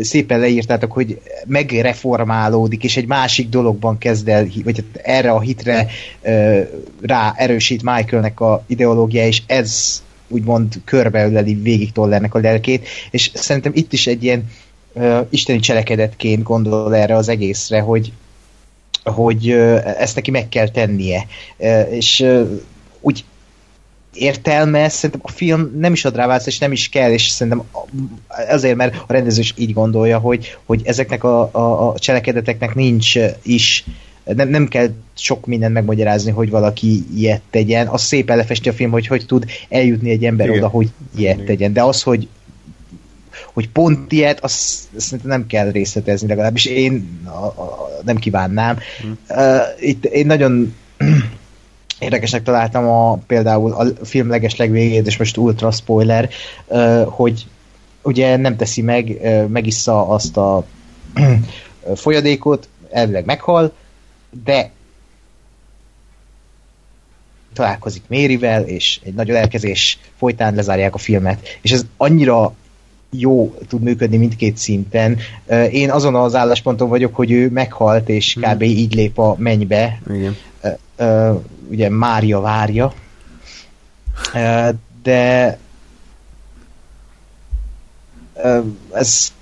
szépen 0.00 0.40
leírtátok, 0.40 0.92
hogy 0.92 1.20
megreformálódik, 1.46 2.84
és 2.84 2.96
egy 2.96 3.06
másik 3.06 3.48
dologban 3.48 3.98
kezd 3.98 4.28
el, 4.28 4.46
vagy 4.64 4.84
erre 5.02 5.30
a 5.30 5.40
hitre 5.40 5.86
rá 7.00 7.34
erősít 7.36 7.82
Michaelnek 7.82 8.40
a 8.40 8.64
ideológia, 8.66 9.26
és 9.26 9.42
ez 9.46 10.02
úgymond 10.28 10.74
körbeöleli 10.84 11.54
végig 11.54 11.92
Tollernek 11.92 12.34
a 12.34 12.38
lelkét, 12.38 12.88
és 13.10 13.30
szerintem 13.34 13.72
itt 13.74 13.92
is 13.92 14.06
egy 14.06 14.24
ilyen 14.24 14.50
uh, 14.92 15.26
isteni 15.30 15.58
cselekedetként 15.58 16.42
gondol 16.42 16.96
erre 16.96 17.16
az 17.16 17.28
egészre, 17.28 17.80
hogy 17.80 18.12
hogy 19.04 19.50
ezt 19.98 20.14
neki 20.14 20.30
meg 20.30 20.48
kell 20.48 20.68
tennie. 20.68 21.26
És 21.90 22.26
úgy 23.00 23.24
értelme, 24.14 24.88
szerintem 24.88 25.20
a 25.22 25.30
film 25.30 25.76
nem 25.78 25.92
is 25.92 26.04
ad 26.04 26.16
rá 26.16 26.26
választ, 26.26 26.46
és 26.46 26.58
nem 26.58 26.72
is 26.72 26.88
kell, 26.88 27.10
és 27.10 27.28
szerintem 27.28 27.62
azért, 28.48 28.76
mert 28.76 28.94
a 29.06 29.12
rendező 29.12 29.40
is 29.40 29.54
így 29.56 29.72
gondolja, 29.72 30.18
hogy, 30.18 30.56
hogy 30.64 30.80
ezeknek 30.84 31.24
a, 31.24 31.48
a, 31.52 31.88
a 31.88 31.98
cselekedeteknek 31.98 32.74
nincs 32.74 33.14
is 33.42 33.84
nem, 34.24 34.48
nem 34.48 34.68
kell 34.68 34.88
sok 35.16 35.46
mindent 35.46 35.72
megmagyarázni, 35.72 36.30
hogy 36.30 36.50
valaki 36.50 37.04
ilyet 37.16 37.42
tegyen. 37.50 37.86
Az 37.86 38.02
szépen 38.02 38.36
lefesti 38.36 38.68
a 38.68 38.72
film, 38.72 38.90
hogy 38.90 39.06
hogy 39.06 39.26
tud 39.26 39.44
eljutni 39.68 40.10
egy 40.10 40.24
ember 40.24 40.46
Igen. 40.46 40.58
oda, 40.58 40.68
hogy 40.68 40.88
ilyet 41.16 41.34
Igen. 41.34 41.46
tegyen. 41.46 41.72
De 41.72 41.82
az, 41.82 42.02
hogy 42.02 42.28
hogy 43.52 43.68
pont 43.68 44.12
ilyet, 44.12 44.44
azt, 44.44 44.88
azt 44.96 45.24
nem 45.24 45.46
kell 45.46 45.70
részletezni, 45.70 46.28
legalábbis 46.28 46.64
én 46.64 47.20
a, 47.24 47.44
a, 47.46 47.88
nem 48.04 48.16
kívánnám. 48.16 48.78
Hmm. 49.00 49.18
Uh, 49.28 49.60
itt 49.80 50.04
én 50.04 50.26
nagyon 50.26 50.74
érdekesnek 52.00 52.42
találtam 52.42 52.86
a, 52.88 53.16
például 53.26 53.72
a 53.72 54.04
film 54.04 54.28
leges 54.28 54.56
legvégét, 54.56 55.06
és 55.06 55.16
most 55.16 55.36
ultra 55.36 55.70
spoiler, 55.70 56.28
hogy 57.04 57.46
ugye 58.02 58.36
nem 58.36 58.56
teszi 58.56 58.82
meg, 58.82 59.18
megissza 59.48 60.08
azt 60.08 60.36
a 60.36 60.64
folyadékot, 61.94 62.68
elvileg 62.90 63.24
meghal, 63.24 63.72
de 64.44 64.70
találkozik 67.52 68.02
Mérivel, 68.06 68.62
és 68.62 69.00
egy 69.04 69.14
nagy 69.14 69.30
elkezés 69.30 69.98
folytán 70.16 70.54
lezárják 70.54 70.94
a 70.94 70.98
filmet, 70.98 71.58
és 71.60 71.72
ez 71.72 71.84
annyira 71.96 72.54
jó 73.10 73.54
tud 73.68 73.82
működni 73.82 74.16
mindkét 74.16 74.56
szinten. 74.56 75.18
Én 75.70 75.90
azon 75.90 76.14
az 76.14 76.34
állásponton 76.34 76.88
vagyok, 76.88 77.14
hogy 77.14 77.30
ő 77.30 77.48
meghalt, 77.48 78.08
és 78.08 78.34
hmm. 78.34 78.52
kb. 78.52 78.62
így 78.62 78.94
lép 78.94 79.18
a 79.18 79.34
mennybe. 79.38 80.00
Igen. 80.10 80.36
Ugye 81.70 81.90
Mária 81.90 82.40
várja. 82.40 82.92
De 85.02 85.58
ez, 88.92 89.32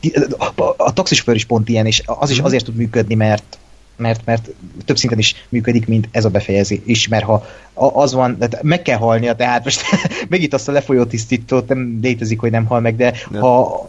a 0.77 0.93
taxisofőr 0.93 1.35
is 1.35 1.45
pont 1.45 1.69
ilyen, 1.69 1.87
és 1.87 2.03
az 2.07 2.31
is 2.31 2.37
hmm. 2.37 2.45
azért 2.45 2.65
tud 2.65 2.77
működni, 2.77 3.15
mert 3.15 3.59
mert, 3.99 4.25
mert 4.25 4.51
több 4.85 4.97
szinten 4.97 5.19
is 5.19 5.35
működik, 5.49 5.87
mint 5.87 6.09
ez 6.11 6.25
a 6.25 6.29
befejezés, 6.29 7.09
mert 7.09 7.25
ha 7.25 7.45
az 7.75 8.13
van, 8.13 8.39
tehát 8.39 8.63
meg 8.63 8.83
kell 8.83 8.97
halnia, 8.97 9.35
tehát 9.35 9.65
most 9.65 9.83
megint 10.29 10.55
azt 10.55 10.69
a 10.69 10.73
lefolyó 10.73 11.05
tisztítót 11.05 11.69
nem 11.69 11.99
létezik, 12.03 12.41
hogy 12.41 12.51
nem 12.51 12.67
hal 12.67 12.81
meg, 12.81 12.97
de 12.97 13.15
nem. 13.31 13.41
ha 13.41 13.89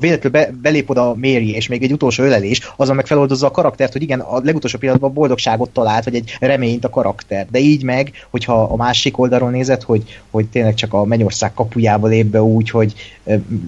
véletlenül 0.00 0.40
be, 0.40 0.50
belép 0.62 0.90
oda 0.90 1.14
Mary, 1.14 1.54
és 1.54 1.68
még 1.68 1.82
egy 1.82 1.92
utolsó 1.92 2.22
ölelés, 2.24 2.72
azon 2.76 2.96
meg 2.96 3.06
feloldozza 3.06 3.46
a 3.46 3.50
karaktert, 3.50 3.92
hogy 3.92 4.02
igen, 4.02 4.20
a 4.20 4.40
legutolsó 4.44 4.78
pillanatban 4.78 5.12
boldogságot 5.12 5.70
talált, 5.70 6.04
vagy 6.04 6.14
egy 6.14 6.36
reményt 6.40 6.84
a 6.84 6.90
karakter. 6.90 7.46
De 7.50 7.58
így 7.58 7.82
meg, 7.82 8.12
hogyha 8.30 8.62
a 8.62 8.76
másik 8.76 9.18
oldalról 9.18 9.50
nézed, 9.50 9.82
hogy, 9.82 10.20
hogy 10.30 10.46
tényleg 10.46 10.74
csak 10.74 10.92
a 10.92 11.04
mennyország 11.04 11.54
kapujába 11.54 12.06
lép 12.06 12.26
be 12.26 12.42
úgy, 12.42 12.70
hogy 12.70 12.94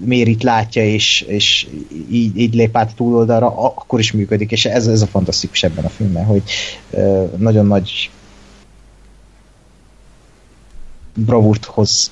Mérit 0.05 0.43
látja, 0.43 0.83
és, 0.83 1.21
és 1.21 1.67
így, 2.11 2.37
így 2.37 2.53
lép 2.53 2.77
át 2.77 2.89
a 2.89 2.95
túloldalra, 2.95 3.47
akkor 3.57 3.99
is 3.99 4.11
működik, 4.11 4.51
és 4.51 4.65
ez, 4.65 4.87
ez 4.87 5.01
a 5.01 5.07
fantasztikus 5.07 5.63
ebben 5.63 5.85
a 5.85 5.89
filmben, 5.89 6.25
hogy 6.25 6.43
nagyon 7.37 7.65
nagy 7.65 8.09
bravúrthoz 11.15 12.11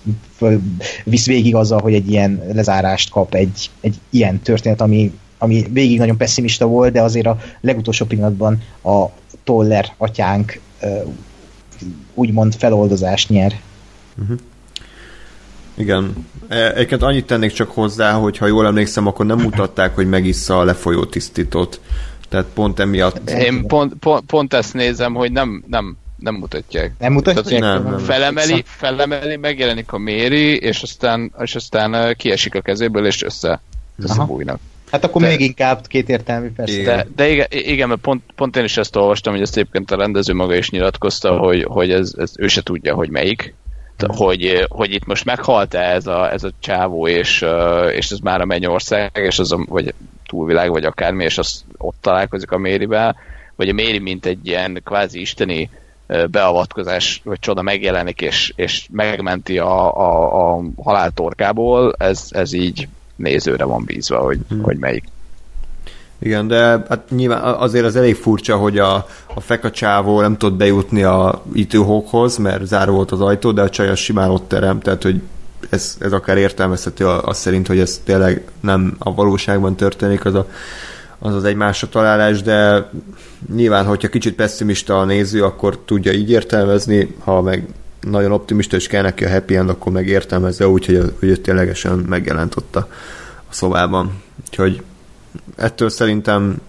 visz 1.04 1.26
végig 1.26 1.56
azzal, 1.56 1.82
hogy 1.82 1.94
egy 1.94 2.10
ilyen 2.10 2.42
lezárást 2.54 3.10
kap 3.10 3.34
egy, 3.34 3.70
egy 3.82 3.96
ilyen 4.10 4.40
történet, 4.40 4.82
ami, 4.82 5.12
ami 5.38 5.66
végig 5.72 5.98
nagyon 5.98 6.18
pessimista 6.18 6.66
volt, 6.66 6.94
de 6.94 7.02
azért 7.02 7.28
a 7.28 7.38
legutolsó 7.62 8.06
pillanatban 8.06 8.62
a 8.84 9.06
Toller 9.44 9.94
atyánk 9.98 10.60
úgymond 12.14 12.56
feloldozást 12.56 13.30
nyer. 13.30 13.60
Uh-huh. 14.22 14.38
Igen. 15.76 16.28
E, 16.48 16.74
egyébként 16.74 17.02
annyit 17.02 17.26
tennék 17.26 17.52
csak 17.52 17.72
hozzá, 17.72 18.12
hogy 18.14 18.38
ha 18.38 18.48
jól 18.48 18.66
emlékszem, 18.66 19.08
akkor 19.08 19.26
nem 19.26 19.40
mutatták, 19.40 19.96
hogy 19.96 20.10
megissza 20.10 20.60
a 20.60 20.64
lefolyó 20.64 21.06
tisztítót. 21.06 21.82
Tehát 22.30 22.46
pont 22.54 22.80
emiatt... 22.80 23.30
Én 23.30 23.68
pont, 23.68 23.94
pont, 23.94 24.26
pont 24.26 24.54
ezt 24.54 24.74
nézem, 24.74 25.14
hogy 25.14 25.32
nem, 25.32 25.64
nem 25.68 25.98
nem 26.22 26.36
mutatják. 26.36 26.94
Nem 27.00 27.14
mutatják? 27.14 27.62
Nem, 27.62 27.84
nem, 27.84 27.98
felemeli, 27.98 28.64
felemeli, 28.66 29.36
megjelenik 29.36 29.92
a 29.92 29.98
Méri, 29.98 30.58
és 30.58 30.82
aztán, 30.82 31.34
és 31.40 31.56
aztán 31.56 32.16
kiesik 32.18 32.56
a 32.56 32.62
kezéből, 32.62 33.06
és 33.06 33.24
össze, 33.24 33.62
összebújnak. 33.98 34.60
Hát 34.92 35.04
akkor 35.04 35.22
de, 35.22 35.28
még 35.28 35.40
inkább 35.40 35.88
kétértelmű 35.88 36.52
persze. 36.56 36.82
De, 36.82 37.08
de 37.16 37.30
igen, 37.30 37.48
igen, 37.50 37.88
mert 37.88 38.02
pont, 38.02 38.24
pont 38.36 38.56
én 38.56 38.64
is 38.64 38.78
ezt 38.78 38.96
olvastam, 38.96 39.34
hogy 39.34 39.42
ezt 39.42 39.58
egyébként 39.58 39.92
a 39.92 39.96
rendező 39.96 40.34
maga 40.34 40.56
is 40.56 40.70
nyilatkozta, 40.70 41.38
hogy, 41.38 41.64
hogy 41.64 41.92
ez, 41.92 42.14
ez 42.18 42.32
ő 42.36 42.48
se 42.48 42.64
tudja, 42.64 42.96
hogy 42.96 43.10
melyik. 43.10 43.54
Hogy, 44.08 44.66
hogy 44.70 44.94
itt 44.94 45.06
most 45.06 45.26
meghalt-e 45.26 45.80
ez 45.80 46.08
a, 46.08 46.32
ez 46.32 46.44
a 46.44 46.52
csávó, 46.60 47.08
és, 47.08 47.46
és 47.92 48.10
ez 48.10 48.20
már 48.20 48.42
a 48.42 48.46
mennyország, 48.46 49.12
és 49.14 49.40
az 49.40 49.52
a, 49.52 49.66
vagy 49.70 49.94
túlvilág, 50.26 50.70
vagy 50.70 50.86
akármi, 50.86 51.24
és 51.24 51.38
az 51.38 51.64
ott 51.78 51.96
találkozik 52.02 52.52
a 52.52 52.58
Mérivel, 52.58 53.16
vagy 53.56 53.70
a 53.70 53.74
Méri, 53.74 54.00
mint 54.00 54.26
egy 54.26 54.48
ilyen 54.48 54.82
kvázi 54.84 55.20
isteni 55.20 55.70
beavatkozás 56.32 57.22
vagy 57.24 57.40
csoda 57.40 57.62
megjelenik, 57.62 58.22
és, 58.22 58.54
és 58.56 58.88
megmenti 58.92 59.58
a, 59.58 59.98
a, 59.98 60.56
a 60.56 60.62
haláltorkából, 60.84 61.94
ez, 61.98 62.28
ez 62.30 62.54
így 62.54 62.88
nézőre 63.16 63.64
van 63.64 63.84
bízva, 63.84 64.20
hogy, 64.20 64.40
hmm. 64.50 64.62
hogy 64.62 64.78
melyik. 64.78 65.04
Igen, 66.20 66.48
de 66.48 66.58
hát 66.90 67.10
nyilván 67.10 67.42
azért 67.42 67.86
az 67.86 67.96
elég 67.96 68.16
furcsa, 68.16 68.58
hogy 68.58 68.80
a, 68.80 68.96
a 69.34 69.40
fekacsávó 69.40 70.22
nem 70.22 70.38
tud 70.38 70.54
bejutni 70.54 71.04
a 71.04 71.44
itőhókhoz, 71.54 72.38
mert 72.38 72.66
záró 72.66 72.94
volt 72.94 73.12
az 73.12 73.22
ajtó, 73.22 73.52
de 73.52 73.62
a 73.62 73.70
csaj 73.70 73.96
simán 73.96 74.30
ott 74.30 74.48
terem, 74.48 74.80
tehát 74.80 75.04
hogy 75.04 75.22
ez, 75.70 75.98
ez 76.00 76.14
akár 76.14 76.38
értelmezhető 76.38 77.08
az 77.08 77.38
szerint, 77.38 77.68
hogy 77.68 77.80
ez 77.80 78.02
tényleg 78.04 78.52
nem 78.60 78.96
a 79.00 79.14
valóságban 79.14 79.76
történik, 79.76 80.26
az 80.26 80.34
a 80.34 80.48
az 81.24 81.36
az 81.36 81.44
egy 81.44 81.56
másra 81.56 81.90
találás, 81.90 82.42
de 82.42 82.90
nyilván, 83.56 83.86
hogyha 83.86 84.08
kicsit 84.08 84.36
pessimista 84.36 85.00
a 85.00 85.06
néző, 85.06 85.44
akkor 85.44 85.80
tudja 85.86 86.12
így 86.12 86.30
értelmezni, 86.30 87.16
ha 87.20 87.42
meg 87.42 87.68
nagyon 88.02 88.32
optimista 88.32 88.76
és 88.76 88.88
kell 88.88 89.02
neki 89.02 89.26
a 89.26 89.30
happy 89.30 89.56
end, 89.56 89.70
akkor 89.70 89.92
meg 89.92 90.08
értelmezze 90.08 90.68
úgy, 90.68 90.86
hogy, 90.86 91.14
hogy 91.20 91.42
ténylegesen 91.42 91.98
megjelent 91.98 92.56
ott 92.56 92.76
a, 92.76 92.88
a 93.50 93.54
szobában. 93.54 94.22
Úgyhogy 94.46 94.84
ettől 95.56 95.90
szerintem 95.90 96.62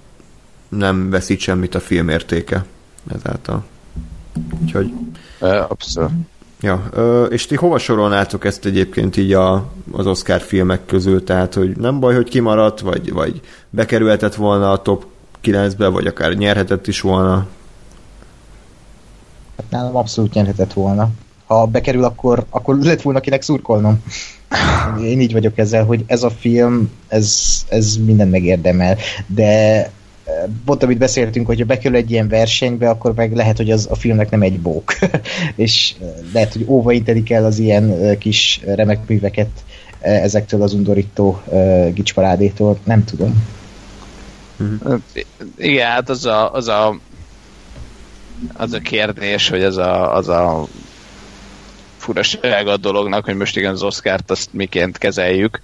nem 0.68 1.10
veszít 1.10 1.40
semmit 1.40 1.74
a 1.74 1.80
film 1.80 2.08
értéke 2.08 2.64
ezáltal. 3.14 3.64
Úgyhogy... 4.62 4.92
Abszolút. 5.68 6.10
Ja, 6.62 6.82
és 7.30 7.46
ti 7.46 7.56
hova 7.56 7.78
sorolnátok 7.78 8.44
ezt 8.44 8.64
egyébként 8.64 9.16
így 9.16 9.32
a, 9.32 9.70
az 9.92 10.06
Oscar 10.06 10.40
filmek 10.40 10.86
közül? 10.86 11.24
Tehát, 11.24 11.54
hogy 11.54 11.76
nem 11.76 12.00
baj, 12.00 12.14
hogy 12.14 12.28
kimaradt, 12.28 12.80
vagy, 12.80 13.12
vagy 13.12 13.40
bekerülhetett 13.70 14.34
volna 14.34 14.70
a 14.70 14.82
top 14.82 15.04
9-be, 15.44 15.88
vagy 15.88 16.06
akár 16.06 16.32
nyerhetett 16.32 16.86
is 16.86 17.00
volna? 17.00 17.46
Hát 19.56 19.70
nálam 19.70 19.96
abszolút 19.96 20.34
nyerhetett 20.34 20.72
volna. 20.72 21.08
Ha 21.46 21.66
bekerül, 21.66 22.04
akkor, 22.04 22.44
akkor 22.50 22.78
lett 22.78 23.02
volna 23.02 23.20
kinek 23.20 23.42
szurkolnom. 23.42 24.02
Én 25.10 25.20
így 25.20 25.32
vagyok 25.32 25.58
ezzel, 25.58 25.84
hogy 25.84 26.04
ez 26.06 26.22
a 26.22 26.30
film, 26.30 26.90
ez, 27.08 27.40
ez 27.68 27.96
minden 28.04 28.28
megérdemel, 28.28 28.96
de 29.26 29.90
pont 30.64 30.82
amit 30.82 30.98
beszéltünk, 30.98 31.46
hogyha 31.46 31.64
bekerül 31.64 31.96
egy 31.96 32.10
ilyen 32.10 32.28
versenybe, 32.28 32.88
akkor 32.88 33.14
meg 33.14 33.34
lehet, 33.34 33.56
hogy 33.56 33.70
az 33.70 33.86
a 33.90 33.94
filmnek 33.94 34.30
nem 34.30 34.42
egy 34.42 34.60
bók. 34.60 34.94
és 35.56 35.94
lehet, 36.32 36.52
hogy 36.52 36.64
óvaintelik 36.68 37.30
el 37.30 37.44
az 37.44 37.58
ilyen 37.58 38.18
kis 38.18 38.60
remek 38.64 39.06
műveket 39.06 39.50
ezektől 40.00 40.62
az 40.62 40.72
undorító 40.72 41.42
gicsparádétól. 41.94 42.78
Nem 42.84 43.04
tudom. 43.04 43.44
Mm-hmm. 44.62 44.94
Igen, 45.56 45.90
hát 45.90 46.08
az 46.08 46.26
a, 46.26 46.52
az 46.52 46.68
a 46.68 46.98
az 48.52 48.72
a 48.72 48.78
kérdés, 48.78 49.48
hogy 49.48 49.62
ez 49.62 49.76
a, 49.76 50.14
az 50.14 50.28
a 50.28 50.66
furaság 51.96 52.66
a 52.66 52.76
dolognak, 52.76 53.24
hogy 53.24 53.36
most 53.36 53.56
igen 53.56 53.72
az 53.72 53.82
Oscárt 53.82 54.30
azt 54.30 54.52
miként 54.52 54.98
kezeljük. 54.98 55.60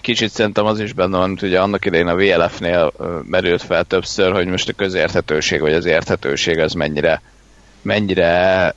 Kicsit 0.00 0.30
szerintem 0.30 0.64
az 0.64 0.80
is 0.80 0.92
benne 0.92 1.16
van, 1.16 1.28
hogy 1.28 1.48
ugye 1.48 1.60
annak 1.60 1.84
idején 1.84 2.06
a 2.06 2.14
VLF-nél 2.14 2.92
merült 3.24 3.62
fel 3.62 3.84
többször, 3.84 4.32
hogy 4.32 4.46
most 4.46 4.68
a 4.68 4.72
közérthetőség 4.72 5.60
vagy 5.60 5.72
az 5.72 5.84
érthetőség 5.84 6.58
az 6.58 6.72
mennyire, 6.72 7.22
mennyire 7.82 8.74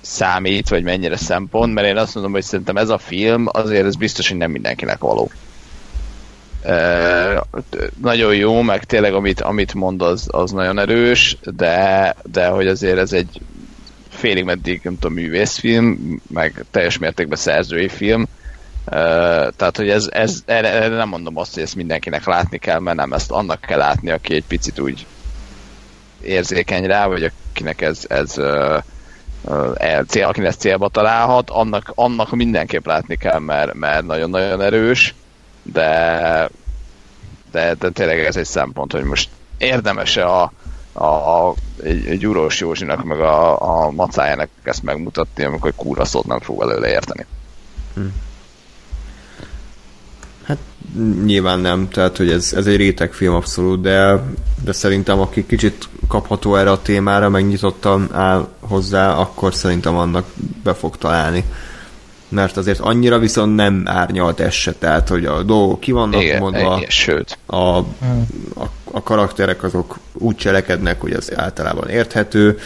számít, 0.00 0.68
vagy 0.68 0.82
mennyire 0.82 1.16
szempont, 1.16 1.74
mert 1.74 1.86
én 1.86 1.96
azt 1.96 2.14
mondom, 2.14 2.32
hogy 2.32 2.42
szerintem 2.42 2.76
ez 2.76 2.88
a 2.88 2.98
film 2.98 3.46
azért 3.52 3.86
ez 3.86 3.96
biztos, 3.96 4.28
hogy 4.28 4.38
nem 4.38 4.50
mindenkinek 4.50 4.98
való. 4.98 5.30
Nagyon 8.02 8.34
jó, 8.34 8.62
meg 8.62 8.84
tényleg 8.84 9.14
amit, 9.14 9.40
amit 9.40 9.74
mond 9.74 10.02
az, 10.02 10.28
az 10.30 10.50
nagyon 10.50 10.78
erős, 10.78 11.36
de, 11.56 12.14
de 12.32 12.46
hogy 12.46 12.66
azért 12.66 12.98
ez 12.98 13.12
egy 13.12 13.40
félig 14.08 14.44
meddig, 14.44 14.80
nem 14.82 14.98
tudom, 14.98 15.16
művészfilm, 15.16 16.20
meg 16.28 16.64
teljes 16.70 16.98
mértékben 16.98 17.38
szerzői 17.38 17.88
film, 17.88 18.26
tehát, 18.84 19.76
hogy 19.76 19.88
ez, 19.88 20.08
ez 20.12 20.42
erre, 20.46 20.88
nem 20.88 21.08
mondom 21.08 21.36
azt, 21.36 21.54
hogy 21.54 21.62
ezt 21.62 21.76
mindenkinek 21.76 22.24
látni 22.24 22.58
kell, 22.58 22.78
mert 22.78 22.96
nem 22.96 23.12
ezt 23.12 23.30
annak 23.30 23.60
kell 23.60 23.78
látni, 23.78 24.10
aki 24.10 24.34
egy 24.34 24.44
picit 24.44 24.80
úgy 24.80 25.06
érzékeny 26.22 26.86
rá, 26.86 27.06
vagy 27.06 27.32
akinek 27.50 27.80
ez, 27.80 28.04
ez 28.08 28.38
uh, 28.38 28.82
cél, 30.06 30.24
akinek 30.24 30.48
ez 30.48 30.56
célba 30.56 30.88
találhat, 30.88 31.50
annak, 31.50 31.92
annak 31.94 32.30
mindenképp 32.30 32.86
látni 32.86 33.16
kell, 33.16 33.38
mert, 33.38 33.74
mert 33.74 34.06
nagyon-nagyon 34.06 34.60
erős, 34.60 35.14
de, 35.62 36.50
de, 37.50 37.74
de 37.74 37.90
tényleg 37.90 38.18
ez 38.18 38.36
egy 38.36 38.44
szempont, 38.44 38.92
hogy 38.92 39.04
most 39.04 39.28
érdemes-e 39.58 40.26
a, 40.26 40.52
a, 40.92 41.04
a 41.04 41.54
egy, 41.82 42.06
egy 42.06 42.18
Gyurós 42.18 42.60
Józsinak, 42.60 43.04
meg 43.04 43.20
a, 43.20 43.60
a 43.84 43.90
macájának 43.90 44.48
ezt 44.62 44.82
megmutatni, 44.82 45.44
amikor 45.44 45.72
kúra 45.76 46.04
szót 46.04 46.26
nem 46.26 46.40
fog 46.40 46.62
előle 46.62 46.88
érteni. 46.88 47.26
Hm. 47.94 48.06
Nyilván 51.24 51.60
nem, 51.60 51.88
tehát 51.88 52.16
hogy 52.16 52.30
ez, 52.30 52.52
ez 52.56 52.66
egy 52.66 52.76
réteg 52.76 53.12
film 53.12 53.34
abszolút, 53.34 53.80
de, 53.80 54.22
de 54.64 54.72
szerintem 54.72 55.20
aki 55.20 55.46
kicsit 55.46 55.88
kapható 56.08 56.56
erre 56.56 56.70
a 56.70 56.82
témára, 56.82 57.28
megnyitottan 57.28 58.08
áll 58.12 58.48
hozzá, 58.60 59.12
akkor 59.12 59.54
szerintem 59.54 59.96
annak 59.96 60.26
be 60.62 60.74
fog 60.74 60.96
találni. 60.96 61.44
Mert 62.28 62.56
azért 62.56 62.80
annyira 62.80 63.18
viszont 63.18 63.54
nem 63.54 63.82
árnyalt 63.84 64.40
ez 64.40 64.52
se, 64.52 64.72
tehát 64.72 65.08
hogy 65.08 65.24
a 65.24 65.42
dolgok 65.42 65.80
ki 65.80 65.92
vannak 65.92 66.22
igen, 66.22 66.38
mondva, 66.38 66.76
igen, 66.76 66.90
sőt. 66.90 67.38
A, 67.46 67.56
a, 67.56 67.84
a 68.84 69.02
karakterek 69.02 69.62
azok 69.62 69.98
úgy 70.12 70.36
cselekednek, 70.36 71.00
hogy 71.00 71.12
az 71.12 71.32
általában 71.36 71.88
érthető, 71.88 72.58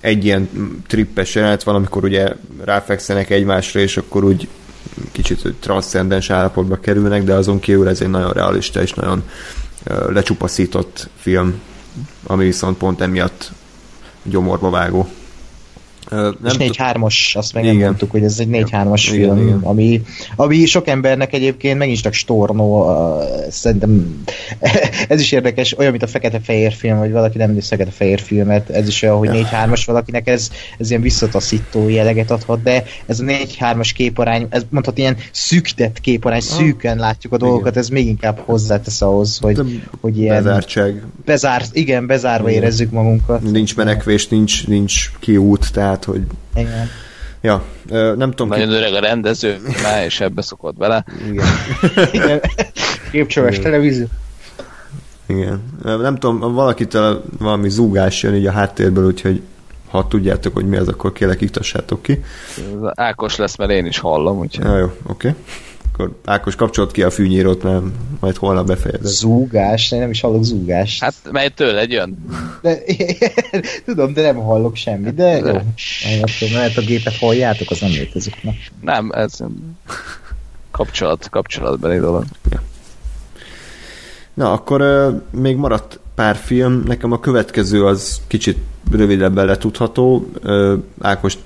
egy 0.00 0.24
ilyen 0.24 0.48
trippes 0.86 1.34
jelenet 1.34 1.62
van, 1.62 1.74
amikor 1.74 2.04
ugye 2.04 2.28
ráfekszenek 2.64 3.30
egymásra, 3.30 3.80
és 3.80 3.96
akkor 3.96 4.24
úgy 4.24 4.48
kicsit 5.12 5.54
transzcendens 5.60 6.30
állapotba 6.30 6.76
kerülnek, 6.76 7.24
de 7.24 7.34
azon 7.34 7.60
kívül 7.60 7.88
ez 7.88 8.00
egy 8.00 8.10
nagyon 8.10 8.32
realista 8.32 8.82
és 8.82 8.92
nagyon 8.92 9.22
lecsupaszított 10.08 11.08
film, 11.16 11.60
ami 12.26 12.44
viszont 12.44 12.76
pont 12.76 13.00
emiatt 13.00 13.50
gyomorba 14.22 14.70
vágó. 14.70 15.08
Nem 16.10 16.34
és 16.42 16.54
4-3-as, 16.58 17.36
azt 17.36 17.54
meg 17.54 17.64
nem 17.64 17.76
mondtuk, 17.76 18.10
hogy 18.10 18.24
ez 18.24 18.38
egy 18.38 18.48
4-3-as 18.50 19.06
film, 19.08 19.36
igen, 19.36 19.46
igen. 19.46 19.60
Ami, 19.62 20.02
ami 20.36 20.64
sok 20.64 20.88
embernek 20.88 21.32
egyébként 21.32 21.78
megint 21.78 22.00
csak 22.00 22.12
stornó, 22.12 22.84
uh, 22.84 23.22
szerintem 23.50 24.22
ez 25.08 25.20
is 25.20 25.32
érdekes, 25.32 25.78
olyan, 25.78 25.90
mint 25.90 26.02
a 26.02 26.06
fekete-fehér 26.06 26.72
film, 26.72 26.98
vagy 26.98 27.10
valaki 27.10 27.38
nem 27.38 27.52
néz 27.52 27.68
fekete-fehér 27.68 28.20
filmet, 28.20 28.70
ez 28.70 28.88
is 28.88 29.02
olyan, 29.02 29.16
hogy 29.16 29.28
4-3-as 29.32 29.82
valakinek 29.86 30.28
ez, 30.28 30.50
ez 30.78 30.90
ilyen 30.90 31.02
visszataszító 31.02 31.88
jelleget 31.88 32.30
adhat, 32.30 32.62
de 32.62 32.84
ez 33.06 33.20
a 33.20 33.24
4-3-as 33.24 33.90
képarány, 33.94 34.46
ez 34.50 34.62
mondhat 34.68 34.98
ilyen 34.98 35.16
szűktett 35.30 36.00
képarány, 36.00 36.40
ah. 36.50 36.56
szűken 36.56 36.96
látjuk 36.96 37.32
a 37.32 37.36
dolgokat, 37.36 37.70
igen. 37.70 37.82
ez 37.82 37.88
még 37.88 38.06
inkább 38.06 38.38
hozzátesz 38.44 39.02
ahhoz, 39.02 39.38
hogy, 39.40 39.82
hogy 40.00 40.18
ilyen... 40.18 40.42
Bezártság. 40.42 41.04
Bezár, 41.24 41.62
igen, 41.72 42.06
bezárva 42.06 42.48
igen. 42.48 42.62
érezzük 42.62 42.90
magunkat. 42.90 43.42
Nincs 43.42 43.76
menekvés, 43.76 44.28
nincs, 44.28 44.66
nincs 44.66 45.10
kiút, 45.18 45.72
tehát 45.72 45.99
tehát, 46.00 46.04
hogy... 46.04 46.22
Igen. 46.54 46.88
Ja, 47.40 47.64
nem 48.16 48.30
tudom... 48.30 48.48
Nagyon 48.48 48.68
ki... 48.68 48.74
öreg 48.74 48.94
a 48.94 49.00
rendező, 49.00 49.58
már 49.82 50.04
és 50.04 50.20
ebbe 50.20 50.42
szokott 50.42 50.76
bele. 50.76 51.04
Igen. 51.30 51.46
Igen. 52.12 52.40
Képcsöves 53.10 53.58
televízió. 53.58 54.06
Igen. 55.26 55.62
Nem 55.82 56.16
tudom, 56.16 56.54
valakitől 56.54 57.24
valami 57.38 57.68
zúgás 57.68 58.22
jön 58.22 58.34
így 58.34 58.46
a 58.46 58.52
háttérből, 58.52 59.06
úgyhogy 59.06 59.42
ha 59.90 60.06
tudjátok, 60.08 60.54
hogy 60.54 60.68
mi 60.68 60.76
az, 60.76 60.88
akkor 60.88 61.12
kérlek 61.12 61.40
iktassátok 61.40 62.02
ki. 62.02 62.24
Ákos 62.94 63.36
lesz, 63.36 63.56
mert 63.56 63.70
én 63.70 63.86
is 63.86 63.98
hallom, 63.98 64.38
úgyhogy... 64.38 64.64
Ja, 64.64 64.76
jó, 64.76 64.92
oké. 65.06 65.28
Okay 65.28 65.34
akkor 66.00 66.18
Ákos 66.24 66.54
kapcsolt 66.54 66.92
ki 66.92 67.02
a 67.02 67.10
fűnyírót, 67.10 67.62
mert 67.62 67.82
majd 68.20 68.36
holnap 68.36 68.66
befejezed. 68.66 69.06
Zúgás? 69.06 69.92
Én 69.92 69.98
nem 69.98 70.10
is 70.10 70.20
hallok 70.20 70.42
zúgást. 70.42 71.02
Hát 71.02 71.14
mely 71.30 71.48
tőled 71.48 71.90
jön. 71.90 72.24
De, 72.62 72.78
tudom, 73.86 74.12
de 74.12 74.22
nem 74.22 74.36
hallok 74.36 74.76
semmit, 74.76 75.14
de 75.14 75.36
jó. 75.36 75.52
Mert 76.52 76.76
a 76.76 76.80
gépet 76.80 77.16
halljátok, 77.16 77.70
az 77.70 77.80
nem 77.80 77.90
létezik. 77.90 78.42
Na. 78.42 78.52
Nem, 78.80 79.10
ez 79.10 79.38
kapcsolat, 80.70 81.28
kapcsolatbeli 81.30 81.98
dolog. 81.98 82.24
Ja. 82.50 82.62
Na, 84.34 84.52
akkor 84.52 84.80
uh, 84.80 85.40
még 85.40 85.56
maradt 85.56 86.00
pár 86.14 86.36
film. 86.36 86.82
Nekem 86.86 87.12
a 87.12 87.20
következő 87.20 87.84
az 87.84 88.20
kicsit 88.26 88.58
rövidebben 88.90 89.46
letudható. 89.46 90.30
Uh, 90.44 90.72
Ákos 91.00 91.38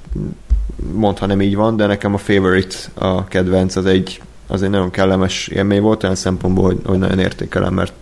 mondta 0.93 1.27
nem 1.27 1.41
így 1.41 1.55
van, 1.55 1.77
de 1.77 1.87
nekem 1.87 2.15
a 2.15 2.19
favorite, 2.19 2.77
a 2.95 3.25
kedvenc, 3.25 3.77
az 3.77 3.87
egy 3.87 4.21
az 4.55 4.63
egy 4.63 4.71
nagyon 4.71 4.91
kellemes 4.91 5.49
élmény 5.49 5.81
volt, 5.81 6.03
olyan 6.03 6.15
szempontból, 6.15 6.65
hogy, 6.65 6.79
hogy 6.85 6.99
nagyon 6.99 7.19
értékelem, 7.19 7.75
mert 7.75 7.93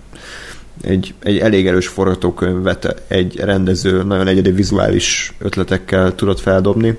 egy, 0.82 1.14
egy 1.22 1.38
elég 1.38 1.66
erős 1.66 1.86
forgatókönyvet 1.86 3.02
egy 3.08 3.36
rendező 3.36 4.02
nagyon 4.02 4.26
egyedi 4.26 4.50
vizuális 4.50 5.34
ötletekkel 5.38 6.14
tudott 6.14 6.40
feldobni. 6.40 6.98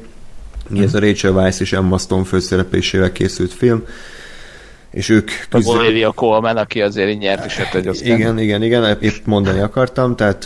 Mm. 0.74 0.82
Ez 0.82 0.94
a 0.94 1.00
Rachel 1.00 1.32
Weisz 1.32 1.60
és 1.60 1.74
Emma 1.74 1.98
Stone 1.98 2.24
főszereplésével 2.24 3.12
készült 3.12 3.54
film, 3.54 3.84
és 4.92 5.10
ők 5.10 5.30
küzd... 5.50 5.68
Olivia 5.68 6.12
Colman, 6.12 6.58
aki 6.58 6.82
azért 6.82 7.20
nyert 7.20 7.46
is 7.46 7.58
egy 7.58 7.88
Oscar. 7.88 8.08
Igen, 8.08 8.40
igen, 8.40 8.64
igen, 8.64 8.98
épp 9.02 9.26
mondani 9.26 9.60
akartam, 9.60 10.16
tehát 10.16 10.46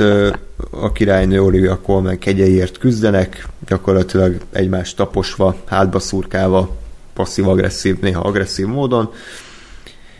a 0.69 0.91
királynő 0.91 1.41
Olivia 1.41 1.79
Colman 1.81 2.19
kegyeiért 2.19 2.77
küzdenek, 2.77 3.47
gyakorlatilag 3.67 4.37
egymást 4.51 4.95
taposva, 4.95 5.55
hátba 5.65 5.99
szurkálva, 5.99 6.75
passzív-agresszív, 7.17 7.99
néha 7.99 8.21
agresszív 8.21 8.65
módon. 8.65 9.11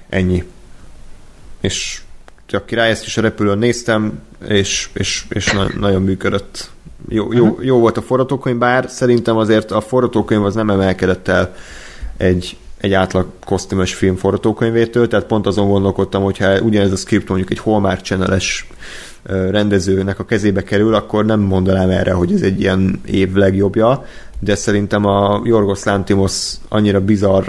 Ennyi. 0.10 0.44
És 1.62 2.02
csak 2.46 2.66
király, 2.66 2.90
ezt 2.90 3.06
is 3.06 3.18
a 3.18 3.22
repülőn 3.22 3.58
néztem, 3.58 4.20
és, 4.48 4.90
és, 4.94 5.26
és 5.30 5.52
na, 5.52 5.68
nagyon 5.80 6.02
működött. 6.02 6.70
Jó, 7.10 7.34
jó, 7.34 7.58
jó 7.62 7.80
volt 7.80 7.98
a 7.98 8.02
forgatókönyv, 8.02 8.58
bár 8.58 8.90
szerintem 8.90 9.38
azért 9.38 9.72
a 9.72 9.82
forgatókönyv 9.82 10.46
az 10.46 10.56
nem 10.56 10.70
emelkedett 10.70 11.28
el 11.28 11.56
egy, 12.18 12.58
egy 12.78 12.94
átlag 12.94 13.26
kosztümös 13.46 13.94
film 13.94 14.16
forgatókönyvétől, 14.16 15.08
tehát 15.08 15.26
pont 15.26 15.48
azon 15.48 15.70
gondolkodtam, 15.70 16.24
hogyha 16.24 16.60
ugyanez 16.60 16.92
a 16.92 16.96
script 16.96 17.28
mondjuk 17.28 17.52
egy 17.52 17.60
Hallmark 17.60 18.02
channel 18.02 18.40
rendezőnek 19.28 20.20
a 20.20 20.26
kezébe 20.26 20.64
kerül, 20.64 20.94
akkor 20.94 21.26
nem 21.26 21.40
mondanám 21.40 21.90
erre, 21.90 22.12
hogy 22.12 22.34
ez 22.34 22.42
egy 22.42 22.60
ilyen 22.60 23.02
év 23.06 23.34
legjobbja, 23.34 24.06
de 24.40 24.56
szerintem 24.56 25.06
a 25.06 25.42
Jorgos 25.46 25.84
Lantimos 25.84 26.54
annyira 26.68 27.02
bizarr 27.02 27.48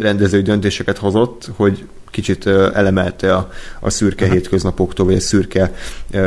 rendezői 0.00 0.42
döntéseket 0.42 0.98
hozott, 0.98 1.50
hogy 1.56 1.86
kicsit 2.10 2.46
elemelte 2.46 3.34
a, 3.34 3.50
a 3.80 3.90
szürke 3.90 4.24
Aha. 4.24 4.34
hétköznapoktól, 4.34 5.06
vagy 5.06 5.14
a 5.14 5.20
szürke 5.20 5.72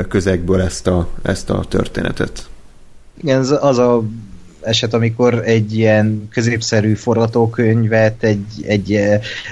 közegből 0.09 0.61
ezt 0.61 0.88
a, 0.88 1.08
ezt 1.22 1.50
a 1.50 1.66
történetet. 1.69 2.50
Igen, 3.22 3.40
az, 3.40 3.58
az 3.61 3.77
a 3.77 4.03
eset, 4.61 4.93
amikor 4.93 5.41
egy 5.45 5.77
ilyen 5.77 6.27
középszerű 6.32 6.93
forgatókönyvet 6.93 8.24
egy, 8.24 8.45
egy 8.61 9.00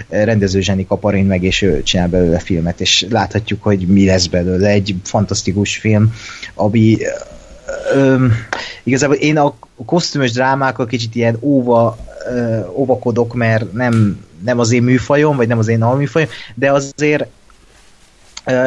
rendező 0.10 0.62
zseni 0.62 0.86
kaparén 0.86 1.26
meg, 1.26 1.44
és 1.44 1.62
ő 1.62 1.84
csinál 1.84 2.08
belőle 2.08 2.40
filmet, 2.40 2.82
és 2.82 3.06
láthatjuk, 3.10 3.64
hogy 3.64 3.88
mi 3.88 4.06
lesz 4.06 4.28
belőle. 4.28 4.70
Egy 4.70 4.96
fantasztikus 5.04 5.78
film, 5.78 6.14
ami 6.54 6.98
öm, 7.94 8.32
igazából 8.84 9.16
én 9.16 9.38
a 9.38 9.54
kosztümös 9.86 10.32
drámákkal 10.32 10.86
kicsit 10.86 11.16
ilyen 11.16 11.38
óva 11.40 11.98
óvakodok, 12.76 13.34
mert 13.34 13.74
nem, 13.74 14.26
nem 14.44 14.60
az 14.60 14.72
én 14.72 14.84
műfajom, 14.84 15.36
vagy 15.36 15.48
nem 15.48 15.58
az 15.58 15.68
én 15.68 15.82
alműfajom, 15.82 16.30
de 16.56 16.72
azért 16.72 17.28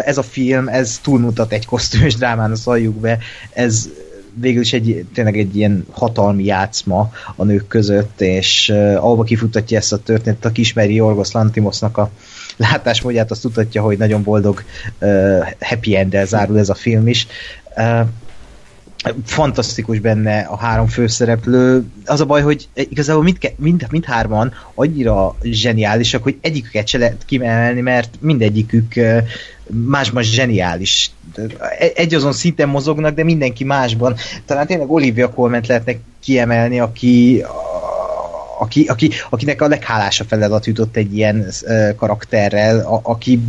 ez 0.05 0.19
a 0.19 0.23
film, 0.23 0.69
ez 0.69 0.99
túlmutat 1.03 1.53
egy 1.53 1.67
kosztümös 1.67 2.15
drámán, 2.15 2.51
a 2.51 2.57
szaljuk 2.57 2.95
be, 2.95 3.19
ez 3.53 3.89
végül 4.35 4.61
is 4.61 4.73
egy, 4.73 5.05
tényleg 5.15 5.39
egy 5.39 5.57
ilyen 5.57 5.87
hatalmi 5.91 6.45
játszma 6.45 7.11
a 7.37 7.45
nők 7.45 7.67
között, 7.67 8.21
és 8.21 8.69
uh, 8.73 9.05
ahova 9.05 9.23
kifutatja 9.23 9.79
ezt 9.79 9.93
a 9.93 9.99
történetet, 9.99 10.45
aki 10.45 10.61
ismeri 10.61 10.95
Jorgos 10.95 11.33
Lantimosnak 11.33 11.99
a 11.99 12.11
látásmódját, 12.57 13.31
azt 13.31 13.41
tudhatja, 13.43 13.83
hogy 13.83 13.99
nagyon 13.99 14.23
boldog 14.23 14.63
uh, 14.99 15.47
happy 15.61 15.97
end 15.97 16.19
zárul 16.25 16.59
ez 16.59 16.69
a 16.69 16.75
film 16.75 17.09
is. 17.09 17.27
Uh, 17.77 18.01
fantasztikus 19.25 19.99
benne 19.99 20.41
a 20.41 20.57
három 20.57 20.87
főszereplő. 20.87 21.85
Az 22.05 22.21
a 22.21 22.25
baj, 22.25 22.43
hogy 22.43 22.69
igazából 22.75 23.23
mind, 23.23 23.39
mind, 23.57 23.87
mindhárman 23.91 24.53
annyira 24.75 25.37
zseniálisak, 25.43 26.23
hogy 26.23 26.39
egyiküket 26.41 26.87
se 26.87 26.99
lehet 26.99 27.25
kimelni, 27.27 27.81
mert 27.81 28.15
mindegyikük 28.21 28.95
más-más 29.67 30.31
zseniális. 30.31 31.11
Egy 31.95 32.15
azon 32.15 32.33
szinten 32.33 32.69
mozognak, 32.69 33.15
de 33.15 33.25
mindenki 33.25 33.65
másban. 33.65 34.17
Talán 34.45 34.67
tényleg 34.67 34.91
Olivia 34.91 35.31
Colment 35.31 35.67
lehetne 35.67 35.95
kiemelni, 36.21 36.81
aki 36.81 37.45
aki, 38.59 38.85
aki, 38.85 39.11
akinek 39.31 39.63
a 39.63 39.69
leghálásabb 39.69 40.27
feladat 40.27 40.67
jutott 40.67 40.97
egy 40.97 41.17
ilyen 41.17 41.53
karakterrel, 41.97 42.79
a, 42.79 43.01
aki 43.03 43.41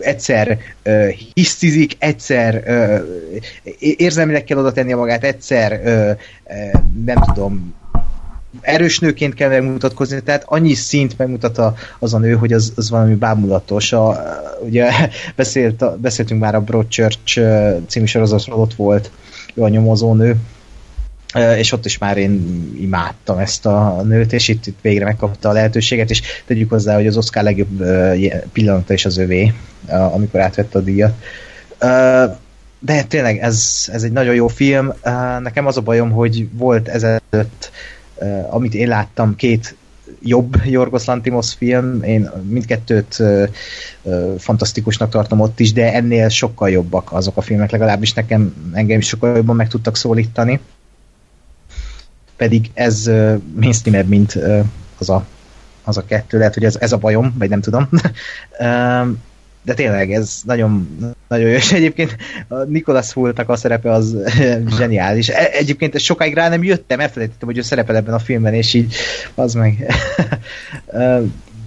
egyszer 0.00 0.58
uh, 0.84 1.08
hisztizik, 1.34 1.96
egyszer 1.98 2.62
uh, 2.66 3.72
érzelmileg 3.78 4.44
kell 4.44 4.58
oda 4.58 4.72
tennie 4.72 4.96
magát, 4.96 5.24
egyszer 5.24 5.72
uh, 5.84 6.10
uh, 6.44 6.80
nem 7.04 7.22
tudom, 7.34 7.74
erős 8.60 8.98
nőként 8.98 9.34
kell 9.34 9.48
megmutatkozni, 9.48 10.22
tehát 10.22 10.42
annyi 10.46 10.74
szint 10.74 11.18
megmutat 11.18 11.58
a, 11.58 11.74
az 11.98 12.14
a 12.14 12.18
nő, 12.18 12.32
hogy 12.32 12.52
az, 12.52 12.72
az 12.76 12.90
valami 12.90 13.14
bámulatos. 13.14 13.92
A, 13.92 14.16
ugye 14.60 14.90
beszélt, 15.36 16.00
beszéltünk 16.00 16.40
már 16.40 16.54
a 16.54 16.60
Broadchurch 16.60 17.40
című 17.86 18.06
sorozatról, 18.06 18.60
ott 18.60 18.74
volt 18.74 19.10
ő 19.54 19.62
a 19.62 19.68
nyomozónő, 19.68 20.36
és 21.34 21.72
ott 21.72 21.84
is 21.84 21.98
már 21.98 22.16
én 22.16 22.70
imádtam 22.80 23.38
ezt 23.38 23.66
a 23.66 24.02
nőt, 24.02 24.32
és 24.32 24.48
itt, 24.48 24.66
itt 24.66 24.78
végre 24.80 25.04
megkapta 25.04 25.48
a 25.48 25.52
lehetőséget, 25.52 26.10
és 26.10 26.22
tegyük 26.46 26.70
hozzá, 26.70 26.94
hogy 26.94 27.06
az 27.06 27.16
Oscar 27.16 27.42
legjobb 27.42 27.84
pillanata 28.52 28.92
is 28.92 29.04
az 29.04 29.18
övé, 29.18 29.52
amikor 29.88 30.40
átvette 30.40 30.78
a 30.78 30.82
díjat. 30.82 31.14
De 32.78 33.02
tényleg 33.08 33.38
ez, 33.38 33.88
ez 33.92 34.02
egy 34.02 34.12
nagyon 34.12 34.34
jó 34.34 34.48
film. 34.48 34.92
Nekem 35.40 35.66
az 35.66 35.76
a 35.76 35.80
bajom, 35.80 36.10
hogy 36.10 36.48
volt 36.52 36.88
ezelőtt, 36.88 37.70
amit 38.50 38.74
én 38.74 38.88
láttam, 38.88 39.36
két 39.36 39.74
jobb 40.22 40.56
Jorgos 40.64 41.04
Lantimos 41.04 41.54
film, 41.54 42.02
én 42.02 42.30
mindkettőt 42.48 43.18
ö, 43.18 43.44
ö, 44.02 44.34
fantasztikusnak 44.38 45.10
tartom 45.10 45.40
ott 45.40 45.60
is, 45.60 45.72
de 45.72 45.94
ennél 45.94 46.28
sokkal 46.28 46.70
jobbak 46.70 47.12
azok 47.12 47.36
a 47.36 47.40
filmek, 47.40 47.70
legalábbis 47.70 48.12
nekem 48.12 48.70
engem 48.72 48.98
is 48.98 49.06
sokkal 49.06 49.36
jobban 49.36 49.56
meg 49.56 49.68
tudtak 49.68 49.96
szólítani 49.96 50.60
pedig 52.40 52.70
ez 52.74 53.06
uh, 53.06 53.40
mainstreamebb, 53.54 54.08
mint 54.08 54.34
uh, 54.34 54.64
az, 54.98 55.10
a, 55.10 55.24
az 55.84 55.96
a 55.96 56.04
kettő. 56.04 56.38
Lehet, 56.38 56.54
hogy 56.54 56.64
ez, 56.64 56.76
ez 56.80 56.92
a 56.92 56.96
bajom, 56.96 57.34
vagy 57.38 57.48
nem 57.48 57.60
tudom. 57.60 57.88
de 59.62 59.74
tényleg 59.74 60.12
ez 60.12 60.40
nagyon, 60.44 60.98
nagyon 61.28 61.48
jó, 61.48 61.54
és 61.62 61.72
egyébként 61.72 62.16
a 62.48 62.54
Nicholas 62.56 63.12
Hultnak 63.12 63.48
a 63.48 63.56
szerepe 63.56 63.92
az 63.92 64.16
zseniális. 64.76 65.28
E, 65.28 65.48
egyébként 65.52 65.98
sokáig 65.98 66.34
rá 66.34 66.48
nem 66.48 66.64
jöttem, 66.64 67.00
elfelejtettem, 67.00 67.48
hogy 67.48 67.58
ő 67.58 67.62
szerepel 67.62 67.96
ebben 67.96 68.14
a 68.14 68.18
filmben, 68.18 68.54
és 68.54 68.74
így 68.74 68.94
az 69.34 69.54
meg 69.54 69.94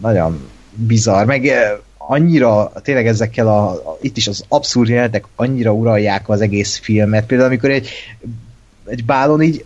nagyon 0.02 0.48
bizarr, 0.72 1.26
meg 1.26 1.52
annyira 1.98 2.72
tényleg 2.82 3.08
ezekkel 3.08 3.48
a, 3.48 3.70
a 3.70 3.98
itt 4.02 4.18
is 4.18 4.28
az 4.28 4.46
abszurd 4.48 4.90
jelenetek 4.90 5.26
annyira 5.36 5.72
uralják 5.72 6.30
az 6.30 6.42
egész 6.42 6.78
filmet. 6.78 7.26
Például 7.26 7.50
amikor 7.50 7.70
egy, 7.70 7.90
egy 8.86 9.06
bálon 9.06 9.42
így 9.42 9.66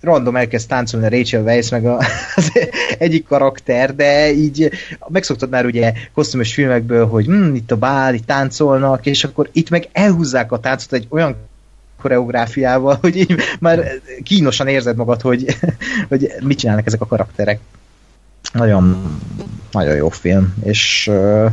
random 0.00 0.36
elkezd 0.36 0.68
táncolni 0.68 1.06
a 1.06 1.08
Rachel 1.08 1.42
Weisz, 1.42 1.70
meg 1.70 1.86
a, 1.86 1.96
az 2.36 2.52
egyik 2.98 3.26
karakter, 3.26 3.94
de 3.94 4.32
így 4.32 4.70
megszoktad 5.08 5.50
már 5.50 5.64
ugye 5.64 5.92
kosztümös 6.14 6.54
filmekből, 6.54 7.06
hogy 7.06 7.24
hm, 7.24 7.54
itt 7.54 7.70
a 7.70 7.76
bál, 7.76 8.14
itt 8.14 8.26
táncolnak, 8.26 9.06
és 9.06 9.24
akkor 9.24 9.48
itt 9.52 9.70
meg 9.70 9.88
elhúzzák 9.92 10.52
a 10.52 10.60
táncot 10.60 10.92
egy 10.92 11.06
olyan 11.08 11.36
koreográfiával, 12.00 12.98
hogy 13.00 13.16
így 13.16 13.34
már 13.60 14.00
kínosan 14.22 14.68
érzed 14.68 14.96
magad, 14.96 15.20
hogy, 15.20 15.56
hogy 16.08 16.32
mit 16.40 16.58
csinálnak 16.58 16.86
ezek 16.86 17.00
a 17.00 17.06
karakterek. 17.06 17.60
Nagyon, 18.52 19.18
nagyon 19.70 19.94
jó 19.94 20.08
film, 20.08 20.54
és 20.64 21.10
uh, 21.10 21.52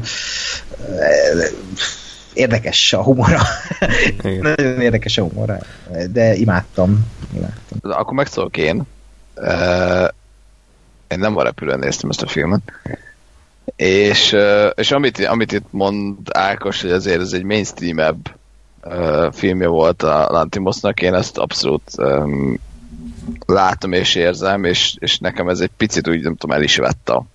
érdekes 2.37 2.93
a 2.93 3.03
humora. 3.03 3.41
Nagyon 4.41 4.81
érdekes 4.81 5.17
a 5.17 5.21
humora, 5.21 5.57
de 6.09 6.35
imádtam. 6.35 7.05
imádtam. 7.35 7.79
Akkor 7.81 8.13
megszólok 8.13 8.57
én. 8.57 8.83
Uh, 9.35 10.07
én 11.07 11.19
nem 11.19 11.37
a 11.37 11.43
repülőn 11.43 11.79
néztem 11.79 12.09
ezt 12.09 12.21
a 12.21 12.27
filmet. 12.27 12.61
És, 13.75 14.31
uh, 14.31 14.69
és 14.75 14.91
amit, 14.91 15.25
amit 15.25 15.51
itt 15.51 15.65
mond 15.69 16.17
Ákos, 16.31 16.81
hogy 16.81 16.91
azért 16.91 17.21
ez 17.21 17.33
egy 17.33 17.43
mainstream-ebb 17.43 18.35
uh, 18.83 19.33
filmje 19.33 19.67
volt 19.67 20.03
a 20.03 20.27
Lantimosnak, 20.31 21.01
én 21.01 21.13
ezt 21.13 21.37
abszolút 21.37 21.91
um, 21.97 22.59
látom 23.45 23.91
és 23.93 24.15
érzem, 24.15 24.63
és, 24.63 24.95
és 24.99 25.17
nekem 25.19 25.49
ez 25.49 25.59
egy 25.59 25.71
picit 25.77 26.07
úgy, 26.07 26.21
nem 26.21 26.35
tudom, 26.35 26.55
el 26.55 26.63
is 26.63 26.77
vett 26.77 27.09
a, 27.09 27.25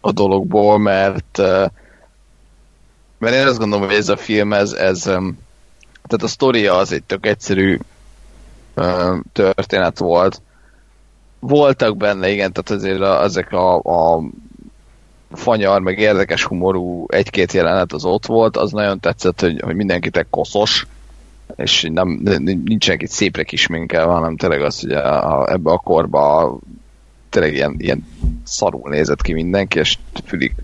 a 0.00 0.12
dologból, 0.12 0.78
mert 0.78 1.38
uh, 1.38 1.66
mert 3.22 3.34
én 3.34 3.46
azt 3.46 3.58
gondolom, 3.58 3.86
hogy 3.86 3.96
ez 3.96 4.08
a 4.08 4.16
film, 4.16 4.52
ez, 4.52 4.72
ez 4.72 5.02
tehát 5.02 6.22
a 6.22 6.26
sztoria 6.26 6.76
az 6.76 6.92
egy 6.92 7.02
tök 7.02 7.26
egyszerű 7.26 7.78
történet 9.32 9.98
volt. 9.98 10.42
Voltak 11.38 11.96
benne, 11.96 12.30
igen, 12.30 12.52
tehát 12.52 12.82
azért 12.82 13.00
a, 13.00 13.22
ezek 13.22 13.52
a, 13.52 13.76
a 13.76 14.22
fanyar, 15.32 15.80
meg 15.80 15.98
érdekes 15.98 16.44
humorú 16.44 17.06
egy-két 17.08 17.52
jelenet 17.52 17.92
az 17.92 18.04
ott 18.04 18.26
volt, 18.26 18.56
az 18.56 18.72
nagyon 18.72 19.00
tetszett, 19.00 19.40
hogy, 19.40 19.60
hogy 19.60 19.74
mindenkitek 19.74 20.26
koszos, 20.30 20.86
és 21.56 21.88
nem, 21.92 22.08
nincsenek 22.64 23.02
itt 23.02 23.10
szépre 23.10 23.42
kisminkel, 23.42 24.06
hanem 24.06 24.36
tényleg 24.36 24.62
az, 24.62 24.80
hogy 24.80 24.92
a, 24.92 25.40
a, 25.40 25.52
ebbe 25.52 25.70
a 25.70 25.78
korba 25.78 26.58
tényleg 27.28 27.54
ilyen, 27.54 27.74
ilyen 27.78 28.06
szarul 28.44 28.90
nézett 28.90 29.22
ki 29.22 29.32
mindenki, 29.32 29.78
és 29.78 29.98
fülig 30.24 30.54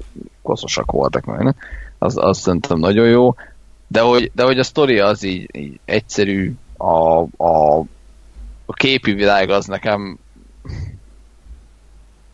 koszosak 0.43 0.91
voltak 0.91 1.25
meg 1.25 1.55
az, 1.99 2.17
az 2.17 2.39
szerintem 2.39 2.79
nagyon 2.79 3.09
jó, 3.09 3.35
de 3.87 4.01
hogy, 4.01 4.31
de 4.35 4.43
hogy 4.43 4.59
a 4.59 4.63
sztori 4.63 4.99
az 4.99 5.23
így, 5.23 5.49
így 5.53 5.81
egyszerű, 5.85 6.55
a, 6.77 7.19
a, 7.37 7.79
a 8.67 8.73
képi 8.73 9.13
világ 9.13 9.51
az 9.51 9.67
nekem 9.67 10.19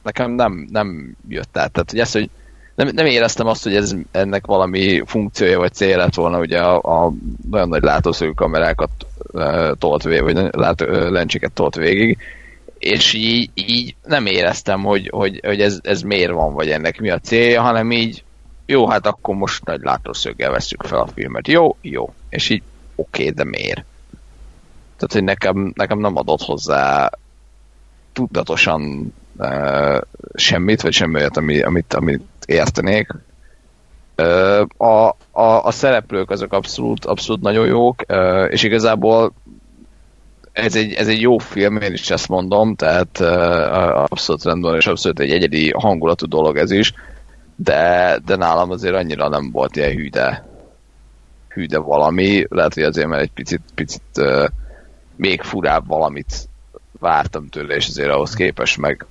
nekem 0.03 0.31
nem, 0.31 0.69
nem 0.71 1.17
jött 1.29 1.59
át. 1.59 1.73
Tehát, 1.73 1.91
hogy 1.91 1.99
ezt, 1.99 2.13
hogy 2.13 2.31
nem, 2.75 2.89
nem 2.93 3.07
éreztem 3.07 3.47
azt, 3.47 3.63
hogy 3.63 3.77
ez 3.77 3.95
ennek 4.11 4.47
valami 4.47 5.03
funkciója 5.07 5.59
vagy 5.59 5.73
célja 5.73 5.97
lett 5.97 6.15
volna, 6.15 6.39
ugye 6.39 6.61
a, 6.61 7.05
a 7.05 7.13
nagyon 7.51 7.69
nagy 7.69 7.83
látószögű 7.83 8.31
kamerákat 8.31 8.91
e, 9.35 9.75
tolt 9.79 10.03
végig, 10.03 10.23
vagy 10.23 10.49
lát, 10.51 10.81
lencséket 10.89 11.53
tolt 11.53 11.75
végig, 11.75 12.19
és 12.79 13.13
így, 13.13 13.51
így 13.55 13.95
nem 14.05 14.27
éreztem, 14.27 14.83
hogy, 14.83 15.09
hogy, 15.13 15.41
hogy 15.45 15.61
ez, 15.61 15.79
ez 15.83 16.03
miért 16.03 16.33
van, 16.33 16.55
vagy 16.55 16.71
ennek 16.71 17.01
mi 17.01 17.11
a 17.11 17.19
célja, 17.19 17.63
hanem 17.63 17.91
így 17.91 18.24
jó, 18.67 18.89
hát 18.89 19.07
akkor 19.07 19.35
most 19.35 19.65
nagy 19.65 19.81
látószöggel 19.83 20.51
veszük 20.51 20.83
fel 20.83 20.99
a 20.99 21.07
filmet. 21.07 21.49
Jó, 21.49 21.77
jó. 21.81 22.15
És 22.29 22.49
így 22.49 22.63
oké, 22.95 23.23
okay, 23.23 23.35
de 23.35 23.45
miért? 23.45 23.85
Tehát, 24.97 25.13
hogy 25.13 25.25
nekem, 25.25 25.73
nekem 25.75 25.99
nem 25.99 26.17
adott 26.17 26.43
hozzá 26.43 27.11
tudatosan 28.13 29.15
uh, 29.37 30.01
semmit, 30.35 30.81
vagy 30.81 30.93
semmi 30.93 31.15
olyat, 31.15 31.37
ami, 31.37 31.63
amit, 31.63 31.95
amit 31.95 32.23
értenék. 32.47 33.15
Uh, 34.17 34.67
a, 34.77 35.17
a, 35.31 35.65
a 35.65 35.71
szereplők 35.71 36.31
azok 36.31 36.53
abszolút, 36.53 37.05
abszolút 37.05 37.43
nagyon 37.43 37.67
jók, 37.67 38.03
uh, 38.09 38.47
és 38.51 38.63
igazából 38.63 39.33
ez 40.53 40.77
egy, 40.77 40.93
ez 40.93 41.09
egy 41.09 41.21
jó 41.21 41.39
film, 41.39 41.77
én 41.77 41.93
is 41.93 42.11
ezt 42.11 42.29
mondom, 42.29 42.75
tehát 42.75 43.19
uh, 43.21 44.03
abszolút 44.03 44.45
rendben, 44.45 44.75
és 44.75 44.87
abszolút 44.87 45.21
egy 45.21 45.31
egyedi 45.31 45.71
hangulatú 45.71 46.27
dolog 46.27 46.57
ez 46.57 46.71
is 46.71 46.93
de, 47.57 48.19
de 48.25 48.37
nálam 48.37 48.71
azért 48.71 48.95
annyira 48.95 49.29
nem 49.29 49.51
volt 49.51 49.77
ilyen 49.77 49.91
hűde, 49.91 50.47
hűde 51.49 51.79
valami, 51.79 52.47
lehet, 52.49 52.75
hogy 52.75 52.83
azért, 52.83 53.09
mert 53.09 53.23
egy 53.23 53.33
picit, 53.33 53.61
picit 53.75 54.03
uh, 54.17 54.49
még 55.17 55.43
furább 55.43 55.87
valamit 55.87 56.49
vártam 56.99 57.49
tőle, 57.49 57.75
és 57.75 57.89
azért 57.89 58.11
ahhoz 58.11 58.35
képest 58.35 58.79
meg 58.79 59.07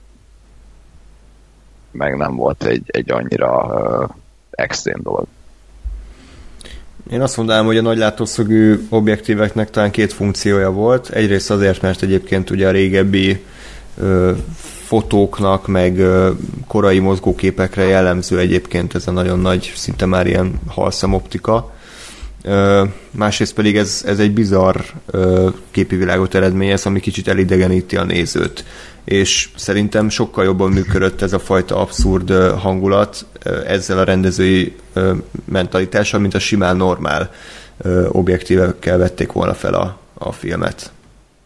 meg 1.92 2.18
nem 2.18 2.36
volt 2.36 2.64
egy, 2.64 2.84
egy 2.86 3.12
annyira 3.12 3.66
uh, 3.66 4.10
extrém 4.52 5.00
dolog. 5.04 5.28
Én 7.12 7.22
azt 7.22 7.38
mondanám, 7.38 7.66
hogy 7.66 7.78
a 7.78 7.82
nagy 7.82 7.98
látószögű 7.98 8.88
objektíveknek 8.90 9.70
talán 9.70 9.92
két 9.92 10.14
funkciója 10.14 10.72
volt. 10.72 11.10
Egyrészt 11.10 11.52
azért, 11.52 11.82
mert 11.82 12.02
egyébként 12.02 12.50
ugye 12.50 12.68
a 12.68 12.72
régebbi 12.72 13.44
fotóknak, 14.94 15.68
meg 15.68 16.02
korai 16.68 17.00
mozgóképekre 17.00 17.84
jellemző 17.84 18.40
egyébként 18.40 18.96
ez 18.96 19.08
a 19.08 19.12
nagyon 19.12 19.40
nagy, 19.40 19.72
szinte 19.76 20.06
már 20.06 20.28
ilyen 20.28 20.60
halszemoptika. 20.68 21.72
Másrészt 23.12 23.54
pedig 23.54 23.78
ez, 23.78 24.04
ez 24.06 24.20
egy 24.20 24.34
bizarr 24.34 24.76
képi 25.72 25.96
világot 25.96 26.36
eredményez, 26.36 26.86
ami 26.86 27.00
kicsit 27.00 27.28
elidegeníti 27.28 27.96
a 27.96 28.04
nézőt. 28.04 28.66
És 29.04 29.50
szerintem 29.56 30.10
sokkal 30.10 30.44
jobban 30.44 30.72
működött 30.72 31.22
ez 31.22 31.34
a 31.34 31.40
fajta 31.40 31.78
abszurd 31.78 32.32
hangulat 32.60 33.26
ezzel 33.68 33.98
a 33.98 34.04
rendezői 34.04 34.76
mentalitással, 35.46 36.20
mint 36.20 36.34
a 36.34 36.40
simán 36.40 36.78
normál 36.78 37.32
objektívekkel 38.08 38.98
vették 38.98 39.32
volna 39.32 39.54
fel 39.54 39.74
a, 39.74 39.98
a 40.14 40.32
filmet. 40.32 40.92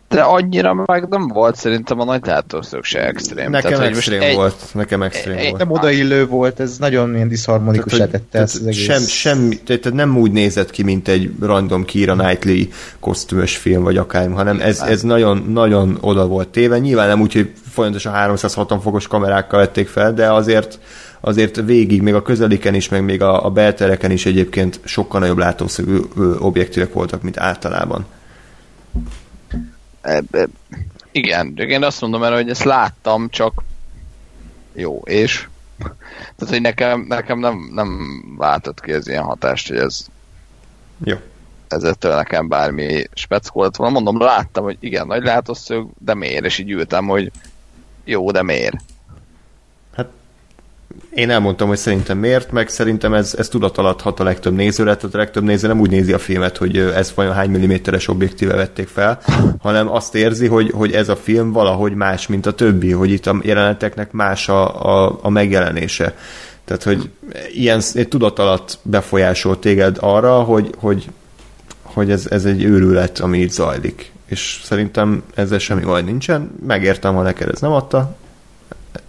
De 0.10 0.22
annyira 0.22 0.74
meg 0.74 1.08
nem 1.10 1.28
volt 1.28 1.56
szerintem 1.56 2.00
a 2.00 2.04
nagy 2.04 2.26
látószög 2.26 2.84
se 2.84 3.06
extrém. 3.06 3.50
Nekem 3.50 3.72
Tehát, 3.72 3.88
extrém 3.88 4.22
egy- 4.22 4.36
volt. 4.36 4.56
Nekem 4.74 5.02
extrém 5.02 5.38
egy- 5.38 5.46
volt. 5.50 5.58
Nem 5.58 5.72
odaillő 5.72 6.28
volt, 6.28 6.60
ez 6.60 6.78
nagyon 6.78 7.16
ilyen 7.16 7.28
diszharmonikus 7.28 7.92
Tehát, 7.92 8.12
hogy- 8.12 8.22
tette 8.22 8.40
ezt 8.44 8.54
az 8.54 8.60
tehát 8.60 8.74
egész. 8.74 8.86
sem, 8.86 9.02
semmi, 9.02 9.56
tehát 9.58 9.82
tehát 9.82 9.98
nem 9.98 10.18
úgy 10.18 10.32
nézett 10.32 10.70
ki, 10.72 10.84
mint 10.84 11.08
egy 11.08 11.32
random 11.42 11.86
Kira 11.86 12.16
Knightley 12.16 12.64
kosztümös 13.00 13.58
film, 13.58 13.84
vagy 13.84 13.98
akármi, 13.98 14.34
hanem 14.36 14.60
ez, 14.60 14.80
ez 14.82 15.02
nagyon, 15.02 15.46
nagyon 15.50 15.98
oda 16.02 16.28
volt 16.28 16.48
téve. 16.48 16.78
Nyilván 16.80 17.08
nem 17.08 17.22
úgy, 17.22 17.34
hogy 17.34 17.52
folyamatosan 17.72 18.14
360 18.14 18.80
fokos 18.80 19.08
kamerákkal 19.08 19.60
vették 19.60 19.88
fel, 19.88 20.14
de 20.14 20.32
azért 20.32 20.80
azért 21.20 21.62
végig, 21.66 22.02
még 22.02 22.14
a 22.14 22.22
közeliken 22.22 22.74
is, 22.74 22.90
meg 22.90 23.04
még 23.04 23.22
a, 23.22 23.46
a 23.46 23.50
beltereken 23.50 24.12
is 24.12 24.26
egyébként 24.26 24.80
sokkal 24.84 25.20
nagyobb 25.20 25.38
látószögű 25.38 25.98
objektívek 26.40 26.94
voltak, 26.94 27.22
mint 27.22 27.38
általában. 27.40 28.06
Igen, 31.12 31.58
én 31.58 31.84
azt 31.84 32.02
mondom 32.02 32.24
erre, 32.24 32.36
hogy 32.36 32.50
ezt 32.50 32.64
láttam, 32.64 33.30
csak 33.30 33.64
jó, 34.74 35.02
és 35.06 35.48
tehát, 36.36 36.54
hogy 36.54 36.62
nekem, 36.62 37.06
nekem 37.08 37.40
nem, 37.40 37.70
nem 37.74 38.22
váltott 38.38 38.82
ki 38.82 38.92
ez 38.92 39.08
ilyen 39.08 39.24
hatást, 39.24 39.68
hogy 39.68 39.78
ez 39.78 40.06
Jó. 41.04 41.16
ezettől 41.68 42.16
nekem 42.16 42.48
bármi 42.48 43.04
speckó 43.14 43.64
lett 43.64 43.76
volna. 43.76 43.94
Mondom, 43.94 44.20
láttam, 44.20 44.64
hogy 44.64 44.78
igen, 44.80 45.08
nagy 45.08 45.24
látószög, 45.24 45.88
de 46.00 46.14
miért? 46.14 46.46
És 46.46 46.58
így 46.58 46.72
ültem, 46.72 47.08
hogy 47.08 47.32
jó, 48.04 48.32
de 48.32 48.44
miért? 48.44 48.76
Én 51.14 51.30
elmondtam, 51.30 51.68
hogy 51.68 51.78
szerintem 51.78 52.18
miért, 52.18 52.52
meg 52.52 52.70
szerintem 52.70 53.14
ez, 53.14 53.36
ez 53.38 53.48
tudat 53.48 53.78
alatt 53.78 54.02
hat 54.02 54.20
a 54.20 54.24
legtöbb 54.24 54.54
nézőre, 54.54 54.96
tehát 54.96 55.16
a 55.16 55.18
legtöbb 55.18 55.44
néző 55.44 55.68
nem 55.68 55.80
úgy 55.80 55.90
nézi 55.90 56.14
a 56.14 56.20
filmet, 56.20 56.58
hogy 56.58 56.78
ez 56.78 57.14
vajon 57.16 57.34
hány 57.34 57.50
milliméteres 57.50 58.08
objektíve 58.08 58.56
vették 58.56 58.88
fel, 58.88 59.20
hanem 59.60 59.92
azt 59.92 60.16
érzi, 60.16 60.48
hogy, 60.48 60.72
hogy 60.72 60.92
ez 60.92 61.10
a 61.10 61.16
film 61.16 61.52
valahogy 61.52 61.94
más, 61.94 62.28
mint 62.28 62.46
a 62.46 62.54
többi, 62.54 62.92
hogy 62.92 63.12
itt 63.12 63.28
a 63.28 63.40
jeleneteknek 63.42 64.12
más 64.12 64.50
a, 64.50 64.86
a, 64.86 65.20
a 65.22 65.30
megjelenése. 65.30 66.16
Tehát, 66.66 66.84
hogy 66.84 67.10
ilyen 67.54 67.82
tudat 68.10 68.40
alatt 68.40 68.80
befolyásol 68.82 69.60
téged 69.60 69.98
arra, 70.00 70.44
hogy, 70.44 70.70
hogy, 70.78 71.08
hogy 71.82 72.12
ez, 72.12 72.28
ez 72.30 72.46
egy 72.46 72.64
őrület, 72.64 73.20
ami 73.20 73.40
itt 73.40 73.52
zajlik. 73.52 74.12
És 74.26 74.62
szerintem 74.64 75.24
ezzel 75.34 75.60
semmi 75.60 75.84
baj 75.84 76.02
nincsen. 76.02 76.52
Megértem, 76.68 77.16
ha 77.16 77.22
neked 77.22 77.50
ez 77.50 77.60
nem 77.60 77.72
adta. 77.72 78.16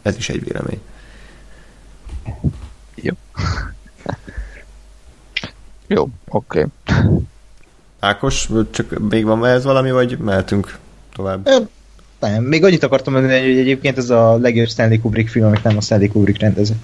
Ez 0.02 0.16
is 0.16 0.28
egy 0.28 0.44
vélemény. 0.44 0.80
Jó. 5.86 6.08
oké. 6.28 6.66
Okay. 6.84 7.18
Ákos, 8.00 8.48
csak 8.70 9.08
még 9.08 9.24
van 9.24 9.46
ez 9.46 9.64
valami, 9.64 9.90
vagy 9.90 10.18
mehetünk 10.18 10.78
tovább? 11.14 11.48
Nem, 12.20 12.42
még 12.42 12.64
annyit 12.64 12.82
akartam 12.82 13.12
mondani, 13.12 13.40
hogy 13.40 13.58
egyébként 13.58 13.98
ez 13.98 14.10
a 14.10 14.38
legjobb 14.38 14.68
Stanley 14.68 15.00
Kubrick 15.00 15.28
film, 15.28 15.46
amit 15.46 15.62
nem 15.62 15.76
a 15.76 15.80
Stanley 15.80 16.08
Kubrick 16.08 16.40
rendező. 16.40 16.74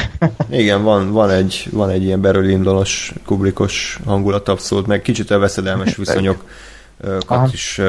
Igen, 0.50 0.82
van, 0.82 1.12
van, 1.12 1.30
egy, 1.30 1.68
van 1.70 1.90
egy 1.90 2.02
ilyen 2.02 2.20
berlindonos, 2.20 3.12
kubrikos 3.24 3.98
hangulat 4.04 4.48
abszolút, 4.48 4.86
meg 4.86 5.02
kicsit 5.02 5.30
a 5.30 5.38
veszedelmes 5.38 5.96
viszonyokat 5.96 6.44
Aha. 7.26 7.48
is 7.52 7.80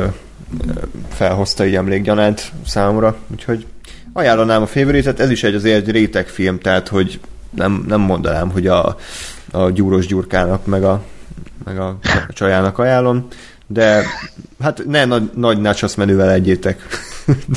felhozta 1.09 1.65
így 1.65 1.75
emlékgyanánt 1.75 2.51
számomra, 2.65 3.15
úgyhogy 3.31 3.65
ajánlanám 4.13 4.61
a 4.61 4.67
favoritet, 4.67 5.19
ez 5.19 5.29
is 5.29 5.43
egy 5.43 5.55
azért 5.55 5.87
egy 5.87 5.93
réteg 5.93 6.27
film, 6.27 6.59
tehát 6.59 6.87
hogy 6.87 7.19
nem, 7.55 7.83
nem 7.87 8.01
mondanám, 8.01 8.51
hogy 8.51 8.67
a, 8.67 8.97
a 9.51 9.69
gyúros 9.69 10.05
gyurkának 10.05 10.65
meg 10.65 10.83
a, 10.83 11.03
meg 11.63 11.79
a 11.79 11.97
csajának 12.29 12.77
ajánlom, 12.77 13.27
de 13.67 14.05
hát 14.59 14.85
ne 14.85 15.05
nagy, 15.05 15.29
nagy 15.35 15.61
nachos 15.61 15.95
menüvel 15.95 16.31
egyétek. 16.31 16.81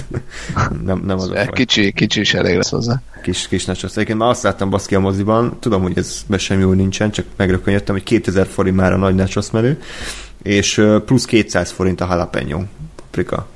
nem, 0.85 1.03
nem 1.07 1.19
az. 1.19 1.33
Kicsi, 1.51 1.93
kicsi 1.93 2.21
is 2.21 2.35
elég 2.35 2.57
lesz 2.57 2.71
hozzá. 2.71 3.03
kis, 3.23 3.49
kis 3.49 3.65
nachos. 3.65 3.91
Egyébként 3.91 4.19
már 4.19 4.29
azt 4.29 4.43
láttam 4.43 4.71
baszki 4.71 4.95
a 4.95 5.01
moziban, 5.01 5.57
tudom, 5.61 5.83
hogy 5.83 5.99
ez 5.99 6.23
be 6.27 6.39
sem 6.39 6.61
jól 6.61 6.75
nincsen, 6.75 7.11
csak 7.11 7.27
megrökönyödtem, 7.37 7.95
hogy 7.95 8.05
2000 8.05 8.47
forint 8.47 8.77
már 8.77 8.93
a 8.93 8.97
nagy 8.97 9.15
nachos 9.15 9.51
menü, 9.51 9.79
és 10.43 10.83
plusz 11.07 11.25
200 11.25 11.71
forint 11.71 12.01
a 12.01 12.07
jalapeno 12.11 12.63
paprika. 12.97 13.47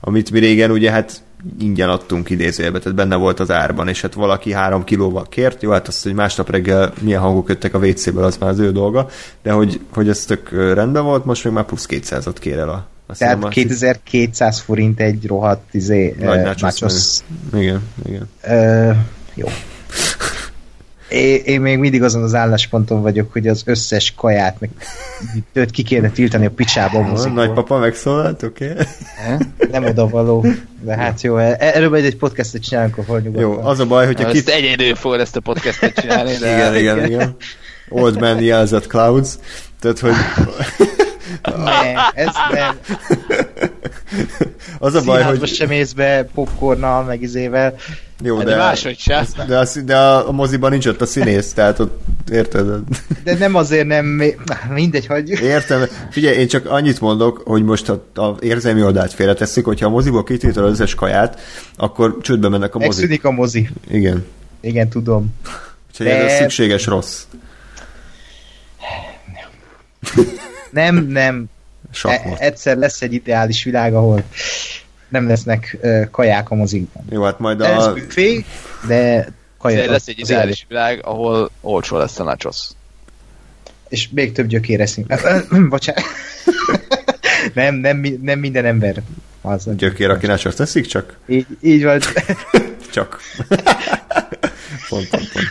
Amit 0.00 0.30
mi 0.30 0.38
régen 0.38 0.70
ugye 0.70 0.90
hát 0.90 1.22
ingyen 1.60 1.88
adtunk 1.88 2.30
idézőjelbe, 2.30 2.78
tehát 2.78 2.94
benne 2.96 3.16
volt 3.16 3.40
az 3.40 3.50
árban, 3.50 3.88
és 3.88 4.00
hát 4.00 4.14
valaki 4.14 4.52
három 4.52 4.84
kilóval 4.84 5.26
kért, 5.28 5.62
jó, 5.62 5.70
hát 5.70 5.88
azt, 5.88 6.02
hogy 6.02 6.14
másnap 6.14 6.50
reggel 6.50 6.92
milyen 7.00 7.20
hangok 7.20 7.48
jöttek 7.48 7.74
a 7.74 7.78
WC-ből, 7.78 8.24
az 8.24 8.36
már 8.36 8.50
az 8.50 8.58
ő 8.58 8.72
dolga, 8.72 9.08
de 9.42 9.52
hogy, 9.52 9.80
hogy 9.92 10.08
ez 10.08 10.24
tök 10.24 10.50
rendben 10.50 11.04
volt, 11.04 11.24
most 11.24 11.44
még 11.44 11.52
már 11.52 11.64
plusz 11.64 11.86
200-ot 11.90 12.36
kér 12.40 12.58
el 12.58 12.68
a, 12.68 12.86
a 13.06 13.14
Tehát 13.16 13.34
színema- 13.34 13.48
2200 13.48 14.60
forint 14.60 15.00
egy 15.00 15.26
rohadt 15.26 15.74
izé, 15.74 16.14
Nagy 16.18 16.38
eh, 16.38 16.44
nachos. 16.44 17.20
Igen, 17.54 17.82
igen. 18.06 18.28
Ö, 18.42 18.90
jó. 19.34 19.46
Én, 21.14 21.40
én 21.44 21.60
még 21.60 21.78
mindig 21.78 22.02
azon 22.02 22.22
az 22.22 22.34
állásponton 22.34 23.02
vagyok, 23.02 23.32
hogy 23.32 23.48
az 23.48 23.62
összes 23.66 24.12
kaját 24.16 24.60
meg 24.60 24.70
őt 25.52 25.70
ki 25.70 25.82
kéne 25.82 26.10
tiltani 26.10 26.46
a 26.46 26.50
picsába 26.50 26.98
a 26.98 27.00
Van, 27.00 27.10
mozikból. 27.10 27.44
nagypapa 27.44 27.78
megszólalt, 27.78 28.42
oké? 28.42 28.70
Okay? 28.70 28.84
Nem 29.70 29.84
oda 29.84 30.08
való. 30.08 30.46
De 30.80 30.96
hát 30.96 31.22
jó, 31.22 31.36
e- 31.36 31.56
erről 31.58 31.88
majd 31.88 32.04
egy 32.04 32.16
podcastet 32.16 32.62
csinálunk, 32.62 32.98
ahol 32.98 33.20
nyugodtan. 33.20 33.50
Jó, 33.50 33.60
az 33.62 33.78
a 33.78 33.86
baj, 33.86 34.06
hogyha 34.06 34.24
Ezt 34.24 34.34
kit... 34.34 34.48
egyedül 34.48 34.94
fogod 34.94 35.20
ezt 35.20 35.36
a 35.36 35.40
podcastet 35.40 36.00
csinálni, 36.00 36.36
de 36.36 36.54
Igen, 36.54 36.76
igen, 36.76 37.04
igen. 37.04 37.36
Old 37.88 38.20
man 38.20 38.42
yells 38.42 38.72
at 38.72 38.86
clouds. 38.86 39.28
Tehát, 39.80 39.98
hogy 39.98 40.12
Nem, 41.44 41.96
ez 42.14 42.28
nem. 42.52 42.78
az 44.78 44.94
a 44.94 45.02
baj, 45.02 45.16
Színházba 45.16 45.38
hogy 45.38 45.48
sem 45.48 45.68
mész 45.68 45.92
be 45.92 46.28
popcornnal, 46.34 47.02
meg 47.02 47.22
izével. 47.22 47.74
jó, 48.22 48.38
de, 48.38 48.44
de, 48.44 48.56
máshogy 48.56 48.98
se. 48.98 49.26
de, 49.46 49.58
a, 49.58 49.66
de 49.84 49.96
a, 49.96 50.28
a 50.28 50.32
moziban 50.32 50.70
nincs 50.70 50.86
ott 50.86 51.00
a 51.00 51.06
színész, 51.06 51.52
tehát 51.52 51.78
ott 51.78 52.00
érted? 52.32 52.66
De 53.24 53.34
nem 53.34 53.54
azért 53.54 53.86
nem, 53.86 54.22
mindegy, 54.68 55.06
hagyjuk. 55.06 55.40
Értem. 55.40 55.84
Figyelj, 56.10 56.36
én 56.36 56.48
csak 56.48 56.66
annyit 56.66 57.00
mondok, 57.00 57.42
hogy 57.44 57.64
most 57.64 57.88
a, 57.88 58.04
a 58.14 58.36
érzelmi 58.40 58.82
oldalt 58.82 59.12
félretesszük, 59.12 59.64
hogyha 59.64 59.86
a 59.86 59.90
moziból 59.90 60.24
kitiltod 60.24 60.64
az 60.64 60.70
összes 60.70 60.94
kaját, 60.94 61.40
akkor 61.76 62.18
csődbe 62.20 62.48
mennek 62.48 62.74
a 62.74 62.78
mozik. 62.78 62.94
Megszűnik 62.94 63.24
a 63.24 63.30
mozi. 63.30 63.68
Igen. 63.90 64.26
Igen, 64.60 64.88
tudom. 64.88 65.34
Úgyhogy 65.90 66.06
ez 66.06 66.26
De- 66.26 66.34
a 66.34 66.38
szükséges 66.38 66.86
rossz. 66.86 67.22
Nem, 70.74 71.06
nem. 71.06 71.44
E- 72.02 72.36
egyszer 72.38 72.76
lesz 72.76 73.02
egy 73.02 73.12
ideális 73.12 73.64
világ, 73.64 73.94
ahol 73.94 74.22
nem 75.08 75.28
lesznek 75.28 75.78
ö, 75.80 76.02
kaják 76.10 76.50
a 76.50 76.54
mozikban. 76.54 77.04
Jó, 77.10 77.22
hát 77.22 77.38
majd 77.38 77.60
Ez 77.60 77.86
a... 77.86 77.92
büfé, 77.92 78.44
de 78.86 79.28
kaja. 79.58 79.90
Lesz 79.90 80.06
egy 80.06 80.20
az 80.20 80.30
ideális 80.30 80.64
világ, 80.68 81.00
ahol 81.04 81.50
olcsó 81.60 81.96
lesz 81.96 82.18
a 82.18 82.24
nachos. 82.24 82.68
És 83.88 84.08
még 84.10 84.32
több 84.32 84.46
gyökér 84.46 84.80
eszünk. 84.80 85.14
Bocsánat. 85.68 86.04
nem, 87.54 87.74
nem, 87.74 88.18
nem 88.22 88.38
minden 88.38 88.64
ember. 88.64 89.02
Az 89.40 89.68
Gyökér, 89.76 90.10
aki 90.10 90.26
nachos 90.26 90.54
teszik, 90.54 90.86
csak? 90.86 91.16
Így, 91.26 91.46
így 91.60 91.82
van. 91.82 92.00
Csak. 92.92 93.20
pont, 94.88 95.08
pont, 95.08 95.32
pont. 95.32 95.48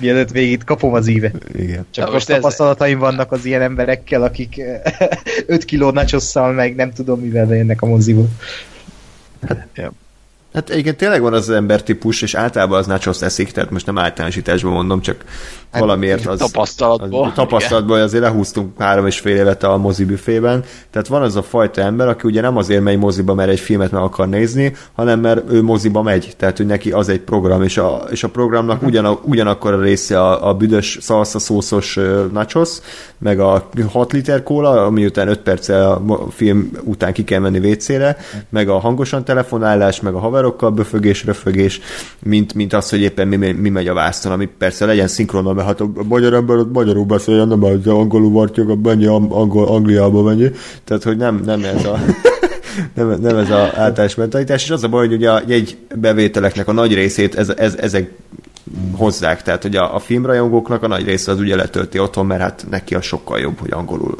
Mielőtt 0.00 0.30
végig 0.30 0.64
kapom 0.64 0.94
az 0.94 1.06
íve. 1.06 1.30
Igen. 1.54 1.86
Csak 1.90 2.06
Na, 2.06 2.12
most 2.12 2.28
ez- 2.30 2.36
tapasztalataim 2.36 2.98
vannak 2.98 3.32
az 3.32 3.44
ilyen 3.44 3.62
emberekkel, 3.62 4.22
akik 4.22 4.62
5 5.46 5.64
kiló 5.64 5.90
nachos 5.90 6.32
meg 6.32 6.74
nem 6.74 6.92
tudom 6.92 7.20
mivel 7.20 7.56
jönnek 7.56 7.82
a 7.82 7.86
moziból. 7.86 8.28
Hát 10.52 10.74
igen, 10.74 10.96
tényleg 10.96 11.20
van 11.20 11.32
az, 11.32 11.48
az 11.48 11.54
embertípus, 11.54 12.22
és 12.22 12.34
általában 12.34 12.78
az 12.78 12.86
nachos 12.86 13.22
eszik, 13.22 13.50
tehát 13.50 13.70
most 13.70 13.86
nem 13.86 13.98
általánosításban 13.98 14.72
mondom, 14.72 15.00
csak 15.00 15.24
hát, 15.70 15.80
valamiért 15.80 16.26
az... 16.26 16.38
Tapasztalatból. 16.38 17.26
Az, 17.26 17.32
tapasztalatból 17.34 18.00
azért 18.00 18.22
lehúztunk 18.22 18.72
három 18.78 19.06
és 19.06 19.18
fél 19.18 19.36
évet 19.36 19.62
a 19.62 19.76
mozibüfében, 19.76 20.64
tehát 20.90 21.08
van 21.08 21.22
az 21.22 21.36
a 21.36 21.42
fajta 21.42 21.80
ember, 21.80 22.08
aki 22.08 22.26
ugye 22.26 22.40
nem 22.40 22.56
azért 22.56 22.82
megy 22.82 22.98
moziba, 22.98 23.34
mert 23.34 23.50
egy 23.50 23.60
filmet 23.60 23.90
meg 23.90 24.02
akar 24.02 24.28
nézni, 24.28 24.72
hanem 24.94 25.20
mert 25.20 25.52
ő 25.52 25.62
moziba 25.62 26.02
megy, 26.02 26.34
tehát 26.36 26.56
hogy 26.56 26.66
neki 26.66 26.90
az 26.90 27.08
egy 27.08 27.20
program, 27.20 27.62
és 27.62 27.78
a, 27.78 28.02
és 28.10 28.24
a 28.24 28.28
programnak 28.28 28.82
ugyan, 28.82 29.18
ugyanakkor 29.22 29.72
a 29.72 29.80
része 29.80 30.20
a, 30.20 30.48
a 30.48 30.54
büdös 30.54 30.98
szalsza 31.00 31.38
szószos 31.38 31.98
nachos, 32.32 32.78
meg 33.18 33.40
a 33.40 33.68
6 33.92 34.12
liter 34.12 34.42
kóla, 34.42 34.86
ami 34.86 35.04
után 35.04 35.28
5 35.28 35.38
perccel 35.38 35.90
a 35.90 36.30
film 36.30 36.70
után 36.82 37.12
ki 37.12 37.24
kell 37.24 37.40
menni 37.40 37.70
WC-re, 37.70 38.16
meg 38.48 38.68
a 38.68 38.78
hangosan 38.78 39.24
telefonálás, 39.24 40.00
meg 40.00 40.14
a 40.14 40.18
haverokkal 40.18 40.70
böfögés, 40.70 41.24
röfögés, 41.24 41.80
mint, 42.22 42.54
mint 42.54 42.72
az, 42.72 42.90
hogy 42.90 43.00
éppen 43.00 43.28
mi, 43.28 43.52
mi 43.52 43.68
megy 43.68 43.88
a 43.88 43.94
vászton, 43.94 44.32
ami 44.32 44.46
persze 44.58 44.86
legyen 44.86 45.08
szinkronon, 45.08 45.57
mert 45.58 45.78
hát 45.78 45.80
a 45.80 46.02
magyar 46.08 46.34
ember 46.34 46.56
ott 46.56 46.72
magyarul 46.72 47.04
beszéljen, 47.04 47.48
nem 47.48 47.64
az 47.64 47.86
angolul 47.86 48.30
vartjuk, 48.30 48.68
a 48.68 48.74
mennyi 48.82 49.06
angol, 49.06 49.66
Angliába 49.66 50.22
mennyi, 50.22 50.50
tehát 50.84 51.02
hogy 51.02 51.16
nem, 51.16 51.40
nem 51.44 51.64
ez 51.64 51.84
a 51.84 51.98
nem, 52.94 53.08
nem 53.20 53.36
ez 53.36 53.50
az 53.50 53.74
általános 53.74 54.14
mentalitás, 54.14 54.62
és 54.64 54.70
az 54.70 54.84
a 54.84 54.88
baj, 54.88 55.06
hogy 55.06 55.16
ugye 55.16 55.30
a 55.30 55.42
bevételeknek 55.94 56.68
a 56.68 56.72
nagy 56.72 56.94
részét 56.94 57.34
ez, 57.34 57.48
ez, 57.48 57.74
ezek 57.74 58.12
hozzák, 58.92 59.42
tehát 59.42 59.62
hogy 59.62 59.76
a, 59.76 59.94
a 59.94 59.98
filmrajongóknak 59.98 60.82
a 60.82 60.86
nagy 60.86 61.04
része 61.04 61.30
az 61.30 61.38
ugye 61.38 61.56
letölti 61.56 61.98
otthon, 61.98 62.26
mert 62.26 62.40
hát 62.40 62.66
neki 62.70 62.94
a 62.94 63.00
sokkal 63.00 63.38
jobb, 63.38 63.58
hogy 63.58 63.72
angolul. 63.72 64.14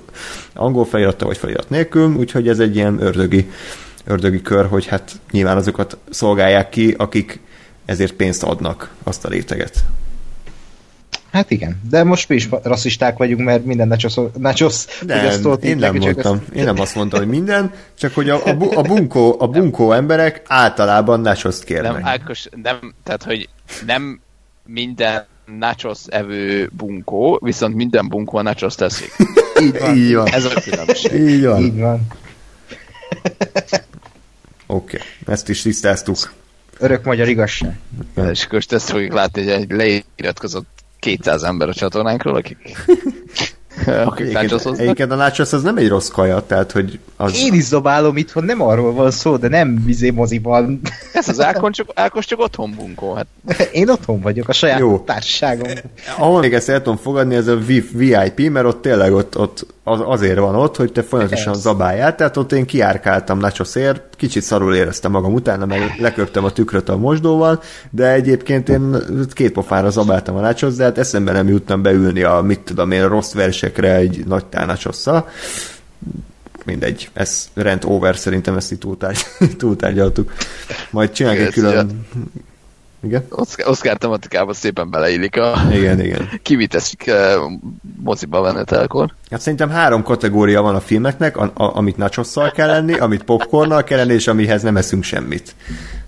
Angol 0.55 0.85
feliratta 0.85 1.27
vagy 1.27 1.37
felirat 1.37 1.71
nélkül, 1.71 2.15
úgyhogy 2.15 2.49
ez 2.49 2.59
egy 2.59 2.77
ilyen 2.77 3.03
ördögi, 3.03 3.51
ördögi 4.05 4.43
kör, 4.43 4.67
hogy 4.67 4.87
hát 4.87 5.13
nyilván 5.31 5.57
azokat 5.57 5.97
szolgálják 6.11 6.69
ki, 6.69 6.95
akik 6.99 7.41
ezért 7.85 8.13
pénzt 8.13 8.43
adnak 8.43 8.91
azt 9.03 9.25
a 9.25 9.29
réteget. 9.29 9.85
Hát 11.33 11.51
igen, 11.51 11.81
de 11.91 12.05
most 12.05 12.29
mi 12.29 12.35
is 12.35 12.49
rasszisták 12.63 13.17
vagyunk, 13.17 13.41
mert 13.41 13.65
minden 13.65 13.89
nachos, 13.89 14.15
nachos 14.39 14.85
nem, 15.07 15.59
én 15.63 15.77
nem 15.77 15.97
mondtam. 15.97 16.37
Ezt... 16.37 16.57
Én 16.57 16.65
nem 16.65 16.81
azt 16.81 16.95
mondtam, 16.95 17.19
hogy 17.19 17.29
minden, 17.29 17.73
csak 17.99 18.15
hogy 18.15 18.29
a, 18.29 18.47
a, 18.47 18.57
bu, 18.57 18.79
a, 18.79 18.83
bunkó, 18.83 19.37
a 19.39 19.49
bunkó 19.49 19.93
emberek 19.93 20.43
általában 20.47 21.21
nachos 21.21 21.65
kérnek. 21.65 21.93
Nem, 21.93 22.07
Ákos, 22.07 22.49
nem, 22.63 22.95
tehát 23.03 23.23
hogy 23.23 23.49
nem 23.87 24.21
minden 24.65 25.27
nachos 25.59 25.99
evő 26.07 26.71
bunkó, 26.73 27.41
viszont 27.43 27.75
minden 27.75 28.09
bunkó 28.09 28.41
nachos 28.41 28.75
teszik. 28.75 29.17
Így 29.63 29.79
van. 29.79 29.97
Így 29.97 30.15
van. 30.15 30.27
Ez 30.27 30.45
a 30.45 30.61
különbség. 30.61 31.13
Így 31.13 31.45
van. 31.45 31.63
Így 31.63 31.79
van. 31.79 32.07
Oké, 34.67 34.97
okay. 34.97 35.07
ezt 35.27 35.49
is 35.49 35.63
tisztáztuk. 35.63 36.33
Örök 36.79 37.05
magyar 37.05 37.29
igazság. 37.29 37.79
És 38.31 38.45
akkor 38.45 38.63
ezt 38.69 38.91
fogjuk 38.91 39.13
látni, 39.13 39.43
hogy 39.43 39.51
egy 39.51 39.71
leiratkozott 39.71 40.78
200 40.99 41.43
ember 41.43 41.69
a 41.69 41.75
csatornánkról, 41.75 42.35
akik 42.37 42.59
akik 44.05 44.37
Egyébként 44.77 45.11
a 45.11 45.15
nachos 45.15 45.53
az 45.53 45.63
nem 45.63 45.77
egy 45.77 45.89
rossz 45.89 46.09
kaja, 46.09 46.41
tehát 46.47 46.73
hogy 46.73 46.99
az... 47.17 47.39
Én 47.39 47.55
is 47.55 47.63
zabálom 47.63 48.17
itthon, 48.17 48.45
nem 48.45 48.63
arról 48.63 48.93
van 48.93 49.11
szó, 49.11 49.37
de 49.37 49.49
nem 49.49 49.83
vizé 49.85 50.11
moziban. 50.11 50.81
Ez 51.13 51.29
az 51.29 51.41
Ákon 51.41 51.73
csak, 51.73 51.91
Ákos 51.95 52.27
csak 52.27 52.41
otthon 52.41 52.75
bunkó. 52.77 53.15
Hát. 53.15 53.27
Én 53.73 53.89
otthon 53.89 54.21
vagyok, 54.21 54.49
a 54.49 54.53
saját 54.53 54.79
Jó. 54.79 54.99
társaságom. 54.99 55.69
Ahol 56.19 56.41
még 56.41 56.55
ezt 56.55 56.69
el 56.69 56.83
tudom 56.83 56.97
fogadni, 56.97 57.35
ez 57.35 57.47
a 57.47 57.59
VIP, 57.93 58.51
mert 58.51 58.67
ott 58.67 58.83
tényleg 58.83 59.13
ott, 59.13 59.39
ott 59.39 59.67
az, 59.85 60.01
azért 60.05 60.39
van 60.39 60.55
ott, 60.55 60.77
hogy 60.77 60.93
te 60.93 61.03
folyamatosan 61.03 61.55
zabáljál, 61.55 62.15
tehát 62.15 62.37
ott 62.37 62.53
én 62.53 62.67
kiárkáltam 62.67 63.39
nachosért, 63.39 64.08
kicsit 64.19 64.43
szarul 64.43 64.75
éreztem 64.75 65.11
magam 65.11 65.33
utána, 65.33 65.67
meg 65.67 65.97
leköptem 65.99 66.45
a 66.45 66.53
tükröt 66.53 66.89
a 66.89 66.97
mosdóval, 66.97 67.63
de 67.91 68.13
egyébként 68.13 68.69
én 68.69 68.97
két 69.33 69.53
pofára 69.53 69.91
zabáltam 69.91 70.37
a 70.37 70.41
nachos, 70.41 70.75
de 70.75 70.85
hát 70.85 70.99
eszembe 70.99 71.33
nem 71.33 71.49
juttam 71.49 71.83
beülni 71.83 72.23
a, 72.23 72.41
mit 72.41 72.61
tudom 72.61 72.91
én, 72.91 73.09
rossz 73.09 73.33
versekre 73.33 73.95
egy 73.95 74.27
nagy 74.27 74.45
tánachosszal. 74.45 75.29
Mindegy, 76.65 77.11
ez 77.13 77.49
rent 77.55 77.85
over, 77.85 78.17
szerintem 78.17 78.57
ezt 78.57 78.73
így 78.73 78.79
túltárgy, 78.79 79.27
túltárgyaltuk. 79.59 80.33
Majd 80.91 81.11
csináljuk 81.11 81.47
egy 81.47 81.53
külön 81.53 82.07
igen? 83.03 83.25
Oscar, 83.31 83.69
Oscar 83.69 83.97
tematikába 83.97 84.53
szépen 84.53 84.91
beleillik 84.91 85.37
a 85.37 85.55
igen, 85.73 86.01
igen. 86.01 86.29
kiviteszik 86.43 87.05
uh, 87.07 87.53
moziba 88.03 88.41
menetelkor. 88.41 89.15
Hát 89.31 89.41
szerintem 89.41 89.71
három 89.71 90.03
kategória 90.03 90.63
van 90.63 90.75
a 90.75 90.81
filmeknek, 90.81 91.37
a, 91.37 91.51
a, 91.55 91.77
amit 91.77 91.97
nachosszal 91.97 92.51
kell 92.51 92.67
lenni, 92.67 92.99
amit 92.99 93.23
popcornnal 93.23 93.85
kell 93.85 93.99
lenni, 93.99 94.13
és 94.13 94.27
amihez 94.27 94.63
nem 94.63 94.77
eszünk 94.77 95.03
semmit. 95.03 95.55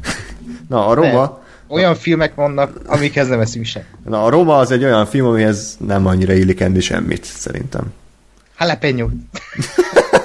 Na, 0.69 0.87
a 0.87 0.95
Roma... 0.95 1.23
Ne. 1.23 1.49
Olyan 1.75 1.95
filmek 1.95 2.35
vannak, 2.35 2.73
amikhez 2.87 3.29
nem 3.29 3.41
eszünk 3.41 3.65
semmit. 3.65 3.89
Na, 4.05 4.25
a 4.25 4.29
Roma 4.29 4.59
az 4.59 4.71
egy 4.71 4.85
olyan 4.85 5.07
film, 5.07 5.27
amihez 5.27 5.77
nem 5.87 6.07
annyira 6.07 6.33
illik 6.33 6.61
enni 6.61 6.81
semmit, 6.81 7.25
szerintem. 7.25 7.93
Jalapeno. 8.59 9.09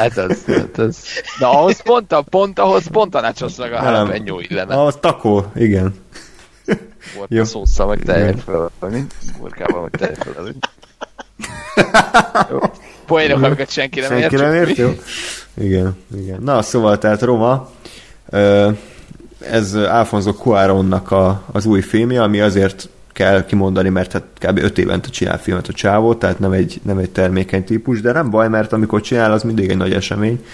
Hát 0.00 0.18
ez, 0.18 0.44
hát 0.44 0.78
ez. 0.78 1.02
Na 1.38 1.50
ahhoz 1.50 1.82
pont, 1.82 2.12
a, 2.12 2.22
pont 2.22 2.58
ahhoz 2.58 2.86
pont 2.86 3.14
a 3.14 3.20
nachosnak 3.20 3.72
a 3.72 3.84
jalapeno 3.84 4.40
illene. 4.40 4.74
Ahhoz 4.74 4.96
takó, 5.00 5.46
igen. 5.54 5.94
Volt 7.16 7.32
a 7.32 7.44
szószal, 7.44 7.86
vagy 7.86 7.98
tejföl, 7.98 8.70
vagy 8.78 9.04
burkában, 9.38 9.80
vagy 9.80 9.90
tejföl. 9.90 10.54
Poénok, 13.06 13.42
amiket 13.42 13.70
senki 13.70 14.00
nem 14.00 14.08
senki 14.08 14.34
ért. 14.34 14.42
nem 14.42 14.54
ért, 14.54 14.76
jó? 14.76 14.90
Igen, 15.54 15.96
igen. 16.16 16.42
Na, 16.42 16.62
szóval, 16.62 16.98
tehát 16.98 17.22
Roma, 17.22 17.70
ez 19.38 19.74
Alfonso 19.74 20.32
Cuaronnak 20.32 21.10
a, 21.10 21.42
az 21.52 21.66
új 21.66 21.80
filmje, 21.80 22.22
ami 22.22 22.40
azért 22.40 22.88
kell 23.20 23.44
kimondani, 23.44 23.88
mert 23.88 24.12
hát 24.12 24.24
kb. 24.38 24.58
5 24.58 24.78
évente 24.78 25.08
csinál 25.08 25.38
filmet 25.38 25.68
a 25.68 25.72
csávó, 25.72 26.14
tehát 26.14 26.38
nem 26.38 26.52
egy, 26.52 26.80
nem 26.82 26.98
egy 26.98 27.10
termékeny 27.10 27.64
típus, 27.64 28.00
de 28.00 28.12
nem 28.12 28.30
baj, 28.30 28.48
mert 28.48 28.72
amikor 28.72 29.00
csinál, 29.00 29.32
az 29.32 29.42
mindig 29.42 29.70
egy 29.70 29.76
nagy 29.76 29.92
esemény 29.92 30.44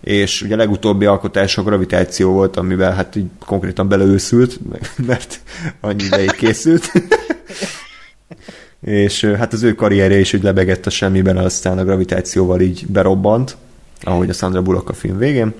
és 0.00 0.42
ugye 0.42 0.54
a 0.54 0.56
legutóbbi 0.56 1.04
alkotás 1.04 1.58
a 1.58 1.62
gravitáció 1.62 2.32
volt, 2.32 2.56
amivel 2.56 2.92
hát 2.92 3.16
így 3.16 3.26
konkrétan 3.46 3.88
beleőszült, 3.88 4.58
mert 5.06 5.40
annyi 5.80 6.04
ideig 6.04 6.30
készült. 6.30 6.92
és 8.80 9.24
hát 9.24 9.52
az 9.52 9.62
ő 9.62 9.74
karrierje 9.74 10.18
is 10.18 10.32
úgy 10.32 10.42
lebegett 10.42 10.86
a 10.86 10.90
semmiben, 10.90 11.36
aztán 11.36 11.78
a 11.78 11.84
gravitációval 11.84 12.60
így 12.60 12.86
berobbant, 12.86 13.56
ahogy 14.02 14.30
a 14.30 14.32
Sandra 14.32 14.62
Bullock 14.62 14.88
a 14.88 14.92
film 14.92 15.18
végén 15.18 15.54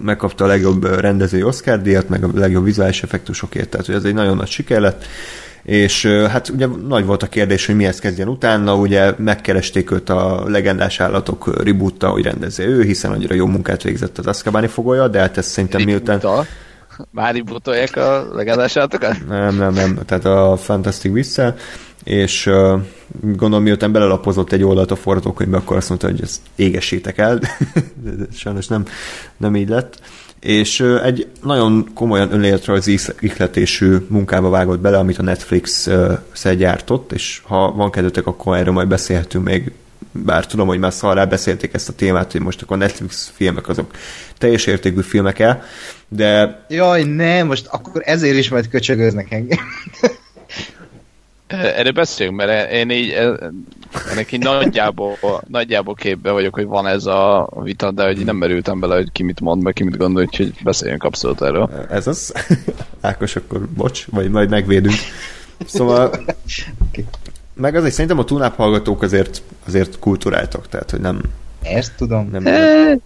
megkapta 0.00 0.44
a 0.44 0.46
legjobb 0.46 1.00
rendezői 1.00 1.42
Oscar 1.42 1.82
díjat, 1.82 2.08
meg 2.08 2.24
a 2.24 2.28
legjobb 2.34 2.64
vizuális 2.64 3.02
effektusokért, 3.02 3.68
tehát 3.68 3.86
hogy 3.86 3.94
ez 3.94 4.04
egy 4.04 4.14
nagyon 4.14 4.36
nagy 4.36 4.48
siker 4.48 4.80
lett, 4.80 5.04
és 5.62 6.06
hát 6.06 6.48
ugye 6.48 6.66
nagy 6.88 7.04
volt 7.04 7.22
a 7.22 7.26
kérdés, 7.26 7.66
hogy 7.66 7.74
mihez 7.74 7.98
kezdjen 7.98 8.28
utána, 8.28 8.74
ugye 8.74 9.12
megkeresték 9.16 9.90
őt 9.90 10.08
a 10.10 10.44
legendás 10.48 11.00
állatok 11.00 11.62
reboot 11.64 12.02
hogy 12.02 12.22
rendezze 12.22 12.64
ő, 12.64 12.82
hiszen 12.82 13.10
annyira 13.10 13.34
jó 13.34 13.46
munkát 13.46 13.82
végzett 13.82 14.18
az 14.18 14.26
Azkabáni 14.26 14.66
fogolja, 14.66 15.08
de 15.08 15.18
hát 15.18 15.36
ez 15.36 15.46
szerintem 15.46 15.82
miután... 15.82 16.20
Már 17.10 17.34
rebootolják 17.34 17.96
a 17.96 18.26
legendás 18.32 18.76
állatokat? 18.76 19.26
Nem, 19.28 19.56
nem, 19.56 19.72
nem, 19.72 19.98
tehát 20.06 20.24
a 20.24 20.56
Fantastic 20.56 21.12
vissza, 21.12 21.54
és 22.04 22.46
uh, 22.46 22.80
gondolom 23.20 23.62
miután 23.62 23.92
belelapozott 23.92 24.52
egy 24.52 24.62
oldalt 24.62 24.90
a 24.90 24.96
forgatókönyvbe, 24.96 25.56
akkor 25.56 25.76
azt 25.76 25.88
mondta, 25.88 26.06
hogy 26.06 26.20
ezt 26.22 26.40
égessétek 26.56 27.18
el, 27.18 27.38
de 27.38 27.48
sajnos 28.32 28.66
nem, 28.66 28.84
nem 29.36 29.56
így 29.56 29.68
lett. 29.68 30.00
És 30.40 30.80
egy 30.80 31.26
nagyon 31.42 31.90
komolyan 31.94 32.32
önéletrajzi 32.32 32.98
ihletésű 33.20 33.96
munkába 34.08 34.50
vágott 34.50 34.80
bele, 34.80 34.98
amit 34.98 35.18
a 35.18 35.22
Netflix 35.22 35.86
uh, 35.86 36.52
gyártott, 36.52 37.12
és 37.12 37.42
ha 37.44 37.72
van 37.72 37.90
kedvetek, 37.90 38.26
akkor 38.26 38.56
erről 38.56 38.72
majd 38.72 38.88
beszélhetünk 38.88 39.44
még 39.44 39.72
bár 40.12 40.46
tudom, 40.46 40.66
hogy 40.66 40.78
már 40.78 40.92
szarrá 40.92 41.24
beszélték 41.24 41.74
ezt 41.74 41.88
a 41.88 41.92
témát, 41.92 42.32
hogy 42.32 42.40
most 42.40 42.62
akkor 42.62 42.78
Netflix 42.78 43.32
filmek 43.34 43.68
azok 43.68 43.90
teljes 44.38 44.66
értékű 44.66 45.00
filmek 45.00 45.38
el, 45.38 45.62
de... 46.08 46.60
Jaj, 46.68 47.02
nem, 47.02 47.46
most 47.46 47.66
akkor 47.66 48.02
ezért 48.04 48.36
is 48.36 48.48
majd 48.48 48.68
köcsögöznek 48.68 49.32
engem. 49.32 49.58
Erről 51.50 51.92
beszéljünk, 51.92 52.38
mert 52.38 52.72
én 52.72 52.90
így 52.90 53.10
ennek 54.10 54.32
így 54.32 54.42
nagyjából, 54.42 55.16
nagyjából 55.48 55.94
képbe 55.94 56.30
vagyok, 56.30 56.54
hogy 56.54 56.66
van 56.66 56.86
ez 56.86 57.06
a 57.06 57.48
vita, 57.62 57.90
de 57.90 58.04
hogy 58.04 58.24
nem 58.24 58.36
merültem 58.36 58.80
bele, 58.80 58.94
hogy 58.94 59.12
ki 59.12 59.22
mit 59.22 59.40
mond, 59.40 59.62
meg 59.62 59.72
ki 59.72 59.84
mit 59.84 59.96
gondol, 59.96 60.22
úgyhogy 60.22 60.54
beszéljünk 60.62 61.02
abszolút 61.02 61.42
erről. 61.42 61.86
Ez 61.90 62.06
az. 62.06 62.34
Ákos, 63.00 63.36
akkor 63.36 63.68
bocs, 63.68 64.04
vagy 64.10 64.30
majd 64.30 64.50
megvédünk. 64.50 64.94
Szóval 65.66 66.06
okay. 66.06 67.06
meg 67.54 67.74
azért 67.74 67.92
szerintem 67.92 68.18
a 68.18 68.24
túnáp 68.24 68.56
hallgatók 68.56 69.02
azért, 69.02 69.42
azért 69.66 69.98
kulturáltak, 69.98 70.68
tehát 70.68 70.90
hogy 70.90 71.00
nem... 71.00 71.20
Ezt 71.62 71.92
tudom. 71.96 72.28
Nem, 72.30 72.42
nem. 72.42 73.00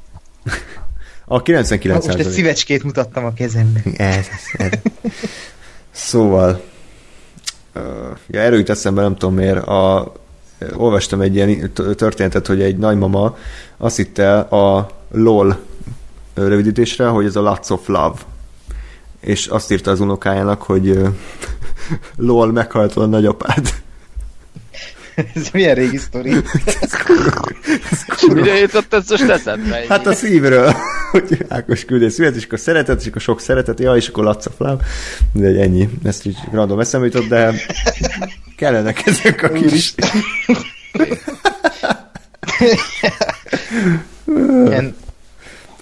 A 1.25 1.43
99 1.43 2.07
Most 2.07 2.19
egy 2.19 2.27
szívecskét 2.27 2.83
mutattam 2.83 3.25
a 3.25 3.33
kezembe. 3.33 3.81
Ez, 3.97 4.27
ez. 4.53 4.71
Szóval, 5.91 6.63
ja, 8.27 8.41
erről 8.41 8.59
jut 8.59 8.71
eszembe, 8.71 9.03
nem 9.03 9.17
tudom 9.17 9.35
miért, 9.35 9.67
a, 9.67 10.13
olvastam 10.75 11.21
egy 11.21 11.35
ilyen 11.35 11.73
történetet, 11.73 12.47
hogy 12.47 12.63
egy 12.63 12.77
nagymama 12.77 13.37
azt 13.77 13.97
hitte 13.97 14.39
a 14.39 14.89
LOL 15.11 15.57
rövidítésre, 16.35 17.07
hogy 17.07 17.25
ez 17.25 17.37
a 17.37 17.41
Lots 17.41 17.71
of 17.71 17.89
Love. 17.89 18.19
és 19.21 19.47
azt 19.47 19.73
írta 19.73 19.91
az 19.91 20.01
unokájának, 20.01 20.63
hogy 20.63 20.99
lol, 22.17 22.53
meghalt 22.53 22.97
a 22.97 23.07
nagyapád. 23.07 23.83
Ez 25.35 25.51
milyen 25.53 25.75
régi 25.75 25.97
sztori? 25.97 26.35
Mire 28.29 28.59
jutott 28.59 28.95
ez 28.95 29.11
most 29.11 29.29
eszedbe? 29.29 29.85
Hát 29.89 30.07
a 30.07 30.13
szívről, 30.13 30.75
hogy 31.11 31.45
Ákos 31.49 31.85
küldés 31.85 32.13
szület, 32.13 32.37
és 32.37 32.45
akkor 32.45 32.59
szeretet, 32.59 33.01
és 33.01 33.07
akkor 33.07 33.21
sok 33.21 33.41
szeretet, 33.41 33.81
ja, 33.81 33.97
és 33.97 34.09
akkor 34.09 34.25
Laca 34.25 34.51
Flám. 34.51 34.79
De 35.33 35.47
ennyi, 35.47 35.89
ezt 36.05 36.27
így 36.27 36.37
random 36.53 36.81
eszembe 36.81 37.07
jutott, 37.07 37.29
de 37.29 37.55
kellenek 38.57 39.07
ezek 39.07 39.43
a 39.43 39.49
kis... 39.49 39.95
Ilyen, 44.67 44.97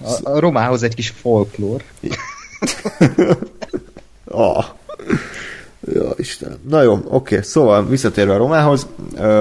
a, 0.01 0.29
a 0.29 0.39
romához 0.39 0.83
egy 0.83 0.95
kis 0.95 1.13
folklór. 1.21 1.83
ah. 4.25 4.65
Ja, 5.93 6.09
Istenem. 6.15 6.57
Na 6.69 6.81
jó, 6.81 6.99
oké, 7.07 7.41
szóval 7.41 7.87
visszatérve 7.87 8.33
a 8.33 8.37
Romához, 8.37 8.87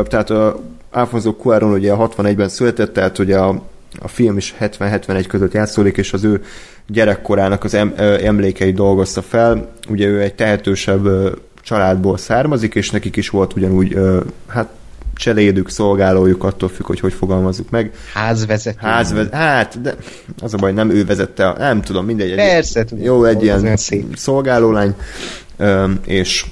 tehát 0.09 0.31
a 0.31 0.61
Alfonso 0.91 1.33
Cuarón 1.33 1.73
ugye 1.73 1.93
a 1.93 2.09
61-ben 2.09 2.49
született, 2.49 2.93
tehát 2.93 3.19
ugye 3.19 3.39
a, 3.39 3.63
a 4.01 4.09
film 4.09 4.37
is 4.37 4.55
70-71 4.61 5.25
között 5.29 5.53
játszódik, 5.53 5.97
és 5.97 6.13
az 6.13 6.25
ő 6.25 6.45
gyerekkorának 6.87 7.65
az 7.65 7.75
em, 7.75 7.95
emlékeit 7.97 8.75
dolgozta 8.75 9.23
fel. 9.23 9.73
Ugye 9.89 10.07
ő 10.07 10.21
egy 10.21 10.35
tehetősebb 10.35 11.09
családból 11.63 12.19
származik, 12.19 12.75
és 12.75 12.91
nekik 12.91 13.17
is 13.17 13.29
volt 13.29 13.57
ugyanúgy, 13.57 13.99
hát 14.47 14.69
cselédük, 15.15 15.69
szolgálójuk, 15.69 16.45
attól 16.45 16.69
függ, 16.69 16.87
hogy 16.87 17.01
hogy 17.01 17.13
fogalmazzuk 17.13 17.71
meg. 17.71 17.93
Házvezető. 18.13 18.79
Házvezető. 18.81 19.37
Hát, 19.37 19.81
de 19.81 19.95
az 20.41 20.55
a 20.55 20.57
baj, 20.57 20.73
nem 20.73 20.91
ő 20.91 21.05
vezette, 21.05 21.55
nem 21.59 21.83
tudom, 21.83 22.05
mindegy. 22.05 22.31
Egy, 22.31 22.37
Persze, 22.37 22.85
tudom. 22.85 23.05
Jó, 23.05 23.25
egy 23.25 23.43
ilyen 23.43 23.77
szolgálólány, 24.15 24.95
és 26.07 26.45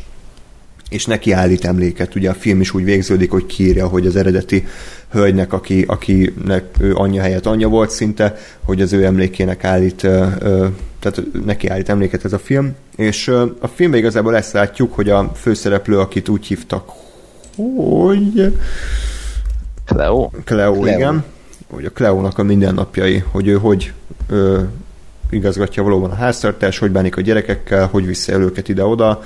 és 0.90 1.06
neki 1.06 1.32
állít 1.32 1.64
emléket. 1.64 2.14
Ugye 2.14 2.30
a 2.30 2.34
film 2.34 2.60
is 2.60 2.74
úgy 2.74 2.84
végződik, 2.84 3.30
hogy 3.30 3.46
kírja, 3.46 3.86
hogy 3.86 4.06
az 4.06 4.16
eredeti 4.16 4.66
hölgynek, 5.10 5.52
aki, 5.52 5.84
akinek 5.86 6.64
ő 6.78 6.94
anyja 6.94 7.22
helyett 7.22 7.46
anyja 7.46 7.68
volt 7.68 7.90
szinte, 7.90 8.36
hogy 8.62 8.80
az 8.80 8.92
ő 8.92 9.04
emlékének 9.04 9.64
állít, 9.64 10.00
tehát 10.98 11.22
neki 11.44 11.68
állít 11.68 11.88
emléket 11.88 12.24
ez 12.24 12.32
a 12.32 12.38
film. 12.38 12.74
És 12.96 13.28
a 13.60 13.66
filmben 13.74 14.00
igazából 14.00 14.36
ezt 14.36 14.52
látjuk, 14.52 14.94
hogy 14.94 15.08
a 15.08 15.32
főszereplő, 15.34 15.98
akit 15.98 16.28
úgy 16.28 16.46
hívtak, 16.46 16.88
hogy... 17.56 18.54
Cleo? 19.84 20.30
Cleo, 20.44 20.72
Cleo. 20.72 20.96
igen. 20.96 21.24
Hogy 21.70 21.84
a 21.84 21.90
Cleónak 21.90 22.38
a 22.38 22.42
mindennapjai, 22.42 23.24
hogy 23.30 23.48
ő 23.48 23.54
hogy 23.54 23.92
igazgatja 25.30 25.82
valóban 25.82 26.10
a 26.10 26.14
háztartás, 26.14 26.78
hogy 26.78 26.90
bánik 26.90 27.16
a 27.16 27.20
gyerekekkel, 27.20 27.86
hogy 27.86 28.06
vissza 28.06 28.38
őket 28.38 28.68
ide-oda, 28.68 29.22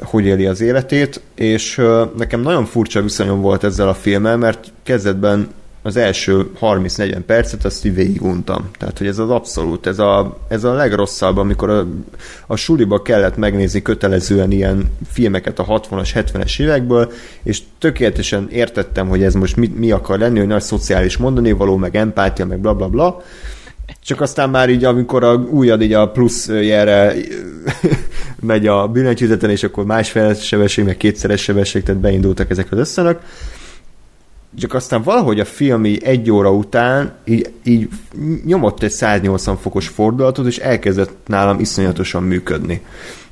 hogy 0.00 0.24
éli 0.24 0.46
az 0.46 0.60
életét, 0.60 1.20
és 1.34 1.80
nekem 2.16 2.40
nagyon 2.40 2.64
furcsa 2.64 3.02
viszonyom 3.02 3.40
volt 3.40 3.64
ezzel 3.64 3.88
a 3.88 3.94
filmmel, 3.94 4.36
mert 4.36 4.72
kezdetben 4.82 5.48
az 5.86 5.96
első 5.96 6.50
30-40 6.60 7.20
percet 7.26 7.64
azt 7.64 7.84
így 7.84 7.94
végiguntam. 7.94 8.70
Tehát, 8.78 8.98
hogy 8.98 9.06
ez 9.06 9.18
az 9.18 9.30
abszolút, 9.30 9.86
ez 9.86 9.98
a, 9.98 10.38
ez 10.48 10.64
a 10.64 10.72
legrosszabb, 10.72 11.36
amikor 11.36 11.70
a, 11.70 11.86
a 12.46 12.56
suliba 12.56 13.02
kellett 13.02 13.36
megnézni 13.36 13.82
kötelezően 13.82 14.50
ilyen 14.50 14.90
filmeket 15.10 15.58
a 15.58 15.64
60-as, 15.64 16.08
70-es 16.14 16.60
évekből, 16.60 17.12
és 17.42 17.62
tökéletesen 17.78 18.48
értettem, 18.50 19.08
hogy 19.08 19.22
ez 19.22 19.34
most 19.34 19.56
mi, 19.56 19.66
mi 19.66 19.90
akar 19.90 20.18
lenni, 20.18 20.38
hogy 20.38 20.48
nagy 20.48 20.62
szociális 20.62 21.16
mondani 21.16 21.52
való, 21.52 21.76
meg 21.76 21.96
empátia, 21.96 22.46
meg 22.46 22.58
bla 22.58 22.74
bla 22.74 22.88
bla. 22.88 23.22
Csak 24.04 24.20
aztán 24.20 24.50
már 24.50 24.68
így, 24.68 24.84
amikor 24.84 25.24
a 25.24 25.34
újad 25.34 25.82
így 25.82 25.92
a 25.92 26.10
plusz 26.10 26.48
jelre 26.48 27.14
megy 28.40 28.66
a 28.66 28.88
billentyűzeten, 28.88 29.50
és 29.50 29.62
akkor 29.62 29.84
másfél 29.84 30.34
sebesség, 30.34 30.84
meg 30.84 30.96
kétszeres 30.96 31.42
sebesség, 31.42 31.82
tehát 31.82 32.00
beindultak 32.00 32.50
ezek 32.50 32.72
az 32.72 32.78
összenek, 32.78 33.20
csak 34.58 34.74
aztán 34.74 35.02
valahogy 35.02 35.40
a 35.40 35.44
filmi 35.44 36.04
egy 36.04 36.30
óra 36.30 36.52
után 36.52 37.12
így, 37.24 37.52
így 37.64 37.88
nyomott 38.44 38.82
egy 38.82 38.90
180 38.90 39.56
fokos 39.56 39.88
fordulatot, 39.88 40.46
és 40.46 40.58
elkezdett 40.58 41.16
nálam 41.26 41.60
iszonyatosan 41.60 42.22
működni. 42.22 42.84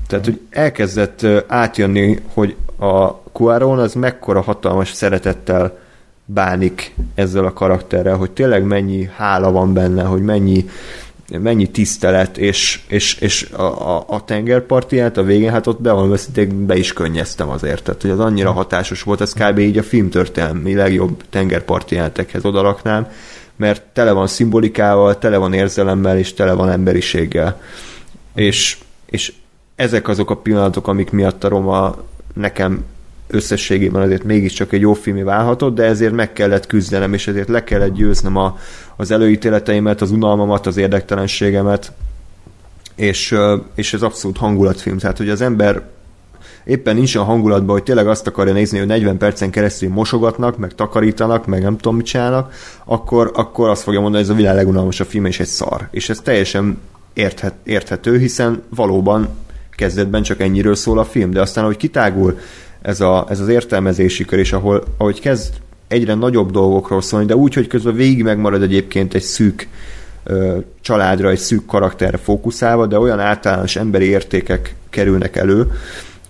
Tehát, 0.06 0.24
hogy 0.24 0.40
elkezdett 0.50 1.26
átjönni, 1.46 2.18
hogy 2.34 2.56
a 2.78 3.06
Cuaron 3.32 3.78
az 3.78 3.94
mekkora 3.94 4.40
hatalmas 4.40 4.92
szeretettel 4.92 5.78
bánik 6.34 6.94
ezzel 7.14 7.44
a 7.44 7.52
karakterrel, 7.52 8.16
hogy 8.16 8.30
tényleg 8.30 8.64
mennyi 8.64 9.08
hála 9.16 9.50
van 9.50 9.72
benne, 9.72 10.02
hogy 10.02 10.22
mennyi 10.22 10.64
mennyi 11.38 11.70
tisztelet, 11.70 12.38
és, 12.38 12.80
és, 12.88 13.14
és 13.14 13.50
a, 13.50 13.62
a, 13.96 14.04
a 14.06 14.24
tengerpartiját 14.24 15.16
a 15.16 15.22
végén, 15.22 15.50
hát 15.50 15.66
ott 15.66 15.80
bevallom 15.80 16.16
be 16.54 16.76
is 16.76 16.92
könnyeztem 16.92 17.48
azért, 17.48 17.82
tehát 17.82 18.02
hogy 18.02 18.10
az 18.10 18.18
annyira 18.18 18.52
hatásos 18.52 19.02
volt, 19.02 19.20
ez 19.20 19.32
kb. 19.32 19.58
így 19.58 19.78
a 19.78 19.82
filmtörténelmi 19.82 20.74
legjobb 20.74 21.22
tengerpartijátekhez 21.30 22.44
odaraknám, 22.44 23.08
mert 23.56 23.82
tele 23.92 24.12
van 24.12 24.26
szimbolikával, 24.26 25.18
tele 25.18 25.36
van 25.36 25.52
érzelemmel, 25.52 26.18
és 26.18 26.34
tele 26.34 26.52
van 26.52 26.70
emberiséggel. 26.70 27.60
És, 28.34 28.78
és 29.06 29.32
ezek 29.76 30.08
azok 30.08 30.30
a 30.30 30.36
pillanatok, 30.36 30.88
amik 30.88 31.10
miatt 31.10 31.44
a 31.44 31.48
Roma 31.48 31.96
nekem 32.34 32.84
összességében 33.32 34.02
azért 34.02 34.24
mégiscsak 34.24 34.72
egy 34.72 34.80
jó 34.80 34.92
filmé 34.92 35.22
válhatott, 35.22 35.74
de 35.74 35.84
ezért 35.84 36.12
meg 36.12 36.32
kellett 36.32 36.66
küzdenem, 36.66 37.14
és 37.14 37.26
ezért 37.26 37.48
le 37.48 37.64
kellett 37.64 37.94
győznem 37.94 38.36
a, 38.36 38.58
az 38.96 39.10
előítéleteimet, 39.10 40.00
az 40.00 40.10
unalmamat, 40.10 40.66
az 40.66 40.76
érdektelenségemet, 40.76 41.92
és, 42.94 43.34
és 43.74 43.94
ez 43.94 44.02
abszolút 44.02 44.36
hangulatfilm. 44.36 44.98
Tehát, 44.98 45.18
hogy 45.18 45.28
az 45.28 45.40
ember 45.40 45.82
éppen 46.64 46.94
nincs 46.94 47.14
a 47.14 47.22
hangulatban, 47.22 47.74
hogy 47.74 47.82
tényleg 47.82 48.08
azt 48.08 48.26
akarja 48.26 48.52
nézni, 48.52 48.78
hogy 48.78 48.86
40 48.86 49.16
percen 49.16 49.50
keresztül 49.50 49.88
mosogatnak, 49.88 50.56
meg 50.56 50.74
takarítanak, 50.74 51.46
meg 51.46 51.62
nem 51.62 51.76
tudom 51.76 51.96
mit 51.96 52.06
csinálnak, 52.06 52.54
akkor, 52.84 53.30
akkor 53.34 53.68
azt 53.68 53.82
fogja 53.82 54.00
mondani, 54.00 54.22
hogy 54.22 54.32
ez 54.32 54.38
a 54.38 54.40
világ 54.40 54.56
legunalmasabb 54.56 55.06
film, 55.06 55.24
és 55.24 55.40
egy 55.40 55.46
szar. 55.46 55.88
És 55.90 56.08
ez 56.08 56.20
teljesen 56.20 56.78
érthet, 57.12 57.54
érthető, 57.62 58.18
hiszen 58.18 58.62
valóban 58.68 59.28
kezdetben 59.70 60.22
csak 60.22 60.40
ennyiről 60.40 60.74
szól 60.74 60.98
a 60.98 61.04
film, 61.04 61.30
de 61.30 61.40
aztán, 61.40 61.64
ahogy 61.64 61.76
kitágul 61.76 62.38
ez, 62.82 63.00
a, 63.00 63.26
ez 63.28 63.40
az 63.40 63.48
értelmezési 63.48 64.24
kör, 64.24 64.38
és 64.38 64.52
ahol, 64.52 64.84
ahogy 64.96 65.20
kezd 65.20 65.54
egyre 65.88 66.14
nagyobb 66.14 66.50
dolgokról 66.50 67.02
szólni, 67.02 67.26
de 67.26 67.36
úgy, 67.36 67.54
hogy 67.54 67.66
közben 67.66 67.94
végig 67.94 68.22
megmarad 68.22 68.62
egyébként 68.62 69.14
egy 69.14 69.22
szűk 69.22 69.68
ö, 70.24 70.58
családra, 70.80 71.30
egy 71.30 71.38
szűk 71.38 71.66
karakterre 71.66 72.16
fókuszálva, 72.16 72.86
de 72.86 72.98
olyan 72.98 73.20
általános 73.20 73.76
emberi 73.76 74.04
értékek 74.04 74.74
kerülnek 74.90 75.36
elő, 75.36 75.70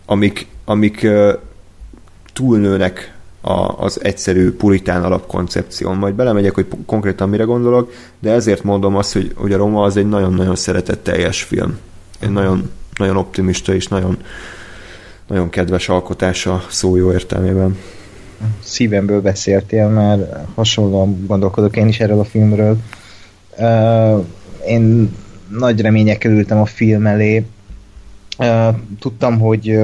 amik, 0.07 0.47
amik 0.65 1.03
ö, 1.03 1.33
túlnőnek 2.33 3.15
a, 3.41 3.85
az 3.85 4.05
egyszerű 4.05 4.53
puritán 4.53 5.05
alapkoncepción. 5.05 5.97
Majd 5.97 6.15
belemegyek, 6.15 6.55
hogy 6.55 6.67
konkrétan 6.87 7.29
mire 7.29 7.45
gondolok, 7.45 7.93
de 8.19 8.31
ezért 8.31 8.63
mondom 8.63 8.97
azt, 8.97 9.13
hogy, 9.13 9.33
hogy 9.35 9.53
a 9.53 9.57
Roma 9.57 9.83
az 9.83 9.97
egy 9.97 10.09
nagyon-nagyon 10.09 10.57
szeretetteljes 10.57 11.43
film. 11.43 11.79
Egy 12.19 12.31
nagyon, 12.31 12.71
nagyon 12.99 13.17
optimista 13.17 13.75
és 13.75 13.87
nagyon, 13.87 14.17
nagyon 15.29 15.49
kedves 15.51 15.89
alkotása 15.89 16.63
szó 16.71 16.97
jó 16.97 17.13
értelmében. 17.13 17.79
Szívemből 18.63 19.21
beszéltél, 19.21 19.89
mert 19.89 20.47
hasonlóan 20.55 21.25
gondolkodok 21.27 21.77
én 21.77 21.89
is 21.89 22.01
erről 22.01 22.21
a 22.21 22.25
filmről. 22.25 22.77
Én 24.67 25.15
nagy 25.49 25.81
reményekkel 25.81 26.33
ültem 26.33 26.59
a 26.61 26.67
film 26.67 27.07
elé. 27.07 27.45
Tudtam, 28.99 29.39
hogy 29.39 29.81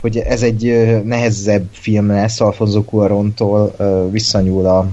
hogy 0.00 0.18
ez 0.18 0.42
egy 0.42 0.90
nehezebb 1.04 1.68
film 1.70 2.06
lesz 2.06 2.40
Alfonso 2.40 2.82
Cuarontól 2.82 3.74
uh, 3.78 4.10
visszanyúl 4.10 4.66
a 4.66 4.88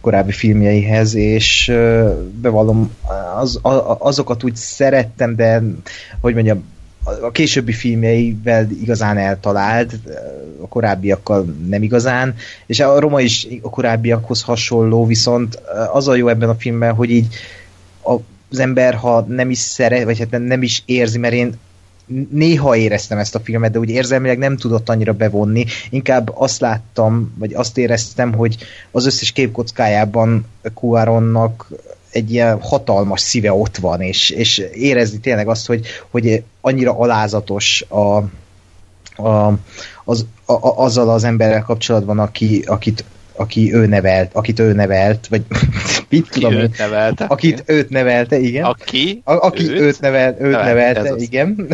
korábbi 0.00 0.32
filmjeihez, 0.32 1.14
és 1.14 1.72
bevallom, 2.40 2.90
az, 3.36 3.60
azokat 3.98 4.44
úgy 4.44 4.56
szerettem, 4.56 5.36
de 5.36 5.62
hogy 6.20 6.34
mondjam, 6.34 6.64
a 7.04 7.30
későbbi 7.30 7.72
filmjeivel 7.72 8.68
igazán 8.82 9.18
eltalált, 9.18 9.98
a 10.62 10.68
korábbiakkal 10.68 11.54
nem 11.68 11.82
igazán, 11.82 12.34
és 12.66 12.80
a 12.80 13.00
Roma 13.00 13.20
is 13.20 13.46
a 13.62 13.70
korábbiakhoz 13.70 14.42
hasonló, 14.42 15.06
viszont 15.06 15.58
az 15.92 16.08
a 16.08 16.14
jó 16.14 16.28
ebben 16.28 16.48
a 16.48 16.54
filmben, 16.54 16.94
hogy 16.94 17.10
így 17.10 17.26
az 18.48 18.58
ember, 18.58 18.94
ha 18.94 19.20
nem 19.20 19.50
is 19.50 19.58
szeret, 19.58 20.04
vagy 20.04 20.18
hát 20.18 20.40
nem 20.46 20.62
is 20.62 20.82
érzi, 20.86 21.18
mert 21.18 21.34
én 21.34 21.58
néha 22.30 22.76
éreztem 22.76 23.18
ezt 23.18 23.34
a 23.34 23.40
filmet, 23.40 23.72
de 23.72 23.78
úgy 23.78 23.90
érzelmileg 23.90 24.38
nem 24.38 24.56
tudott 24.56 24.88
annyira 24.88 25.12
bevonni. 25.12 25.64
Inkább 25.90 26.30
azt 26.34 26.60
láttam, 26.60 27.34
vagy 27.38 27.54
azt 27.54 27.78
éreztem, 27.78 28.32
hogy 28.32 28.56
az 28.90 29.06
összes 29.06 29.32
képkockájában 29.32 30.46
Cuaronnak 30.74 31.68
egy 32.14 32.32
ilyen 32.32 32.60
hatalmas 32.60 33.20
szíve 33.20 33.52
ott 33.52 33.76
van, 33.76 34.00
és, 34.00 34.30
és 34.30 34.58
érezni 34.72 35.18
tényleg 35.18 35.48
azt, 35.48 35.66
hogy, 35.66 35.86
hogy 36.10 36.42
annyira 36.60 36.98
alázatos 36.98 37.84
a, 37.88 38.16
a, 39.22 39.52
az, 40.04 40.26
a, 40.44 40.82
azzal 40.84 41.10
az 41.10 41.24
emberrel 41.24 41.62
kapcsolatban, 41.62 42.18
aki, 42.18 42.62
akit 42.66 43.04
aki 43.36 43.74
ő 43.74 43.86
nevelt, 43.86 44.30
akit 44.34 44.58
ő 44.58 44.72
nevelt, 44.72 45.26
vagy 45.26 45.42
mit 46.10 46.28
tudom 46.30 46.52
őt 46.52 46.78
nevelte. 46.78 47.24
akit 47.24 47.62
őt 47.66 47.90
nevelte, 47.90 48.38
igen. 48.38 48.64
Aki? 48.64 49.20
A, 49.24 49.32
aki 49.32 49.70
őt, 49.70 49.80
őt, 49.80 50.00
nevel, 50.00 50.36
őt 50.38 50.52
Nevelte, 50.52 51.02
nevelte, 51.02 51.14
igen. 51.16 51.56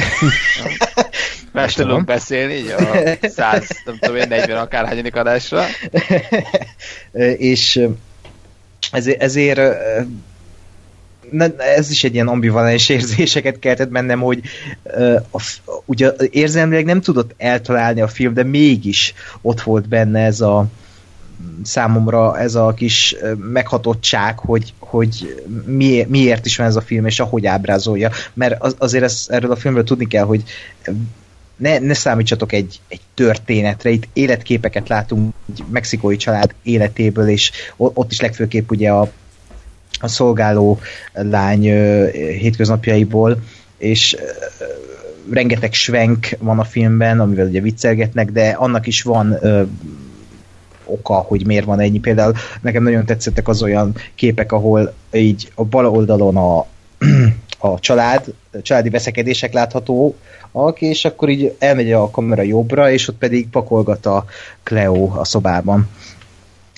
Tudom. 1.53 1.69
tudunk 1.75 2.05
beszélni 2.05 2.55
így 2.55 2.75
a 2.79 3.29
100, 3.29 3.67
nem 3.85 3.99
tudom 4.01 4.17
én, 4.17 4.29
40 4.29 4.59
akárhányadik 4.59 5.17
adásra. 5.17 5.65
és 7.53 7.89
ezért, 8.93 9.23
ezért 9.23 9.61
ez 11.77 11.91
is 11.91 12.05
egy 12.05 12.15
ilyen 12.15 12.29
ambivalens 12.29 12.89
érzéseket 12.89 13.59
keltett 13.59 13.89
bennem, 13.91 14.21
hogy 14.21 14.41
a, 15.31 15.43
ugye 15.85 16.13
érzelmileg 16.31 16.85
nem 16.85 17.01
tudott 17.01 17.35
eltalálni 17.37 18.01
a 18.01 18.09
film, 18.09 18.35
de 18.35 18.43
mégis 18.43 19.15
ott 19.41 19.61
volt 19.61 19.89
benne 19.89 20.25
ez 20.25 20.41
a 20.41 20.67
számomra 21.63 22.39
ez 22.39 22.55
a 22.55 22.75
kis 22.75 23.17
meghatottság, 23.53 24.39
hogy, 24.39 24.75
hogy 24.79 25.43
miért, 25.67 26.09
miért 26.09 26.47
is 26.47 26.57
van 26.57 26.67
ez 26.67 26.77
a 26.77 26.81
film, 26.81 27.07
és 27.07 27.21
ahogy 27.21 27.47
ábrázolja. 27.47 28.11
Mert 28.35 28.63
az, 28.63 28.75
azért 28.79 29.05
ez, 29.05 29.27
erről 29.29 29.51
a 29.51 29.57
filmről 29.57 29.85
tudni 29.85 30.07
kell, 30.07 30.25
hogy 30.25 30.43
ne, 31.57 31.79
ne 31.79 31.95
számítsatok 31.95 32.53
egy, 32.53 32.81
egy 32.89 33.01
történetre, 33.15 33.91
itt 33.91 34.09
életképeket 34.13 34.89
látunk 34.89 35.35
egy 35.53 35.65
mexikói 35.71 36.17
család 36.17 36.55
életéből, 36.63 37.29
és 37.29 37.51
ott 37.77 38.13
is 38.13 38.21
legfőképp 38.21 38.71
ugye 38.71 38.91
a, 38.91 39.11
a 40.01 40.09
szolgáló 40.09 40.79
lány 41.13 41.63
hétköznapjaiból, 42.13 43.37
és 43.79 44.17
rengeteg 45.31 45.73
svenk 45.73 46.29
van 46.39 46.59
a 46.59 46.65
filmben, 46.65 47.21
amivel 47.21 47.47
ugye 47.47 47.61
viccelgetnek, 47.61 48.31
de 48.31 48.49
annak 48.49 48.87
is 48.87 49.03
van 49.03 49.37
ö, 49.41 49.63
oka, 50.85 51.15
hogy 51.15 51.47
miért 51.47 51.65
van 51.65 51.81
ennyi. 51.81 51.99
Például 51.99 52.35
nekem 52.61 52.83
nagyon 52.83 53.05
tetszettek 53.05 53.49
az 53.49 53.63
olyan 53.63 53.95
képek, 54.15 54.53
ahol 54.53 54.95
így 55.13 55.53
a 55.55 55.65
bal 55.65 55.87
oldalon 55.87 56.37
a, 56.37 56.67
a 57.69 57.79
család, 57.79 58.25
családi 58.63 58.89
veszekedések 58.89 59.53
láthatóak, 59.53 60.81
és 60.81 61.05
akkor 61.05 61.29
így 61.29 61.55
elmegy 61.59 61.93
a 61.93 62.11
kamera 62.11 62.43
jobbra, 62.43 62.91
és 62.91 63.09
ott 63.09 63.19
pedig 63.19 63.49
pakolgat 63.49 64.07
a 64.07 64.25
Cleo 64.63 65.19
a 65.19 65.25
szobában. 65.25 65.89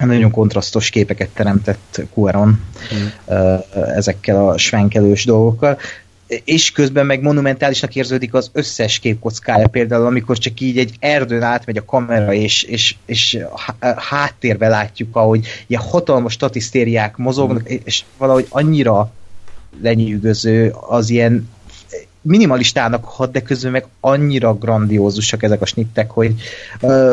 Nagyon 0.06 0.30
kontrasztos 0.30 0.90
képeket 0.90 1.28
teremtett 1.28 2.02
Cuaron 2.14 2.60
mm. 2.94 3.34
ezekkel 3.72 4.48
a 4.48 4.58
svenkelős 4.58 5.24
dolgokkal 5.24 5.78
és 6.44 6.72
közben 6.72 7.06
meg 7.06 7.22
monumentálisnak 7.22 7.94
érződik 7.94 8.34
az 8.34 8.50
összes 8.52 8.98
képkockája, 8.98 9.68
például 9.68 10.06
amikor 10.06 10.38
csak 10.38 10.60
így 10.60 10.78
egy 10.78 10.94
erdőn 10.98 11.42
átmegy 11.42 11.76
a 11.76 11.84
kamera, 11.84 12.32
és, 12.32 12.62
és, 12.62 12.94
és 13.06 13.38
há- 13.54 13.98
háttérbe 13.98 14.68
látjuk, 14.68 15.16
ahogy 15.16 15.46
ilyen 15.66 15.82
hatalmas 15.82 16.32
statisztériák 16.32 17.16
mozognak, 17.16 17.72
mm. 17.72 17.76
és 17.84 18.04
valahogy 18.16 18.46
annyira 18.48 19.12
lenyűgöző 19.82 20.74
az 20.88 21.10
ilyen 21.10 21.48
minimalistának 22.22 23.04
hat, 23.04 23.32
de 23.32 23.42
közben 23.42 23.72
meg 23.72 23.86
annyira 24.00 24.54
grandiózusak 24.54 25.42
ezek 25.42 25.62
a 25.62 25.66
snittek, 25.66 26.10
hogy 26.10 26.34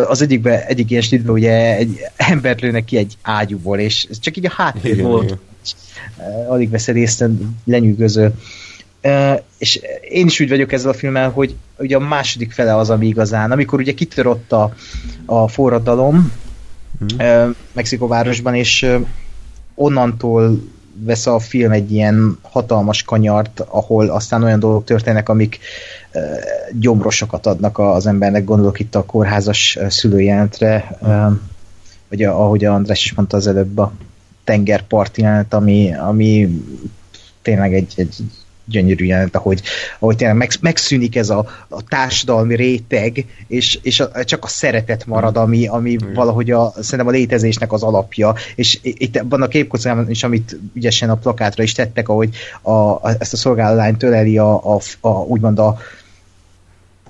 az 0.07 0.21
egyikbe, 0.21 0.65
egyik 0.65 0.89
ilyen 0.89 1.01
snittben 1.01 1.33
ugye 1.33 1.75
egy 1.75 1.99
embert 2.15 2.61
lőnek 2.61 2.85
ki 2.85 2.97
egy 2.97 3.17
ágyúból, 3.21 3.79
és 3.79 4.07
ez 4.09 4.19
csak 4.19 4.37
így 4.37 4.45
a 4.45 4.53
háttér 4.55 5.01
volt. 5.01 5.37
Alig 6.47 6.69
veszed 6.69 6.95
észre, 6.95 7.29
lenyűgöző. 7.65 8.33
És 9.57 9.81
én 10.09 10.25
is 10.25 10.39
úgy 10.39 10.49
vagyok 10.49 10.71
ezzel 10.71 10.89
a 10.89 10.93
filmmel, 10.93 11.29
hogy 11.29 11.55
ugye 11.77 11.95
a 11.95 11.99
második 11.99 12.51
fele 12.51 12.75
az, 12.75 12.89
ami 12.89 13.07
igazán, 13.07 13.51
amikor 13.51 13.79
ugye 13.79 13.93
kitörött 13.93 14.51
a, 14.51 14.73
a 15.25 15.47
forradalom 15.47 16.33
mm. 17.03 17.49
Mexikóvárosban, 17.73 18.55
és 18.55 18.87
onnantól 19.75 20.61
vesz 21.03 21.25
a 21.27 21.39
film 21.39 21.71
egy 21.71 21.91
ilyen 21.91 22.37
hatalmas 22.41 23.03
kanyart, 23.03 23.59
ahol 23.59 24.09
aztán 24.09 24.43
olyan 24.43 24.59
dolgok 24.59 24.83
történnek, 24.83 25.29
amik 25.29 25.59
gyomrosokat 26.79 27.45
adnak 27.45 27.77
az 27.77 28.07
embernek, 28.07 28.43
gondolok 28.43 28.79
itt 28.79 28.95
a 28.95 29.05
kórházas 29.05 29.77
szülőjelentre, 29.89 30.97
ö, 31.01 31.25
vagy 32.09 32.23
a, 32.23 32.41
ahogy 32.43 32.65
András 32.65 33.05
is 33.05 33.13
mondta 33.13 33.37
az 33.37 33.47
előbb, 33.47 33.77
a 33.77 33.91
tengerparti 34.43 35.21
jelent, 35.21 35.53
ami, 35.53 35.95
ami 35.95 36.61
tényleg 37.41 37.73
egy, 37.73 37.93
egy 37.95 38.15
gyönyörű 38.69 39.05
jelent, 39.05 39.35
ahogy, 39.35 39.61
ahogy 39.99 40.15
tényleg 40.15 40.37
meg, 40.37 40.51
megszűnik 40.61 41.15
ez 41.15 41.29
a, 41.29 41.45
a 41.67 41.83
társadalmi 41.83 42.55
réteg, 42.55 43.25
és, 43.47 43.79
és 43.81 43.99
a, 43.99 44.23
csak 44.23 44.43
a 44.43 44.47
szeretet 44.47 45.05
marad, 45.05 45.37
ami, 45.37 45.67
ami 45.67 45.97
valahogy 46.13 46.51
a, 46.51 46.73
szerintem 46.79 47.07
a 47.07 47.11
létezésnek 47.11 47.71
az 47.71 47.83
alapja, 47.83 48.35
és 48.55 48.79
itt 48.81 49.17
abban 49.17 49.41
a 49.41 49.47
képkockában 49.47 50.09
is, 50.09 50.23
amit 50.23 50.57
ügyesen 50.73 51.09
a 51.09 51.15
plakátra 51.15 51.63
is 51.63 51.73
tettek, 51.73 52.09
ahogy 52.09 52.29
a, 52.61 52.71
a, 52.71 53.15
ezt 53.19 53.33
a 53.33 53.37
szolgálólányt 53.37 54.03
öleli 54.03 54.37
a, 54.37 54.75
a, 54.75 54.79
a, 54.99 55.09
úgymond 55.09 55.59
a, 55.59 55.77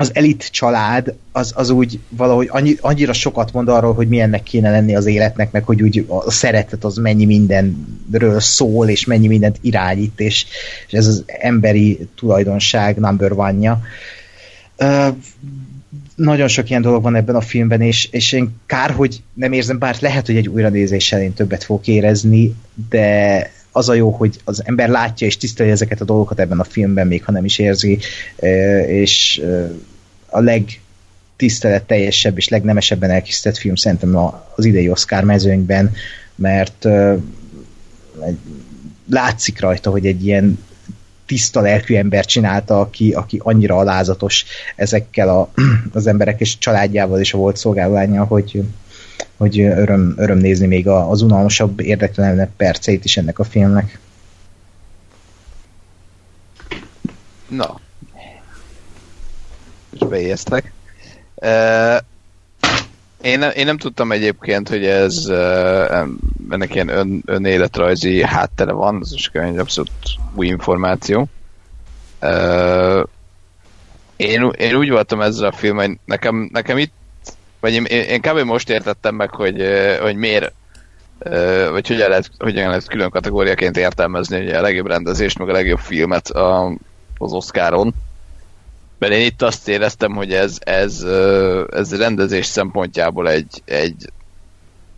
az 0.01 0.11
elit 0.13 0.49
család 0.51 1.13
az, 1.31 1.53
az 1.55 1.69
úgy 1.69 1.99
valahogy 2.09 2.47
annyi, 2.51 2.75
annyira 2.81 3.13
sokat 3.13 3.53
mond 3.53 3.67
arról, 3.67 3.93
hogy 3.93 4.07
milyennek 4.07 4.43
kéne 4.43 4.71
lenni 4.71 4.95
az 4.95 5.05
életnek, 5.05 5.51
meg 5.51 5.63
hogy 5.63 5.81
úgy 5.81 6.05
a 6.07 6.31
szeretet 6.31 6.83
az 6.83 6.95
mennyi 6.95 7.25
mindenről 7.25 8.39
szól, 8.39 8.89
és 8.89 9.05
mennyi 9.05 9.27
mindent 9.27 9.57
irányít, 9.61 10.19
és, 10.19 10.45
és 10.87 10.93
ez 10.93 11.07
az 11.07 11.23
emberi 11.27 12.07
tulajdonság 12.15 12.97
number 12.97 13.31
one-ja. 13.31 13.81
Uh, 14.77 15.07
nagyon 16.15 16.47
sok 16.47 16.69
ilyen 16.69 16.81
dolog 16.81 17.03
van 17.03 17.15
ebben 17.15 17.35
a 17.35 17.41
filmben, 17.41 17.81
és, 17.81 18.07
és 18.11 18.31
én 18.31 18.55
kár, 18.65 18.91
hogy 18.91 19.21
nem 19.33 19.51
érzem, 19.51 19.79
bár 19.79 19.95
lehet, 19.99 20.25
hogy 20.25 20.37
egy 20.37 20.47
újranézéssel 20.47 21.21
én 21.21 21.33
többet 21.33 21.63
fogok 21.63 21.87
érezni, 21.87 22.55
de 22.89 23.51
az 23.71 23.89
a 23.89 23.93
jó, 23.93 24.09
hogy 24.09 24.39
az 24.43 24.61
ember 24.65 24.89
látja 24.89 25.27
és 25.27 25.37
tisztelje 25.37 25.71
ezeket 25.71 26.01
a 26.01 26.05
dolgokat 26.05 26.39
ebben 26.39 26.59
a 26.59 26.63
filmben, 26.63 27.07
még 27.07 27.23
ha 27.23 27.31
nem 27.31 27.45
is 27.45 27.59
érzi, 27.59 27.99
és 28.87 29.41
a 30.29 30.39
legtiszteletteljesebb 30.39 32.37
és 32.37 32.47
legnemesebben 32.47 33.09
elkészített 33.09 33.57
film 33.57 33.75
szerintem 33.75 34.15
az 34.55 34.65
idei 34.65 34.89
Oscar 34.89 35.23
mezőnyben, 35.23 35.91
mert 36.35 36.87
látszik 39.09 39.59
rajta, 39.59 39.89
hogy 39.89 40.05
egy 40.05 40.25
ilyen 40.25 40.59
tiszta 41.25 41.61
lelkű 41.61 41.95
ember 41.95 42.25
csinálta, 42.25 42.79
aki, 42.79 43.11
aki 43.11 43.41
annyira 43.43 43.77
alázatos 43.77 44.45
ezekkel 44.75 45.29
a, 45.29 45.51
az 45.93 46.07
emberek 46.07 46.39
és 46.39 46.57
családjával 46.57 47.19
és 47.19 47.33
a 47.33 47.37
volt 47.37 47.57
szolgálólánya, 47.57 48.23
hogy, 48.23 48.63
hogy 49.37 49.59
öröm, 49.59 50.13
öröm 50.17 50.37
nézni 50.37 50.67
még 50.67 50.87
az 50.87 51.21
unalmasabb, 51.21 51.79
érdektelenebb 51.79 52.49
perceit 52.57 53.05
is 53.05 53.17
ennek 53.17 53.39
a 53.39 53.43
filmnek. 53.43 53.99
Na. 57.47 57.79
És 59.91 60.07
beijesztek. 60.07 60.71
Uh, 61.35 61.97
én, 63.21 63.39
nem, 63.39 63.51
én 63.55 63.65
nem 63.65 63.77
tudtam 63.77 64.11
egyébként, 64.11 64.69
hogy 64.69 64.85
ez 64.85 65.25
ennek 66.49 66.75
ilyen 66.75 66.87
ön, 66.87 67.23
önéletrajzi 67.25 68.23
háttere 68.23 68.71
van, 68.71 68.99
ez 69.01 69.13
is 69.13 69.29
egy 69.33 69.57
abszolút 69.57 69.91
új 70.35 70.47
információ. 70.47 71.27
Én, 74.15 74.51
én 74.57 74.75
úgy 74.75 74.89
voltam 74.89 75.21
ezzel 75.21 75.47
a 75.47 75.51
film, 75.51 75.77
hogy 75.77 75.97
nekem, 76.05 76.49
nekem 76.53 76.77
itt, 76.77 76.93
vagy 77.59 77.73
én, 77.73 77.83
én 77.85 78.21
kb. 78.21 78.39
most 78.39 78.69
értettem 78.69 79.15
meg, 79.15 79.29
hogy, 79.29 79.63
hogy 80.01 80.15
miért 80.15 80.53
vagy 81.71 81.87
hogyan 81.87 82.09
lehet, 82.09 82.29
hogyan 82.37 82.67
lehet 82.67 82.87
külön 82.87 83.09
kategóriaként 83.09 83.77
értelmezni 83.77 84.39
ugye 84.39 84.57
a 84.57 84.61
legjobb 84.61 84.87
rendezést, 84.87 85.39
meg 85.39 85.49
a 85.49 85.51
legjobb 85.51 85.79
filmet 85.79 86.29
az 87.17 87.33
Oscaron. 87.33 87.93
Mert 88.99 89.13
én 89.13 89.25
itt 89.25 89.41
azt 89.41 89.67
éreztem, 89.67 90.15
hogy 90.15 90.33
ez, 90.33 90.57
ez, 90.59 91.05
ez 91.69 91.97
rendezés 91.97 92.45
szempontjából 92.45 93.29
egy, 93.29 93.61
egy 93.65 94.09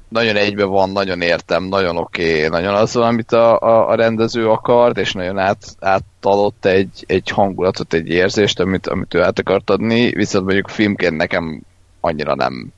nagyon 0.08 0.36
egybe 0.36 0.64
van, 0.64 0.90
nagyon 0.90 1.22
értem, 1.22 1.64
nagyon 1.64 1.98
oké, 1.98 2.36
okay, 2.36 2.60
nagyon 2.60 2.74
az, 2.74 2.96
amit 2.96 3.32
a, 3.32 3.60
a, 3.60 3.90
a 3.90 3.96
rendező 3.96 4.50
akart, 4.50 4.98
és 4.98 5.14
nagyon 5.14 5.38
át, 5.38 5.76
átadott 5.80 6.66
egy, 6.66 7.04
egy 7.08 7.30
hangulatot, 7.30 7.94
egy 7.94 8.08
érzést, 8.08 8.60
amit, 8.60 8.88
amit 8.88 9.14
ő 9.14 9.22
át 9.22 9.40
akart 9.40 9.70
adni, 9.70 10.10
viszont 10.10 10.46
mondjuk 10.46 10.70
filmként 10.70 11.18
nekem 11.18 11.62
annyira 12.00 12.36
nem 12.36 12.72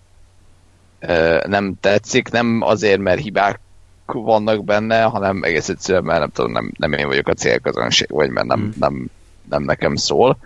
nem 1.46 1.74
tetszik, 1.80 2.32
nem 2.32 2.62
azért, 2.62 3.00
mert 3.00 3.22
hibák 3.22 3.60
vannak 4.06 4.64
benne, 4.64 5.02
hanem 5.02 5.44
egész 5.44 5.70
egyszerűen, 5.70 6.04
mert 6.04 6.20
nem 6.20 6.30
tudom, 6.30 6.52
nem, 6.52 6.72
nem 6.78 6.94
én 6.94 7.08
vagyok 7.08 7.28
a 7.28 7.34
célközönség, 7.34 8.08
vagy 8.10 8.30
mert 8.30 8.48
nem, 8.48 8.60
hmm. 8.60 8.74
nem, 8.80 9.10
nem 9.50 9.64
nekem 9.64 9.96
szól. 9.96 10.38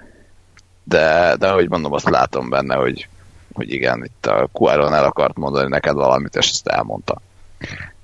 De, 0.87 1.35
de 1.39 1.47
ahogy 1.47 1.69
mondom, 1.69 1.93
azt 1.93 2.09
látom 2.09 2.49
benne, 2.49 2.75
hogy, 2.75 3.07
hogy 3.53 3.71
igen, 3.71 4.03
itt 4.03 4.25
a 4.25 4.49
Cuaron 4.51 4.93
el 4.93 5.03
akart 5.03 5.37
mondani 5.37 5.69
neked 5.69 5.93
valamit, 5.93 6.35
és 6.35 6.49
ezt 6.49 6.67
elmondta. 6.67 7.21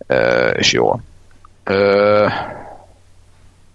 Ö, 0.08 0.50
és 0.50 0.72
jó. 0.72 1.00
Ö, 1.64 2.28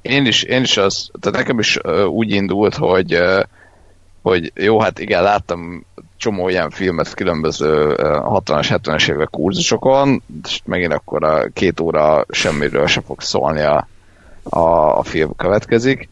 én 0.03 0.27
is, 0.27 0.43
én 0.43 0.63
is 0.63 0.77
az, 0.77 1.11
tehát 1.21 1.39
nekem 1.39 1.59
is 1.59 1.79
úgy 2.09 2.31
indult, 2.31 2.75
hogy 2.75 3.23
hogy 4.23 4.53
jó, 4.55 4.81
hát 4.81 4.99
igen, 4.99 5.23
láttam 5.23 5.85
csomó 6.17 6.49
ilyen 6.49 6.71
filmet 6.71 7.15
különböző 7.15 7.95
60-as, 7.99 8.79
70-es 8.83 9.11
évek 9.11 9.29
kurzusokon, 9.31 10.23
és 10.45 10.61
megint 10.65 10.93
akkor 10.93 11.25
a 11.25 11.49
két 11.53 11.81
óra 11.81 12.25
semmiről 12.31 12.87
se 12.87 13.01
fog 13.01 13.21
szólni 13.21 13.61
a, 13.61 13.89
a, 14.43 14.99
a 14.99 15.03
film 15.03 15.37
következik. 15.37 16.09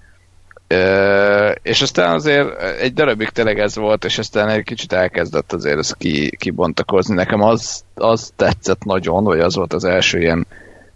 Uh, 0.74 1.54
és 1.62 1.82
aztán 1.82 2.14
azért 2.14 2.62
egy 2.80 2.92
darabig 2.92 3.28
tényleg 3.28 3.58
ez 3.58 3.76
volt, 3.76 4.04
és 4.04 4.18
aztán 4.18 4.48
egy 4.48 4.62
kicsit 4.62 4.92
elkezdett 4.92 5.52
azért 5.52 5.78
ez 5.78 5.92
ki, 5.92 6.36
kibontakozni. 6.36 7.14
Nekem 7.14 7.42
az, 7.42 7.84
az 7.94 8.32
tetszett 8.36 8.84
nagyon, 8.84 9.24
vagy 9.24 9.40
az 9.40 9.56
volt 9.56 9.72
az 9.72 9.84
első 9.84 10.20
ilyen 10.20 10.46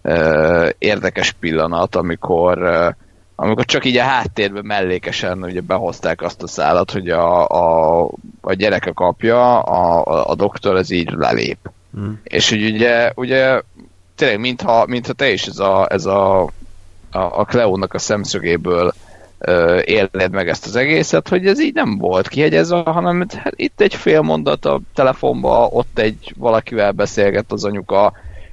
uh, 0.03 0.69
érdekes 0.79 1.33
pillanat, 1.33 1.95
amikor 1.95 2.59
uh, 2.59 2.95
amikor 3.35 3.65
csak 3.65 3.85
így 3.85 3.97
a 3.97 4.03
háttérben 4.03 4.65
mellékesen 4.65 5.43
ugye 5.43 5.61
behozták 5.61 6.23
azt 6.23 6.43
a 6.43 6.47
szállat, 6.47 6.91
hogy 6.91 7.09
a, 7.09 7.47
a, 7.47 8.03
a 8.41 8.53
gyereke 8.53 8.91
kapja, 8.93 9.61
a, 9.63 10.05
a, 10.05 10.31
a 10.31 10.35
doktor 10.35 10.77
az 10.77 10.91
így 10.91 11.11
lelép. 11.11 11.71
Mm. 11.99 12.13
És 12.23 12.49
hogy 12.49 12.65
ugye, 12.65 13.13
ugye 13.15 13.63
tényleg 14.15 14.39
mintha, 14.39 14.87
mintha 14.87 15.13
te 15.13 15.31
is 15.31 15.47
ez 15.47 15.59
a, 15.59 15.87
ez 15.91 16.05
a, 16.05 16.41
a, 16.43 17.19
a 17.19 17.45
Cleónak 17.45 17.95
a 17.95 17.99
szemszögéből 17.99 18.87
uh, 18.87 19.10
élnéd 19.85 20.31
meg 20.31 20.49
ezt 20.49 20.67
az 20.67 20.77
egészet, 20.77 21.29
hogy 21.29 21.47
ez 21.47 21.61
így 21.61 21.75
nem 21.75 21.99
volt 21.99 22.29
kihegyezve, 22.29 22.77
hanem 22.77 23.27
hát 23.37 23.53
itt 23.57 23.81
egy 23.81 23.95
fél 23.95 24.21
mondat 24.21 24.65
a 24.65 24.81
telefonba, 24.95 25.67
ott 25.67 25.99
egy 25.99 26.35
valakivel 26.37 26.93
beszélget 26.93 27.53
az 27.53 27.65
anyuka, 27.65 28.13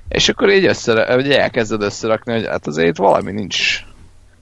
és 0.09 0.29
akkor 0.29 0.49
így 0.49 0.65
össze, 0.65 1.15
ugye 1.15 1.41
elkezded 1.41 1.81
összerakni, 1.81 2.33
hogy 2.33 2.47
hát 2.47 2.67
azért 2.67 2.87
itt 2.87 2.97
valami 2.97 3.31
nincs, 3.31 3.85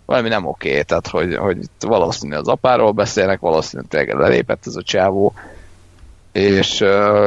valami 0.06 0.30
nem 0.30 0.45
oké, 0.45 0.82
tehát 0.82 1.07
hogy, 1.07 1.35
hogy 1.35 1.57
itt 1.57 1.83
valószínű 1.85 2.35
az 2.35 2.48
apáról 2.48 2.91
beszélnek, 2.91 3.40
valószínűleg 3.40 3.91
tényleg 3.91 4.15
lelépett 4.15 4.67
ez 4.67 4.75
a 4.75 4.83
csávó, 4.83 5.33
és, 6.32 6.83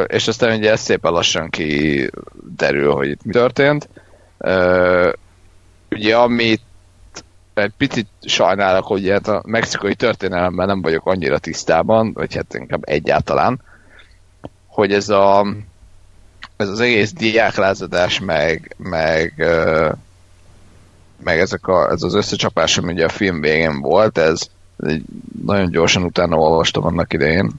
és 0.07 0.29
aztán 0.29 0.59
ugye 0.59 0.71
ez 0.71 0.81
szépen 0.81 1.13
lassan 1.13 1.51
kiderül, 1.51 2.93
hogy 2.93 3.09
itt 3.09 3.25
mi 3.25 3.33
történt. 3.33 3.89
Ugye 5.91 6.17
amit 6.17 6.61
egy 7.63 7.73
picit 7.77 8.09
sajnálok, 8.23 8.85
hogy 8.85 9.09
hát 9.09 9.29
a 9.29 9.43
mexikai 9.47 9.95
történelemben 9.95 10.67
nem 10.67 10.83
vagyok 10.83 11.07
annyira 11.07 11.39
tisztában, 11.39 12.13
vagy 12.13 12.35
hát 12.35 12.55
inkább 12.55 12.83
egyáltalán, 12.85 13.61
hogy 14.67 14.93
ez 14.93 15.09
a 15.09 15.47
ez 16.57 16.69
az 16.69 16.81
egész 16.81 17.13
diáklázadás, 17.13 18.21
meg, 18.21 18.75
meg 18.77 19.45
meg 21.23 21.41
ezek 21.41 21.67
a, 21.67 21.91
ez 21.91 22.03
az 22.03 22.15
összecsapás, 22.15 22.79
ami 22.79 22.93
ugye 22.93 23.05
a 23.05 23.09
film 23.09 23.41
végén 23.41 23.81
volt, 23.81 24.19
ez, 24.19 24.41
nagyon 25.45 25.71
gyorsan 25.71 26.03
utána 26.03 26.37
olvastam 26.37 26.85
annak 26.85 27.13
idején, 27.13 27.51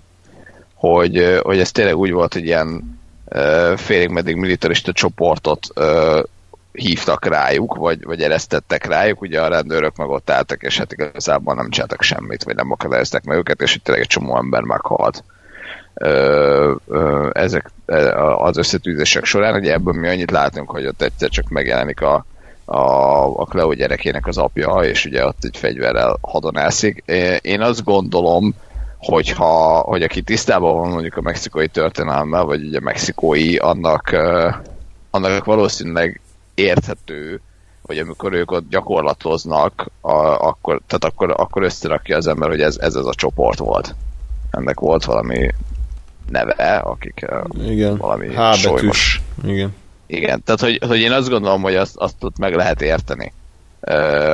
hogy, 0.73 1.39
hogy 1.41 1.59
ez 1.59 1.71
tényleg 1.71 1.95
úgy 1.95 2.11
volt, 2.11 2.33
hogy 2.33 2.45
ilyen 2.45 2.99
félig 3.75 4.09
meddig 4.09 4.35
militarista 4.35 4.91
csoportot 4.91 5.67
hívtak 6.71 7.25
rájuk, 7.25 7.75
vagy, 7.75 8.03
vagy 8.03 8.21
eresztettek 8.21 8.85
rájuk, 8.85 9.21
ugye 9.21 9.41
a 9.41 9.47
rendőrök 9.47 9.95
meg 9.95 10.07
ott 10.07 10.29
álltak, 10.29 10.63
és 10.63 10.77
hát 10.77 10.91
igazából 10.91 11.55
nem 11.55 11.69
csináltak 11.69 12.01
semmit, 12.01 12.43
vagy 12.43 12.55
nem 12.55 12.71
akadályozták 12.71 13.23
meg 13.23 13.37
őket, 13.37 13.61
és 13.61 13.75
itt 13.75 13.83
tényleg 13.83 14.03
egy 14.03 14.09
csomó 14.09 14.37
ember 14.37 14.61
meghalt 14.61 15.23
ezek 17.31 17.71
az 18.37 18.57
összetűzések 18.57 19.25
során, 19.25 19.55
ugye 19.55 19.73
ebből 19.73 19.93
mi 19.93 20.07
annyit 20.07 20.31
látunk, 20.31 20.69
hogy 20.69 20.85
ott 20.85 21.01
egyszer 21.01 21.29
csak 21.29 21.49
megjelenik 21.49 22.01
a, 22.01 22.25
a, 22.65 22.79
a 23.39 23.45
Cleo 23.45 23.73
gyerekének 23.73 24.27
az 24.27 24.37
apja, 24.37 24.73
és 24.73 25.05
ugye 25.05 25.25
ott 25.25 25.43
egy 25.43 25.57
fegyverrel 25.57 26.17
hadonászik. 26.21 27.03
Én 27.41 27.61
azt 27.61 27.83
gondolom, 27.83 28.55
hogyha, 28.97 29.79
hogy 29.79 30.03
aki 30.03 30.21
tisztában 30.21 30.75
van 30.75 30.89
mondjuk 30.89 31.17
a 31.17 31.21
mexikai 31.21 31.67
történelmmel, 31.67 32.43
vagy 32.43 32.63
ugye 32.63 32.79
mexikói, 32.79 33.57
annak, 33.57 34.15
annak 35.09 35.45
valószínűleg 35.45 36.21
érthető, 36.59 37.41
hogy 37.81 37.97
amikor 37.97 38.33
ők 38.33 38.51
ott 38.51 38.69
gyakorlatoznak, 38.69 39.85
a, 40.01 40.15
akkor, 40.47 40.81
tehát 40.87 41.03
akkor, 41.03 41.33
akkor 41.37 41.63
összerakja 41.63 42.17
az 42.17 42.27
ember, 42.27 42.49
hogy 42.49 42.61
ez, 42.61 42.77
ez 42.77 42.95
az 42.95 43.07
a 43.07 43.13
csoport 43.13 43.59
volt. 43.59 43.95
Ennek 44.51 44.79
volt 44.79 45.05
valami 45.05 45.51
neve, 46.29 46.75
akik 46.75 47.25
Igen. 47.65 47.97
valami 47.97 48.27
H 48.27 48.53
solymos. 48.53 49.21
Igen. 49.43 49.75
Igen, 50.07 50.43
tehát 50.43 50.61
hogy, 50.61 50.79
hogy 50.87 50.99
én 50.99 51.11
azt 51.11 51.29
gondolom, 51.29 51.61
hogy 51.61 51.75
azt, 51.75 51.95
azt 51.97 52.23
ott 52.23 52.37
meg 52.37 52.55
lehet 52.55 52.81
érteni. 52.81 53.33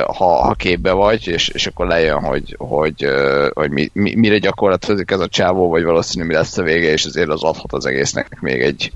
Ha, 0.06 0.44
ha 0.44 0.54
képbe 0.54 0.92
vagy, 0.92 1.28
és, 1.28 1.48
és 1.48 1.66
akkor 1.66 1.86
lejön, 1.86 2.20
hogy, 2.20 2.54
hogy, 2.58 3.06
hogy 3.52 3.70
mi, 3.70 3.90
mi, 3.92 4.14
mire 4.14 4.38
gyakorlatozik 4.38 5.10
ez 5.10 5.20
a 5.20 5.28
csávó, 5.28 5.68
vagy 5.68 5.84
valószínű 5.84 6.24
mi 6.24 6.34
lesz 6.34 6.58
a 6.58 6.62
vége, 6.62 6.92
és 6.92 7.04
azért 7.04 7.28
az 7.28 7.42
adhat 7.42 7.72
az 7.72 7.86
egésznek 7.86 8.40
még 8.40 8.60
egy 8.60 8.92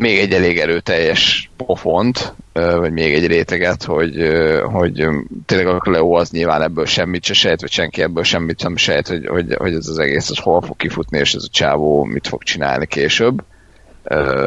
még 0.00 0.18
egy 0.18 0.32
elég 0.32 0.58
erőteljes 0.58 1.50
pofont, 1.56 2.34
vagy 2.52 2.92
még 2.92 3.14
egy 3.14 3.26
réteget, 3.26 3.84
hogy, 3.84 4.16
hogy 4.62 5.06
tényleg 5.46 5.66
a 5.66 5.90
Leo 5.90 6.12
az 6.12 6.30
nyilván 6.30 6.62
ebből 6.62 6.86
semmit 6.86 7.24
se 7.24 7.32
sejt, 7.32 7.60
vagy 7.60 7.70
senki 7.70 8.02
ebből 8.02 8.22
semmit 8.22 8.60
sem 8.60 8.76
sejt, 8.76 9.08
hogy, 9.08 9.26
hogy, 9.26 9.54
hogy 9.58 9.74
ez 9.74 9.88
az 9.88 9.98
egész 9.98 10.30
az 10.30 10.38
hol 10.38 10.60
fog 10.60 10.76
kifutni, 10.76 11.18
és 11.18 11.34
ez 11.34 11.44
a 11.44 11.50
csávó 11.50 12.04
mit 12.04 12.28
fog 12.28 12.42
csinálni 12.42 12.86
később 12.86 13.42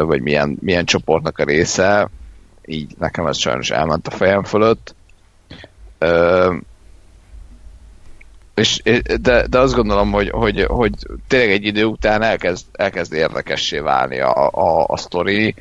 vagy 0.01 0.21
milyen, 0.21 0.57
milyen 0.61 0.85
csoportnak 0.85 1.37
a 1.37 1.43
része, 1.43 2.09
így 2.65 2.91
nekem 2.99 3.25
ez 3.25 3.37
sajnos 3.37 3.71
elment 3.71 4.07
a 4.07 4.11
fejem 4.11 4.43
fölött. 4.43 4.95
És, 8.55 8.81
de, 9.21 9.47
de 9.47 9.59
azt 9.59 9.73
gondolom, 9.73 10.11
hogy, 10.11 10.29
hogy, 10.29 10.63
hogy 10.63 10.93
tényleg 11.27 11.51
egy 11.51 11.65
idő 11.65 11.85
után 11.85 12.21
elkezd, 12.21 12.65
elkezd 12.71 13.13
érdekessé 13.13 13.79
válni 13.79 14.19
a, 14.19 14.49
a, 14.51 14.85
a 14.87 14.97
sztori, 14.97 15.55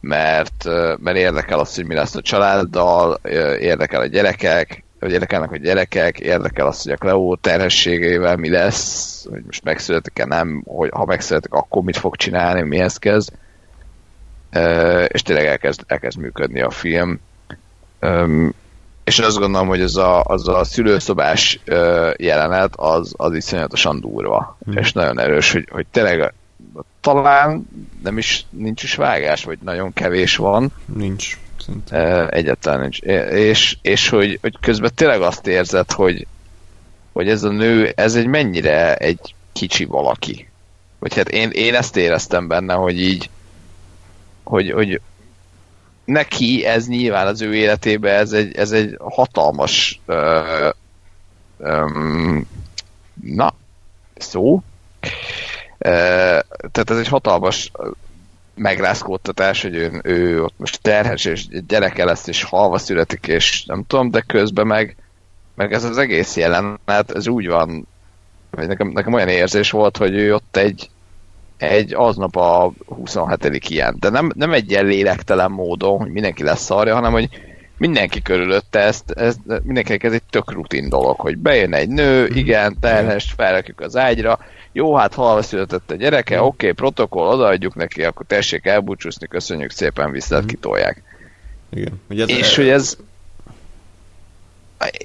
mert, 0.00 0.64
mert 0.98 1.16
érdekel 1.16 1.58
az, 1.58 1.74
hogy 1.74 1.86
mi 1.86 1.94
lesz 1.94 2.14
a 2.14 2.20
családdal, 2.20 3.20
érdekel 3.60 4.00
a 4.00 4.06
gyerekek, 4.06 4.84
hogy 5.00 5.12
érdekelnek 5.12 5.52
a 5.52 5.56
gyerekek, 5.56 6.20
érdekel 6.20 6.66
az, 6.66 6.82
hogy 6.82 6.92
a 6.92 6.96
Cleo 6.96 7.36
terhességével 7.36 8.36
mi 8.36 8.50
lesz, 8.50 9.26
hogy 9.30 9.42
most 9.44 9.64
megszületik-e 9.64 10.24
nem, 10.24 10.62
hogy 10.66 10.90
ha 10.92 11.04
megszületik, 11.04 11.52
akkor 11.52 11.82
mit 11.82 11.96
fog 11.96 12.16
csinálni, 12.16 12.62
mihez 12.62 12.96
kezd. 12.96 13.32
És 15.06 15.22
tényleg 15.22 15.46
elkezd, 15.46 15.82
elkezd 15.86 16.18
működni 16.18 16.60
a 16.60 16.70
film. 16.70 17.20
És 19.04 19.18
azt 19.18 19.38
gondolom, 19.38 19.68
hogy 19.68 19.80
az 19.80 19.96
a, 19.96 20.22
az 20.22 20.48
a 20.48 20.64
szülőszobás 20.64 21.60
jelenet 22.16 22.72
az, 22.76 23.14
az 23.16 23.34
iszonyatosan 23.34 24.00
durva, 24.00 24.58
mm. 24.70 24.76
és 24.76 24.92
nagyon 24.92 25.20
erős, 25.20 25.52
hogy, 25.52 25.68
hogy 25.70 25.86
tényleg 25.90 26.34
talán 27.00 27.68
nem 28.02 28.18
is, 28.18 28.46
nincs 28.50 28.82
is 28.82 28.94
vágás, 28.94 29.44
vagy 29.44 29.58
nagyon 29.62 29.92
kevés 29.92 30.36
van. 30.36 30.72
Nincs. 30.94 31.38
Uh, 31.90 32.26
egyáltalán 32.30 32.80
nincs. 32.80 32.98
És, 33.30 33.76
és 33.82 34.08
hogy, 34.08 34.38
hogy 34.40 34.56
közben 34.60 34.90
tényleg 34.94 35.20
azt 35.22 35.46
érzed, 35.46 35.92
hogy, 35.92 36.26
hogy 37.12 37.28
ez 37.28 37.42
a 37.42 37.50
nő, 37.50 37.92
ez 37.96 38.14
egy 38.14 38.26
mennyire 38.26 38.94
egy 38.94 39.34
kicsi 39.52 39.84
valaki. 39.84 40.48
Vagy 40.98 41.14
hát 41.14 41.28
én, 41.28 41.50
én 41.50 41.74
ezt 41.74 41.96
éreztem 41.96 42.48
benne, 42.48 42.74
hogy 42.74 43.00
így, 43.00 43.30
hogy, 44.42 44.70
hogy 44.70 45.00
neki 46.04 46.64
ez 46.64 46.86
nyilván 46.86 47.26
az 47.26 47.40
ő 47.40 47.54
életében 47.54 48.14
ez 48.14 48.32
egy, 48.32 48.56
ez 48.56 48.70
egy 48.70 48.96
hatalmas 49.00 50.00
uh, 50.06 50.70
um, 51.58 52.48
na, 53.22 53.54
szó. 54.16 54.54
Uh, 54.54 54.60
tehát 56.70 56.90
ez 56.90 56.98
egy 56.98 57.08
hatalmas 57.08 57.70
megrázkódtatás, 58.54 59.62
hogy 59.62 59.74
ő, 59.74 60.00
ő 60.02 60.42
ott 60.42 60.54
most 60.56 60.82
terhes, 60.82 61.24
és 61.24 61.46
gyereke 61.66 62.04
lesz, 62.04 62.26
és 62.26 62.42
halva 62.42 62.78
születik, 62.78 63.26
és 63.26 63.64
nem 63.64 63.84
tudom, 63.86 64.10
de 64.10 64.20
közben 64.20 64.66
meg, 64.66 64.96
meg 65.54 65.72
ez 65.72 65.84
az 65.84 65.98
egész 65.98 66.36
jelenet, 66.36 67.10
ez 67.14 67.26
úgy 67.26 67.46
van, 67.46 67.86
nekem, 68.50 68.88
nekem 68.88 69.12
olyan 69.12 69.28
érzés 69.28 69.70
volt, 69.70 69.96
hogy 69.96 70.14
ő 70.14 70.34
ott 70.34 70.56
egy, 70.56 70.90
egy 71.70 71.94
aznap 71.94 72.36
a 72.36 72.72
27. 72.86 73.68
ilyen, 73.68 73.96
de 74.00 74.08
nem, 74.08 74.30
nem 74.34 74.52
egy 74.52 74.70
ilyen 74.70 74.84
lélektelen 74.84 75.50
módon, 75.50 75.98
hogy 75.98 76.10
mindenki 76.10 76.42
lesz 76.42 76.62
szarja, 76.62 76.94
hanem 76.94 77.12
hogy 77.12 77.28
mindenki 77.78 78.22
körülötte 78.22 78.80
ezt, 78.80 79.10
ez, 79.10 79.36
mindenkinek 79.62 80.02
ez 80.02 80.12
egy 80.12 80.22
tök 80.30 80.52
rutin 80.52 80.88
dolog, 80.88 81.20
hogy 81.20 81.38
bejön 81.38 81.74
egy 81.74 81.88
nő, 81.88 82.24
mhm. 82.24 82.36
igen, 82.36 82.76
terhes, 82.80 83.32
felrakjuk 83.36 83.80
az 83.80 83.96
ágyra, 83.96 84.38
jó, 84.72 84.94
hát 84.94 85.14
halva 85.14 85.42
született 85.42 85.90
a 85.90 85.94
gyereke, 85.94 86.42
oké, 86.42 86.46
okay, 86.46 86.72
protokoll, 86.72 87.26
odaadjuk 87.26 87.74
neki, 87.74 88.04
akkor 88.04 88.26
tessék 88.26 88.66
elbúcsúszni, 88.66 89.26
köszönjük 89.26 89.70
szépen, 89.70 90.10
vissza 90.10 90.42
mm. 90.42 90.46
kitolják. 90.46 91.02
Igen. 91.70 92.00
Ugye 92.08 92.22
ez 92.22 92.28
és 92.28 92.56
hogy 92.56 92.68
ez 92.68 92.96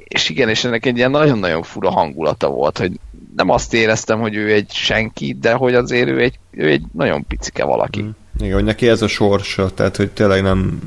és 0.04 0.30
igen, 0.30 0.50
és 0.50 0.64
ennek 0.64 0.86
egy 0.86 0.98
ilyen 0.98 1.12
nagyon-nagyon 1.12 1.64
fura 1.64 1.92
hangulata 1.92 2.50
volt, 2.50 2.78
hogy 2.78 2.92
nem 3.36 3.50
azt 3.50 3.74
éreztem, 3.74 4.20
hogy 4.20 4.36
ő 4.36 4.54
egy 4.54 4.72
senki, 4.72 5.38
de 5.42 5.54
hogy 5.54 5.74
azért 5.74 6.10
ő 6.10 6.20
egy, 6.20 6.40
ő 6.52 6.70
egy 6.70 6.84
nagyon 6.94 7.26
picike 7.28 7.66
valaki. 7.66 8.02
Mm. 8.02 8.10
Igen, 8.40 8.54
hogy 8.54 8.64
neki 8.64 8.88
ez 8.88 9.02
a 9.02 9.08
sorsa, 9.08 9.74
tehát 9.74 9.96
hogy 9.96 10.10
tényleg 10.10 10.42
nem 10.42 10.80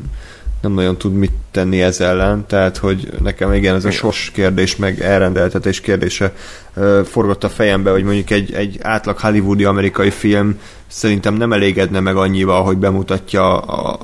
nem 0.63 0.73
nagyon 0.73 0.97
tud 0.97 1.15
mit 1.15 1.33
tenni 1.51 1.83
ez 1.83 2.01
ellen, 2.01 2.47
tehát 2.47 2.77
hogy 2.77 3.09
nekem 3.23 3.53
igen, 3.53 3.75
ez 3.75 3.85
a 3.85 3.91
sos 3.91 4.31
kérdés, 4.35 4.77
meg 4.77 5.01
elrendeltetés 5.01 5.81
kérdése 5.81 6.33
uh, 6.75 7.05
forgott 7.05 7.45
a 7.45 7.49
fejembe, 7.49 7.91
hogy 7.91 8.05
mondjuk 8.05 8.31
egy, 8.31 8.53
egy 8.53 8.79
átlag 8.83 9.19
hollywoodi 9.19 9.65
amerikai 9.65 10.11
film 10.11 10.59
szerintem 10.87 11.35
nem 11.35 11.53
elégedne 11.53 12.01
meg 12.01 12.17
annyival, 12.17 12.63
hogy 12.63 12.77
bemutatja 12.77 13.59
a, 13.59 13.99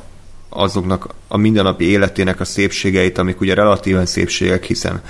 azoknak 0.49 1.15
a 1.29 1.37
mindennapi 1.37 1.85
életének 1.85 2.41
a 2.41 2.45
szépségeit, 2.45 3.19
amik 3.19 3.41
ugye 3.41 3.55
relatíven 3.55 4.07
szépségek, 4.07 4.65
hiszen, 4.65 5.03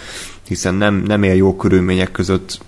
hiszen 0.48 0.74
nem, 0.74 0.94
nem 0.94 1.22
él 1.22 1.34
jó 1.34 1.56
körülmények 1.56 2.10
között 2.10 2.60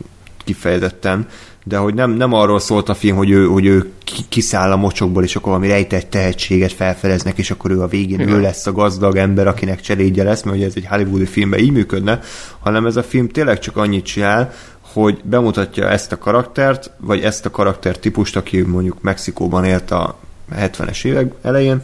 kifejezetten, 0.51 1.27
de 1.65 1.77
hogy 1.77 1.95
nem, 1.95 2.11
nem 2.11 2.33
arról 2.33 2.61
szólt 2.61 2.89
a 2.89 2.95
film, 2.95 3.17
hogy 3.17 3.31
ő, 3.31 3.47
hogy 3.47 3.67
ő 3.67 3.91
kiszáll 4.29 4.73
a 4.73 4.77
mocsokból, 4.77 5.23
és 5.23 5.37
akkor 5.37 5.49
valami 5.49 5.69
rejtett 5.69 6.11
tehetséget 6.11 6.73
felfedeznek, 6.73 7.39
és 7.39 7.51
akkor 7.51 7.71
ő 7.71 7.83
a 7.83 7.87
végén 7.87 8.21
Igen. 8.21 8.35
ő 8.35 8.41
lesz 8.41 8.67
a 8.67 8.73
gazdag 8.73 9.17
ember, 9.17 9.47
akinek 9.47 9.81
cselédje 9.81 10.25
lesz, 10.25 10.43
mert 10.43 10.57
ugye 10.57 10.67
ez 10.67 10.73
egy 10.77 10.87
hollywoodi 10.87 11.25
filmben 11.25 11.61
így 11.61 11.73
működne, 11.73 12.21
hanem 12.61 12.87
ez 12.87 12.97
a 12.97 13.03
film 13.03 13.29
tényleg 13.29 13.59
csak 13.59 13.77
annyit 13.77 14.05
csinál, 14.05 14.53
hogy 14.81 15.21
bemutatja 15.25 15.89
ezt 15.89 16.13
a 16.13 16.19
karaktert, 16.19 16.91
vagy 16.97 17.21
ezt 17.21 17.47
a 17.47 17.51
karaktertípust, 17.51 18.37
aki 18.37 18.61
mondjuk 18.61 19.03
Mexikóban 19.03 19.65
élt 19.65 19.91
a 19.91 20.19
70-es 20.57 21.05
évek 21.05 21.33
elején, 21.43 21.83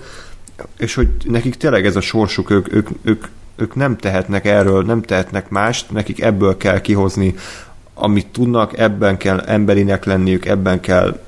és 0.79 0.95
hogy 0.95 1.09
nekik 1.25 1.55
tényleg 1.55 1.87
ez 1.87 1.97
a 1.97 2.01
sorsuk, 2.01 2.51
ők, 2.51 2.75
ők, 2.75 2.89
ők, 3.03 3.25
ők 3.57 3.75
nem 3.75 3.97
tehetnek 3.97 4.47
erről, 4.47 4.83
nem 4.83 5.03
tehetnek 5.03 5.49
mást, 5.49 5.91
nekik 5.91 6.21
ebből 6.21 6.57
kell 6.57 6.81
kihozni 6.81 7.35
amit 7.99 8.27
tudnak, 8.27 8.79
ebben 8.79 9.17
kell 9.17 9.41
emberinek 9.41 10.05
lenniük, 10.05 10.47
ebben 10.47 10.81
kell 10.81 11.21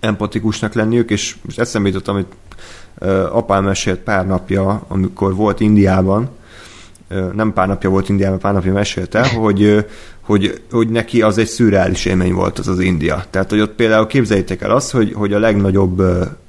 empatikusnak 0.00 0.74
lenniük, 0.74 1.10
és 1.10 1.36
most 1.42 1.58
eszembe 1.58 1.88
jutott, 1.88 2.08
amit 2.08 2.32
apám 3.30 3.64
mesélt 3.64 3.98
pár 3.98 4.26
napja, 4.26 4.84
amikor 4.88 5.34
volt 5.34 5.60
Indiában, 5.60 6.28
nem 7.32 7.52
pár 7.52 7.66
napja 7.66 7.90
volt 7.90 8.08
Indiában, 8.08 8.38
pár 8.38 8.52
napja 8.52 8.72
mesélte, 8.72 9.28
hogy 9.28 9.86
hogy, 10.26 10.60
hogy 10.70 10.88
neki 10.88 11.22
az 11.22 11.38
egy 11.38 11.46
szürreális 11.46 12.04
élmény 12.04 12.32
volt 12.32 12.58
az 12.58 12.68
az 12.68 12.80
India. 12.80 13.24
Tehát, 13.30 13.50
hogy 13.50 13.60
ott 13.60 13.74
például 13.74 14.06
képzeljétek 14.06 14.62
el 14.62 14.70
azt, 14.70 14.90
hogy, 14.90 15.12
hogy 15.14 15.32
a 15.32 15.38
legnagyobb 15.38 16.02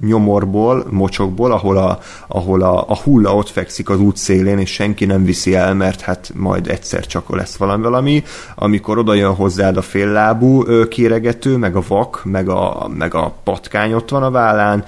nyomorból, 0.05 0.85
mocsokból, 0.89 1.51
ahol, 1.51 1.77
a, 1.77 1.99
ahol 2.27 2.61
a, 2.61 2.85
a 2.87 2.97
hulla 2.97 3.35
ott 3.35 3.49
fekszik 3.49 3.89
az 3.89 3.99
út 3.99 4.17
szélén, 4.17 4.57
és 4.57 4.69
senki 4.69 5.05
nem 5.05 5.23
viszi 5.23 5.55
el, 5.55 5.73
mert 5.73 6.01
hát 6.01 6.31
majd 6.35 6.67
egyszer 6.67 7.05
csak 7.05 7.35
lesz 7.35 7.55
valami 7.55 7.83
valami, 7.83 8.23
amikor 8.55 8.97
oda 8.97 9.13
jön 9.13 9.33
hozzád 9.33 9.77
a 9.77 9.81
féllábú 9.81 10.63
kéregető, 10.89 11.57
meg 11.57 11.75
a 11.75 11.83
vak, 11.87 12.21
meg 12.23 12.49
a, 12.49 12.89
meg 12.97 13.13
a 13.13 13.33
patkány 13.43 13.93
ott 13.93 14.09
van 14.09 14.23
a 14.23 14.31
vállán, 14.31 14.85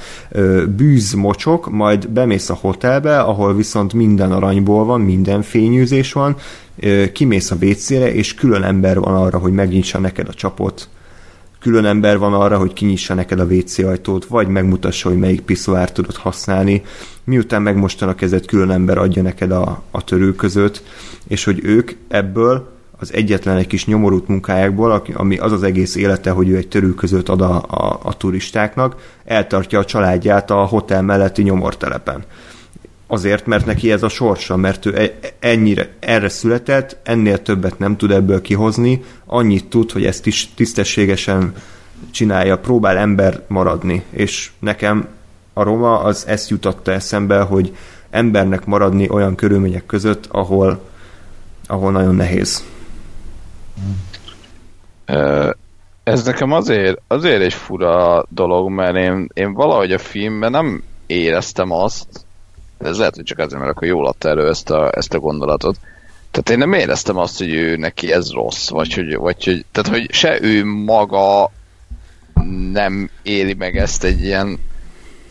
bűz 0.76 1.14
mocsok, 1.14 1.72
majd 1.72 2.10
bemész 2.10 2.50
a 2.50 2.58
hotelbe, 2.62 3.20
ahol 3.20 3.56
viszont 3.56 3.94
minden 3.94 4.32
aranyból 4.32 4.86
van, 4.86 5.02
minden 5.02 5.42
fényűzés 5.42 6.14
van, 6.14 6.36
kimész 7.14 7.52
a 7.52 7.58
WC-re, 7.62 8.14
és 8.14 8.34
külön 8.34 8.64
ember 8.64 9.00
van 9.00 9.16
arra, 9.16 9.38
hogy 9.38 9.52
megnyissa 9.52 10.00
neked 10.00 10.28
a 10.28 10.34
csapot, 10.34 10.90
külön 11.60 11.86
ember 11.86 12.18
van 12.18 12.34
arra, 12.34 12.58
hogy 12.58 12.74
kinyissa 12.74 13.14
neked 13.14 13.40
a 13.40 13.46
WC 13.46 13.78
ajtót, 13.78 14.26
vagy 14.26 14.48
megmutassa, 14.48 15.10
hogy 15.10 15.18
melyik 15.18 15.42
piszoár 15.42 15.92
tudod 15.92 16.16
használni, 16.16 16.82
miután 17.24 17.62
megmostanak 17.62 18.16
kezed, 18.16 18.46
külön 18.46 18.72
ember 18.72 18.98
adja 18.98 19.22
neked 19.22 19.52
a, 19.52 19.84
a 19.92 20.04
törő 20.04 20.36
között, 20.36 20.84
és 21.28 21.44
hogy 21.44 21.60
ők 21.64 21.92
ebből 22.08 22.78
az 23.00 23.14
egyetlen 23.14 23.58
egy 23.58 23.68
kis 23.68 23.86
nyomorult 23.86 24.28
munkájákból, 24.28 25.04
ami 25.14 25.38
az 25.38 25.52
az 25.52 25.64
egész 25.64 25.96
élete, 25.96 26.32
hogy 26.32 26.50
ő 26.50 26.58
egy 26.58 26.68
törő 26.68 26.94
között 26.94 27.30
ad 27.30 27.42
a, 27.42 27.64
a, 27.68 28.00
a 28.04 28.18
turistáknak, 28.18 28.96
eltartja 29.26 29.80
a 29.80 29.86
családját 29.86 30.52
a 30.52 30.66
hotel 30.66 31.02
melletti 31.02 31.42
nyomortelepen. 31.42 32.24
Azért, 33.12 33.46
mert 33.46 33.66
neki 33.66 33.92
ez 33.92 34.04
a 34.04 34.10
sorsa, 34.10 34.56
mert 34.56 34.86
ő 34.86 34.98
e- 34.98 35.14
ennyire 35.40 35.90
erre 36.00 36.30
született, 36.30 36.98
ennél 37.04 37.42
többet 37.42 37.80
nem 37.80 37.98
tud 37.98 38.12
ebből 38.12 38.42
kihozni, 38.42 39.04
annyit 39.26 39.66
tud, 39.66 39.92
hogy 39.92 40.06
ezt 40.06 40.26
is 40.26 40.54
tisztességesen 40.54 41.54
csinálja, 42.12 42.58
próbál 42.58 42.98
ember 42.98 43.42
maradni. 43.48 44.04
És 44.10 44.52
nekem 44.60 45.08
a 45.54 45.64
Roma 45.64 46.00
az 46.00 46.28
ezt 46.28 46.50
jutatta 46.50 46.92
eszembe, 46.92 47.42
hogy 47.42 47.76
embernek 48.10 48.66
maradni 48.66 49.10
olyan 49.10 49.36
körülmények 49.36 49.86
között, 49.86 50.26
ahol, 50.32 50.82
ahol 51.68 51.92
nagyon 51.92 52.16
nehéz. 52.16 52.64
Ez 56.04 56.26
nekem 56.26 56.52
azért, 56.52 57.02
azért 57.08 57.42
egy 57.42 57.54
fura 57.54 58.26
dolog, 58.30 58.70
mert 58.70 58.96
én, 58.96 59.30
én 59.34 59.54
valahogy 59.54 59.92
a 59.92 59.98
filmben 59.98 60.52
nem 60.52 60.84
éreztem 61.08 61.72
azt, 61.72 62.28
ez 62.80 62.98
lehet, 62.98 63.16
hogy 63.16 63.24
csak 63.24 63.38
azért, 63.38 63.60
mert 63.60 63.72
akkor 63.72 63.88
jól 63.88 64.08
adta 64.08 64.30
elő 64.30 64.48
ezt 64.48 64.70
a, 64.70 64.92
ezt 64.96 65.14
a 65.14 65.20
gondolatot. 65.20 65.76
Tehát 66.32 66.50
én 66.50 66.58
nem 66.58 66.80
éreztem 66.80 67.18
azt, 67.18 67.38
hogy 67.38 67.54
ő 67.54 67.76
neki 67.76 68.12
ez 68.12 68.32
rossz, 68.32 68.70
vagy 68.70 68.94
hogy, 68.94 69.16
vagy 69.16 69.44
hogy, 69.44 69.66
tehát 69.72 69.90
hogy 69.90 70.14
se 70.14 70.42
ő 70.42 70.66
maga 70.66 71.52
nem 72.72 73.10
éli 73.22 73.54
meg 73.54 73.78
ezt 73.78 74.04
egy 74.04 74.24
ilyen 74.24 74.60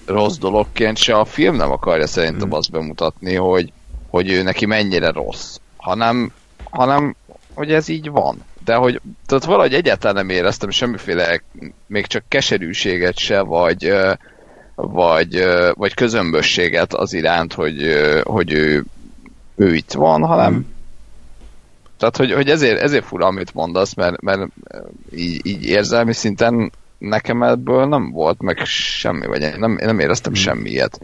rossz 0.06 0.36
dologként, 0.36 0.96
se 0.96 1.14
a 1.14 1.24
film 1.24 1.56
nem 1.56 1.70
akarja 1.70 2.06
szerintem 2.06 2.52
azt 2.52 2.70
bemutatni, 2.70 3.34
hogy, 3.34 3.72
hogy 4.08 4.30
ő 4.30 4.42
neki 4.42 4.66
mennyire 4.66 5.10
rossz, 5.10 5.56
hanem, 5.76 6.32
hanem 6.70 7.16
hogy 7.54 7.72
ez 7.72 7.88
így 7.88 8.10
van. 8.10 8.44
De 8.64 8.74
hogy 8.74 9.00
tehát 9.26 9.44
valahogy 9.44 9.74
egyáltalán 9.74 10.14
nem 10.14 10.36
éreztem 10.36 10.70
semmiféle 10.70 11.42
még 11.86 12.06
csak 12.06 12.24
keserűséget 12.28 13.18
se, 13.18 13.40
vagy, 13.40 13.92
vagy, 14.80 15.44
vagy 15.74 15.94
közömbösséget 15.94 16.94
az 16.94 17.12
iránt, 17.12 17.52
hogy, 17.52 17.76
hogy 18.22 18.52
ő, 18.52 18.84
ő 19.56 19.74
itt 19.74 19.92
van, 19.92 20.22
hanem 20.22 20.52
mm. 20.52 20.60
tehát, 21.98 22.16
hogy, 22.16 22.32
hogy 22.32 22.48
ezért, 22.48 22.80
ezért 22.80 23.04
fura, 23.04 23.26
amit 23.26 23.54
mondasz, 23.54 23.94
mert, 23.94 24.20
mert 24.20 24.40
így, 25.14 25.46
így 25.46 25.64
érzelmi 25.64 26.12
szinten 26.12 26.72
nekem 26.98 27.42
ebből 27.42 27.86
nem 27.86 28.10
volt 28.10 28.42
meg 28.42 28.64
semmi, 28.64 29.26
vagy 29.26 29.42
én 29.42 29.54
nem, 29.58 29.70
én 29.70 29.86
nem 29.86 29.98
éreztem 29.98 30.32
mm. 30.32 30.34
semmiet. 30.34 31.00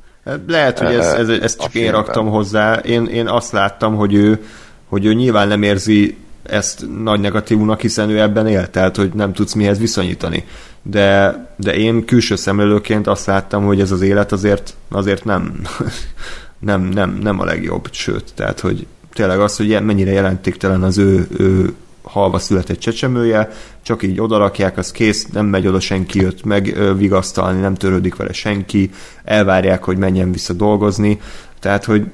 Lehet, 0.46 0.78
hogy 0.78 0.94
ez, 0.94 1.12
ez, 1.12 1.28
ezt 1.28 1.60
csak 1.60 1.74
én 1.74 1.90
raktam 1.90 2.28
hozzá. 2.28 2.74
Én, 2.74 3.06
én 3.06 3.28
azt 3.28 3.52
láttam, 3.52 3.94
hogy 3.94 4.14
ő, 4.14 4.44
hogy 4.88 5.04
ő 5.04 5.12
nyilván 5.14 5.48
nem 5.48 5.62
érzi 5.62 6.16
ezt 6.44 6.86
nagy 7.02 7.20
negatívúnak, 7.20 7.80
hiszen 7.80 8.10
ő 8.10 8.20
ebben 8.20 8.46
él, 8.46 8.70
tehát 8.70 8.96
hogy 8.96 9.12
nem 9.14 9.32
tudsz 9.32 9.52
mihez 9.52 9.78
viszonyítani. 9.78 10.44
De, 10.82 11.38
de 11.56 11.74
én 11.74 12.04
külső 12.04 12.36
szemlélőként 12.36 13.06
azt 13.06 13.26
láttam, 13.26 13.64
hogy 13.64 13.80
ez 13.80 13.90
az 13.90 14.00
élet 14.00 14.32
azért, 14.32 14.74
azért 14.90 15.24
nem, 15.24 15.60
nem, 16.58 16.82
nem, 16.82 17.18
nem 17.22 17.40
a 17.40 17.44
legjobb, 17.44 17.88
sőt, 17.90 18.32
tehát, 18.34 18.60
hogy 18.60 18.86
tényleg 19.12 19.40
az, 19.40 19.56
hogy 19.56 19.82
mennyire 19.82 20.10
jelentéktelen 20.10 20.82
az 20.82 20.98
ő, 20.98 21.26
ő 21.38 21.74
halva 22.02 22.38
született 22.38 22.78
csecsemője, 22.78 23.50
csak 23.82 24.02
így 24.02 24.20
odarakják, 24.20 24.78
az 24.78 24.90
kész, 24.90 25.26
nem 25.26 25.46
megy 25.46 25.66
oda 25.66 25.80
senki 25.80 26.20
jött 26.20 26.44
megvigasztalni, 26.44 27.60
nem 27.60 27.74
törődik 27.74 28.16
vele 28.16 28.32
senki, 28.32 28.90
elvárják, 29.24 29.84
hogy 29.84 29.96
menjen 29.96 30.32
vissza 30.32 30.52
dolgozni, 30.52 31.20
tehát, 31.60 31.84
hogy 31.84 32.06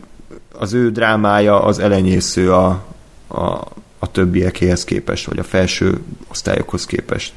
az 0.52 0.72
ő 0.72 0.90
drámája 0.90 1.62
az 1.62 1.78
elenyésző 1.78 2.52
a, 2.52 2.84
a, 3.28 3.60
a 4.02 4.10
többiekéhez 4.10 4.84
képest, 4.84 5.26
vagy 5.26 5.38
a 5.38 5.42
felső 5.42 6.00
osztályokhoz 6.28 6.86
képest. 6.86 7.32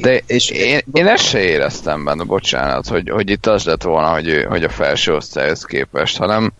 De 0.00 0.20
és 0.26 0.50
én, 0.50 0.80
én 0.92 1.06
ezt 1.06 1.28
se 1.28 1.40
éreztem 1.40 2.04
benne, 2.04 2.24
bocsánat, 2.24 2.86
hogy, 2.86 3.10
hogy 3.10 3.30
itt 3.30 3.46
az 3.46 3.64
lett 3.64 3.82
volna, 3.82 4.12
hogy, 4.12 4.44
hogy 4.48 4.64
a 4.64 4.68
felső 4.68 5.14
osztályhoz 5.14 5.64
képest, 5.64 6.16
hanem, 6.16 6.52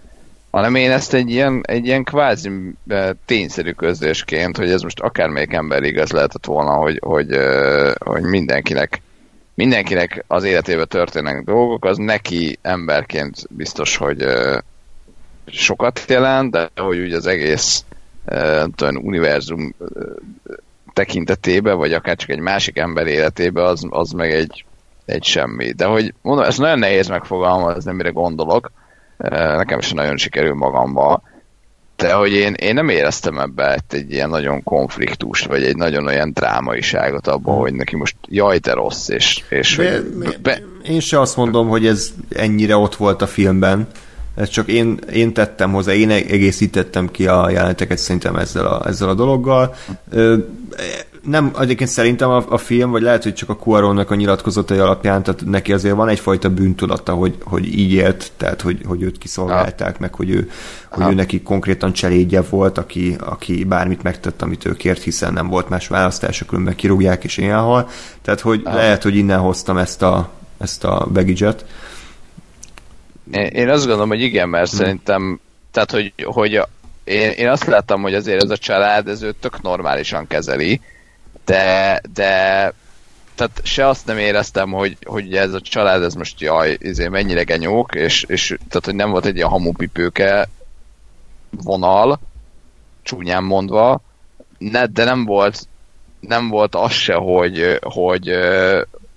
hanem 0.50 0.74
én 0.74 0.90
ezt 0.90 1.14
egy 1.14 1.30
ilyen, 1.30 1.60
egy 1.62 1.86
ilyen 1.86 2.04
kvázi 2.04 2.50
e, 2.88 3.14
tényszerű 3.24 3.70
közlésként, 3.70 4.56
hogy 4.56 4.70
ez 4.70 4.82
most 4.82 5.00
akármelyik 5.00 5.52
ember 5.52 5.82
igaz 5.82 6.10
lehetett 6.10 6.44
volna, 6.44 6.72
hogy, 6.72 6.98
hogy, 7.02 7.32
e, 7.32 7.94
hogy 7.98 8.22
mindenkinek 8.22 9.00
mindenkinek 9.54 10.24
az 10.26 10.44
életében 10.44 10.88
történnek 10.88 11.44
dolgok, 11.44 11.84
az 11.84 11.96
neki 11.96 12.58
emberként 12.62 13.46
biztos, 13.50 13.96
hogy 13.96 14.22
e, 14.22 14.62
sokat 15.46 16.04
jelent, 16.08 16.50
de 16.50 16.70
hogy 16.76 16.98
úgy 16.98 17.12
az 17.12 17.26
egész 17.26 17.84
tudom, 18.74 18.96
univerzum 18.96 19.74
tekintetében, 20.92 21.76
vagy 21.76 21.92
akár 21.92 22.16
csak 22.16 22.30
egy 22.30 22.38
másik 22.38 22.78
ember 22.78 23.06
életében, 23.06 23.64
az, 23.64 23.86
az 23.88 24.10
meg 24.10 24.32
egy, 24.32 24.64
egy 25.04 25.24
semmi. 25.24 25.72
De 25.72 25.84
hogy 25.84 26.14
mondom, 26.22 26.44
ez 26.44 26.58
nagyon 26.58 26.78
nehéz 26.78 27.08
megfogalmazni, 27.08 27.92
mire 27.92 28.10
gondolok. 28.10 28.72
Nekem 29.56 29.78
is 29.78 29.92
nagyon 29.92 30.16
sikerül 30.16 30.54
magamba. 30.54 31.22
De 31.96 32.12
hogy 32.12 32.32
én, 32.32 32.54
én 32.54 32.74
nem 32.74 32.88
éreztem 32.88 33.38
ebbe 33.38 33.78
egy 33.88 34.12
ilyen 34.12 34.28
nagyon 34.28 34.62
konfliktust, 34.62 35.46
vagy 35.46 35.62
egy 35.62 35.76
nagyon 35.76 36.06
olyan 36.06 36.32
drámaiságot 36.32 37.26
abban, 37.26 37.56
hogy 37.56 37.72
neki 37.72 37.96
most 37.96 38.16
jaj, 38.28 38.58
te 38.58 38.72
rossz, 38.72 39.08
és, 39.08 39.44
és 39.48 39.76
de, 39.76 39.92
hogy, 39.92 40.38
be... 40.42 40.62
Én 40.82 41.00
se 41.00 41.20
azt 41.20 41.36
mondom, 41.36 41.68
hogy 41.68 41.86
ez 41.86 42.12
ennyire 42.28 42.76
ott 42.76 42.94
volt 42.94 43.22
a 43.22 43.26
filmben. 43.26 43.88
Ez 44.34 44.48
csak 44.48 44.68
én, 44.68 44.98
én 45.12 45.32
tettem 45.32 45.72
hozzá, 45.72 45.92
én 45.92 46.10
egészítettem 46.10 47.10
ki 47.10 47.26
a 47.26 47.50
jeleneteket 47.50 47.98
szerintem 47.98 48.36
ezzel 48.36 48.66
a, 48.66 48.86
ezzel 48.86 49.08
a 49.08 49.14
dologgal 49.14 49.74
nem, 51.24 51.52
egyébként 51.60 51.90
szerintem 51.90 52.30
a, 52.30 52.44
a 52.48 52.58
film, 52.58 52.90
vagy 52.90 53.02
lehet, 53.02 53.22
hogy 53.22 53.34
csak 53.34 53.48
a 53.48 53.56
Cuaronnak 53.56 54.10
a 54.10 54.14
nyilatkozatai 54.14 54.78
alapján, 54.78 55.22
tehát 55.22 55.44
neki 55.46 55.72
azért 55.72 55.94
van 55.94 56.08
egyfajta 56.08 56.50
bűntudata, 56.50 57.14
hogy, 57.14 57.36
hogy 57.44 57.78
így 57.78 57.92
élt, 57.92 58.32
tehát 58.36 58.60
hogy, 58.60 58.80
hogy 58.86 59.02
őt 59.02 59.18
kiszolgálták, 59.18 59.98
meg 59.98 60.14
hogy 60.14 60.30
ő, 60.30 60.50
hogy 60.90 61.12
ő 61.12 61.14
neki 61.14 61.42
konkrétan 61.42 61.92
cselédje 61.92 62.42
volt, 62.50 62.78
aki, 62.78 63.16
aki 63.20 63.64
bármit 63.64 64.02
megtett, 64.02 64.42
amit 64.42 64.64
ő 64.64 64.72
kért, 64.72 65.02
hiszen 65.02 65.32
nem 65.32 65.48
volt 65.48 65.68
más 65.68 65.88
választása, 65.88 66.44
különben 66.44 66.74
kirúgják 66.74 67.24
és 67.24 67.36
ilyen 67.36 67.60
hal. 67.60 67.88
Tehát, 68.22 68.40
hogy 68.40 68.60
Aha. 68.64 68.76
lehet, 68.76 69.02
hogy 69.02 69.16
innen 69.16 69.38
hoztam 69.38 69.76
ezt 69.76 70.02
a, 70.02 70.30
ezt 70.58 70.84
a 70.84 71.08
baggage 71.12 71.54
én, 73.32 73.68
azt 73.68 73.84
gondolom, 73.84 74.08
hogy 74.08 74.20
igen, 74.20 74.48
mert 74.48 74.70
hmm. 74.70 74.78
szerintem, 74.78 75.40
tehát, 75.70 75.90
hogy, 75.90 76.12
hogy 76.24 76.60
én, 77.04 77.30
én 77.30 77.48
azt 77.48 77.64
láttam, 77.64 78.02
hogy 78.02 78.14
azért 78.14 78.42
ez 78.42 78.50
a 78.50 78.56
család, 78.56 79.08
ez 79.08 79.22
őt 79.22 79.36
tök 79.36 79.62
normálisan 79.62 80.26
kezeli, 80.26 80.80
de, 81.44 82.00
de 82.14 82.72
tehát 83.34 83.60
se 83.62 83.88
azt 83.88 84.06
nem 84.06 84.18
éreztem, 84.18 84.70
hogy, 84.70 84.96
hogy 85.04 85.36
ez 85.36 85.52
a 85.52 85.60
család, 85.60 86.02
ez 86.02 86.14
most 86.14 86.40
jaj, 86.40 86.76
izé, 86.80 87.08
mennyire 87.08 87.42
genyók, 87.42 87.94
és, 87.94 88.22
és 88.22 88.46
tehát, 88.68 88.84
hogy 88.84 88.94
nem 88.94 89.10
volt 89.10 89.24
egy 89.24 89.36
ilyen 89.36 89.48
hamupipőke 89.48 90.48
vonal, 91.50 92.20
csúnyán 93.02 93.42
mondva, 93.42 94.00
ne, 94.58 94.86
de 94.86 95.04
nem 95.04 95.24
volt 95.24 95.68
nem 96.20 96.48
volt 96.48 96.74
az 96.74 96.92
se, 96.92 97.14
hogy, 97.14 97.78
hogy, 97.82 98.30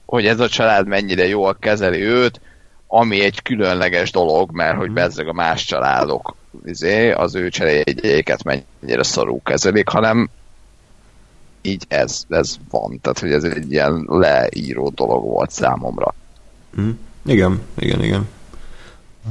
hogy 0.06 0.26
ez 0.26 0.40
a 0.40 0.50
család 0.50 0.88
mennyire 0.88 1.28
jól 1.28 1.58
kezeli 1.60 2.02
őt, 2.02 2.42
ami 2.96 3.22
egy 3.22 3.42
különleges 3.42 4.12
dolog, 4.12 4.52
mert 4.52 4.78
hogy 4.78 4.86
mhm. 4.86 4.96
bezzeg 4.96 5.28
a 5.28 5.34
más 5.34 5.66
családok 5.66 6.36
izé, 6.66 7.12
az 7.12 7.36
ő 7.36 7.50
cseréjegyeiket 7.50 8.44
mennyire 8.44 9.04
szarú 9.04 9.42
kezelik, 9.42 9.90
hanem 9.90 10.30
így 11.62 11.86
ez, 11.88 12.24
ez 12.30 12.56
van. 12.70 13.00
Tehát, 13.02 13.20
hogy 13.20 13.32
ez 13.32 13.44
egy 13.44 13.72
ilyen 13.72 14.06
leíró 14.08 14.92
dolog 14.96 15.24
volt 15.24 15.52
számomra. 15.52 16.14
Mm. 16.82 16.90
Igen, 17.26 17.62
igen, 17.80 18.04
igen. 18.04 18.30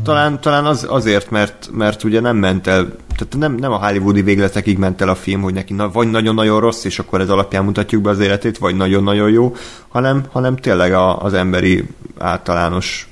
Talán, 0.05 0.41
talán 0.41 0.65
az, 0.65 0.86
azért, 0.89 1.31
mert, 1.31 1.68
mert 1.73 2.05
ugye 2.05 2.20
nem 2.20 2.36
ment 2.36 2.66
el, 2.66 2.97
tehát 3.16 3.36
nem, 3.39 3.55
nem 3.55 3.73
a 3.73 3.86
hollywoodi 3.86 4.23
végletekig 4.23 4.78
ment 4.78 5.00
el 5.00 5.08
a 5.08 5.15
film, 5.15 5.42
hogy 5.42 5.55
neki 5.55 5.73
na, 5.73 5.91
vagy 5.91 6.10
nagyon-nagyon 6.10 6.60
rossz, 6.60 6.84
és 6.84 6.99
akkor 6.99 7.20
ez 7.20 7.28
alapján 7.28 7.65
mutatjuk 7.65 8.02
be 8.02 8.10
az 8.10 8.18
életét, 8.20 8.58
vagy 8.58 8.76
nagyon-nagyon 8.76 9.31
jó, 9.31 9.55
hanem, 9.89 10.24
hanem 10.31 10.57
tényleg 10.57 10.92
a, 10.92 11.23
az 11.23 11.34
emberi 11.34 11.89
általános 12.18 13.11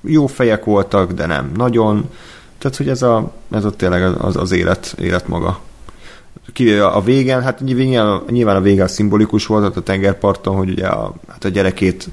jó 0.00 0.26
fejek 0.26 0.64
voltak, 0.64 1.12
de 1.12 1.26
nem 1.26 1.52
nagyon. 1.56 2.10
Tehát, 2.58 2.76
hogy 2.76 2.88
ez 2.88 3.02
a, 3.02 3.32
ez 3.50 3.64
a 3.64 3.70
tényleg 3.70 4.02
az, 4.02 4.36
az 4.36 4.52
élet, 4.52 4.94
élet 4.98 5.28
maga. 5.28 5.60
Kivéve 6.52 6.86
a 6.86 7.00
végen, 7.00 7.42
hát 7.42 7.60
nyilván, 7.60 8.22
nyilván 8.30 8.56
a 8.56 8.60
vége 8.60 8.86
szimbolikus 8.86 9.46
volt, 9.46 9.76
a 9.76 9.82
tengerparton, 9.82 10.56
hogy 10.56 10.70
ugye 10.70 10.86
a, 10.86 11.14
hát 11.28 11.44
a 11.44 11.48
gyerekét 11.48 12.08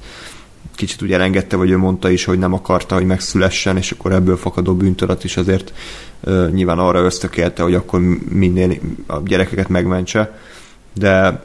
kicsit 0.74 1.02
ugye 1.02 1.14
elengedte, 1.14 1.56
vagy 1.56 1.70
ő 1.70 1.76
mondta 1.76 2.10
is, 2.10 2.24
hogy 2.24 2.38
nem 2.38 2.52
akarta, 2.52 2.94
hogy 2.94 3.06
megszülessen, 3.06 3.76
és 3.76 3.90
akkor 3.90 4.12
ebből 4.12 4.36
fakadó 4.36 4.74
bűntudat 4.74 5.24
is 5.24 5.36
azért 5.36 5.72
uh, 6.20 6.50
nyilván 6.50 6.78
arra 6.78 7.00
ösztökélte, 7.00 7.62
hogy 7.62 7.74
akkor 7.74 8.00
minél 8.28 8.78
a 9.06 9.20
gyerekeket 9.24 9.68
megmentse. 9.68 10.38
De 10.92 11.44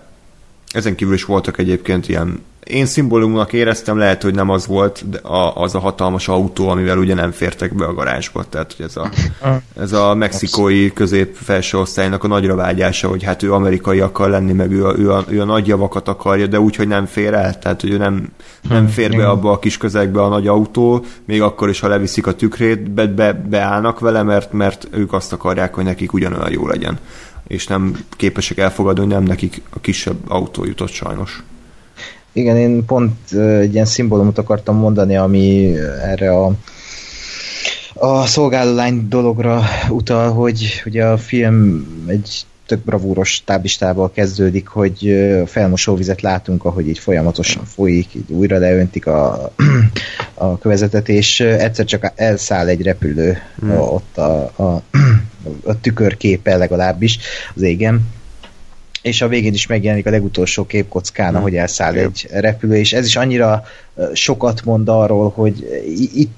ezen 0.71 0.95
kívül 0.95 1.13
is 1.13 1.25
voltak 1.25 1.57
egyébként 1.57 2.09
ilyen 2.09 2.43
én 2.71 2.85
szimbólumnak 2.85 3.53
éreztem, 3.53 3.97
lehet, 3.97 4.21
hogy 4.21 4.35
nem 4.35 4.49
az 4.49 4.67
volt, 4.67 5.09
de 5.09 5.17
a, 5.17 5.55
az 5.55 5.75
a 5.75 5.79
hatalmas 5.79 6.27
autó, 6.27 6.69
amivel 6.69 6.97
ugye 6.97 7.13
nem 7.13 7.31
fértek 7.31 7.75
be 7.75 7.85
a 7.85 7.93
garázsba. 7.93 8.43
Tehát, 8.43 8.73
hogy 8.77 8.85
ez 8.85 8.97
a, 8.97 9.09
ez 9.83 9.93
a 9.93 10.13
mexikói 10.13 10.93
közép-felső 10.93 11.77
osztálynak 11.77 12.23
a 12.23 12.27
nagyra 12.27 12.55
vágyása, 12.55 13.07
hogy 13.07 13.23
hát 13.23 13.43
ő 13.43 13.53
amerikai 13.53 13.99
akar 13.99 14.29
lenni, 14.29 14.51
meg 14.51 14.71
ő 14.71 14.85
a, 14.85 14.97
ő 14.97 15.11
a, 15.11 15.23
ő 15.27 15.41
a 15.41 15.45
nagy 15.45 15.67
javakat 15.67 16.07
akarja, 16.07 16.47
de 16.47 16.59
úgy, 16.59 16.75
hogy 16.75 16.87
nem 16.87 17.05
fér 17.05 17.33
el. 17.33 17.59
Tehát, 17.59 17.81
hogy 17.81 17.89
ő 17.89 17.97
nem, 17.97 18.29
nem 18.69 18.87
fér 18.87 19.15
be 19.15 19.27
abba 19.27 19.51
a 19.51 19.59
kis 19.59 19.77
közegbe 19.77 20.21
a 20.23 20.29
nagy 20.29 20.47
autó, 20.47 21.05
még 21.25 21.41
akkor 21.41 21.69
is, 21.69 21.79
ha 21.79 21.87
leviszik 21.87 22.27
a 22.27 22.33
tükrét, 22.35 22.91
be, 22.91 23.07
be, 23.07 23.33
beállnak 23.33 23.99
vele, 23.99 24.23
mert, 24.23 24.53
mert 24.53 24.87
ők 24.91 25.13
azt 25.13 25.33
akarják, 25.33 25.73
hogy 25.73 25.83
nekik 25.83 26.13
ugyanolyan 26.13 26.51
jó 26.51 26.67
legyen 26.67 26.99
és 27.47 27.67
nem 27.67 28.05
képesek 28.09 28.57
elfogadni, 28.57 28.99
hogy 28.99 29.13
nem 29.13 29.23
nekik 29.23 29.61
a 29.69 29.79
kisebb 29.79 30.17
autó 30.27 30.65
jutott 30.65 30.91
sajnos. 30.91 31.43
Igen, 32.33 32.57
én 32.57 32.85
pont 32.85 33.31
egy 33.33 33.73
ilyen 33.73 33.85
szimbólumot 33.85 34.37
akartam 34.37 34.75
mondani, 34.75 35.15
ami 35.15 35.75
erre 36.01 36.31
a 36.31 36.51
a 37.93 38.25
szolgálólány 38.25 39.07
dologra 39.07 39.63
utal, 39.89 40.31
hogy 40.31 40.81
ugye 40.85 41.05
a 41.05 41.17
film 41.17 41.85
egy 42.07 42.45
tök 42.65 42.83
bravúros 42.83 43.43
táblistával 43.45 44.11
kezdődik, 44.11 44.67
hogy 44.67 45.15
felmosóvizet 45.45 46.21
látunk, 46.21 46.65
ahogy 46.65 46.87
így 46.87 46.99
folyamatosan 46.99 47.65
folyik, 47.65 48.15
így 48.15 48.31
újra 48.31 48.57
leöntik 48.57 49.05
a, 49.07 49.51
a 50.33 50.57
kövezetet, 50.57 51.09
és 51.09 51.39
egyszer 51.39 51.85
csak 51.85 52.11
elszáll 52.15 52.67
egy 52.67 52.81
repülő 52.81 53.37
hmm. 53.59 53.79
ott 53.79 54.17
a, 54.17 54.51
a, 54.55 54.81
a 55.63 55.79
tükörképe 55.81 56.57
legalábbis 56.57 57.19
az 57.55 57.61
égen, 57.61 58.01
és 59.01 59.21
a 59.21 59.27
végén 59.27 59.53
is 59.53 59.67
megjelenik 59.67 60.05
a 60.05 60.09
legutolsó 60.09 60.65
képkockán, 60.65 61.29
hmm. 61.29 61.37
ahogy 61.37 61.55
elszáll 61.55 61.95
egy 61.95 62.27
repülő, 62.31 62.75
és 62.75 62.93
ez 62.93 63.05
is 63.05 63.15
annyira 63.15 63.63
sokat 64.13 64.63
mond 64.63 64.89
arról, 64.89 65.29
hogy 65.29 65.83
itt 66.13 66.31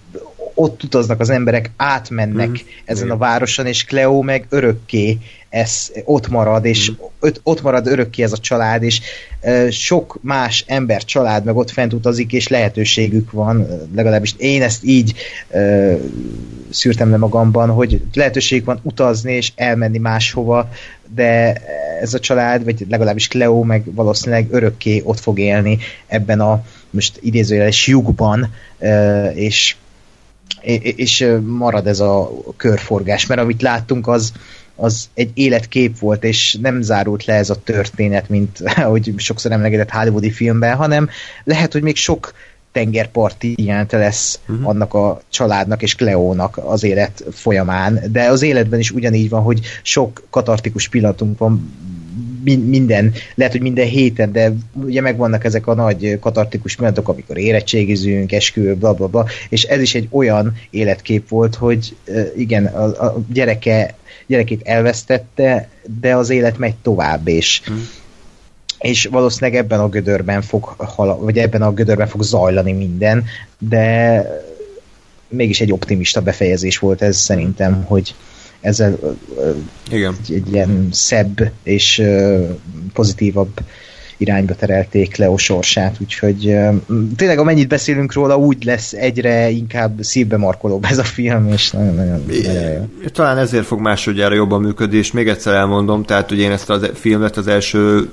ott 0.53 0.83
utaznak 0.83 1.19
az 1.19 1.29
emberek, 1.29 1.71
átmennek 1.77 2.49
mm. 2.49 2.53
ezen 2.85 3.09
a 3.09 3.17
városon, 3.17 3.65
és 3.65 3.85
Cleo 3.85 4.21
meg 4.21 4.45
örökké 4.49 5.17
ez 5.49 5.91
ott 6.03 6.27
marad, 6.27 6.65
és 6.65 6.91
mm. 6.91 6.93
ott, 7.19 7.39
ott 7.43 7.61
marad 7.61 7.87
örökké 7.87 8.23
ez 8.23 8.31
a 8.31 8.37
család, 8.37 8.83
és 8.83 9.01
e, 9.41 9.71
sok 9.71 10.17
más 10.21 10.63
ember 10.67 11.03
család 11.03 11.43
meg 11.43 11.55
ott 11.55 11.71
fent 11.71 11.93
utazik, 11.93 12.33
és 12.33 12.47
lehetőségük 12.47 13.31
van, 13.31 13.67
legalábbis 13.95 14.33
én 14.37 14.61
ezt 14.61 14.83
így 14.83 15.13
e, 15.49 15.97
szűrtem 16.69 17.09
le 17.09 17.17
magamban, 17.17 17.69
hogy 17.69 18.01
lehetőségük 18.13 18.65
van 18.65 18.79
utazni 18.83 19.33
és 19.33 19.51
elmenni 19.55 19.97
máshova, 19.97 20.69
de 21.15 21.53
ez 22.01 22.13
a 22.13 22.19
család, 22.19 22.63
vagy 22.63 22.85
legalábbis 22.89 23.27
Cleo 23.27 23.63
meg 23.63 23.93
valószínűleg 23.93 24.47
örökké 24.51 25.01
ott 25.05 25.19
fog 25.19 25.39
élni 25.39 25.77
ebben 26.07 26.39
a 26.39 26.63
most 26.89 27.19
idézőjeles 27.21 27.87
lyukban, 27.87 28.53
és 29.33 29.75
és 30.95 31.27
marad 31.45 31.87
ez 31.87 31.99
a 31.99 32.31
körforgás, 32.57 33.25
mert 33.25 33.41
amit 33.41 33.61
láttunk, 33.61 34.07
az, 34.07 34.31
az 34.75 35.09
egy 35.13 35.31
életkép 35.33 35.99
volt, 35.99 36.23
és 36.23 36.57
nem 36.61 36.81
zárult 36.81 37.25
le 37.25 37.33
ez 37.33 37.49
a 37.49 37.61
történet, 37.63 38.29
mint 38.29 38.59
ahogy 38.75 39.13
sokszor 39.17 39.51
emlegetett 39.51 39.89
hollywoodi 39.89 40.31
filmben, 40.31 40.75
hanem 40.75 41.09
lehet, 41.43 41.71
hogy 41.71 41.81
még 41.81 41.95
sok 41.95 42.33
tengerparti 42.73 43.55
jelente 43.57 43.97
lesz 43.97 44.39
uh-huh. 44.49 44.67
annak 44.67 44.93
a 44.93 45.21
családnak 45.29 45.81
és 45.81 45.95
Cleónak 45.95 46.59
az 46.65 46.83
élet 46.83 47.23
folyamán, 47.31 47.99
de 48.11 48.23
az 48.23 48.41
életben 48.41 48.79
is 48.79 48.91
ugyanígy 48.91 49.29
van, 49.29 49.41
hogy 49.41 49.59
sok 49.81 50.23
katartikus 50.29 50.87
pillanatunk 50.87 51.37
van 51.37 51.71
minden, 52.43 53.13
lehet, 53.35 53.51
hogy 53.51 53.61
minden 53.61 53.87
héten, 53.87 54.31
de 54.31 54.53
ugye 54.73 55.01
megvannak 55.01 55.43
ezek 55.43 55.67
a 55.67 55.73
nagy 55.73 56.19
katartikus 56.19 56.75
pillanatok, 56.75 57.07
amikor 57.07 57.37
érettségizünk, 57.37 58.31
eskü, 58.31 58.73
bla, 58.73 58.93
bla, 58.93 59.07
bla, 59.07 59.25
és 59.49 59.63
ez 59.63 59.81
is 59.81 59.95
egy 59.95 60.07
olyan 60.11 60.53
életkép 60.69 61.29
volt, 61.29 61.55
hogy 61.55 61.95
igen, 62.37 62.65
a, 62.65 62.83
a 62.83 63.23
gyereke, 63.33 63.95
gyerekét 64.27 64.61
elvesztette, 64.63 65.69
de 65.99 66.15
az 66.15 66.29
élet 66.29 66.57
megy 66.57 66.75
tovább, 66.75 67.27
és 67.27 67.61
hmm 67.65 68.01
és 68.83 69.05
valószínűleg 69.05 69.59
ebben 69.59 69.79
a 69.79 69.89
gödörben 69.89 70.41
fog 70.41 70.75
vagy 71.19 71.37
ebben 71.37 71.61
a 71.61 71.73
gödörben 71.73 72.07
fog 72.07 72.23
zajlani 72.23 72.71
minden, 72.71 73.25
de 73.59 74.21
mégis 75.27 75.61
egy 75.61 75.71
optimista 75.71 76.21
befejezés 76.21 76.77
volt 76.77 77.01
ez 77.01 77.17
szerintem, 77.17 77.83
hogy 77.83 78.15
ezzel 78.61 78.99
Igen. 79.91 80.15
Egy, 80.21 80.33
egy 80.33 80.53
ilyen 80.53 80.87
szebb 80.91 81.51
és 81.63 82.03
pozitívabb 82.93 83.59
irányba 84.23 84.53
terelték 84.53 85.15
Leo 85.15 85.37
sorsát, 85.37 85.97
úgyhogy 86.01 86.55
tényleg 87.15 87.39
amennyit 87.39 87.67
beszélünk 87.67 88.13
róla, 88.13 88.37
úgy 88.37 88.63
lesz 88.63 88.93
egyre 88.93 89.49
inkább 89.49 90.01
szívbe 90.01 90.37
markolóbb 90.37 90.85
ez 90.85 90.97
a 90.97 91.03
film, 91.03 91.47
és 91.47 91.71
nagyon-nagyon 91.71 92.25
Talán 93.13 93.37
ezért 93.37 93.65
fog 93.65 93.79
másodjára 93.79 94.35
jobban 94.35 94.61
működni, 94.61 94.97
és 94.97 95.11
még 95.11 95.27
egyszer 95.27 95.53
elmondom, 95.53 96.03
tehát 96.03 96.29
hogy 96.29 96.39
én 96.39 96.51
ezt 96.51 96.69
a 96.69 96.79
filmet 96.93 97.37
az 97.37 97.47
első 97.47 98.09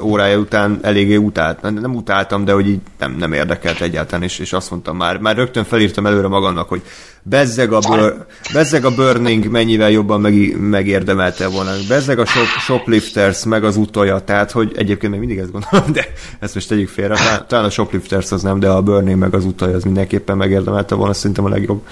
órája 0.00 0.38
után 0.38 0.78
eléggé 0.82 1.16
utált, 1.16 1.62
nem 1.62 1.94
utáltam, 1.94 2.44
de 2.44 2.52
hogy 2.52 2.68
így 2.68 2.80
nem, 2.98 3.16
nem 3.18 3.32
érdekelt 3.32 3.80
egyáltalán, 3.80 4.22
és, 4.22 4.38
és 4.38 4.52
azt 4.52 4.70
mondtam 4.70 4.96
már, 4.96 5.18
már 5.18 5.36
rögtön 5.36 5.64
felírtam 5.64 6.06
előre 6.06 6.28
magamnak, 6.28 6.68
hogy 6.68 6.82
bezzeg 7.28 7.72
a, 7.72 7.78
bur, 7.78 8.26
bezzeg 8.52 8.84
a 8.84 8.94
Burning 8.94 9.50
mennyivel 9.50 9.90
jobban 9.90 10.20
meg, 10.20 10.60
megérdemelte 10.60 11.48
volna, 11.48 11.70
bezzeg 11.88 12.18
a 12.18 12.26
shop, 12.26 12.46
Shoplifters, 12.46 13.44
meg 13.44 13.64
az 13.64 13.76
utolja, 13.76 14.18
tehát 14.18 14.50
hogy 14.50 14.72
egyébként 14.76 15.12
még 15.12 15.20
mindig 15.20 15.38
ezt 15.38 15.52
gondolom, 15.52 15.92
de 15.92 16.04
ezt 16.40 16.54
most 16.54 16.68
tegyük 16.68 16.88
félre, 16.88 17.44
talán, 17.46 17.64
a 17.64 17.70
Shoplifters 17.70 18.32
az 18.32 18.42
nem, 18.42 18.60
de 18.60 18.68
a 18.68 18.82
Burning 18.82 19.18
meg 19.18 19.34
az 19.34 19.44
utolja 19.44 19.76
az 19.76 19.84
mindenképpen 19.84 20.36
megérdemelte 20.36 20.94
volna, 20.94 21.12
szerintem 21.12 21.44
a 21.44 21.48
legjobb 21.48 21.82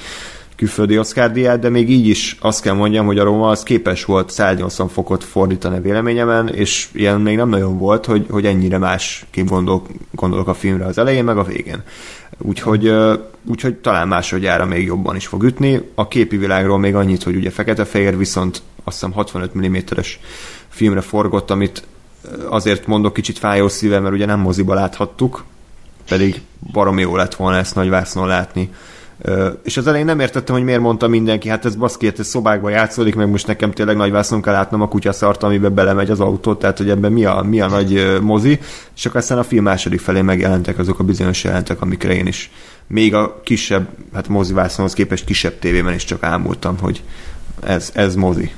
külföldi 0.56 0.98
Oscar 0.98 1.32
díját, 1.32 1.58
de 1.58 1.68
még 1.68 1.90
így 1.90 2.06
is 2.06 2.36
azt 2.40 2.62
kell 2.62 2.74
mondjam, 2.74 3.06
hogy 3.06 3.18
a 3.18 3.24
Roma 3.24 3.48
az 3.48 3.62
képes 3.62 4.04
volt 4.04 4.30
180 4.30 4.88
fokot 4.88 5.24
fordítani 5.24 5.76
a 5.76 5.80
véleményemen, 5.80 6.48
és 6.48 6.88
ilyen 6.92 7.20
még 7.20 7.36
nem 7.36 7.48
nagyon 7.48 7.78
volt, 7.78 8.06
hogy, 8.06 8.26
hogy 8.30 8.46
ennyire 8.46 8.78
más 8.78 9.26
gondol, 9.34 9.82
gondolok 10.10 10.48
a 10.48 10.54
filmre 10.54 10.84
az 10.84 10.98
elején, 10.98 11.24
meg 11.24 11.38
a 11.38 11.44
végén. 11.44 11.82
Úgyhogy, 12.38 12.92
úgyhogy 13.44 13.74
talán 13.74 14.08
másodjára 14.08 14.64
még 14.64 14.84
jobban 14.86 15.16
is 15.16 15.26
fog 15.26 15.42
ütni. 15.42 15.90
A 15.94 16.08
képi 16.08 16.36
világról 16.36 16.78
még 16.78 16.94
annyit, 16.94 17.22
hogy 17.22 17.36
ugye 17.36 17.50
fekete-fehér, 17.50 18.16
viszont 18.16 18.62
azt 18.84 18.96
hiszem 18.96 19.12
65 19.12 19.58
mm-es 19.58 20.20
filmre 20.68 21.00
forgott, 21.00 21.50
amit 21.50 21.82
azért 22.48 22.86
mondok 22.86 23.12
kicsit 23.12 23.38
fájó 23.38 23.68
szíve, 23.68 24.00
mert 24.00 24.14
ugye 24.14 24.26
nem 24.26 24.40
moziba 24.40 24.74
láthattuk, 24.74 25.44
pedig 26.08 26.40
baromi 26.72 27.00
jó 27.00 27.16
lett 27.16 27.34
volna 27.34 27.56
ezt 27.56 27.74
nagy 27.74 27.88
látni. 28.14 28.70
És 29.62 29.76
az 29.76 29.86
elején 29.86 30.06
nem 30.06 30.20
értettem, 30.20 30.54
hogy 30.54 30.64
miért 30.64 30.80
mondta 30.80 31.08
mindenki, 31.08 31.48
hát 31.48 31.64
ez 31.64 31.76
baszki, 31.76 32.06
hát 32.06 32.18
ez 32.18 32.26
szobákban 32.26 32.70
játszódik, 32.70 33.14
meg 33.14 33.28
most 33.28 33.46
nekem 33.46 33.70
tényleg 33.70 33.96
nagy 33.96 34.10
vásznon 34.10 34.42
kell 34.42 34.52
látnom 34.52 34.80
a 34.80 34.88
kutyaszart, 34.88 35.42
amiben 35.42 35.74
belemegy 35.74 36.10
az 36.10 36.20
autó, 36.20 36.54
tehát 36.54 36.78
hogy 36.78 36.90
ebben 36.90 37.12
mi 37.12 37.24
a, 37.24 37.42
mi 37.42 37.60
a 37.60 37.68
nagy 37.68 38.18
mozi, 38.20 38.58
és 38.96 39.06
akkor 39.06 39.20
aztán 39.20 39.38
a 39.38 39.42
film 39.42 39.64
második 39.64 40.00
felé 40.00 40.20
megjelentek 40.20 40.78
azok 40.78 40.98
a 40.98 41.04
bizonyos 41.04 41.44
jelentek, 41.44 41.80
amikre 41.80 42.14
én 42.14 42.26
is 42.26 42.50
még 42.86 43.14
a 43.14 43.40
kisebb, 43.44 43.88
hát 44.12 44.28
mozi 44.28 44.52
vászonhoz 44.52 44.94
képest 44.94 45.24
kisebb 45.24 45.58
tévében 45.58 45.94
is 45.94 46.04
csak 46.04 46.22
ámultam, 46.22 46.78
hogy 46.78 47.02
ez, 47.62 47.90
ez 47.94 48.14
mozi. 48.14 48.50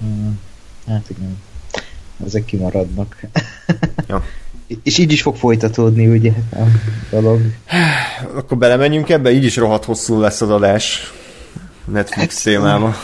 Hmm. 0.00 0.40
Hát 0.86 1.10
igen. 1.10 1.38
Ezek 2.26 2.44
kimaradnak. 2.44 3.16
Ja. 4.06 4.24
És 4.82 4.98
így 4.98 5.12
is 5.12 5.22
fog 5.22 5.36
folytatódni, 5.36 6.06
ugye, 6.06 6.32
a 6.52 6.64
dolog. 7.10 7.40
Akkor 8.36 8.58
belemenjünk 8.58 9.08
ebbe, 9.08 9.32
így 9.32 9.44
is 9.44 9.56
rohadt 9.56 9.84
hosszú 9.84 10.20
lesz 10.20 10.40
az 10.40 10.50
adás 10.50 11.12
Netflix 11.84 12.34
hát, 12.34 12.54
témába. 12.54 12.96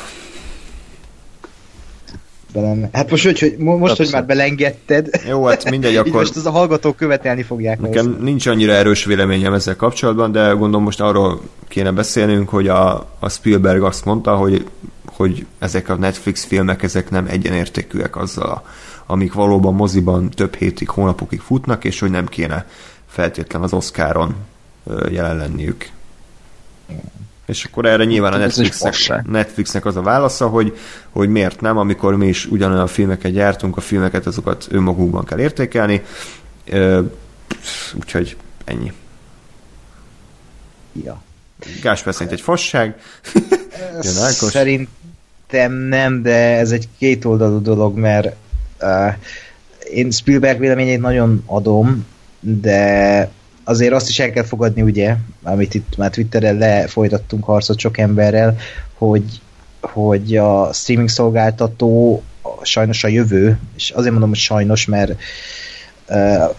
Belem... 2.52 2.88
Hát 2.92 3.10
most, 3.10 3.24
hogy, 3.24 3.38
hogy, 3.38 3.56
most, 3.58 3.96
hogy 3.96 4.08
már 4.12 4.26
belengedted. 4.26 5.08
Jó, 5.28 5.44
hát 5.44 5.70
mindegy, 5.70 5.96
akkor... 6.00 6.12
most 6.12 6.36
az 6.36 6.46
a 6.46 6.50
hallgatók 6.50 6.96
követelni 6.96 7.42
fogják. 7.42 7.80
Nekem 7.80 8.06
hozzá. 8.06 8.18
nincs 8.20 8.46
annyira 8.46 8.72
erős 8.72 9.04
véleményem 9.04 9.52
ezzel 9.52 9.76
kapcsolatban, 9.76 10.32
de 10.32 10.48
gondolom 10.50 10.82
most 10.82 11.00
arról 11.00 11.40
kéne 11.68 11.92
beszélnünk, 11.92 12.48
hogy 12.48 12.68
a, 12.68 13.08
a 13.18 13.28
Spielberg 13.28 13.82
azt 13.82 14.04
mondta, 14.04 14.36
hogy, 14.36 14.66
hogy 15.06 15.46
ezek 15.58 15.88
a 15.88 15.94
Netflix 15.94 16.44
filmek, 16.44 16.82
ezek 16.82 17.10
nem 17.10 17.26
egyenértékűek 17.26 18.16
azzal 18.16 18.46
a 18.46 18.62
amik 19.12 19.32
valóban 19.32 19.74
moziban 19.74 20.30
több 20.30 20.54
hétig, 20.54 20.88
hónapokig 20.88 21.40
futnak, 21.40 21.84
és 21.84 22.00
hogy 22.00 22.10
nem 22.10 22.26
kéne 22.26 22.66
feltétlen 23.06 23.62
az 23.62 23.72
Oscaron 23.72 24.34
jelen 25.10 25.36
lenniük. 25.36 25.90
És 27.46 27.64
akkor 27.64 27.86
erre 27.86 28.04
nyilván 28.04 28.32
a 28.32 28.36
Netflixnek, 28.36 29.26
Netflixnek 29.26 29.84
az 29.84 29.96
a 29.96 30.02
válasza, 30.02 30.48
hogy, 30.48 30.78
hogy 31.10 31.28
miért 31.28 31.60
nem, 31.60 31.78
amikor 31.78 32.16
mi 32.16 32.26
is 32.26 32.46
ugyanolyan 32.46 32.86
filmeket 32.86 33.32
gyártunk, 33.32 33.76
a 33.76 33.80
filmeket 33.80 34.26
azokat 34.26 34.66
önmagukban 34.70 35.24
kell 35.24 35.38
értékelni. 35.38 36.02
Úgyhogy 37.94 38.36
ennyi. 38.64 38.92
Ja. 41.04 41.22
Gásper 41.82 42.14
szerint 42.14 42.32
egy 42.32 42.40
fasság. 42.40 43.00
Szerintem 44.30 45.72
nem, 45.72 46.22
de 46.22 46.56
ez 46.58 46.70
egy 46.70 46.88
kétoldalú 46.98 47.62
dolog, 47.62 47.96
mert 47.96 48.36
én 49.92 50.10
Spielberg 50.10 50.58
véleményét 50.58 51.00
nagyon 51.00 51.42
adom, 51.46 52.06
de 52.40 53.30
azért 53.64 53.92
azt 53.92 54.08
is 54.08 54.18
el 54.18 54.30
kell 54.30 54.44
fogadni, 54.44 54.82
ugye, 54.82 55.16
amit 55.42 55.74
itt 55.74 55.96
már 55.96 56.10
Twitteren 56.10 56.56
lefolytattunk 56.56 57.44
harcot 57.44 57.78
sok 57.78 57.98
emberrel, 57.98 58.56
hogy, 58.94 59.24
hogy 59.80 60.36
a 60.36 60.72
streaming 60.72 61.08
szolgáltató 61.08 62.22
sajnos 62.62 63.04
a 63.04 63.08
jövő, 63.08 63.58
és 63.76 63.90
azért 63.90 64.10
mondom, 64.10 64.28
hogy 64.28 64.38
sajnos, 64.38 64.86
mert 64.86 65.20
uh, 66.08 66.54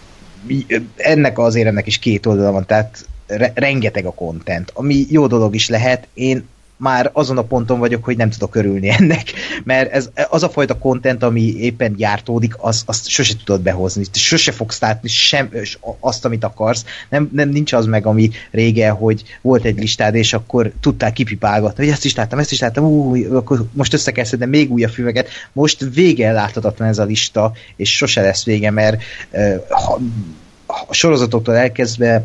ennek 0.96 1.38
azért 1.38 1.66
ennek 1.66 1.86
is 1.86 1.98
két 1.98 2.26
oldala 2.26 2.52
van, 2.52 2.66
tehát 2.66 3.06
re- 3.26 3.52
rengeteg 3.54 4.06
a 4.06 4.14
content, 4.14 4.70
ami 4.74 5.06
jó 5.08 5.26
dolog 5.26 5.54
is 5.54 5.68
lehet. 5.68 6.08
Én 6.14 6.48
már 6.76 7.10
azon 7.12 7.38
a 7.38 7.42
ponton 7.42 7.78
vagyok, 7.78 8.04
hogy 8.04 8.16
nem 8.16 8.30
tudok 8.30 8.54
örülni 8.54 8.88
ennek, 8.88 9.32
mert 9.64 9.92
ez, 9.92 10.10
az 10.28 10.42
a 10.42 10.48
fajta 10.48 10.78
content, 10.78 11.22
ami 11.22 11.40
éppen 11.40 11.94
gyártódik, 11.94 12.54
az, 12.58 12.82
azt 12.86 13.08
sose 13.08 13.34
tudod 13.44 13.60
behozni, 13.60 14.04
sose 14.12 14.52
fogsz 14.52 14.80
látni 14.80 15.08
sem, 15.08 15.50
azt, 16.00 16.24
amit 16.24 16.44
akarsz, 16.44 16.84
nem, 17.08 17.28
nem 17.32 17.48
nincs 17.48 17.72
az 17.72 17.86
meg, 17.86 18.06
ami 18.06 18.30
régen, 18.50 18.94
hogy 18.94 19.22
volt 19.40 19.64
egy 19.64 19.78
listád, 19.78 20.14
és 20.14 20.32
akkor 20.32 20.72
tudtál 20.80 21.12
kipipálgatni, 21.12 21.84
hogy 21.84 21.92
ezt 21.92 22.04
is 22.04 22.14
láttam, 22.14 22.38
ezt 22.38 22.52
is 22.52 22.60
láttam, 22.60 22.84
ú, 22.84 23.34
akkor 23.36 23.64
most 23.72 23.94
össze 23.94 24.12
kell 24.12 24.24
szedni 24.24 24.46
még 24.46 24.72
újabb 24.72 24.90
filmeket, 24.90 25.28
most 25.52 25.86
vége 25.94 26.32
láthatatlan 26.32 26.88
ez 26.88 26.98
a 26.98 27.04
lista, 27.04 27.52
és 27.76 27.96
sose 27.96 28.20
lesz 28.20 28.44
vége, 28.44 28.70
mert 28.70 29.02
uh, 29.30 29.54
ha, 29.68 30.00
a 30.66 30.94
sorozatoktól 30.94 31.56
elkezdve 31.56 32.24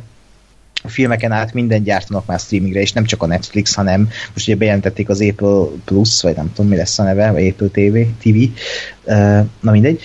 filmeken 0.88 1.32
át 1.32 1.54
minden 1.54 1.84
gyártanak 1.84 2.26
már 2.26 2.40
streamingre, 2.40 2.82
és 2.82 2.92
nem 2.92 3.04
csak 3.04 3.24
a 3.24 3.26
Netflix, 3.26 3.74
hanem 3.74 4.10
most 4.34 4.48
ugye 4.48 4.58
bejelentették 4.58 5.10
az 5.10 5.22
Apple 5.22 5.64
Plus, 5.86 6.22
vagy 6.22 6.36
nem 6.36 6.52
tudom 6.54 6.70
mi 6.70 6.78
lesz 6.78 7.00
a 7.00 7.04
neve, 7.04 7.32
vagy 7.32 7.48
Apple 7.48 7.68
TV, 7.68 7.98
TV 8.22 8.36
na 9.60 9.72
mindegy. 9.72 10.02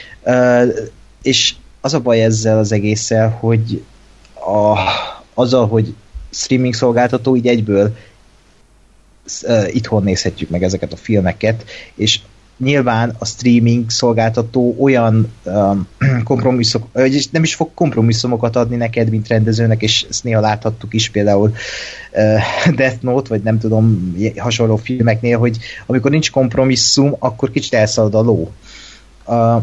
És 1.23 1.55
az 1.81 1.95
a 1.95 2.01
baj 2.01 2.23
ezzel 2.23 2.59
az 2.59 2.73
egésszel, 2.73 3.29
hogy 3.29 3.83
a, 4.35 4.79
azzal, 5.35 5.69
hogy 5.69 5.95
streaming 6.31 6.75
szolgáltató 6.75 7.37
így 7.37 7.47
egyből 7.47 7.97
itthon 9.67 10.03
nézhetjük 10.03 10.51
meg 10.51 10.63
ezeket 10.63 10.93
a 10.93 10.97
filmeket, 10.97 11.65
és 11.95 12.21
nyilván 12.59 13.15
a 13.19 13.25
streaming 13.25 13.91
szolgáltató 13.91 14.77
olyan 14.79 15.33
um, 15.45 15.89
kompromisszok, 16.25 16.87
vagy 16.93 17.29
nem 17.31 17.43
is 17.43 17.55
fog 17.55 17.71
kompromisszumokat 17.75 18.57
adni 18.57 18.77
neked, 18.77 19.11
mint 19.11 19.29
rendezőnek, 19.29 19.83
és 19.83 20.07
ezt 20.11 20.25
néha 20.25 20.41
láthattuk 20.41 20.95
is 20.95 21.09
például 21.09 21.55
uh, 22.13 22.75
Death 22.77 23.03
Note, 23.03 23.29
vagy 23.29 23.43
nem 23.43 23.59
tudom, 23.59 24.15
hasonló 24.37 24.77
filmeknél, 24.77 25.39
hogy 25.39 25.59
amikor 25.87 26.11
nincs 26.11 26.31
kompromisszum, 26.31 27.17
akkor 27.19 27.51
kicsit 27.51 27.75
elszalad 27.75 28.15
a 28.15 28.21
ló. 28.21 28.51
Uh, 29.27 29.63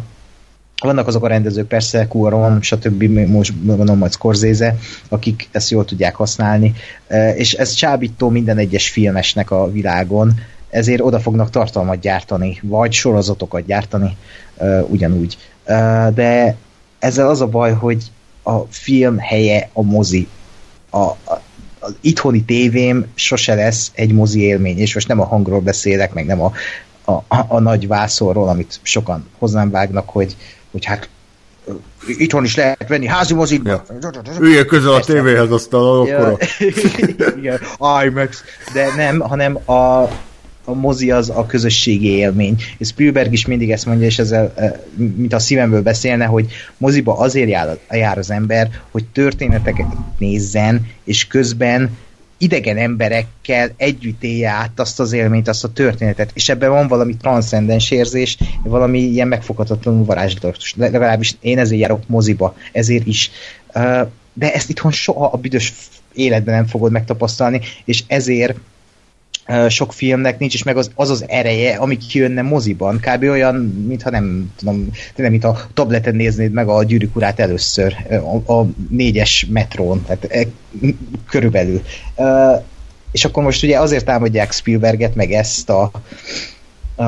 vannak 0.81 1.07
azok 1.07 1.23
a 1.23 1.27
rendezők, 1.27 1.67
persze, 1.67 2.07
Cuaron, 2.07 2.61
stb. 2.61 3.03
most 3.27 3.53
mondom 3.63 3.97
majd 3.97 4.11
Scorsese, 4.11 4.75
akik 5.09 5.47
ezt 5.51 5.69
jól 5.69 5.85
tudják 5.85 6.15
használni, 6.15 6.73
uh, 7.09 7.39
és 7.39 7.53
ez 7.53 7.73
csábító 7.73 8.29
minden 8.29 8.57
egyes 8.57 8.89
filmesnek 8.89 9.51
a 9.51 9.71
világon, 9.71 10.33
ezért 10.71 11.01
oda 11.01 11.19
fognak 11.19 11.49
tartalmat 11.49 11.99
gyártani, 11.99 12.59
vagy 12.61 12.91
sorozatokat 12.91 13.65
gyártani 13.65 14.17
ugyanúgy. 14.87 15.37
De 16.13 16.55
ezzel 16.99 17.29
az 17.29 17.41
a 17.41 17.47
baj, 17.47 17.73
hogy 17.73 18.03
a 18.43 18.59
film 18.69 19.17
helye 19.17 19.69
a 19.73 19.81
mozi. 19.81 20.27
A, 20.89 20.97
a, 20.97 21.41
az 21.79 21.95
itthoni 22.01 22.43
tévém 22.43 23.05
sose 23.15 23.55
lesz 23.55 23.91
egy 23.93 24.13
mozi 24.13 24.39
élmény, 24.39 24.77
és 24.77 24.93
most 24.93 25.07
nem 25.07 25.19
a 25.19 25.25
hangról 25.25 25.59
beszélek, 25.59 26.13
meg 26.13 26.25
nem 26.25 26.41
a, 26.41 26.51
a, 27.05 27.11
a, 27.11 27.45
a 27.47 27.59
nagy 27.59 27.87
vászorról, 27.87 28.49
amit 28.49 28.79
sokan 28.81 29.27
hozzám 29.37 29.71
vágnak, 29.71 30.09
hogy, 30.09 30.35
hogy 30.71 30.85
hát 30.85 31.09
itthon 32.07 32.43
is 32.43 32.55
lehet 32.55 32.87
venni 32.87 33.07
házi 33.07 33.33
mozik. 33.33 33.61
Ja. 33.65 33.83
Üljél 34.39 34.65
közel 34.65 34.93
a 34.93 34.99
tévéhez, 34.99 35.51
aztán 35.51 35.81
a 35.81 36.05
ja, 36.05 36.37
Igen, 37.37 37.59
IMAX. 38.05 38.43
De 38.73 38.95
nem, 38.95 39.19
hanem 39.19 39.69
a, 39.69 40.07
a 40.71 40.73
mozi 40.73 41.11
az 41.11 41.29
a 41.29 41.45
közösségi 41.45 42.07
élmény. 42.07 42.55
És 42.77 42.87
Spielberg 42.87 43.33
is 43.33 43.45
mindig 43.45 43.71
ezt 43.71 43.85
mondja, 43.85 44.05
és 44.05 44.19
ezzel, 44.19 44.53
eh, 44.55 44.71
mint 45.15 45.33
a 45.33 45.39
szívemből 45.39 45.81
beszélne, 45.81 46.25
hogy 46.25 46.51
moziba 46.77 47.17
azért 47.17 47.49
jár, 47.49 47.77
jár 47.89 48.17
az 48.17 48.31
ember, 48.31 48.69
hogy 48.91 49.05
történeteket 49.05 49.87
nézzen, 50.17 50.87
és 51.03 51.27
közben 51.27 51.97
idegen 52.37 52.77
emberekkel 52.77 53.69
együtt 53.77 54.23
élje 54.23 54.49
át 54.49 54.79
azt 54.79 54.99
az 54.99 55.11
élményt, 55.11 55.47
azt 55.47 55.63
a 55.63 55.73
történetet, 55.73 56.31
és 56.33 56.49
ebben 56.49 56.69
van 56.69 56.87
valami 56.87 57.17
transzcendens 57.17 57.91
érzés, 57.91 58.37
valami 58.63 58.99
ilyen 58.99 59.27
megfoghatatlanul 59.27 60.05
varázslatos. 60.05 60.73
Legalábbis 60.77 61.35
én 61.39 61.59
ezért 61.59 61.81
járok 61.81 62.07
moziba, 62.07 62.55
ezért 62.71 63.07
is. 63.07 63.31
De 64.33 64.53
ezt 64.53 64.69
itthon 64.69 64.91
soha 64.91 65.25
a 65.25 65.37
büdös 65.37 65.73
életben 66.13 66.55
nem 66.55 66.65
fogod 66.65 66.91
megtapasztalni, 66.91 67.61
és 67.85 68.03
ezért 68.07 68.57
sok 69.69 69.93
filmnek 69.93 70.39
nincs 70.39 70.53
is 70.53 70.63
meg 70.63 70.77
az 70.77 70.91
az, 70.95 71.09
az 71.09 71.25
ereje, 71.27 71.75
ami 71.75 71.97
kijönne 71.97 72.41
moziban. 72.41 72.99
Kb. 72.99 73.23
olyan, 73.23 73.55
mintha 73.87 74.09
nem 74.09 74.51
tudom, 74.57 74.89
tényleg, 75.13 75.31
mint 75.31 75.43
a 75.43 75.59
tableten 75.73 76.15
néznéd 76.15 76.51
meg 76.51 76.67
a 76.67 76.83
gyűrűk 76.83 77.15
urát 77.15 77.39
először, 77.39 77.95
a, 78.45 78.53
a 78.53 78.67
négyes 78.89 79.47
metrón, 79.49 80.03
tehát 80.05 80.23
e, 80.23 80.47
körülbelül. 81.29 81.81
E, 82.15 82.63
és 83.11 83.25
akkor 83.25 83.43
most 83.43 83.63
ugye 83.63 83.79
azért 83.79 84.05
támadják 84.05 84.51
Spielberget, 84.51 85.15
meg 85.15 85.31
ezt 85.31 85.69
a, 85.69 85.91
a, 86.95 87.03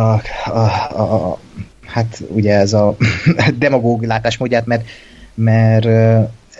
a, 0.45 0.59
a 0.95 1.39
hát 1.85 2.21
ugye 2.27 2.53
ez 2.53 2.73
a 2.73 2.95
demagóg 3.57 4.03
látásmódját, 4.03 4.65
mert, 4.65 4.85
mert 5.33 5.85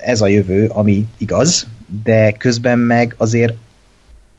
ez 0.03 0.21
a 0.21 0.27
jövő, 0.27 0.67
ami 0.67 1.05
igaz, 1.17 1.67
de 2.03 2.31
közben 2.31 2.79
meg 2.79 3.15
azért 3.17 3.53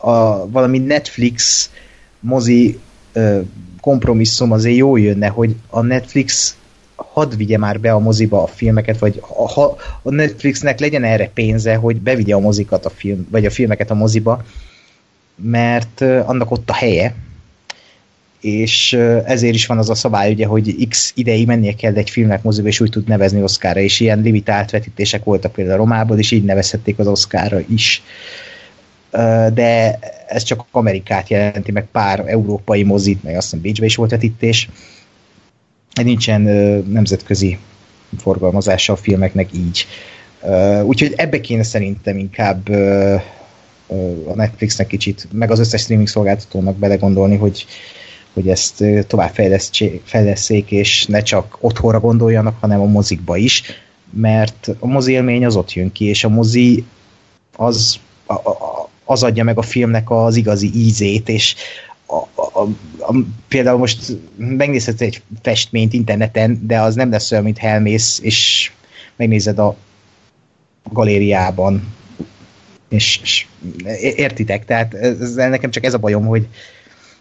a, 0.05 0.49
valami 0.51 0.79
Netflix 0.79 1.71
mozi 2.21 2.79
ö, 3.13 3.41
kompromisszum 3.81 4.53
azért 4.53 4.77
jó 4.77 4.97
jönne, 4.97 5.29
hogy 5.29 5.57
a 5.69 5.81
Netflix 5.81 6.57
hadd 6.97 7.37
vigye 7.37 7.59
már 7.59 7.81
be 7.81 7.93
a 7.93 7.99
moziba 7.99 8.43
a 8.43 8.47
filmeket, 8.47 8.99
vagy 8.99 9.21
ha 9.55 9.77
a 10.03 10.11
Netflixnek 10.11 10.81
legyen 10.81 11.05
erre 11.05 11.31
pénze, 11.35 11.75
hogy 11.75 11.97
bevigye 11.97 12.35
a 12.35 12.41
mozikat 12.41 12.85
a 12.85 12.91
film, 12.91 13.27
vagy 13.31 13.47
a 13.47 13.51
filmeket 13.51 13.91
a 13.91 13.95
moziba, 13.95 14.45
mert 15.37 16.01
annak 16.01 16.51
ott 16.51 16.71
a 16.71 16.75
helye, 16.75 17.15
és 18.41 18.93
ezért 19.25 19.55
is 19.55 19.67
van 19.67 19.79
az 19.79 19.91
a 19.91 19.95
szabály, 19.95 20.33
ugye, 20.33 20.47
hogy 20.47 20.89
x 20.89 21.13
ideig 21.15 21.47
mennie 21.47 21.75
kell 21.75 21.95
egy 21.95 22.11
filmnek 22.11 22.43
moziba, 22.43 22.69
és 22.69 22.81
úgy 22.81 22.91
tud 22.91 23.09
nevezni 23.09 23.43
Oszkára, 23.43 23.81
és 23.81 24.01
ilyen 24.01 24.21
limitált 24.21 24.71
vetítések 24.71 25.25
voltak 25.25 25.53
például 25.53 25.77
a 25.77 25.83
Romából, 25.83 26.19
és 26.19 26.31
így 26.31 26.45
nevezhették 26.45 26.99
az 26.99 27.07
Oszkára 27.07 27.61
is. 27.69 28.03
De 29.55 29.99
ez 30.27 30.43
csak 30.43 30.65
Amerikát 30.71 31.29
jelenti, 31.29 31.73
meg 31.73 31.87
pár 31.93 32.25
európai 32.27 32.83
mozit, 32.83 33.23
meg 33.23 33.37
azt 33.37 33.45
hiszem 33.45 33.61
Bécsbe 33.61 33.85
is 33.85 33.97
volt 33.97 34.11
vetítés. 34.11 34.69
Nincsen 36.03 36.41
nemzetközi 36.89 37.59
forgalmazása 38.19 38.93
a 38.93 38.97
filmeknek 38.97 39.49
így. 39.53 39.87
Úgyhogy 40.85 41.13
ebbe 41.17 41.41
kéne 41.41 41.63
szerintem 41.63 42.19
inkább 42.19 42.69
a 44.27 44.35
Netflixnek 44.35 44.87
kicsit, 44.87 45.29
meg 45.33 45.51
az 45.51 45.59
összes 45.59 45.81
streaming 45.81 46.09
szolgáltatónak 46.09 46.77
belegondolni, 46.77 47.37
hogy, 47.37 47.67
hogy 48.33 48.49
ezt 48.49 48.85
tovább 49.07 49.35
fejleszék, 50.05 50.71
és 50.71 51.07
ne 51.07 51.23
csak 51.23 51.59
otthonra 51.61 52.01
gondoljanak, 52.01 52.57
hanem 52.61 52.81
a 52.81 52.87
mozikba 52.87 53.37
is, 53.37 53.63
mert 54.11 54.71
a 54.79 54.87
mozi 54.87 55.13
élmény 55.13 55.45
az 55.45 55.57
ott 55.57 55.73
jön 55.73 55.93
ki, 55.93 56.05
és 56.05 56.25
a 56.25 56.29
mozi 56.29 56.85
az, 57.57 57.99
a, 58.27 58.33
a, 58.33 58.84
az 59.05 59.23
adja 59.23 59.45
meg 59.45 59.59
a 59.59 59.63
filmnek 59.63 60.11
az 60.11 60.37
igazi 60.37 60.71
ízét, 60.75 61.29
és 61.29 61.55
a, 62.07 62.17
a, 62.43 62.61
a, 62.99 63.15
például 63.49 63.79
most 63.79 64.17
megnézhetsz 64.37 65.01
egy 65.01 65.23
festményt 65.43 65.93
interneten, 65.93 66.67
de 66.67 66.81
az 66.81 66.95
nem 66.95 67.11
lesz 67.11 67.31
olyan, 67.31 67.45
mint 67.45 67.59
elmész, 67.59 68.21
és 68.23 68.71
megnézed 69.17 69.59
a 69.59 69.77
galériában, 70.93 71.95
és, 72.89 73.21
és 73.23 73.47
értitek, 74.17 74.65
tehát 74.65 74.95
ezzel 74.95 75.49
nekem 75.49 75.71
csak 75.71 75.85
ez 75.85 75.95
a 75.95 75.99
bajom, 75.99 76.27
hogy, 76.27 76.47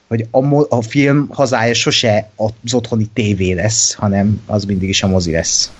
hogy 0.08 0.28
a, 0.32 0.76
a 0.76 0.82
film 0.82 1.28
hazája 1.32 1.74
sose 1.74 2.30
az 2.36 2.74
otthoni 2.74 3.06
tévé 3.14 3.52
lesz, 3.52 3.94
hanem 3.94 4.42
az 4.46 4.66
mindig 4.66 4.90
is 4.90 5.04
a 5.04 5.08
mozi 5.08 5.32
lesz. 5.32 5.72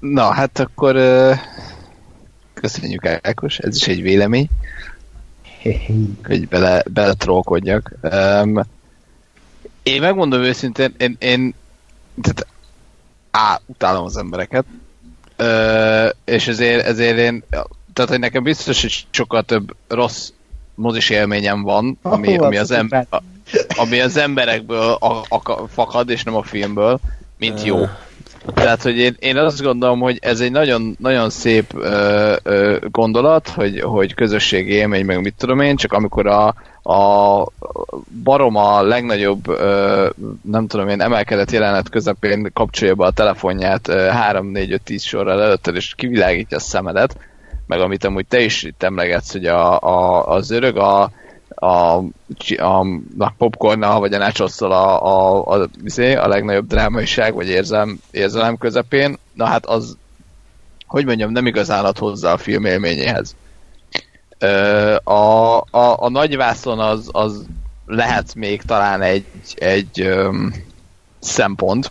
Na, 0.00 0.32
hát 0.32 0.58
akkor 0.58 0.96
köszönjük 2.64 3.06
Ákos, 3.06 3.58
ez 3.58 3.76
is 3.76 3.88
egy 3.88 4.02
vélemény, 4.02 4.48
hogy 6.24 6.48
bele, 6.48 6.82
bele 6.92 7.14
trollkodjak. 7.14 7.92
Um, 8.02 8.60
én 9.82 10.00
megmondom 10.00 10.42
őszintén, 10.42 10.94
én, 10.98 11.16
én 11.18 11.54
tehát, 12.22 12.46
á, 13.30 13.60
utálom 13.66 14.04
az 14.04 14.16
embereket, 14.16 14.64
uh, 15.38 16.10
és 16.24 16.46
ezért, 16.46 16.86
ezért 16.86 17.18
én, 17.18 17.44
tehát 17.92 18.10
hogy 18.10 18.18
nekem 18.18 18.42
biztos, 18.42 18.80
hogy 18.80 19.06
sokkal 19.10 19.42
több 19.42 19.76
rossz 19.88 20.30
mozis 20.74 21.10
élményem 21.10 21.62
van, 21.62 21.98
ami, 22.02 22.36
ami, 22.36 22.56
az, 22.56 22.70
em- 22.70 23.06
ami 23.76 24.00
az 24.00 24.16
emberekből 24.16 24.92
a, 24.92 25.24
a, 25.28 25.66
fakad, 25.68 26.10
és 26.10 26.22
nem 26.22 26.34
a 26.34 26.42
filmből, 26.42 27.00
mint 27.38 27.64
jó. 27.64 27.86
Tehát, 28.52 28.82
hogy 28.82 28.96
én, 28.98 29.16
én 29.18 29.36
azt 29.36 29.62
gondolom, 29.62 30.00
hogy 30.00 30.18
ez 30.20 30.40
egy 30.40 30.50
nagyon, 30.50 30.96
nagyon 30.98 31.30
szép 31.30 31.74
ö, 31.74 32.34
ö, 32.42 32.76
gondolat, 32.90 33.48
hogy, 33.48 33.80
hogy 33.80 34.14
közösségi 34.14 34.72
élmény, 34.72 35.04
meg 35.04 35.20
mit 35.20 35.34
tudom 35.38 35.60
én, 35.60 35.76
csak 35.76 35.92
amikor 35.92 36.26
a, 36.26 36.54
a 36.82 37.46
barom 38.22 38.56
a 38.56 38.82
legnagyobb, 38.82 39.48
ö, 39.48 40.08
nem 40.42 40.66
tudom 40.66 40.88
én, 40.88 41.00
emelkedett 41.00 41.50
jelenet 41.50 41.88
közepén 41.88 42.50
kapcsolja 42.52 42.94
be 42.94 43.04
a 43.04 43.10
telefonját 43.10 43.88
3-4-5-10 43.88 45.02
sorral 45.02 45.42
előtted, 45.42 45.76
és 45.76 45.94
kivilágítja 45.96 46.56
a 46.56 46.60
szemedet, 46.60 47.16
meg 47.66 47.80
amit 47.80 48.04
amúgy 48.04 48.26
te 48.26 48.40
is 48.40 48.62
itt 48.62 48.82
emlegetsz, 48.82 49.32
hogy 49.32 49.46
a, 49.46 49.80
a, 49.80 50.26
az 50.26 50.50
öreg 50.50 50.76
a, 50.76 51.10
a, 51.64 52.04
a, 52.56 52.86
a 53.18 53.30
popcornnal, 53.38 54.00
vagy 54.00 54.14
a 54.14 54.18
nachosszal 54.18 54.72
a, 54.72 55.04
a, 55.06 55.44
a, 55.62 55.68
izé, 55.84 56.14
a 56.14 56.28
legnagyobb 56.28 56.66
drámaiság, 56.66 57.34
vagy 57.34 57.48
érzem, 57.48 58.00
érzelem 58.10 58.58
közepén, 58.58 59.16
na 59.32 59.44
hát 59.44 59.66
az, 59.66 59.96
hogy 60.86 61.04
mondjam, 61.04 61.32
nem 61.32 61.46
igazán 61.46 61.84
ad 61.84 61.98
hozzá 61.98 62.32
a 62.32 62.38
film 62.38 62.64
élményéhez. 62.64 63.36
A, 65.02 65.56
a, 65.56 66.02
a 66.02 66.08
nagyvászon 66.08 66.78
az, 66.78 67.08
az 67.12 67.46
lehet 67.86 68.34
még 68.34 68.62
talán 68.62 69.02
egy, 69.02 69.24
egy 69.54 70.00
öm, 70.00 70.54
szempont, 71.18 71.90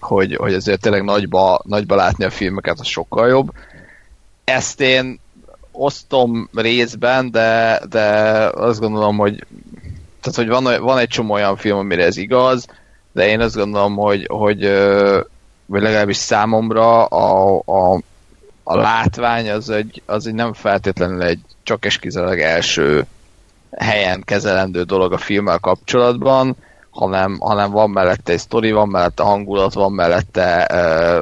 hogy, 0.00 0.34
hogy 0.34 0.54
azért 0.54 0.80
tényleg 0.80 1.04
nagyba, 1.04 1.60
nagyba 1.64 1.94
látni 1.94 2.24
a 2.24 2.30
filmeket, 2.30 2.80
az 2.80 2.86
sokkal 2.86 3.28
jobb 3.28 3.52
ezt 4.44 4.80
én 4.80 5.18
osztom 5.76 6.48
részben, 6.54 7.30
de, 7.30 7.80
de 7.88 8.08
azt 8.54 8.80
gondolom, 8.80 9.16
hogy 9.16 9.46
tehát, 10.20 10.38
hogy 10.38 10.48
van, 10.48 10.82
van 10.82 10.98
egy 10.98 11.08
csomó 11.08 11.32
olyan 11.32 11.56
film, 11.56 11.78
amire 11.78 12.04
ez 12.04 12.16
igaz, 12.16 12.66
de 13.12 13.26
én 13.28 13.40
azt 13.40 13.56
gondolom, 13.56 13.96
hogy, 13.96 14.26
hogy 14.28 14.60
vagy 15.66 15.82
legalábbis 15.82 16.16
számomra 16.16 17.04
a, 17.04 17.62
a, 17.66 18.00
a 18.62 18.76
látvány 18.76 19.50
az 19.50 19.70
egy, 19.70 20.02
az 20.06 20.26
egy 20.26 20.34
nem 20.34 20.52
feltétlenül 20.52 21.22
egy 21.22 21.40
csak 21.62 21.84
és 21.84 21.98
kizárólag 21.98 22.40
első 22.40 23.06
helyen 23.70 24.22
kezelendő 24.24 24.82
dolog 24.82 25.12
a 25.12 25.18
filmmel 25.18 25.58
kapcsolatban, 25.58 26.56
hanem, 26.90 27.36
hanem 27.40 27.70
van 27.70 27.90
mellette 27.90 28.32
egy 28.32 28.38
sztori, 28.38 28.72
van 28.72 28.88
mellette 28.88 29.22
hangulat, 29.22 29.72
van 29.72 29.92
mellette 29.92 30.68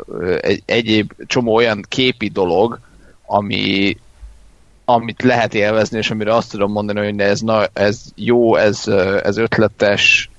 uh, 0.06 0.38
egy 0.40 0.62
egyéb 0.66 1.12
csomó 1.26 1.54
olyan 1.54 1.84
képi 1.88 2.28
dolog, 2.28 2.78
ami, 3.26 3.96
amit 4.92 5.22
lehet 5.22 5.54
élvezni, 5.54 5.98
és 5.98 6.10
amire 6.10 6.34
azt 6.34 6.50
tudom 6.50 6.72
mondani, 6.72 7.04
hogy 7.04 7.20
ez, 7.20 7.40
na, 7.40 7.64
ez 7.72 8.00
jó, 8.14 8.56
ez, 8.56 8.86
ez 9.22 9.36
ötletes, 9.36 10.30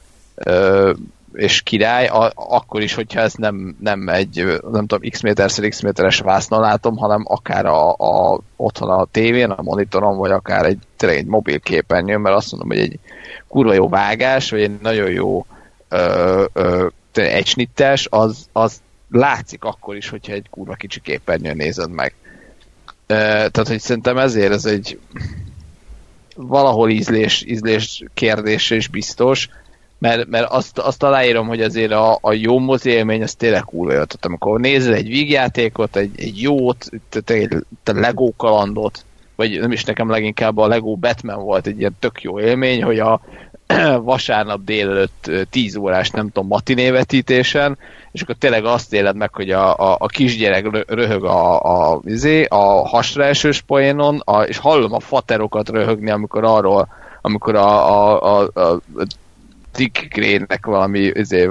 és 1.34 1.62
király, 1.62 2.08
a, 2.08 2.32
akkor 2.36 2.82
is, 2.82 2.94
hogyha 2.94 3.20
ez 3.20 3.34
nem, 3.34 3.76
nem 3.80 4.08
egy, 4.10 4.60
nem 4.72 4.86
tudom, 4.86 5.10
x 5.10 5.22
méterszer 5.22 5.70
x 5.70 5.82
méteres 5.82 6.20
vászna 6.20 6.60
látom, 6.60 6.98
hanem 6.98 7.24
akár 7.28 7.66
a, 7.66 7.92
a, 7.92 8.40
otthon 8.56 8.90
a 8.90 9.06
tévén, 9.12 9.50
a 9.50 9.62
monitoron, 9.62 10.18
vagy 10.18 10.32
akár 10.32 10.66
egy, 10.66 10.80
tényleg 10.98 11.18
egy 11.18 11.26
mobil 11.26 11.60
képernyőn, 11.60 12.22
mert 12.22 12.36
azt 12.36 12.52
mondom, 12.52 12.70
hogy 12.70 12.80
egy 12.80 13.00
kurva 13.48 13.74
jó 13.74 13.90
vágás, 13.90 14.50
vagy 14.50 14.62
egy 14.62 14.80
nagyon 14.82 15.10
jó 15.10 15.46
ö, 15.90 16.44
ö, 16.54 16.88
egy 17.14 17.46
snittes, 17.46 18.08
az, 18.12 18.48
az 18.52 18.82
látszik 19.10 19.64
akkor 19.64 19.96
is, 19.96 20.10
hogyha 20.10 20.34
egy 20.34 20.48
kurva 20.50 20.74
kicsi 20.74 21.00
képernyőn 21.02 21.56
nézed 21.56 21.92
meg 21.92 22.14
tehát, 23.06 23.68
hogy 23.68 23.80
szerintem 23.80 24.18
ezért 24.18 24.52
ez 24.52 24.66
egy 24.66 25.00
valahol 26.36 26.90
ízlés, 26.90 27.44
ízlés 27.48 28.04
kérdés 28.14 28.70
és 28.70 28.88
biztos, 28.88 29.50
mert, 29.98 30.28
mert 30.28 30.52
azt, 30.52 30.80
azt 30.80 31.04
aláírom, 31.04 31.48
hogy 31.48 31.62
azért 31.62 31.92
a, 31.92 32.18
a 32.22 32.34
jó 32.34 32.60
mozi 32.60 32.90
élmény 32.90 33.24
az 33.24 33.36
tényleg 33.36 33.64
cool 33.64 33.86
volt. 33.86 34.08
Tehát 34.08 34.26
amikor 34.26 34.60
nézel 34.60 34.94
egy 34.94 35.08
vígjátékot, 35.08 35.96
egy, 35.96 36.12
egy 36.16 36.42
jót, 36.42 36.90
egy, 37.26 37.32
egy 37.32 37.64
Lego 37.84 38.32
kalandot, 38.38 39.06
vagy 39.36 39.60
nem 39.60 39.72
is 39.72 39.84
nekem 39.84 40.10
leginkább 40.10 40.58
a 40.58 40.68
Lego 40.68 40.96
Batman 40.96 41.44
volt 41.44 41.68
egy 41.68 41.80
ilyen 41.80 41.96
tök 42.00 42.22
jó 42.22 42.40
élmény, 42.40 42.84
hogy 42.84 43.00
a 43.00 43.22
vasárnap 44.02 44.64
délelőtt 44.64 45.32
10 45.50 45.76
órás, 45.76 46.10
nem 46.10 46.30
tudom, 46.30 46.48
matinévetítésen, 46.48 47.78
és 48.12 48.22
akkor 48.22 48.36
tényleg 48.36 48.66
azt 48.66 48.94
éled 48.94 49.16
meg, 49.16 49.34
hogy 49.34 49.52
a, 49.52 49.78
a, 49.78 49.96
a 50.00 50.08
kisgyerek 50.08 50.86
röhög 50.88 51.24
a, 51.24 51.60
a, 51.62 52.00
izé, 52.06 52.44
a 52.44 52.88
hasra 52.88 53.24
esős 53.24 53.62
poénon, 53.62 54.22
a, 54.26 54.42
és 54.42 54.58
hallom 54.58 54.94
a 54.94 55.00
faterokat 55.00 55.70
röhögni, 55.70 56.10
amikor 56.10 56.44
arról, 56.44 56.88
amikor 57.22 57.56
a, 57.56 58.12
a, 58.12 58.42
a, 58.42 58.62
a 58.62 58.82
Dick 59.76 60.62
valami 60.62 61.00
izé, 61.00 61.50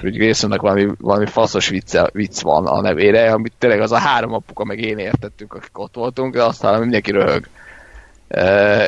hogy 0.00 0.16
Graysonnak 0.16 0.60
valami, 0.60 0.88
valami 0.98 1.26
faszos 1.26 1.68
vicce, 1.68 2.10
vicc 2.12 2.40
van 2.40 2.66
a 2.66 2.80
nevére, 2.80 3.32
amit 3.32 3.52
tényleg 3.58 3.80
az 3.80 3.92
a 3.92 3.98
három 3.98 4.32
apuka 4.32 4.64
meg 4.64 4.80
én 4.80 4.98
értettünk, 4.98 5.54
akik 5.54 5.78
ott 5.78 5.94
voltunk, 5.94 6.34
de 6.34 6.42
aztán 6.42 6.80
mindenki 6.80 7.10
röhög. 7.10 7.48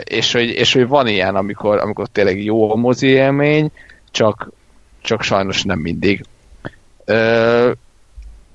És, 0.05 0.33
hogy, 0.33 0.49
és 0.49 0.73
hogy 0.73 0.89
van 0.89 1.07
ilyen, 1.07 1.37
amikor, 1.37 1.79
amikor 1.79 2.09
tényleg 2.09 2.43
jó 2.43 2.73
a 2.73 2.77
mozi 2.77 3.07
élmény, 3.07 3.71
csak, 4.11 4.51
csak 5.03 5.23
sajnos 5.23 5.63
nem 5.63 5.79
mindig. 5.79 6.25
Uh, 7.07 7.71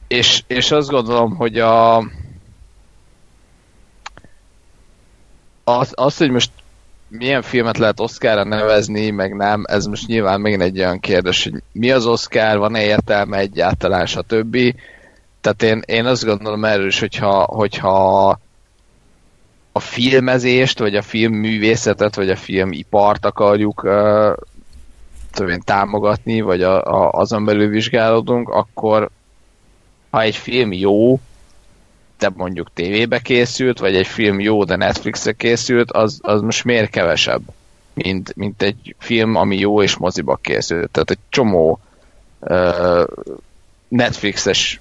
és, 0.07 0.43
és 0.47 0.71
azt 0.71 0.89
gondolom, 0.89 1.35
hogy 1.35 1.59
a 1.59 1.97
az, 5.63 5.91
az, 5.95 6.17
hogy 6.17 6.31
most 6.31 6.51
milyen 7.07 7.41
filmet 7.41 7.77
lehet 7.77 7.99
Oscarra 7.99 8.43
nevezni, 8.43 9.09
meg 9.09 9.35
nem, 9.35 9.63
ez 9.67 9.85
most 9.85 10.07
nyilván 10.07 10.41
még 10.41 10.59
egy 10.59 10.79
olyan 10.79 10.99
kérdés, 10.99 11.43
hogy 11.43 11.63
mi 11.71 11.91
az 11.91 12.05
Oscar, 12.05 12.57
van-e 12.57 12.83
értelme 12.83 13.37
egyáltalán, 13.37 14.05
stb. 14.05 14.57
Tehát 15.41 15.63
én, 15.63 15.81
én 15.85 16.05
azt 16.05 16.25
gondolom 16.25 16.65
erről 16.65 16.87
is, 16.87 16.99
hogyha, 16.99 17.43
hogyha 17.43 18.39
a 19.71 19.79
filmezést, 19.79 20.79
vagy 20.79 20.95
a 20.95 21.01
filmművészetet, 21.01 22.15
vagy 22.15 22.29
a 22.29 22.35
filmipart 22.35 23.25
akarjuk 23.25 23.83
uh, 23.83 24.33
tudom 25.31 25.59
támogatni, 25.59 26.41
vagy 26.41 26.61
a, 26.61 26.83
a, 26.83 27.11
azon 27.11 27.45
belül 27.45 27.67
vizsgálódunk, 27.67 28.49
akkor 28.49 29.09
ha 30.09 30.21
egy 30.21 30.35
film 30.35 30.73
jó, 30.73 31.19
de 32.19 32.29
mondjuk 32.35 32.69
tévébe 32.73 33.19
készült, 33.19 33.79
vagy 33.79 33.95
egy 33.95 34.07
film 34.07 34.39
jó, 34.39 34.63
de 34.63 34.75
Netflixre 34.75 35.31
készült, 35.31 35.91
az, 35.91 36.19
az 36.21 36.41
most 36.41 36.63
miért 36.63 36.89
kevesebb, 36.89 37.41
mint, 37.93 38.35
mint 38.35 38.61
egy 38.61 38.95
film, 38.99 39.35
ami 39.35 39.57
jó 39.57 39.81
és 39.81 39.97
moziba 39.97 40.35
készült. 40.41 40.91
Tehát 40.91 41.09
egy 41.09 41.19
csomó 41.29 41.79
uh, 42.39 43.03
Netflixes 43.87 44.79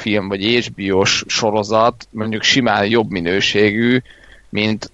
film, 0.00 0.28
vagy 0.28 0.66
HBO-s 0.66 1.24
sorozat 1.26 2.08
mondjuk 2.10 2.42
simán 2.42 2.86
jobb 2.86 3.10
minőségű, 3.10 4.02
mint 4.48 4.90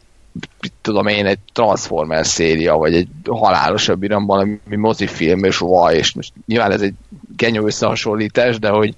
tudom 0.80 1.06
én, 1.06 1.26
egy 1.26 1.38
Transformers 1.52 2.28
széria, 2.28 2.76
vagy 2.76 2.94
egy 2.94 3.08
halálosabb 3.28 4.02
iramban, 4.02 4.60
ami 4.66 4.76
mozifilm, 4.76 5.44
és 5.44 5.58
vaj, 5.58 5.96
és 5.96 6.12
most 6.14 6.32
nyilván 6.46 6.72
ez 6.72 6.80
egy 6.80 6.94
genyó 7.36 7.66
összehasonlítás, 7.66 8.58
de 8.58 8.68
hogy 8.68 8.94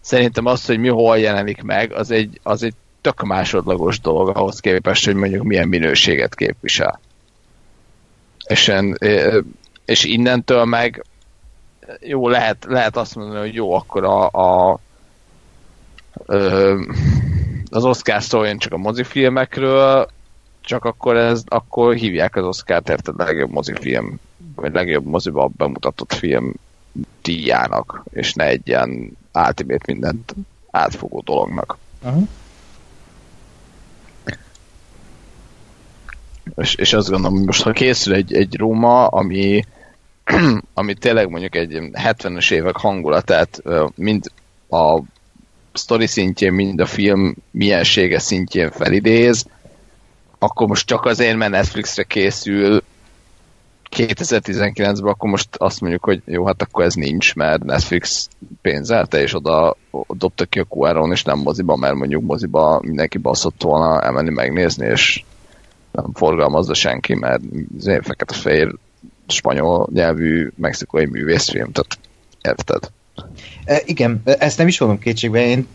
szerintem 0.00 0.46
az, 0.46 0.66
hogy 0.66 0.78
mi 0.78 0.88
hol 0.88 1.18
jelenik 1.18 1.62
meg, 1.62 1.92
az 1.92 2.10
egy, 2.10 2.40
az 2.42 2.62
egy 2.62 2.74
tök 3.00 3.22
másodlagos 3.22 4.00
dolog 4.00 4.36
ahhoz 4.36 4.60
képest, 4.60 5.04
hogy 5.04 5.14
mondjuk 5.14 5.42
milyen 5.42 5.68
minőséget 5.68 6.34
képvisel. 6.34 7.00
És, 8.46 8.68
en, 8.68 8.98
és 9.84 10.04
innentől 10.04 10.64
meg 10.64 11.04
jó, 12.00 12.28
lehet, 12.28 12.66
lehet 12.68 12.96
azt 12.96 13.14
mondani, 13.14 13.38
hogy 13.38 13.54
jó, 13.54 13.72
akkor 13.72 14.04
a, 14.04 14.26
a 14.26 14.78
az 17.70 17.84
Oscar 17.84 18.22
szóljon 18.22 18.58
csak 18.58 18.72
a 18.72 18.76
mozifilmekről, 18.76 20.08
csak 20.60 20.84
akkor, 20.84 21.16
ez, 21.16 21.42
akkor 21.46 21.94
hívják 21.94 22.36
az 22.36 22.44
Oscar-t 22.44 22.88
érted 22.88 23.14
legjobb 23.16 23.50
mozifilm, 23.50 24.18
vagy 24.54 24.72
legjobb 24.72 25.06
moziba 25.06 25.50
bemutatott 25.56 26.12
film 26.12 26.54
díjának, 27.22 28.02
és 28.12 28.32
ne 28.32 28.44
egy 28.44 28.68
ilyen 28.68 29.16
ultimate 29.34 29.84
mindent 29.86 30.34
átfogó 30.70 31.20
dolognak. 31.20 31.76
Uh-huh. 32.02 32.28
És, 36.56 36.74
és 36.74 36.92
azt 36.92 37.10
gondolom, 37.10 37.36
hogy 37.36 37.46
most 37.46 37.62
ha 37.62 37.72
készül 37.72 38.14
egy, 38.14 38.34
egy 38.34 38.56
Róma, 38.56 39.06
ami, 39.06 39.64
ami 40.74 40.94
tényleg 40.94 41.28
mondjuk 41.28 41.54
egy 41.54 41.78
70-es 41.92 42.52
évek 42.52 42.76
hangulatát 42.76 43.62
mind 43.94 44.24
a 44.68 45.00
sztori 45.72 46.06
szintjén, 46.06 46.52
mind 46.52 46.80
a 46.80 46.86
film 46.86 47.34
miensége 47.50 48.18
szintjén 48.18 48.70
felidéz, 48.70 49.46
akkor 50.38 50.66
most 50.66 50.86
csak 50.86 51.04
azért, 51.04 51.36
mert 51.36 51.50
Netflixre 51.50 52.02
készül 52.02 52.82
2019-ben, 53.96 55.12
akkor 55.12 55.30
most 55.30 55.48
azt 55.56 55.80
mondjuk, 55.80 56.04
hogy 56.04 56.22
jó, 56.24 56.46
hát 56.46 56.62
akkor 56.62 56.84
ez 56.84 56.94
nincs, 56.94 57.34
mert 57.34 57.64
Netflix 57.64 58.28
pénzelte, 58.62 59.22
és 59.22 59.34
oda 59.34 59.76
dobta 60.08 60.44
ki 60.44 60.58
a 60.58 60.66
QR-on, 60.68 61.12
és 61.12 61.24
nem 61.24 61.38
moziba, 61.38 61.76
mert 61.76 61.94
mondjuk 61.94 62.22
moziba 62.22 62.80
mindenki 62.82 63.18
baszott 63.18 63.62
volna 63.62 64.02
elmenni 64.02 64.30
megnézni, 64.30 64.86
és 64.86 65.24
nem 65.92 66.12
forgalmazza 66.12 66.74
senki, 66.74 67.14
mert 67.14 67.42
fekete-fehér 67.80 68.74
spanyol 69.26 69.88
nyelvű 69.92 70.52
mexikai 70.56 71.06
művészfilm, 71.06 71.72
tehát 71.72 71.98
érted? 72.42 72.90
E, 73.64 73.82
igen, 73.84 74.22
ezt 74.24 74.58
nem 74.58 74.66
is 74.66 74.78
vonom 74.78 74.98
kétségbe, 74.98 75.46
én 75.46 75.66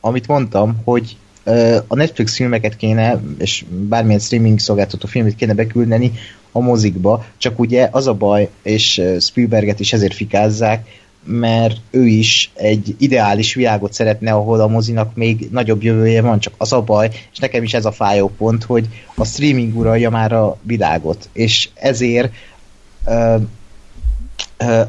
amit 0.00 0.26
mondtam, 0.26 0.80
hogy 0.84 1.16
e, 1.44 1.84
a 1.88 1.94
Netflix 1.94 2.36
filmeket 2.36 2.76
kéne, 2.76 3.20
és 3.38 3.64
bármilyen 3.68 4.20
streaming 4.20 4.58
szolgáltató 4.58 5.06
filmet 5.06 5.34
kéne 5.34 5.54
beküldeni 5.54 6.12
a 6.52 6.60
mozikba, 6.60 7.24
csak 7.38 7.58
ugye 7.58 7.88
az 7.90 8.06
a 8.06 8.14
baj, 8.14 8.48
és 8.62 8.98
e, 8.98 9.18
Spielberget 9.18 9.80
is 9.80 9.92
ezért 9.92 10.14
fikázzák, 10.14 11.02
mert 11.26 11.76
ő 11.90 12.06
is 12.06 12.50
egy 12.54 12.94
ideális 12.98 13.54
világot 13.54 13.92
szeretne, 13.92 14.32
ahol 14.32 14.60
a 14.60 14.66
mozinak 14.66 15.14
még 15.14 15.48
nagyobb 15.50 15.82
jövője 15.82 16.22
van, 16.22 16.38
csak 16.38 16.54
az 16.56 16.72
a 16.72 16.80
baj, 16.80 17.08
és 17.32 17.38
nekem 17.38 17.62
is 17.62 17.74
ez 17.74 17.84
a 17.84 17.92
fájó 17.92 18.28
pont, 18.28 18.64
hogy 18.64 18.88
a 19.14 19.24
streaming 19.24 19.76
uralja 19.76 20.10
már 20.10 20.32
a 20.32 20.58
világot, 20.62 21.28
és 21.32 21.68
ezért 21.74 22.32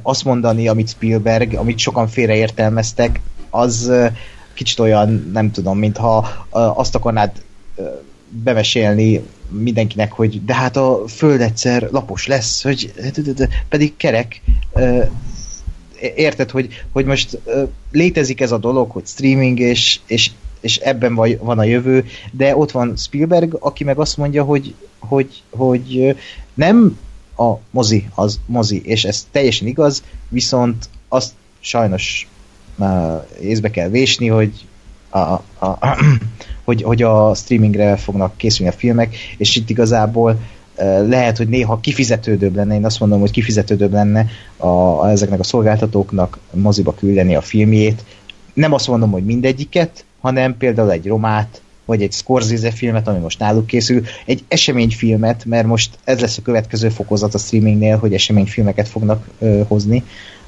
azt 0.02 0.24
mondani, 0.24 0.68
amit 0.68 0.90
Spielberg, 0.90 1.54
amit 1.54 1.80
sokan 1.80 2.08
félreértelmeztek, 2.08 3.22
az 3.50 3.92
kicsit 4.54 4.80
olyan, 4.80 5.30
nem 5.34 5.52
tudom, 5.52 5.78
mintha 5.78 6.28
azt 6.50 6.96
akarnád 6.96 7.32
bemesélni 8.30 9.22
mindenkinek, 9.50 10.12
hogy 10.12 10.46
de 10.46 10.54
hát 10.54 10.78
a 10.78 11.04
föld 11.08 11.42
egyszer 11.42 11.88
lapos 11.92 12.28
lesz, 12.28 12.64
hogy 12.64 12.94
pedig 13.70 13.98
kerek. 13.98 14.42
Érted, 16.16 16.52
hogy, 16.52 16.84
hogy 16.92 17.06
most 17.06 17.40
létezik 17.92 18.42
ez 18.42 18.52
a 18.52 18.58
dolog, 18.58 18.92
hogy 18.92 19.06
streaming, 19.06 19.60
és, 19.60 20.00
és, 20.06 20.32
és 20.60 20.78
ebben 20.78 21.16
van 21.40 21.60
a 21.60 21.64
jövő, 21.64 22.06
de 22.32 22.58
ott 22.58 22.72
van 22.72 22.96
Spielberg, 22.98 23.58
aki 23.60 23.84
meg 23.84 24.00
azt 24.00 24.18
mondja, 24.18 24.44
hogy, 24.44 24.74
hogy, 25.00 25.42
hogy 25.50 26.16
nem 26.54 26.98
a 27.38 27.54
mozi 27.70 28.08
az 28.16 28.40
mozi, 28.46 28.82
és 28.86 29.04
ez 29.04 29.28
teljesen 29.32 29.68
igaz, 29.68 30.04
viszont 30.30 30.90
azt 31.08 31.32
sajnos 31.60 32.28
uh, 32.78 33.26
észbe 33.42 33.70
kell 33.70 33.90
vésni, 33.90 34.28
hogy 34.28 34.52
a, 35.10 35.18
a, 35.18 35.44
a, 35.60 35.98
hogy, 36.66 36.82
hogy 36.82 37.02
a 37.02 37.34
streamingre 37.34 37.96
fognak 37.96 38.38
készülni 38.38 38.72
a 38.72 38.76
filmek, 38.76 39.16
és 39.38 39.56
itt 39.56 39.70
igazából 39.70 40.40
lehet, 41.08 41.38
hogy 41.38 41.48
néha 41.48 41.80
kifizetődőbb 41.80 42.56
lenne, 42.56 42.76
én 42.76 42.86
azt 42.86 43.00
mondom, 43.00 43.20
hogy 43.20 43.32
kifizetődőbb 43.32 43.92
lenne 43.92 44.26
a, 44.58 44.68
a, 44.68 45.10
ezeknek 45.10 45.40
a 45.40 45.44
szolgáltatóknak 45.44 46.40
moziba 46.52 46.94
küldeni 46.94 47.36
a 47.36 47.42
filmjét. 47.42 48.04
Nem 48.54 48.74
azt 48.74 48.88
mondom, 48.88 49.12
hogy 49.12 49.26
mindegyiket, 49.26 50.06
hanem 50.22 50.58
például 50.58 50.92
egy 50.92 51.08
romát, 51.08 51.62
vagy 51.86 52.02
egy 52.02 52.12
Scorsese 52.12 52.72
filmet, 52.72 53.08
ami 53.08 53.20
most 53.20 53.40
náluk 53.40 53.66
készül, 53.66 54.04
egy 54.26 54.44
eseményfilmet, 54.48 55.46
mert 55.46 55.68
most 55.68 55.98
ez 56.04 56.20
lesz 56.20 56.38
a 56.38 56.42
következő 56.42 56.90
fokozat 56.90 57.34
a 57.34 57.38
streamingnél, 57.38 57.98
hogy 57.98 58.14
eseményfilmeket 58.14 58.88
fognak 58.88 59.28
ö, 59.40 59.62
hozni, 59.68 60.04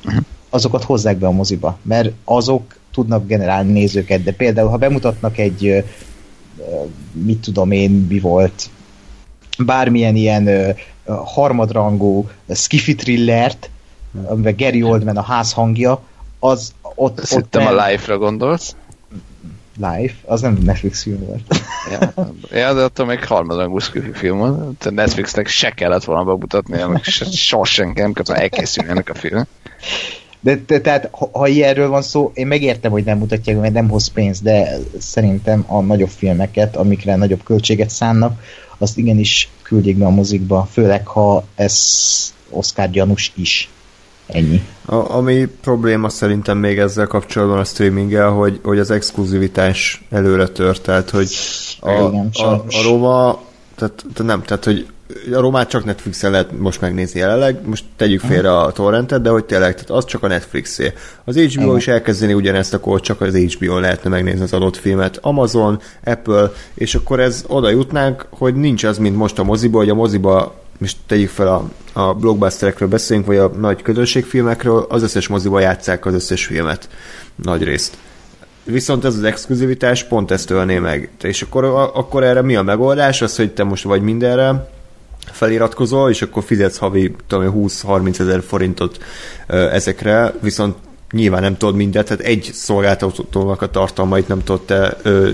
uh-huh. 0.05 0.23
azokat 0.49 0.83
hozzák 0.83 1.17
be 1.17 1.27
a 1.27 1.31
moziba, 1.31 1.77
mert 1.81 2.11
azok 2.23 2.77
tudnak 2.91 3.27
generálni 3.27 3.71
nézőket, 3.71 4.23
de 4.23 4.31
például, 4.31 4.69
ha 4.69 4.77
bemutatnak 4.77 5.37
egy 5.37 5.65
ö, 5.65 5.79
mit 7.11 7.39
tudom 7.39 7.71
én, 7.71 7.91
mi 7.91 8.19
volt, 8.19 8.69
bármilyen 9.57 10.15
ilyen 10.15 10.47
ö, 10.47 10.69
harmadrangú 11.05 12.29
skifi 12.49 12.95
thrillert, 12.95 13.69
amiben 14.25 14.55
Gary 14.57 14.83
Oldman 14.83 15.17
a 15.17 15.21
házhangja, 15.21 16.01
az 16.39 16.73
ott... 16.95 17.21
Ott 17.35 17.53
nem... 17.53 17.65
a 17.65 17.87
live-ra 17.87 18.17
gondolsz? 18.17 18.75
Live, 19.77 20.13
az 20.25 20.41
nem 20.41 20.57
Netflix 20.63 21.03
film 21.03 21.25
volt. 21.25 21.41
ja, 21.91 22.13
ja, 22.51 22.73
de 22.73 22.81
attól 22.81 23.05
még 23.05 23.25
harmadrangú 23.25 23.79
film 24.13 24.37
volt. 24.37 24.89
Netflixnek 24.89 25.47
se 25.47 25.69
kellett 25.69 26.03
volna 26.03 26.23
bemutatni, 26.23 26.83
meg 26.83 27.03
sosem 27.31 27.91
nem 27.95 28.13
kellett 28.13 28.41
elkészülni 28.41 28.89
ennek 28.89 29.09
a 29.09 29.13
film. 29.13 29.43
De 30.39 30.57
te, 30.57 30.81
tehát, 30.81 31.09
ha, 31.11 31.29
ha 31.33 31.47
ilyenről 31.47 31.89
van 31.89 32.01
szó, 32.01 32.31
én 32.33 32.47
megértem, 32.47 32.91
hogy 32.91 33.03
nem 33.03 33.17
mutatják, 33.17 33.59
mert 33.59 33.73
nem 33.73 33.89
hoz 33.89 34.07
pénzt, 34.07 34.43
de 34.43 34.77
szerintem 34.99 35.63
a 35.67 35.81
nagyobb 35.81 36.09
filmeket, 36.09 36.75
amikre 36.75 37.15
nagyobb 37.15 37.43
költséget 37.43 37.89
szánnak, 37.89 38.41
azt 38.77 38.97
igenis 38.97 39.49
küldjék 39.61 39.97
be 39.97 40.05
a 40.05 40.09
mozikba, 40.09 40.67
főleg 40.71 41.07
ha 41.07 41.43
ez 41.55 41.77
Oscar 42.49 42.89
gyanús 42.89 43.31
is. 43.35 43.69
Ennyi. 44.27 44.61
A, 44.85 44.95
ami 44.95 45.45
probléma 45.61 46.09
szerintem 46.09 46.57
még 46.57 46.79
ezzel 46.79 47.07
kapcsolatban 47.07 47.59
a 47.59 47.63
streaminggel, 47.63 48.29
hogy, 48.29 48.59
hogy 48.63 48.79
az 48.79 48.91
exkluzivitás 48.91 50.05
előre 50.09 50.47
tört, 50.47 50.81
tehát 50.81 51.09
hogy 51.09 51.27
a, 51.79 51.91
Igen, 51.91 52.29
a, 52.33 52.45
a 52.45 52.83
Roma, 52.83 53.41
tehát, 53.75 54.05
tehát 54.13 54.31
nem, 54.31 54.41
tehát 54.43 54.63
hogy 54.63 54.87
a 55.33 55.39
Romát 55.39 55.69
csak 55.69 55.85
Netflixen 55.85 56.31
lehet 56.31 56.59
most 56.59 56.81
megnézni 56.81 57.19
jelenleg, 57.19 57.67
most 57.67 57.83
tegyük 57.95 58.19
félre 58.19 58.57
a 58.57 58.71
torrentet, 58.71 59.21
de 59.21 59.29
hogy 59.29 59.45
tényleg, 59.45 59.73
tehát 59.73 59.89
az 59.89 60.05
csak 60.05 60.23
a 60.23 60.27
Netflixé. 60.27 60.93
Az 61.23 61.37
HBO 61.37 61.61
Igen. 61.61 61.77
is 61.77 61.87
elkezdeni 61.87 62.33
ugyanezt, 62.33 62.73
akkor 62.73 63.01
csak 63.01 63.21
az 63.21 63.35
HBO 63.35 63.79
lehetne 63.79 64.09
megnézni 64.09 64.41
az 64.41 64.53
adott 64.53 64.77
filmet. 64.77 65.19
Amazon, 65.21 65.79
Apple, 66.03 66.51
és 66.73 66.95
akkor 66.95 67.19
ez 67.19 67.43
oda 67.47 67.69
jutnánk, 67.69 68.25
hogy 68.29 68.55
nincs 68.55 68.83
az, 68.83 68.97
mint 68.97 69.15
most 69.15 69.39
a 69.39 69.43
moziba, 69.43 69.77
hogy 69.77 69.89
a 69.89 69.93
moziba 69.93 70.55
most 70.77 70.97
tegyük 71.05 71.29
fel 71.29 71.47
a, 71.47 71.69
a 71.99 72.13
blockbusterekről 72.13 72.89
beszélünk, 72.89 73.25
vagy 73.25 73.37
a 73.37 73.47
nagy 73.47 73.81
közönségfilmekről, 73.81 74.85
az 74.89 75.03
összes 75.03 75.27
moziba 75.27 75.59
játszák 75.59 76.05
az 76.05 76.13
összes 76.13 76.45
filmet. 76.45 76.89
Nagy 77.35 77.63
részt. 77.63 77.97
Viszont 78.63 79.05
ez 79.05 79.15
az 79.15 79.23
exkluzivitás 79.23 80.03
pont 80.03 80.31
ezt 80.31 80.49
ölné 80.49 80.79
meg. 80.79 81.09
És 81.21 81.41
akkor, 81.41 81.63
akkor 81.93 82.23
erre 82.23 82.41
mi 82.41 82.55
a 82.55 82.61
megoldás? 82.61 83.21
Az, 83.21 83.35
hogy 83.35 83.53
te 83.53 83.63
most 83.63 83.83
vagy 83.83 84.01
mindenre 84.01 84.69
feliratkozol, 85.31 86.09
és 86.09 86.21
akkor 86.21 86.43
fizetsz 86.43 86.77
havi 86.77 87.15
20-30 87.29 88.19
ezer 88.19 88.43
forintot 88.43 88.97
ezekre, 89.47 90.33
viszont 90.41 90.75
nyilván 91.11 91.41
nem 91.41 91.57
tudod 91.57 91.75
mindent, 91.75 92.07
tehát 92.07 92.23
egy 92.23 92.49
szolgáltatónak 92.53 93.61
a 93.61 93.69
tartalmait 93.69 94.27
nem 94.27 94.43
tudod 94.43 94.61
te 94.61 94.97
ö, 95.01 95.29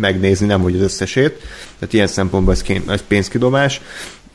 megnézni, 0.00 0.46
nem 0.46 0.60
hogy 0.60 0.74
az 0.74 0.80
összesét, 0.80 1.42
tehát 1.78 1.94
ilyen 1.94 2.06
szempontból 2.06 2.54
ez, 2.54 2.62
kén, 2.62 2.82
ez 2.88 3.02
pénzkidobás. 3.08 3.80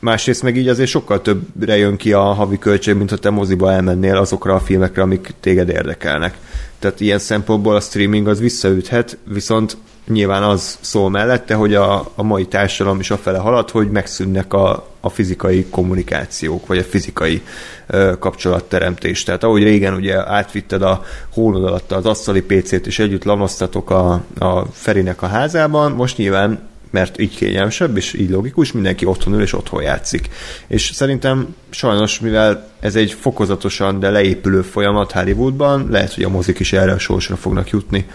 Másrészt 0.00 0.42
meg 0.42 0.56
így 0.56 0.68
azért 0.68 0.88
sokkal 0.88 1.22
többre 1.22 1.76
jön 1.76 1.96
ki 1.96 2.12
a 2.12 2.20
havi 2.20 2.58
költség, 2.58 2.94
mint 2.94 3.10
ha 3.10 3.16
te 3.16 3.30
moziba 3.30 3.72
elmennél 3.72 4.16
azokra 4.16 4.54
a 4.54 4.60
filmekre, 4.60 5.02
amik 5.02 5.34
téged 5.40 5.68
érdekelnek. 5.68 6.38
Tehát 6.78 7.00
ilyen 7.00 7.18
szempontból 7.18 7.74
a 7.74 7.80
streaming 7.80 8.28
az 8.28 8.40
visszaüthet, 8.40 9.18
viszont 9.24 9.76
nyilván 10.08 10.42
az 10.42 10.78
szól 10.80 11.10
mellette, 11.10 11.54
hogy 11.54 11.74
a, 11.74 12.10
a 12.14 12.22
mai 12.22 12.46
társadalom 12.46 13.00
is 13.00 13.10
afele 13.10 13.38
halad, 13.38 13.70
hogy 13.70 13.90
megszűnnek 13.90 14.52
a, 14.52 14.86
a 15.00 15.08
fizikai 15.08 15.66
kommunikációk, 15.70 16.66
vagy 16.66 16.78
a 16.78 16.84
fizikai 16.84 17.42
ö, 17.86 18.12
kapcsolatteremtés. 18.18 19.22
Tehát 19.22 19.44
ahogy 19.44 19.62
régen 19.62 19.94
ugye 19.94 20.30
átvitted 20.30 20.82
a 20.82 21.02
hónod 21.32 21.64
alatt 21.64 21.92
az 21.92 22.06
asztali 22.06 22.42
PC-t, 22.42 22.86
és 22.86 22.98
együtt 22.98 23.24
lamasztatok 23.24 23.90
a, 23.90 24.22
a 24.38 24.64
Ferinek 24.72 25.22
a 25.22 25.26
házában, 25.26 25.92
most 25.92 26.16
nyilván 26.16 26.69
mert 26.90 27.20
így 27.20 27.36
kényelmesebb, 27.36 27.96
és 27.96 28.12
így 28.12 28.30
logikus, 28.30 28.72
mindenki 28.72 29.04
otthon 29.04 29.34
ül 29.34 29.42
és 29.42 29.52
otthon 29.52 29.82
játszik. 29.82 30.28
És 30.66 30.90
szerintem 30.94 31.54
sajnos, 31.70 32.20
mivel 32.20 32.68
ez 32.80 32.96
egy 32.96 33.12
fokozatosan, 33.12 34.00
de 34.00 34.10
leépülő 34.10 34.62
folyamat 34.62 35.12
Hollywoodban, 35.12 35.86
lehet, 35.90 36.14
hogy 36.14 36.24
a 36.24 36.28
mozik 36.28 36.58
is 36.58 36.72
erre 36.72 36.92
a 36.92 36.98
sorsra 36.98 37.36
fognak 37.36 37.70
jutni, 37.70 38.06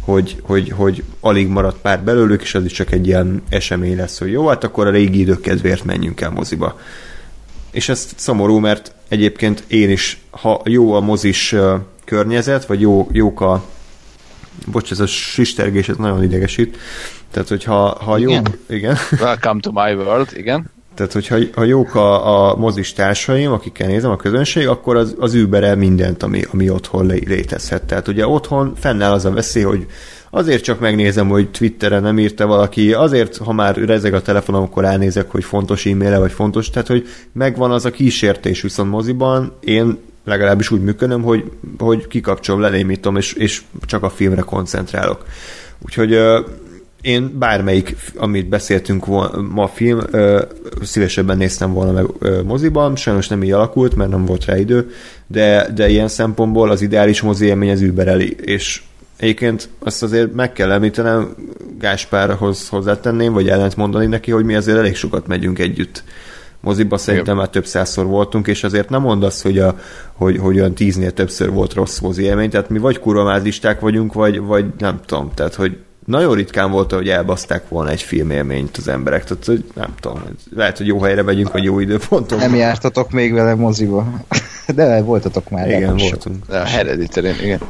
hogy, 0.00 0.36
hogy, 0.42 0.70
hogy 0.76 1.02
alig 1.20 1.48
maradt 1.48 1.80
pár 1.80 2.02
belőlük, 2.02 2.42
és 2.42 2.54
az 2.54 2.64
is 2.64 2.72
csak 2.72 2.92
egy 2.92 3.06
ilyen 3.06 3.42
esemény 3.48 3.96
lesz, 3.96 4.18
hogy 4.18 4.30
jó, 4.30 4.46
hát 4.46 4.64
akkor 4.64 4.86
a 4.86 4.90
régi 4.90 5.20
idők 5.20 5.40
kedvéért 5.40 5.84
menjünk 5.84 6.20
el 6.20 6.30
moziba. 6.30 6.80
És 7.70 7.88
ez 7.88 8.08
szomorú, 8.16 8.58
mert 8.58 8.94
egyébként 9.08 9.64
én 9.66 9.90
is, 9.90 10.20
ha 10.30 10.60
jó 10.64 10.92
a 10.92 11.00
mozis 11.00 11.54
környezet, 12.04 12.66
vagy 12.66 12.80
jó, 12.80 13.08
jók 13.12 13.40
a 13.40 13.64
bocs, 14.66 14.90
ez 14.90 15.00
a 15.00 15.06
sistergés, 15.06 15.88
ez 15.88 15.96
nagyon 15.96 16.22
idegesít. 16.22 16.78
Tehát, 17.30 17.48
hogyha 17.48 17.96
ha 18.04 18.18
jó... 18.18 18.30
Igen. 18.30 18.44
igen. 18.68 18.96
Welcome 19.20 19.60
to 19.60 19.70
my 19.72 19.94
world, 19.94 20.28
igen. 20.32 20.70
Tehát, 20.94 21.12
hogyha 21.12 21.38
ha 21.54 21.64
jók 21.64 21.94
a, 21.94 22.50
a 22.50 22.56
mozis 22.56 22.92
társaim, 22.92 23.52
akikkel 23.52 23.86
nézem, 23.86 24.10
a 24.10 24.16
közönség, 24.16 24.68
akkor 24.68 24.96
az, 24.96 25.14
az 25.18 25.34
Uber 25.34 25.76
mindent, 25.76 26.22
ami, 26.22 26.42
ami 26.52 26.70
otthon 26.70 27.06
létezhet. 27.06 27.82
Tehát 27.82 28.08
ugye 28.08 28.26
otthon 28.26 28.74
fennáll 28.76 29.12
az 29.12 29.24
a 29.24 29.30
veszély, 29.30 29.62
hogy 29.62 29.86
azért 30.30 30.62
csak 30.62 30.80
megnézem, 30.80 31.28
hogy 31.28 31.50
Twitteren 31.50 32.02
nem 32.02 32.18
írta 32.18 32.46
valaki, 32.46 32.92
azért, 32.92 33.36
ha 33.36 33.52
már 33.52 33.76
rezeg 33.76 34.14
a 34.14 34.22
telefonom, 34.22 34.62
akkor 34.62 34.84
elnézek, 34.84 35.30
hogy 35.30 35.44
fontos 35.44 35.86
e-mail 35.86 36.18
vagy 36.18 36.32
fontos, 36.32 36.70
tehát, 36.70 36.88
hogy 36.88 37.06
megvan 37.32 37.70
az 37.70 37.84
a 37.84 37.90
kísértés, 37.90 38.60
viszont 38.60 38.90
moziban 38.90 39.52
én 39.60 39.98
legalábbis 40.24 40.70
úgy 40.70 40.82
működöm, 40.82 41.22
hogy, 41.22 41.50
hogy 41.78 42.06
kikapcsolom, 42.06 42.60
lenémítom, 42.60 43.16
és, 43.16 43.32
és 43.32 43.62
csak 43.80 44.02
a 44.02 44.10
filmre 44.10 44.40
koncentrálok. 44.40 45.24
Úgyhogy 45.84 46.18
én 47.00 47.38
bármelyik, 47.38 47.96
amit 48.16 48.48
beszéltünk 48.48 49.06
ma 49.50 49.62
a 49.62 49.68
film, 49.68 50.00
szívesebben 50.82 51.36
néztem 51.36 51.72
volna 51.72 51.92
meg 51.92 52.06
moziban, 52.44 52.96
sajnos 52.96 53.28
nem 53.28 53.42
így 53.42 53.52
alakult, 53.52 53.94
mert 53.94 54.10
nem 54.10 54.24
volt 54.24 54.44
rá 54.44 54.58
idő, 54.58 54.90
de, 55.26 55.68
de 55.74 55.88
ilyen 55.88 56.08
szempontból 56.08 56.70
az 56.70 56.82
ideális 56.82 57.20
mozi 57.20 57.46
élmény 57.46 57.70
az 57.70 57.80
übereli, 57.80 58.36
és 58.40 58.82
egyébként 59.16 59.68
azt 59.78 60.02
azért 60.02 60.32
meg 60.32 60.52
kell 60.52 60.70
említenem, 60.70 61.34
Gáspárhoz 61.78 62.68
hozzátenném, 62.68 63.32
vagy 63.32 63.48
ellent 63.48 63.76
mondani 63.76 64.06
neki, 64.06 64.30
hogy 64.30 64.44
mi 64.44 64.54
azért 64.54 64.78
elég 64.78 64.96
sokat 64.96 65.26
megyünk 65.26 65.58
együtt 65.58 66.02
moziba. 66.60 66.96
Szerintem 66.96 67.36
már 67.36 67.48
több 67.48 67.66
százszor 67.66 68.06
voltunk, 68.06 68.46
és 68.46 68.64
azért 68.64 68.88
nem 68.88 69.00
mondasz, 69.00 69.42
hogy, 69.42 69.58
a, 69.58 69.78
hogy, 70.12 70.38
hogy 70.38 70.56
olyan 70.56 70.74
tíznél 70.74 71.10
többször 71.12 71.50
volt 71.50 71.72
rossz 71.74 71.98
mozi 71.98 72.22
élmény, 72.22 72.50
tehát 72.50 72.68
mi 72.68 72.78
vagy 72.78 72.98
kurvamázisták 72.98 73.80
vagyunk, 73.80 74.12
vagy, 74.12 74.40
vagy 74.40 74.64
nem 74.78 75.00
tudom, 75.06 75.30
tehát 75.34 75.54
hogy 75.54 75.76
nagyon 76.10 76.34
ritkán 76.34 76.70
volt, 76.70 76.92
hogy 76.92 77.08
elbaszták 77.08 77.68
volna 77.68 77.90
egy 77.90 78.02
filmélményt 78.02 78.76
az 78.76 78.88
emberek, 78.88 79.24
tehát 79.24 79.44
hogy 79.44 79.64
nem 79.74 79.94
tudom, 80.00 80.22
lehet, 80.54 80.76
hogy 80.78 80.86
jó 80.86 81.00
helyre 81.00 81.22
megyünk, 81.22 81.52
vagy 81.52 81.64
jó 81.64 81.78
időponton. 81.78 82.38
Nem 82.38 82.54
jártatok 82.54 83.10
még 83.10 83.32
vele 83.32 83.54
moziba, 83.54 84.06
de 84.74 85.02
voltatok 85.02 85.50
már. 85.50 85.68
Igen, 85.68 85.96
voltunk. 85.96 86.48
A 86.48 86.54
hereditary, 86.54 87.28
igen. 87.42 87.60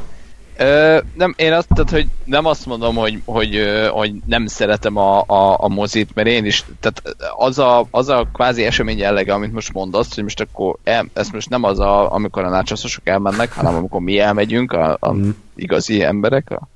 Ö, 0.57 0.99
nem, 1.13 1.33
én 1.37 1.53
azt, 1.53 1.67
tehát, 1.67 1.89
hogy 1.89 2.07
nem 2.23 2.45
azt 2.45 2.65
mondom, 2.65 2.95
hogy, 2.95 3.21
hogy, 3.25 3.59
hogy 3.91 4.13
nem 4.25 4.47
szeretem 4.47 4.97
a, 4.97 5.23
a, 5.27 5.57
a 5.59 5.67
mozit, 5.67 6.09
mert 6.13 6.27
én 6.27 6.45
is, 6.45 6.65
tehát 6.79 7.17
az 7.37 7.59
a, 7.59 7.87
az 7.91 8.09
a 8.09 8.27
kvázi 8.33 8.63
esemény 8.63 8.97
jellege, 8.97 9.33
amit 9.33 9.53
most 9.53 9.73
mondasz, 9.73 10.15
hogy 10.15 10.23
most 10.23 10.41
akkor 10.41 10.75
el, 10.83 11.05
ez 11.13 11.29
most 11.29 11.49
nem 11.49 11.63
az, 11.63 11.79
a, 11.79 12.13
amikor 12.13 12.43
a 12.43 12.49
nácsaszosok 12.49 13.07
elmennek, 13.07 13.53
hanem 13.53 13.75
amikor 13.75 14.01
mi 14.01 14.19
elmegyünk, 14.19 14.71
a, 14.71 14.97
a 14.99 15.11
mm. 15.11 15.29
igazi 15.55 16.03
emberek, 16.03 16.49
a, 16.49 16.67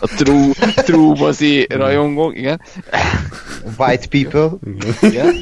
a 0.00 0.06
true, 0.16 0.52
true 0.74 1.18
mozi 1.18 1.66
rajongók, 1.70 2.36
igen. 2.36 2.60
White 3.78 4.06
people. 4.08 4.50
Igen. 5.00 5.34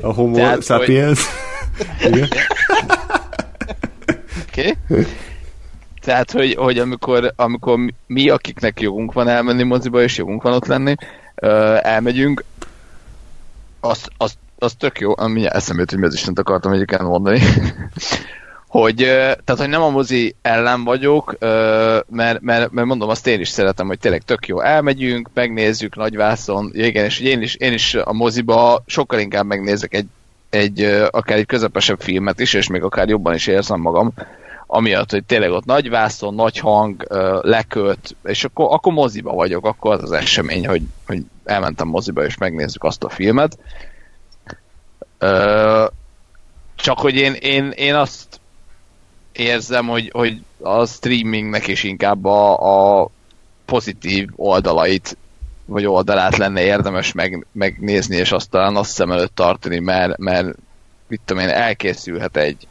A 0.00 0.12
homo 0.12 0.34
Tehát, 0.34 0.64
sapiens. 0.64 1.20
Oké. 4.48 4.76
Okay. 4.88 5.06
Tehát, 6.06 6.30
hogy, 6.30 6.54
hogy 6.54 6.78
amikor, 6.78 7.32
amikor 7.36 7.78
mi, 8.06 8.28
akiknek 8.28 8.80
jogunk 8.80 9.12
van 9.12 9.28
elmenni 9.28 9.62
moziba, 9.62 10.02
és 10.02 10.16
jogunk 10.16 10.42
van 10.42 10.52
ott 10.52 10.66
lenni, 10.66 10.94
elmegyünk, 11.82 12.44
az, 13.80 14.06
az, 14.16 14.34
az 14.58 14.74
tök 14.74 15.00
jó, 15.00 15.12
ami 15.16 15.46
eszembe 15.46 15.80
jut, 15.80 15.90
hogy 15.90 15.98
mi 15.98 16.06
az 16.06 16.14
Istent 16.14 16.38
akartam 16.38 16.72
egyébként 16.72 17.02
mondani, 17.02 17.40
hogy, 18.78 18.96
tehát, 18.96 19.56
hogy 19.56 19.68
nem 19.68 19.82
a 19.82 19.88
mozi 19.88 20.34
ellen 20.42 20.84
vagyok, 20.84 21.36
mert, 22.08 22.40
mert, 22.40 22.70
mert 22.70 22.86
mondom, 22.86 23.08
azt 23.08 23.26
én 23.26 23.40
is 23.40 23.48
szeretem, 23.48 23.86
hogy 23.86 23.98
tényleg 23.98 24.22
tök 24.22 24.46
jó, 24.46 24.60
elmegyünk, 24.60 25.28
megnézzük 25.34 25.96
nagyvászon, 25.96 26.70
igen, 26.74 27.04
és 27.04 27.20
én 27.20 27.42
is, 27.42 27.54
én 27.54 27.72
is 27.72 27.94
a 27.94 28.12
moziba 28.12 28.82
sokkal 28.86 29.18
inkább 29.18 29.46
megnézek 29.46 29.94
egy, 29.94 30.06
egy 30.50 30.82
akár 31.10 31.38
egy 31.38 31.46
közepesebb 31.46 32.00
filmet 32.00 32.40
is, 32.40 32.54
és 32.54 32.68
még 32.68 32.82
akár 32.82 33.08
jobban 33.08 33.34
is 33.34 33.46
érzem 33.46 33.80
magam, 33.80 34.12
amiatt, 34.66 35.10
hogy 35.10 35.24
tényleg 35.24 35.50
ott 35.50 35.64
nagy 35.64 35.88
vászon, 35.88 36.34
nagy 36.34 36.58
hang, 36.58 37.06
leköt, 37.40 38.16
és 38.24 38.44
akkor, 38.44 38.66
akkor 38.70 38.92
moziba 38.92 39.32
vagyok, 39.32 39.66
akkor 39.66 39.92
az 39.92 40.02
az 40.02 40.12
esemény, 40.12 40.66
hogy, 40.66 40.82
hogy 41.06 41.22
elmentem 41.44 41.88
moziba, 41.88 42.24
és 42.24 42.36
megnézzük 42.36 42.84
azt 42.84 43.04
a 43.04 43.08
filmet. 43.08 43.58
Csak 46.74 46.98
hogy 46.98 47.14
én, 47.14 47.32
én, 47.32 47.70
én 47.70 47.94
azt 47.94 48.40
érzem, 49.32 49.86
hogy, 49.86 50.10
hogy 50.12 50.42
a 50.60 50.86
streamingnek 50.86 51.66
is 51.66 51.82
inkább 51.82 52.24
a, 52.24 53.00
a 53.02 53.08
pozitív 53.64 54.28
oldalait 54.36 55.16
vagy 55.64 55.86
oldalát 55.86 56.36
lenne 56.36 56.62
érdemes 56.62 57.12
meg, 57.12 57.46
megnézni, 57.52 58.16
és 58.16 58.32
aztán 58.32 58.76
azt 58.76 58.90
szem 58.90 59.12
előtt 59.12 59.34
tartani, 59.34 59.78
mert, 59.78 60.18
mert 60.18 60.48
mit 61.08 61.20
tudom 61.24 61.42
én, 61.42 61.48
elkészülhet 61.48 62.36
egy 62.36 62.66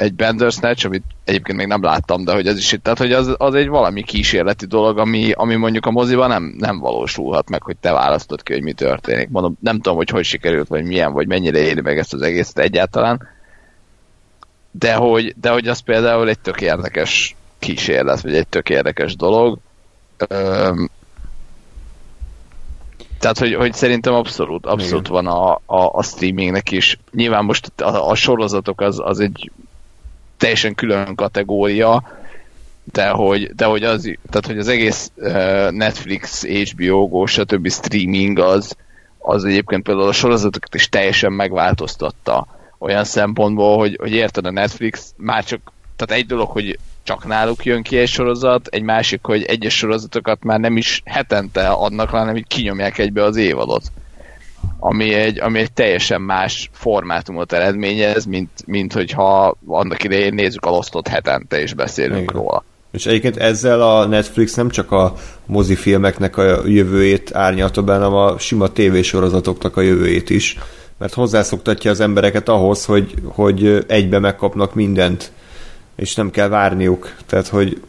egy 0.00 0.14
Bandersnatch, 0.14 0.86
amit 0.86 1.04
egyébként 1.24 1.58
még 1.58 1.66
nem 1.66 1.82
láttam, 1.82 2.24
de 2.24 2.32
hogy 2.32 2.46
ez 2.46 2.58
is 2.58 2.72
itt, 2.72 2.82
tehát 2.82 2.98
hogy 2.98 3.12
az, 3.12 3.34
az 3.38 3.54
egy 3.54 3.68
valami 3.68 4.02
kísérleti 4.02 4.66
dolog, 4.66 4.98
ami, 4.98 5.32
ami 5.32 5.54
mondjuk 5.54 5.86
a 5.86 5.90
moziban 5.90 6.28
nem, 6.28 6.54
nem 6.58 6.78
valósulhat 6.78 7.48
meg, 7.48 7.62
hogy 7.62 7.76
te 7.76 7.92
választod 7.92 8.42
ki, 8.42 8.52
hogy 8.52 8.62
mi 8.62 8.72
történik. 8.72 9.28
Mondom, 9.28 9.56
nem 9.60 9.76
tudom, 9.76 9.96
hogy 9.96 10.08
hogy 10.08 10.24
sikerült, 10.24 10.68
vagy 10.68 10.84
milyen, 10.84 11.12
vagy 11.12 11.26
mennyire 11.26 11.58
éli 11.58 11.80
meg 11.80 11.98
ezt 11.98 12.12
az 12.12 12.22
egészet 12.22 12.58
egyáltalán, 12.58 13.28
de 14.70 14.94
hogy, 14.94 15.34
de 15.40 15.50
hogy 15.50 15.68
az 15.68 15.78
például 15.78 16.28
egy 16.28 16.38
tök 16.38 16.60
érdekes 16.60 17.36
kísérlet, 17.58 18.20
vagy 18.20 18.34
egy 18.34 18.48
tök 18.48 18.68
érdekes 18.68 19.16
dolog. 19.16 19.58
Öm, 20.28 20.90
tehát, 23.18 23.38
hogy, 23.38 23.54
hogy 23.54 23.72
szerintem 23.72 24.14
abszolút, 24.14 24.66
abszolút 24.66 25.08
Igen. 25.08 25.24
van 25.24 25.26
a, 25.26 25.52
a, 25.66 25.90
a 25.92 26.02
streamingnek 26.02 26.70
is. 26.70 26.98
Nyilván 27.12 27.44
most 27.44 27.80
a, 27.80 28.10
a 28.10 28.14
sorozatok 28.14 28.80
az, 28.80 29.00
az 29.04 29.20
egy 29.20 29.50
teljesen 30.40 30.74
külön 30.74 31.14
kategória, 31.14 32.02
de 32.92 33.08
hogy, 33.08 33.54
de 33.54 33.64
hogy, 33.64 33.84
az, 33.84 34.02
tehát, 34.30 34.46
hogy 34.46 34.58
az 34.58 34.68
egész 34.68 35.10
Netflix, 35.70 36.44
HBO, 36.44 37.08
Go, 37.08 37.26
stb. 37.26 37.70
streaming 37.70 38.38
az, 38.38 38.76
az 39.18 39.44
egyébként 39.44 39.82
például 39.82 40.08
a 40.08 40.12
sorozatokat 40.12 40.74
is 40.74 40.88
teljesen 40.88 41.32
megváltoztatta 41.32 42.46
olyan 42.78 43.04
szempontból, 43.04 43.78
hogy, 43.78 43.96
hogy 44.00 44.12
érted 44.12 44.46
a 44.46 44.50
Netflix, 44.50 45.14
már 45.16 45.44
csak, 45.44 45.72
tehát 45.96 46.22
egy 46.22 46.26
dolog, 46.26 46.48
hogy 46.48 46.78
csak 47.02 47.26
náluk 47.26 47.64
jön 47.64 47.82
ki 47.82 47.96
egy 47.96 48.08
sorozat, 48.08 48.66
egy 48.66 48.82
másik, 48.82 49.20
hogy 49.22 49.42
egyes 49.42 49.76
sorozatokat 49.76 50.44
már 50.44 50.60
nem 50.60 50.76
is 50.76 51.02
hetente 51.04 51.68
adnak, 51.68 52.08
hanem 52.08 52.36
így 52.36 52.46
kinyomják 52.46 52.98
egybe 52.98 53.22
az 53.22 53.36
évadot 53.36 53.82
ami 54.78 55.14
egy, 55.14 55.40
ami 55.40 55.58
egy 55.58 55.72
teljesen 55.72 56.20
más 56.20 56.70
formátumot 56.72 57.52
eredményez, 57.52 58.24
mint, 58.24 58.50
mint 58.66 58.92
hogyha 58.92 59.56
annak 59.66 60.04
idején 60.04 60.34
nézzük 60.34 60.64
a 60.64 60.70
Lostot 60.70 61.08
hetente 61.08 61.60
és 61.60 61.74
beszélünk 61.74 62.30
Igen. 62.30 62.34
róla. 62.34 62.64
És 62.90 63.06
egyébként 63.06 63.36
ezzel 63.36 63.82
a 63.82 64.06
Netflix 64.06 64.54
nem 64.54 64.70
csak 64.70 64.92
a 64.92 65.14
mozifilmeknek 65.46 66.36
a 66.36 66.66
jövőjét 66.66 67.34
árnyalta 67.34 67.82
be, 67.82 67.92
hanem 67.92 68.14
a 68.14 68.38
sima 68.38 68.68
tévésorozatoknak 68.68 69.76
a 69.76 69.80
jövőjét 69.80 70.30
is, 70.30 70.58
mert 70.98 71.14
hozzászoktatja 71.14 71.90
az 71.90 72.00
embereket 72.00 72.48
ahhoz, 72.48 72.84
hogy, 72.84 73.14
hogy 73.24 73.84
egybe 73.88 74.18
megkapnak 74.18 74.74
mindent, 74.74 75.32
és 75.96 76.14
nem 76.14 76.30
kell 76.30 76.48
várniuk. 76.48 77.14
Tehát, 77.26 77.48
hogy 77.48 77.80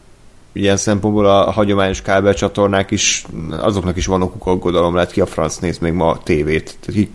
ilyen 0.54 0.78
szempontból 0.78 1.26
a 1.26 1.52
hagyományos 1.52 2.02
kábelcsatornák 2.02 2.92
is, 2.92 3.26
azoknak 3.50 3.98
is 3.98 4.06
van 4.06 4.22
okuk 4.22 4.48
aggodalom, 4.48 4.96
lehet 4.96 5.12
ki 5.12 5.22
a 5.22 5.26
franc 5.26 5.58
néz 5.58 5.78
még 5.78 5.94
ma 5.94 6.10
a 6.10 6.20
tévét. 6.24 6.78
Tehát 6.82 7.10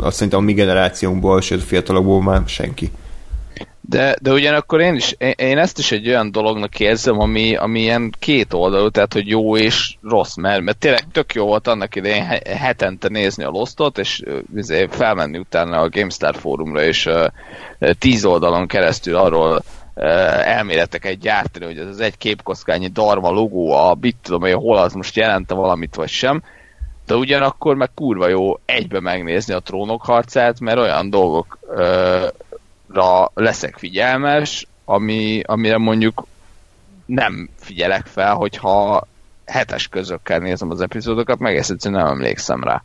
azt 0.00 0.14
szerintem 0.14 0.40
a 0.40 0.42
mi 0.42 0.52
generációnkból, 0.52 1.40
sőt 1.40 1.62
a 1.62 1.64
fiatalokból 1.64 2.22
már 2.22 2.42
senki. 2.46 2.90
De, 3.90 4.16
de 4.20 4.32
ugyanakkor 4.32 4.80
én 4.80 4.94
is, 4.94 5.14
én 5.36 5.58
ezt 5.58 5.78
is 5.78 5.92
egy 5.92 6.08
olyan 6.08 6.30
dolognak 6.30 6.80
érzem, 6.80 7.20
ami, 7.20 7.56
ami 7.56 7.80
ilyen 7.80 8.14
két 8.18 8.52
oldalú, 8.52 8.88
tehát 8.88 9.12
hogy 9.12 9.28
jó 9.28 9.56
és 9.56 9.96
rossz, 10.02 10.34
mert, 10.34 10.60
mert 10.60 10.78
tényleg 10.78 11.04
tök 11.12 11.34
jó 11.34 11.46
volt 11.46 11.66
annak 11.66 11.96
idején 11.96 12.24
hetente 12.58 13.08
nézni 13.08 13.44
a 13.44 13.50
Lostot, 13.50 13.98
és 13.98 14.22
izé, 14.56 14.86
felmenni 14.90 15.38
utána 15.38 15.80
a 15.80 15.88
GameStar 15.88 16.36
fórumra, 16.36 16.82
és 16.84 17.08
tíz 17.98 18.24
oldalon 18.24 18.66
keresztül 18.66 19.16
arról 19.16 19.62
elméleteket 20.00 21.18
gyártani, 21.18 21.64
hogy 21.64 21.78
ez 21.78 21.86
az 21.86 22.00
egy 22.00 22.16
képkockányi 22.16 22.88
darma 22.88 23.30
logó, 23.30 23.72
a 23.72 23.94
bit 23.94 24.16
tudom, 24.22 24.40
hogy 24.40 24.52
hol 24.52 24.76
az 24.76 24.92
most 24.92 25.16
jelente 25.16 25.54
valamit 25.54 25.94
vagy 25.94 26.08
sem, 26.08 26.42
de 27.06 27.14
ugyanakkor 27.14 27.76
meg 27.76 27.90
kurva 27.94 28.28
jó 28.28 28.58
egybe 28.64 29.00
megnézni 29.00 29.54
a 29.54 29.60
trónok 29.60 30.02
harcát, 30.02 30.60
mert 30.60 30.78
olyan 30.78 31.10
dolgok 31.10 31.58
uh, 31.62 32.28
ra 32.92 33.30
leszek 33.34 33.76
figyelmes, 33.78 34.66
ami, 34.84 35.42
amire 35.46 35.78
mondjuk 35.78 36.26
nem 37.06 37.48
figyelek 37.56 38.06
fel, 38.06 38.34
hogyha 38.34 39.06
hetes 39.46 39.88
közökkel 39.88 40.38
nézem 40.38 40.70
az 40.70 40.80
epizódokat, 40.80 41.38
meg 41.38 41.56
egyszerűen 41.56 42.02
nem 42.02 42.12
emlékszem 42.12 42.64
rá. 42.64 42.82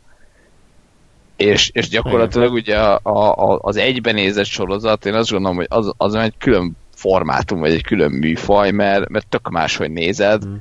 És, 1.36 1.70
és 1.72 1.88
gyakorlatilag 1.88 2.52
ugye 2.52 2.78
a, 2.78 2.98
a, 3.02 3.58
az 3.62 3.76
egybenézett 3.76 4.44
sorozat, 4.44 5.06
én 5.06 5.14
azt 5.14 5.30
gondolom, 5.30 5.56
hogy 5.56 5.66
az, 5.68 5.92
az 5.96 6.14
egy 6.14 6.34
külön 6.38 6.76
formátum, 6.96 7.60
vagy 7.60 7.72
egy 7.72 7.84
külön 7.84 8.10
műfaj, 8.10 8.70
mert, 8.70 9.08
mert 9.08 9.26
tök 9.26 9.48
máshogy 9.48 9.90
nézed, 9.90 10.46
mm. 10.46 10.54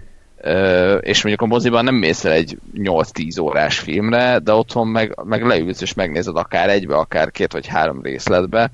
Uh, 0.48 0.98
és 1.02 1.24
mondjuk 1.24 1.42
a 1.42 1.54
moziban 1.54 1.84
nem 1.84 1.96
mész 1.96 2.26
el 2.26 2.32
egy 2.32 2.58
8-10 2.76 3.42
órás 3.42 3.80
filmre, 3.80 4.40
de 4.40 4.54
otthon 4.54 4.88
meg, 4.88 5.20
meg 5.24 5.46
leülsz 5.46 5.82
és 5.82 5.94
megnézed 5.94 6.38
akár 6.38 6.70
egybe, 6.70 6.96
akár 6.96 7.32
két 7.32 7.52
vagy 7.52 7.68
három 7.68 8.02
részletbe, 8.02 8.72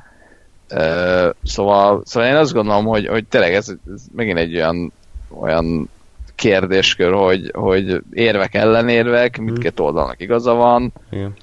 szóval, 1.44 2.02
szóval 2.06 2.30
én 2.30 2.36
azt 2.36 2.54
gondolom, 2.54 2.86
hogy, 2.86 3.08
hogy 3.08 3.26
tényleg 3.26 3.54
ez, 3.54 3.70
ez 3.94 4.02
megint 4.16 4.38
egy 4.38 4.56
olyan, 4.56 4.92
olyan 5.40 5.90
kérdéskör, 6.36 7.14
hogy, 7.14 7.52
hogy 7.54 8.02
érvek 8.12 8.54
ellenérvek, 8.54 9.38
mhm. 9.38 9.46
mindkét 9.46 9.80
oldalnak 9.80 10.22
igaza 10.22 10.54
van, 10.54 10.94
Igen. 11.10 11.34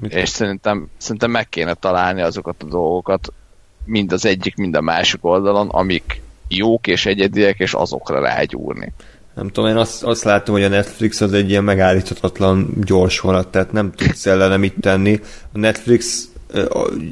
és 0.00 0.28
szerintem, 0.28 0.88
szerintem 0.96 1.30
meg 1.30 1.48
kéne 1.48 1.74
találni 1.74 2.20
azokat 2.20 2.62
a 2.62 2.66
dolgokat, 2.66 3.32
mind 3.84 4.12
az 4.12 4.26
egyik, 4.26 4.56
mind 4.56 4.76
a 4.76 4.80
másik 4.80 5.24
oldalon, 5.24 5.68
amik 5.68 6.20
jók 6.48 6.86
és 6.86 7.06
egyediek, 7.06 7.58
és 7.58 7.72
azokra 7.72 8.20
rágyúrni. 8.20 8.92
Nem 9.34 9.48
tudom, 9.48 9.70
én 9.70 9.76
azt, 9.76 10.02
azt 10.02 10.24
látom, 10.24 10.54
hogy 10.54 10.64
a 10.64 10.68
Netflix 10.68 11.20
az 11.20 11.32
egy 11.32 11.50
ilyen 11.50 11.64
megállíthatatlan 11.64 12.74
gyors 12.84 13.20
vonat, 13.20 13.48
tehát 13.48 13.72
nem 13.72 13.92
tudsz 13.92 14.26
ellene 14.26 14.56
mit 14.56 14.74
tenni. 14.80 15.20
A 15.52 15.58
Netflix 15.58 16.28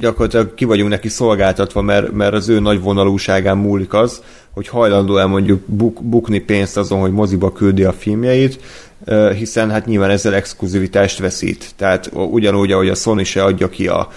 gyakorlatilag 0.00 0.54
ki 0.54 0.64
vagyunk 0.64 0.90
neki 0.90 1.08
szolgáltatva, 1.08 1.80
mert, 1.80 2.12
mert 2.12 2.34
az 2.34 2.48
ő 2.48 2.60
nagy 2.60 2.80
vonalúságán 2.80 3.56
múlik 3.56 3.94
az, 3.94 4.22
hogy 4.50 4.68
hajlandó 4.68 5.16
el 5.16 5.26
mondjuk 5.26 5.60
buk, 5.66 6.02
bukni 6.02 6.38
pénzt 6.38 6.76
azon, 6.76 7.00
hogy 7.00 7.12
moziba 7.12 7.52
küldi 7.52 7.84
a 7.84 7.92
filmjeit, 7.92 8.60
hiszen 9.34 9.70
hát 9.70 9.86
nyilván 9.86 10.10
ezzel 10.10 10.34
exkluzivitást 10.34 11.18
veszít. 11.18 11.70
Tehát 11.76 12.10
ugyanúgy, 12.12 12.72
ahogy 12.72 12.88
a 12.88 12.94
Sony 12.94 13.24
se 13.24 13.44
adja 13.44 13.68
ki 13.68 13.86
a 13.86 14.08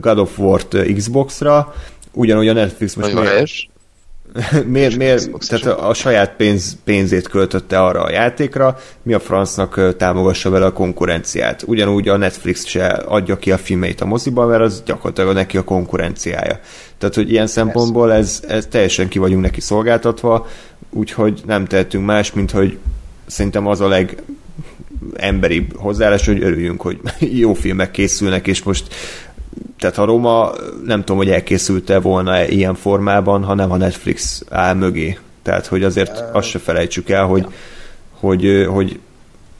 God 0.00 0.18
of 0.18 0.38
War-t 0.38 0.76
Xbox-ra, 0.94 1.74
ugyanúgy 2.16 2.48
a 2.48 2.52
Netflix 2.52 2.94
most... 2.94 3.14
Miért, 3.14 3.52
miért, 4.66 4.96
miért 4.96 5.30
tehát 5.48 5.66
a, 5.66 5.88
a 5.88 5.94
saját 5.94 6.34
pénz, 6.36 6.76
pénzét 6.84 7.28
költötte 7.28 7.82
arra 7.82 8.02
a 8.02 8.10
játékra, 8.10 8.78
mi 9.02 9.12
a 9.12 9.20
francnak 9.20 9.96
támogassa 9.96 10.50
vele 10.50 10.64
a 10.66 10.72
konkurenciát. 10.72 11.62
Ugyanúgy 11.66 12.08
a 12.08 12.16
Netflix 12.16 12.66
se 12.66 12.86
adja 12.86 13.38
ki 13.38 13.52
a 13.52 13.58
filmeit 13.58 14.00
a 14.00 14.06
moziban, 14.06 14.48
mert 14.48 14.62
az 14.62 14.82
gyakorlatilag 14.84 15.34
neki 15.34 15.56
a 15.56 15.64
konkurenciája. 15.64 16.60
Tehát, 16.98 17.14
hogy 17.14 17.30
ilyen 17.30 17.46
szempontból 17.46 18.12
ez, 18.12 18.42
ez 18.48 18.66
teljesen 18.66 19.08
ki 19.08 19.18
vagyunk 19.18 19.42
neki 19.42 19.60
szolgáltatva, 19.60 20.46
úgyhogy 20.90 21.42
nem 21.46 21.64
tehetünk 21.64 22.04
más, 22.04 22.32
mint 22.32 22.50
hogy 22.50 22.78
szerintem 23.26 23.66
az 23.66 23.80
a 23.80 23.88
leg 23.88 24.22
emberi 25.14 25.66
hozzáállás, 25.74 26.26
hogy 26.26 26.42
örüljünk, 26.42 26.80
hogy 26.80 26.98
jó 27.42 27.54
filmek 27.54 27.90
készülnek, 27.90 28.46
és 28.46 28.62
most 28.62 28.94
tehát 29.78 29.96
ha 29.96 30.04
Roma 30.04 30.52
nem 30.84 30.98
tudom, 30.98 31.16
hogy 31.16 31.30
elkészült-e 31.30 32.00
volna 32.00 32.46
ilyen 32.46 32.74
formában, 32.74 33.44
ha 33.44 33.54
nem 33.54 33.70
a 33.70 33.76
Netflix 33.76 34.44
áll 34.50 34.74
mögé. 34.74 35.18
Tehát, 35.42 35.66
hogy 35.66 35.84
azért 35.84 36.24
azt 36.32 36.48
se 36.48 36.58
felejtsük 36.58 37.10
el, 37.10 37.24
hogy, 37.24 37.46
hogy, 38.10 38.66
hogy, 38.68 38.98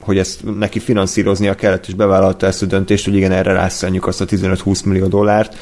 hogy 0.00 0.18
ezt 0.18 0.56
neki 0.58 0.78
finanszíroznia 0.78 1.54
kellett, 1.54 1.86
és 1.86 1.94
bevállalta 1.94 2.46
ezt 2.46 2.62
a 2.62 2.66
döntést, 2.66 3.04
hogy 3.04 3.14
igen, 3.14 3.32
erre 3.32 3.52
rászálljuk 3.52 4.06
azt 4.06 4.20
a 4.20 4.24
15-20 4.24 4.84
millió 4.84 5.06
dollárt. 5.06 5.56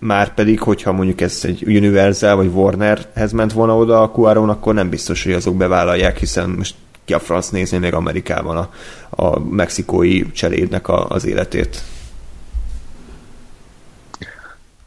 Már 0.00 0.34
pedig, 0.34 0.60
hogyha 0.60 0.92
mondjuk 0.92 1.20
ez 1.20 1.40
egy 1.42 1.62
Universal 1.66 2.36
vagy 2.36 2.50
Warnerhez 2.54 3.32
ment 3.32 3.52
volna 3.52 3.76
oda 3.76 4.02
a 4.02 4.10
Cuaron, 4.10 4.48
akkor 4.48 4.74
nem 4.74 4.88
biztos, 4.88 5.24
hogy 5.24 5.32
azok 5.32 5.56
bevállalják, 5.56 6.18
hiszen 6.18 6.50
most 6.50 6.74
ki 7.04 7.12
a 7.12 7.18
franc 7.18 7.48
nézni 7.48 7.78
még 7.78 7.94
Amerikában 7.94 8.56
a, 8.56 8.70
a 9.24 9.38
mexikói 9.38 10.30
cselédnek 10.30 10.88
a, 10.88 11.08
az 11.08 11.26
életét. 11.26 11.82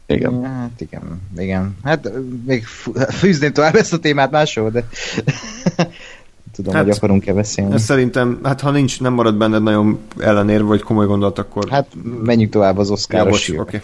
Igen. 0.06 0.44
Hát 0.44 0.80
igen, 0.80 1.20
igen. 1.38 1.76
Hát 1.84 2.10
még 2.46 2.64
fűzném 3.08 3.52
tovább 3.52 3.74
ezt 3.74 3.92
a 3.92 3.98
témát 3.98 4.30
máshol, 4.30 4.70
de 4.70 4.84
tudom, 6.56 6.74
hát, 6.74 6.84
hogy 6.84 6.92
akarunk-e 6.96 7.32
beszélni. 7.32 7.74
Ez 7.74 7.82
szerintem, 7.82 8.38
hát 8.42 8.60
ha 8.60 8.70
nincs, 8.70 9.00
nem 9.00 9.12
marad 9.12 9.36
benned 9.36 9.62
nagyon 9.62 9.98
ellenér, 10.18 10.64
vagy 10.64 10.82
komoly 10.82 11.06
gondolat, 11.06 11.38
akkor... 11.38 11.68
Hát 11.70 11.86
menjünk 12.22 12.52
tovább 12.52 12.78
az 12.78 12.90
oszkáros 12.90 13.48
ja, 13.48 13.60
okay. 13.60 13.80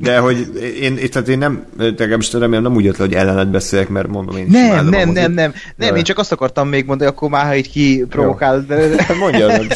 De 0.00 0.18
hogy 0.18 0.52
én, 0.80 1.10
tehát 1.10 1.28
én 1.28 1.38
nem, 1.38 1.64
legalábbis 1.78 2.32
remélem 2.32 2.62
nem 2.62 2.74
úgy 2.74 2.84
jött 2.84 2.96
le, 2.96 3.04
hogy 3.04 3.14
ellenet 3.14 3.50
beszélek, 3.50 3.88
mert 3.88 4.08
mondom 4.08 4.36
én 4.36 4.46
Nem, 4.48 4.74
nem, 4.74 4.86
nem, 4.86 5.10
nem, 5.10 5.32
nem, 5.32 5.52
nem, 5.76 5.96
én 5.96 6.02
csak 6.02 6.18
azt 6.18 6.32
akartam 6.32 6.68
még 6.68 6.86
mondani, 6.86 7.10
akkor 7.10 7.28
már 7.28 7.46
ha 7.46 7.54
itt 7.54 7.66
ki 7.66 8.04
provokál, 8.08 8.64
de... 8.68 8.88
Mondja, 9.20 9.46
nem, 9.46 9.66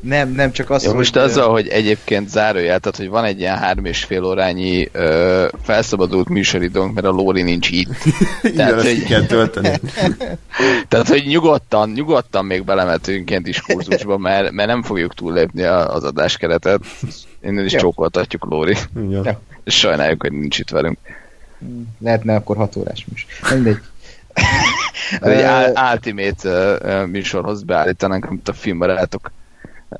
nem, 0.00 0.32
nem, 0.32 0.52
csak 0.52 0.70
azt, 0.70 0.84
Jó, 0.84 0.94
most 0.94 1.14
hogy... 1.14 1.22
azzal, 1.22 1.50
hogy 1.50 1.68
egyébként 1.68 2.28
zárójel, 2.28 2.78
tehát 2.78 2.96
hogy 2.96 3.08
van 3.08 3.24
egy 3.24 3.38
ilyen 3.40 3.56
három 3.56 3.84
és 3.84 4.04
fél 4.04 4.24
órányi 4.24 4.88
ö, 4.92 5.46
felszabadult 5.62 6.28
műsoridónk, 6.28 6.94
mert 6.94 7.06
a 7.06 7.10
Lóri 7.10 7.42
nincs 7.42 7.70
itt. 7.70 7.88
tehát, 8.56 8.82
hogy... 8.82 9.04
kell 9.04 9.22
tölteni. 9.22 9.80
tehát, 10.88 11.08
hogy 11.08 11.29
nyugodtan, 11.30 11.90
nyugodtan 11.90 12.44
még 12.44 12.64
belemetünk 12.64 13.30
ilyen 13.30 13.42
diskurzusba, 13.42 14.18
mert, 14.18 14.50
mert 14.50 14.68
nem 14.68 14.82
fogjuk 14.82 15.14
túllépni 15.14 15.62
az 15.62 16.04
adáskeretet. 16.04 16.84
Innen 17.42 17.64
is 17.64 17.72
csókoltatjuk 17.72 18.44
Lóri. 18.44 18.76
Ja. 19.10 19.40
Sajnáljuk, 19.64 20.22
hogy 20.22 20.32
nincs 20.32 20.58
itt 20.58 20.70
velünk. 20.70 20.98
Lehetne 21.98 22.34
akkor 22.34 22.56
hat 22.56 22.76
órás 22.76 23.06
is. 23.14 23.26
Mindegy. 23.50 23.78
egy 25.20 25.72
ultimate 25.92 27.06
műsorhoz 27.06 27.62
beállítanánk, 27.62 28.24
amit 28.24 28.48
a 28.48 28.52
filmbarátok 28.52 29.30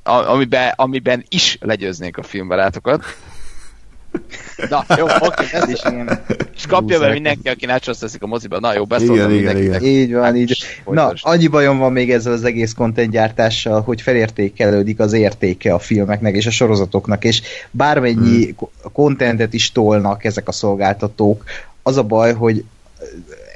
amiben, 0.02 0.72
amiben 0.76 1.24
is 1.28 1.58
legyőznék 1.60 2.16
a 2.16 2.22
filmbarátokat. 2.22 3.04
Na, 4.68 4.84
jó, 4.96 5.06
oké, 5.28 5.44
ez 5.52 5.68
is 5.68 5.80
ilyen. 5.90 6.20
És 6.54 6.66
kapja 6.66 6.98
be 6.98 7.12
mindenki, 7.12 7.48
aki 7.48 7.66
nachos 7.66 7.98
teszik 7.98 8.22
a 8.22 8.26
moziba. 8.26 8.60
Na 8.60 8.74
jó, 8.74 8.84
beszóltam 8.84 9.14
igen, 9.14 9.30
mindenkinek. 9.30 9.82
Igen, 9.82 9.94
így 9.94 10.12
van, 10.12 10.22
hát, 10.22 10.36
így. 10.36 10.64
Na, 10.86 11.12
annyi 11.20 11.46
bajom 11.46 11.78
van 11.78 11.92
még 11.92 12.12
ezzel 12.12 12.32
az 12.32 12.44
egész 12.44 12.72
content 12.72 13.10
gyártással, 13.10 13.80
hogy 13.80 14.00
felértékelődik 14.00 15.00
az 15.00 15.12
értéke 15.12 15.74
a 15.74 15.78
filmeknek 15.78 16.34
és 16.34 16.46
a 16.46 16.50
sorozatoknak, 16.50 17.24
és 17.24 17.42
bármennyi 17.70 18.44
hmm. 18.44 18.68
contentet 18.92 19.52
is 19.52 19.72
tolnak 19.72 20.24
ezek 20.24 20.48
a 20.48 20.52
szolgáltatók, 20.52 21.44
az 21.82 21.96
a 21.96 22.02
baj, 22.02 22.34
hogy 22.34 22.64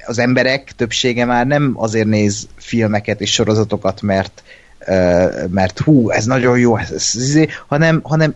az 0.07 0.19
emberek 0.19 0.73
többsége 0.77 1.25
már 1.25 1.47
nem 1.47 1.73
azért 1.77 2.07
néz 2.07 2.49
filmeket 2.57 3.21
és 3.21 3.33
sorozatokat, 3.33 4.03
mert 4.03 4.43
mert 5.49 5.79
hú, 5.79 6.11
ez 6.11 6.25
nagyon 6.25 6.59
jó, 6.59 6.77
ez, 6.77 6.91
ez, 6.91 7.15
ez, 7.15 7.49
hanem, 7.67 8.01
hanem 8.03 8.35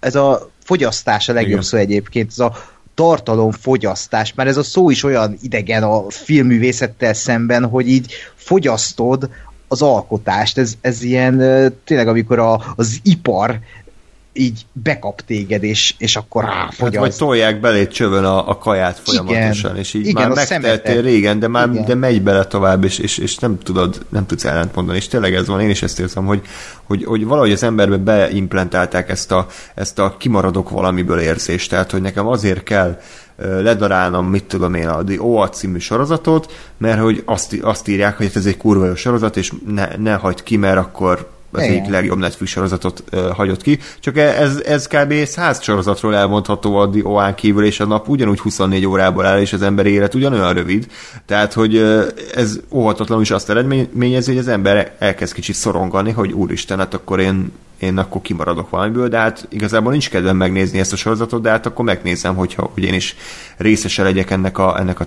ez 0.00 0.14
a 0.14 0.50
fogyasztás 0.64 1.28
a 1.28 1.32
legjobb 1.32 1.50
Igen. 1.50 1.62
szó 1.62 1.78
egyébként, 1.78 2.30
ez 2.30 2.38
a 2.38 2.52
tartalomfogyasztás, 2.94 4.34
mert 4.34 4.48
ez 4.48 4.56
a 4.56 4.62
szó 4.62 4.90
is 4.90 5.02
olyan 5.02 5.36
idegen 5.42 5.82
a 5.82 6.10
filmművészettel 6.10 7.14
szemben, 7.14 7.64
hogy 7.64 7.88
így 7.88 8.12
fogyasztod 8.34 9.28
az 9.68 9.82
alkotást. 9.82 10.58
Ez, 10.58 10.74
ez 10.80 11.02
ilyen 11.02 11.36
tényleg, 11.84 12.08
amikor 12.08 12.38
a, 12.38 12.72
az 12.76 12.98
ipar 13.02 13.58
így 14.36 14.66
bekap 14.72 15.20
téged, 15.20 15.62
és, 15.62 15.94
és 15.98 16.16
akkor 16.16 16.44
ráfogy 16.44 16.94
hát, 16.94 17.04
Vagy 17.04 17.16
tolják 17.16 17.60
belé 17.60 17.88
csövön 17.88 18.24
a, 18.24 18.48
a 18.48 18.58
kaját 18.58 18.98
folyamatosan, 18.98 19.70
igen, 19.70 19.76
és 19.76 19.94
így 19.94 20.06
igen, 20.06 20.28
már 20.28 20.48
megteltél 20.48 21.02
régen, 21.02 21.38
de 21.38 21.48
már 21.48 21.68
igen. 21.68 21.84
de 21.84 21.94
megy 21.94 22.22
bele 22.22 22.44
tovább, 22.44 22.84
és, 22.84 22.98
és, 22.98 23.18
és 23.18 23.36
nem 23.36 23.58
tudod, 23.58 24.06
nem 24.08 24.26
tudsz 24.26 24.44
ellentmondani, 24.44 24.98
és 24.98 25.08
tényleg 25.08 25.34
ez 25.34 25.46
van, 25.46 25.60
én 25.60 25.70
is 25.70 25.82
ezt 25.82 26.00
érzem, 26.00 26.24
hogy, 26.24 26.42
hogy, 26.84 27.04
hogy 27.04 27.24
valahogy 27.24 27.52
az 27.52 27.62
emberbe 27.62 27.96
beimplementálták 27.96 29.10
ezt 29.10 29.32
a, 29.32 29.46
ezt 29.74 29.98
a 29.98 30.16
kimaradok 30.18 30.70
valamiből 30.70 31.18
érzést, 31.18 31.70
tehát 31.70 31.90
hogy 31.90 32.00
nekem 32.00 32.26
azért 32.26 32.62
kell 32.62 33.00
ledarálnom, 33.36 34.26
mit 34.26 34.44
tudom 34.44 34.74
én, 34.74 34.88
a 34.88 35.04
The 35.04 35.22
OA 35.22 35.48
című 35.48 35.78
sorozatot, 35.78 36.52
mert 36.78 37.00
hogy 37.00 37.22
azt, 37.24 37.56
azt 37.62 37.88
írják, 37.88 38.16
hogy 38.16 38.30
ez 38.34 38.46
egy 38.46 38.56
kurva 38.56 38.86
jó 38.86 38.94
sorozat, 38.94 39.36
és 39.36 39.52
ne, 39.66 39.88
ne 39.96 40.14
hagyd 40.14 40.42
ki, 40.42 40.56
mert 40.56 40.78
akkor 40.78 41.32
az 41.56 41.62
egyik 41.62 41.86
legjobb 41.86 42.18
Netflix 42.18 42.50
sorozatot 42.50 43.04
uh, 43.12 43.30
hagyott 43.30 43.62
ki. 43.62 43.78
Csak 44.00 44.16
e- 44.16 44.42
ez, 44.42 44.56
ez 44.66 44.86
kb. 44.86 45.12
100 45.24 45.62
sorozatról 45.62 46.14
elmondható 46.14 46.76
a 46.76 46.90
OA 47.02 47.34
kívül, 47.34 47.64
és 47.64 47.80
a 47.80 47.86
nap 47.86 48.08
ugyanúgy 48.08 48.38
24 48.38 48.86
órából 48.86 49.26
áll, 49.26 49.40
és 49.40 49.52
az 49.52 49.62
ember 49.62 49.86
élet 49.86 50.14
ugyanolyan 50.14 50.52
rövid. 50.52 50.86
Tehát, 51.26 51.52
hogy 51.52 51.76
uh, 51.76 52.06
ez 52.34 52.60
óhatatlanul 52.70 53.22
is 53.22 53.30
azt 53.30 53.50
eredményezi, 53.50 54.30
hogy 54.30 54.40
az 54.40 54.48
ember 54.48 54.94
elkezd 54.98 55.34
kicsit 55.34 55.54
szorongani, 55.54 56.10
hogy 56.10 56.32
úristen, 56.32 56.78
hát 56.78 56.94
akkor 56.94 57.20
én 57.20 57.52
én 57.78 57.98
akkor 57.98 58.20
kimaradok 58.22 58.70
valamiből, 58.70 59.08
de 59.08 59.18
hát 59.18 59.46
igazából 59.48 59.90
nincs 59.90 60.10
kedvem 60.10 60.36
megnézni 60.36 60.78
ezt 60.78 60.92
a 60.92 60.96
sorozatot, 60.96 61.42
de 61.42 61.50
hát 61.50 61.66
akkor 61.66 61.84
megnézem, 61.84 62.34
hogyha 62.34 62.70
hogy 62.74 62.82
én 62.82 62.94
is 62.94 63.16
részese 63.56 64.02
legyek 64.02 64.30
ennek 64.30 64.58
a, 64.58 64.78
ennek 64.78 65.00
a 65.00 65.06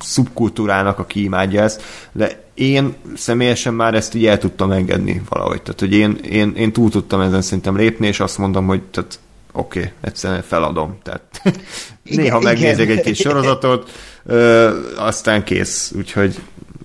szubkultúrának, 0.00 0.98
aki 0.98 1.22
imádja 1.22 1.62
ezt, 1.62 1.82
de 2.12 2.42
én 2.54 2.94
személyesen 3.16 3.74
már 3.74 3.94
ezt 3.94 4.14
így 4.14 4.26
el 4.26 4.38
tudtam 4.38 4.70
engedni 4.70 5.22
valahogy. 5.28 5.62
Tehát, 5.62 5.80
hogy 5.80 5.92
én, 5.92 6.18
én, 6.30 6.52
én 6.56 6.72
túl 6.72 6.90
tudtam 6.90 7.20
ezen 7.20 7.42
szerintem 7.42 7.76
lépni, 7.76 8.06
és 8.06 8.20
azt 8.20 8.38
mondom, 8.38 8.66
hogy 8.66 8.82
tehát 8.82 9.18
oké, 9.52 9.78
okay, 9.78 9.92
egyszerűen 10.00 10.42
feladom. 10.42 10.98
Tehát 11.02 11.22
igen, 12.02 12.22
néha 12.22 12.40
megnézek 12.40 12.88
egy 12.88 13.00
kis 13.00 13.18
sorozatot, 13.18 13.90
ö, 14.26 14.70
aztán 14.96 15.44
kész. 15.44 15.92
Úgyhogy 15.96 16.38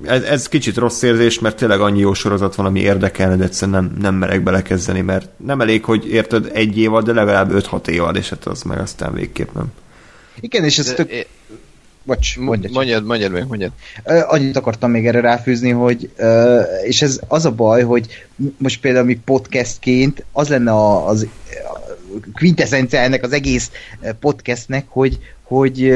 ez, 0.06 0.24
ez 0.24 0.48
kicsit 0.48 0.78
rossz 0.78 1.02
érzés, 1.02 1.40
mert 1.40 1.56
tényleg 1.56 1.82
annyi 1.82 2.00
jó 2.00 2.14
sorozat 2.14 2.56
van, 2.56 2.66
ami 2.66 2.80
érdekelne, 2.80 3.36
de 3.36 3.44
egyszerűen 3.44 3.84
nem, 3.84 3.98
nem 4.02 4.16
merek 4.16 4.44
belekezdeni, 4.44 5.02
mert 5.02 5.30
nem 5.38 5.62
elég, 5.62 5.84
hogy 5.84 6.10
érted 6.10 6.50
egy 6.54 6.78
évad, 6.78 7.06
de 7.06 7.14
legalább 7.14 7.52
5-6 7.54 7.88
évad, 7.88 8.16
és 8.16 8.30
hát 8.30 8.46
az 8.46 8.62
meg 8.62 8.80
aztán 8.80 9.14
végképp 9.14 9.54
nem. 9.54 9.66
Igen, 10.40 10.64
és 10.64 10.78
ez 10.78 10.86
de, 10.86 10.94
tök... 10.94 11.28
Bocs, 12.06 12.38
mondjad, 12.38 12.72
mondjad, 12.72 13.06
mondjad 13.06 13.32
még, 13.32 13.44
mondjad. 13.44 13.72
Annyit 14.04 14.58
akartam 14.58 14.92
még 14.92 15.08
erre 15.08 15.20
ráfűzni, 15.20 15.70
hogy 15.70 16.12
és 16.84 17.02
ez 17.02 17.20
az 17.28 17.46
a 17.46 17.52
baj, 17.52 17.84
hogy 17.84 18.08
most 18.58 18.82
például 18.82 19.06
mi 19.06 19.20
podcastként 19.26 20.26
az 20.32 20.48
lenne 20.48 21.04
az 21.06 21.28
quintessencia 22.34 23.00
ennek 23.00 23.24
az 23.24 23.32
egész 23.32 23.72
podcastnek, 24.20 24.86
hogy, 24.88 25.20
hogy 25.44 25.94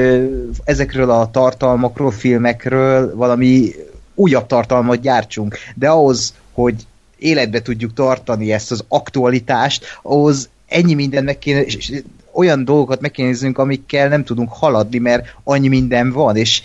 ezekről 0.63 1.09
a 1.09 1.29
tartalmakról, 1.31 2.11
filmekről 2.11 3.15
valami 3.15 3.71
újabb 4.15 4.45
tartalmat 4.45 5.01
gyártsunk. 5.01 5.57
De 5.75 5.89
ahhoz, 5.89 6.33
hogy 6.53 6.75
életbe 7.17 7.61
tudjuk 7.61 7.93
tartani 7.93 8.51
ezt 8.51 8.71
az 8.71 8.83
aktualitást, 8.87 9.85
ahhoz 10.01 10.49
ennyi 10.67 10.93
mindennek 10.93 11.39
kéne, 11.39 11.61
és 11.61 12.01
olyan 12.37 12.65
dolgokat 12.65 13.01
meg 13.01 13.11
kéne 13.11 13.27
néznünk, 13.27 13.57
amikkel 13.57 14.07
nem 14.07 14.23
tudunk 14.23 14.49
haladni, 14.51 14.97
mert 14.97 15.35
annyi 15.43 15.67
minden 15.67 16.11
van, 16.11 16.35
és 16.35 16.61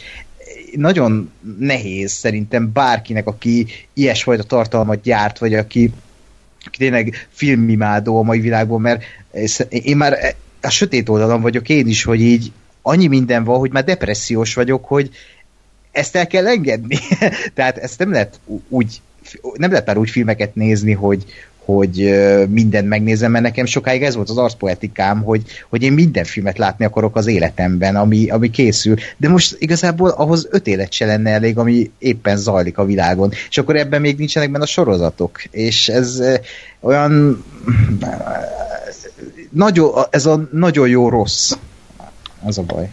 nagyon 0.77 1.31
nehéz 1.59 2.13
szerintem 2.13 2.73
bárkinek, 2.73 3.27
aki 3.27 3.67
ilyesfajta 3.93 4.43
tartalmat 4.43 5.03
gyárt, 5.03 5.39
vagy 5.39 5.55
aki, 5.55 5.93
aki 6.65 6.79
tényleg 6.79 7.29
filmimádó 7.31 8.19
a 8.19 8.23
mai 8.23 8.41
világban, 8.41 8.81
mert 8.81 9.03
én 9.69 9.97
már 9.97 10.35
a 10.61 10.71
sötét 10.71 11.09
oldalon 11.09 11.41
vagyok 11.41 11.69
én 11.69 11.87
is, 11.87 12.05
hogy 12.05 12.21
így 12.21 12.53
annyi 12.83 13.07
minden 13.07 13.45
van, 13.45 13.59
hogy 13.59 13.71
már 13.71 13.85
depressziós 13.85 14.55
vagyok, 14.55 14.85
hogy 14.85 15.11
ezt 15.93 16.17
el 16.17 16.27
kell 16.27 16.47
engedni. 16.47 16.97
Tehát 17.55 17.77
ezt 17.79 17.99
nem 17.99 18.11
lehet 18.11 18.41
úgy 18.69 19.01
nem 19.55 19.71
lehet 19.71 19.87
már 19.87 19.99
úgy 19.99 20.11
filmeket 20.11 20.55
nézni, 20.55 20.93
hogy, 20.93 21.25
hogy 21.65 22.15
mindent 22.49 22.89
megnézem, 22.89 23.31
mert 23.31 23.45
nekem 23.45 23.65
sokáig 23.65 24.03
ez 24.03 24.15
volt 24.15 24.31
az 24.31 24.37
arcpoetikám, 24.37 25.23
hogy, 25.23 25.43
hogy 25.69 25.83
én 25.83 25.93
minden 25.93 26.25
filmet 26.25 26.59
látni 26.59 26.85
akarok 26.85 27.17
az 27.17 27.27
életemben, 27.27 27.97
ami, 27.97 28.31
ami 28.31 28.51
készül. 28.51 28.97
De 29.17 29.29
most 29.29 29.57
igazából 29.59 30.09
ahhoz 30.09 30.49
öt 30.51 30.67
élet 30.67 30.93
se 30.93 31.07
lenne 31.07 31.31
elég, 31.31 31.59
ami 31.59 31.91
éppen 31.99 32.37
zajlik 32.37 32.79
a 32.79 32.85
világon. 32.85 33.33
És 33.49 33.59
akkor 33.59 33.77
ebben 33.77 34.01
még 34.01 34.19
nincsenek 34.19 34.51
benne 34.51 34.65
a 34.65 34.67
sorozatok. 34.67 35.43
És 35.51 35.89
ez 35.89 36.23
olyan 36.81 37.45
nagyon, 39.51 39.91
ez 40.11 40.27
a 40.27 40.49
nagyon 40.53 40.89
jó 40.89 41.09
rossz. 41.09 41.53
Az 42.45 42.59
a 42.59 42.63
baj. 42.63 42.91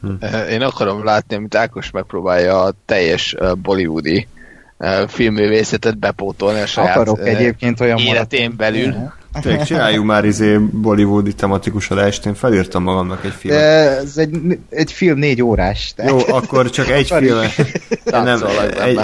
Hm. 0.00 0.24
Én 0.50 0.62
akarom 0.62 1.04
látni, 1.04 1.36
amit 1.36 1.54
Ákos 1.54 1.90
megpróbálja 1.90 2.62
a 2.62 2.74
teljes 2.86 3.36
bollywoodi 3.62 4.26
filmművészetet 5.08 5.98
bepótolni 5.98 6.60
a 6.60 6.66
saját 6.66 6.96
Akarok 6.96 7.28
egyébként 7.28 7.80
olyan 7.80 7.98
életén 7.98 8.54
belül. 8.56 8.94
Tényleg 9.42 9.64
csináljunk 9.64 10.06
már 10.06 10.24
izé 10.24 10.56
bollywoodi 10.56 11.34
tematikus 11.34 11.90
adást, 11.90 12.26
én 12.26 12.34
felírtam 12.34 12.82
magamnak 12.82 13.24
egy 13.24 13.32
filmet. 13.32 13.60
De 13.60 13.96
ez 13.96 14.16
egy, 14.16 14.58
egy 14.70 14.92
film 14.92 15.18
négy 15.18 15.42
órás. 15.42 15.92
Tehát. 15.96 16.10
Jó, 16.10 16.34
akkor 16.34 16.70
csak 16.70 16.88
egy 16.88 17.06
filmet, 17.18 17.56
nem, 18.04 18.38
egy, 18.84 19.00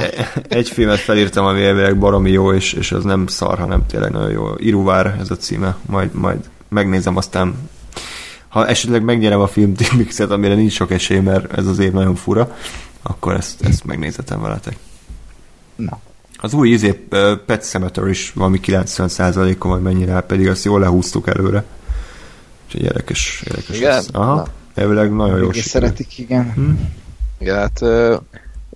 egy 0.49 0.69
filmet 0.69 0.99
felírtam, 0.99 1.45
ami 1.45 1.65
elvileg 1.65 1.99
baromi 1.99 2.31
jó, 2.31 2.53
és, 2.53 2.73
és 2.73 2.93
az 2.93 3.05
nem 3.05 3.27
szar, 3.27 3.59
hanem 3.59 3.87
tényleg 3.87 4.11
nagyon 4.11 4.31
jó. 4.31 4.47
Iruvár 4.57 5.17
ez 5.21 5.31
a 5.31 5.37
címe, 5.37 5.77
majd, 5.87 6.15
majd 6.15 6.39
megnézem, 6.69 7.17
aztán 7.17 7.55
ha 8.49 8.67
esetleg 8.67 9.03
megnyerem 9.03 9.41
a 9.41 9.47
film 9.47 9.73
Mixet, 9.97 10.31
amire 10.31 10.55
nincs 10.55 10.73
sok 10.73 10.91
esély, 10.91 11.19
mert 11.19 11.59
ez 11.59 11.67
az 11.67 11.79
év 11.79 11.93
nagyon 11.93 12.15
fura, 12.15 12.57
akkor 13.03 13.35
ezt, 13.35 13.65
ezt 13.65 13.85
megnézetem 13.85 14.41
veletek. 14.43 14.77
Na. 15.77 16.01
Az 16.37 16.55
új 16.55 16.69
izé, 16.69 16.93
Pet 17.47 17.63
Cemetery 17.63 18.11
is 18.11 18.33
valami 18.33 18.61
90%-on, 18.67 19.71
vagy 19.71 19.83
mennyire, 19.83 20.21
pedig 20.21 20.49
azt 20.49 20.65
jól 20.65 20.81
lehúztuk 20.81 21.29
előre. 21.29 21.65
Úgyhogy 22.67 22.83
érdekes, 22.83 23.43
érdekes 23.47 23.77
igen? 23.77 23.97
Ez. 23.97 24.09
Aha. 24.13 24.47
Elvileg 24.75 25.13
nagyon 25.13 25.39
jó 25.39 25.53
szeretik, 25.53 26.19
igen. 26.19 26.53
Hm? 26.53 26.71
Igen, 27.39 27.57
hát 27.57 27.81
uh, 27.81 28.17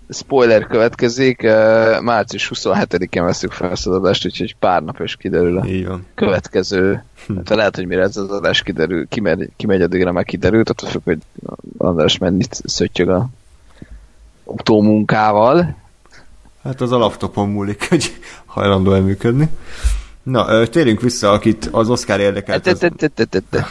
spoiler 0.08 0.66
következik, 0.66 1.40
uh, 1.44 2.00
március 2.00 2.50
27-én 2.54 3.24
veszük 3.24 3.52
fel 3.52 3.70
ezt 3.70 3.86
az 3.86 3.94
adást, 3.94 4.24
úgyhogy 4.24 4.56
pár 4.58 4.82
nap 4.82 5.00
is 5.00 5.16
kiderül 5.16 5.58
a 5.58 5.66
Így 5.66 5.86
van. 5.86 6.06
következő. 6.14 7.04
Hm. 7.26 7.36
Hát 7.36 7.48
lehet, 7.48 7.76
hogy 7.76 7.86
mire 7.86 8.02
ez 8.02 8.16
az 8.16 8.30
adás 8.30 8.62
kiderül, 8.62 9.08
kimegy, 9.08 9.50
kimegy 9.56 9.82
addigra 9.82 10.12
meg 10.12 10.24
kiderült, 10.24 10.70
attól 10.70 10.88
függ, 10.88 11.02
hogy 11.04 11.18
András 11.78 12.18
mennyit 12.18 12.60
szöttyög 12.64 13.08
a 13.08 13.28
utómunkával, 14.44 15.76
Hát 16.62 16.80
az 16.80 16.92
a 16.92 16.98
laptopon 16.98 17.48
múlik, 17.48 17.88
hogy 17.88 18.12
hajlandó 18.46 18.92
elműködni. 18.92 19.48
Na, 20.22 20.66
térjünk 20.66 21.00
vissza, 21.00 21.30
akit 21.30 21.68
az 21.72 21.90
Oscar 21.90 22.20
érdekelt. 22.20 22.66
Az... 22.66 22.82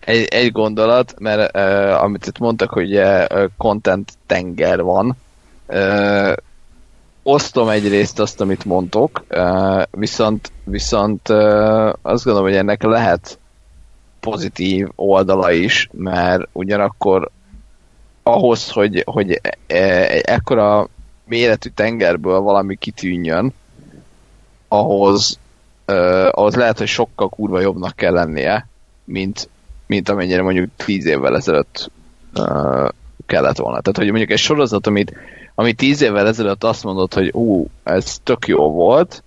Egy, 0.00 0.24
egy 0.24 0.52
gondolat, 0.52 1.14
mert 1.18 1.56
uh, 1.56 2.02
amit 2.02 2.26
itt 2.26 2.38
mondtak, 2.38 2.70
hogy 2.70 2.96
uh, 2.96 3.44
content 3.56 4.12
tenger 4.26 4.82
van, 4.82 5.16
uh, 5.66 6.32
osztom 7.22 7.68
egyrészt 7.68 8.20
azt, 8.20 8.40
amit 8.40 8.64
mondtok, 8.64 9.24
uh, 9.30 9.82
viszont, 9.90 10.52
viszont 10.64 11.28
uh, 11.28 11.92
azt 12.02 12.24
gondolom, 12.24 12.48
hogy 12.48 12.58
ennek 12.58 12.82
lehet 12.82 13.38
pozitív 14.20 14.88
oldala 14.94 15.52
is, 15.52 15.88
mert 15.92 16.48
ugyanakkor 16.52 17.30
ahhoz, 18.22 18.70
hogy, 18.70 19.02
hogy 19.06 19.40
e, 19.66 20.08
egy 20.08 20.20
ekkora 20.20 20.88
méretű 21.24 21.68
tengerből 21.68 22.40
valami 22.40 22.76
kitűnjön, 22.76 23.52
ahhoz, 24.68 25.38
ahhoz 26.30 26.54
lehet, 26.54 26.78
hogy 26.78 26.86
sokkal 26.86 27.28
kurva 27.28 27.60
jobbnak 27.60 27.96
kell 27.96 28.12
lennie, 28.12 28.68
mint, 29.04 29.48
mint 29.86 30.08
amennyire 30.08 30.42
mondjuk 30.42 30.70
tíz 30.76 31.06
évvel 31.06 31.36
ezelőtt 31.36 31.90
kellett 33.26 33.56
volna. 33.56 33.80
Tehát, 33.80 33.96
hogy 33.96 34.08
mondjuk 34.08 34.30
egy 34.30 34.38
sorozat, 34.38 34.86
amit, 34.86 35.12
ami 35.54 35.72
tíz 35.72 36.02
évvel 36.02 36.26
ezelőtt 36.26 36.64
azt 36.64 36.84
mondott, 36.84 37.14
hogy 37.14 37.30
ú, 37.32 37.66
ez 37.82 38.18
tök 38.22 38.46
jó 38.46 38.70
volt, 38.70 39.22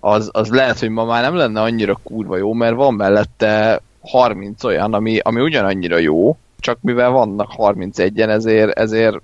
az, 0.00 0.30
az 0.32 0.48
lehet, 0.48 0.78
hogy 0.78 0.88
ma 0.88 1.04
már 1.04 1.22
nem 1.22 1.34
lenne 1.34 1.60
annyira 1.60 1.98
kurva 2.02 2.36
jó, 2.36 2.52
mert 2.52 2.74
van 2.74 2.94
mellette 2.94 3.80
30 4.00 4.64
olyan, 4.64 4.94
ami, 4.94 5.18
ami 5.18 5.40
ugyanannyira 5.40 5.98
jó, 5.98 6.36
csak 6.66 6.78
mivel 6.80 7.10
vannak 7.10 7.52
31-en, 7.56 8.28
ezért, 8.28 8.78
ezért 8.78 9.20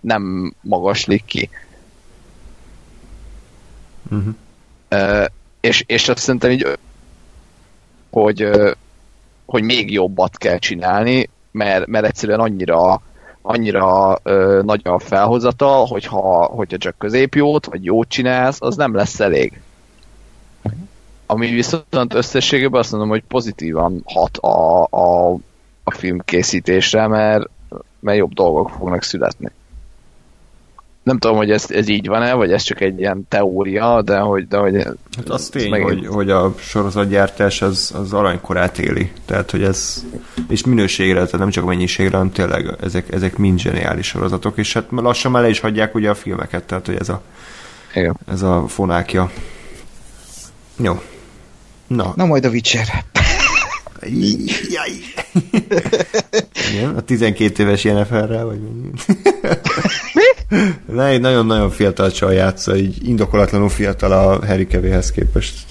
nem 0.00 0.54
magaslik 0.60 1.24
ki. 1.24 1.50
Uh-huh. 4.10 4.34
Uh, 4.90 5.24
és, 5.60 5.84
és 5.86 6.08
azt 6.08 6.18
szerintem 6.18 6.50
így, 6.50 6.78
hogy, 8.10 8.50
hogy 9.44 9.62
még 9.62 9.92
jobbat 9.92 10.36
kell 10.36 10.58
csinálni, 10.58 11.28
mert, 11.50 11.86
mert 11.86 12.06
egyszerűen 12.06 12.40
annyira 12.40 13.02
annyira 13.42 14.18
nagy 14.62 14.80
a 14.84 14.98
felhozata, 14.98 15.66
hogyha, 15.66 16.44
hogyha 16.44 16.76
csak 16.78 16.98
középjót, 16.98 17.66
vagy 17.66 17.84
jót 17.84 18.08
csinálsz, 18.08 18.60
az 18.60 18.76
nem 18.76 18.94
lesz 18.94 19.20
elég. 19.20 19.60
ami 21.26 21.46
viszont 21.46 22.14
összességében 22.14 22.80
azt 22.80 22.90
mondom, 22.90 23.08
hogy 23.08 23.22
pozitívan 23.28 24.02
hat 24.04 24.36
a, 24.36 24.82
a, 24.82 25.36
a 25.88 25.94
film 25.94 26.18
készítésre, 26.24 27.06
mert, 27.06 27.48
mert 28.00 28.18
jobb 28.18 28.32
dolgok 28.32 28.70
fognak 28.70 29.02
születni. 29.02 29.50
Nem 31.02 31.18
tudom, 31.18 31.36
hogy 31.36 31.50
ez, 31.50 31.70
ez 31.70 31.88
így 31.88 32.06
van-e, 32.06 32.34
vagy 32.34 32.52
ez 32.52 32.62
csak 32.62 32.80
egy 32.80 32.98
ilyen 32.98 33.26
teória, 33.28 34.02
de 34.02 34.18
hogy... 34.18 34.48
De 34.48 34.56
hogy 34.56 34.74
hát 35.16 35.28
az 35.28 35.48
tény, 35.48 35.70
megint... 35.70 35.90
hogy, 35.90 36.06
hogy 36.06 36.30
a 36.30 36.54
sorozatgyártás 36.58 37.62
az, 37.62 37.92
az 37.96 38.12
aranykorát 38.12 38.78
éli. 38.78 39.12
Tehát, 39.24 39.50
hogy 39.50 39.62
ez... 39.62 40.04
És 40.48 40.64
minőségre, 40.64 41.14
tehát 41.14 41.38
nem 41.38 41.50
csak 41.50 41.64
mennyiségre, 41.64 42.16
hanem 42.16 42.32
tényleg 42.32 42.76
ezek, 42.80 43.12
ezek 43.12 43.36
mind 43.36 43.58
zseniális 43.58 44.06
sorozatok, 44.06 44.58
és 44.58 44.72
hát 44.72 44.84
lassan 44.90 45.30
már 45.30 45.42
le 45.42 45.48
is 45.48 45.60
hagyják 45.60 45.94
ugye 45.94 46.10
a 46.10 46.14
filmeket, 46.14 46.64
tehát, 46.64 46.86
hogy 46.86 46.96
ez 46.96 47.08
a, 47.08 47.22
Igen. 47.94 48.16
ez 48.28 48.42
a 48.42 48.64
fonákja. 48.68 49.30
Jó. 50.76 51.00
Na. 51.86 52.12
Na 52.16 52.24
majd 52.24 52.44
a 52.44 52.48
Witcher. 52.48 52.86
Jaj. 54.70 54.90
Igen, 56.72 56.96
a 56.96 57.00
12 57.00 57.62
éves 57.62 57.84
Jenniferrel, 57.84 58.44
vagy 58.44 58.60
mi? 58.60 58.90
Ne, 60.86 61.06
egy 61.06 61.20
nagyon-nagyon 61.20 61.70
fiatal 61.70 62.10
csaj 62.10 62.34
játsza, 62.34 62.76
így 62.76 63.08
indokolatlanul 63.08 63.68
fiatal 63.68 64.12
a 64.12 64.46
Harry 64.46 64.66
Kevéhez 64.66 65.10
képest. 65.10 65.64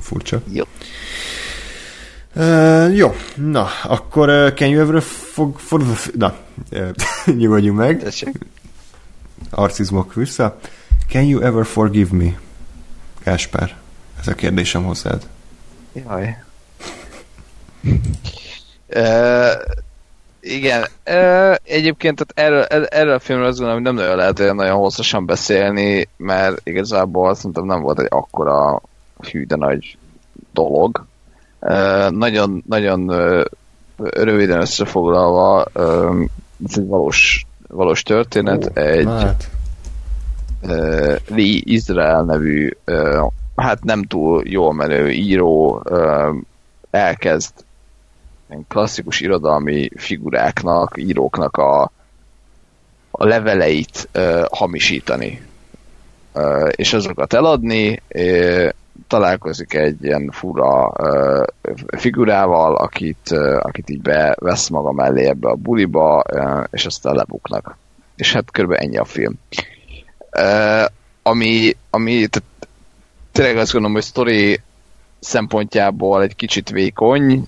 Furcsa. 0.00 0.42
Jó. 0.52 0.64
Uh, 2.34 2.96
jó, 2.96 3.14
na, 3.34 3.66
akkor 3.84 4.28
uh, 4.28 4.54
can 4.54 4.68
you 4.68 4.80
ever 4.80 5.02
fog, 5.02 5.58
for, 5.58 5.82
na, 6.14 6.34
uh, 6.72 6.88
nyugodjunk 7.40 7.78
meg. 7.78 8.02
Tessék. 8.02 8.38
Arcizmok 9.50 10.14
vissza. 10.14 10.58
Can 11.08 11.24
you 11.24 11.40
ever 11.40 11.64
forgive 11.64 12.16
me? 12.16 12.38
Gáspár, 13.24 13.76
ez 14.20 14.28
a 14.28 14.34
kérdésem 14.34 14.84
hozzád. 14.84 15.28
Jaj. 15.92 16.45
Uh, 18.88 19.52
igen, 20.40 20.80
uh, 21.06 21.54
egyébként 21.62 22.24
tehát 22.26 22.52
erről, 22.52 22.86
erről 22.86 23.14
a 23.14 23.18
filmről 23.18 23.46
azt 23.46 23.58
gondolom, 23.58 23.82
hogy 23.82 23.92
nem 23.92 24.02
nagyon 24.02 24.16
lehet 24.16 24.38
olyan 24.38 24.56
nagyon 24.56 24.76
hosszasan 24.76 25.26
beszélni, 25.26 26.08
mert 26.16 26.60
igazából 26.64 27.34
szerintem 27.34 27.64
nem 27.64 27.80
volt 27.80 28.00
egy 28.00 28.08
akkora 28.10 28.82
hű, 29.30 29.44
de 29.46 29.56
nagy 29.56 29.96
dolog. 30.52 31.06
Uh, 31.60 32.10
nagyon, 32.10 32.62
nagyon 32.66 33.10
uh, 33.10 33.44
röviden 33.96 34.60
összefoglalva, 34.60 35.66
uh, 35.74 36.28
ez 36.68 36.78
egy 36.78 36.86
valós, 36.86 37.46
valós 37.68 38.02
történet, 38.02 38.66
Ó, 38.66 38.80
egy 38.80 39.06
hát. 39.06 39.50
uh, 40.62 41.16
Lee 41.26 41.60
Israel 41.64 42.22
nevű, 42.22 42.70
uh, 42.86 43.30
hát 43.56 43.84
nem 43.84 44.02
túl 44.02 44.42
jól 44.44 44.74
menő 44.74 45.10
író 45.10 45.82
uh, 45.84 46.34
elkezd 46.90 47.52
klasszikus 48.68 49.20
irodalmi 49.20 49.88
figuráknak, 49.96 50.96
íróknak 50.96 51.56
a, 51.56 51.82
a 53.10 53.24
leveleit 53.24 54.08
uh, 54.14 54.44
hamisítani, 54.50 55.42
uh, 56.34 56.68
és 56.70 56.92
azokat 56.92 57.32
eladni, 57.32 58.02
uh, 58.14 58.68
találkozik 59.08 59.74
egy 59.74 60.04
ilyen 60.04 60.30
fura 60.30 60.92
uh, 60.98 61.44
figurával, 61.96 62.74
akit, 62.76 63.30
uh, 63.30 63.58
akit 63.62 63.90
így 63.90 64.02
bevesz 64.02 64.68
maga 64.68 64.92
mellé 64.92 65.26
ebbe 65.26 65.48
a 65.48 65.54
buliba, 65.54 66.24
uh, 66.32 66.64
és 66.70 66.86
aztán 66.86 67.14
lebuknak. 67.14 67.76
És 68.16 68.32
hát 68.32 68.50
körülbelül 68.50 68.84
ennyi 68.84 68.96
a 68.96 69.04
film. 69.04 69.34
Uh, 70.38 70.84
ami, 71.22 71.76
ami 71.90 72.26
tehát, 72.26 72.48
tényleg 73.32 73.56
azt 73.56 73.72
gondolom, 73.72 73.96
hogy 73.96 74.04
sztori 74.04 74.60
szempontjából 75.20 76.22
egy 76.22 76.36
kicsit 76.36 76.70
vékony, 76.70 77.46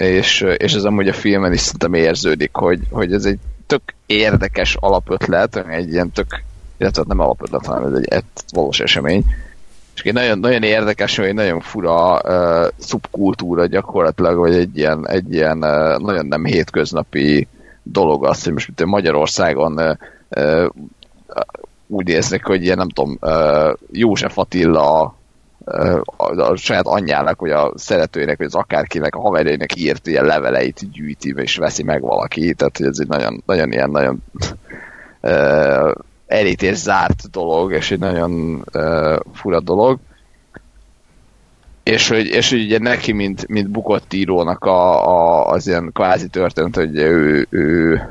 és, 0.00 0.40
és 0.56 0.72
ez 0.72 0.84
amúgy 0.84 1.08
a 1.08 1.12
filmen 1.12 1.52
is 1.52 1.60
szerintem 1.60 1.94
érződik, 1.94 2.50
hogy, 2.52 2.80
hogy 2.90 3.12
ez 3.12 3.24
egy 3.24 3.38
tök 3.66 3.82
érdekes 4.06 4.76
alapötlet, 4.80 5.56
egy 5.56 5.92
ilyen 5.92 6.10
tök, 6.10 6.42
illetve 6.76 7.04
nem 7.06 7.20
alapötlet, 7.20 7.66
hanem 7.66 7.84
ez 7.84 7.98
egy, 7.98 8.06
egy 8.08 8.24
valós 8.52 8.80
esemény, 8.80 9.24
és 9.94 10.02
egy 10.02 10.12
nagyon, 10.12 10.38
nagyon 10.38 10.62
érdekes, 10.62 11.18
egy 11.18 11.34
nagyon 11.34 11.60
fura 11.60 12.20
uh, 12.24 12.70
szubkultúra 12.76 13.66
gyakorlatilag, 13.66 14.36
vagy 14.36 14.54
egy 14.54 14.76
ilyen, 14.76 15.08
egy 15.08 15.32
ilyen 15.32 15.56
uh, 15.56 15.98
nagyon 15.98 16.26
nem 16.26 16.44
hétköznapi 16.44 17.48
dolog 17.82 18.26
az, 18.26 18.44
hogy 18.44 18.52
most 18.52 18.66
mint 18.76 18.90
Magyarországon 18.90 19.78
uh, 19.78 19.96
uh, 20.28 20.68
úgy 21.86 22.08
érzek, 22.08 22.46
hogy 22.46 22.62
ilyen 22.62 22.76
nem 22.76 22.88
tudom, 22.88 23.18
uh, 23.20 23.74
József 23.90 24.38
Attila 24.38 25.14
a, 26.16 26.40
a 26.40 26.56
saját 26.56 26.86
anyjának, 26.86 27.40
vagy 27.40 27.50
a 27.50 27.72
szeretőjének, 27.76 28.36
vagy 28.38 28.46
az 28.46 28.54
akárkinek, 28.54 29.14
a 29.14 29.20
haverjainak 29.20 29.76
írt 29.76 30.06
ilyen 30.06 30.24
leveleit 30.24 30.90
gyűjti, 30.92 31.34
és 31.36 31.56
veszi 31.56 31.82
meg 31.82 32.00
valaki, 32.00 32.54
tehát 32.54 32.76
hogy 32.76 32.86
ez 32.86 32.98
egy 33.00 33.08
nagyon, 33.08 33.42
nagyon 33.46 33.72
ilyen, 33.72 33.90
nagyon 33.90 34.22
uh, 35.20 35.90
elítés 36.26 36.76
zárt 36.76 37.30
dolog, 37.30 37.72
és 37.72 37.90
egy 37.90 37.98
nagyon 37.98 38.64
uh, 38.74 39.16
fura 39.32 39.60
dolog. 39.60 39.98
És 41.82 42.08
hogy, 42.08 42.26
és 42.26 42.50
hogy 42.50 42.64
ugye 42.64 42.78
neki, 42.78 43.12
mint, 43.12 43.48
mint 43.48 43.68
bukott 43.68 44.12
írónak 44.12 44.64
a, 44.64 45.08
a, 45.08 45.48
az 45.50 45.66
ilyen 45.66 45.90
kvázi 45.92 46.28
történet, 46.28 46.74
hogy 46.74 46.96
ő, 46.96 47.46
ő, 47.50 48.02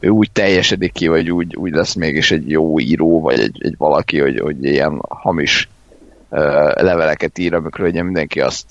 ő 0.00 0.08
úgy 0.08 0.30
teljesedik 0.32 0.92
ki, 0.92 1.08
vagy 1.08 1.30
úgy, 1.30 1.56
úgy 1.56 1.72
lesz 1.72 1.94
mégis 1.94 2.30
egy 2.30 2.50
jó 2.50 2.80
író, 2.80 3.20
vagy 3.20 3.40
egy, 3.40 3.58
egy 3.58 3.74
valaki, 3.78 4.20
hogy, 4.20 4.40
hogy 4.40 4.64
ilyen 4.64 5.00
hamis 5.08 5.68
leveleket 6.74 7.38
ír, 7.38 7.54
amikor 7.54 7.84
ugye 7.84 8.02
mindenki 8.02 8.40
azt 8.40 8.66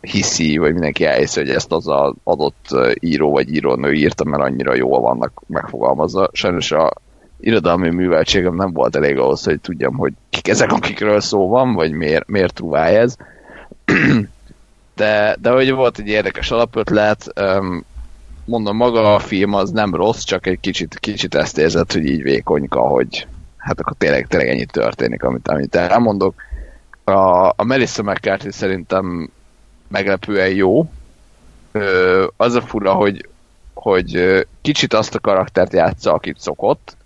hiszi, 0.00 0.56
vagy 0.56 0.72
mindenki 0.72 1.04
elhiszi, 1.04 1.40
hogy 1.40 1.50
ezt 1.50 1.72
az 1.72 1.88
az 1.88 2.12
adott 2.22 2.68
író 3.00 3.30
vagy 3.30 3.54
írónő 3.54 3.92
írta, 3.92 4.24
mert 4.24 4.42
annyira 4.42 4.74
jól 4.74 5.00
vannak 5.00 5.42
megfogalmazva. 5.46 6.28
Sajnos 6.32 6.72
a 6.72 6.92
irodalmi 7.40 7.90
műveltségem 7.90 8.54
nem 8.54 8.72
volt 8.72 8.96
elég 8.96 9.18
ahhoz, 9.18 9.44
hogy 9.44 9.60
tudjam, 9.60 9.96
hogy 9.96 10.12
kik 10.30 10.48
ezek, 10.48 10.72
akikről 10.72 11.20
szó 11.20 11.48
van, 11.48 11.74
vagy 11.74 11.92
miért, 11.92 12.26
miért 12.26 12.54
trúválj 12.54 12.96
ez. 12.96 13.16
de, 14.96 15.36
de 15.40 15.50
hogy 15.50 15.72
volt 15.72 15.98
egy 15.98 16.08
érdekes 16.08 16.50
alapötlet, 16.50 17.32
mondom, 18.44 18.76
maga 18.76 19.14
a 19.14 19.18
film 19.18 19.54
az 19.54 19.70
nem 19.70 19.94
rossz, 19.94 20.22
csak 20.22 20.46
egy 20.46 20.60
kicsit, 20.60 20.98
kicsit 20.98 21.34
ezt 21.34 21.58
érzett, 21.58 21.92
hogy 21.92 22.04
így 22.04 22.22
vékonyka, 22.22 22.80
hogy 22.80 23.26
hát 23.56 23.80
akkor 23.80 23.96
tényleg, 23.98 24.26
tényleg 24.26 24.48
ennyi 24.48 24.64
történik, 24.64 25.22
amit, 25.22 25.48
amit 25.48 25.74
elmondok 25.74 26.34
a, 27.04 27.48
a 27.48 27.64
Melissa 27.64 28.02
McCarthy 28.02 28.50
szerintem 28.50 29.30
meglepően 29.88 30.50
jó. 30.50 30.90
Ö, 31.72 32.26
az 32.36 32.54
a 32.54 32.60
fura, 32.60 32.92
hogy, 32.92 33.28
hogy 33.74 34.46
kicsit 34.60 34.94
azt 34.94 35.14
a 35.14 35.20
karaktert 35.20 35.72
játsza, 35.72 36.12
akit 36.12 36.40
szokott, 36.40 36.96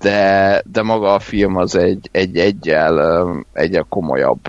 de, 0.00 0.62
de 0.72 0.82
maga 0.82 1.14
a 1.14 1.18
film 1.18 1.56
az 1.56 1.76
egy, 1.76 2.08
egy 2.12 2.38
egyel, 2.38 3.26
egyel 3.52 3.86
komolyabb, 3.88 4.40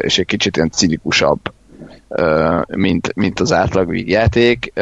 és 0.00 0.18
egy 0.18 0.26
kicsit 0.26 0.56
ilyen 0.56 0.70
cinikusabb, 0.70 1.40
mint, 2.66 3.14
mint 3.14 3.40
az 3.40 3.52
átlag 3.52 3.88
vígjáték, 3.88 4.72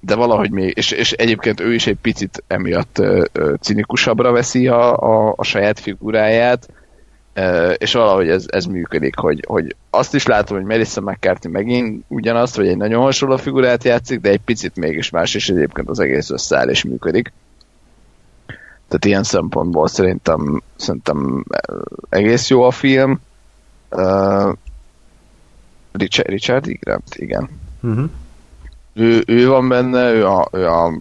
de 0.00 0.14
valahogy 0.14 0.50
még, 0.50 0.72
és, 0.76 0.90
és 0.90 1.12
egyébként 1.12 1.60
ő 1.60 1.74
is 1.74 1.86
egy 1.86 1.98
picit 2.02 2.42
emiatt 2.46 3.02
cinikusabbra 3.60 4.32
veszi 4.32 4.68
a, 4.68 4.96
a, 4.96 5.34
a 5.36 5.42
saját 5.44 5.80
figuráját, 5.80 6.68
és 7.76 7.92
valahogy 7.92 8.28
ez, 8.28 8.44
ez 8.48 8.64
működik, 8.64 9.16
hogy, 9.16 9.44
hogy 9.46 9.76
azt 9.90 10.14
is 10.14 10.26
látom, 10.26 10.56
hogy 10.56 10.66
Melissa 10.66 11.00
McCarthy 11.00 11.48
megint 11.48 12.04
ugyanazt, 12.08 12.56
hogy 12.56 12.68
egy 12.68 12.76
nagyon 12.76 13.02
hasonló 13.02 13.36
figurát 13.36 13.84
játszik, 13.84 14.20
de 14.20 14.30
egy 14.30 14.40
picit 14.40 14.76
mégis 14.76 15.10
más, 15.10 15.34
és 15.34 15.48
egyébként 15.48 15.88
az 15.88 16.00
egész 16.00 16.30
összeáll 16.30 16.68
és 16.68 16.84
működik. 16.84 17.32
Tehát 18.88 19.04
ilyen 19.04 19.22
szempontból 19.22 19.88
szerintem, 19.88 20.62
szerintem 20.76 21.44
egész 22.08 22.48
jó 22.48 22.62
a 22.62 22.70
film. 22.70 23.20
Uh, 23.90 24.52
Richard, 25.92 26.28
Richard 26.28 26.66
Grant, 26.66 27.14
igen. 27.14 27.48
Uh-huh. 27.82 28.10
Ő, 28.92 29.22
ő 29.26 29.48
van 29.48 29.68
benne, 29.68 30.12
ő 30.12 30.26
a, 30.26 30.48
ő 30.52 30.66
a 30.66 30.92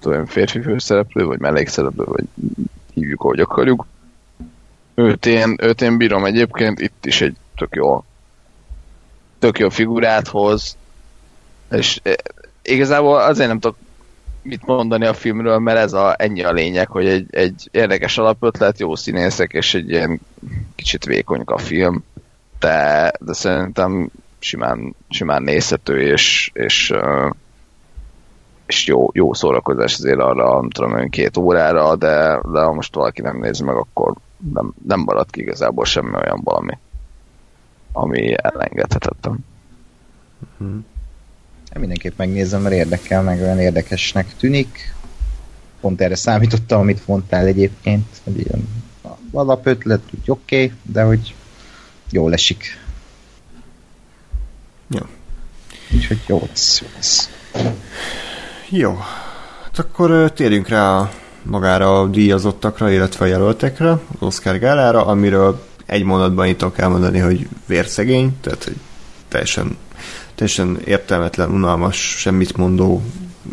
tudom, 0.00 0.26
férfi 0.26 0.60
főszereplő, 0.60 1.24
vagy 1.24 1.38
mellékszereplő, 1.38 2.04
vagy 2.04 2.24
hívjuk, 2.94 3.20
ahogy 3.20 3.40
akarjuk 3.40 3.86
Őt 5.00 5.26
én, 5.26 5.56
őt 5.60 5.80
én 5.80 5.96
bírom 5.96 6.24
egyébként, 6.24 6.80
itt 6.80 7.06
is 7.06 7.20
egy 7.20 7.36
tök 7.56 7.74
jó, 7.74 8.04
tök 9.38 9.58
jó 9.58 9.68
figurát 9.68 10.28
hoz, 10.28 10.76
és 11.70 12.00
eh, 12.02 12.12
igazából 12.62 13.18
azért 13.18 13.48
nem 13.48 13.58
tudok 13.58 13.76
mit 14.42 14.66
mondani 14.66 15.06
a 15.06 15.14
filmről, 15.14 15.58
mert 15.58 15.78
ez 15.78 15.92
a, 15.92 16.14
ennyi 16.18 16.42
a 16.42 16.52
lényeg, 16.52 16.88
hogy 16.88 17.06
egy, 17.06 17.26
egy 17.30 17.68
érdekes 17.70 18.18
alapötlet, 18.18 18.78
jó 18.78 18.94
színészek, 18.96 19.52
és 19.52 19.74
egy 19.74 19.90
ilyen 19.90 20.20
kicsit 20.74 21.04
vékony 21.04 21.42
a 21.44 21.58
film, 21.58 22.04
de, 22.58 23.12
de 23.20 23.32
szerintem 23.32 24.10
simán, 24.38 24.94
simán 25.08 25.42
nézhető, 25.42 26.00
és, 26.00 26.50
és, 26.54 26.90
eh, 26.90 27.30
és 28.66 28.86
jó, 28.86 29.08
jó 29.12 29.34
szórakozás 29.34 29.98
azért 29.98 30.20
arra, 30.20 30.60
nem 30.60 30.70
tudom, 30.70 31.08
két 31.08 31.36
órára, 31.36 31.96
de, 31.96 32.40
de 32.52 32.60
ha 32.60 32.72
most 32.72 32.94
valaki 32.94 33.20
nem 33.20 33.38
nézi 33.38 33.64
meg, 33.64 33.76
akkor 33.76 34.14
nem, 34.52 34.74
nem 34.86 35.00
maradt 35.00 35.30
ki 35.30 35.40
igazából 35.40 35.84
semmi 35.84 36.14
olyan 36.14 36.40
valami. 36.44 36.78
ami 37.92 38.34
elengedhetetlen. 38.36 39.44
Hmm. 40.58 40.86
Mindenképp 41.78 42.18
megnézem, 42.18 42.62
mert 42.62 42.74
érdekel, 42.74 43.22
meg 43.22 43.40
olyan 43.40 43.58
érdekesnek 43.58 44.36
tűnik. 44.36 44.94
Pont 45.80 46.00
erre 46.00 46.14
számítottam, 46.14 46.80
amit 46.80 47.06
mondtál 47.06 47.46
egyébként, 47.46 48.06
hogy 48.24 48.38
ilyen 48.38 48.68
alapötlet, 49.32 50.02
úgy 50.20 50.30
oké, 50.30 50.64
okay, 50.64 50.76
de 50.82 51.02
hogy 51.02 51.34
jól 52.10 52.32
esik. 52.32 52.78
Jó. 54.88 55.06
Úgyhogy 55.94 56.20
jó 56.26 56.42
lesz, 56.48 56.80
jó 56.80 56.86
lesz. 56.94 57.30
Jó. 58.68 58.98
Hát 59.62 59.78
akkor 59.78 60.32
térjünk 60.32 60.68
rá 60.68 60.98
a, 60.98 61.10
magára 61.42 62.00
a 62.00 62.06
díjazottakra, 62.06 62.90
illetve 62.90 63.24
a 63.24 63.28
jelöltekre, 63.28 63.90
az 63.90 63.98
Oscar 64.18 64.58
gálára, 64.58 65.06
amiről 65.06 65.60
egy 65.86 66.04
mondatban 66.04 66.46
itt 66.46 66.58
tudok 66.58 66.78
elmondani, 66.78 67.18
hogy 67.18 67.48
vérszegény, 67.66 68.36
tehát 68.40 68.64
hogy 68.64 68.76
teljesen, 69.28 69.76
teljesen 70.34 70.78
értelmetlen, 70.84 71.50
unalmas, 71.50 71.96
semmit 71.96 72.56
mondó, 72.56 73.02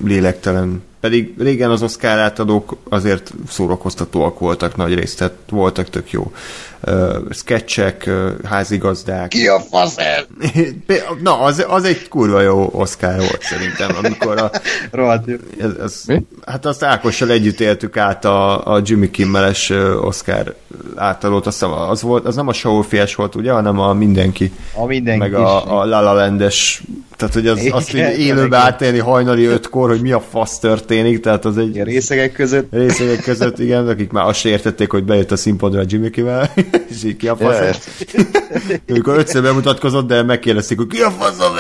lélektelen. 0.04 0.82
Pedig 1.00 1.34
régen 1.38 1.72
az 1.72 1.82
Oscar 1.82 2.18
átadók 2.18 2.78
azért 2.90 3.34
szórakoztatóak 3.48 4.40
voltak 4.40 4.76
nagy 4.76 4.94
részt, 4.94 5.18
tehát 5.18 5.36
voltak 5.50 5.90
tök 5.90 6.12
jó 6.12 6.32
uh, 6.86 7.16
sketchek, 7.32 8.04
uh, 8.08 8.30
házigazdák. 8.44 9.28
Ki 9.28 9.48
a 9.48 9.60
fasz 9.60 9.98
ez? 10.16 10.26
Na, 11.22 11.40
az, 11.40 11.66
az 11.68 11.84
egy 11.84 12.08
kurva 12.08 12.42
jó 12.42 12.70
Oscar 12.74 13.18
volt 13.18 13.42
szerintem, 13.42 13.90
amikor 14.04 14.38
a... 14.38 14.52
ez, 15.60 15.72
ez, 15.84 16.04
hát 16.46 16.66
azt 16.66 16.84
Ákossal 16.84 17.30
együtt 17.30 17.60
éltük 17.60 17.98
át 17.98 18.26
a, 18.26 18.74
a 18.74 18.82
Jimmy 18.84 19.12
Kimmeles 19.12 19.70
Oscar 20.02 20.56
átadót, 20.96 21.48
azt 21.48 21.64
az, 21.64 22.02
volt, 22.02 22.26
az 22.26 22.36
nem 22.36 22.48
a 22.48 22.54
show 22.54 22.84
volt, 23.16 23.36
ugye, 23.36 23.52
hanem 23.52 23.80
a 23.80 23.94
mindenki. 23.94 24.52
A 24.74 24.86
mindenki 24.86 25.20
Meg 25.20 25.34
a, 25.34 25.80
a 25.80 25.86
La 25.86 26.02
La 26.02 26.14
Landes 26.14 26.82
tehát, 27.18 27.34
hogy 27.34 27.48
az, 27.48 27.68
azt 27.72 27.94
így 27.94 28.20
élőbe 28.20 28.58
átélni 28.58 29.00
hajnali 29.00 29.46
ötkor, 29.46 29.90
hogy 29.90 30.02
mi 30.02 30.12
a 30.12 30.20
fasz 30.20 30.60
történik, 30.60 31.20
tehát 31.20 31.46
az 31.46 31.58
egy... 31.58 31.80
A 31.80 31.84
részegek 31.84 32.32
között. 32.32 32.74
Részegek 32.74 33.22
között, 33.22 33.60
igen, 33.60 33.88
akik 33.88 34.12
már 34.12 34.28
azt 34.28 34.46
értették, 34.46 34.92
hogy 34.92 35.04
bejött 35.04 35.32
a 35.32 35.36
színpadra 35.36 35.80
a 35.80 35.84
Jimmy 35.88 36.10
kivel, 36.10 36.54
és 36.90 37.04
így 37.04 37.18
ki 37.18 37.28
a 37.28 37.36
fasz. 37.36 37.88
Amikor 38.90 39.18
ötször 39.18 39.42
bemutatkozott, 39.42 40.08
de 40.08 40.24
megkérdezték, 40.24 40.78
hogy 40.78 40.88
ki 40.88 41.02
a 41.02 41.12
fasz 41.12 41.40
a 41.40 41.54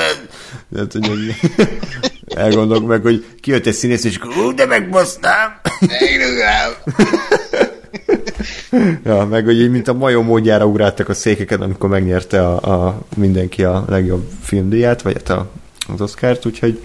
Tehát, 0.74 0.92
hogy 0.92 1.36
elgondolok 2.36 2.88
meg, 2.88 3.02
hogy 3.02 3.26
kijött 3.42 3.66
egy 3.66 3.74
színész, 3.74 4.04
és 4.04 4.18
akkor, 4.18 4.54
de 4.54 4.66
megbasztám! 4.66 5.60
ja, 9.04 9.26
meg 9.26 9.46
hogy 9.46 9.60
így, 9.60 9.72
mint 9.72 9.88
a 9.88 9.94
majom 9.94 10.26
módjára 10.26 10.66
ugráltak 10.66 11.10
a 11.10 11.14
székeken, 11.14 11.62
amikor 11.62 11.90
megnyerte 11.90 12.48
a, 12.48 12.86
a 12.86 13.02
mindenki 13.16 13.64
a 13.64 13.86
legjobb 13.88 14.30
filmdíját, 14.42 15.02
vagy 15.02 15.14
hát 15.14 15.30
a, 15.30 15.50
az 15.94 16.02
Oscárt, 16.02 16.46
úgyhogy 16.46 16.82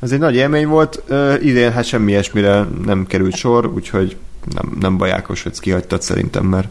ez 0.00 0.12
egy 0.12 0.18
nagy 0.18 0.34
élmény 0.34 0.66
volt. 0.66 1.02
Uh, 1.08 1.34
idén 1.44 1.72
hát 1.72 1.84
semmi 1.84 2.10
ilyesmire 2.10 2.66
nem 2.84 3.06
került 3.06 3.36
sor, 3.36 3.66
úgyhogy 3.66 4.16
nem, 4.54 4.76
nem 4.80 4.96
bajákos, 4.96 5.42
hogy 5.42 5.60
kihagytad 5.60 6.02
szerintem, 6.02 6.44
mert 6.44 6.68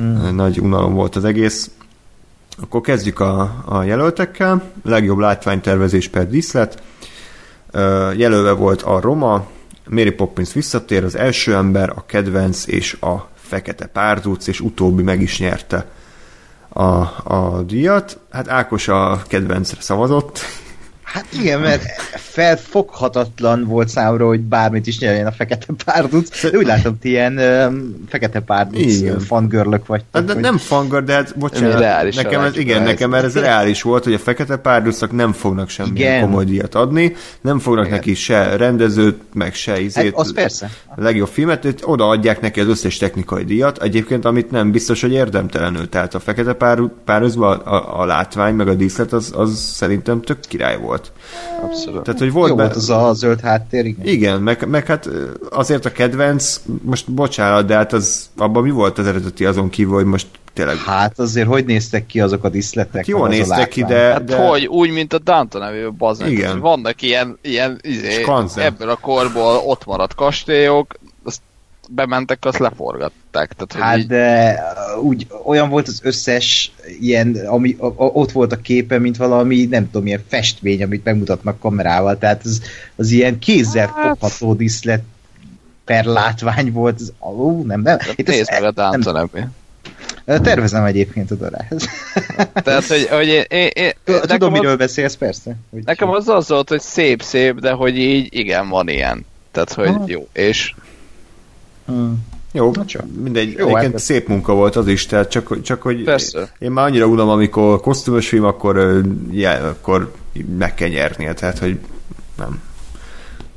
mm. 0.00 0.34
nagy 0.34 0.60
unalom 0.60 0.94
volt 0.94 1.16
az 1.16 1.24
egész. 1.24 1.70
Akkor 2.62 2.80
kezdjük 2.80 3.20
a, 3.20 3.62
a 3.64 3.82
jelöltekkel. 3.82 4.62
Legjobb 4.84 5.18
látványtervezés 5.18 6.08
per 6.08 6.28
díszlet. 6.28 6.82
Jelölve 8.16 8.52
volt 8.52 8.82
a 8.82 9.00
Roma, 9.00 9.46
Mary 9.88 10.10
Poppins 10.10 10.52
visszatér, 10.52 11.04
az 11.04 11.16
első 11.16 11.54
ember, 11.54 11.90
a 11.90 12.04
kedvenc 12.06 12.66
és 12.66 12.92
a 13.00 13.28
fekete 13.34 13.86
párduc, 13.86 14.46
és 14.46 14.60
utóbbi 14.60 15.02
meg 15.02 15.20
is 15.20 15.38
nyerte 15.38 15.86
a, 16.68 16.82
a 17.34 17.62
díjat. 17.66 18.18
Hát 18.30 18.48
Ákos 18.48 18.88
a 18.88 19.22
kedvencre 19.26 19.80
szavazott, 19.80 20.40
Hát 21.12 21.26
igen, 21.40 21.60
mert 21.60 21.82
felfoghatatlan 22.12 23.64
volt 23.64 23.88
számomra, 23.88 24.26
hogy 24.26 24.40
bármit 24.40 24.86
is 24.86 24.98
nyerjen 24.98 25.26
a 25.26 25.32
Fekete 25.32 25.66
Párduc. 25.84 26.44
Úgy 26.54 26.66
látom, 26.66 26.98
ti 26.98 27.08
ilyen 27.08 27.38
um, 27.38 28.04
Fekete 28.08 28.40
Párduc 28.40 29.24
fangörlök 29.26 29.86
vagy. 29.86 30.04
Hát, 30.12 30.24
de 30.24 30.32
hogy... 30.32 30.42
nem 30.42 30.58
fangör, 30.58 31.04
de 31.04 31.12
hát 31.12 31.38
bocsánat. 31.38 32.14
Nekem 32.14 32.40
ez, 32.40 32.56
igen, 32.56 32.82
nekem 32.82 33.14
ez 33.14 33.34
reális 33.34 33.82
volt, 33.82 34.04
hogy 34.04 34.14
a 34.14 34.18
Fekete 34.18 34.56
Párducnak 34.56 35.12
nem 35.12 35.32
fognak 35.32 35.68
semmilyen 35.68 36.20
komoly 36.20 36.44
díjat 36.44 36.74
adni, 36.74 37.14
nem 37.40 37.58
fognak 37.58 37.86
igen. 37.86 37.96
neki 37.96 38.14
se 38.14 38.56
rendezőt, 38.56 39.20
meg 39.34 39.54
se 39.54 39.80
izét. 39.80 40.04
Hát, 40.04 40.14
az 40.14 40.32
persze. 40.32 40.70
A 40.86 41.02
legjobb 41.02 41.28
filmet, 41.28 41.62
hogy 41.62 41.78
odaadják 41.82 42.40
neki 42.40 42.60
az 42.60 42.68
összes 42.68 42.96
technikai 42.96 43.44
díjat, 43.44 43.82
egyébként 43.82 44.24
amit 44.24 44.50
nem 44.50 44.70
biztos, 44.70 45.00
hogy 45.00 45.12
érdemtelenül. 45.12 45.88
Tehát 45.88 46.14
a 46.14 46.20
Fekete 46.20 46.52
Párducban 47.04 47.58
a, 47.58 47.72
a, 47.72 48.00
a 48.00 48.04
látvány, 48.04 48.54
meg 48.54 48.68
a 48.68 48.74
díszlet 48.74 49.12
az, 49.12 49.32
az 49.36 49.58
szerintem 49.58 50.20
tök 50.20 50.38
király 50.40 50.78
volt 50.78 50.97
volt. 50.98 51.12
Abszolút. 51.62 52.02
Tehát, 52.02 52.20
hogy 52.20 52.32
volt 52.32 52.48
Jó 52.48 52.54
be... 52.54 52.62
volt 52.62 52.76
az 52.76 52.90
a 52.90 53.12
zöld 53.14 53.40
háttér, 53.40 53.84
igen. 53.84 54.06
Igen, 54.06 54.42
meg, 54.42 54.68
meg 54.68 54.86
hát 54.86 55.08
azért 55.50 55.84
a 55.84 55.92
kedvenc, 55.92 56.60
most 56.82 57.10
bocsánat, 57.10 57.66
de 57.66 57.74
hát 57.74 57.92
az, 57.92 58.30
abban 58.36 58.62
mi 58.62 58.70
volt 58.70 58.98
az 58.98 59.06
eredeti 59.06 59.44
azon 59.44 59.70
kívül, 59.70 59.94
hogy 59.94 60.04
most 60.04 60.26
tényleg... 60.52 60.76
Hát 60.76 61.18
azért 61.18 61.48
hogy 61.48 61.64
néztek 61.64 62.06
ki 62.06 62.20
azok 62.20 62.44
a 62.44 62.48
diszletek? 62.48 62.94
Hát 62.94 63.06
jól 63.06 63.28
néztek 63.28 63.68
ki, 63.68 63.84
de, 63.84 63.98
hát 63.98 64.24
de... 64.24 64.36
hogy, 64.36 64.66
úgy, 64.66 64.90
mint 64.90 65.12
a 65.12 65.18
Dante 65.18 65.58
nevű 65.58 65.90
baznek. 65.90 66.30
Igen. 66.30 66.60
Vannak 66.60 67.02
ilyen, 67.02 67.38
ilyen 67.42 67.78
izé, 67.82 68.24
ebből 68.54 68.88
a 68.88 68.96
korból 68.96 69.62
ott 69.66 69.86
maradt 69.86 70.14
kastélyok, 70.14 70.94
bementek, 71.88 72.44
azt 72.44 72.58
leforgatták. 72.58 73.52
Tehát, 73.52 73.84
hát 73.84 73.98
így... 73.98 74.06
de 74.06 74.58
úgy, 75.02 75.26
olyan 75.44 75.68
volt 75.68 75.88
az 75.88 76.00
összes 76.02 76.72
ilyen, 77.00 77.36
ami 77.46 77.76
a, 77.78 77.86
a, 77.86 78.04
ott 78.04 78.32
volt 78.32 78.52
a 78.52 78.56
képe, 78.56 78.98
mint 78.98 79.16
valami, 79.16 79.64
nem 79.64 79.90
tudom, 79.90 80.06
ilyen 80.06 80.24
festmény, 80.28 80.82
amit 80.82 81.04
megmutatnak 81.04 81.58
kamerával, 81.58 82.18
tehát 82.18 82.44
az, 82.44 82.62
az 82.96 83.10
ilyen 83.10 83.38
kézzel 83.38 83.92
hát... 83.94 84.18
fogható 84.18 84.54
diszlet 84.54 85.02
per 85.84 86.04
látvány 86.04 86.72
volt, 86.72 87.00
az, 87.00 87.12
ó, 87.20 87.62
nem, 87.62 87.80
nem. 87.80 87.98
Itt 88.14 88.26
nézd 88.26 88.50
meg 88.50 88.62
a 88.62 88.70
Dante 88.70 89.28
Tervezem 90.24 90.84
egyébként 90.84 91.30
oda 91.30 91.48
rá. 91.48 91.68
Tehát, 92.64 92.84
hogy, 92.84 93.08
hogy 93.10 93.26
én, 93.26 93.44
én, 93.48 93.70
én 93.74 93.92
Tudom, 94.04 94.52
miről 94.52 94.70
az, 94.70 94.76
beszélsz, 94.76 95.16
persze. 95.16 95.56
Hogy 95.70 95.84
nekem 95.84 96.08
az 96.08 96.28
az 96.28 96.48
volt, 96.48 96.68
hogy 96.68 96.80
szép-szép, 96.80 97.60
de 97.60 97.70
hogy 97.70 97.98
így 97.98 98.28
igen, 98.30 98.68
van 98.68 98.88
ilyen. 98.88 99.26
Tehát, 99.52 99.72
hogy 99.72 99.88
ha. 99.88 100.04
jó, 100.06 100.28
és 100.32 100.74
Hmm. 101.88 102.26
Jó, 102.52 102.72
mindegy, 103.22 103.52
Jó, 103.52 103.66
egyébként 103.66 103.92
hát 103.92 104.00
szép 104.02 104.28
munka 104.28 104.54
volt 104.54 104.76
az 104.76 104.86
is, 104.86 105.06
tehát 105.06 105.30
csak, 105.30 105.62
csak 105.62 105.82
hogy 105.82 106.02
Persze. 106.02 106.52
én 106.58 106.70
már 106.70 106.86
annyira 106.86 107.06
unom, 107.06 107.28
amikor 107.28 107.80
kosztümös 107.80 108.28
film, 108.28 108.44
akkor, 108.44 109.02
ja, 109.30 109.50
akkor 109.50 110.12
meg 110.58 110.74
kell 110.74 110.88
nyernie, 110.88 111.34
tehát 111.34 111.58
hogy 111.58 111.78
nem. 112.36 112.60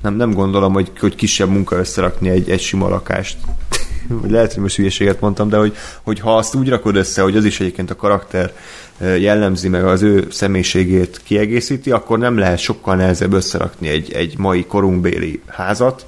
Nem, 0.02 0.16
nem 0.16 0.34
gondolom, 0.34 0.74
hogy, 0.74 0.92
hogy 1.00 1.16
kisebb 1.16 1.50
munka 1.50 1.76
összerakni 1.76 2.30
egy, 2.30 2.50
egy 2.50 2.60
sima 2.60 2.90
lakást. 2.90 3.38
Lehet, 4.28 4.54
hogy 4.54 4.62
most 4.62 4.76
hülyeséget 4.76 5.20
mondtam, 5.20 5.50
de 5.50 5.58
hogy, 5.58 5.76
hogy 6.04 6.20
ha 6.20 6.38
azt 6.38 6.56
úgy 6.56 6.70
rakod 6.70 6.96
össze, 6.96 7.22
hogy 7.22 7.38
az 7.38 7.46
is 7.46 7.60
egyébként 7.60 7.92
a 7.92 7.96
karakter 7.96 8.54
jellemzi, 9.00 9.68
meg 9.68 9.86
az 9.86 10.02
ő 10.02 10.28
személyiségét 10.30 11.22
kiegészíti, 11.24 11.92
akkor 11.92 12.20
nem 12.20 12.38
lehet 12.38 12.60
sokkal 12.60 12.96
nehezebb 12.96 13.34
összerakni 13.34 13.88
egy, 13.88 14.12
egy 14.12 14.38
mai 14.38 14.66
korunkbéli 14.66 15.42
házat, 15.48 16.06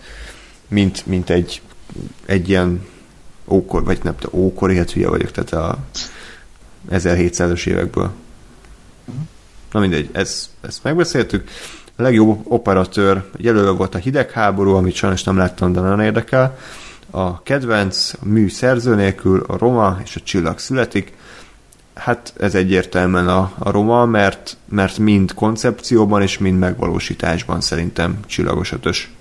mint, 0.68 1.06
mint 1.06 1.30
egy 1.30 1.62
egy 2.26 2.50
ilyen 2.50 2.86
ókor, 3.48 3.84
vagy 3.84 4.00
nem 4.04 4.16
tudom, 4.16 4.42
ókor, 4.42 4.74
hát 4.74 4.92
hülye 4.92 5.10
vagyok, 5.10 5.32
tehát 5.32 5.52
a 5.52 5.78
1700-as 6.92 7.68
évekből. 7.68 8.12
Na 9.72 9.80
mindegy, 9.80 10.10
ez, 10.12 10.50
ezt 10.62 10.84
megbeszéltük. 10.84 11.50
A 11.96 12.02
legjobb 12.02 12.42
operatőr 12.44 13.30
jelölve 13.38 13.70
volt 13.70 13.96
a 13.96 13.98
hidegháború, 13.98 14.74
amit 14.76 14.96
sajnos 14.96 15.24
nem 15.24 15.38
láttam, 15.38 15.74
de 15.74 15.80
nagyon 15.80 16.02
érdekel. 16.02 16.58
A 17.10 17.44
kedvenc, 17.44 18.14
a 18.22 18.26
mű 18.26 18.50
szerző 18.50 18.96
nélkül, 18.96 19.44
a 19.48 19.58
Roma 19.58 20.00
és 20.04 20.16
a 20.16 20.20
csillag 20.24 20.60
születik. 20.60 21.14
Hát 21.94 22.34
ez 22.40 22.56
egyértelműen 22.56 23.28
a, 23.28 23.54
a 23.58 23.72
Roma, 23.72 24.06
mert, 24.06 24.58
mert 24.66 24.98
mind 24.98 25.34
koncepcióban 25.34 26.22
és 26.22 26.38
mind 26.38 26.60
megvalósításban 26.60 27.62
szerintem 27.62 28.20
csillagos 28.26 28.72
ötös. 28.72 29.12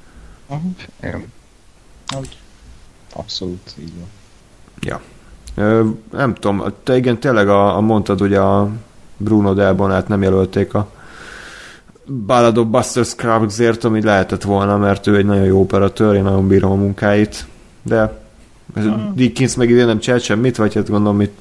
Igen. 1.02 1.24
Abszolút, 3.12 3.74
így 3.80 3.92
van. 3.98 4.08
Ja. 4.80 5.00
Ö, 5.54 5.88
nem 6.12 6.34
tudom, 6.34 6.64
te 6.82 6.96
igen, 6.96 7.20
tényleg 7.20 7.48
a, 7.48 7.76
a 7.76 7.80
mondtad, 7.80 8.18
hogy 8.18 8.34
a 8.34 8.68
Bruno 9.16 9.54
Delbonát 9.54 10.08
nem 10.08 10.22
jelölték 10.22 10.74
a 10.74 10.90
Ballad 12.26 12.58
of 12.58 12.66
Buster 12.66 13.04
Scruggsért, 13.04 13.84
ami 13.84 14.02
lehetett 14.02 14.42
volna, 14.42 14.76
mert 14.76 15.06
ő 15.06 15.16
egy 15.16 15.24
nagyon 15.24 15.44
jó 15.44 15.60
operatőr, 15.60 16.14
én 16.14 16.22
nagyon 16.22 16.48
bírom 16.48 16.70
a 16.70 16.74
munkáit, 16.74 17.46
de 17.82 18.20
hmm. 18.74 19.12
Dickens 19.14 19.54
meg 19.54 19.70
idén 19.70 19.86
nem 19.86 19.98
csinált 19.98 20.22
semmit, 20.22 20.56
vagy 20.56 20.74
hát 20.74 20.88
gondolom, 20.88 21.16
mit... 21.16 21.32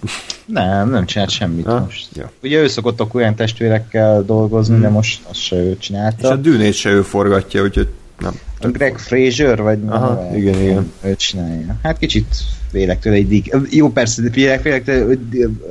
Nem, 0.46 0.90
nem 0.90 1.06
csinált 1.06 1.30
semmit 1.30 1.66
ha? 1.66 1.80
most. 1.80 2.08
Ja. 2.16 2.32
Ugye 2.44 2.62
ő 2.62 2.68
szokott 2.68 3.00
a 3.00 3.08
olyan 3.12 3.36
testvérekkel 3.36 4.24
dolgozni, 4.24 4.74
hmm. 4.74 4.84
de 4.84 4.90
most 4.90 5.22
azt 5.30 5.40
se 5.40 5.56
ő 5.56 5.78
csinálta. 5.78 6.28
És 6.28 6.34
a 6.34 6.36
dűnét 6.36 6.74
se 6.74 6.90
ő 6.90 7.02
forgatja, 7.02 7.64
úgyhogy 7.64 7.88
Nem. 8.20 8.34
A 8.64 8.68
Greg 8.68 8.98
Fraser, 8.98 9.62
vagy 9.62 9.80
Aha, 9.88 10.14
neve? 10.14 10.38
igen, 10.38 10.62
igen. 10.62 10.92
Ő 11.04 11.16
csinálja. 11.16 11.76
Hát 11.84 11.98
kicsit 11.98 12.36
félek 12.72 13.00
tőle 13.00 13.16
egy 13.16 13.28
Dick. 13.28 13.56
Jó, 13.70 13.90
persze, 13.92 14.22
de 14.22 14.32
félek, 14.32 14.62
félek 14.62 14.84
tőle, 14.84 15.06
hogy 15.06 15.20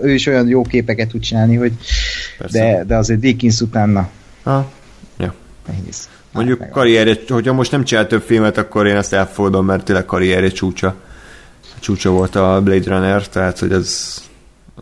ő 0.02 0.10
is 0.14 0.26
olyan 0.26 0.48
jó 0.48 0.62
képeket 0.62 1.08
tud 1.08 1.20
csinálni, 1.20 1.56
hogy 1.56 1.72
Persze. 2.38 2.58
de, 2.58 2.84
de 2.84 2.96
azért 2.96 3.20
Dickens 3.20 3.60
utána 3.60 4.08
Aha. 4.42 4.70
Ja. 5.18 5.34
nehéz. 5.66 6.08
Mondjuk 6.32 6.60
Hát, 6.60 6.70
karrierje, 6.70 7.14
hogyha 7.28 7.52
most 7.52 7.70
nem 7.70 7.84
csinál 7.84 8.06
több 8.06 8.22
filmet, 8.22 8.58
akkor 8.58 8.86
én 8.86 8.96
ezt 8.96 9.12
elfogadom, 9.12 9.64
mert 9.66 9.84
tényleg 9.84 10.04
karrierje 10.04 10.48
csúcsa. 10.50 10.94
Csúcsa 11.80 12.10
volt 12.10 12.36
a 12.36 12.60
Blade 12.64 12.90
Runner, 12.90 13.28
tehát 13.28 13.58
hogy 13.58 13.72
ez 13.72 14.18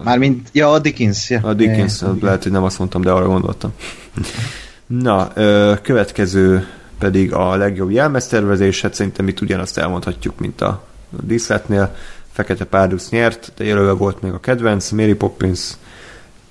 Mármint, 0.05 0.49
ja, 0.53 0.71
a 0.71 0.79
Dickens. 0.79 1.31
Ja. 1.31 1.41
a 1.43 1.55
Dickens, 1.55 2.01
Ja, 2.01 2.17
lehet, 2.21 2.43
hogy 2.43 2.53
nem 2.53 2.63
azt 2.63 2.79
mondtam, 2.79 3.01
de 3.03 3.11
arra 3.11 3.27
gondoltam. 3.27 3.73
Na, 4.87 5.31
ö, 5.35 5.75
következő 5.83 6.67
pedig 6.99 7.33
a 7.33 7.57
legjobb 7.57 7.91
jelmeztervezés, 7.91 8.81
hát 8.81 8.95
szerintem 8.95 9.29
itt 9.29 9.41
ugyanazt 9.41 9.79
elmondhatjuk, 9.79 10.39
mint 10.39 10.61
a 10.61 10.85
díszletnél. 11.11 11.97
Fekete 12.33 12.65
Párduc 12.65 13.09
nyert, 13.09 13.53
de 13.57 13.65
jelölve 13.65 13.93
volt 13.93 14.23
még 14.23 14.33
a 14.33 14.41
kedvenc, 14.41 14.91
Mary 14.91 15.15
Poppins, 15.15 15.61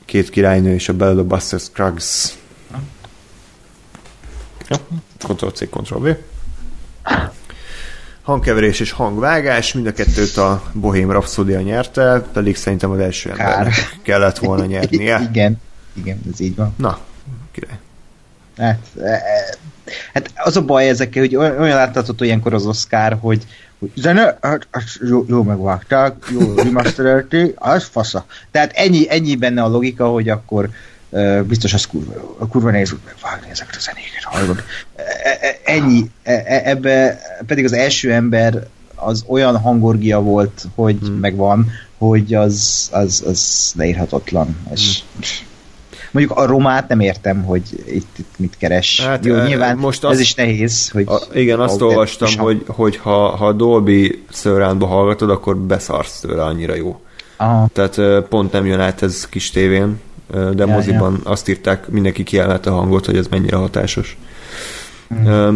két 0.06 0.30
királynő 0.30 0.74
és 0.74 0.90
a 0.90 0.94
Bella 0.94 1.24
Buster 1.24 1.60
Scruggs. 1.60 2.38
Ja, 4.70 4.78
Ctrl-C, 5.18 5.70
Ctrl-V. 5.70 6.08
Hangkeverés 8.22 8.80
és 8.80 8.92
hangvágás, 8.92 9.74
mind 9.74 9.88
a 9.88 9.92
kettőt 9.94 10.38
a 10.38 10.64
Bohém 10.74 11.12
Rhapsodia 11.12 11.62
nyerte, 11.62 12.26
pedig 12.34 12.56
szerintem 12.56 12.92
az 12.92 13.00
első 13.00 13.30
Kár. 13.30 13.48
embernek 13.48 14.00
kellett 14.02 14.38
volna 14.38 14.66
nyernie. 14.66 15.20
igen, 15.30 15.62
igen, 15.94 16.22
ez 16.34 16.40
így 16.40 16.56
van. 16.56 16.74
Na, 16.78 17.00
király. 17.52 17.80
Hát, 18.58 18.80
e, 19.02 19.10
e, 19.10 19.58
hát 20.14 20.32
az 20.36 20.58
a 20.58 20.62
baj 20.62 20.90
ezekkel, 20.90 21.22
hogy 21.22 21.36
olyan 21.36 21.76
látható 21.76 22.24
ilyenkor 22.24 22.54
az 22.54 22.66
Oscar, 22.66 23.18
hogy, 23.22 23.44
hogy 23.80 23.92
zene, 23.96 24.38
hát, 24.42 24.68
hát 24.72 24.84
jó, 25.10 25.26
jó 25.28 25.44
megvágták, 25.44 26.14
jó 26.32 26.54
remasterelték, 26.56 27.54
az 27.56 27.84
fasza. 27.84 28.26
Tehát 28.52 28.72
ennyi, 28.76 29.06
ennyi 29.10 29.36
benne 29.36 29.64
a 29.64 29.68
logika, 29.68 30.08
hogy 30.08 30.30
akkor 30.30 30.70
uh, 31.10 31.42
biztos 31.42 31.74
az 31.74 31.86
kurva, 31.86 32.36
a 32.40 32.48
kurva 32.48 32.72
nehéz 32.72 32.92
úgy 32.92 33.00
megvágni 33.06 33.50
ezeket 33.50 33.76
a 33.76 33.80
zenéket, 33.80 34.24
hallod. 34.24 34.64
E, 34.96 35.38
e, 35.42 35.60
ennyi, 35.64 36.12
e, 36.24 36.44
e, 36.46 36.62
ebbe 36.64 37.20
pedig 37.48 37.66
az 37.66 37.74
első 37.74 38.14
ember 38.14 38.68
az 38.96 39.24
olyan 39.28 39.58
hangorgia 39.58 40.20
volt, 40.22 40.66
hogy 40.76 40.98
hmm. 41.00 41.14
megvan, 41.14 41.72
hogy 41.98 42.34
az, 42.34 42.88
az, 42.92 43.24
az 43.28 43.72
leírhatatlan. 43.76 44.58
És, 44.74 45.04
Mondjuk 46.12 46.38
a 46.38 46.46
romát 46.46 46.88
nem 46.88 47.00
értem, 47.00 47.44
hogy 47.44 47.62
itt, 47.86 48.18
itt 48.18 48.34
mit 48.38 48.56
keres. 48.58 49.02
Hát, 49.06 49.26
Jó, 49.26 49.36
nyilván 49.36 49.78
most 49.78 50.04
ez 50.06 50.20
is 50.20 50.34
nehéz, 50.34 50.90
hogy... 50.90 51.08
A, 51.08 51.22
igen, 51.34 51.60
azt 51.60 51.82
olvastam, 51.82 52.30
a- 52.38 52.42
hogy, 52.42 52.64
hogy 52.68 52.98
ha, 52.98 53.36
ha 53.36 53.54
Dolby 53.54 54.24
surroundba 54.32 54.86
hallgatod, 54.86 55.30
akkor 55.30 55.58
beszarsz 55.58 56.20
tőle, 56.20 56.44
annyira 56.44 56.76
jó. 56.76 57.00
Aha, 57.38 57.68
Tehát 57.74 58.24
pont 58.30 58.52
nem 58.52 58.66
jön 58.66 58.80
át 58.80 59.02
ez 59.04 59.28
kis 59.30 59.50
tévén, 59.52 60.00
de 60.32 60.66
Ja, 60.66 60.66
moziban 60.66 61.20
azt 61.24 61.48
írták, 61.50 61.88
mindenki 61.88 62.24
kiemelte 62.24 62.70
a 62.70 62.74
hangot, 62.74 63.06
hogy 63.06 63.18
ez 63.18 63.28
mennyire 63.28 63.56
hatásos. 63.58 64.18
Mhm. 65.08 65.28
Ö, 65.28 65.54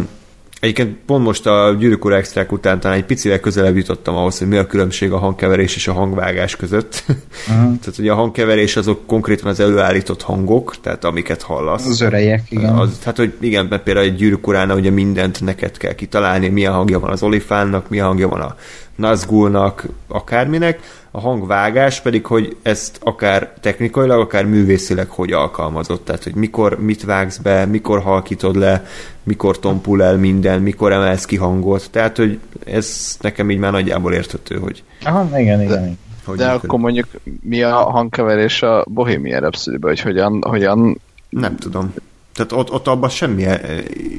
Egyébként 0.61 0.98
pont 1.06 1.23
most 1.23 1.45
a 1.45 1.75
Gyűrűk 1.80 2.06
Ura 2.06 2.15
extrák 2.15 2.51
után 2.51 2.80
talán 2.80 2.98
egy 2.98 3.06
picivel 3.06 3.40
közelebb 3.40 3.75
jutottam 3.75 4.15
ahhoz, 4.15 4.38
hogy 4.38 4.48
mi 4.48 4.57
a 4.57 4.67
különbség 4.67 5.11
a 5.11 5.17
hangkeverés 5.17 5.75
és 5.75 5.88
a 5.88 5.93
hangvágás 5.93 6.56
között. 6.56 7.03
Mhm. 7.07 7.73
tehát 7.81 7.98
ugye 7.99 8.11
a 8.11 8.15
hangkeverés 8.15 8.75
azok 8.75 9.06
konkrétan 9.07 9.48
az 9.48 9.59
előállított 9.59 10.22
hangok, 10.22 10.75
tehát 10.81 11.03
amiket 11.03 11.41
hallasz. 11.41 11.85
az 11.85 12.01
örejek, 12.01 12.43
igen. 12.49 12.73
Az, 12.77 13.03
hát, 13.03 13.17
hogy 13.17 13.33
igen, 13.40 13.65
mert 13.69 13.83
például 13.83 14.06
egy 14.06 14.15
gyűrűk 14.15 14.48
uránál 14.48 14.77
ugye 14.77 14.90
mindent 14.90 15.41
neked 15.41 15.77
kell 15.77 15.93
kitalálni, 15.93 16.48
milyen 16.48 16.73
hangja 16.73 16.99
van 16.99 17.11
az 17.11 17.23
olifánnak, 17.23 17.90
milyen 17.90 18.06
hangja 18.06 18.27
van 18.27 18.41
a 18.41 18.56
Nazgulnak, 18.95 19.85
akárminek, 20.07 20.80
a 21.11 21.19
hangvágás 21.19 22.01
pedig, 22.01 22.25
hogy 22.25 22.56
ezt 22.61 22.99
akár 23.03 23.53
technikailag, 23.61 24.19
akár 24.19 24.45
művészileg 24.45 25.09
hogy 25.09 25.31
alkalmazott, 25.31 26.06
tehát 26.06 26.23
hogy 26.23 26.35
mikor 26.35 26.80
mit 26.80 27.03
vágsz 27.03 27.38
be, 27.38 27.65
mikor 27.65 28.01
halkítod 28.01 28.56
le, 28.56 28.85
mikor 29.23 29.59
tompul 29.59 30.03
el 30.03 30.17
minden, 30.17 30.61
mikor 30.61 30.91
emelsz 30.91 31.25
ki 31.25 31.35
hangot, 31.35 31.90
tehát 31.91 32.17
hogy 32.17 32.40
ez 32.65 33.17
nekem 33.22 33.51
így 33.51 33.57
már 33.57 33.72
nagyjából 33.72 34.14
érthető, 34.14 34.56
hogy, 34.57 34.83
Aha, 35.03 35.40
igen, 35.40 35.61
igen. 35.61 35.61
igen. 35.61 35.98
hogy 36.25 36.38
De 36.38 36.45
működik. 36.45 36.64
akkor 36.69 36.80
mondjuk 36.80 37.07
mi 37.41 37.64
a 37.64 37.75
hangkeverés 37.75 38.61
a 38.61 38.85
Bohemian 38.88 39.40
rhapsody 39.40 39.77
hogy 39.81 39.99
hogyan, 39.99 40.41
hogyan 40.48 40.99
Nem 41.30 41.56
tudom. 41.56 41.93
Tehát 42.33 42.51
ott, 42.51 42.72
ott 42.72 42.88
abban 42.88 43.09
semmi 43.09 43.45
eh, 43.45 43.59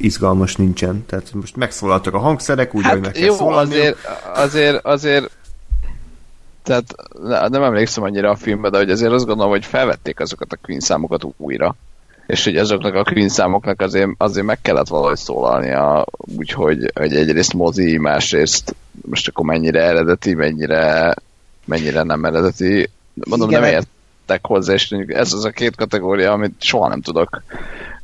izgalmas 0.01 0.55
nincsen. 0.55 1.05
Tehát 1.07 1.33
most 1.33 1.55
megszólaltak 1.55 2.13
a 2.13 2.17
hangszerek, 2.19 2.75
úgy, 2.75 2.85
hogy 2.85 2.95
meg 3.01 3.05
Hát 3.05 3.13
kell 3.13 3.23
jó, 3.25 3.33
szólalni. 3.35 3.71
azért, 3.75 3.97
azért, 4.33 4.85
azért 4.85 5.29
tehát 6.63 6.95
ne- 7.23 7.47
nem 7.47 7.63
emlékszem 7.63 8.03
annyira 8.03 8.29
a 8.29 8.35
filmbe, 8.35 8.69
de 8.69 8.77
hogy 8.77 8.89
azért 8.89 9.11
azt 9.11 9.25
gondolom, 9.25 9.51
hogy 9.51 9.65
felvették 9.65 10.19
azokat 10.19 10.53
a 10.53 10.57
Queen 10.61 10.79
számokat 10.79 11.27
újra. 11.37 11.75
És 12.27 12.43
hogy 12.43 12.57
azoknak 12.57 12.95
a 12.95 13.03
Queen 13.03 13.29
számoknak 13.29 13.81
azért, 13.81 14.09
azért 14.17 14.45
meg 14.45 14.61
kellett 14.61 14.87
valahogy 14.87 15.17
szólalnia, 15.17 16.05
úgyhogy 16.37 16.91
hogy 16.93 17.15
egyrészt 17.15 17.53
mozi, 17.53 17.97
másrészt 17.97 18.75
most 19.01 19.27
akkor 19.27 19.45
mennyire 19.45 19.81
eredeti, 19.81 20.33
mennyire, 20.33 21.15
mennyire 21.65 22.03
nem 22.03 22.25
eredeti. 22.25 22.89
Mondom, 23.13 23.49
Igen, 23.49 23.61
nem 23.61 23.71
értek 23.71 24.45
hozzá, 24.45 24.73
és 24.73 24.91
ez 25.07 25.33
az 25.33 25.45
a 25.45 25.49
két 25.49 25.75
kategória, 25.75 26.31
amit 26.31 26.53
soha 26.59 26.87
nem 26.87 27.01
tudok 27.01 27.43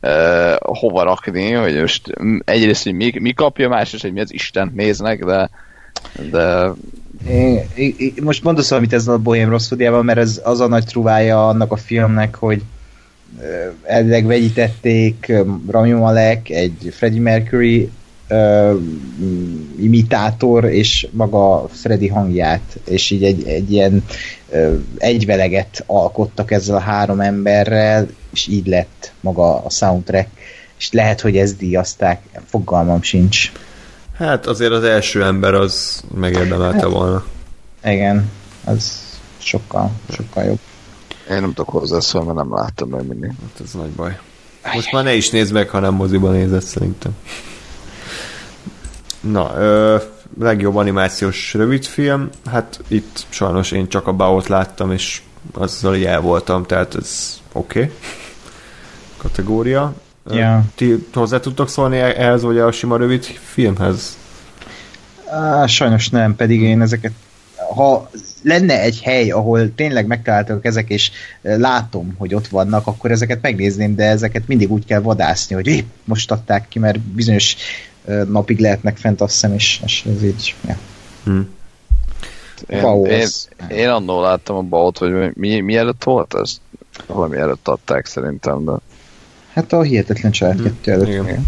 uh, 0.02 0.56
hova 0.60 1.04
rakni, 1.04 1.52
hogy 1.52 1.80
most 1.80 2.14
egyrészt, 2.46 2.84
hogy 2.84 2.94
mi, 2.94 3.14
mi 3.20 3.34
kapja, 3.34 3.70
másrészt, 3.70 4.04
hogy 4.04 4.14
mi 4.14 4.20
az 4.20 4.34
Isten 4.34 4.72
néznek, 4.76 5.26
de 5.26 5.50
de 6.32 6.72
É, 7.28 7.66
é, 7.76 7.96
é, 7.98 8.14
most 8.22 8.44
mondasz 8.44 8.70
valamit 8.70 8.94
ezzel 8.94 9.14
a 9.14 9.18
Bohém 9.18 9.50
Rhapsody-ával, 9.50 10.04
mert 10.04 10.20
ez 10.20 10.42
az 10.44 10.60
a 10.60 10.68
nagy 10.68 10.86
truvája 10.86 11.48
annak 11.48 11.72
a 11.72 11.78
filmnek, 11.78 12.36
hogy 12.36 12.64
elvileg 13.84 14.26
vegyítették 14.26 15.34
Rami 15.68 15.92
Malek, 15.92 16.50
egy 16.50 16.94
Freddie 16.96 17.22
Mercury 17.22 17.90
ö, 18.28 18.74
imitátor, 19.80 20.66
és 20.66 21.08
maga 21.12 21.68
Freddie 21.68 22.12
hangját, 22.12 22.80
és 22.86 23.12
így 23.12 23.24
egy, 23.24 23.48
egy 23.48 23.72
ilyen 23.72 24.06
ö, 24.50 24.76
egyveleget 24.98 25.84
alkottak 25.86 26.52
ezzel 26.52 26.76
a 26.76 26.80
három 26.80 27.20
emberrel, 27.20 28.08
és 28.34 28.48
így 28.48 28.68
lett 28.68 29.12
maga 29.20 29.64
a 29.64 29.70
soundtrack, 29.70 30.30
és 30.78 30.92
lehet, 30.92 31.22
hogy 31.22 31.38
ezt 31.38 31.58
díjazták, 31.58 32.22
fogalmam 32.46 33.02
sincs. 33.02 33.52
Hát 34.20 34.46
azért 34.46 34.72
az 34.72 34.84
első 34.84 35.24
ember 35.24 35.54
az 35.54 36.04
megérdemelte 36.16 36.86
volna. 36.86 37.24
Igen, 37.84 38.32
az 38.64 39.02
sokkal, 39.38 39.92
sokkal 40.10 40.44
jobb. 40.44 40.60
én 41.30 41.42
nem 41.42 41.54
tudok 41.54 41.70
hozzászólni, 41.70 42.28
mert 42.28 42.38
nem 42.38 42.54
láttam 42.54 42.90
meg 42.90 43.08
mindig. 43.08 43.30
Hát 43.30 43.62
ez 43.66 43.74
nagy 43.74 43.90
baj. 43.90 44.18
Most 44.74 44.92
már 44.92 45.04
ne 45.04 45.14
is 45.14 45.30
nézd 45.30 45.54
meg, 45.54 45.70
ha 45.70 45.80
nem 45.80 45.94
moziban 45.94 46.32
nézed 46.32 46.62
szerintem. 46.62 47.12
Na, 49.20 49.54
ö, 49.58 49.98
legjobb 50.40 50.76
animációs 50.76 51.54
rövidfilm, 51.54 52.30
hát 52.46 52.80
itt 52.88 53.26
sajnos 53.30 53.72
én 53.72 53.88
csak 53.88 54.08
a 54.08 54.14
Baot 54.14 54.48
láttam, 54.48 54.92
és 54.92 55.22
azzal 55.54 55.96
így 55.96 56.06
el 56.06 56.22
voltam, 56.22 56.66
tehát 56.66 56.96
ez 56.96 57.40
oké. 57.52 57.80
Okay. 57.80 57.94
Kategória. 59.18 59.94
Ja. 60.32 60.64
Ti 60.76 61.08
hozzá 61.14 61.40
tudtok 61.40 61.70
szólni 61.70 61.98
ehhez, 61.98 62.42
vagy 62.44 62.58
a 62.58 62.72
sima 62.72 62.98
rövid 62.98 63.24
filmhez? 63.24 64.18
Á, 65.32 65.66
sajnos 65.68 66.10
nem, 66.10 66.36
pedig 66.36 66.62
én 66.62 66.82
ezeket 66.82 67.12
ha 67.76 68.10
lenne 68.44 68.82
egy 68.82 69.02
hely, 69.02 69.30
ahol 69.30 69.76
tényleg 69.76 70.08
megtaláltak 70.08 70.66
ezek, 70.66 70.90
és 70.90 71.12
látom, 71.42 72.16
hogy 72.18 72.34
ott 72.36 72.48
vannak, 72.48 72.88
akkor 72.88 73.12
ezeket 73.12 73.42
megnézném, 73.42 73.96
de 73.96 74.04
ezeket 74.04 74.48
mindig 74.48 74.72
úgy 74.72 74.86
kell 74.86 75.00
vadászni, 75.02 75.56
hogy 75.56 75.68
épp 75.68 75.86
most 76.04 76.32
adták 76.32 76.68
ki, 76.68 76.80
mert 76.80 77.00
bizonyos 77.00 77.56
napig 78.28 78.60
lehetnek 78.60 78.98
fent, 78.98 79.22
azt 79.22 79.34
hiszem, 79.34 79.54
és, 79.54 79.82
és 79.86 80.06
ez 80.16 80.24
így, 80.24 80.56
ja. 80.68 80.78
Hm. 81.24 81.40
Én, 82.68 82.84
Wow, 82.84 83.06
én, 83.06 83.22
az- 83.22 83.50
én 83.70 83.90
annól 83.90 84.22
láttam 84.22 84.56
a 84.56 84.62
baut, 84.62 84.98
hogy 84.98 85.36
mi, 85.36 85.60
mi 85.60 85.76
előtt 85.76 86.04
volt 86.04 86.34
ez? 86.34 86.58
Valami 87.08 87.38
előtt 87.38 87.68
adták 87.68 88.06
szerintem, 88.06 88.66
de 88.66 88.72
Hát 89.60 89.74
a 89.74 89.82
hihetetlen 89.82 90.32
család 90.32 90.62
kettő 90.64 90.92
előtt. 90.92 91.08
igen. 91.08 91.48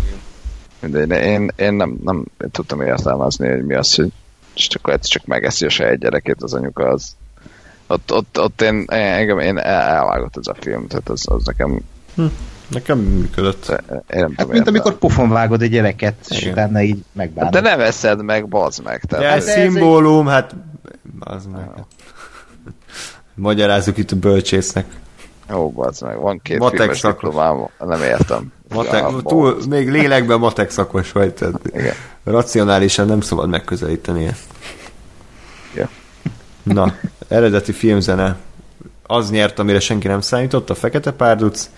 mindegy, 0.80 1.08
de 1.08 1.24
én, 1.24 1.52
én 1.56 1.74
nem, 1.74 1.98
nem 2.04 2.26
én 2.44 2.52
tudtam 2.52 2.82
értelmezni, 2.82 3.50
hogy 3.50 3.66
mi 3.66 3.74
az, 3.76 3.96
hogy 3.96 4.12
és 4.56 4.68
akkor 4.76 4.94
egyszer 4.94 5.10
csak 5.10 5.26
megeszi 5.26 5.66
a 5.66 5.70
saját 5.70 5.98
gyerekét 6.00 6.44
az 6.44 6.54
anyuka, 6.54 6.84
az 6.90 7.16
ott, 7.88 8.14
ott, 8.14 8.40
ott 8.40 8.62
én, 8.62 8.84
engem 8.88 9.40
én 9.40 9.58
el- 9.58 9.82
elvágott 9.96 10.38
ez 10.38 10.48
a 10.48 10.56
film, 10.60 10.88
tehát 10.88 11.10
az, 11.10 11.24
az 11.28 11.46
nekem 11.46 11.80
Nekem 12.68 13.00
működött. 13.00 13.70
én 13.70 13.76
nem 13.78 13.86
Hát 13.88 13.88
tudom 14.08 14.18
mint 14.18 14.38
értelmezni. 14.40 14.68
amikor 14.68 14.94
pofon 14.98 15.30
vágod 15.30 15.62
egy 15.62 15.70
gyereket, 15.70 16.16
és 16.30 16.42
Igen. 16.42 16.52
utána 16.54 16.82
így 16.82 17.04
megbánod. 17.12 17.52
De 17.54 17.60
ne 17.60 17.76
veszed 17.76 18.24
meg, 18.24 18.48
bazd 18.48 18.84
meg. 18.84 19.04
Tehát, 19.04 19.24
De 19.26 19.30
Hát 19.32 19.38
ez 19.40 19.48
ez 19.48 19.56
egy- 19.56 19.70
szimbólum, 19.72 20.26
hát 20.28 20.56
az 21.20 21.46
meg. 21.46 21.70
Magyarázzuk 23.36 23.98
itt 23.98 24.12
a 24.12 24.16
bölcsésznek. 24.16 24.86
Ó, 25.54 25.70
bazd 25.70 26.04
meg, 26.04 26.20
van 26.20 26.40
két 26.42 26.58
Matek 26.58 26.78
filmes 26.78 27.00
szakos. 27.00 27.22
diplomám, 27.22 27.68
nem 27.80 28.02
értem. 28.02 28.54
Matek, 28.70 29.00
ja, 29.00 29.22
túl, 29.26 29.58
még 29.70 29.90
lélekben 29.90 30.40
matek 30.40 30.70
szakos 30.70 31.12
vagy, 31.12 31.34
tehát 31.34 31.60
Igen. 31.66 31.94
racionálisan 32.24 33.08
nem 33.08 33.22
szabad 33.22 33.50
megközelíteni 33.50 34.26
ezt. 34.26 34.46
Ja. 35.76 35.90
Na, 36.64 36.96
eredeti 37.28 37.72
filmzene. 37.72 38.36
Az 39.08 39.30
nyert, 39.32 39.60
amire 39.60 39.80
senki 39.80 40.08
nem 40.08 40.22
számított, 40.22 40.70
a 40.70 40.76
Fekete 40.76 41.12
Párduc, 41.12 41.70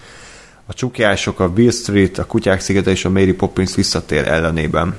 a 0.65 0.73
Csukjások, 0.73 1.39
a 1.39 1.49
Bill 1.49 1.71
Street, 1.71 2.17
a 2.17 2.25
Kutyák 2.25 2.59
szigete 2.59 2.91
és 2.91 3.05
a 3.05 3.09
Mary 3.09 3.33
Poppins 3.33 3.75
visszatér 3.75 4.27
ellenében 4.27 4.97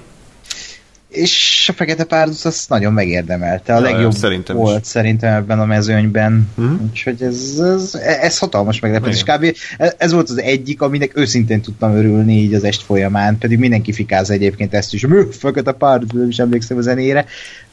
és 1.15 1.69
a 1.69 1.73
Fekete 1.73 2.05
Párduc 2.05 2.45
azt 2.45 2.69
nagyon 2.69 2.93
megérdemelte. 2.93 3.75
A 3.75 3.79
ja, 3.79 3.83
legjobb 3.83 4.13
szerintem 4.13 4.57
volt 4.57 4.81
is. 4.81 4.87
szerintem 4.87 5.35
ebben 5.35 5.61
a 5.61 5.65
mezőnyben. 5.65 6.49
Uh-huh. 6.55 6.83
Úgyhogy 6.83 7.23
ez, 7.23 7.59
ez, 7.59 7.95
ez 7.95 8.39
hatalmas 8.39 8.81
meglepetés. 8.81 9.23
Kb. 9.23 9.57
ez 9.97 10.13
volt 10.13 10.29
az 10.29 10.41
egyik, 10.41 10.83
aminek 10.83 11.17
őszintén 11.17 11.61
tudtam 11.61 11.97
örülni 11.97 12.37
így 12.37 12.55
az 12.55 12.65
est 12.65 12.83
folyamán, 12.83 13.39
pedig 13.39 13.59
mindenki 13.59 13.93
fikáz 13.93 14.31
egyébként 14.31 14.75
ezt 14.75 14.95
is. 14.95 15.07
Fekete 15.31 15.73
Párduc, 15.73 16.13
nem 16.13 16.29
is 16.29 16.39
emlékszem 16.39 16.77
a 16.77 16.81
zenére. 16.81 17.25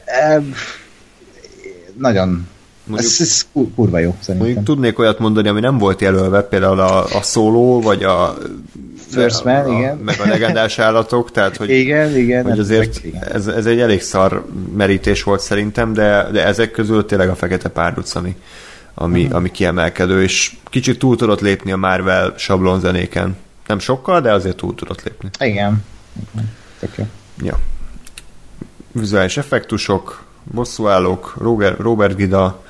E, 0.04 0.42
nagyon 1.98 2.46
Mondjuk, 2.84 3.10
ez, 3.10 3.20
ez 3.20 3.46
kurva 3.74 3.98
jó 3.98 4.16
szerintem. 4.20 4.36
Mondjuk 4.36 4.64
tudnék 4.64 4.98
olyat 4.98 5.18
mondani, 5.18 5.48
ami 5.48 5.60
nem 5.60 5.78
volt 5.78 6.00
jelölve, 6.00 6.42
például 6.42 6.80
a, 6.80 7.04
a 7.04 7.22
szóló, 7.22 7.80
vagy 7.80 8.02
a 8.02 8.36
First 9.08 9.44
Man, 9.44 9.64
a, 9.64 9.78
igen. 9.78 9.96
Meg 9.96 10.20
a 10.20 10.26
legendás 10.26 10.78
állatok, 10.78 11.30
tehát 11.30 11.56
hogy, 11.56 11.70
igen, 11.70 12.16
igen, 12.16 12.44
hogy 12.44 12.58
azért 12.58 13.04
igen. 13.04 13.22
Ez, 13.22 13.46
ez 13.46 13.66
egy 13.66 13.80
elég 13.80 14.02
szar 14.02 14.46
merítés 14.76 15.22
volt 15.22 15.40
szerintem, 15.40 15.92
de, 15.92 16.28
de 16.32 16.44
ezek 16.44 16.70
közül 16.70 17.06
tényleg 17.06 17.28
a 17.28 17.34
Fekete 17.34 17.68
Párduc, 17.68 18.14
ami, 18.14 18.36
ami, 18.94 19.20
uh-huh. 19.20 19.36
ami 19.36 19.50
kiemelkedő, 19.50 20.22
és 20.22 20.56
kicsit 20.70 20.98
túl 20.98 21.16
tudott 21.16 21.40
lépni 21.40 21.72
a 21.72 21.76
Marvel 21.76 22.34
sablonzenéken. 22.36 23.36
Nem 23.66 23.78
sokkal, 23.78 24.20
de 24.20 24.32
azért 24.32 24.56
túl 24.56 24.74
tudott 24.74 25.02
lépni. 25.02 25.28
Igen. 25.38 25.84
Okay. 26.80 27.04
Ja. 27.42 27.58
Vizuális 28.92 29.36
effektusok, 29.36 30.24
bosszúállók, 30.44 31.34
Robert, 31.38 31.78
Robert 31.78 32.16
Gida, 32.16 32.62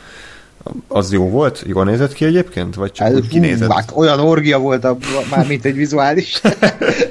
az 0.89 1.12
jó 1.12 1.28
volt? 1.28 1.62
Jól 1.66 1.84
nézett 1.84 2.12
ki 2.12 2.24
egyébként? 2.24 2.74
Vagy 2.74 2.92
csak 2.92 3.07
hát, 3.07 3.16
úgy 3.16 3.28
kinézett? 3.28 3.73
Hát 3.73 3.92
olyan 3.94 4.20
orgia 4.20 4.58
volt 4.58 4.84
a, 4.84 4.97
már, 5.31 5.47
mint 5.47 5.65
egy 5.65 5.76
vizuális. 5.76 6.41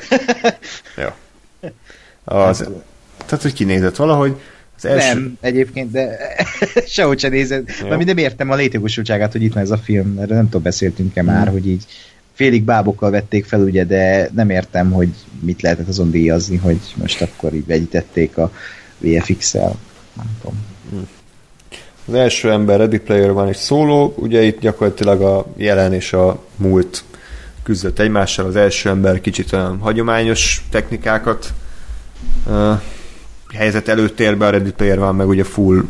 jó. 1.04 1.08
Az, 2.24 2.58
tehát, 3.26 3.42
hogy 3.42 3.54
kinézett 3.54 3.96
valahogy. 3.96 4.36
Az 4.78 4.86
első... 4.86 5.14
Nem, 5.14 5.38
egyébként, 5.42 5.92
de 5.92 6.18
sehogy 6.88 7.20
sem 7.20 7.32
nézett. 7.32 7.90
Mert 7.90 8.06
nem 8.06 8.18
értem 8.18 8.50
a 8.50 8.56
létjogosultságát, 8.56 9.32
hogy 9.32 9.44
itt 9.44 9.54
van 9.54 9.64
ez 9.64 9.72
a 9.72 9.78
film. 9.78 10.18
Erre 10.20 10.36
nem 10.36 10.46
tudom, 10.46 10.62
beszéltünk-e 10.62 11.24
már, 11.24 11.44
hmm. 11.44 11.52
hogy 11.52 11.68
így 11.68 11.86
félig 12.34 12.64
bábokkal 12.64 13.12
vették 13.12 13.46
fel, 13.46 13.62
ugye, 13.62 13.84
de 13.84 14.30
nem 14.34 14.50
értem, 14.50 14.92
hogy 14.92 15.10
mit 15.40 15.62
lehetett 15.62 15.88
azon 15.88 16.12
díjazni, 16.12 16.58
hogy 16.58 16.80
most 16.96 17.22
akkor 17.22 17.54
így 17.54 17.66
vegyítették 17.66 18.38
a 18.38 18.52
VFX-el. 18.98 19.76
Nem 20.14 20.38
tudom. 20.42 20.58
Hmm. 20.90 21.08
Az 22.08 22.14
első 22.14 22.52
ember 22.52 22.78
Ready 22.78 23.00
Player 23.00 23.32
van 23.32 23.48
egy 23.48 23.56
szóló, 23.56 24.14
ugye 24.18 24.42
itt 24.42 24.60
gyakorlatilag 24.60 25.22
a 25.22 25.46
jelen 25.58 25.94
és 25.94 26.14
a 26.14 26.44
múlt 26.56 27.04
küzdött 27.64 28.00
egymással, 28.00 28.46
az 28.46 28.56
első 28.56 28.90
ember 28.90 29.22
kicsit 29.22 29.54
olyan 29.54 29.78
hagyományos 29.80 30.66
technikákat 30.70 31.54
uh, 32.48 32.82
helyzet 33.54 33.88
előtérbe, 33.88 34.46
a 34.46 34.50
Ready 34.50 34.72
Player 34.72 35.00
van 35.00 35.16
meg 35.16 35.28
ugye 35.28 35.44
full 35.44 35.84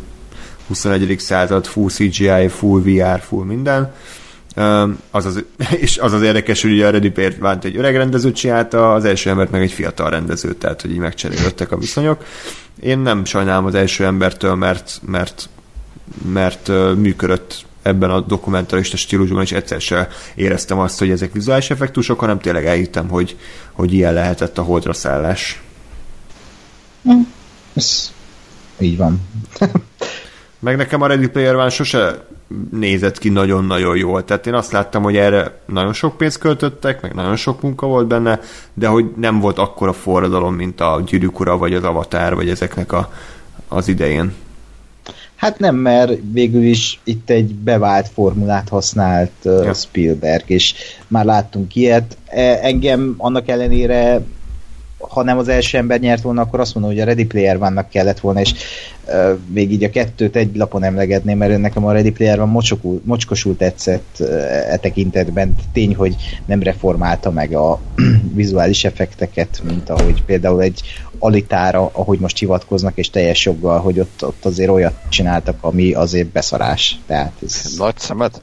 21. 0.66 1.16
század, 1.18 1.66
full 1.66 1.88
CGI, 1.88 2.48
full 2.48 2.80
VR, 2.80 3.20
full 3.20 3.44
minden. 3.44 3.92
Az 5.10 5.24
az, 5.24 5.44
és 5.84 5.98
az 5.98 6.12
az 6.12 6.22
érdekes, 6.22 6.62
hogy 6.62 6.72
ugye 6.72 6.86
a 6.86 6.90
Ready 6.90 7.10
Player 7.10 7.38
van 7.38 7.58
egy 7.62 7.76
öreg 7.76 7.96
rendezőt 7.96 8.34
csinálta, 8.34 8.92
az 8.92 9.04
első 9.04 9.30
embert 9.30 9.50
meg 9.50 9.62
egy 9.62 9.72
fiatal 9.72 10.10
rendező, 10.10 10.54
tehát 10.54 10.80
hogy 10.80 10.90
így 10.90 10.98
megcserélődtek 10.98 11.72
a 11.72 11.78
viszonyok. 11.78 12.24
Én 12.80 12.98
nem 12.98 13.24
sajnálom 13.24 13.64
az 13.64 13.74
első 13.74 14.04
embertől, 14.04 14.54
mert, 14.54 15.00
mert 15.06 15.48
mert 16.32 16.68
működött 16.96 17.64
ebben 17.82 18.10
a 18.10 18.20
dokumentarista 18.20 18.96
stílusban, 18.96 19.42
és 19.42 19.52
egyszer 19.52 19.80
sem 19.80 20.06
éreztem 20.34 20.78
azt, 20.78 20.98
hogy 20.98 21.10
ezek 21.10 21.32
vizuális 21.32 21.70
effektusok, 21.70 22.20
hanem 22.20 22.38
tényleg 22.38 22.66
elhittem, 22.66 23.08
hogy, 23.08 23.36
hogy 23.72 23.92
ilyen 23.92 24.12
lehetett 24.12 24.58
a 24.58 24.62
holdra 24.62 24.92
szállás. 24.92 25.62
Mm. 27.12 27.20
Ez 27.74 28.12
így 28.78 28.96
van. 28.96 29.20
Meg 30.58 30.76
nekem 30.76 31.02
a 31.02 31.06
Ready 31.06 31.28
Player 31.28 31.54
One 31.54 31.68
sose 31.68 32.26
nézett 32.70 33.18
ki 33.18 33.28
nagyon-nagyon 33.28 33.96
jól. 33.96 34.24
Tehát 34.24 34.46
én 34.46 34.54
azt 34.54 34.72
láttam, 34.72 35.02
hogy 35.02 35.16
erre 35.16 35.60
nagyon 35.66 35.92
sok 35.92 36.16
pénzt 36.16 36.38
költöttek, 36.38 37.02
meg 37.02 37.14
nagyon 37.14 37.36
sok 37.36 37.62
munka 37.62 37.86
volt 37.86 38.06
benne, 38.06 38.40
de 38.74 38.86
hogy 38.86 39.12
nem 39.16 39.40
volt 39.40 39.58
akkora 39.58 39.92
forradalom, 39.92 40.54
mint 40.54 40.80
a 40.80 41.02
Gyűrűk 41.06 41.40
Ura, 41.40 41.56
vagy 41.56 41.74
az 41.74 41.84
Avatar, 41.84 42.34
vagy 42.34 42.48
ezeknek 42.48 42.92
a, 42.92 43.12
az 43.68 43.88
idején. 43.88 44.32
Hát 45.42 45.58
nem, 45.58 45.76
mert 45.76 46.12
végül 46.32 46.62
is 46.62 47.00
itt 47.04 47.30
egy 47.30 47.54
bevált 47.54 48.08
formulát 48.08 48.68
használt 48.68 49.32
uh, 49.44 49.64
ja. 49.64 49.74
Spielberg, 49.74 50.44
és 50.46 50.74
már 51.08 51.24
láttunk 51.24 51.74
ilyet. 51.74 52.16
E, 52.26 52.58
engem 52.62 53.14
annak 53.18 53.48
ellenére 53.48 54.22
ha 55.08 55.22
nem 55.22 55.38
az 55.38 55.48
első 55.48 55.78
ember 55.78 56.00
nyert 56.00 56.22
volna, 56.22 56.40
akkor 56.40 56.60
azt 56.60 56.74
mondom, 56.74 56.92
hogy 56.92 57.00
a 57.00 57.04
Ready 57.04 57.24
Player 57.24 57.58
vannak 57.58 57.88
kellett 57.88 58.20
volna, 58.20 58.40
és 58.40 58.52
uh, 59.06 59.38
még 59.52 59.72
így 59.72 59.84
a 59.84 59.90
kettőt 59.90 60.36
egy 60.36 60.56
lapon 60.56 60.82
emlegetném, 60.82 61.38
mert 61.38 61.60
nekem 61.60 61.84
a 61.84 61.92
Ready 61.92 62.10
Player 62.10 62.38
van 62.38 62.48
mocsokul, 62.48 63.00
mocskosul 63.04 63.56
tetszett 63.56 64.16
uh, 64.18 64.28
e 64.72 64.76
tekintetben. 64.76 65.54
Tény, 65.72 65.94
hogy 65.94 66.16
nem 66.46 66.62
reformálta 66.62 67.30
meg 67.30 67.54
a 67.54 67.80
vizuális 68.34 68.84
effekteket, 68.84 69.62
mint 69.64 69.90
ahogy 69.90 70.22
például 70.24 70.62
egy 70.62 70.82
alitára, 71.22 71.90
ahogy 71.92 72.18
most 72.18 72.38
hivatkoznak, 72.38 72.96
és 72.96 73.10
teljes 73.10 73.44
joggal, 73.44 73.80
hogy 73.80 74.00
ott, 74.00 74.24
ott 74.24 74.44
azért 74.44 74.70
olyat 74.70 74.94
csináltak, 75.08 75.56
ami 75.60 75.92
azért 75.92 76.28
beszarás. 76.28 76.98
Tehát 77.06 77.32
ez... 77.42 77.74
Nagy 77.76 77.98
szemet? 77.98 78.42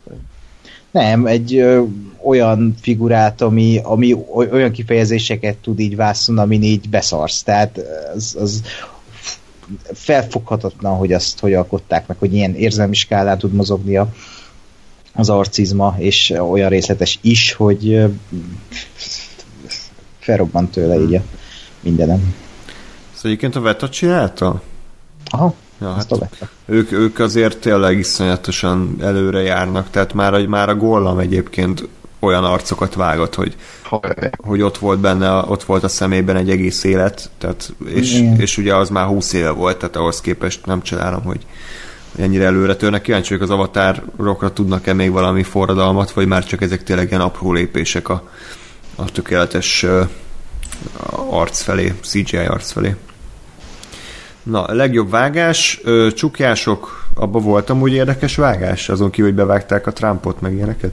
Nem, 0.92 1.26
egy 1.26 1.56
ö, 1.56 1.84
olyan 2.24 2.76
figurát, 2.82 3.42
ami, 3.42 3.80
ami 3.84 4.16
olyan 4.34 4.72
kifejezéseket 4.72 5.58
tud 5.58 5.80
így 5.80 5.96
vászon, 5.96 6.38
amin 6.38 6.64
így 6.64 6.90
beszarsz. 6.90 7.44
Tehát 7.44 7.80
az, 8.16 8.36
az 8.40 8.62
felfoghatatlan, 9.94 10.98
hogy 10.98 11.14
azt 11.14 11.40
hogy 11.40 11.54
alkották 11.54 12.08
meg, 12.08 12.18
hogy 12.18 12.34
ilyen 12.34 12.56
érzelmi 12.56 12.96
skálán 12.96 13.38
tud 13.38 13.54
mozogni 13.54 13.98
a, 13.98 14.14
az 15.14 15.30
arcizma, 15.30 15.96
és 15.98 16.34
olyan 16.50 16.70
részletes 16.70 17.20
is, 17.22 17.54
hogy 17.54 18.06
felrobbant 20.20 20.72
tőle 20.72 21.02
így 21.02 21.16
a 21.16 21.22
mindenem. 21.82 22.36
Szóval 23.20 23.32
egyébként 23.32 23.56
a 23.56 23.62
Veta 23.62 23.90
csinálta? 23.90 24.62
Aha. 25.26 25.54
Ja, 25.82 25.94
hát 25.94 26.32
ők, 26.66 26.92
ők 26.92 27.20
azért 27.20 27.58
tényleg 27.58 27.98
iszonyatosan 27.98 28.96
előre 29.02 29.42
járnak, 29.42 29.90
tehát 29.90 30.14
már, 30.14 30.46
már 30.46 30.70
a 30.70 30.76
Gollam 30.76 31.20
egyébként 31.20 31.88
olyan 32.20 32.44
arcokat 32.44 32.94
vágott, 32.94 33.36
hogy, 33.36 33.56
hogy 34.38 34.62
ott 34.62 34.78
volt 34.78 35.00
benne, 35.00 35.32
ott 35.32 35.64
volt 35.64 35.84
a 35.84 35.88
szemében 35.88 36.36
egy 36.36 36.50
egész 36.50 36.84
élet, 36.84 37.30
tehát, 37.38 37.74
és, 37.86 38.24
és 38.38 38.58
ugye 38.58 38.76
az 38.76 38.90
már 38.90 39.06
20 39.06 39.34
éve 39.34 39.50
volt, 39.50 39.78
tehát 39.78 39.96
ahhoz 39.96 40.22
képest 40.22 40.66
nem 40.66 40.82
csodálom, 40.82 41.24
hogy 41.24 41.46
ennyire 42.18 42.46
előre 42.46 42.76
törnek. 42.76 43.02
Kíváncsi 43.02 43.30
vagyok 43.34 43.50
az 43.50 43.56
avatárokra 43.56 44.54
tudnak-e 44.54 44.94
még 44.94 45.12
valami 45.12 45.44
forradalmat, 45.44 46.12
vagy 46.12 46.28
már 46.28 46.46
csak 46.46 46.62
ezek 46.62 46.84
tényleg 46.84 47.08
ilyen 47.10 47.22
apró 47.22 47.54
lépések 47.54 48.10
a, 48.10 48.30
a 48.96 49.06
tökéletes 49.06 49.84
uh, 49.84 50.10
arc 51.30 51.62
felé, 51.62 51.94
CGI 52.02 52.38
arc 52.38 52.72
felé. 52.72 52.96
Na, 54.44 54.64
a 54.64 54.74
legjobb 54.74 55.10
vágás, 55.10 55.80
ö, 55.84 56.08
csukjások, 56.16 57.10
abban 57.14 57.44
voltam 57.44 57.82
úgy 57.82 57.94
érdekes 57.94 58.36
vágás, 58.36 58.90
azon 58.90 59.10
kívül, 59.10 59.30
hogy 59.30 59.40
bevágták 59.40 59.88
a 59.88 59.94
Trumpot, 59.94 60.42
meg 60.42 60.54
ilyeneket? 60.54 60.92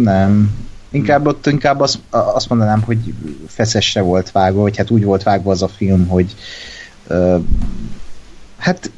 Nem. 0.00 0.50
Inkább 0.90 1.26
ott 1.26 1.46
inkább 1.46 1.80
azt, 1.80 1.98
azt 2.10 2.48
mondanám, 2.48 2.82
hogy 2.82 2.98
feszesre 3.46 4.00
volt 4.00 4.32
vágva, 4.32 4.60
vagy 4.60 4.76
hát 4.76 4.90
úgy 4.90 5.04
volt 5.04 5.22
vágva 5.22 5.50
az 5.50 5.62
a 5.62 5.68
film, 5.68 6.06
hogy 6.06 6.34
ö, 7.06 7.36
hát 8.58 8.90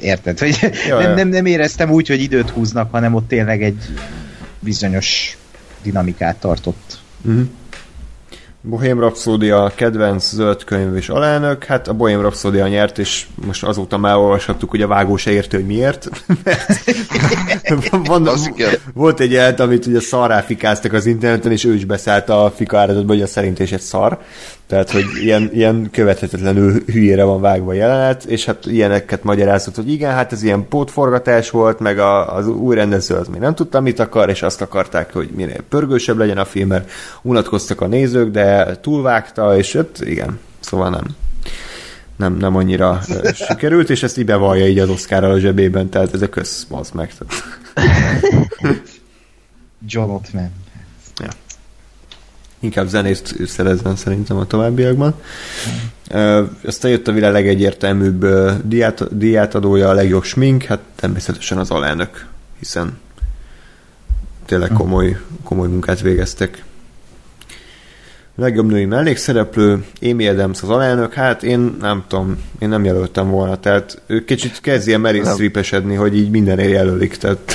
érted, 0.00 0.38
hogy 0.38 0.58
nem, 0.88 1.14
nem, 1.14 1.28
nem 1.28 1.46
éreztem 1.46 1.90
úgy, 1.90 2.08
hogy 2.08 2.20
időt 2.20 2.50
húznak, 2.50 2.90
hanem 2.90 3.14
ott 3.14 3.28
tényleg 3.28 3.62
egy 3.62 3.84
bizonyos 4.60 5.36
dinamikát 5.82 6.36
tartott. 6.36 6.98
Uh-huh. 7.24 7.48
Bohém 8.64 8.98
Rhapsódia 8.98 9.72
kedvenc 9.74 10.28
zöld 10.28 10.64
könyv 10.64 10.96
és 10.96 11.08
alelnök, 11.08 11.64
hát 11.64 11.88
a 11.88 11.92
Bohém 11.92 12.20
Rhapsódia 12.20 12.68
nyert, 12.68 12.98
és 12.98 13.26
most 13.46 13.64
azóta 13.64 13.98
már 13.98 14.16
olvashattuk, 14.16 14.70
hogy 14.70 14.82
a 14.82 14.86
vágó 14.86 15.16
se 15.16 15.30
érti, 15.30 15.56
hogy 15.56 15.66
miért. 15.66 16.08
Van, 18.04 18.28
volt 18.94 19.20
egy 19.20 19.32
jelt, 19.32 19.60
amit 19.60 19.86
ugye 19.86 20.00
szarrá 20.00 20.40
fikáztak 20.40 20.92
az 20.92 21.06
interneten, 21.06 21.52
és 21.52 21.64
ő 21.64 21.74
is 21.74 21.84
beszállt 21.84 22.28
a 22.28 22.52
fika 22.56 22.78
áradatba, 22.78 23.12
hogy 23.12 23.22
a 23.22 23.26
szerint 23.26 23.58
is 23.58 23.72
egy 23.72 23.80
szar. 23.80 24.18
Tehát, 24.72 24.90
hogy 24.90 25.04
ilyen, 25.20 25.50
ilyen 25.52 25.88
követhetetlenül 25.90 26.82
hülyére 26.86 27.24
van 27.24 27.40
vágva 27.40 27.72
jelenet, 27.72 28.24
és 28.24 28.44
hát 28.44 28.66
ilyeneket 28.66 29.22
magyarázott, 29.22 29.74
hogy 29.74 29.90
igen, 29.90 30.12
hát 30.12 30.32
ez 30.32 30.42
ilyen 30.42 30.68
pótforgatás 30.68 31.50
volt, 31.50 31.78
meg 31.78 31.98
a, 31.98 32.34
az 32.34 32.48
új 32.48 32.74
rendező 32.74 33.14
az 33.14 33.28
még 33.28 33.40
nem 33.40 33.54
tudta, 33.54 33.80
mit 33.80 33.98
akar, 33.98 34.28
és 34.28 34.42
azt 34.42 34.60
akarták, 34.60 35.12
hogy 35.12 35.30
minél 35.36 35.62
pörgősebb 35.68 36.18
legyen 36.18 36.38
a 36.38 36.44
film, 36.44 36.68
mert 36.68 36.90
unatkoztak 37.22 37.80
a 37.80 37.86
nézők, 37.86 38.30
de 38.30 38.76
túlvágta, 38.80 39.56
és 39.56 39.74
öt, 39.74 40.00
igen, 40.00 40.38
szóval 40.60 40.90
nem 40.90 41.04
nem, 42.16 42.36
nem 42.36 42.56
annyira 42.56 43.00
sikerült, 43.34 43.90
és 43.90 44.02
ezt 44.02 44.18
így 44.18 44.24
bevallja 44.24 44.66
így 44.66 44.78
az 44.78 44.88
oscar 44.88 45.24
a 45.24 45.38
zsebében, 45.38 45.88
tehát 45.88 46.14
ez 46.14 46.22
a 46.22 46.28
kösz, 46.28 46.66
az 46.70 46.90
meg. 46.90 47.12
John 49.88 50.10
Ottman. 50.10 50.61
Inkább 52.62 52.88
zenést 52.88 53.46
szerezzen 53.46 53.96
szerintem 53.96 54.36
a 54.36 54.46
továbbiakban. 54.46 55.14
Uh, 56.10 56.48
aztán 56.64 56.90
jött 56.90 57.08
a 57.08 57.12
világ 57.12 57.32
legegyértelműbb 57.32 58.26
diát, 58.64 59.16
diátadója, 59.16 59.88
a 59.88 59.92
legjobb 59.92 60.24
smink, 60.24 60.62
hát 60.62 60.80
természetesen 60.94 61.58
az 61.58 61.70
alelnök, 61.70 62.26
hiszen 62.58 62.98
tényleg 64.46 64.68
hm. 64.68 64.74
komoly, 64.74 65.20
komoly 65.44 65.68
munkát 65.68 66.00
végeztek 66.00 66.64
legjobb 68.34 68.70
női 68.70 68.84
mellékszereplő, 68.84 69.84
Amy 70.02 70.28
Adams 70.28 70.62
az 70.62 70.68
alelnök, 70.68 71.12
hát 71.12 71.42
én 71.42 71.76
nem 71.80 72.04
tudom, 72.08 72.36
én 72.58 72.68
nem 72.68 72.84
jelöltem 72.84 73.30
volna, 73.30 73.60
tehát 73.60 74.02
ő 74.06 74.24
kicsit 74.24 74.60
kezd 74.60 74.88
ilyen 74.88 75.00
Meryl 75.00 75.24
Streep 75.24 75.96
hogy 75.96 76.16
így 76.16 76.30
mindenért 76.30 76.70
jelölik, 76.70 77.16
tehát 77.16 77.54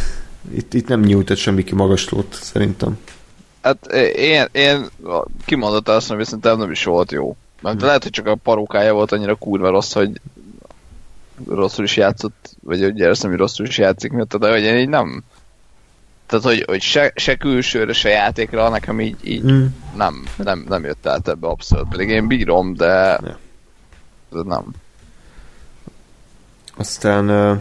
itt, 0.58 0.74
itt 0.74 0.88
nem 0.88 1.00
nyújtott 1.00 1.36
semmi 1.36 1.64
ki 1.64 1.74
magaslót, 1.74 2.38
szerintem. 2.42 2.98
Hát 3.60 3.86
én, 4.16 4.46
én 4.52 4.86
kimondottam 5.44 5.94
azt, 5.94 6.08
hogy 6.08 6.24
szerintem 6.24 6.58
nem 6.58 6.70
is 6.70 6.84
volt 6.84 7.12
jó. 7.12 7.36
Mert 7.60 7.76
hmm. 7.76 7.86
lehet, 7.86 8.02
hogy 8.02 8.12
csak 8.12 8.26
a 8.26 8.34
parókája 8.34 8.92
volt 8.92 9.12
annyira 9.12 9.34
kurva 9.34 9.70
rossz, 9.70 9.92
hogy 9.92 10.20
rosszul 11.48 11.84
is 11.84 11.96
játszott, 11.96 12.56
vagy 12.62 12.84
ugye 12.84 13.06
nem, 13.06 13.30
hogy 13.30 13.38
rosszul 13.38 13.66
is 13.66 13.78
játszik 13.78 14.12
miatt, 14.12 14.36
de 14.36 14.50
hogy 14.50 14.62
én 14.62 14.76
így 14.76 14.88
nem, 14.88 15.24
tehát, 16.28 16.44
hogy, 16.44 16.64
hogy 16.66 16.80
se, 16.80 17.12
se 17.14 17.36
külsőre, 17.36 17.92
se 17.92 18.08
játékra, 18.08 18.68
nekem 18.68 19.00
így, 19.00 19.16
így 19.22 19.52
mm. 19.52 19.64
nem, 19.96 20.24
nem, 20.36 20.64
nem 20.68 20.84
jött 20.84 21.06
át 21.06 21.28
ebbe 21.28 21.46
abszolút. 21.46 21.88
Pedig 21.88 22.08
én 22.08 22.26
bírom, 22.26 22.74
de, 22.74 23.20
ja. 23.22 23.38
de 24.30 24.42
nem. 24.44 24.64
Aztán 26.76 27.30
uh, 27.30 27.60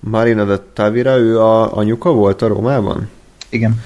Marina 0.00 0.44
de 0.44 0.58
Tavira, 0.72 1.16
ő 1.16 1.40
a 1.40 1.76
anyuka 1.76 2.12
volt 2.12 2.42
a 2.42 2.46
Rómában? 2.46 3.10
Igen. 3.48 3.82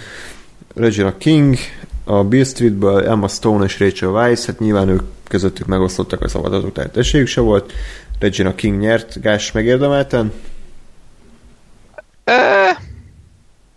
Regina 0.75 1.17
King, 1.17 1.57
a 2.05 2.25
Bill 2.25 2.45
Streetből 2.45 3.09
Emma 3.09 3.29
Stone 3.29 3.65
és 3.65 3.81
Rachel 3.81 4.11
Weisz, 4.11 4.47
hát 4.47 4.59
nyilván 4.59 4.89
ők 4.89 5.03
közöttük 5.29 5.67
megosztottak 5.67 6.23
a 6.23 6.29
szavazatok, 6.29 6.73
tehát 6.73 6.97
esélyük 6.97 7.27
se 7.27 7.41
volt. 7.41 7.73
Regina 8.19 8.55
King 8.55 8.81
nyert, 8.81 9.21
Gás 9.21 9.53
megérdemelten? 9.53 10.33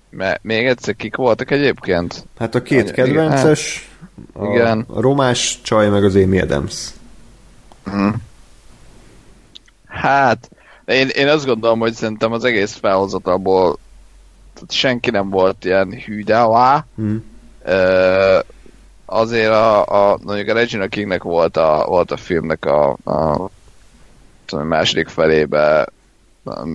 Mert 0.10 0.44
még 0.44 0.66
egyszer 0.66 0.96
kik 0.96 1.16
voltak 1.16 1.52
egyébként? 1.52 2.28
Hát 2.40 2.56
a 2.56 2.62
két 2.62 2.92
kedvences, 2.92 3.90
igen. 4.36 4.48
A, 4.48 4.54
igen. 4.54 4.86
a 4.88 5.02
romás 5.02 5.60
csaj 5.64 5.90
meg 5.90 6.04
az 6.04 6.16
Amy 6.16 6.40
Adams. 6.40 6.88
Hmm. 7.84 8.16
Hát, 9.88 10.50
én, 10.86 11.08
én 11.08 11.28
azt 11.28 11.46
gondolom, 11.46 11.80
hogy 11.80 11.94
szerintem 11.94 12.32
az 12.32 12.44
egész 12.44 12.74
felhozatalból 12.74 13.78
senki 14.69 15.09
nem 15.09 15.30
volt 15.30 15.65
ilyen 15.65 15.91
hű, 16.06 16.23
de 16.23 16.40
hmm. 16.95 17.32
Ö, 17.65 18.40
azért 19.06 19.51
a, 19.51 19.85
a, 20.11 20.17
mondjuk 20.23 20.49
a 20.49 20.53
Regina 20.53 20.88
Kingnek 20.88 21.23
volt 21.23 21.57
a, 21.57 21.85
volt 21.88 22.11
a 22.11 22.17
filmnek 22.17 22.65
a, 22.65 22.98
a, 23.03 23.49
a 24.48 24.64
második 24.64 25.07
felébe 25.07 25.88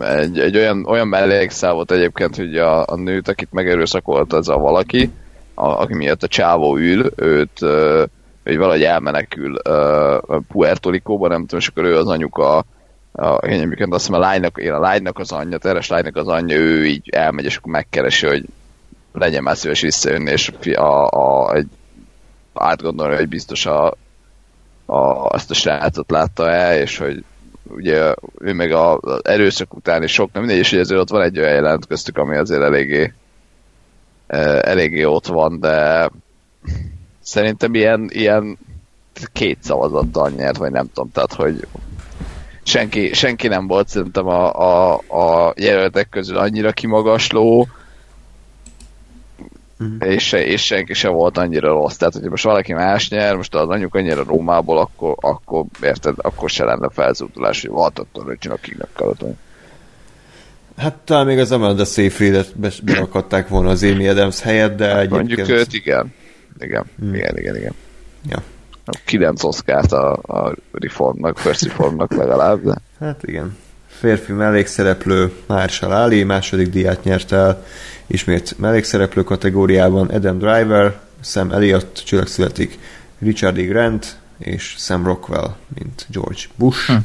egy, 0.01 0.39
egy 0.39 0.57
olyan, 0.57 0.87
olyan 0.87 1.09
mellékszál 1.09 1.73
volt 1.73 1.91
egyébként, 1.91 2.37
hogy 2.37 2.57
a, 2.57 2.81
a 2.87 2.97
nőt, 2.97 3.29
akit 3.29 3.53
megerőszakolt 3.53 4.33
az 4.33 4.49
a 4.49 4.59
valaki, 4.59 5.11
a, 5.55 5.67
aki 5.67 5.95
miatt 5.95 6.23
a 6.23 6.29
csávó 6.29 6.77
ül, 6.77 7.11
őt 7.17 7.65
hogy 8.49 8.57
valahogy 8.57 8.83
elmenekül 8.83 9.55
uh, 9.69 10.41
Puerto 10.49 10.91
Rico-ba, 10.91 11.29
nem 11.29 11.41
tudom, 11.41 11.59
és 11.59 11.69
akkor 11.69 11.85
ő 11.85 11.97
az 11.97 12.09
anyuka, 12.09 12.65
a, 13.19 13.35
én 13.35 13.61
egyébként 13.61 13.95
azt 13.95 14.07
hiszem 14.07 14.21
a 14.21 14.25
lánynak, 14.25 14.59
én 14.59 14.73
a 14.73 14.79
lánynak 14.79 15.19
az 15.19 15.33
anyja, 15.33 15.59
teres 15.59 15.89
lánynak 15.89 16.17
az 16.17 16.29
anyja, 16.29 16.57
ő 16.57 16.87
így 16.87 17.09
elmegy, 17.11 17.45
és 17.45 17.57
akkor 17.57 17.73
megkeresi, 17.73 18.27
hogy 18.27 18.45
legyen 19.13 19.43
már 19.43 19.57
szíves 19.57 19.81
visszajönni, 19.81 20.31
és 20.31 20.53
a, 20.75 21.07
a, 21.07 21.55
egy, 21.55 21.69
átgondolni, 22.55 23.17
hogy 23.17 23.29
biztos 23.29 23.67
a, 23.67 23.87
a, 24.87 25.27
azt 25.29 25.51
a 25.51 25.55
srácot 25.55 26.11
látta 26.11 26.51
el, 26.51 26.79
és 26.79 26.99
hogy 26.99 27.25
ugye 27.69 28.15
ő 28.39 28.53
meg 28.53 28.73
az 28.73 29.21
erőszak 29.25 29.75
után 29.75 30.03
is 30.03 30.13
sok, 30.13 30.33
nem 30.33 30.43
mindegy, 30.43 30.61
és 30.61 30.73
ezért 30.73 31.01
ott 31.01 31.11
van 31.11 31.23
egy 31.23 31.39
olyan 31.39 31.55
jelent 31.55 31.87
köztük, 31.87 32.19
ami 32.19 32.37
azért 32.37 32.63
eléggé 32.63 33.13
eléggé 34.61 35.05
ott 35.05 35.27
van, 35.27 35.61
de 35.61 36.11
szerintem 37.21 37.75
ilyen, 37.75 38.09
ilyen 38.13 38.59
két 39.33 39.59
szavazattal 39.63 40.31
nyert, 40.31 40.57
vagy 40.57 40.71
nem 40.71 40.87
tudom, 40.93 41.11
tehát 41.13 41.33
hogy 41.33 41.67
senki, 42.69 43.13
senki 43.15 43.49
nem 43.49 43.67
volt 43.67 43.89
szerintem 43.89 44.27
a, 44.27 44.53
a, 44.53 44.95
a 44.95 45.55
jelöltek 45.57 46.09
közül 46.09 46.37
annyira 46.37 46.73
kimagasló, 46.73 47.69
uh-huh. 49.79 50.13
és, 50.13 50.33
és 50.33 50.65
senki 50.65 50.95
se 50.95 51.09
volt 51.09 51.39
annyira 51.39 51.69
rossz. 51.69 51.97
Tehát, 51.97 52.15
hogyha 52.15 52.31
most 52.31 52.45
valaki 52.45 52.73
más 52.73 53.11
nyer, 53.11 53.37
most 53.37 53.55
az 53.55 53.69
anyuk 53.69 53.95
annyira 53.95 54.23
Rómából, 54.23 54.79
akkor, 54.79 55.17
akkor 55.21 55.65
érted, 55.83 56.15
akkor 56.17 56.51
se 56.51 56.65
lenne 56.65 56.89
felzúdulás, 56.91 57.61
hogy 57.61 57.71
valhatatlan, 57.71 58.25
hogy 58.25 58.39
csinálok 58.39 58.63
kingnek 58.63 58.89
karatony. 58.93 59.37
Hát 60.77 60.95
talán 60.95 61.27
még 61.27 61.39
az 61.39 61.53
Amanda 61.53 61.85
Seyfried-et 61.85 62.83
berakadták 62.83 63.49
volna 63.49 63.71
az 63.71 63.83
Amy 63.83 64.09
Adams 64.09 64.41
helyett, 64.41 64.77
de 64.77 64.87
hát 64.87 64.97
egyébként... 64.97 65.27
Mondjuk 65.27 65.49
őt, 65.49 65.73
igen. 65.73 66.15
Igen, 66.59 66.85
hmm. 66.99 67.15
igen, 67.15 67.39
igen, 67.39 67.57
igen. 67.57 67.75
Ja. 68.29 68.43
Kilenc 69.05 69.45
oszkárt 69.45 69.93
a, 69.93 70.13
a 70.13 70.55
reformnak, 70.73 71.39
First 71.39 71.63
Reformnak 71.63 72.15
legalább, 72.15 72.63
de... 72.65 72.81
Hát 73.01 73.23
igen. 73.23 73.57
Férfi 73.87 74.33
mellékszereplő 74.33 75.33
Marshall 75.47 75.93
Ali 75.93 76.23
második 76.23 76.69
díját 76.69 77.05
nyert 77.05 77.33
el, 77.33 77.65
Ismét 78.07 78.59
mellékszereplő 78.59 79.25
kategóriában 79.25 80.09
Adam 80.09 80.39
Driver, 80.39 80.99
Sam 81.21 81.51
Elliott 81.51 82.03
csillag 82.07 82.27
születik, 82.27 82.79
Richard 83.19 83.59
E. 83.59 83.63
Grant 83.63 84.19
és 84.39 84.75
Sam 84.79 85.05
Rockwell, 85.05 85.55
mint 85.79 86.07
George 86.11 86.41
Bush. 86.57 86.87
Hm. 86.87 86.97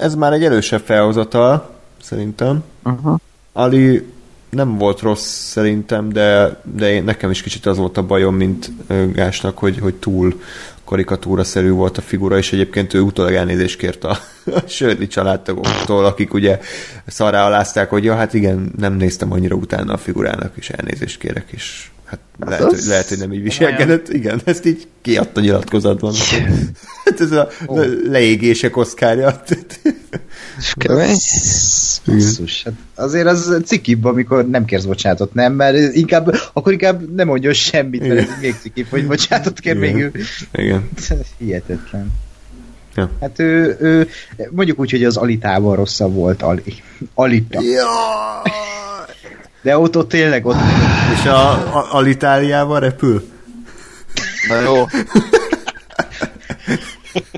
Ez 0.00 0.14
már 0.14 0.32
egy 0.32 0.44
erősebb 0.44 0.82
felhozatal, 0.84 1.70
szerintem. 2.02 2.64
Uh-huh. 2.84 3.16
Ali 3.52 4.12
nem 4.50 4.78
volt 4.78 5.00
rossz 5.00 5.26
szerintem, 5.26 6.08
de, 6.08 6.60
de 6.74 6.90
én, 6.90 7.04
nekem 7.04 7.30
is 7.30 7.42
kicsit 7.42 7.66
az 7.66 7.76
volt 7.76 7.96
a 7.96 8.02
bajom, 8.02 8.34
mint 8.34 8.70
Gásnak, 9.12 9.58
hogy, 9.58 9.78
hogy 9.78 9.94
túl 9.94 10.40
karikatúra-szerű 10.84 11.70
volt 11.70 11.98
a 11.98 12.00
figura, 12.00 12.38
és 12.38 12.52
egyébként 12.52 12.94
ő 12.94 13.00
utólag 13.00 13.34
elnézést 13.34 13.78
kért 13.78 14.04
a, 14.04 14.18
a 14.44 14.60
Shirley 14.66 15.06
családtagoktól, 15.06 16.04
akik 16.04 16.34
ugye 16.34 16.60
szarrá 17.06 17.46
alázták, 17.46 17.90
hogy 17.90 18.04
ja, 18.04 18.14
hát 18.14 18.34
igen, 18.34 18.72
nem 18.78 18.94
néztem 18.94 19.32
annyira 19.32 19.54
utána 19.54 19.92
a 19.92 19.96
figurának, 19.96 20.52
és 20.56 20.70
elnézést 20.70 21.18
kérek, 21.18 21.44
és 21.50 21.88
hát 22.04 22.18
lehet, 22.38 22.64
hogy, 22.64 22.84
lehet, 22.86 23.08
hogy 23.08 23.18
nem 23.18 23.32
így 23.32 23.42
viselkedett. 23.42 24.08
Igen, 24.08 24.40
ezt 24.44 24.66
így 24.66 24.86
kiadta 25.02 25.40
nyilatkozatban. 25.40 26.14
hát 27.04 27.20
ez 27.20 27.32
a 27.32 27.48
oh. 27.66 27.86
leégések 28.04 28.76
oszkárja. 28.76 29.42
Basszus, 32.04 32.62
hát 32.62 32.74
azért 32.94 33.26
az 33.26 33.56
cikibb, 33.64 34.04
amikor 34.04 34.48
nem 34.48 34.64
kérsz 34.64 34.84
bocsánatot, 34.84 35.34
nem? 35.34 35.52
Mert 35.52 35.94
inkább, 35.94 36.34
akkor 36.52 36.72
inkább 36.72 37.14
nem 37.14 37.26
mondjon 37.26 37.52
semmit, 37.52 38.08
mert 38.08 38.20
ez 38.20 38.40
még 38.40 38.54
cikibb, 38.60 38.86
hogy 38.90 39.06
bocsánatot 39.06 39.60
kér 39.60 39.76
Igen. 39.76 39.94
még 39.94 40.02
ő. 40.02 40.12
Igen. 40.52 40.88
Hihetetlen. 41.38 42.12
Ja. 42.94 43.10
Hát 43.20 43.38
ő, 43.38 43.76
ő, 43.80 44.08
mondjuk 44.50 44.78
úgy, 44.78 44.90
hogy 44.90 45.04
az 45.04 45.16
Alitával 45.16 45.76
rosszabb 45.76 46.14
volt 46.14 46.42
Ali. 46.42 46.82
Alita. 47.14 47.60
Ja. 47.62 47.86
De 49.62 49.78
ott, 49.78 49.96
ott 49.96 50.08
tényleg 50.08 50.46
ott... 50.46 50.56
És 51.14 51.24
a, 51.24 51.50
a 51.50 51.88
Alitáliával 51.90 52.80
repül? 52.80 53.28
Na 54.48 54.60
jó. 54.60 54.86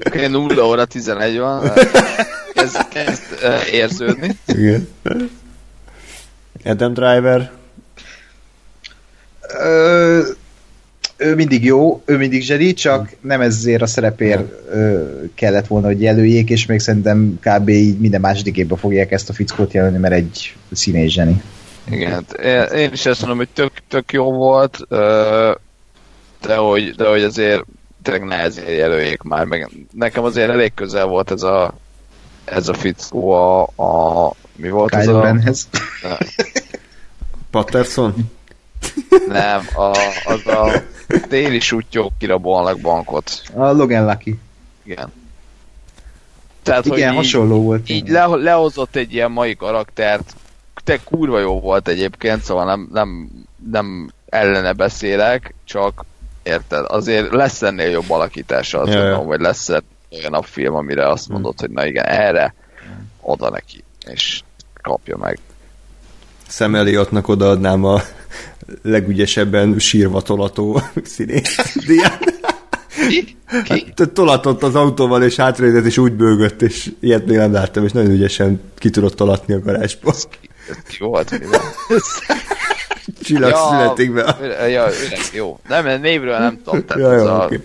Oké, 0.07 0.27
0 0.27 0.67
óra 0.67 0.85
11 0.85 1.39
van. 1.39 1.63
Kezd, 2.61 2.89
kezd 2.89 3.23
uh, 3.43 3.75
érződni. 3.75 4.37
Igen. 4.47 4.89
Adam 6.65 6.93
Driver. 6.93 7.51
Ö, 9.59 10.23
ő 11.17 11.35
mindig 11.35 11.65
jó, 11.65 12.03
ő 12.05 12.17
mindig 12.17 12.43
zseni, 12.43 12.73
csak 12.73 13.17
nem 13.21 13.41
ezért 13.41 13.83
a 13.83 13.87
szerepért 13.87 14.53
ö, 14.71 15.05
kellett 15.35 15.67
volna, 15.67 15.87
hogy 15.87 16.03
jelöljék, 16.03 16.51
és 16.51 16.67
még 16.67 16.81
szerintem 16.81 17.39
kb. 17.41 17.69
így 17.69 17.99
minden 17.99 18.21
második 18.21 18.57
évben 18.57 18.79
fogják 18.79 19.13
ezt 19.13 19.29
a 19.29 19.33
fickót 19.33 19.73
jelölni, 19.73 19.99
mert 19.99 20.15
egy 20.15 20.57
színész 20.73 21.13
zseni. 21.13 21.43
Igen, 21.91 22.11
hát 22.13 22.33
én 22.73 22.93
is 22.93 23.07
azt 23.07 23.21
mondom, 23.21 23.39
hogy 23.39 23.49
tök, 23.53 23.73
tök 23.89 24.13
jó 24.13 24.33
volt, 24.33 24.79
de 26.41 26.55
hogy, 26.57 26.95
de 26.95 27.09
hogy 27.09 27.23
azért 27.23 27.65
tényleg 28.03 28.25
nehezén 28.25 28.69
jelöljék 28.69 29.23
már, 29.23 29.45
meg 29.45 29.69
nekem 29.93 30.25
azért 30.25 30.51
elég 30.51 30.75
közel 30.75 31.07
volt 31.07 31.31
ez 31.31 31.43
a 31.43 31.75
ez 32.51 32.69
a 32.69 32.75
fickó 32.75 33.31
a, 33.31 33.63
a 33.63 34.33
mi 34.57 34.71
volt 34.71 34.91
Kylo 34.91 35.01
ez 35.03 35.09
a... 35.09 35.21
Renhez. 35.21 35.69
Patterson? 37.51 38.15
Nem, 39.29 39.67
a, 39.75 39.97
az 40.25 40.47
a 40.47 40.83
téli 41.29 41.61
sutyók 41.61 42.13
kirabolnak 42.19 42.81
bankot. 42.81 43.43
A 43.55 43.73
Logan 43.73 44.05
Lucky. 44.05 44.39
Igen. 44.83 45.13
Tehát, 46.63 46.87
Igen, 46.87 47.09
hogy 47.09 47.17
hasonló 47.17 47.63
volt. 47.63 47.89
Így, 47.89 47.97
így 47.97 48.09
le, 48.09 48.27
lehozott 48.27 48.97
egy 48.97 49.15
ilyen 49.15 49.31
mai 49.31 49.57
karaktert, 49.57 50.35
te 50.85 50.99
kurva 51.05 51.39
jó 51.39 51.61
volt 51.61 51.89
egyébként, 51.89 52.43
szóval 52.43 52.65
nem, 52.65 52.89
nem, 52.93 53.31
nem 53.71 54.11
ellene 54.29 54.73
beszélek, 54.73 55.55
csak 55.65 56.05
érted, 56.43 56.85
azért 56.89 57.33
lesz 57.33 57.63
ennél 57.63 57.91
jobb 57.91 58.11
alakítása, 58.11 58.81
azt 58.81 58.93
Ja, 58.93 59.03
mondom, 59.03 59.27
vagy 59.27 59.41
lesz 59.41 59.69
olyan 60.11 60.35
a 60.35 60.43
film, 60.43 60.75
amire 60.75 61.09
azt 61.09 61.29
mondod, 61.29 61.61
hogy 61.61 61.71
na 61.71 61.87
igen, 61.87 62.05
erre 62.05 62.55
oda 63.21 63.51
neki, 63.51 63.85
és 64.07 64.43
kapja 64.83 65.17
meg. 65.17 65.39
Sam 66.49 66.75
Elliottnak 66.75 67.29
odaadnám 67.29 67.85
a 67.85 68.01
legügyesebben 68.83 69.79
sírva 69.79 70.21
tolató 70.21 70.81
színész 71.05 71.77
diát. 71.87 72.39
Ki? 73.09 73.37
Ki? 73.65 73.93
Tehát 73.95 74.13
tolatott 74.13 74.63
az 74.63 74.75
autóval, 74.75 75.23
és 75.23 75.37
hátrézett, 75.37 75.85
és 75.85 75.99
úgy 75.99 76.13
bőgött, 76.13 76.63
és 76.63 76.91
ilyet 77.01 77.27
még 77.27 77.37
nem 77.37 77.53
láttam, 77.53 77.85
és 77.85 77.93
nagyon 77.93 78.11
ügyesen 78.11 78.61
ki 78.79 78.91
tudott 78.91 79.15
tolatni 79.15 79.55
a 79.55 79.61
garázsba. 79.61 80.11
Ez 80.11 80.27
ki 80.89 80.99
volt? 80.99 81.31
Mi? 81.31 81.47
Csillag 83.23 83.51
ja, 83.51 83.67
születik 83.71 84.13
be. 84.13 84.37
Ja, 84.69 84.83
öreg, 84.83 85.19
jó. 85.33 85.61
Nem, 85.69 86.01
névről 86.01 86.39
nem 86.39 86.61
tudom. 86.65 86.85
Tehát 86.85 87.03
Ja, 87.03 87.13
jó, 87.13 87.27
a, 87.27 87.45
oké. 87.45 87.61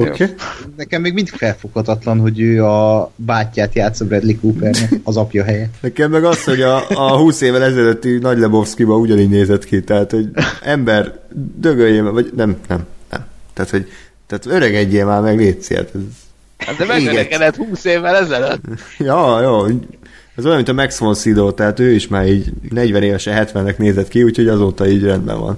Oké. 0.00 0.22
Okay. 0.22 0.34
Nekem 0.76 1.00
még 1.00 1.12
mindig 1.12 1.32
felfoghatatlan, 1.32 2.20
hogy 2.20 2.40
ő 2.40 2.64
a 2.64 3.10
bátyját 3.16 3.74
játsza 3.74 4.04
Bradley 4.04 4.40
Coopernek, 4.40 4.92
az 5.04 5.16
apja 5.16 5.44
helye. 5.44 5.70
Nekem 5.80 6.10
meg 6.10 6.24
az, 6.24 6.44
hogy 6.44 6.60
a, 6.60 6.88
a 6.88 7.16
20 7.16 7.40
évvel 7.40 7.62
ezelőtti 7.62 8.18
Nagy 8.18 8.38
Lebowski-ba 8.38 8.96
ugyanígy 8.96 9.28
nézett 9.28 9.64
ki, 9.64 9.82
tehát, 9.82 10.10
hogy 10.10 10.28
ember 10.62 11.18
dögöljél, 11.56 12.12
vagy 12.12 12.30
nem, 12.36 12.56
nem, 12.68 12.86
nem. 13.10 13.26
Tehát, 13.54 13.70
hogy 13.70 13.88
tehát 14.26 14.46
öregedjél 14.46 15.06
már 15.06 15.20
meg, 15.20 15.38
légy 15.38 15.60
szélt. 15.60 15.90
Ez, 15.94 16.00
Hát 16.58 16.76
de 16.76 16.84
megöregedett 16.84 17.56
20 17.56 17.84
évvel 17.84 18.16
ezelőtt. 18.16 18.60
ja, 18.98 19.40
jó. 19.42 19.66
Ez 20.36 20.44
olyan, 20.44 20.56
mint 20.56 20.68
a 20.68 20.72
Max 20.72 20.98
von 20.98 21.14
Sydow, 21.14 21.52
tehát 21.52 21.78
ő 21.78 21.92
is 21.92 22.08
már 22.08 22.26
így 22.26 22.52
40 22.70 23.02
évesen 23.02 23.46
70-nek 23.46 23.76
nézett 23.76 24.08
ki, 24.08 24.22
úgyhogy 24.22 24.48
azóta 24.48 24.88
így 24.88 25.02
rendben 25.02 25.38
van. 25.38 25.56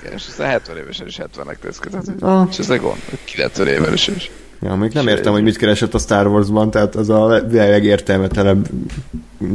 Igen, 0.00 0.12
és 0.12 0.26
aztán 0.28 0.48
70 0.48 0.76
évesen 0.76 1.06
is 1.06 1.20
70-nek 1.22 1.56
tesz 1.60 1.80
Ah. 2.20 2.46
És 2.50 2.58
ez 2.58 2.70
egy 2.70 2.80
gond, 2.80 2.98
hogy 3.08 3.18
90 3.24 3.66
éves 3.66 4.08
is. 4.08 4.30
Ja, 4.60 4.74
még 4.74 4.92
nem 4.92 5.08
értem, 5.08 5.32
hogy 5.32 5.42
mit 5.42 5.56
keresett 5.56 5.94
a 5.94 5.98
Star 5.98 6.26
Wars-ban, 6.26 6.70
tehát 6.70 6.94
az 6.94 7.10
a 7.10 7.26
legértelmetlenebb 7.50 8.68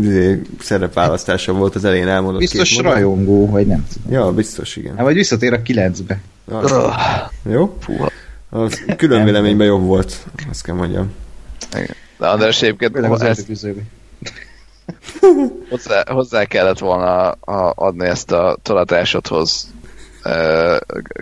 izé, 0.01 0.41
szerepválasztása 0.59 1.53
volt 1.53 1.75
az 1.75 1.85
elején 1.85 2.07
elmondott. 2.07 2.39
Biztos 2.39 2.77
rajongó, 2.77 3.49
vagy 3.49 3.67
nem. 3.67 3.85
Ja, 4.09 4.31
biztos, 4.31 4.75
igen. 4.75 4.95
Hát 4.95 5.03
vagy 5.03 5.13
visszatér 5.13 5.53
a 5.53 5.61
kilencbe. 5.61 6.21
Jó? 7.49 7.77
Fúha. 7.79 8.09
Az 8.49 8.83
külön 8.97 9.23
véleményben 9.23 9.67
jobb 9.67 9.85
volt, 9.85 10.25
azt 10.49 10.63
kell 10.63 10.75
mondjam. 10.75 11.11
Igen. 11.71 11.95
De 12.17 12.27
András 12.27 12.61
egyébként 12.61 12.93
Főleg 12.93 13.11
az 13.11 13.21
ezt 13.21 13.49
hozzá, 15.69 16.03
hozzá 16.07 16.45
kellett 16.45 16.79
volna 16.79 17.31
a, 17.31 17.73
adni 17.75 18.07
ezt 18.07 18.31
a 18.31 18.57
tolatásodhoz 18.61 19.67
uh, 20.25 20.77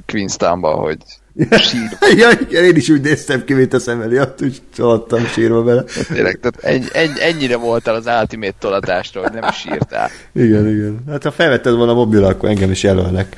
Queenstownba, 0.05 0.69
hogy 0.69 0.97
sír, 1.37 1.97
ja, 2.21 2.29
igen, 2.47 2.63
én 2.63 2.75
is 2.75 2.89
úgy 2.89 3.01
néztem 3.01 3.43
ki, 3.43 3.53
mint 3.53 3.73
a 3.73 3.79
szemeli, 3.79 4.19
ott 4.19 4.41
úgy 4.41 4.61
csaladtam 4.75 5.25
sírva 5.25 5.63
bele. 5.63 5.83
tényleg, 6.13 6.39
tehát 6.39 6.57
ennyi, 6.61 6.85
ennyi, 6.93 7.21
ennyire 7.21 7.55
voltál 7.55 7.95
az 7.95 8.05
Ultimate 8.21 8.55
tolatásról, 8.59 9.23
hogy 9.23 9.33
nem 9.33 9.49
is 9.49 9.65
írtál. 9.65 10.09
Igen, 10.33 10.67
igen. 10.67 11.03
Hát 11.09 11.23
ha 11.23 11.31
felvetted 11.31 11.75
volna 11.75 11.91
a 11.91 11.95
mobil, 11.95 12.23
akkor 12.23 12.49
engem 12.49 12.71
is 12.71 12.83
jelölnek. 12.83 13.35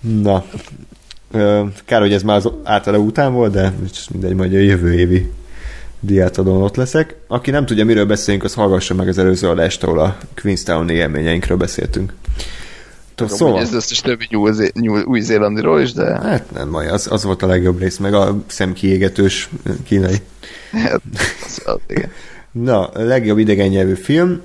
Na. 0.00 0.44
Kár, 1.84 2.00
hogy 2.00 2.12
ez 2.12 2.22
már 2.22 2.36
az 2.36 2.50
általa 2.64 2.98
után 2.98 3.32
volt, 3.32 3.52
de 3.52 3.72
mindegy, 4.10 4.34
majd 4.34 4.54
a 4.54 4.58
jövő 4.58 4.92
évi 4.92 5.32
diátadón 6.00 6.62
ott 6.62 6.76
leszek. 6.76 7.16
Aki 7.26 7.50
nem 7.50 7.66
tudja, 7.66 7.84
miről 7.84 8.06
beszélünk, 8.06 8.44
az 8.44 8.54
hallgassa 8.54 8.94
meg 8.94 9.08
az 9.08 9.18
előző 9.18 9.48
adást, 9.48 9.82
ahol 9.82 9.98
a 9.98 10.16
Queenstown 10.34 10.88
élményeinkről 10.88 11.56
beszéltünk. 11.56 12.12
Tudom, 13.18 13.36
Szóval, 13.36 13.54
hogy 13.54 13.62
ez 13.62 13.74
összes 13.74 14.00
többi 14.00 14.28
új-zélandiról 15.04 15.80
is, 15.80 15.92
de 15.92 16.04
hát 16.04 16.50
nem 16.50 16.70
baj, 16.70 16.88
az, 16.88 17.08
az 17.10 17.24
volt 17.24 17.42
a 17.42 17.46
legjobb 17.46 17.78
rész, 17.78 17.96
meg 17.96 18.14
a 18.14 18.36
szemkiégetős 18.46 19.48
kínai. 19.84 20.16
hát, 20.72 21.00
az, 21.44 21.62
az, 21.64 21.78
igen. 21.86 22.10
Na, 22.50 22.86
a 22.86 23.02
legjobb 23.02 23.38
idegen 23.38 23.68
nyelvű 23.68 23.94
film, 23.94 24.40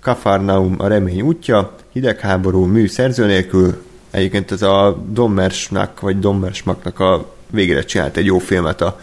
Kafarnaum 0.00 0.74
a 0.78 0.86
remény 0.86 1.20
útja, 1.20 1.74
hidegháború 1.92 2.64
mű 2.64 2.86
szerző 2.86 3.26
nélkül, 3.26 3.82
egyébként 4.10 4.52
ez 4.52 4.62
a 4.62 5.04
Dommersnak, 5.10 6.00
vagy 6.00 6.18
Dommersmaknak 6.18 7.00
a 7.00 7.34
végére 7.50 7.84
csinált 7.84 8.16
egy 8.16 8.26
jó 8.26 8.38
filmet 8.38 8.80
a 8.80 9.00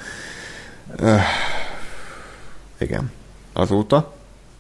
uh, 1.02 1.20
igen, 2.78 3.12
azóta. 3.54 4.14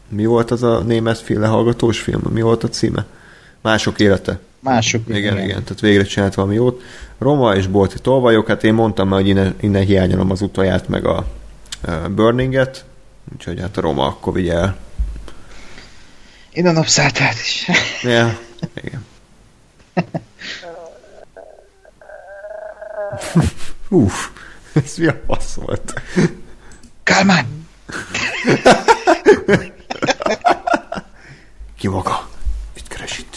Mi 0.09 0.25
volt 0.25 0.51
az 0.51 0.63
a 0.63 0.79
német 0.79 1.17
film, 1.17 1.41
lehallgatós 1.41 1.99
film? 1.99 2.21
Mi 2.29 2.41
volt 2.41 2.63
a 2.63 2.69
címe? 2.69 3.05
Mások 3.61 3.99
élete. 3.99 4.39
Mások. 4.59 5.01
Igen, 5.07 5.19
igen, 5.19 5.37
igen, 5.37 5.63
tehát 5.63 5.79
végre 5.79 6.03
csinált 6.03 6.33
valami 6.33 6.55
jót. 6.55 6.81
Roma 7.17 7.55
és 7.55 7.67
Bolti 7.67 7.99
tolvajok, 7.99 8.47
hát 8.47 8.63
én 8.63 8.73
mondtam 8.73 9.07
már, 9.07 9.19
hogy 9.19 9.29
innen, 9.29 9.55
innen 9.59 9.83
hiányolom 9.83 10.31
az 10.31 10.41
utalját, 10.41 10.87
meg 10.87 11.05
a 11.05 11.25
Burninget, 12.09 12.85
úgyhogy 13.33 13.59
hát 13.59 13.77
a 13.77 13.81
Roma 13.81 14.05
akkor 14.05 14.33
vigye 14.33 14.53
el. 14.53 14.77
Én 16.51 16.67
a 16.67 16.71
napszáltát 16.71 17.33
is. 17.33 17.67
Ja, 18.03 18.37
igen. 18.83 19.05
Uff, 23.89 24.27
ez 24.73 24.95
mi 24.97 25.07
a 25.07 25.21
fasz 25.27 25.53
volt? 25.53 26.01
Kálmán! 27.03 27.45
Ki 31.77 31.87
maga? 31.87 32.29
Mit 32.73 32.87
keres 32.87 33.19
itt? 33.19 33.30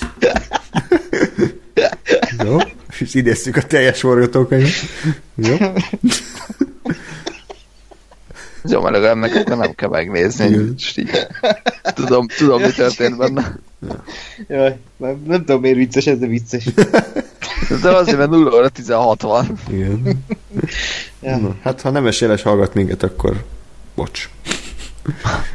Jó, 2.45 2.57
és 3.01 3.15
idézzük 3.15 3.57
a 3.57 3.63
teljes 3.63 4.01
forgatókönyvet. 4.01 4.73
Jó? 5.35 5.57
Jó, 8.69 8.81
mert 8.81 8.95
legalább 8.95 9.17
nekem 9.17 9.59
nem 9.59 9.75
kell 9.75 9.89
megnézni. 9.89 10.75
És 10.77 10.97
így, 10.97 11.27
tudom, 11.95 12.27
tudom, 12.27 12.63
mi 12.63 12.71
történt 12.71 13.17
benne. 13.17 13.59
Jaj, 14.49 14.77
nem, 14.97 15.23
nem 15.27 15.45
tudom 15.45 15.61
miért 15.61 15.77
vicces, 15.77 16.07
ez 16.07 16.19
de 16.19 16.27
vicces. 16.27 16.65
De 17.83 17.91
azért, 17.91 18.17
mert 18.17 18.31
0 18.31 18.57
óra 18.57 18.69
16 18.69 19.23
van. 19.23 19.59
Igen. 19.71 20.25
Ja. 21.21 21.37
Na, 21.37 21.57
hát 21.63 21.81
ha 21.81 21.91
nem 21.91 22.07
eséles 22.07 22.43
hallgat 22.43 22.75
minket, 22.75 23.03
akkor 23.03 23.45
bocs. 23.95 24.29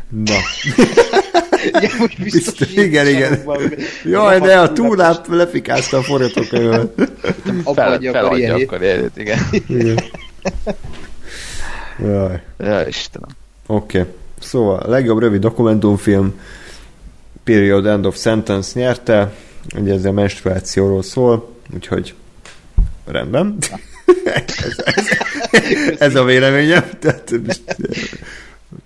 Na. 0.07 0.33
Ja, 1.71 1.89
most 1.99 2.21
biztos, 2.23 2.57
Biztos, 2.57 2.83
igen, 2.83 3.07
igen. 3.07 3.39
Jaj, 4.03 4.39
de 4.39 4.59
a 4.59 4.73
túláp 4.73 5.27
lefikázta 5.27 5.97
a 5.97 6.01
forgatókönyvet. 6.01 6.91
Abba 6.99 7.07
Fel, 7.53 7.63
a 7.63 7.73
feladja 7.73 8.11
karrierjét. 8.11 8.51
akkor 8.51 8.65
karrierjét, 8.65 9.17
igen. 9.17 9.39
Igen. 9.67 9.99
Jaj. 12.03 12.41
Ja, 12.57 12.87
Istenem. 12.87 13.29
Oké. 13.65 13.99
Okay. 13.99 14.11
Szóval 14.39 14.79
a 14.79 14.89
legjobb 14.89 15.19
rövid 15.19 15.41
dokumentumfilm 15.41 16.39
Period 17.43 17.85
End 17.85 18.05
of 18.05 18.17
Sentence 18.17 18.79
nyerte. 18.79 19.33
Ugye 19.77 19.93
ez 19.93 20.05
a 20.05 20.11
menstruációról 20.11 21.03
szól, 21.03 21.55
úgyhogy 21.73 22.13
rendben. 23.05 23.57
ez, 24.47 24.75
ez, 24.85 25.07
ez, 25.99 26.15
a 26.15 26.23
véleményem. 26.23 26.89
Tehát, 26.99 27.31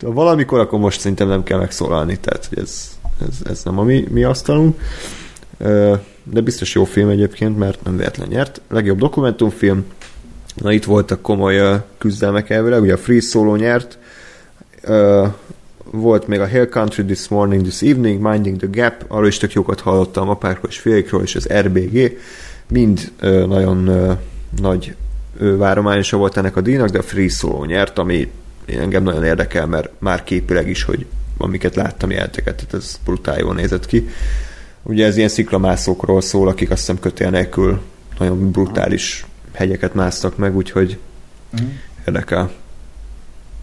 ha 0.01 0.11
valamikor, 0.11 0.59
akkor 0.59 0.79
most 0.79 0.99
szerintem 0.99 1.27
nem 1.27 1.43
kell 1.43 1.59
megszólalni, 1.59 2.17
tehát 2.17 2.45
hogy 2.45 2.59
ez, 2.59 2.97
ez, 3.27 3.37
ez 3.43 3.63
nem 3.63 3.79
a 3.79 3.83
mi, 3.83 4.07
mi 4.09 4.23
asztalunk. 4.23 4.79
Ö, 5.57 5.95
De 6.23 6.41
biztos 6.41 6.75
jó 6.75 6.83
film 6.83 7.09
egyébként, 7.09 7.57
mert 7.57 7.83
nem 7.83 7.97
véletlen 7.97 8.27
nyert. 8.27 8.61
Legjobb 8.69 8.97
dokumentumfilm, 8.97 9.85
Na 10.55 10.71
itt 10.71 10.83
voltak 10.83 11.21
komoly 11.21 11.81
küzdelmek 11.97 12.49
elvileg, 12.49 12.81
ugye 12.81 12.93
a 12.93 12.97
Free 12.97 13.19
Solo 13.19 13.55
nyert, 13.55 13.97
volt 15.91 16.27
még 16.27 16.39
a 16.39 16.45
Hill 16.45 16.67
Country 16.67 17.05
This 17.05 17.27
Morning, 17.27 17.61
This 17.61 17.81
Evening, 17.81 18.21
Minding 18.21 18.57
the 18.57 18.67
Gap, 18.71 19.05
arról 19.07 19.27
is 19.27 19.37
tök 19.37 19.53
jókat 19.53 19.79
hallottam, 19.79 20.29
apárkról 20.29 20.69
és 20.69 20.79
fiaikról, 20.79 21.21
és 21.21 21.35
az 21.35 21.47
RBG, 21.53 22.17
mind 22.67 23.11
nagyon 23.47 23.91
nagy 24.61 24.95
uh, 25.39 25.57
várományosa 25.57 26.17
volt 26.17 26.37
ennek 26.37 26.55
a 26.55 26.61
díjnak, 26.61 26.89
de 26.89 26.97
a 26.97 27.01
Free 27.01 27.29
Solo 27.29 27.65
nyert, 27.65 27.97
ami 27.97 28.31
engem 28.65 29.03
nagyon 29.03 29.23
érdekel, 29.23 29.65
mert 29.65 29.89
már 29.99 30.23
képileg 30.23 30.69
is, 30.69 30.83
hogy 30.83 31.05
amiket 31.37 31.75
láttam 31.75 32.11
jelteket, 32.11 32.55
tehát 32.55 32.73
ez 32.73 32.99
brutál 33.05 33.39
jól 33.39 33.53
nézett 33.53 33.85
ki. 33.85 34.09
Ugye 34.83 35.05
ez 35.05 35.17
ilyen 35.17 35.29
sziklamászókról 35.29 36.21
szól, 36.21 36.47
akik 36.47 36.69
azt 36.69 36.79
hiszem 36.79 36.99
kötél 36.99 37.29
nélkül 37.29 37.81
nagyon 38.19 38.51
brutális 38.51 39.25
hegyeket 39.53 39.93
másztak 39.93 40.37
meg, 40.37 40.55
úgyhogy 40.55 40.97
mm. 41.61 41.67
érdekel. 42.07 42.51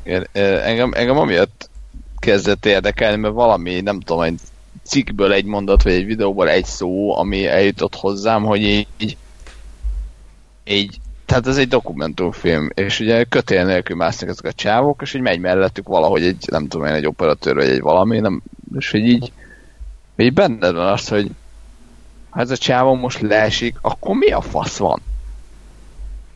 Igen, 0.04 0.26
engem, 0.64 0.92
engem 0.94 1.18
amiatt 1.18 1.70
kezdett 2.18 2.66
érdekelni, 2.66 3.16
mert 3.16 3.34
valami, 3.34 3.80
nem 3.80 4.00
tudom, 4.00 4.22
egy 4.22 4.40
cikkből 4.82 5.32
egy 5.32 5.44
mondat, 5.44 5.82
vagy 5.82 5.92
egy 5.92 6.06
videóból 6.06 6.48
egy 6.48 6.64
szó, 6.64 7.18
ami 7.18 7.46
eljutott 7.46 7.94
hozzám, 7.94 8.42
hogy 8.42 8.62
így, 8.62 9.16
így 10.64 11.00
tehát 11.30 11.46
ez 11.46 11.56
egy 11.56 11.68
dokumentumfilm, 11.68 12.70
és 12.74 13.00
ugye 13.00 13.24
kötél 13.24 13.64
nélkül 13.64 13.96
másznak 13.96 14.28
ezek 14.28 14.44
a 14.44 14.52
csávok, 14.52 15.02
és 15.02 15.14
így 15.14 15.20
megy 15.20 15.40
mellettük 15.40 15.88
valahogy 15.88 16.22
egy, 16.22 16.44
nem 16.50 16.68
tudom 16.68 16.86
én, 16.86 16.92
egy 16.92 17.06
operatőr, 17.06 17.54
vagy 17.54 17.68
egy 17.68 17.80
valami, 17.80 18.18
nem, 18.18 18.42
és 18.78 18.90
hogy 18.90 19.08
így, 19.08 19.32
így 20.16 20.32
benned 20.32 20.74
van 20.74 20.86
az, 20.86 21.08
hogy 21.08 21.30
ha 22.30 22.40
ez 22.40 22.50
a 22.50 22.56
csávó 22.56 22.94
most 22.94 23.20
leesik, 23.20 23.76
akkor 23.80 24.16
mi 24.16 24.30
a 24.30 24.40
fasz 24.40 24.76
van? 24.76 25.00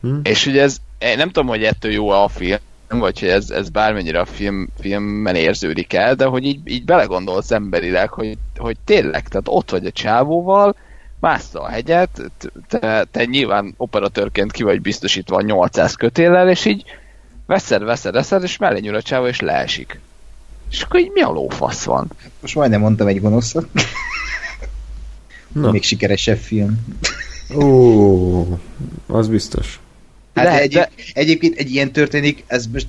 Hmm. 0.01 0.21
És 0.23 0.47
ugye 0.47 0.63
ez, 0.63 0.77
nem 0.99 1.31
tudom, 1.31 1.49
hogy 1.49 1.65
ettől 1.65 1.93
jó 1.93 2.09
a 2.09 2.29
film, 2.29 2.59
vagy 2.89 3.21
hogy 3.21 3.29
ez, 3.29 3.51
ez 3.51 3.69
bármennyire 3.69 4.21
a 4.21 4.25
film, 4.25 4.69
filmben 4.81 5.35
érződik 5.35 5.93
el, 5.93 6.15
de 6.15 6.25
hogy 6.25 6.45
így, 6.45 6.61
így 6.65 6.85
belegondolsz 6.85 7.51
emberileg, 7.51 8.11
hogy, 8.11 8.39
hogy 8.57 8.77
tényleg, 8.85 9.29
tehát 9.29 9.47
ott 9.49 9.71
vagy 9.71 9.87
a 9.87 9.91
csávóval, 9.91 10.77
mászta 11.25 11.61
a 11.61 11.69
hegyet, 11.69 12.31
te, 12.69 13.07
te 13.11 13.25
nyilván 13.25 13.75
operatőrként 13.77 14.53
ki 14.53 14.63
vagy 14.63 14.81
biztosítva 14.81 15.37
a 15.37 15.43
800 15.43 15.95
kötéllel, 15.95 16.51
és 16.51 16.65
így 16.65 16.85
veszed, 17.47 17.83
veszed, 17.83 18.15
veszed, 18.15 18.43
és 18.43 18.57
mellé 18.57 18.81
nyúl 18.81 18.95
a 18.95 19.03
csávó, 19.03 19.27
és 19.27 19.41
leesik. 19.41 20.01
És 20.71 20.83
akkor 20.83 21.01
így 21.01 21.11
mi 21.13 21.21
a 21.21 21.31
lófasz 21.31 21.85
van? 21.85 22.11
Most 22.41 22.55
majdnem 22.55 22.81
mondtam 22.81 23.07
egy 23.07 23.21
gonoszat. 23.21 23.67
Na. 25.53 25.71
Még 25.71 25.83
sikeresebb 25.83 26.39
film. 26.39 26.85
Ó, 27.55 28.59
az 29.07 29.29
biztos. 29.29 29.81
Hát 30.35 30.45
de, 30.45 30.61
egyéb, 30.61 30.79
de... 30.79 30.91
egyébként 31.13 31.59
egy 31.59 31.71
ilyen 31.71 31.93
történik, 31.93 32.45
ez 32.47 32.67
most 32.67 32.87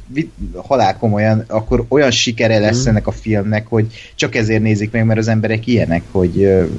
halál 0.56 0.98
komolyan, 0.98 1.44
akkor 1.48 1.86
olyan 1.88 2.12
sikere 2.12 2.60
lesz 2.60 2.80
hmm. 2.80 2.90
ennek 2.90 3.08
a 3.08 3.12
filmnek, 3.12 3.68
hogy 3.68 4.12
csak 4.16 4.36
ezért 4.36 4.62
nézik 4.62 4.92
meg, 4.92 5.06
mert 5.06 5.20
az 5.20 5.28
emberek 5.28 5.68
ilyenek, 5.68 6.04
hogy 6.12 6.38
uh, 6.38 6.70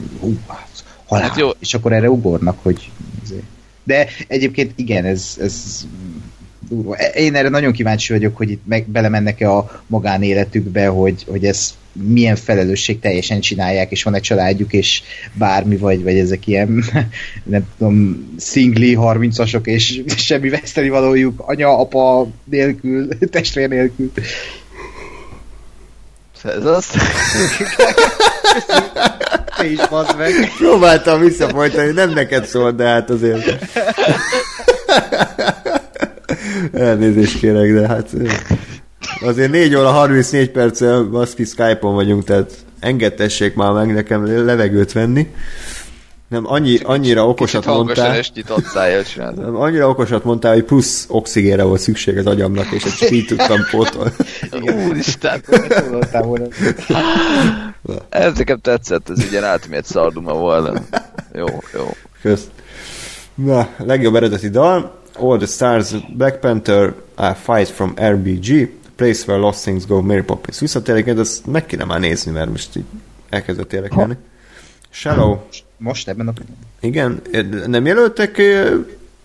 halál, 1.07 1.29
hát 1.29 1.39
jó. 1.39 1.49
és 1.59 1.75
akkor 1.75 1.93
erre 1.93 2.11
ugornak, 2.11 2.59
hogy 2.63 2.91
de 3.87 4.07
egyébként 4.29 4.73
igen, 4.77 5.05
ez, 5.05 5.37
ez 5.41 5.87
durva. 6.69 6.95
Én 6.95 7.35
erre 7.35 7.49
nagyon 7.49 7.73
kíváncsi 7.73 8.13
vagyok, 8.13 8.37
hogy 8.37 8.51
itt 8.51 8.63
meg, 8.65 8.89
belemennek-e 8.89 9.51
a 9.51 9.83
magánéletükbe, 9.87 10.87
hogy, 10.87 11.25
hogy 11.27 11.45
ez 11.45 11.75
milyen 11.93 12.37
felelősség 12.37 12.99
teljesen 12.99 13.41
csinálják, 13.41 13.91
és 13.91 14.03
van 14.03 14.15
egy 14.15 14.23
családjuk, 14.23 14.73
és 14.73 15.03
bármi, 15.33 15.77
vagy, 15.77 16.03
vagy 16.03 16.19
ezek 16.19 16.47
ilyen, 16.47 16.85
nem 17.45 17.67
tudom, 17.79 18.27
szingli 18.37 18.97
30-asok, 19.01 19.67
és 19.67 20.03
semmi 20.17 20.49
veszteni 20.49 20.89
valójuk, 20.89 21.43
anya, 21.47 21.79
apa 21.79 22.29
nélkül, 22.45 23.09
testvér 23.31 23.69
nélkül. 23.69 24.13
Ez 26.47 26.65
az? 26.65 26.87
Te 29.57 29.65
is 29.71 29.89
bazd 29.91 30.17
meg. 30.17 30.33
Próbáltam 30.59 31.21
visszafolytani, 31.21 31.93
nem 31.93 32.11
neked 32.11 32.47
szólt, 32.47 32.77
de 32.77 32.85
hát 32.85 33.11
azért. 33.11 33.63
Elnézést 36.73 37.39
kérek, 37.39 37.73
de 37.73 37.87
hát 37.87 38.09
azért 39.21 39.51
4 39.51 39.75
óra 39.75 39.91
34 39.91 40.51
perccel 40.51 41.03
baszki 41.03 41.45
Skype-on 41.45 41.95
vagyunk, 41.95 42.25
tehát 42.25 42.53
engedtessék 42.81 43.55
már 43.55 43.73
meg 43.73 43.95
nekem 43.95 44.45
levegőt 44.47 44.93
venni. 44.93 45.27
Nem, 46.29 46.47
annyi, 46.47 46.79
annyira 46.79 47.29
okosat 47.29 47.67
mondtál. 47.67 48.19
És 48.19 49.15
nem, 49.15 49.57
annyira 49.57 49.89
okosat 49.89 50.25
mondtál, 50.25 50.53
hogy 50.53 50.65
plusz 50.65 51.07
oxigénre 51.09 51.63
volt 51.63 51.81
szükség 51.81 52.19
az 52.19 52.27
agyamnak, 52.27 52.73
és 52.73 52.85
ezt 52.85 53.11
így 53.11 53.27
tudtam 53.27 53.61
pótolni. 53.71 54.11
Úristen! 54.89 55.43
Ez 58.09 58.37
nekem 58.37 58.59
tetszett, 58.59 59.11
ez 59.11 59.31
ilyen 59.31 59.45
átmért 59.45 59.85
szarduma 59.85 60.33
volna. 60.33 60.73
Jó, 61.33 61.47
jó. 61.75 61.97
Kösz. 62.23 62.45
Na, 63.35 63.69
legjobb 63.77 64.15
eredeti 64.15 64.49
dal. 64.49 65.01
All 65.19 65.37
the 65.37 65.47
Stars, 65.47 65.95
Black 66.17 66.41
Panther, 66.41 66.95
A 67.15 67.35
Fight 67.35 67.69
from 67.69 67.95
RBG, 68.01 68.71
Place 68.97 69.23
Where 69.27 69.43
Lost 69.43 69.63
Things 69.63 69.87
Go, 69.87 70.01
Mary 70.01 70.23
Poppins. 70.23 70.59
Visszatérek, 70.59 71.15
de 71.15 71.21
ezt 71.21 71.47
meg 71.47 71.67
kéne 71.67 71.85
már 71.85 72.01
nézni, 72.01 72.31
mert 72.33 72.51
most 72.51 72.77
így 72.77 72.85
elkezdett 73.29 73.73
érdekelni. 73.73 74.17
Shallow. 74.91 75.39
Most 75.79 76.09
ebben 76.09 76.29
a 76.29 76.33
Igen, 76.81 77.23
nem 77.67 77.87
jelöltek 77.87 78.43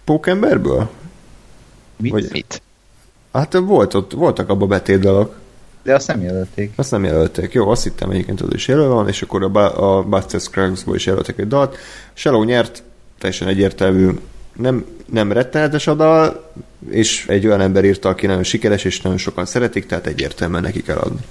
Pókemberből? 0.03 0.89
Mit? 1.97 2.11
Vagy... 2.11 2.27
Mit? 2.31 2.61
Hát 3.33 3.53
volt 3.53 3.93
ott, 3.93 4.11
voltak 4.11 4.49
abban 4.49 4.67
betétdalok. 4.67 5.39
De 5.83 5.95
azt 5.95 6.07
nem 6.07 6.21
jelölték. 6.21 6.73
Azt 6.75 6.91
nem 6.91 7.03
jelölték. 7.03 7.53
Jó, 7.53 7.69
azt 7.69 7.83
hittem 7.83 8.09
egyébként 8.09 8.41
az 8.41 8.53
is 8.53 8.67
jelöl 8.67 8.87
van, 8.87 9.07
és 9.07 9.21
akkor 9.21 9.43
a, 9.43 9.49
ba- 9.49 9.77
a 9.77 10.03
Buster 10.03 10.39
Scruggs-ból 10.39 10.95
is 10.95 11.05
jelöltek 11.05 11.39
egy 11.39 11.47
dalt. 11.47 11.77
Shallow 12.13 12.43
nyert, 12.43 12.83
teljesen 13.17 13.47
egyértelmű 13.47 14.09
nem, 14.53 14.85
nem 15.05 15.31
rettenetes 15.31 15.87
a 15.87 15.93
dal, 15.93 16.51
és 16.89 17.25
egy 17.27 17.45
olyan 17.45 17.61
ember 17.61 17.85
írta, 17.85 18.09
aki 18.09 18.25
nagyon 18.25 18.43
sikeres, 18.43 18.83
és 18.83 19.01
nagyon 19.01 19.17
sokan 19.17 19.45
szeretik, 19.45 19.85
tehát 19.85 20.07
egyértelműen 20.07 20.61
neki 20.61 20.81
kell 20.81 20.97
adni. 20.97 21.21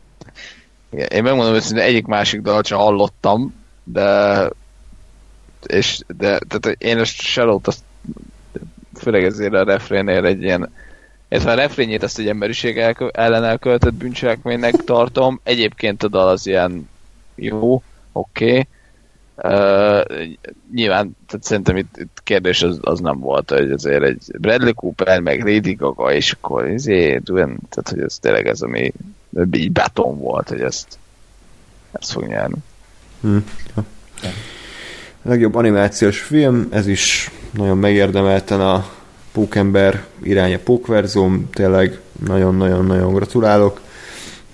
Igen, 0.94 1.06
én 1.06 1.22
megmondom 1.22 1.52
hogy 1.52 1.78
egyik 1.78 2.06
másik 2.06 2.40
dalat 2.40 2.66
sem 2.66 2.78
hallottam, 2.78 3.54
de 3.84 4.48
és 5.66 6.00
de 6.16 6.38
tehát 6.48 6.82
én 6.82 6.98
a 6.98 7.04
Shallow-t 7.04 7.66
azt 7.66 7.82
főleg 8.98 9.24
ezért 9.24 9.52
a 9.52 9.64
refrénél 9.64 10.24
egy 10.24 10.42
ilyen 10.42 10.70
illetve 11.28 11.52
a 11.52 11.54
refrénjét 11.54 12.02
ezt 12.02 12.18
egy 12.18 12.28
emberiség 12.28 12.78
ellen 13.12 13.44
elköltött 13.44 13.94
bűncselekménynek 13.94 14.74
tartom. 14.74 15.40
Egyébként 15.42 16.02
a 16.02 16.08
dal 16.08 16.28
az 16.28 16.46
ilyen 16.46 16.88
jó, 17.34 17.82
oké, 18.12 18.50
okay, 18.50 18.66
Uh, 19.36 20.00
nyilván, 20.74 21.16
tehát 21.26 21.44
szerintem 21.44 21.76
itt, 21.76 21.96
itt 21.96 22.20
kérdés 22.22 22.62
az, 22.62 22.78
az 22.82 23.00
nem 23.00 23.18
volt, 23.18 23.50
hogy 23.50 23.70
azért 23.70 24.02
egy 24.02 24.22
Bradley 24.38 24.74
Cooper, 24.74 25.20
meg 25.20 25.44
Lady 25.44 25.72
Gaga, 25.72 26.12
és 26.12 26.32
akkor 26.32 26.68
izé, 26.68 27.20
tehát 27.24 27.88
hogy 27.90 28.00
ez 28.00 28.18
tényleg 28.18 28.46
ez, 28.46 28.60
ami 28.62 28.92
így 29.52 29.72
beton 29.72 30.18
volt, 30.18 30.48
hogy 30.48 30.60
ezt, 30.60 30.98
ezt 31.92 32.12
fog 32.12 32.26
nyerni. 32.26 32.56
Hmm. 33.20 33.44
A 33.74 35.28
legjobb 35.28 35.54
animációs 35.54 36.20
film, 36.20 36.68
ez 36.70 36.86
is 36.86 37.30
nagyon 37.50 37.78
megérdemelten 37.78 38.60
a 38.60 38.86
Pókember 39.32 40.04
iránya 40.22 40.58
Pókverzum, 40.58 41.50
tényleg 41.50 42.00
nagyon-nagyon-nagyon 42.26 43.14
gratulálok, 43.14 43.80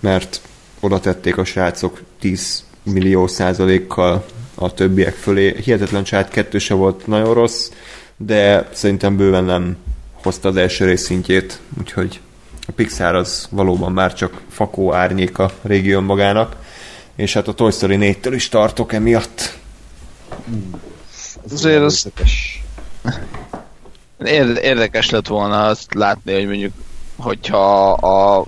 mert 0.00 0.40
oda 0.80 1.00
tették 1.00 1.36
a 1.36 1.44
srácok 1.44 2.00
10 2.20 2.64
millió 2.82 3.26
százalékkal 3.26 4.24
a 4.54 4.74
többiek 4.74 5.14
fölé. 5.14 5.56
Hihetetlen 5.62 6.04
család 6.04 6.28
kettő 6.28 6.58
se 6.58 6.74
volt 6.74 7.06
nagyon 7.06 7.34
rossz, 7.34 7.70
de 8.16 8.68
szerintem 8.72 9.16
bőven 9.16 9.44
nem 9.44 9.76
hozta 10.12 10.48
az 10.48 10.56
első 10.56 10.84
rész 10.84 11.02
szintjét, 11.02 11.60
úgyhogy 11.78 12.20
a 12.70 12.72
Pixar 12.72 13.14
az 13.14 13.48
valóban 13.50 13.92
már 13.92 14.14
csak 14.14 14.40
fakó 14.48 14.94
árnyék 14.94 15.38
a 15.38 15.50
régió 15.62 16.00
magának, 16.00 16.56
és 17.14 17.32
hát 17.32 17.48
a 17.48 17.52
Toy 17.52 17.70
Story 17.70 17.96
4-től 18.00 18.32
is 18.34 18.48
tartok 18.48 18.92
emiatt. 18.92 19.58
Ez 21.44 21.52
azért 21.52 21.82
az... 21.82 22.10
Érdekes 24.62 25.10
lett 25.10 25.26
volna 25.26 25.64
azt 25.66 25.94
látni, 25.94 26.32
hogy 26.32 26.46
mondjuk, 26.46 26.72
hogyha 27.16 27.92
a 27.92 28.44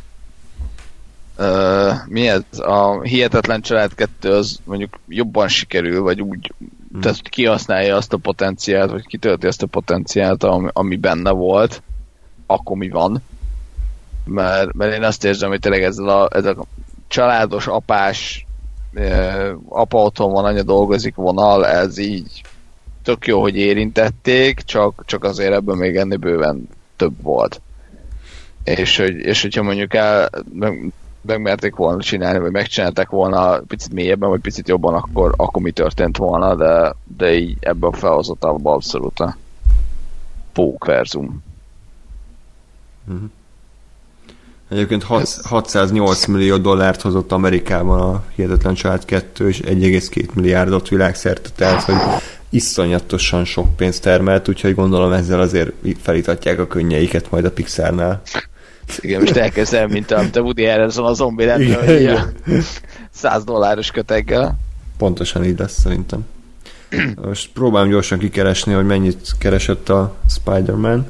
Uh, 1.39 1.93
mi 2.07 2.29
ez? 2.29 2.43
A 2.59 3.01
Hihetetlen 3.03 3.61
Család 3.61 3.95
2 3.95 4.33
az 4.33 4.59
mondjuk 4.65 4.99
jobban 5.09 5.49
sikerül, 5.49 6.03
vagy 6.03 6.21
úgy 6.21 6.53
hmm. 6.91 7.01
tehát 7.01 7.29
kihasználja 7.29 7.97
azt 7.97 8.13
a 8.13 8.17
potenciált, 8.17 8.91
vagy 8.91 9.07
kitölti 9.07 9.47
azt 9.47 9.63
a 9.63 9.67
potenciált, 9.67 10.45
ami, 10.45 10.69
ami 10.73 10.97
benne 10.97 11.31
volt, 11.31 11.83
akkor 12.47 12.77
mi 12.77 12.89
van. 12.89 13.23
Mert, 14.25 14.73
mert 14.73 14.95
én 14.95 15.03
azt 15.03 15.25
érzem, 15.25 15.49
hogy 15.49 15.61
tényleg 15.61 15.83
ez 15.83 15.99
a, 15.99 16.29
ez 16.33 16.45
a 16.45 16.65
családos, 17.09 17.67
apás, 17.67 18.47
apa 19.69 19.99
otthon 19.99 20.33
van, 20.33 20.45
anya 20.45 20.63
dolgozik 20.63 21.15
vonal, 21.15 21.67
ez 21.67 21.99
így 21.99 22.43
tök 23.03 23.27
jó, 23.27 23.41
hogy 23.41 23.57
érintették, 23.57 24.61
csak, 24.61 25.03
csak 25.07 25.25
azért 25.25 25.53
ebből 25.53 25.75
még 25.75 25.97
ennél 25.97 26.19
bőven 26.19 26.69
több 26.97 27.23
volt. 27.23 27.61
És, 28.65 28.97
hogy, 28.97 29.17
és 29.17 29.43
hogyha 29.43 29.63
mondjuk 29.63 29.95
el, 29.95 30.31
megmerték 31.21 31.75
volna 31.75 32.03
csinálni, 32.03 32.39
vagy 32.39 32.51
megcsinálták 32.51 33.09
volna 33.11 33.61
picit 33.61 33.93
mélyebben, 33.93 34.29
vagy 34.29 34.41
picit 34.41 34.69
jobban, 34.69 34.95
akkor, 34.95 35.35
akkor 35.37 35.63
mi 35.63 35.71
történt 35.71 36.17
volna, 36.17 36.55
de, 36.55 36.95
de 37.17 37.35
így 37.35 37.57
ebben 37.61 37.91
a 37.91 37.97
felhozatában 37.97 38.75
abszolút 38.75 39.21
a 39.21 39.37
pókverzum. 40.53 41.43
Uh-huh. 43.09 43.31
Egyébként 44.73 45.03
608 45.43 46.27
millió 46.27 46.57
dollárt 46.57 47.01
hozott 47.01 47.33
Amerikában 47.33 48.01
a 48.01 48.23
Hihetetlen 48.35 48.75
Család 48.75 49.05
2, 49.05 49.49
és 49.49 49.61
1,2 49.61 50.33
milliárdot 50.35 50.89
világszerte, 50.89 51.49
tehát 51.57 51.83
hogy 51.83 51.95
iszonyatosan 52.51 53.45
sok 53.45 53.77
pénzt 53.77 54.03
termelt, 54.03 54.49
úgyhogy 54.49 54.75
gondolom 54.75 55.13
ezzel 55.13 55.41
azért 55.41 55.73
felítatják 56.03 56.59
a 56.59 56.67
könnyeiket 56.67 57.31
majd 57.31 57.45
a 57.45 57.51
Pixarnál. 57.51 58.23
Igen, 58.99 59.21
most 59.21 59.37
elkezdem, 59.37 59.91
mint 59.91 60.11
a, 60.11 60.25
a 60.33 60.39
Woody 60.39 60.65
Harrelson 60.65 61.07
a 61.07 61.13
zombi 61.13 61.45
lenne, 61.45 62.33
100 63.11 63.45
dolláros 63.45 63.91
köteggel. 63.91 64.59
Pontosan 64.99 65.45
így 65.45 65.59
lesz 65.59 65.81
szerintem. 65.81 66.27
Most 67.25 67.51
próbálom 67.55 67.89
gyorsan 67.89 68.19
kikeresni, 68.19 68.73
hogy 68.73 68.87
mennyit 68.87 69.31
keresett 69.39 69.89
a 69.89 70.15
Spider-Man. 70.29 71.07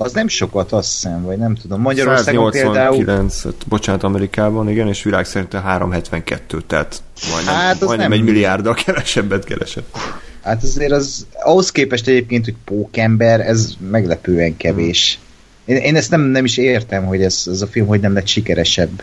Az 0.00 0.12
nem 0.12 0.28
sokat, 0.28 0.72
azt 0.72 0.92
hiszem, 0.92 1.22
vagy 1.22 1.38
nem 1.38 1.54
tudom. 1.54 1.80
Magyarországon 1.80 2.52
189, 2.52 3.40
például... 3.40 3.58
bocsánat, 3.68 4.02
Amerikában, 4.02 4.70
igen, 4.70 4.88
és 4.88 5.02
világ 5.02 5.24
szerint 5.24 5.52
372, 5.52 6.62
tehát 6.66 7.02
majdnem, 7.30 7.54
hát 7.54 7.80
majdnem 7.80 8.10
nem... 8.10 8.18
egy 8.18 8.24
milliárddal 8.24 8.74
kevesebbet 8.74 9.44
keresett. 9.44 9.96
Hát 10.42 10.62
azért 10.62 10.92
az, 10.92 11.26
ahhoz 11.32 11.72
képest 11.72 12.08
egyébként, 12.08 12.44
hogy 12.44 12.54
pókember, 12.64 13.40
ez 13.40 13.72
meglepően 13.90 14.56
kevés. 14.56 15.18
Én, 15.64 15.76
én 15.76 15.96
ezt 15.96 16.10
nem, 16.10 16.20
nem 16.20 16.44
is 16.44 16.56
értem, 16.56 17.04
hogy 17.04 17.22
ez, 17.22 17.42
ez 17.46 17.62
a 17.62 17.66
film 17.66 17.86
hogy 17.86 18.00
nem 18.00 18.12
lett 18.12 18.26
sikeresebb. 18.26 19.02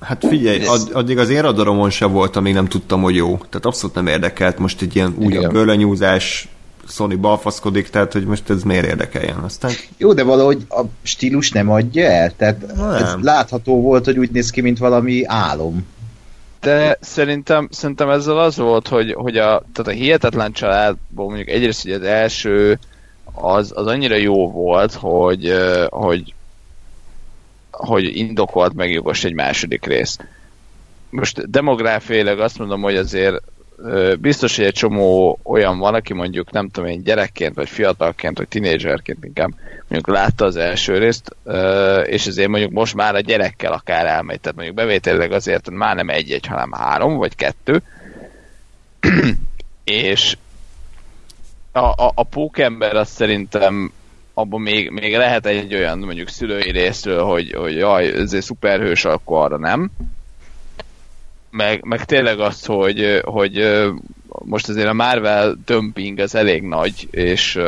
Hát 0.00 0.24
figyelj, 0.28 0.66
ad, 0.66 0.90
addig 0.92 1.18
az 1.18 1.28
én 1.28 1.42
radaromon 1.42 1.90
se 1.90 2.06
volt, 2.06 2.36
amíg 2.36 2.54
nem 2.54 2.66
tudtam, 2.66 3.02
hogy 3.02 3.14
jó. 3.14 3.36
Tehát 3.36 3.66
abszolút 3.66 3.94
nem 3.94 4.06
érdekelt 4.06 4.58
most 4.58 4.82
egy 4.82 4.96
ilyen 4.96 5.14
újabb 5.18 5.52
bőlenyúzás, 5.52 6.48
Sony 6.90 7.20
balfaszkodik, 7.20 7.90
tehát 7.90 8.12
hogy 8.12 8.24
most 8.24 8.50
ez 8.50 8.62
miért 8.62 8.86
érdekeljen. 8.86 9.38
Aztán... 9.38 9.70
Jó, 9.96 10.12
de 10.12 10.22
valahogy 10.22 10.66
a 10.68 10.80
stílus 11.02 11.50
nem 11.50 11.70
adja 11.70 12.04
el, 12.04 12.36
tehát 12.36 12.76
nem. 12.76 12.90
ez 12.90 13.14
látható 13.20 13.80
volt, 13.80 14.04
hogy 14.04 14.18
úgy 14.18 14.30
néz 14.30 14.50
ki, 14.50 14.60
mint 14.60 14.78
valami 14.78 15.24
álom. 15.24 15.86
De 16.60 16.96
szerintem, 17.00 17.68
szerintem 17.70 18.10
ezzel 18.10 18.38
az 18.38 18.56
volt, 18.56 18.88
hogy, 18.88 19.12
hogy 19.12 19.36
a, 19.36 19.62
tehát 19.72 19.92
a 19.92 20.00
hihetetlen 20.00 20.52
családból 20.52 21.26
mondjuk 21.26 21.48
egyrészt 21.48 21.82
hogy 21.82 21.92
az 21.92 22.02
első 22.02 22.78
az, 23.32 23.72
az 23.74 23.86
annyira 23.86 24.16
jó 24.16 24.50
volt, 24.50 24.94
hogy, 24.94 25.54
hogy, 25.88 26.34
hogy 27.70 28.16
indokolt 28.16 28.74
meg 28.74 28.90
jogos 28.90 29.24
egy 29.24 29.34
második 29.34 29.86
rész. 29.86 30.18
Most 31.10 31.50
demográfiailag 31.50 32.40
azt 32.40 32.58
mondom, 32.58 32.82
hogy 32.82 32.96
azért 32.96 33.42
biztos, 34.20 34.56
hogy 34.56 34.64
egy 34.64 34.72
csomó 34.72 35.38
olyan 35.42 35.78
van, 35.78 35.94
aki 35.94 36.12
mondjuk 36.12 36.50
nem 36.50 36.68
tudom 36.68 36.90
én 36.90 37.02
gyerekként, 37.02 37.54
vagy 37.54 37.68
fiatalként, 37.68 38.38
vagy 38.38 38.48
tinédzserként 38.48 39.24
inkább 39.24 39.50
mondjuk 39.88 40.16
látta 40.16 40.44
az 40.44 40.56
első 40.56 40.98
részt, 40.98 41.36
és 42.04 42.26
ezért 42.26 42.48
mondjuk 42.48 42.70
most 42.70 42.94
már 42.94 43.14
a 43.14 43.20
gyerekkel 43.20 43.72
akár 43.72 44.06
elmegy, 44.06 44.40
tehát 44.40 44.56
mondjuk 44.56 44.76
bevételileg 44.76 45.32
azért 45.32 45.70
már 45.70 45.96
nem 45.96 46.08
egy-egy, 46.08 46.46
hanem 46.46 46.72
három, 46.72 47.16
vagy 47.16 47.36
kettő, 47.36 47.82
és 49.84 50.36
a, 51.72 51.78
a, 51.78 52.12
a 52.14 52.22
pókember 52.22 52.96
azt 52.96 53.12
szerintem 53.12 53.92
abban 54.34 54.60
még, 54.60 54.90
még 54.90 55.16
lehet 55.16 55.46
egy 55.46 55.74
olyan 55.74 55.98
mondjuk 55.98 56.28
szülői 56.28 56.70
részről, 56.70 57.22
hogy, 57.22 57.52
hogy 57.52 57.76
jaj, 57.76 58.12
ez 58.12 58.44
szuperhős, 58.44 59.04
akkor 59.04 59.44
arra 59.44 59.58
nem, 59.58 59.90
meg, 61.50 61.84
meg 61.84 62.04
tényleg 62.04 62.40
az, 62.40 62.64
hogy, 62.64 63.20
hogy 63.24 63.82
most 64.28 64.68
azért 64.68 64.88
a 64.88 64.92
Marvel 64.92 65.56
dumping 65.64 66.18
az 66.18 66.34
elég 66.34 66.62
nagy, 66.62 67.08
és, 67.10 67.58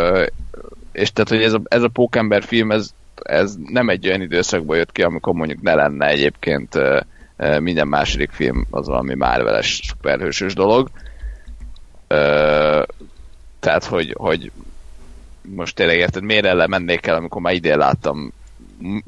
és 0.93 1.13
tehát, 1.13 1.29
hogy 1.29 1.43
ez 1.43 1.53
a, 1.53 1.61
ez 1.65 1.83
a 1.83 1.89
Pókember 1.89 2.43
film, 2.43 2.71
ez, 2.71 2.91
ez 3.23 3.55
nem 3.67 3.89
egy 3.89 4.07
olyan 4.07 4.21
időszakban 4.21 4.77
jött 4.77 4.93
ki, 4.93 5.03
amikor 5.03 5.35
mondjuk 5.35 5.63
ne 5.63 5.75
lenne 5.75 6.07
egyébként 6.07 6.79
minden 7.59 7.89
második 7.89 8.31
film 8.31 8.67
az 8.71 8.87
valami 8.87 9.15
Marvel-es 9.15 9.81
szuperhősös 9.85 10.55
dolog. 10.55 10.91
Tehát, 13.61 13.85
hogy, 13.85 14.15
hogy 14.19 14.51
most 15.43 15.75
tényleg 15.75 15.99
érted, 15.99 16.23
miért 16.23 16.45
ellen 16.45 16.69
mennék 16.69 17.07
el, 17.07 17.17
amikor 17.17 17.41
már 17.41 17.55
idén 17.55 17.79
láttam 17.79 18.33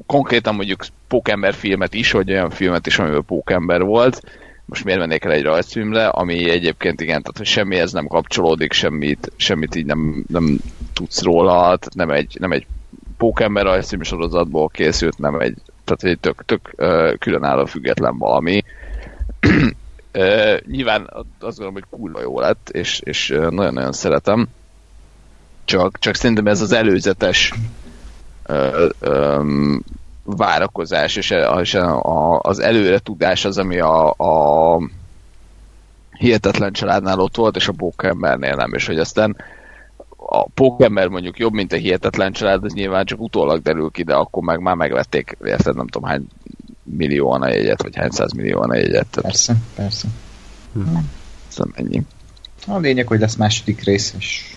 konkrétan 0.05 0.55
mondjuk 0.55 0.85
Pókember 1.07 1.53
filmet 1.53 1.93
is, 1.93 2.11
vagy 2.11 2.31
olyan 2.31 2.49
filmet 2.49 2.87
is, 2.87 2.99
amiben 2.99 3.25
Pókember 3.25 3.81
volt, 3.81 4.21
most 4.65 4.83
miért 4.83 4.99
mennék 4.99 5.23
el 5.23 5.31
egy 5.31 5.43
rajzfilmre, 5.43 6.07
ami 6.07 6.49
egyébként 6.49 7.01
igen, 7.01 7.21
tehát 7.21 7.37
hogy 7.37 7.45
semmihez 7.45 7.91
nem 7.91 8.07
kapcsolódik, 8.07 8.73
semmit, 8.73 9.31
semmit 9.35 9.75
így 9.75 9.85
nem, 9.85 10.23
nem 10.27 10.57
tudsz 10.93 11.21
róla, 11.21 11.79
nem 11.93 12.09
egy, 12.09 12.37
nem 12.39 12.51
egy 12.51 12.65
pókember 13.17 13.63
rajzfilm 13.63 14.01
sorozatból 14.01 14.67
készült, 14.67 15.17
nem 15.17 15.39
egy, 15.39 15.57
tehát 15.83 16.03
egy 16.03 16.19
tök, 16.19 16.45
tök 16.45 16.73
uh, 16.77 17.17
különálló 17.17 17.65
független 17.65 18.17
valami. 18.17 18.63
uh, 20.13 20.59
nyilván 20.67 21.09
azt 21.39 21.57
gondolom, 21.57 21.73
hogy 21.73 21.85
kurva 21.89 22.21
jó 22.21 22.39
lett, 22.39 22.69
és, 22.69 22.99
és 22.99 23.27
nagyon-nagyon 23.29 23.93
szeretem. 23.93 24.47
Csak, 25.65 25.99
csak 25.99 26.15
szerintem 26.15 26.47
ez 26.47 26.61
az 26.61 26.71
előzetes 26.71 27.53
uh, 28.47 28.89
um, 29.01 29.83
várakozás 30.25 31.15
és, 31.15 31.33
és 31.61 31.77
az 32.41 32.59
előre 32.59 32.99
tudás 32.99 33.45
az, 33.45 33.57
ami 33.57 33.79
a, 33.79 34.09
a 34.09 34.79
hihetetlen 36.17 36.73
családnál 36.73 37.19
ott 37.19 37.35
volt, 37.35 37.55
és 37.55 37.67
a 37.67 37.73
pókembernél 37.73 38.55
nem, 38.55 38.73
és 38.73 38.87
hogy 38.87 38.99
aztán 38.99 39.35
a 40.27 40.49
pókember 40.49 41.07
mondjuk 41.07 41.37
jobb, 41.37 41.53
mint 41.53 41.73
a 41.73 41.75
hihetetlen 41.75 42.31
család, 42.31 42.63
ez 42.63 42.73
nyilván 42.73 43.05
csak 43.05 43.21
utólag 43.21 43.61
derül 43.61 43.89
ki, 43.91 44.03
de 44.03 44.13
akkor 44.13 44.43
meg 44.43 44.59
már 44.59 44.75
megvették, 44.75 45.37
érted, 45.43 45.75
nem 45.75 45.87
tudom 45.87 46.09
hány 46.09 46.27
millióan 46.83 47.41
a 47.41 47.47
jegyet, 47.47 47.81
vagy 47.81 47.95
hány 47.95 48.09
millióan 48.35 48.69
a 48.69 48.75
jegyet. 48.75 49.17
Persze, 49.21 49.55
persze. 49.75 50.07
Hm. 50.73 50.97
Szóval 51.47 51.73
ennyi. 51.75 52.01
A 52.67 52.77
lényeg, 52.77 53.07
hogy 53.07 53.19
lesz 53.19 53.35
második 53.35 53.83
rész, 53.83 54.13
és 54.17 54.54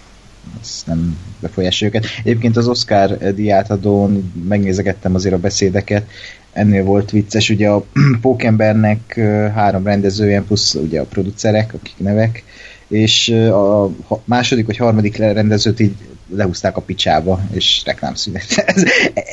ez 0.61 0.83
nem 0.87 1.19
befolyásolja 1.41 1.95
őket. 1.95 2.11
Egyébként 2.25 2.57
az 2.57 2.69
Oscar 2.69 3.35
diátadón 3.35 4.33
megnézegettem 4.49 5.15
azért 5.15 5.35
a 5.35 5.39
beszédeket, 5.39 6.09
ennél 6.53 6.85
volt 6.85 7.11
vicces, 7.11 7.51
ugye 7.51 7.69
a 7.69 7.85
Pókembernek 8.21 9.21
három 9.55 9.85
rendezője, 9.85 10.43
plusz 10.43 10.75
ugye 10.75 11.01
a 11.01 11.05
producerek, 11.05 11.75
akik 11.75 11.95
nevek, 11.97 12.45
és 12.89 13.29
a 13.29 13.91
második 14.25 14.67
vagy 14.67 14.77
harmadik 14.77 15.17
rendezőt 15.17 15.81
így 15.81 15.95
lehúzták 16.35 16.77
a 16.77 16.81
picsába, 16.81 17.41
és 17.53 17.83
reklámszünet. 17.85 18.47
Ez 18.75 18.83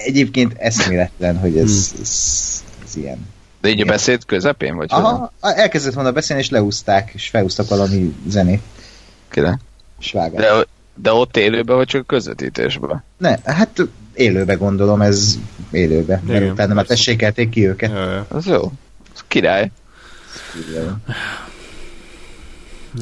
egyébként 0.05 0.53
eszméletlen, 0.57 1.37
hogy 1.37 1.57
ez, 1.57 1.91
hmm. 1.91 2.01
ez, 2.01 2.63
ez 2.85 2.95
ilyen. 2.95 3.27
De 3.61 3.69
így 3.69 3.81
a 3.81 3.85
beszéd 3.85 4.25
közepén? 4.25 4.75
Vagy 4.75 4.87
Aha, 4.91 5.31
elkezdett 5.39 5.93
volna 5.93 6.11
beszélni, 6.11 6.41
és 6.41 6.49
lehúzták, 6.49 7.11
és 7.13 7.27
felhúztak 7.27 7.67
valami 7.67 8.15
zenét. 8.27 8.61
Kire? 9.29 9.59
De, 10.31 10.65
de 10.95 11.11
ott 11.11 11.37
élőben, 11.37 11.75
vagy 11.75 11.87
csak 11.87 12.07
közvetítésben? 12.07 13.03
Ne, 13.17 13.35
hát 13.43 13.87
élőbe 14.13 14.53
gondolom, 14.53 15.01
ez 15.01 15.39
élőbe. 15.71 16.21
Igen, 16.25 16.41
mert 16.41 16.51
utána 16.51 16.73
már 16.73 16.85
tessékelték 16.85 17.49
ki 17.49 17.67
őket. 17.67 17.91
Ja, 17.91 18.11
ja. 18.11 18.25
Az 18.29 18.45
jó. 18.45 18.71
Az 19.13 19.23
király. 19.27 19.71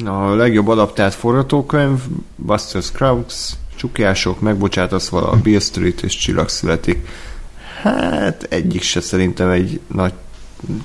A 0.04 0.34
legjobb 0.34 0.68
adaptált 0.68 1.14
forgatókönyv 1.14 1.98
Buster 2.36 2.82
Scruggs, 2.82 3.52
Csukjások, 3.76 4.40
Megbocsátasz 4.40 5.08
vala, 5.08 5.40
Beale 5.42 5.60
Street 5.60 6.02
és 6.02 6.16
Csillag 6.16 6.48
születik. 6.48 7.08
Hát 7.82 8.46
egyik 8.48 8.82
se 8.82 9.00
szerintem 9.00 9.50
egy 9.50 9.80
nagy 9.86 10.12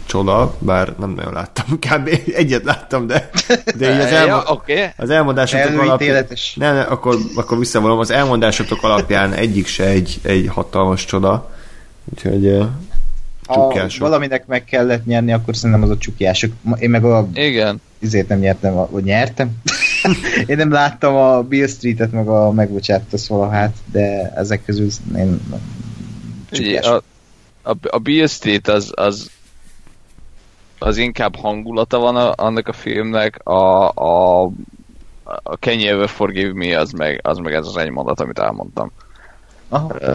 csoda, 0.06 0.56
bár 0.60 0.94
nem 1.00 1.10
nagyon 1.10 1.34
láttam, 1.34 1.66
kb. 1.88 2.20
egyet 2.36 2.64
láttam, 2.64 3.08
de, 3.08 3.30
de 3.78 3.94
így 3.94 4.00
az, 4.00 4.12
elmo- 4.22 4.44
ja, 4.48 4.54
okay. 4.54 4.86
az 4.98 5.10
elmondásotok 5.10 5.82
alapján... 5.82 6.26
Nem, 6.56 6.76
nem, 6.76 6.86
akkor, 6.90 7.18
akkor 7.36 7.58
visszavonom, 7.58 8.00
az 8.00 8.12
elmondásotok 8.12 8.84
alapján 8.84 9.34
egyik 9.34 9.68
se 9.68 9.86
egy, 9.86 10.20
egy 10.24 10.48
hatalmas 10.48 11.06
csoda. 11.06 11.50
Úgyhogy 12.14 12.68
ha 13.50 13.74
valaminek 14.00 14.46
meg 14.48 14.64
kellett 14.64 15.06
nyerni, 15.06 15.34
akkor 15.34 15.56
szerintem 15.56 15.84
az 15.84 15.90
a 15.90 15.98
csukjások. 15.98 16.52
Én 16.80 16.90
meg 16.90 17.04
a... 17.04 17.28
Igen. 17.34 17.82
Izért 18.00 18.28
nem 18.28 18.40
nyertem, 18.40 18.74
vagy 18.90 19.04
nyertem. 19.04 19.52
én 20.46 20.58
nem 20.58 20.72
láttam 20.72 21.16
a 21.16 21.42
Bill 21.42 21.68
Street-et, 21.68 22.12
meg 22.12 22.28
a 22.28 22.52
megbocsátasz 22.52 23.28
valahát, 23.28 23.76
de 23.92 24.34
ezek 24.36 24.66
közül 24.66 24.88
én 25.18 25.40
a, 26.82 27.02
a, 27.62 27.76
a 27.82 27.98
Bill 27.98 28.28
Street 28.28 28.68
az, 28.68 28.92
az 28.96 29.30
az 30.80 30.98
inkább 30.98 31.36
hangulata 31.36 32.00
van 32.00 32.16
a, 32.16 32.34
annak 32.36 32.68
a 32.68 32.74
filmnek, 32.74 33.48
a, 33.48 33.90
a, 33.90 34.44
a 35.44 35.54
Can 35.60 35.80
You 35.80 35.96
Ever 35.96 36.10
Forgive 36.10 36.54
Me 36.54 36.80
az 36.80 36.92
meg, 36.92 37.20
az 37.24 37.38
meg 37.38 37.54
ez 37.54 37.68
az 37.68 37.78
egy 37.78 37.90
mondat, 37.90 38.20
amit 38.20 38.40
elmondtam. 38.40 38.92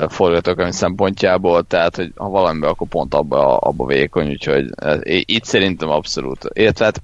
Forgatókönyv 0.08 0.72
szempontjából, 0.72 1.62
tehát, 1.62 1.96
hogy 1.96 2.12
ha 2.16 2.28
valamiben, 2.28 2.70
akkor 2.70 2.88
pont 2.88 3.14
abba, 3.14 3.56
abba 3.56 3.86
vékony, 3.86 4.28
úgyhogy 4.30 4.70
itt 5.02 5.44
szerintem 5.44 5.88
abszolút, 5.88 6.48
illetve 6.52 6.84
hát 6.84 7.02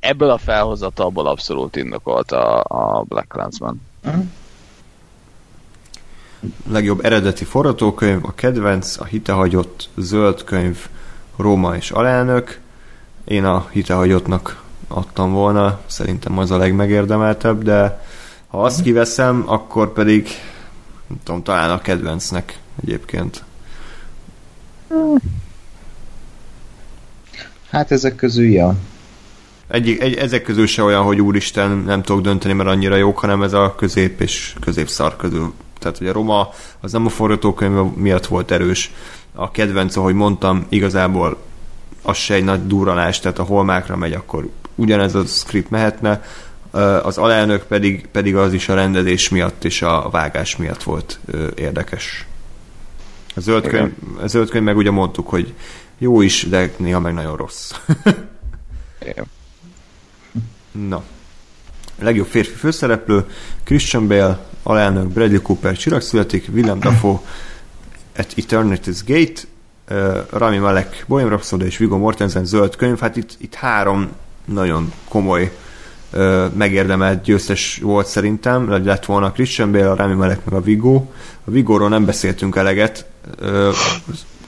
ebből 0.00 0.30
a 0.30 0.38
felhozatalból 0.38 1.26
abszolút 1.26 1.76
indokolt 1.76 2.32
a, 2.32 2.64
a 2.68 3.04
Black 3.08 3.28
Clansman. 3.28 3.80
Uh-huh. 4.04 4.24
Legjobb 6.68 7.04
eredeti 7.04 7.44
forgatókönyv, 7.44 8.24
a 8.24 8.34
kedvenc, 8.34 9.00
a 9.00 9.04
hitehagyott, 9.04 9.88
zöld 9.96 10.44
könyv, 10.44 10.88
Róma 11.36 11.76
és 11.76 11.90
alelnök, 11.90 12.60
én 13.30 13.44
a 13.44 13.68
hitehagyottnak 13.70 14.62
adtam 14.88 15.32
volna, 15.32 15.80
szerintem 15.86 16.38
az 16.38 16.50
a 16.50 16.56
legmegérdemeltebb, 16.56 17.62
de 17.62 18.04
Ha 18.46 18.62
azt 18.62 18.82
kiveszem, 18.82 19.42
akkor 19.46 19.92
pedig 19.92 20.28
nem 21.06 21.18
tudom, 21.24 21.42
talán 21.42 21.70
a 21.70 21.80
kedvencnek 21.80 22.58
egyébként. 22.82 23.44
Hát 27.70 27.90
ezek 27.90 28.16
közül, 28.16 28.46
ja. 28.46 28.74
Egy, 29.68 29.96
egy, 30.00 30.14
ezek 30.14 30.42
közül 30.42 30.66
se 30.66 30.82
olyan, 30.82 31.02
hogy 31.02 31.20
úristen, 31.20 31.70
nem 31.70 32.02
tudok 32.02 32.22
dönteni, 32.22 32.54
mert 32.54 32.68
annyira 32.68 32.96
jók, 32.96 33.18
hanem 33.18 33.42
ez 33.42 33.52
a 33.52 33.74
közép 33.74 34.20
és 34.20 34.54
középszar 34.60 35.16
közül. 35.16 35.52
Tehát, 35.78 35.98
hogy 35.98 36.06
a 36.06 36.12
Roma 36.12 36.48
az 36.80 36.92
nem 36.92 37.06
a 37.06 37.08
forgatókönyv 37.08 37.94
miatt 37.94 38.26
volt 38.26 38.50
erős. 38.50 38.92
A 39.34 39.50
kedvenc, 39.50 39.96
ahogy 39.96 40.14
mondtam, 40.14 40.66
igazából 40.68 41.36
az 42.02 42.16
se 42.16 42.34
egy 42.34 42.44
nagy 42.44 42.66
durranás, 42.66 43.20
tehát 43.20 43.38
a 43.38 43.42
holmákra 43.42 43.96
megy, 43.96 44.12
akkor 44.12 44.48
ugyanez 44.74 45.14
a 45.14 45.24
script 45.24 45.70
mehetne, 45.70 46.22
az 47.02 47.18
alelnök 47.18 47.62
pedig, 47.62 48.06
pedig 48.06 48.36
az 48.36 48.52
is 48.52 48.68
a 48.68 48.74
rendezés 48.74 49.28
miatt 49.28 49.64
és 49.64 49.82
a 49.82 50.08
vágás 50.10 50.56
miatt 50.56 50.82
volt 50.82 51.20
érdekes. 51.54 52.26
A 53.34 53.40
zöld, 53.40 53.66
könyv, 53.66 53.92
a 54.22 54.26
zöld 54.26 54.50
könyv 54.50 54.64
meg 54.64 54.76
ugye 54.76 54.90
mondtuk, 54.90 55.28
hogy 55.28 55.54
jó 55.98 56.20
is, 56.20 56.46
de 56.48 56.70
néha 56.76 57.00
meg 57.00 57.14
nagyon 57.14 57.36
rossz. 57.36 57.72
Igen. 59.10 59.24
Na. 60.70 61.02
A 61.98 62.04
legjobb 62.04 62.26
férfi 62.26 62.52
főszereplő 62.52 63.24
Christian 63.64 64.08
Bale, 64.08 64.46
alelnök 64.62 65.08
Bradley 65.08 65.42
Cooper 65.42 65.76
csillag 65.76 66.00
születik, 66.00 66.48
Willem 66.52 66.80
Dafoe 66.80 67.20
at 68.16 68.34
Eternity's 68.36 69.00
Gate, 69.06 69.40
Rami 70.30 70.58
Malek 70.58 71.04
Bohemian 71.08 71.34
Rhapsody 71.34 71.64
és 71.64 71.76
Viggo 71.76 71.96
Mortensen 71.96 72.44
zöld 72.44 72.76
könyv. 72.76 72.98
Hát 72.98 73.16
itt, 73.16 73.36
itt 73.38 73.54
három 73.54 74.08
nagyon 74.44 74.92
komoly 75.08 75.52
megérdemelt 76.52 77.22
győztes 77.22 77.78
volt 77.82 78.06
szerintem, 78.06 78.84
lett 78.84 79.04
volna 79.04 79.32
Christian 79.32 79.72
Bale, 79.72 79.90
a 79.90 79.94
Rami 79.94 80.14
Malek 80.14 80.44
meg 80.44 80.54
a 80.54 80.62
Viggo. 80.62 80.94
A 81.44 81.50
Vigóról 81.50 81.88
nem 81.88 82.04
beszéltünk 82.04 82.56
eleget, 82.56 83.06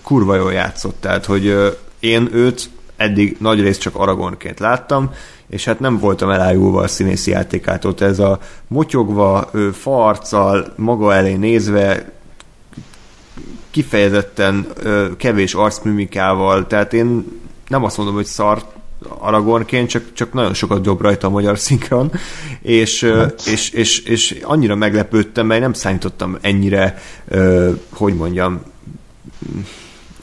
kurva 0.02 0.36
jól 0.36 0.52
játszott, 0.52 0.96
tehát 1.00 1.24
hogy 1.24 1.76
én 2.00 2.28
őt 2.32 2.70
eddig 2.96 3.36
nagy 3.40 3.60
részt 3.60 3.80
csak 3.80 3.96
Aragonként 3.96 4.58
láttam, 4.58 5.10
és 5.48 5.64
hát 5.64 5.80
nem 5.80 5.98
voltam 5.98 6.30
elájulva 6.30 6.80
a 6.80 6.88
színészi 6.88 7.30
játékától. 7.30 7.94
Ez 7.98 8.18
a 8.18 8.38
motyogva, 8.66 9.50
farccal, 9.72 10.72
maga 10.76 11.14
elé 11.14 11.34
nézve, 11.34 12.12
kifejezetten 13.70 14.66
kevés 15.16 15.54
arcmimikával, 15.54 16.66
tehát 16.66 16.92
én 16.92 17.24
nem 17.68 17.84
azt 17.84 17.96
mondom, 17.96 18.14
hogy 18.14 18.24
szart 18.24 18.66
Aragornként, 19.18 19.88
csak, 19.88 20.12
csak 20.12 20.32
nagyon 20.32 20.54
sokat 20.54 20.82
dob 20.82 21.00
rajta 21.00 21.26
a 21.26 21.30
magyar 21.30 21.58
szinkron, 21.58 22.12
és, 22.62 23.12
és, 23.46 23.70
és, 23.70 23.98
és 23.98 24.38
annyira 24.42 24.74
meglepődtem, 24.74 25.46
mert 25.46 25.60
nem 25.60 25.72
számítottam 25.72 26.38
ennyire, 26.40 27.02
hogy 27.90 28.14
mondjam, 28.14 28.62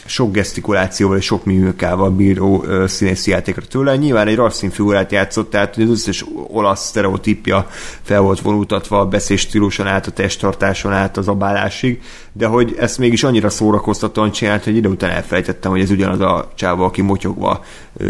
sok 0.09 0.31
gesztikulációval 0.31 1.17
és 1.17 1.25
sok 1.25 1.45
mimikával 1.45 2.09
bíró 2.11 2.65
színészi 2.87 3.31
játékra 3.31 3.61
tőle. 3.61 3.95
Nyilván 3.95 4.27
egy 4.27 4.35
rasszín 4.35 4.69
figurát 4.69 5.11
játszott, 5.11 5.49
tehát 5.49 5.77
az 5.77 5.89
összes 5.89 6.25
olasz 6.47 6.85
sztereotípja 6.85 7.67
fel 8.01 8.19
volt 8.19 8.39
vonultatva 8.39 8.99
a 8.99 9.05
beszés 9.05 9.41
stíluson 9.41 9.87
át, 9.87 10.07
a 10.07 10.11
testtartáson 10.11 10.93
át, 10.93 11.17
az 11.17 11.27
abálásig, 11.27 12.01
de 12.33 12.45
hogy 12.45 12.75
ezt 12.79 12.97
mégis 12.97 13.23
annyira 13.23 13.49
szórakoztatóan 13.49 14.31
csinált, 14.31 14.63
hogy 14.63 14.75
ide 14.75 14.87
után 14.87 15.09
elfelejtettem, 15.09 15.71
hogy 15.71 15.81
ez 15.81 15.91
ugyanaz 15.91 16.19
a 16.19 16.51
csáva, 16.55 16.85
aki 16.85 17.01
motyogva 17.01 17.63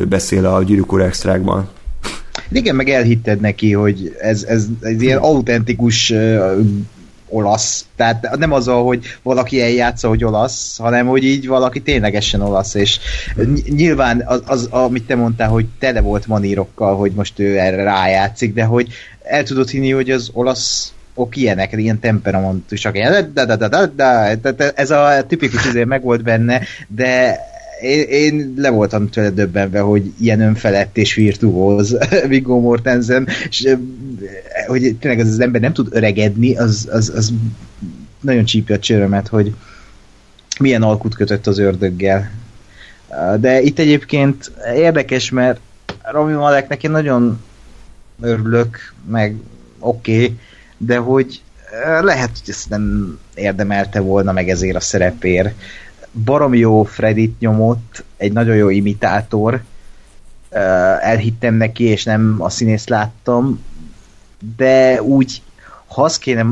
beszél 0.10 0.45
a 0.45 0.64
gyűrűk 0.64 1.02
extrákban. 1.02 1.69
Igen, 2.52 2.76
meg 2.76 2.90
elhitted 2.90 3.40
neki, 3.40 3.74
hogy 3.74 4.16
ez, 4.19 4.44
ez, 4.44 4.66
ez 4.82 5.02
ilyen 5.02 5.18
autentikus 5.18 6.14
olasz. 7.30 7.85
Tehát 7.95 8.38
nem 8.38 8.51
az, 8.51 8.67
hogy 8.67 9.06
valaki 9.24 9.61
eljátsza, 9.61 10.08
hogy 10.08 10.24
olasz, 10.24 10.77
hanem 10.77 11.08
hogy 11.08 11.24
így 11.24 11.48
valaki 11.48 11.82
ténylegesen 11.82 12.41
olasz, 12.41 12.74
és 12.74 12.99
nyilván 13.69 14.24
az, 14.25 14.41
az, 14.45 14.66
amit 14.66 15.03
te 15.03 15.16
mondtál, 15.16 15.49
hogy 15.49 15.66
tele 15.80 16.01
volt 16.01 16.27
manírokkal, 16.27 16.95
hogy 16.95 17.11
most 17.11 17.40
ő 17.40 17.59
erre 17.59 17.83
rájátszik, 17.83 18.53
de 18.53 18.64
hogy 18.64 18.88
el 19.24 19.43
tudod 19.43 19.69
hinni, 19.69 19.91
hogy 19.91 20.09
az 20.09 20.30
olasz 20.33 20.93
ok 21.14 21.35
ilyenek, 21.35 21.74
ilyen 21.77 21.99
temperamentusak, 21.99 22.95
ilyen, 22.95 23.32
da, 23.33 23.45
da, 23.45 23.56
da, 23.56 23.67
da, 23.67 23.85
da, 23.85 24.72
ez 24.75 24.91
a 24.91 25.24
tipikus 25.27 25.66
izé 25.66 25.83
meg 25.83 26.03
volt 26.03 26.24
benne, 26.24 26.61
de 26.88 27.40
én, 27.82 28.01
én 28.01 28.53
le 28.58 28.69
voltam 28.69 29.09
tőle 29.09 29.30
döbbenve, 29.30 29.80
hogy 29.80 30.14
ilyen 30.19 30.41
önfelett 30.41 30.98
és 30.98 31.14
virtuóz 31.14 31.98
Viggo 32.27 32.59
Mortensen, 32.59 33.27
és 33.49 33.75
hogy 34.69 34.95
tényleg 34.99 35.19
az, 35.19 35.27
az 35.27 35.39
ember 35.39 35.61
nem 35.61 35.73
tud 35.73 35.88
öregedni, 35.91 36.57
az, 36.57 36.88
az, 36.91 37.11
az 37.15 37.33
nagyon 38.19 38.45
csípja 38.45 38.75
a 38.75 38.80
csörömet, 38.80 39.27
hogy 39.27 39.53
milyen 40.59 40.83
alkut 40.83 41.15
kötött 41.15 41.48
az 41.48 41.57
ördöggel. 41.57 42.31
De 43.39 43.61
itt 43.61 43.80
egyébként 43.80 44.51
érdekes, 44.75 45.30
mert 45.30 45.59
Rami 46.01 46.33
Maleknek 46.33 46.83
én 46.83 46.91
nagyon 46.91 47.41
örülök, 48.22 48.93
meg 49.09 49.35
oké, 49.80 50.23
okay, 50.23 50.39
de 50.77 50.98
hogy 50.98 51.41
lehet, 52.01 52.30
hogy 52.30 52.49
ezt 52.49 52.69
nem 52.69 53.17
érdemelte 53.35 53.99
volna 53.99 54.31
meg 54.31 54.49
ezért 54.49 54.75
a 54.75 54.80
szerepért 54.80 55.53
barom 56.23 56.53
jó 56.53 56.83
Fredit 56.83 57.39
nyomott, 57.39 58.03
egy 58.17 58.31
nagyon 58.31 58.56
jó 58.56 58.69
imitátor, 58.69 59.61
elhittem 60.99 61.53
neki, 61.53 61.83
és 61.83 62.03
nem 62.03 62.35
a 62.39 62.49
színész 62.49 62.88
láttam, 62.88 63.64
de 64.58 65.01
úgy, 65.01 65.42
ha 65.88 66.03
azt 66.03 66.19
kéne 66.19 66.45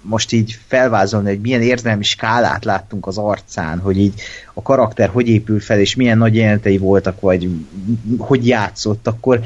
most 0.00 0.32
így 0.32 0.58
felvázolni, 0.66 1.28
hogy 1.28 1.40
milyen 1.40 1.62
érzelmi 1.62 2.02
skálát 2.02 2.64
láttunk 2.64 3.06
az 3.06 3.18
arcán, 3.18 3.78
hogy 3.78 3.98
így 3.98 4.20
a 4.54 4.62
karakter 4.62 5.08
hogy 5.08 5.28
épül 5.28 5.60
fel, 5.60 5.78
és 5.78 5.94
milyen 5.94 6.18
nagy 6.18 6.34
jelentei 6.34 6.78
voltak, 6.78 7.20
vagy 7.20 7.50
hogy 8.18 8.46
játszott, 8.46 9.06
akkor 9.06 9.40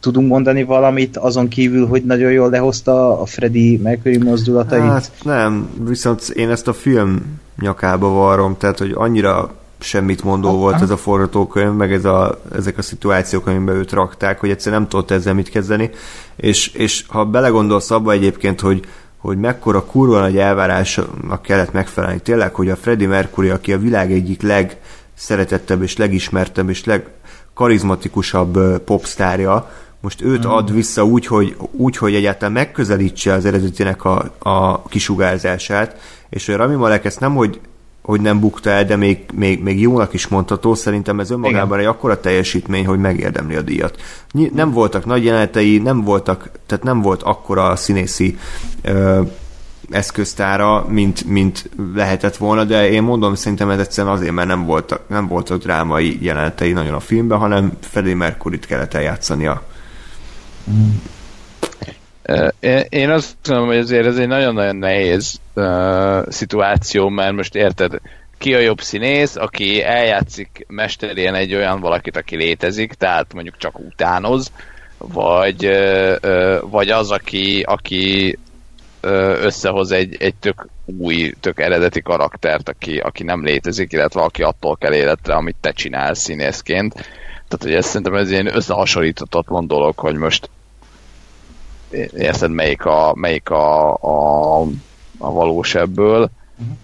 tudunk 0.00 0.28
mondani 0.28 0.62
valamit 0.62 1.16
azon 1.16 1.48
kívül, 1.48 1.86
hogy 1.86 2.04
nagyon 2.04 2.32
jól 2.32 2.50
lehozta 2.50 3.20
a 3.20 3.26
Freddy 3.26 3.76
Mercury 3.82 4.18
mozdulatait? 4.18 4.80
Hát 4.80 5.10
nem, 5.22 5.70
viszont 5.86 6.28
én 6.28 6.50
ezt 6.50 6.68
a 6.68 6.72
film 6.72 7.40
nyakába 7.60 8.08
varrom, 8.08 8.56
tehát 8.56 8.78
hogy 8.78 8.92
annyira 8.94 9.54
semmit 9.78 10.24
mondó 10.24 10.48
ah, 10.48 10.56
volt 10.56 10.80
ez 10.80 10.90
a 10.90 10.96
forgatókönyv, 10.96 11.72
meg 11.72 11.92
ez 11.92 12.04
a, 12.04 12.40
ezek 12.54 12.78
a 12.78 12.82
szituációk, 12.82 13.46
amiben 13.46 13.74
őt 13.74 13.92
rakták, 13.92 14.40
hogy 14.40 14.50
egyszerűen 14.50 14.80
nem 14.80 14.90
tudott 14.90 15.10
ezzel 15.10 15.34
mit 15.34 15.48
kezdeni, 15.48 15.90
és, 16.36 16.68
és 16.68 17.04
ha 17.08 17.24
belegondolsz 17.24 17.90
abba 17.90 18.12
egyébként, 18.12 18.60
hogy 18.60 18.86
hogy 19.24 19.38
mekkora 19.38 19.84
kurva 19.84 20.20
nagy 20.20 20.36
elvárásnak 20.36 21.42
kellett 21.42 21.72
megfelelni. 21.72 22.18
Tényleg, 22.18 22.54
hogy 22.54 22.70
a 22.70 22.76
Freddie 22.76 23.08
Mercury, 23.08 23.48
aki 23.48 23.72
a 23.72 23.78
világ 23.78 24.12
egyik 24.12 24.42
legszeretettebb 24.42 25.82
és 25.82 25.96
legismertebb 25.96 26.68
és 26.68 26.84
legkarizmatikusabb 26.84 28.78
popstárja, 28.78 29.70
most 30.00 30.22
őt 30.22 30.46
mm. 30.46 30.50
ad 30.50 30.72
vissza 30.72 31.04
úgy, 31.04 31.26
hogy, 31.26 31.56
úgy, 31.70 31.96
hogy 31.96 32.14
egyáltalán 32.14 32.52
megközelítse 32.52 33.32
az 33.32 33.44
eredetének 33.44 34.04
a, 34.04 34.34
a 34.38 34.82
kisugárzását, 34.82 36.00
és 36.30 36.46
hogy 36.46 36.54
Rami 36.54 36.74
Malek 36.74 37.04
ezt 37.04 37.20
nem, 37.20 37.34
hogy, 37.34 37.60
hogy 38.04 38.20
nem 38.20 38.40
bukta 38.40 38.70
el, 38.70 38.84
de 38.84 38.96
még, 38.96 39.18
még, 39.34 39.62
még 39.62 39.80
jónak 39.80 40.12
is 40.12 40.28
mondható, 40.28 40.74
szerintem 40.74 41.20
ez 41.20 41.30
önmagában 41.30 41.78
Igen. 41.78 41.78
egy 41.78 41.94
akkora 41.94 42.20
teljesítmény, 42.20 42.86
hogy 42.86 42.98
megérdemli 42.98 43.54
a 43.54 43.62
díjat. 43.62 44.00
Nem 44.54 44.70
voltak 44.70 45.04
nagy 45.04 45.24
jelenetei, 45.24 45.78
nem 45.78 46.02
voltak, 46.02 46.50
tehát 46.66 46.84
nem 46.84 47.00
volt 47.00 47.22
akkora 47.22 47.76
színészi 47.76 48.38
ö, 48.82 49.20
eszköztára, 49.90 50.86
mint, 50.88 51.24
mint 51.24 51.70
lehetett 51.94 52.36
volna, 52.36 52.64
de 52.64 52.90
én 52.90 53.02
mondom, 53.02 53.34
szerintem 53.34 53.70
ez 53.70 53.78
egyszerűen 53.78 54.14
azért, 54.14 54.32
mert 54.32 54.48
nem 54.48 54.64
voltak, 54.64 55.00
nem 55.08 55.26
voltak 55.26 55.62
drámai 55.62 56.18
jelenetei 56.20 56.72
nagyon 56.72 56.94
a 56.94 57.00
filmben, 57.00 57.38
hanem 57.38 57.72
Freddie 57.80 58.14
Mercury-t 58.14 58.66
kellett 58.66 58.94
eljátszania. 58.94 59.62
Én 62.88 63.10
azt 63.10 63.36
mondom, 63.48 63.66
hogy 63.66 63.76
azért 63.76 64.06
ez 64.06 64.18
egy 64.18 64.26
nagyon-nagyon 64.26 64.76
nehéz 64.76 65.40
uh, 65.54 66.28
szituáció, 66.28 67.08
mert 67.08 67.32
most 67.32 67.54
érted, 67.54 68.00
ki 68.38 68.54
a 68.54 68.58
jobb 68.58 68.80
színész, 68.80 69.36
aki 69.36 69.82
eljátszik 69.82 70.64
mesterén 70.68 71.34
egy 71.34 71.54
olyan 71.54 71.80
valakit, 71.80 72.16
aki 72.16 72.36
létezik, 72.36 72.92
tehát 72.92 73.34
mondjuk 73.34 73.56
csak 73.56 73.78
utánoz, 73.78 74.52
vagy, 74.98 75.66
uh, 75.66 76.16
vagy 76.70 76.90
az, 76.90 77.10
aki, 77.10 77.62
aki 77.66 78.38
összehoz 79.40 79.90
egy, 79.90 80.16
egy 80.18 80.34
tök 80.34 80.68
új, 80.98 81.34
tök 81.40 81.60
eredeti 81.60 82.02
karaktert, 82.02 82.68
aki, 82.68 82.98
aki 82.98 83.22
nem 83.22 83.44
létezik, 83.44 83.92
illetve 83.92 84.22
aki 84.22 84.42
attól 84.42 84.76
kell 84.76 84.94
életre, 84.94 85.34
amit 85.34 85.56
te 85.60 85.72
csinálsz 85.72 86.18
színészként. 86.18 86.92
Tehát, 87.48 87.62
hogy 87.62 87.74
ez 87.74 87.86
szerintem 87.86 88.14
ez 88.14 88.30
ilyen 88.30 88.56
összehasonlíthatatlan 88.56 89.66
dolog, 89.66 89.98
hogy 89.98 90.14
most 90.14 90.50
érted, 92.16 92.50
melyik 92.50 92.84
a, 92.84 93.12
melyik 93.16 93.50
a, 93.50 93.92
a, 93.94 94.60
a 95.18 95.32
valós 95.32 95.74
ebből. 95.74 96.30
Uh-huh. 96.58 96.76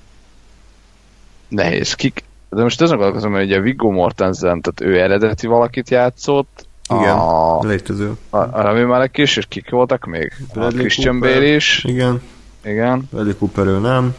Nehéz. 1.49 1.95
Kik, 1.95 2.25
de 2.51 2.63
most 2.63 2.81
azon 2.81 2.97
gondolkozom, 2.97 3.33
hogy 3.33 3.53
a 3.53 3.61
Viggo 3.61 3.91
Mortensen, 3.91 4.61
tehát 4.61 4.95
ő 4.95 5.01
eredeti 5.01 5.47
valakit 5.47 5.91
játszott, 5.91 6.69
Igen, 7.01 7.17
A- 7.17 7.59
létező. 7.67 8.13
A, 8.31 8.37
a 8.37 8.61
Rami 8.61 8.83
Malek 8.83 9.19
is, 9.19 9.37
és 9.37 9.47
kik 9.49 9.71
voltak 9.71 10.05
még? 10.05 10.33
Bradley 10.53 10.79
a 10.79 10.81
Christian 10.81 11.19
Cooper. 11.19 11.39
Bale 11.39 11.55
is. 11.55 11.85
Igen, 11.85 12.23
Igen. 12.65 13.09
Bradley 13.11 13.37
Cooper 13.37 13.67
ő 13.67 13.79
nem. 13.79 14.15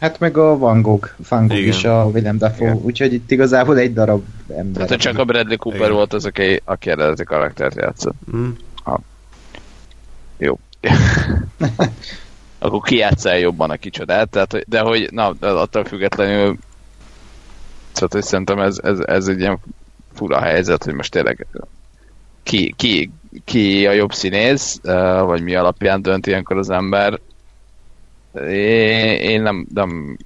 Hát 0.00 0.18
meg 0.18 0.36
a 0.36 0.58
Van 0.58 0.82
Gogh, 0.82 1.08
Van 1.28 1.46
Gogh 1.46 1.60
is 1.60 1.84
a 1.84 2.04
Willem 2.04 2.38
Dafoe, 2.38 2.68
Igen. 2.68 2.80
úgyhogy 2.82 3.12
itt 3.12 3.30
igazából 3.30 3.78
egy 3.78 3.92
darab 3.92 4.22
ember. 4.56 4.84
Tehát 4.86 5.02
csak 5.02 5.18
a 5.18 5.24
Bradley 5.24 5.56
Cooper 5.56 5.80
Igen. 5.80 5.92
volt 5.92 6.12
az, 6.12 6.24
aki, 6.24 6.60
aki 6.64 6.90
eredeti 6.90 7.24
karaktert 7.24 7.76
játszott. 7.76 8.14
Mm. 8.36 8.48
Jó. 10.40 10.58
Akkor 12.58 12.80
ki 12.82 12.96
játssza 12.96 13.30
el 13.30 13.38
jobban 13.38 13.70
a 13.70 13.76
kicsodát, 13.76 14.28
tehát, 14.28 14.68
de 14.68 14.80
hogy, 14.80 15.08
na, 15.12 15.28
attól 15.40 15.84
függetlenül 15.84 16.56
szóval, 17.92 18.08
hogy 18.10 18.22
szerintem 18.22 18.58
ez, 18.58 18.78
ez, 18.82 18.98
ez 18.98 19.28
egy 19.28 19.40
ilyen 19.40 19.58
fura 20.12 20.40
helyzet, 20.40 20.84
hogy 20.84 20.94
most 20.94 21.10
tényleg 21.10 21.46
ki, 22.42 22.74
ki, 22.76 23.10
ki 23.44 23.86
a 23.86 23.92
jobb 23.92 24.12
színész, 24.12 24.80
vagy 25.24 25.42
mi 25.42 25.54
alapján 25.54 26.02
dönt 26.02 26.26
ilyenkor 26.26 26.56
az 26.56 26.70
ember. 26.70 27.20
Én, 28.34 29.16
én 29.16 29.42
nem, 29.42 29.66
nem 29.74 30.18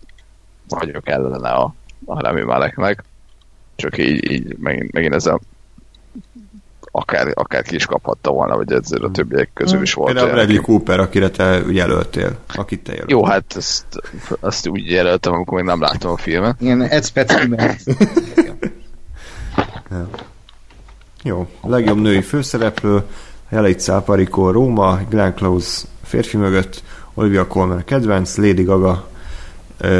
vagyok 0.68 1.08
ellene 1.08 1.50
a, 1.50 1.74
a 2.04 2.20
Rami 2.20 2.42
Maleknek, 2.42 3.04
csak 3.76 3.98
így, 3.98 4.30
így 4.30 4.56
megint, 4.58 4.92
megint 4.92 5.14
ez 5.14 5.26
a 5.26 5.40
akár, 6.96 7.32
akár 7.34 7.62
ki 7.62 7.74
is 7.74 7.86
kaphatta 7.86 8.30
volna, 8.30 8.56
vagy 8.56 8.72
ezzel 8.72 9.02
a 9.02 9.10
többiek 9.10 9.50
közül 9.54 9.82
is 9.82 9.94
volt. 9.94 10.12
Például 10.12 10.32
Bradley 10.34 10.56
aki- 10.56 10.64
Cooper, 10.64 11.00
akire 11.00 11.30
te 11.30 11.62
jelöltél, 11.70 12.38
akit 12.54 12.82
te 12.82 12.92
jelöltél. 12.92 13.16
Jó, 13.16 13.24
hát 13.24 13.56
ezt, 13.56 13.84
azt 14.40 14.68
úgy 14.68 14.90
jelöltem, 14.90 15.32
amikor 15.32 15.56
még 15.58 15.66
nem 15.66 15.80
láttam 15.80 16.10
a 16.10 16.16
filmet. 16.16 16.60
Igen, 16.60 16.82
Ed 16.82 17.04
Specimen. 17.04 17.76
Jó, 21.22 21.46
a 21.60 21.68
legjobb 21.68 22.00
női 22.00 22.22
főszereplő, 22.22 23.02
Jelitza 23.48 23.96
Aparico 23.96 24.50
Róma, 24.50 24.98
Glenn 25.08 25.34
Close 25.34 25.82
férfi 26.04 26.36
mögött, 26.36 26.82
Olivia 27.14 27.46
Colman 27.46 27.84
kedvenc, 27.84 28.36
Lady 28.36 28.62
Gaga 28.62 29.08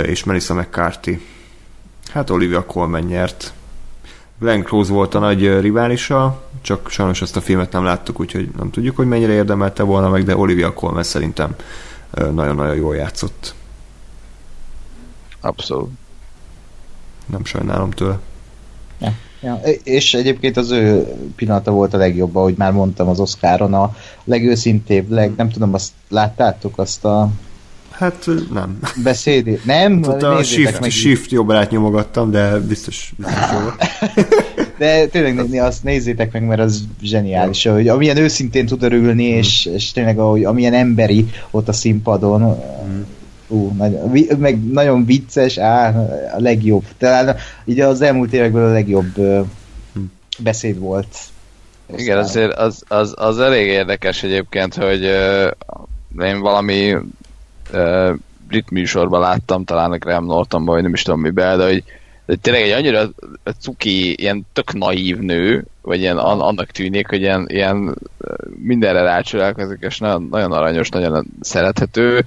és 0.03 0.25
Melissa 0.25 0.55
McCarthy. 0.55 1.27
Hát 2.13 2.31
Olivia 2.31 2.65
Colman 2.65 3.03
nyert. 3.03 3.53
Glenn 4.39 4.63
Close 4.63 4.93
volt 4.93 5.15
a 5.15 5.19
nagy 5.19 5.61
riválisa, 5.61 6.43
csak 6.65 6.91
sajnos 6.91 7.23
ezt 7.23 7.37
a 7.37 7.41
filmet 7.41 7.73
nem 7.73 7.85
láttuk, 7.85 8.21
úgyhogy 8.21 8.49
nem 8.57 8.71
tudjuk, 8.71 8.97
hogy 8.97 9.07
mennyire 9.07 9.33
érdemelte 9.33 9.83
volna 9.83 10.09
meg, 10.09 10.25
de 10.25 10.37
Olivia 10.37 10.73
Colman 10.73 11.03
szerintem 11.03 11.55
nagyon-nagyon 12.11 12.75
jól 12.77 12.97
játszott. 12.97 13.55
Abszolút. 15.41 15.91
Nem 17.27 17.45
sajnálom 17.45 17.91
tőle. 17.91 18.19
Ja, 19.41 19.61
és 19.83 20.15
egyébként 20.15 20.57
az 20.57 20.71
ő 20.71 21.07
pillanata 21.37 21.71
volt 21.71 21.95
a 21.95 21.97
legjobb, 21.97 22.37
ahogy 22.37 22.55
már 22.57 22.73
mondtam 22.73 23.09
az 23.09 23.21
Oscaron, 23.21 23.75
a 23.75 23.97
legőszintébb, 24.25 25.11
leg, 25.11 25.35
nem 25.37 25.51
tudom, 25.51 25.75
azt 25.75 25.93
láttátok 26.09 26.79
azt 26.79 27.05
a 27.05 27.31
Hát 27.99 28.27
nem. 28.53 28.79
beszédét? 29.03 29.65
Nem? 29.65 30.03
Ott 30.03 30.23
a 30.23 30.43
shift, 30.43 30.81
meg. 30.81 30.91
shift 30.91 31.31
jobb 31.31 31.71
nyomogattam, 31.71 32.31
de 32.31 32.59
biztos, 32.59 33.13
biztos 33.17 33.51
jó. 33.53 33.59
De 34.79 35.07
tényleg 35.07 35.35
azt 35.59 35.83
nézzétek 35.85 36.33
meg, 36.33 36.43
mert 36.47 36.61
az 36.61 36.85
zseniális, 37.03 37.65
hogy 37.67 37.89
amilyen 37.89 38.17
őszintén 38.17 38.67
tud 38.67 38.83
örülni, 38.83 39.29
Hmm. 39.29 39.39
és, 39.39 39.67
és 39.75 39.93
tényleg 39.93 40.19
ahogy, 40.19 40.45
amilyen 40.45 40.73
emberi 40.75 41.27
ott 41.51 41.69
a 41.69 41.73
színpadon, 41.73 42.41
Hmm. 42.43 43.07
ú, 43.49 43.73
nagyon, 43.77 44.11
meg 44.39 44.65
nagyon 44.73 45.05
vicces, 45.05 45.59
á, 45.59 45.89
a 46.37 46.41
legjobb. 46.41 46.85
Talán 46.99 47.37
így 47.65 47.81
az 47.81 48.01
elmúlt 48.03 48.33
évekből 48.33 48.69
a 48.69 48.73
legjobb 48.73 49.19
ö, 49.19 49.41
Hmm. 49.93 50.13
beszéd 50.39 50.79
volt. 50.79 51.17
Igen, 51.97 52.19
azért 52.19 52.53
az, 52.53 52.83
az, 52.89 53.13
az 53.17 53.39
elég 53.39 53.67
érdekes 53.67 54.23
egyébként, 54.23 54.75
hogy 54.75 55.05
uh, 55.05 56.27
én 56.27 56.41
valami 56.41 56.95
uh, 57.73 58.15
brit 58.49 58.71
műsorban 58.71 59.21
láttam, 59.21 59.65
talán 59.65 59.93
a 59.93 59.99
Graham 59.99 60.25
Nortonban, 60.25 60.75
vagy 60.75 60.83
nem 60.83 60.93
is 60.93 61.03
tudom 61.03 61.21
miben, 61.21 61.59
de 61.59 61.65
hogy, 61.65 61.85
de 62.27 62.37
tényleg 62.37 62.63
egy 62.63 62.71
annyira 62.71 63.11
cuki, 63.61 64.15
ilyen 64.15 64.47
tök 64.53 64.73
naív 64.73 65.19
nő, 65.19 65.65
vagy 65.83 66.01
ilyen 66.01 66.19
an, 66.19 66.41
annak 66.41 66.71
tűnik, 66.71 67.09
hogy 67.09 67.21
ilyen, 67.21 67.47
ilyen 67.49 67.95
mindenre 68.63 69.03
rácsodálkozik, 69.03 69.79
és 69.81 69.99
nagyon, 69.99 70.29
nagyon 70.31 70.53
aranyos, 70.53 70.89
nagyon 70.89 71.27
szerethető, 71.41 72.25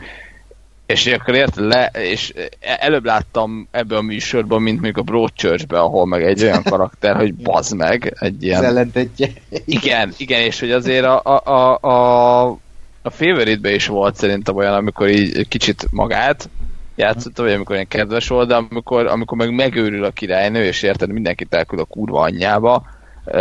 és 0.87 1.05
akkor 1.05 1.35
érted 1.35 1.67
le, 1.67 1.91
és 1.93 2.33
előbb 2.59 3.05
láttam 3.05 3.67
ebbe 3.71 3.97
a 3.97 4.01
műsorban, 4.01 4.61
mint 4.61 4.81
mondjuk 4.81 4.97
a 4.97 5.11
Broadchurch-be, 5.11 5.79
ahol 5.79 6.05
meg 6.05 6.23
egy 6.23 6.43
olyan 6.43 6.63
karakter, 6.69 7.15
hogy 7.15 7.33
bazd 7.33 7.75
meg, 7.75 8.15
egy 8.19 8.35
Az 8.35 8.43
ilyen 8.43 8.63
ellentetje. 8.63 9.27
igen, 9.65 10.13
igen, 10.17 10.41
és 10.41 10.59
hogy 10.59 10.71
azért 10.71 11.05
a, 11.05 11.21
a, 11.23 11.41
a, 11.51 11.77
a, 11.89 12.57
a 13.07 13.09
favorite 13.09 13.73
is 13.73 13.87
volt 13.87 14.15
szerintem 14.15 14.55
olyan, 14.55 14.73
amikor 14.73 15.09
így 15.09 15.47
kicsit 15.47 15.87
magát 15.91 16.49
játszotta, 16.95 17.43
vagy 17.43 17.53
amikor 17.53 17.75
ilyen 17.75 17.87
kedves 17.87 18.27
volt, 18.27 18.47
de 18.47 18.55
amikor, 18.55 19.05
amikor 19.05 19.37
meg 19.37 19.55
megőrül 19.55 20.03
a 20.03 20.11
királynő, 20.11 20.63
és 20.63 20.81
érted, 20.81 21.11
mindenkit 21.11 21.53
elküld 21.53 21.81
a 21.81 21.85
kurva 21.85 22.21
anyjába, 22.21 22.83
ö, 23.25 23.39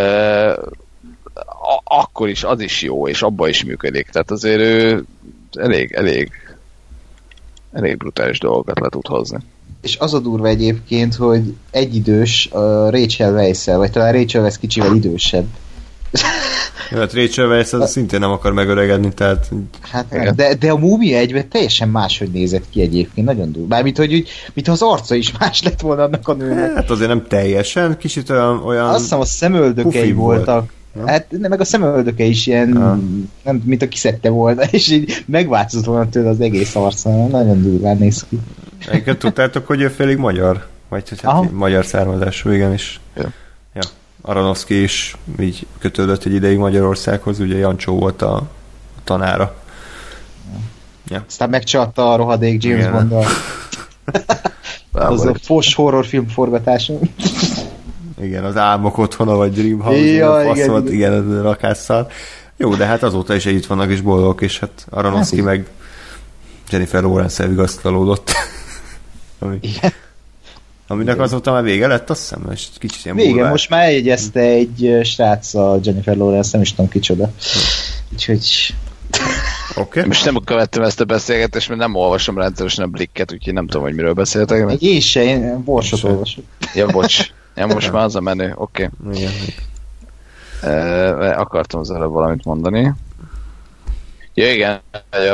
a, 1.34 1.80
akkor 1.84 2.28
is 2.28 2.44
az 2.44 2.60
is 2.60 2.82
jó, 2.82 3.08
és 3.08 3.22
abba 3.22 3.48
is 3.48 3.64
működik. 3.64 4.08
Tehát 4.10 4.30
azért 4.30 4.60
ő 4.60 5.04
elég, 5.52 5.92
elég 5.92 6.30
elég 7.72 7.96
brutális 7.96 8.38
dolgokat 8.38 8.80
le 8.80 8.88
tud 8.88 9.06
hozni. 9.06 9.38
És 9.82 9.96
az 9.96 10.14
a 10.14 10.18
durva 10.18 10.46
egyébként, 10.46 11.14
hogy 11.14 11.54
egyidős 11.70 12.48
uh, 12.52 12.60
Rachel 12.90 13.32
weisz 13.32 13.64
vagy 13.66 13.90
talán 13.90 14.12
Rachel 14.12 14.40
Weisz 14.40 14.58
kicsivel 14.58 14.94
idősebb. 14.94 15.46
Jó, 16.90 16.98
hát 16.98 17.12
Rachel 17.14 17.46
Weisz 17.48 17.72
az 17.72 17.90
szintén 17.90 18.20
nem 18.20 18.30
akar 18.30 18.52
megöregedni, 18.52 19.14
tehát 19.14 19.48
Hát 19.80 20.06
Igen. 20.12 20.36
de, 20.36 20.54
de 20.54 20.70
a 20.70 20.76
múmia 20.76 21.18
egyben 21.18 21.48
teljesen 21.48 21.88
máshogy 21.88 22.30
nézett 22.30 22.64
ki 22.70 22.80
egyébként, 22.80 23.26
nagyon 23.26 23.52
durva. 23.52 23.68
Bármint, 23.68 23.96
hogy 23.96 24.14
úgy, 24.14 24.28
mintha 24.54 24.72
az 24.72 24.82
arca 24.82 25.14
is 25.14 25.32
más 25.38 25.62
lett 25.62 25.80
volna 25.80 26.02
annak 26.02 26.28
a 26.28 26.32
nőnek. 26.34 26.74
hát 26.74 26.90
azért 26.90 27.08
nem 27.08 27.26
teljesen, 27.28 27.96
kicsit 27.98 28.30
olyan, 28.30 28.62
olyan 28.64 28.88
Azt 28.88 29.00
hiszem 29.00 29.20
a 29.20 29.24
szemöldökei 29.24 29.82
pufibb 30.00 30.16
volt. 30.16 30.36
voltak. 30.44 30.70
Nem? 30.92 31.06
Hát 31.06 31.26
nem, 31.30 31.50
meg 31.50 31.60
a 31.60 31.64
szemöldöke 31.64 32.24
is 32.24 32.46
ilyen, 32.46 32.68
Ja. 32.74 32.98
nem, 33.44 33.62
mint 33.64 33.82
a 33.82 33.88
kiszedte 33.88 34.28
volna, 34.28 34.62
és 34.70 34.88
így 34.90 35.24
megváltozott 35.26 35.84
volna 35.84 36.08
tőle 36.08 36.28
az 36.28 36.40
egész 36.40 36.74
arca. 36.74 37.26
Nagyon 37.26 37.62
durván 37.62 37.96
néz 37.96 38.26
ki. 38.28 38.38
Egyébként 38.88 39.18
tudtátok, 39.18 39.66
hogy 39.66 39.80
ő 39.80 39.88
félig 39.88 40.16
magyar? 40.16 40.66
Vagy 40.88 41.08
hogy 41.08 41.20
hát 41.22 41.52
magyar 41.52 41.84
származású, 41.84 42.50
igen, 42.50 42.72
és 42.72 42.98
Ja. 43.16 43.32
Ja. 44.26 44.32
Aronofsky 44.32 44.82
is 44.82 45.16
így 45.40 45.66
kötődött 45.78 46.24
egy 46.24 46.34
ideig 46.34 46.58
Magyarországhoz, 46.58 47.40
ugye 47.40 47.56
Jancsó 47.56 47.98
volt 47.98 48.22
a, 48.22 48.34
a 48.36 48.46
tanára. 49.04 49.54
Aztán 51.26 51.50
megcsatta 51.50 52.12
a 52.12 52.16
rohadék 52.16 52.62
James 52.62 52.78
Igen. 52.78 53.08
bond 53.08 53.26
az 54.92 55.26
a 55.26 55.34
fos 55.42 55.74
horrorfilm 55.74 56.28
forgatás. 56.28 56.92
Igen, 58.20 58.44
az 58.44 58.56
álmok 58.56 58.98
otthona, 58.98 59.34
vagy 59.34 59.52
Dreamhouse, 59.52 59.98
Ja, 59.98 60.40
ja, 60.40 60.50
igen. 60.52 60.70
igen, 60.70 60.92
igen, 60.92 61.12
ez 61.12 61.38
a 61.38 61.42
rakásszal. 61.42 62.10
Jó, 62.56 62.74
de 62.74 62.86
hát 62.86 63.02
azóta 63.02 63.34
is 63.34 63.46
együtt 63.46 63.66
vannak 63.66 63.90
és 63.90 64.00
boldogok, 64.00 64.40
és 64.40 64.58
hát 64.58 64.86
Aronofsky 64.90 65.36
Hát, 65.36 65.44
meg 65.44 65.66
Jennifer 66.70 67.02
Lawrence-el 67.02 67.48
vigasztalódott. 67.48 68.30
Ami, 69.38 69.58
Igen. 69.60 69.92
Aminek 70.88 71.14
Igen. 71.14 71.26
azóta 71.26 71.52
már 71.52 71.62
vége 71.62 71.86
lett, 71.86 72.10
azt 72.10 72.20
hiszem, 72.20 72.50
és 72.52 72.66
kicsit 72.78 73.04
ilyen 73.04 73.16
Vége, 73.16 73.30
bulvár. 73.30 73.50
most 73.50 73.70
már 73.70 73.82
eljegyezte 73.84 74.40
egy 74.40 74.84
ö, 74.84 75.02
srác 75.02 75.54
a 75.54 75.78
Jennifer 75.82 76.16
Lawrence, 76.16 76.50
nem 76.52 76.60
is 76.60 76.74
tudom 76.74 76.90
kicsoda. 76.90 77.30
Úgyhogy 78.12 78.74
Oké. 79.70 79.80
Okay. 79.80 80.06
Most 80.06 80.24
nem 80.24 80.36
követtem 80.44 80.82
ezt 80.82 81.00
a 81.00 81.04
beszélgetést, 81.04 81.68
mert 81.68 81.80
nem 81.80 81.94
olvasom 81.94 82.38
rendszeresen 82.38 82.84
a 82.84 82.88
blikket, 82.88 83.32
úgyhogy 83.32 83.52
nem 83.52 83.66
tudom, 83.66 83.82
hogy 83.82 83.94
miről 83.94 84.12
beszéltek. 84.12 84.70
egy 84.70 84.82
én 84.82 85.00
se, 85.00 85.22
én 85.22 85.64
borsot 85.64 86.02
olvasok. 86.02 86.44
Ja, 86.74 86.86
bocs. 86.86 87.30
Ja, 87.54 87.66
most 87.74 87.92
már 87.92 88.04
az 88.04 88.16
a 88.16 88.20
menő. 88.20 88.52
Oké. 88.56 88.90
Igen. 89.12 89.30
Okay. 90.62 91.28
akartam 91.30 91.80
az 91.80 91.90
előbb 91.90 92.10
valamit 92.10 92.44
mondani. 92.44 92.92
Ja, 94.36 94.52
igen, 94.52 94.80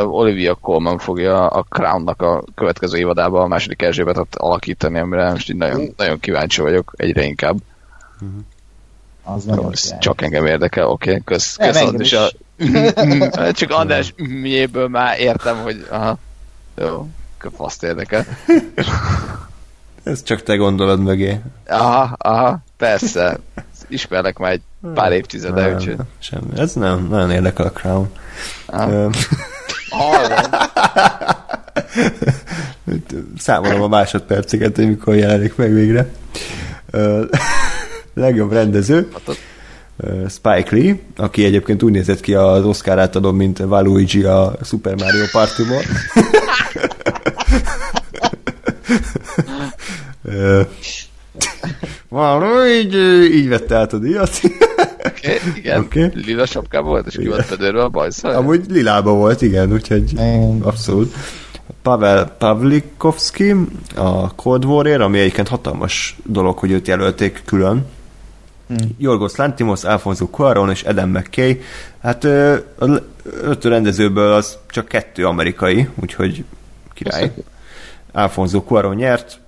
Olivia 0.02 0.54
Colman 0.54 0.98
fogja 0.98 1.46
a 1.46 1.62
Crown-nak 1.62 2.22
a 2.22 2.44
következő 2.54 2.98
évadába 2.98 3.42
a 3.42 3.46
második 3.46 3.82
Erzsébetet 3.82 4.34
alakítani, 4.36 4.98
amire 4.98 5.30
most 5.30 5.50
így 5.50 5.56
nagyon, 5.56 5.94
nagyon 5.96 6.20
kíváncsi 6.20 6.60
vagyok, 6.60 6.92
egyre 6.96 7.24
inkább. 7.24 7.56
Az 9.22 9.46
Jó, 9.46 9.70
ez 9.70 9.98
csak 9.98 10.22
engem 10.22 10.46
érdekel, 10.46 10.86
oké, 10.86 11.10
okay. 11.10 11.22
kösz, 11.24 11.56
Nem, 11.56 11.70
kösz 11.70 11.80
Andris 11.80 12.12
is. 12.12 12.18
a... 12.18 12.30
Csak 13.58 13.70
András 13.70 14.14
mjéből 14.16 14.88
már 14.88 15.20
értem, 15.20 15.56
hogy 15.62 15.86
aha, 15.90 16.18
jó, 16.74 17.08
faszt 17.56 17.82
érdekel. 17.82 18.26
Ez 20.02 20.22
csak 20.22 20.42
te 20.42 20.56
gondolod 20.56 21.00
mögé. 21.00 21.40
Aha, 21.66 22.14
aha, 22.18 22.58
persze. 22.76 23.38
Ismerlek 23.92 24.38
már 24.38 24.50
egy 24.50 24.62
pár 24.94 25.12
évtizede, 25.12 25.60
Nem, 25.60 25.74
úgyhogy... 25.74 25.96
Semmi. 26.18 26.50
Ez 26.56 26.72
nem, 26.72 27.06
nagyon 27.10 27.30
érdekel 27.30 27.66
a 27.66 27.70
Crown. 27.70 28.12
Hallom. 28.66 29.10
Számolom 33.38 33.82
a 33.82 33.88
másodperceket, 33.88 34.76
hogy 34.76 34.88
mikor 34.88 35.14
jelenik 35.14 35.56
meg 35.56 35.72
végre. 35.72 36.10
Legjobb 38.14 38.52
rendező. 38.52 39.08
Spike 40.28 40.68
Lee, 40.70 40.98
aki 41.16 41.44
egyébként 41.44 41.82
úgy 41.82 41.92
nézett 41.92 42.20
ki 42.20 42.34
az 42.34 42.64
Oscar 42.64 42.98
átadom, 42.98 43.36
mint 43.36 43.58
Waluigi 43.58 44.22
a 44.24 44.54
Super 44.64 44.94
Mario 44.94 45.24
Party-ból. 45.32 45.82
Waluigi 52.12 53.34
így 53.34 53.48
vette 53.48 53.76
át 53.76 53.92
a 53.92 53.98
díjat. 53.98 54.40
Okay, 54.98 55.38
igen, 55.56 55.80
okay. 55.80 56.10
lila 56.14 56.46
sapkában 56.46 56.90
volt, 56.90 57.06
és 57.06 57.16
ki 57.16 57.28
volt 57.28 57.44
fedőrve 57.44 57.82
a 57.82 57.88
bajszal. 57.88 58.34
Amúgy 58.34 58.64
lilába 58.68 59.12
volt, 59.12 59.42
igen, 59.42 59.72
úgyhogy 59.72 60.12
abszolút. 60.62 61.14
Pavel 61.82 62.24
Pavlikovski, 62.38 63.54
a 63.96 64.34
Cold 64.34 64.64
Warrior, 64.64 65.00
ami 65.00 65.18
egyébként 65.18 65.48
hatalmas 65.48 66.16
dolog, 66.24 66.58
hogy 66.58 66.70
őt 66.70 66.88
jelölték 66.88 67.42
külön. 67.44 67.86
Hmm. 68.66 68.76
Jorgos 68.98 69.36
Lantimos, 69.36 69.84
Alfonso 69.84 70.26
Cuaron 70.26 70.70
és 70.70 70.82
Adam 70.82 71.10
McKay. 71.10 71.60
Hát 72.02 72.24
a 72.24 72.86
öt 73.42 73.64
rendezőből 73.64 74.32
az 74.32 74.58
csak 74.70 74.88
kettő 74.88 75.26
amerikai, 75.26 75.88
úgyhogy 75.94 76.44
király. 76.94 77.32
Alfonso 78.12 78.62
Cuaron 78.62 78.94
nyert, 78.94 79.40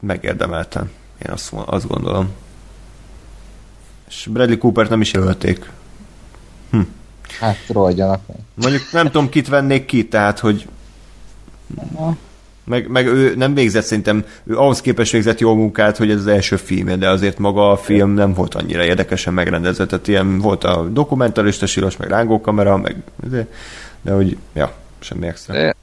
megérdemelten. 0.00 0.90
Én 1.24 1.32
azt, 1.32 1.52
azt 1.52 1.88
gondolom. 1.88 2.30
És 4.08 4.28
Bradley 4.32 4.58
Cooper 4.58 4.88
nem 4.88 5.00
is 5.00 5.12
jelölték. 5.12 5.70
Hm. 6.70 6.80
Hát 7.40 7.58
rohadjanak 7.68 8.20
meg. 8.26 8.36
Mondjuk 8.54 8.92
nem 8.92 9.06
tudom, 9.06 9.28
kit 9.28 9.48
vennék 9.48 9.84
ki, 9.84 10.08
tehát, 10.08 10.38
hogy 10.38 10.68
meg, 12.64 12.88
meg 12.88 13.06
ő 13.06 13.34
nem 13.36 13.54
végzett 13.54 13.84
szerintem, 13.84 14.24
ő 14.44 14.56
ahhoz 14.56 14.80
képest 14.80 15.12
végzett 15.12 15.38
jó 15.38 15.54
munkát, 15.54 15.96
hogy 15.96 16.10
ez 16.10 16.18
az 16.18 16.26
első 16.26 16.56
film, 16.56 16.98
de 16.98 17.08
azért 17.08 17.38
maga 17.38 17.70
a 17.70 17.76
film 17.76 18.10
nem 18.10 18.32
volt 18.32 18.54
annyira 18.54 18.84
érdekesen 18.84 19.34
megrendezett, 19.34 19.88
tehát 19.88 20.08
ilyen 20.08 20.38
volt 20.38 20.64
a 20.64 20.88
dokumentarista 20.88 21.66
síros, 21.66 21.96
meg 21.96 22.08
rángókamera, 22.08 22.76
meg 22.76 22.96
de, 23.30 23.46
de 24.02 24.12
hogy, 24.12 24.36
ja, 24.52 24.72
semmi 24.98 25.26
extra. 25.26 25.74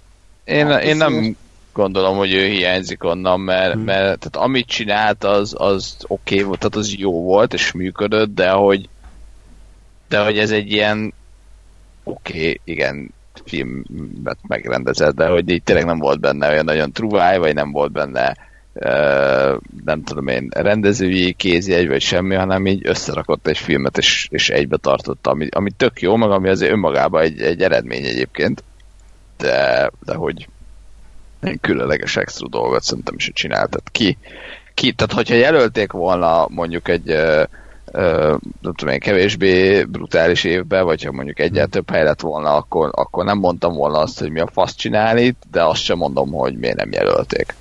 Én, 0.43 0.67
hát, 0.67 0.83
én 0.83 0.97
nem 0.97 1.35
gondolom, 1.73 2.17
hogy 2.17 2.33
ő 2.33 2.45
hiányzik 2.45 3.03
onnan, 3.03 3.39
mert, 3.39 3.73
hmm. 3.73 3.83
mert 3.83 4.19
tehát 4.19 4.47
amit 4.47 4.67
csinált, 4.67 5.23
az, 5.23 5.55
az 5.57 5.95
oké 6.07 6.33
okay 6.33 6.45
volt, 6.47 6.59
tehát 6.59 6.75
az 6.75 6.95
jó 6.95 7.23
volt, 7.23 7.53
és 7.53 7.71
működött, 7.71 8.33
de 8.33 8.49
hogy 8.49 8.89
de 10.07 10.23
hogy 10.23 10.37
ez 10.37 10.51
egy 10.51 10.71
ilyen 10.71 11.13
oké, 12.03 12.37
okay, 12.37 12.59
igen, 12.63 13.13
filmet 13.45 14.37
megrendezett, 14.47 15.15
de 15.15 15.27
hogy 15.27 15.49
így 15.49 15.63
tényleg 15.63 15.85
nem 15.85 15.99
volt 15.99 16.19
benne 16.19 16.49
olyan 16.49 16.65
nagyon 16.65 16.91
truváj, 16.91 17.37
vagy 17.37 17.53
nem 17.53 17.71
volt 17.71 17.91
benne 17.91 18.35
uh, 18.73 19.61
nem 19.85 20.03
tudom 20.03 20.27
én, 20.27 20.49
rendezői 20.55 21.33
kézjegy, 21.33 21.87
vagy 21.87 22.01
semmi, 22.01 22.35
hanem 22.35 22.65
így 22.65 22.87
összerakott 22.87 23.47
egy 23.47 23.57
filmet, 23.57 23.97
és, 23.97 24.27
és 24.31 24.49
egybe 24.49 24.77
tartotta, 24.77 25.29
ami, 25.29 25.47
ami 25.51 25.71
tök 25.71 26.01
jó, 26.01 26.15
meg 26.15 26.31
ami 26.31 26.49
azért 26.49 26.71
önmagában 26.71 27.21
egy, 27.21 27.41
egy 27.41 27.61
eredmény 27.61 28.05
egyébként, 28.05 28.63
de, 29.37 29.91
de 30.05 30.13
hogy 30.13 30.47
különleges 31.61 32.17
extra 32.17 32.47
dolgot 32.47 32.83
szerintem 32.83 33.15
is 33.17 33.31
csináltat 33.33 33.89
ki. 33.91 34.17
ki. 34.73 34.91
Tehát, 34.91 35.13
hogyha 35.13 35.35
jelölték 35.35 35.91
volna 35.91 36.47
mondjuk 36.49 36.87
egy 36.87 37.11
uh, 37.11 37.43
nem 38.61 38.73
tudom 38.75 38.93
én, 38.93 38.99
kevésbé 38.99 39.83
brutális 39.83 40.43
évbe, 40.43 40.81
vagy 40.81 41.03
ha 41.03 41.11
mondjuk 41.11 41.39
egyáltalán 41.39 41.69
több 41.69 41.89
hely 41.89 42.03
lett 42.03 42.21
volna, 42.21 42.55
akkor, 42.55 42.89
akkor 42.91 43.25
nem 43.25 43.37
mondtam 43.37 43.73
volna 43.73 43.99
azt, 43.99 44.19
hogy 44.19 44.31
mi 44.31 44.39
a 44.39 44.49
fasz 44.53 44.75
csinál 44.75 45.17
itt, 45.17 45.41
de 45.51 45.63
azt 45.63 45.81
sem 45.81 45.97
mondom, 45.97 46.31
hogy 46.31 46.57
miért 46.57 46.75
nem 46.75 46.91
jelölték. 46.91 47.55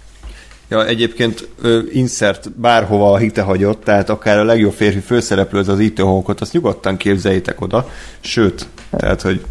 Ja, 0.68 0.86
egyébként 0.86 1.48
insert 1.92 2.50
bárhova 2.52 3.12
a 3.12 3.16
hite 3.16 3.42
hagyott, 3.42 3.84
tehát 3.84 4.08
akár 4.08 4.38
a 4.38 4.44
legjobb 4.44 4.72
férfi 4.72 5.00
főszereplő 5.00 5.58
az 5.58 5.68
az 5.68 5.78
Ethan 5.78 6.24
azt 6.38 6.52
nyugodtan 6.52 6.96
képzeljétek 6.96 7.60
oda, 7.60 7.88
sőt, 8.20 8.66
tehát, 8.90 9.20
hogy 9.22 9.44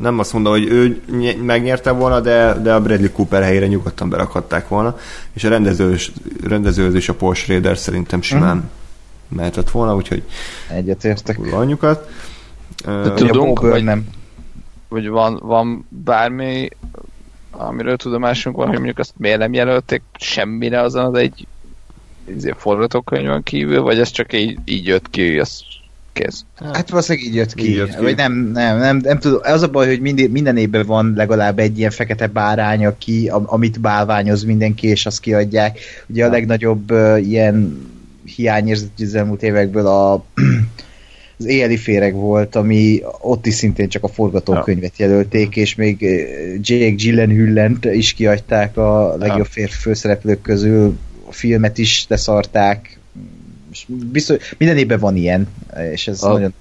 nem 0.00 0.18
azt 0.18 0.32
mondom, 0.32 0.52
hogy 0.52 0.64
ő 0.64 1.02
megnyerte 1.42 1.90
volna, 1.90 2.20
de, 2.20 2.58
de 2.62 2.74
a 2.74 2.80
Bradley 2.80 3.12
Cooper 3.12 3.42
helyére 3.42 3.66
nyugodtan 3.66 4.08
berakhatták 4.08 4.68
volna, 4.68 4.98
és 5.32 5.44
a 5.44 5.48
rendezős, 5.48 6.12
is 6.94 7.08
a 7.08 7.14
Paul 7.14 7.34
Schrader 7.34 7.78
szerintem 7.78 8.22
simán 8.22 8.56
mm 8.56 8.80
mehetett 9.32 9.70
volna, 9.70 9.94
úgyhogy 9.94 10.22
egyetértek 10.68 11.38
anyukat. 11.52 12.10
Uh, 12.86 13.14
tudunk, 13.14 13.60
vagy, 13.60 13.84
nem. 13.84 14.08
Vagy 14.88 15.08
van, 15.08 15.38
van 15.42 15.86
bármi, 15.88 16.68
amiről 17.50 17.96
tudomásunk 17.96 18.56
van, 18.56 18.66
hogy 18.66 18.76
mondjuk 18.76 18.98
azt 18.98 19.12
miért 19.16 19.38
nem 19.38 19.52
jelölték 19.52 20.02
semmire 20.18 20.80
azon 20.80 21.04
az 21.04 21.14
egy 21.14 21.46
izé, 22.24 22.54
forgatókönyvön 22.56 23.42
kívül, 23.42 23.82
vagy 23.82 23.98
ez 23.98 24.10
csak 24.10 24.32
így, 24.32 24.58
így 24.64 24.86
jött 24.86 25.10
ki, 25.10 25.28
hogy 25.28 25.38
ez 25.38 25.58
kész. 26.12 26.44
Hát 26.72 26.90
valószínűleg 26.90 27.28
így 27.28 27.34
jött 27.34 27.54
ki. 27.54 27.68
Így 27.68 27.76
jött 27.76 27.96
ki. 27.96 28.02
Vagy 28.02 28.16
nem, 28.16 28.32
nem, 28.32 28.78
nem, 28.78 28.96
nem 28.96 29.18
tudom. 29.18 29.40
Az 29.42 29.62
a 29.62 29.68
baj, 29.68 29.86
hogy 29.86 30.00
minden, 30.00 30.30
minden 30.30 30.56
évben 30.56 30.86
van 30.86 31.12
legalább 31.16 31.58
egy 31.58 31.78
ilyen 31.78 31.90
fekete 31.90 32.26
bárány, 32.26 32.86
aki, 32.86 33.30
amit 33.32 33.80
bálványoz 33.80 34.42
mindenki, 34.42 34.86
és 34.86 35.06
azt 35.06 35.20
kiadják. 35.20 35.78
Ugye 36.06 36.26
a 36.26 36.30
legnagyobb 36.30 36.90
uh, 36.90 37.28
ilyen 37.28 37.86
hiányérzet 38.24 38.90
az 38.98 39.14
elmúlt 39.14 39.42
évekből 39.42 39.86
a, 39.86 40.12
az 41.38 41.46
éjjeli 41.46 41.76
féreg 41.76 42.14
volt, 42.14 42.56
ami 42.56 43.02
ott 43.20 43.46
is 43.46 43.54
szintén 43.54 43.88
csak 43.88 44.04
a 44.04 44.08
forgatókönyvet 44.08 44.98
jelölték, 44.98 45.56
és 45.56 45.74
még 45.74 46.00
Jake 46.60 46.94
Gyllenhaal-t 46.94 47.84
is 47.84 48.12
kiadták 48.12 48.76
a 48.76 49.16
legjobb 49.16 49.46
férfi 49.46 49.78
főszereplők 49.80 50.42
közül, 50.42 50.98
a 51.28 51.32
filmet 51.32 51.78
is 51.78 52.04
leszarták, 52.08 52.98
és 53.72 53.84
biztos, 53.88 54.54
minden 54.58 54.76
évben 54.76 54.98
van 54.98 55.16
ilyen, 55.16 55.48
és 55.92 56.08
ez 56.08 56.22
a... 56.22 56.32
nagyon... 56.32 56.54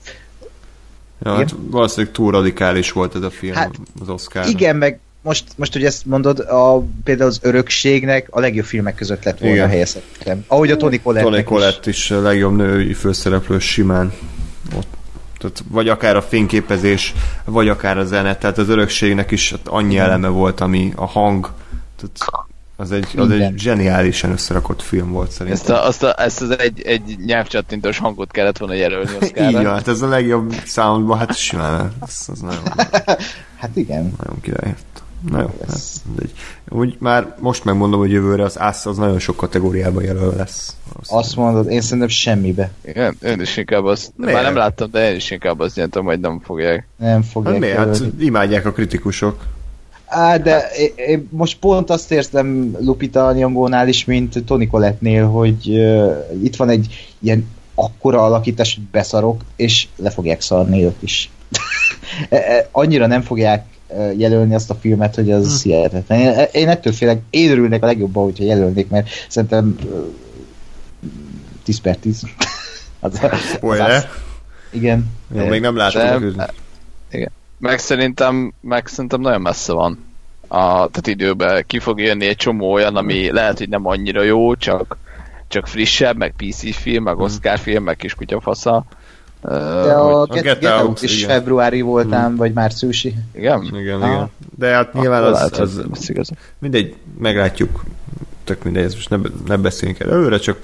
Ja, 1.23 1.35
hát 1.35 1.55
valószínűleg 1.69 2.13
túl 2.13 2.31
radikális 2.31 2.91
volt 2.91 3.15
ez 3.15 3.21
a 3.21 3.29
film 3.29 3.53
hát, 3.53 3.79
az 4.01 4.09
Oscar. 4.09 4.47
Igen, 4.47 4.75
meg 4.75 4.99
most, 5.21 5.45
most, 5.55 5.73
hogy 5.73 5.85
ezt 5.85 6.05
mondod, 6.05 6.39
a, 6.39 6.83
például 7.03 7.29
az 7.29 7.39
örökségnek 7.41 8.27
a 8.29 8.39
legjobb 8.39 8.65
filmek 8.65 8.95
között 8.95 9.23
lett 9.23 9.39
volna 9.39 9.67
helyezhetem. 9.67 10.43
Ahogy 10.47 10.71
a 10.71 10.77
Tony 10.77 11.01
Collette 11.01 11.29
Tony 11.29 11.43
Collette 11.43 11.89
is. 11.89 11.97
is 11.97 12.11
a 12.11 12.21
legjobb 12.21 12.55
női 12.55 12.93
főszereplő 12.93 13.59
simán. 13.59 14.13
Ott, 14.75 14.87
tehát 15.37 15.63
vagy 15.69 15.89
akár 15.89 16.15
a 16.15 16.21
fényképezés, 16.21 17.13
vagy 17.45 17.69
akár 17.69 17.97
a 17.97 18.05
zene, 18.05 18.37
tehát 18.37 18.57
az 18.57 18.69
örökségnek 18.69 19.31
is 19.31 19.53
annyi 19.63 19.97
eleme 19.97 20.27
volt, 20.27 20.59
ami 20.59 20.93
a 20.95 21.05
hang, 21.05 21.51
tehát 21.95 22.47
az 22.81 22.91
egy, 22.91 23.07
az 23.15 23.31
egy 23.31 23.53
zseniálisan 23.57 24.31
összerakott 24.31 24.81
film 24.81 25.11
volt 25.11 25.31
szerintem. 25.31 25.61
Ezt, 25.61 25.69
a, 25.69 25.85
azt, 25.87 26.03
a, 26.03 26.21
ezt 26.21 26.41
az 26.41 26.59
egy, 26.59 26.81
egy 26.81 27.15
nyelvcsattintós 27.25 27.97
hangot 27.97 28.31
kellett 28.31 28.57
volna 28.57 28.73
jelölni 28.73 29.11
Oszkára. 29.21 29.49
Így 29.49 29.53
van, 29.53 29.73
hát 29.73 29.87
ez 29.87 30.01
a 30.01 30.07
legjobb 30.07 30.53
soundban, 30.65 31.17
hát 31.17 31.35
simán, 31.35 31.93
ez, 32.07 32.25
az 32.27 32.39
nagyon, 32.39 32.63
hát 33.61 33.71
igen. 33.73 34.13
Nagyon 34.17 34.41
király. 34.41 34.75
Na 35.29 35.39
jó, 35.39 35.49
hát 35.67 35.79
mindegy. 36.05 36.31
Úgy 36.69 36.95
már 36.99 37.35
most 37.39 37.63
megmondom, 37.63 37.99
hogy 37.99 38.11
jövőre 38.11 38.43
az 38.43 38.55
ASZ 38.55 38.85
az 38.85 38.97
nagyon 38.97 39.19
sok 39.19 39.35
kategóriában 39.35 40.03
jelöl 40.03 40.33
lesz. 40.37 40.75
Azt 41.07 41.35
mondod, 41.35 41.69
én 41.69 41.81
szerintem 41.81 42.07
semmibe. 42.07 42.71
Igen, 42.85 43.17
én 43.23 43.41
is 43.41 43.57
inkább 43.57 43.85
azt, 43.85 44.11
miért? 44.15 44.33
már 44.33 44.43
nem 44.43 44.55
láttam, 44.55 44.91
de 44.91 45.09
én 45.09 45.15
is 45.15 45.31
inkább 45.31 45.59
azt 45.59 45.75
nyertem, 45.75 46.03
hogy 46.03 46.19
nem 46.19 46.39
fogják. 46.43 46.87
Nem 46.97 47.21
fogják. 47.21 47.53
Hát 47.53 47.61
miért? 47.61 47.77
Hát 47.77 48.01
imádják 48.19 48.65
a 48.65 48.71
kritikusok. 48.71 49.43
Á, 50.13 50.37
de 50.37 50.69
én, 50.77 50.91
én 50.95 51.27
most 51.31 51.59
pont 51.59 51.89
azt 51.89 52.11
érzem 52.11 52.77
Lupita 52.79 53.33
Nyongónál 53.33 53.87
is, 53.87 54.05
mint 54.05 54.43
Tony 54.45 54.69
Colette-nél, 54.69 55.27
hogy 55.27 55.69
uh, 55.69 56.43
itt 56.43 56.55
van 56.55 56.69
egy 56.69 57.11
ilyen 57.19 57.47
akkora 57.75 58.23
alakítás, 58.23 58.75
hogy 58.75 58.83
beszarok, 58.83 59.41
és 59.55 59.87
le 59.95 60.09
fogják 60.09 60.41
szarni 60.41 60.83
őt 60.83 61.01
is. 61.03 61.29
E, 62.29 62.35
e, 62.35 62.67
annyira 62.71 63.07
nem 63.07 63.21
fogják 63.21 63.65
jelölni 64.17 64.55
azt 64.55 64.69
a 64.69 64.75
filmet, 64.75 65.15
hogy 65.15 65.31
az 65.31 65.61
hm. 65.61 65.69
hihetetlen. 65.69 66.19
Én, 66.19 66.45
én 66.51 66.69
ettől 66.69 66.93
félek, 66.93 67.21
én 67.29 67.51
örülnék 67.51 67.83
a 67.83 67.85
legjobban, 67.85 68.23
hogyha 68.23 68.43
jelölnék, 68.43 68.89
mert 68.89 69.09
szerintem 69.27 69.77
10 71.63 71.81
per 71.81 71.97
10. 71.97 72.21
az, 72.99 73.19
az, 73.21 73.57
az, 73.61 74.07
igen. 74.71 75.11
Jó, 75.35 75.45
még 75.45 75.61
nem 75.61 75.75
látom. 75.75 76.35
igen. 77.11 77.31
Meg 77.61 77.79
szerintem, 77.79 78.53
meg 78.61 78.87
szerintem 78.87 79.21
nagyon 79.21 79.41
messze 79.41 79.73
van. 79.73 80.05
A, 80.47 80.57
tehát 80.67 81.07
időben 81.07 81.63
ki 81.67 81.79
fog 81.79 81.99
jönni 81.99 82.25
egy 82.25 82.35
csomó 82.35 82.71
olyan, 82.71 82.95
ami 82.95 83.31
lehet, 83.31 83.57
hogy 83.57 83.69
nem 83.69 83.87
annyira 83.87 84.21
jó, 84.21 84.55
csak, 84.55 84.97
csak 85.47 85.67
frissebb, 85.67 86.17
meg 86.17 86.33
PC 86.37 86.75
film, 86.75 87.03
meg 87.03 87.15
hm. 87.15 87.21
Oscar 87.21 87.59
film, 87.59 87.83
meg 87.83 87.95
kis 87.95 88.15
kutyafasza. 88.15 88.83
De 89.41 89.49
a, 89.49 90.21
a 90.21 90.25
Get, 90.25 90.59
Get, 90.59 90.81
Out 90.81 91.01
is 91.01 91.17
igen. 91.17 91.29
februári 91.29 91.81
voltám, 91.81 92.25
hmm. 92.25 92.35
vagy 92.35 92.53
márciusi. 92.53 93.15
Igen? 93.33 93.63
Igen, 93.63 93.97
igen. 93.97 94.29
De 94.57 94.67
hát 94.67 94.93
nyilván 94.93 95.23
az, 95.23 95.41
az, 95.41 95.59
az, 95.59 96.11
az 96.15 96.31
mindegy, 96.59 96.95
meglátjuk, 97.17 97.83
tök 98.43 98.63
mindegy, 98.63 98.83
ezt 98.83 98.95
most 98.95 99.09
ne, 99.09 99.17
ne 99.45 99.57
beszéljünk 99.57 99.99
el 99.99 100.11
előre, 100.11 100.39
csak 100.39 100.57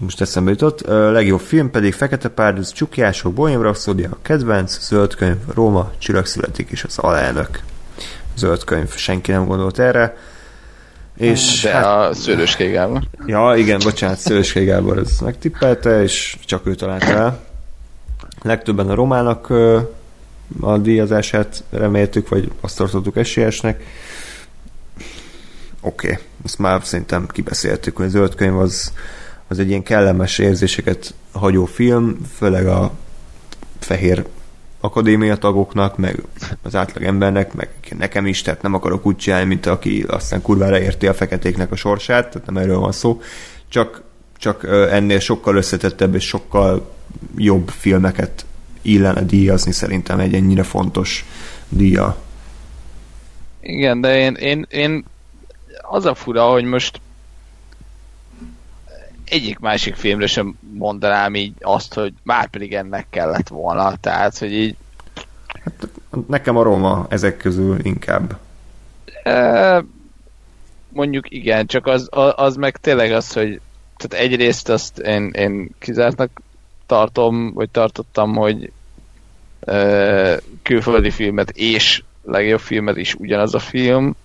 most 0.00 0.20
eszembe 0.20 0.50
jutott. 0.50 0.80
A 0.80 1.10
legjobb 1.10 1.40
film 1.40 1.70
pedig 1.70 1.94
Fekete 1.94 2.28
Párduc, 2.28 2.72
Csukjások, 2.72 3.32
Bohém 3.32 3.62
Rhapsody, 3.62 4.04
a 4.04 4.18
kedvenc, 4.22 4.80
Zöld 4.80 5.14
könyv, 5.14 5.36
Róma, 5.54 5.92
Csillag 5.98 6.26
születik 6.26 6.70
és 6.70 6.84
az 6.84 6.98
alelnök. 6.98 7.60
Zöld 8.36 8.64
könyv, 8.64 8.94
senki 8.94 9.30
nem 9.30 9.46
gondolt 9.46 9.78
erre. 9.78 10.16
És 11.16 11.60
De 11.62 11.72
hát, 11.72 11.84
a 11.84 12.14
Szőlőskei 12.14 12.70
Gábor. 12.70 13.02
Ja, 13.26 13.54
igen, 13.56 13.80
bocsánat, 13.84 14.18
Szőlőskei 14.18 14.64
Gábor 14.64 14.98
ez 14.98 15.18
megtippelte, 15.20 16.02
és 16.02 16.36
csak 16.44 16.66
ő 16.66 16.74
találta 16.74 17.06
el. 17.06 17.44
legtöbben 18.42 18.90
a 18.90 18.94
romának 18.94 19.50
a 20.60 20.78
díjazását 20.78 21.62
reméltük, 21.70 22.28
vagy 22.28 22.52
azt 22.60 22.76
tartottuk 22.76 23.16
esélyesnek. 23.16 23.82
Oké, 25.80 26.10
okay. 26.10 26.22
ezt 26.44 26.58
már 26.58 26.80
szerintem 26.84 27.26
kibeszéltük, 27.26 27.96
hogy 27.96 28.06
a 28.06 28.08
zöld 28.08 28.34
könyv 28.34 28.58
az, 28.58 28.92
az 29.50 29.58
egy 29.58 29.68
ilyen 29.68 29.82
kellemes 29.82 30.38
érzéseket 30.38 31.14
hagyó 31.32 31.64
film, 31.64 32.18
főleg 32.36 32.66
a 32.66 32.92
fehér 33.78 34.24
akadémia 34.80 35.36
tagoknak, 35.36 35.96
meg 35.96 36.22
az 36.62 36.74
átlag 36.74 37.04
embernek, 37.04 37.54
meg 37.54 37.68
nekem 37.98 38.26
is, 38.26 38.42
tehát 38.42 38.62
nem 38.62 38.74
akarok 38.74 39.06
úgy 39.06 39.16
csinálni, 39.16 39.46
mint 39.46 39.66
aki 39.66 40.04
aztán 40.08 40.42
kurvára 40.42 40.80
érti 40.80 41.06
a 41.06 41.14
feketéknek 41.14 41.72
a 41.72 41.76
sorsát, 41.76 42.30
tehát 42.30 42.46
nem 42.46 42.56
erről 42.56 42.78
van 42.78 42.92
szó, 42.92 43.20
csak, 43.68 44.02
csak 44.38 44.66
ennél 44.90 45.18
sokkal 45.18 45.56
összetettebb 45.56 46.14
és 46.14 46.26
sokkal 46.26 46.94
jobb 47.36 47.68
filmeket 47.68 48.44
illene 48.82 49.22
díjazni 49.22 49.72
szerintem 49.72 50.18
egy 50.18 50.34
ennyire 50.34 50.62
fontos 50.62 51.24
díja. 51.68 52.16
Igen, 53.60 54.00
de 54.00 54.18
én, 54.18 54.34
én, 54.34 54.66
én 54.68 55.04
az 55.80 56.04
a 56.04 56.14
fura, 56.14 56.44
hogy 56.44 56.64
most 56.64 57.00
egyik 59.30 59.58
másik 59.58 59.94
filmre 59.94 60.26
sem 60.26 60.58
mondanám 60.72 61.34
így 61.34 61.54
azt, 61.60 61.94
hogy 61.94 62.12
már 62.22 62.48
pedig 62.48 62.74
ennek 62.74 63.06
kellett 63.10 63.48
volna. 63.48 63.96
Tehát, 63.96 64.38
hogy 64.38 64.52
így... 64.52 64.76
Hát, 65.64 65.88
nekem 66.26 66.56
a 66.56 66.62
Roma 66.62 67.06
ezek 67.08 67.36
közül 67.36 67.78
inkább. 67.82 68.38
E, 69.22 69.84
mondjuk 70.88 71.30
igen, 71.30 71.66
csak 71.66 71.86
az, 71.86 72.08
az 72.36 72.56
meg 72.56 72.76
tényleg 72.76 73.12
az, 73.12 73.32
hogy 73.32 73.60
tehát 73.96 74.24
egyrészt 74.24 74.68
azt 74.68 74.98
én, 74.98 75.30
én 75.30 75.70
kizártnak 75.78 76.40
tartom, 76.86 77.52
vagy 77.52 77.70
tartottam, 77.70 78.34
hogy 78.34 78.72
e, 79.60 80.40
külföldi 80.62 81.10
filmet 81.10 81.50
és 81.50 82.02
legjobb 82.22 82.60
filmet 82.60 82.96
is 82.96 83.14
ugyanaz 83.14 83.54
a 83.54 83.58
film 83.58 84.16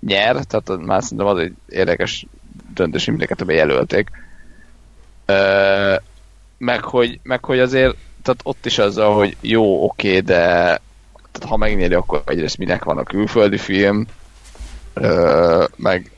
nyer, 0.00 0.44
tehát 0.44 0.84
már 0.84 1.02
szerintem 1.02 1.26
az 1.26 1.38
egy 1.38 1.54
érdekes 1.68 2.26
döntés, 2.74 3.04
hogy 3.04 3.14
mindeket 3.14 3.50
jelölték. 3.50 4.10
Ö, 5.26 5.94
meg, 6.58 6.84
hogy, 6.84 7.20
meg 7.22 7.44
hogy 7.44 7.58
azért 7.58 7.96
tehát 8.22 8.40
ott 8.42 8.66
is 8.66 8.78
az, 8.78 8.96
hogy 8.96 9.36
jó, 9.40 9.84
oké, 9.84 10.08
okay, 10.08 10.20
de 10.20 10.44
tehát 11.32 11.48
ha 11.48 11.56
megnyeri, 11.56 11.94
akkor 11.94 12.22
egyrészt 12.26 12.58
minek 12.58 12.84
van 12.84 12.98
a 12.98 13.02
külföldi 13.02 13.58
film, 13.58 14.06
ö, 14.94 15.64
meg 15.76 16.10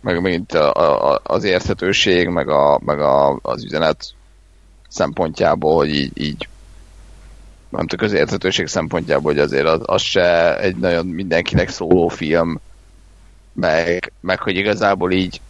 meg 0.00 0.20
megint 0.20 0.52
a, 0.54 0.72
a, 1.12 1.20
az 1.22 1.44
érthetőség, 1.44 2.28
meg, 2.28 2.48
a, 2.48 2.80
meg 2.84 3.00
a, 3.00 3.38
az 3.42 3.64
üzenet 3.64 4.04
szempontjából, 4.88 5.74
hogy 5.74 5.94
így, 5.94 6.10
így 6.14 6.48
nem 7.68 7.86
tudom, 7.86 8.06
az 8.06 8.12
érthetőség 8.12 8.66
szempontjából, 8.66 9.32
hogy 9.32 9.40
azért 9.40 9.66
az, 9.66 9.80
az 9.82 10.02
se 10.02 10.58
egy 10.58 10.76
nagyon 10.76 11.06
mindenkinek 11.06 11.68
szóló 11.68 12.08
film, 12.08 12.60
meg, 13.52 14.12
meg 14.20 14.40
hogy 14.40 14.56
igazából 14.56 15.12
így 15.12 15.40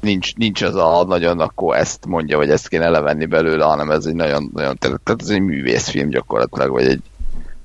nincs, 0.00 0.34
nincs 0.34 0.62
az 0.62 0.74
a 0.74 1.04
nagyon, 1.08 1.40
akkor 1.40 1.76
ezt 1.76 2.06
mondja, 2.06 2.36
vagy 2.36 2.50
ezt 2.50 2.68
kéne 2.68 2.88
levenni 2.88 3.26
belőle, 3.26 3.64
hanem 3.64 3.90
ez 3.90 4.06
egy 4.06 4.14
nagyon, 4.14 4.50
nagyon 4.54 4.78
tehát 4.78 5.20
ez 5.20 5.28
egy 5.28 5.40
művészfilm 5.40 6.08
gyakorlatilag, 6.08 6.70
vagy 6.70 6.86
egy 6.86 7.02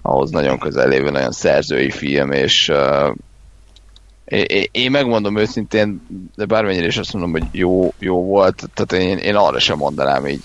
ahhoz 0.02 0.30
nagyon 0.30 0.60
közel 0.60 0.88
lévő, 0.88 1.10
nagyon 1.10 1.32
szerzői 1.32 1.92
film, 1.92 2.32
és 2.32 2.70
uh, 2.70 3.16
én, 4.26 4.66
én 4.72 4.92
megmondom 4.92 5.38
őszintén, 5.38 6.02
de 6.36 6.46
bármennyire 6.46 6.86
is 6.86 6.98
azt 6.98 7.14
mondom, 7.14 7.32
hogy 7.32 7.44
jó, 7.52 7.94
jó 8.00 8.24
volt, 8.24 8.70
tehát 8.74 9.06
én, 9.06 9.18
én 9.18 9.36
arra 9.36 9.60
sem 9.60 9.78
mondanám 9.78 10.28
így 10.28 10.44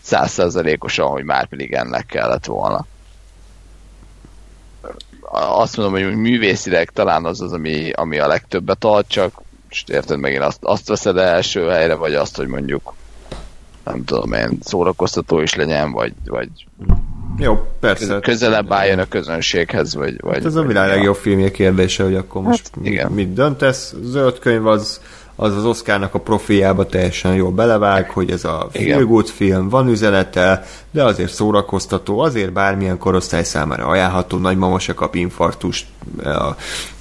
százszerzalékosan, 0.00 1.06
hogy 1.06 1.24
már 1.24 1.46
pedig 1.46 1.72
ennek 1.72 2.06
kellett 2.06 2.44
volna 2.44 2.86
azt 5.32 5.76
mondom, 5.76 6.02
hogy 6.02 6.16
művészileg 6.16 6.90
talán 6.90 7.24
az 7.24 7.40
az, 7.40 7.52
ami, 7.52 7.90
ami 7.90 8.18
a 8.18 8.26
legtöbbet 8.26 8.84
ad, 8.84 9.04
csak 9.06 9.42
most 9.68 9.88
érted 9.88 10.18
megint 10.18 10.42
azt, 10.42 10.58
azt 10.60 10.88
veszed 10.88 11.16
első 11.16 11.68
helyre, 11.68 11.94
vagy 11.94 12.14
azt, 12.14 12.36
hogy 12.36 12.46
mondjuk 12.46 12.94
nem 13.84 14.04
tudom 14.04 14.32
én, 14.32 14.58
szórakoztató 14.62 15.40
is 15.40 15.54
legyen, 15.54 15.92
vagy, 15.92 16.12
vagy 16.24 16.48
jó, 17.38 17.66
persze. 17.80 18.18
Közelebb 18.20 18.72
álljon 18.72 18.98
a 18.98 19.08
közönséghez, 19.08 19.94
vagy... 19.94 20.20
vagy 20.20 20.34
hát 20.34 20.44
ez 20.44 20.54
a 20.54 20.62
világ 20.62 20.88
legjobb 20.88 21.16
filmje 21.16 21.50
kérdése, 21.50 22.02
hogy 22.02 22.14
akkor 22.14 22.42
most 22.42 22.70
hát, 22.74 22.86
igen. 22.86 23.12
mit 23.12 23.32
döntesz. 23.32 23.94
Zöld 24.02 24.38
könyv 24.38 24.66
az 24.66 25.00
az 25.42 25.56
az 25.56 25.64
Oscarnak 25.64 26.14
a 26.14 26.18
profiába 26.18 26.86
teljesen 26.86 27.34
jól 27.34 27.50
belevág, 27.50 28.10
hogy 28.10 28.30
ez 28.30 28.44
a 28.44 28.68
feel 28.72 29.22
film, 29.24 29.68
van 29.68 29.88
üzenete, 29.88 30.64
de 30.90 31.04
azért 31.04 31.32
szórakoztató, 31.32 32.18
azért 32.18 32.52
bármilyen 32.52 32.98
korosztály 32.98 33.44
számára 33.44 33.86
ajánlható, 33.86 34.38
nagymama 34.38 34.78
se 34.78 34.94
kap 34.94 35.14
infarktust, 35.14 35.86
a, 36.24 36.56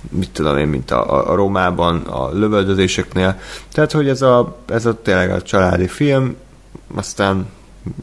mit 0.09 0.29
tudom 0.31 0.57
én, 0.57 0.67
mint 0.67 0.91
a, 0.91 1.31
a 1.31 1.35
Rómában, 1.35 2.01
a 2.01 2.29
lövöldözéseknél. 2.33 3.39
Tehát, 3.73 3.91
hogy 3.91 4.09
ez 4.09 4.22
a, 4.22 4.57
ez 4.67 4.85
a 4.85 5.01
tényleg 5.01 5.31
a 5.31 5.41
családi 5.41 5.88
film, 5.88 6.35
aztán 6.95 7.47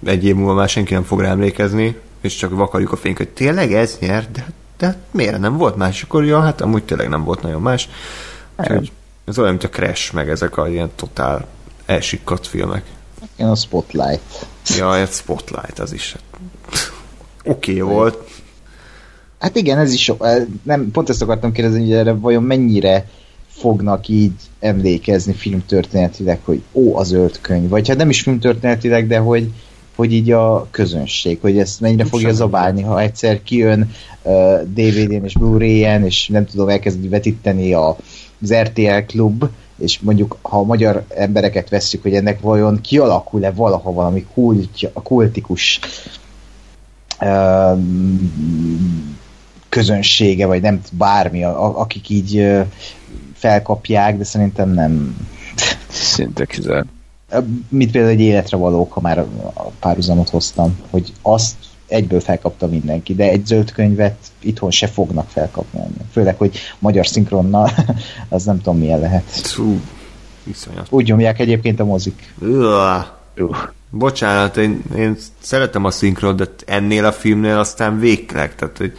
egy 0.04 0.24
év 0.24 0.34
múlva 0.34 0.54
már 0.54 0.68
senki 0.68 0.92
nem 0.92 1.02
fog 1.02 1.20
rá 1.20 1.30
emlékezni, 1.30 1.96
és 2.20 2.34
csak 2.34 2.50
vakarjuk 2.50 2.92
a 2.92 2.96
fényt, 2.96 3.16
hogy 3.16 3.28
tényleg 3.28 3.72
ez 3.72 3.96
nyert, 4.00 4.30
de, 4.30 4.46
de 4.78 4.96
miért 5.10 5.38
nem 5.38 5.56
volt 5.56 5.76
más? 5.76 6.02
Akkor 6.02 6.42
hát 6.42 6.60
amúgy 6.60 6.84
tényleg 6.84 7.08
nem 7.08 7.24
volt 7.24 7.42
nagyon 7.42 7.62
más. 7.62 7.88
Úgyhogy 8.56 8.92
ez 9.26 9.38
olyan, 9.38 9.50
mint 9.50 9.64
a 9.64 9.68
Crash, 9.68 10.14
meg 10.14 10.28
ezek 10.28 10.56
a 10.56 10.68
ilyen 10.68 10.90
totál 10.94 11.46
elsikkadt 11.86 12.46
filmek. 12.46 12.84
Igen, 13.36 13.50
a 13.50 13.54
Spotlight. 13.54 14.46
Ja, 14.76 14.98
egy 14.98 15.10
Spotlight, 15.10 15.78
az 15.78 15.92
is. 15.92 16.16
Oké 17.44 17.80
okay 17.80 17.94
volt. 17.94 18.30
Hát 19.38 19.56
igen, 19.56 19.78
ez 19.78 19.92
is 19.92 20.02
so, 20.02 20.16
eh, 20.20 20.44
nem, 20.62 20.90
pont 20.90 21.08
ezt 21.08 21.22
akartam 21.22 21.52
kérdezni, 21.52 21.80
hogy 21.80 21.92
erre 21.92 22.12
vajon 22.12 22.42
mennyire 22.42 23.08
fognak 23.48 24.08
így 24.08 24.32
emlékezni 24.60 25.32
filmtörténetileg, 25.32 26.40
hogy 26.44 26.62
ó, 26.72 26.96
az 26.96 27.06
zöld 27.06 27.38
könyv, 27.40 27.68
vagy 27.68 27.88
hát 27.88 27.96
nem 27.96 28.10
is 28.10 28.20
filmtörténetileg, 28.20 29.06
de 29.06 29.18
hogy, 29.18 29.50
hogy 29.96 30.12
így 30.12 30.30
a 30.30 30.68
közönség, 30.70 31.38
hogy 31.40 31.58
ezt 31.58 31.80
mennyire 31.80 32.04
Úgy 32.04 32.10
fogja 32.10 32.32
zabálni, 32.32 32.82
ha 32.82 33.00
egyszer 33.00 33.42
kijön 33.42 33.90
uh, 34.22 34.60
DVD-n 34.62 35.24
és 35.24 35.32
Blu-ray-en, 35.32 36.04
és 36.04 36.28
nem 36.28 36.46
tudom, 36.46 36.68
elkezdi 36.68 37.08
vetíteni 37.08 37.72
a 37.72 37.96
az 38.42 38.54
RTL 38.54 38.98
klub, 39.06 39.44
és 39.78 40.00
mondjuk 40.00 40.38
ha 40.42 40.58
a 40.58 40.64
magyar 40.64 41.04
embereket 41.08 41.68
vesszük, 41.68 42.02
hogy 42.02 42.14
ennek 42.14 42.40
vajon 42.40 42.80
kialakul-e 42.80 43.50
valaha 43.50 43.92
valami 43.92 44.26
kultja, 44.34 44.92
kultikus 44.92 45.80
közönsége, 49.68 50.46
vagy 50.46 50.62
nem 50.62 50.80
bármi, 50.92 51.44
a, 51.44 51.80
akik 51.80 52.08
így 52.08 52.46
felkapják, 53.34 54.16
de 54.16 54.24
szerintem 54.24 54.70
nem. 54.70 55.16
Szinte 55.88 56.44
kizárt. 56.44 56.86
Mit 57.68 57.90
például 57.90 58.12
egy 58.12 58.20
életre 58.20 58.56
valók, 58.56 58.92
ha 58.92 59.00
már 59.00 59.18
a 59.54 59.62
párhuzamot 59.80 60.28
hoztam, 60.28 60.78
hogy 60.90 61.12
azt 61.22 61.54
egyből 61.88 62.20
felkapta 62.20 62.66
mindenki, 62.66 63.14
de 63.14 63.30
egy 63.30 63.46
zöld 63.46 63.72
könyvet 63.72 64.16
itthon 64.38 64.70
se 64.70 64.86
fognak 64.86 65.28
felkapni. 65.28 65.80
Főleg, 66.12 66.36
hogy 66.36 66.58
magyar 66.78 67.06
szinkronnal, 67.06 67.70
az 68.28 68.44
nem 68.44 68.56
tudom 68.56 68.78
milyen 68.78 69.00
lehet. 69.00 69.46
Hú, 69.46 69.80
viszonyat. 70.42 70.86
Úgy 70.90 71.06
nyomják 71.06 71.38
egyébként 71.38 71.80
a 71.80 71.84
mozik. 71.84 72.34
Uh. 72.38 73.56
Bocsánat, 73.90 74.56
én, 74.56 74.82
én 74.96 75.16
szeretem 75.40 75.84
a 75.84 75.90
szinkrot, 75.90 76.36
de 76.36 76.46
ennél 76.66 77.04
a 77.04 77.12
filmnél 77.12 77.58
aztán 77.58 77.98
végleg, 77.98 78.54
tehát 78.54 78.78
hogy 78.78 78.96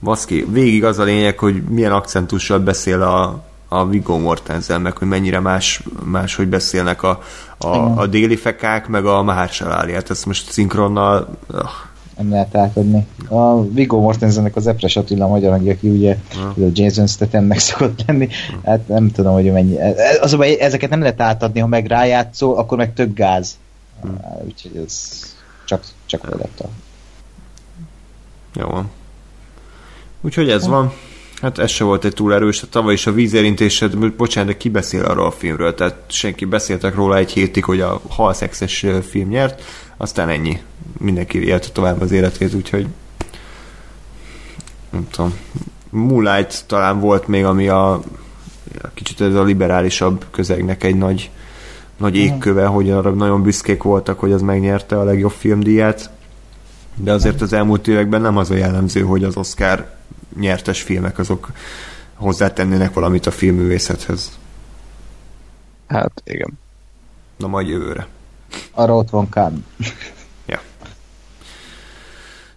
baszki, 0.00 0.46
végig 0.50 0.84
az 0.84 0.98
a 0.98 1.02
lényeg, 1.02 1.38
hogy 1.38 1.62
milyen 1.62 1.92
akcentussal 1.92 2.58
beszél 2.58 3.02
a, 3.02 3.42
a 3.68 3.86
Viggo 3.86 4.18
Mortensen, 4.18 4.80
meg 4.80 4.96
hogy 4.96 5.08
mennyire 5.08 5.40
más, 5.40 5.82
más 6.04 6.34
hogy 6.34 6.48
beszélnek 6.48 7.02
a, 7.02 7.22
a, 7.58 7.76
a 8.00 8.06
déli 8.06 8.36
fekák, 8.36 8.88
meg 8.88 9.06
a 9.06 9.22
Mahershala 9.22 9.92
Hát 9.92 10.10
ezt 10.10 10.26
most 10.26 10.50
szinkronnal... 10.50 11.38
Uh 11.48 11.60
nem 12.22 12.30
lehet 12.30 12.56
átadni. 12.56 13.06
A 13.28 13.68
Viggo 13.68 14.00
Mortensennek 14.00 14.56
az 14.56 14.66
Epres 14.66 14.96
Attila 14.96 15.26
magyar 15.26 15.50
hangja, 15.50 15.72
aki 15.72 15.88
ugye 15.88 16.16
ja. 16.34 16.64
a 16.64 16.70
Jason 16.72 17.06
Statham 17.06 17.44
meg 17.44 17.58
szokott 17.68 18.04
lenni, 18.06 18.28
hát 18.64 18.88
nem 18.88 19.10
tudom, 19.10 19.32
hogy 19.32 19.52
mennyi. 19.52 19.76
Az, 20.20 20.32
hogy 20.32 20.56
ezeket 20.60 20.90
nem 20.90 21.00
lehet 21.00 21.20
átadni, 21.20 21.60
ha 21.60 21.66
meg 21.66 21.86
rájátszol, 21.86 22.56
akkor 22.56 22.78
meg 22.78 22.94
több 22.94 23.14
gáz. 23.14 23.58
Hmm. 24.00 24.20
Úgyhogy 24.44 24.82
ez 24.86 25.20
csak, 25.64 25.84
csak 26.06 26.24
a 26.24 26.68
Jó 28.54 28.66
van. 28.66 28.90
Úgyhogy 30.20 30.50
ez 30.50 30.66
van. 30.66 30.92
Hát 31.42 31.58
ez 31.58 31.70
se 31.70 31.84
volt 31.84 32.04
egy 32.04 32.14
túl 32.14 32.34
erős. 32.34 32.60
Hát 32.60 32.70
tavaly 32.70 32.92
is 32.92 33.06
a 33.06 33.12
vízérintésed, 33.12 34.14
bocsánat, 34.16 34.50
de 34.50 34.56
ki 34.56 34.68
beszél 34.68 35.04
arról 35.04 35.26
a 35.26 35.30
filmről? 35.30 35.74
Tehát 35.74 35.96
senki 36.06 36.44
beszéltek 36.44 36.94
róla 36.94 37.16
egy 37.16 37.32
hétig, 37.32 37.64
hogy 37.64 37.80
a 37.80 38.00
halszexes 38.08 38.86
film 39.08 39.28
nyert, 39.28 39.62
aztán 40.02 40.28
ennyi. 40.28 40.62
Mindenki 40.98 41.44
élte 41.46 41.68
tovább 41.68 42.00
az 42.00 42.12
életét, 42.12 42.54
úgyhogy 42.54 42.86
nem 44.90 45.08
tudom. 45.10 45.34
Moonlight 45.90 46.64
talán 46.66 47.00
volt 47.00 47.26
még, 47.26 47.44
ami 47.44 47.68
a, 47.68 47.92
a 48.82 48.88
kicsit 48.94 49.20
ez 49.20 49.34
a 49.34 49.42
liberálisabb 49.42 50.26
közegnek 50.30 50.84
egy 50.84 50.96
nagy, 50.96 51.30
nagy 51.96 52.16
égköve, 52.16 52.66
hogy 52.66 52.90
arra 52.90 53.10
nagyon 53.10 53.42
büszkék 53.42 53.82
voltak, 53.82 54.18
hogy 54.18 54.32
az 54.32 54.42
megnyerte 54.42 54.98
a 54.98 55.04
legjobb 55.04 55.30
filmdíját, 55.30 56.10
de 56.96 57.12
azért 57.12 57.40
az 57.40 57.52
elmúlt 57.52 57.88
években 57.88 58.20
nem 58.20 58.36
az 58.36 58.50
a 58.50 58.54
jellemző, 58.54 59.00
hogy 59.00 59.24
az 59.24 59.36
Oscar 59.36 59.94
nyertes 60.38 60.82
filmek 60.82 61.18
azok 61.18 61.50
hozzátennének 62.14 62.94
valamit 62.94 63.26
a 63.26 63.30
filmművészethez. 63.30 64.38
Hát, 65.86 66.22
igen. 66.24 66.58
Na 67.36 67.46
majd 67.46 67.68
jövőre. 67.68 68.06
Arra 68.70 68.96
ott 68.96 69.10
van 69.10 69.28
Kán. 69.28 69.64
ja. 70.46 70.60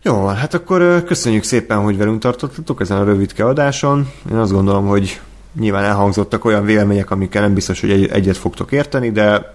Jó, 0.02 0.26
hát 0.26 0.54
akkor 0.54 1.04
köszönjük 1.04 1.44
szépen, 1.44 1.82
hogy 1.82 1.98
velünk 1.98 2.20
tartottatok 2.20 2.82
ezen 2.82 2.98
a 2.98 3.04
rövidke 3.04 3.46
adáson. 3.46 4.12
Én 4.32 4.38
azt 4.38 4.52
gondolom, 4.52 4.88
hogy 4.88 5.22
nyilván 5.60 5.84
elhangzottak 5.84 6.46
olyan 6.46 6.66
vélemények, 6.66 7.12
amikkel 7.12 7.42
nem 7.42 7.54
biztos, 7.54 7.82
hogy 7.82 7.92
egy- 7.92 8.10
egyet 8.10 8.38
fogtok 8.38 8.72
érteni, 8.72 9.12
de 9.12 9.54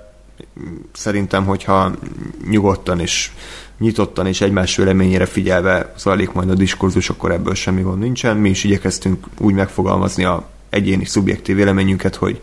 szerintem, 0.93 1.45
hogyha 1.45 1.91
nyugodtan 2.51 3.01
és 3.01 3.31
nyitottan 3.79 4.27
és 4.27 4.41
egymás 4.41 4.77
véleményére 4.77 5.27
figyelve 5.27 5.93
zajlik 5.99 6.33
majd 6.33 6.51
a 6.51 6.55
diskurzus, 6.55 7.11
akkor 7.11 7.33
ebből 7.33 7.55
semmi 7.55 7.83
gond 7.83 7.99
nincsen. 7.99 8.37
Mi 8.37 8.49
is 8.49 8.65
igyekeztünk 8.65 9.27
úgy 9.39 9.55
megfogalmazni 9.55 10.25
a 10.25 10.49
egyéni 10.71 11.05
szubjektív 11.05 11.57
véleményünket, 11.57 12.15
hogy 12.15 12.41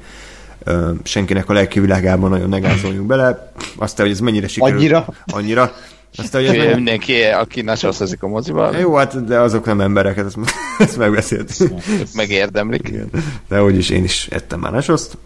senkinek 1.03 1.49
a 1.49 1.53
lelki 1.53 1.79
világában 1.79 2.29
nagyon 2.29 2.49
ne 2.49 2.59
gázoljunk 2.59 3.07
bele. 3.07 3.51
Aztán, 3.75 4.05
hogy 4.05 4.15
ez 4.15 4.21
mennyire 4.21 4.47
sikerül. 4.47 4.77
Annyira? 4.77 5.05
Annyira. 5.25 5.73
Aztán, 6.17 6.45
hogy 6.45 6.57
ez 6.57 6.75
mindenki, 6.75 7.21
aki 7.23 7.61
nasoszik 7.61 8.23
a 8.23 8.27
moziban, 8.27 8.77
Jó, 8.77 8.95
hát 8.95 9.25
de 9.25 9.39
azok 9.39 9.65
nem 9.65 9.81
emberek, 9.81 10.17
ezt, 10.17 10.37
ezt 10.79 10.97
megbeszéltük. 10.97 11.71
ők 11.89 12.13
megérdemlik. 12.13 12.87
Igen. 12.87 13.09
De 13.49 13.63
úgyis 13.63 13.89
én 13.89 14.03
is 14.03 14.27
ettem 14.31 14.59
már 14.59 14.71
nasoszt. 14.71 15.17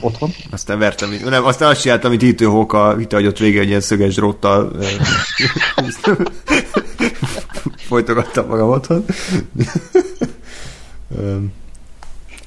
Otthon? 0.00 0.30
Aztán 0.50 0.78
vertem, 0.78 1.14
nem, 1.24 1.44
aztán 1.44 1.70
azt 1.70 1.80
csináltam, 1.80 2.10
amit 2.10 2.22
Ethan 2.22 2.50
Hawke 2.50 2.78
a 2.78 2.94
vitahagyott 2.94 3.38
vége 3.38 3.60
egy 3.60 3.68
ilyen 3.68 3.80
szöges 3.80 4.14
dróttal 4.14 4.72
folytogattam 7.88 8.46
magam 8.46 8.68
otthon. 8.68 9.04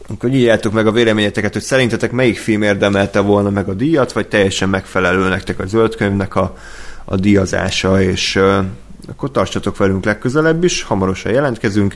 Akkor 0.07 0.29
írjátok 0.29 0.73
meg 0.73 0.87
a 0.87 0.91
véleményeteket, 0.91 1.53
hogy 1.53 1.61
szerintetek 1.61 2.11
melyik 2.11 2.37
film 2.37 2.61
érdemelte 2.61 3.19
volna 3.19 3.49
meg 3.49 3.69
a 3.69 3.73
díjat, 3.73 4.11
vagy 4.11 4.27
teljesen 4.27 4.69
megfelelő 4.69 5.29
nektek 5.29 5.59
a 5.59 5.65
zöld 5.65 5.95
könyvnek 5.95 6.35
a, 6.35 6.57
a 7.05 7.15
díjazása, 7.15 8.01
és 8.01 8.35
ö, 8.35 8.59
akkor 9.07 9.31
tartsatok 9.31 9.77
velünk 9.77 10.05
legközelebb 10.05 10.63
is, 10.63 10.83
hamarosan 10.83 11.31
jelentkezünk. 11.31 11.95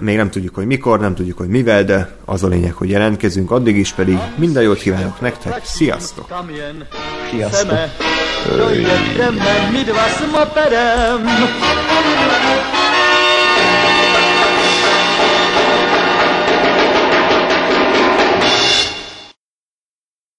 Még 0.00 0.16
nem 0.16 0.30
tudjuk, 0.30 0.54
hogy 0.54 0.66
mikor, 0.66 1.00
nem 1.00 1.14
tudjuk, 1.14 1.38
hogy 1.38 1.48
mivel, 1.48 1.84
de 1.84 2.16
az 2.24 2.42
a 2.42 2.48
lényeg, 2.48 2.72
hogy 2.72 2.88
jelentkezünk. 2.88 3.50
Addig 3.50 3.76
is 3.76 3.92
pedig 3.92 4.18
minden 4.36 4.62
jót 4.62 4.78
kívánok 4.78 5.20
nektek. 5.20 5.64
Sziasztok! 5.64 6.32
Sziasztok. 7.30 7.68
chceme, 7.68 7.92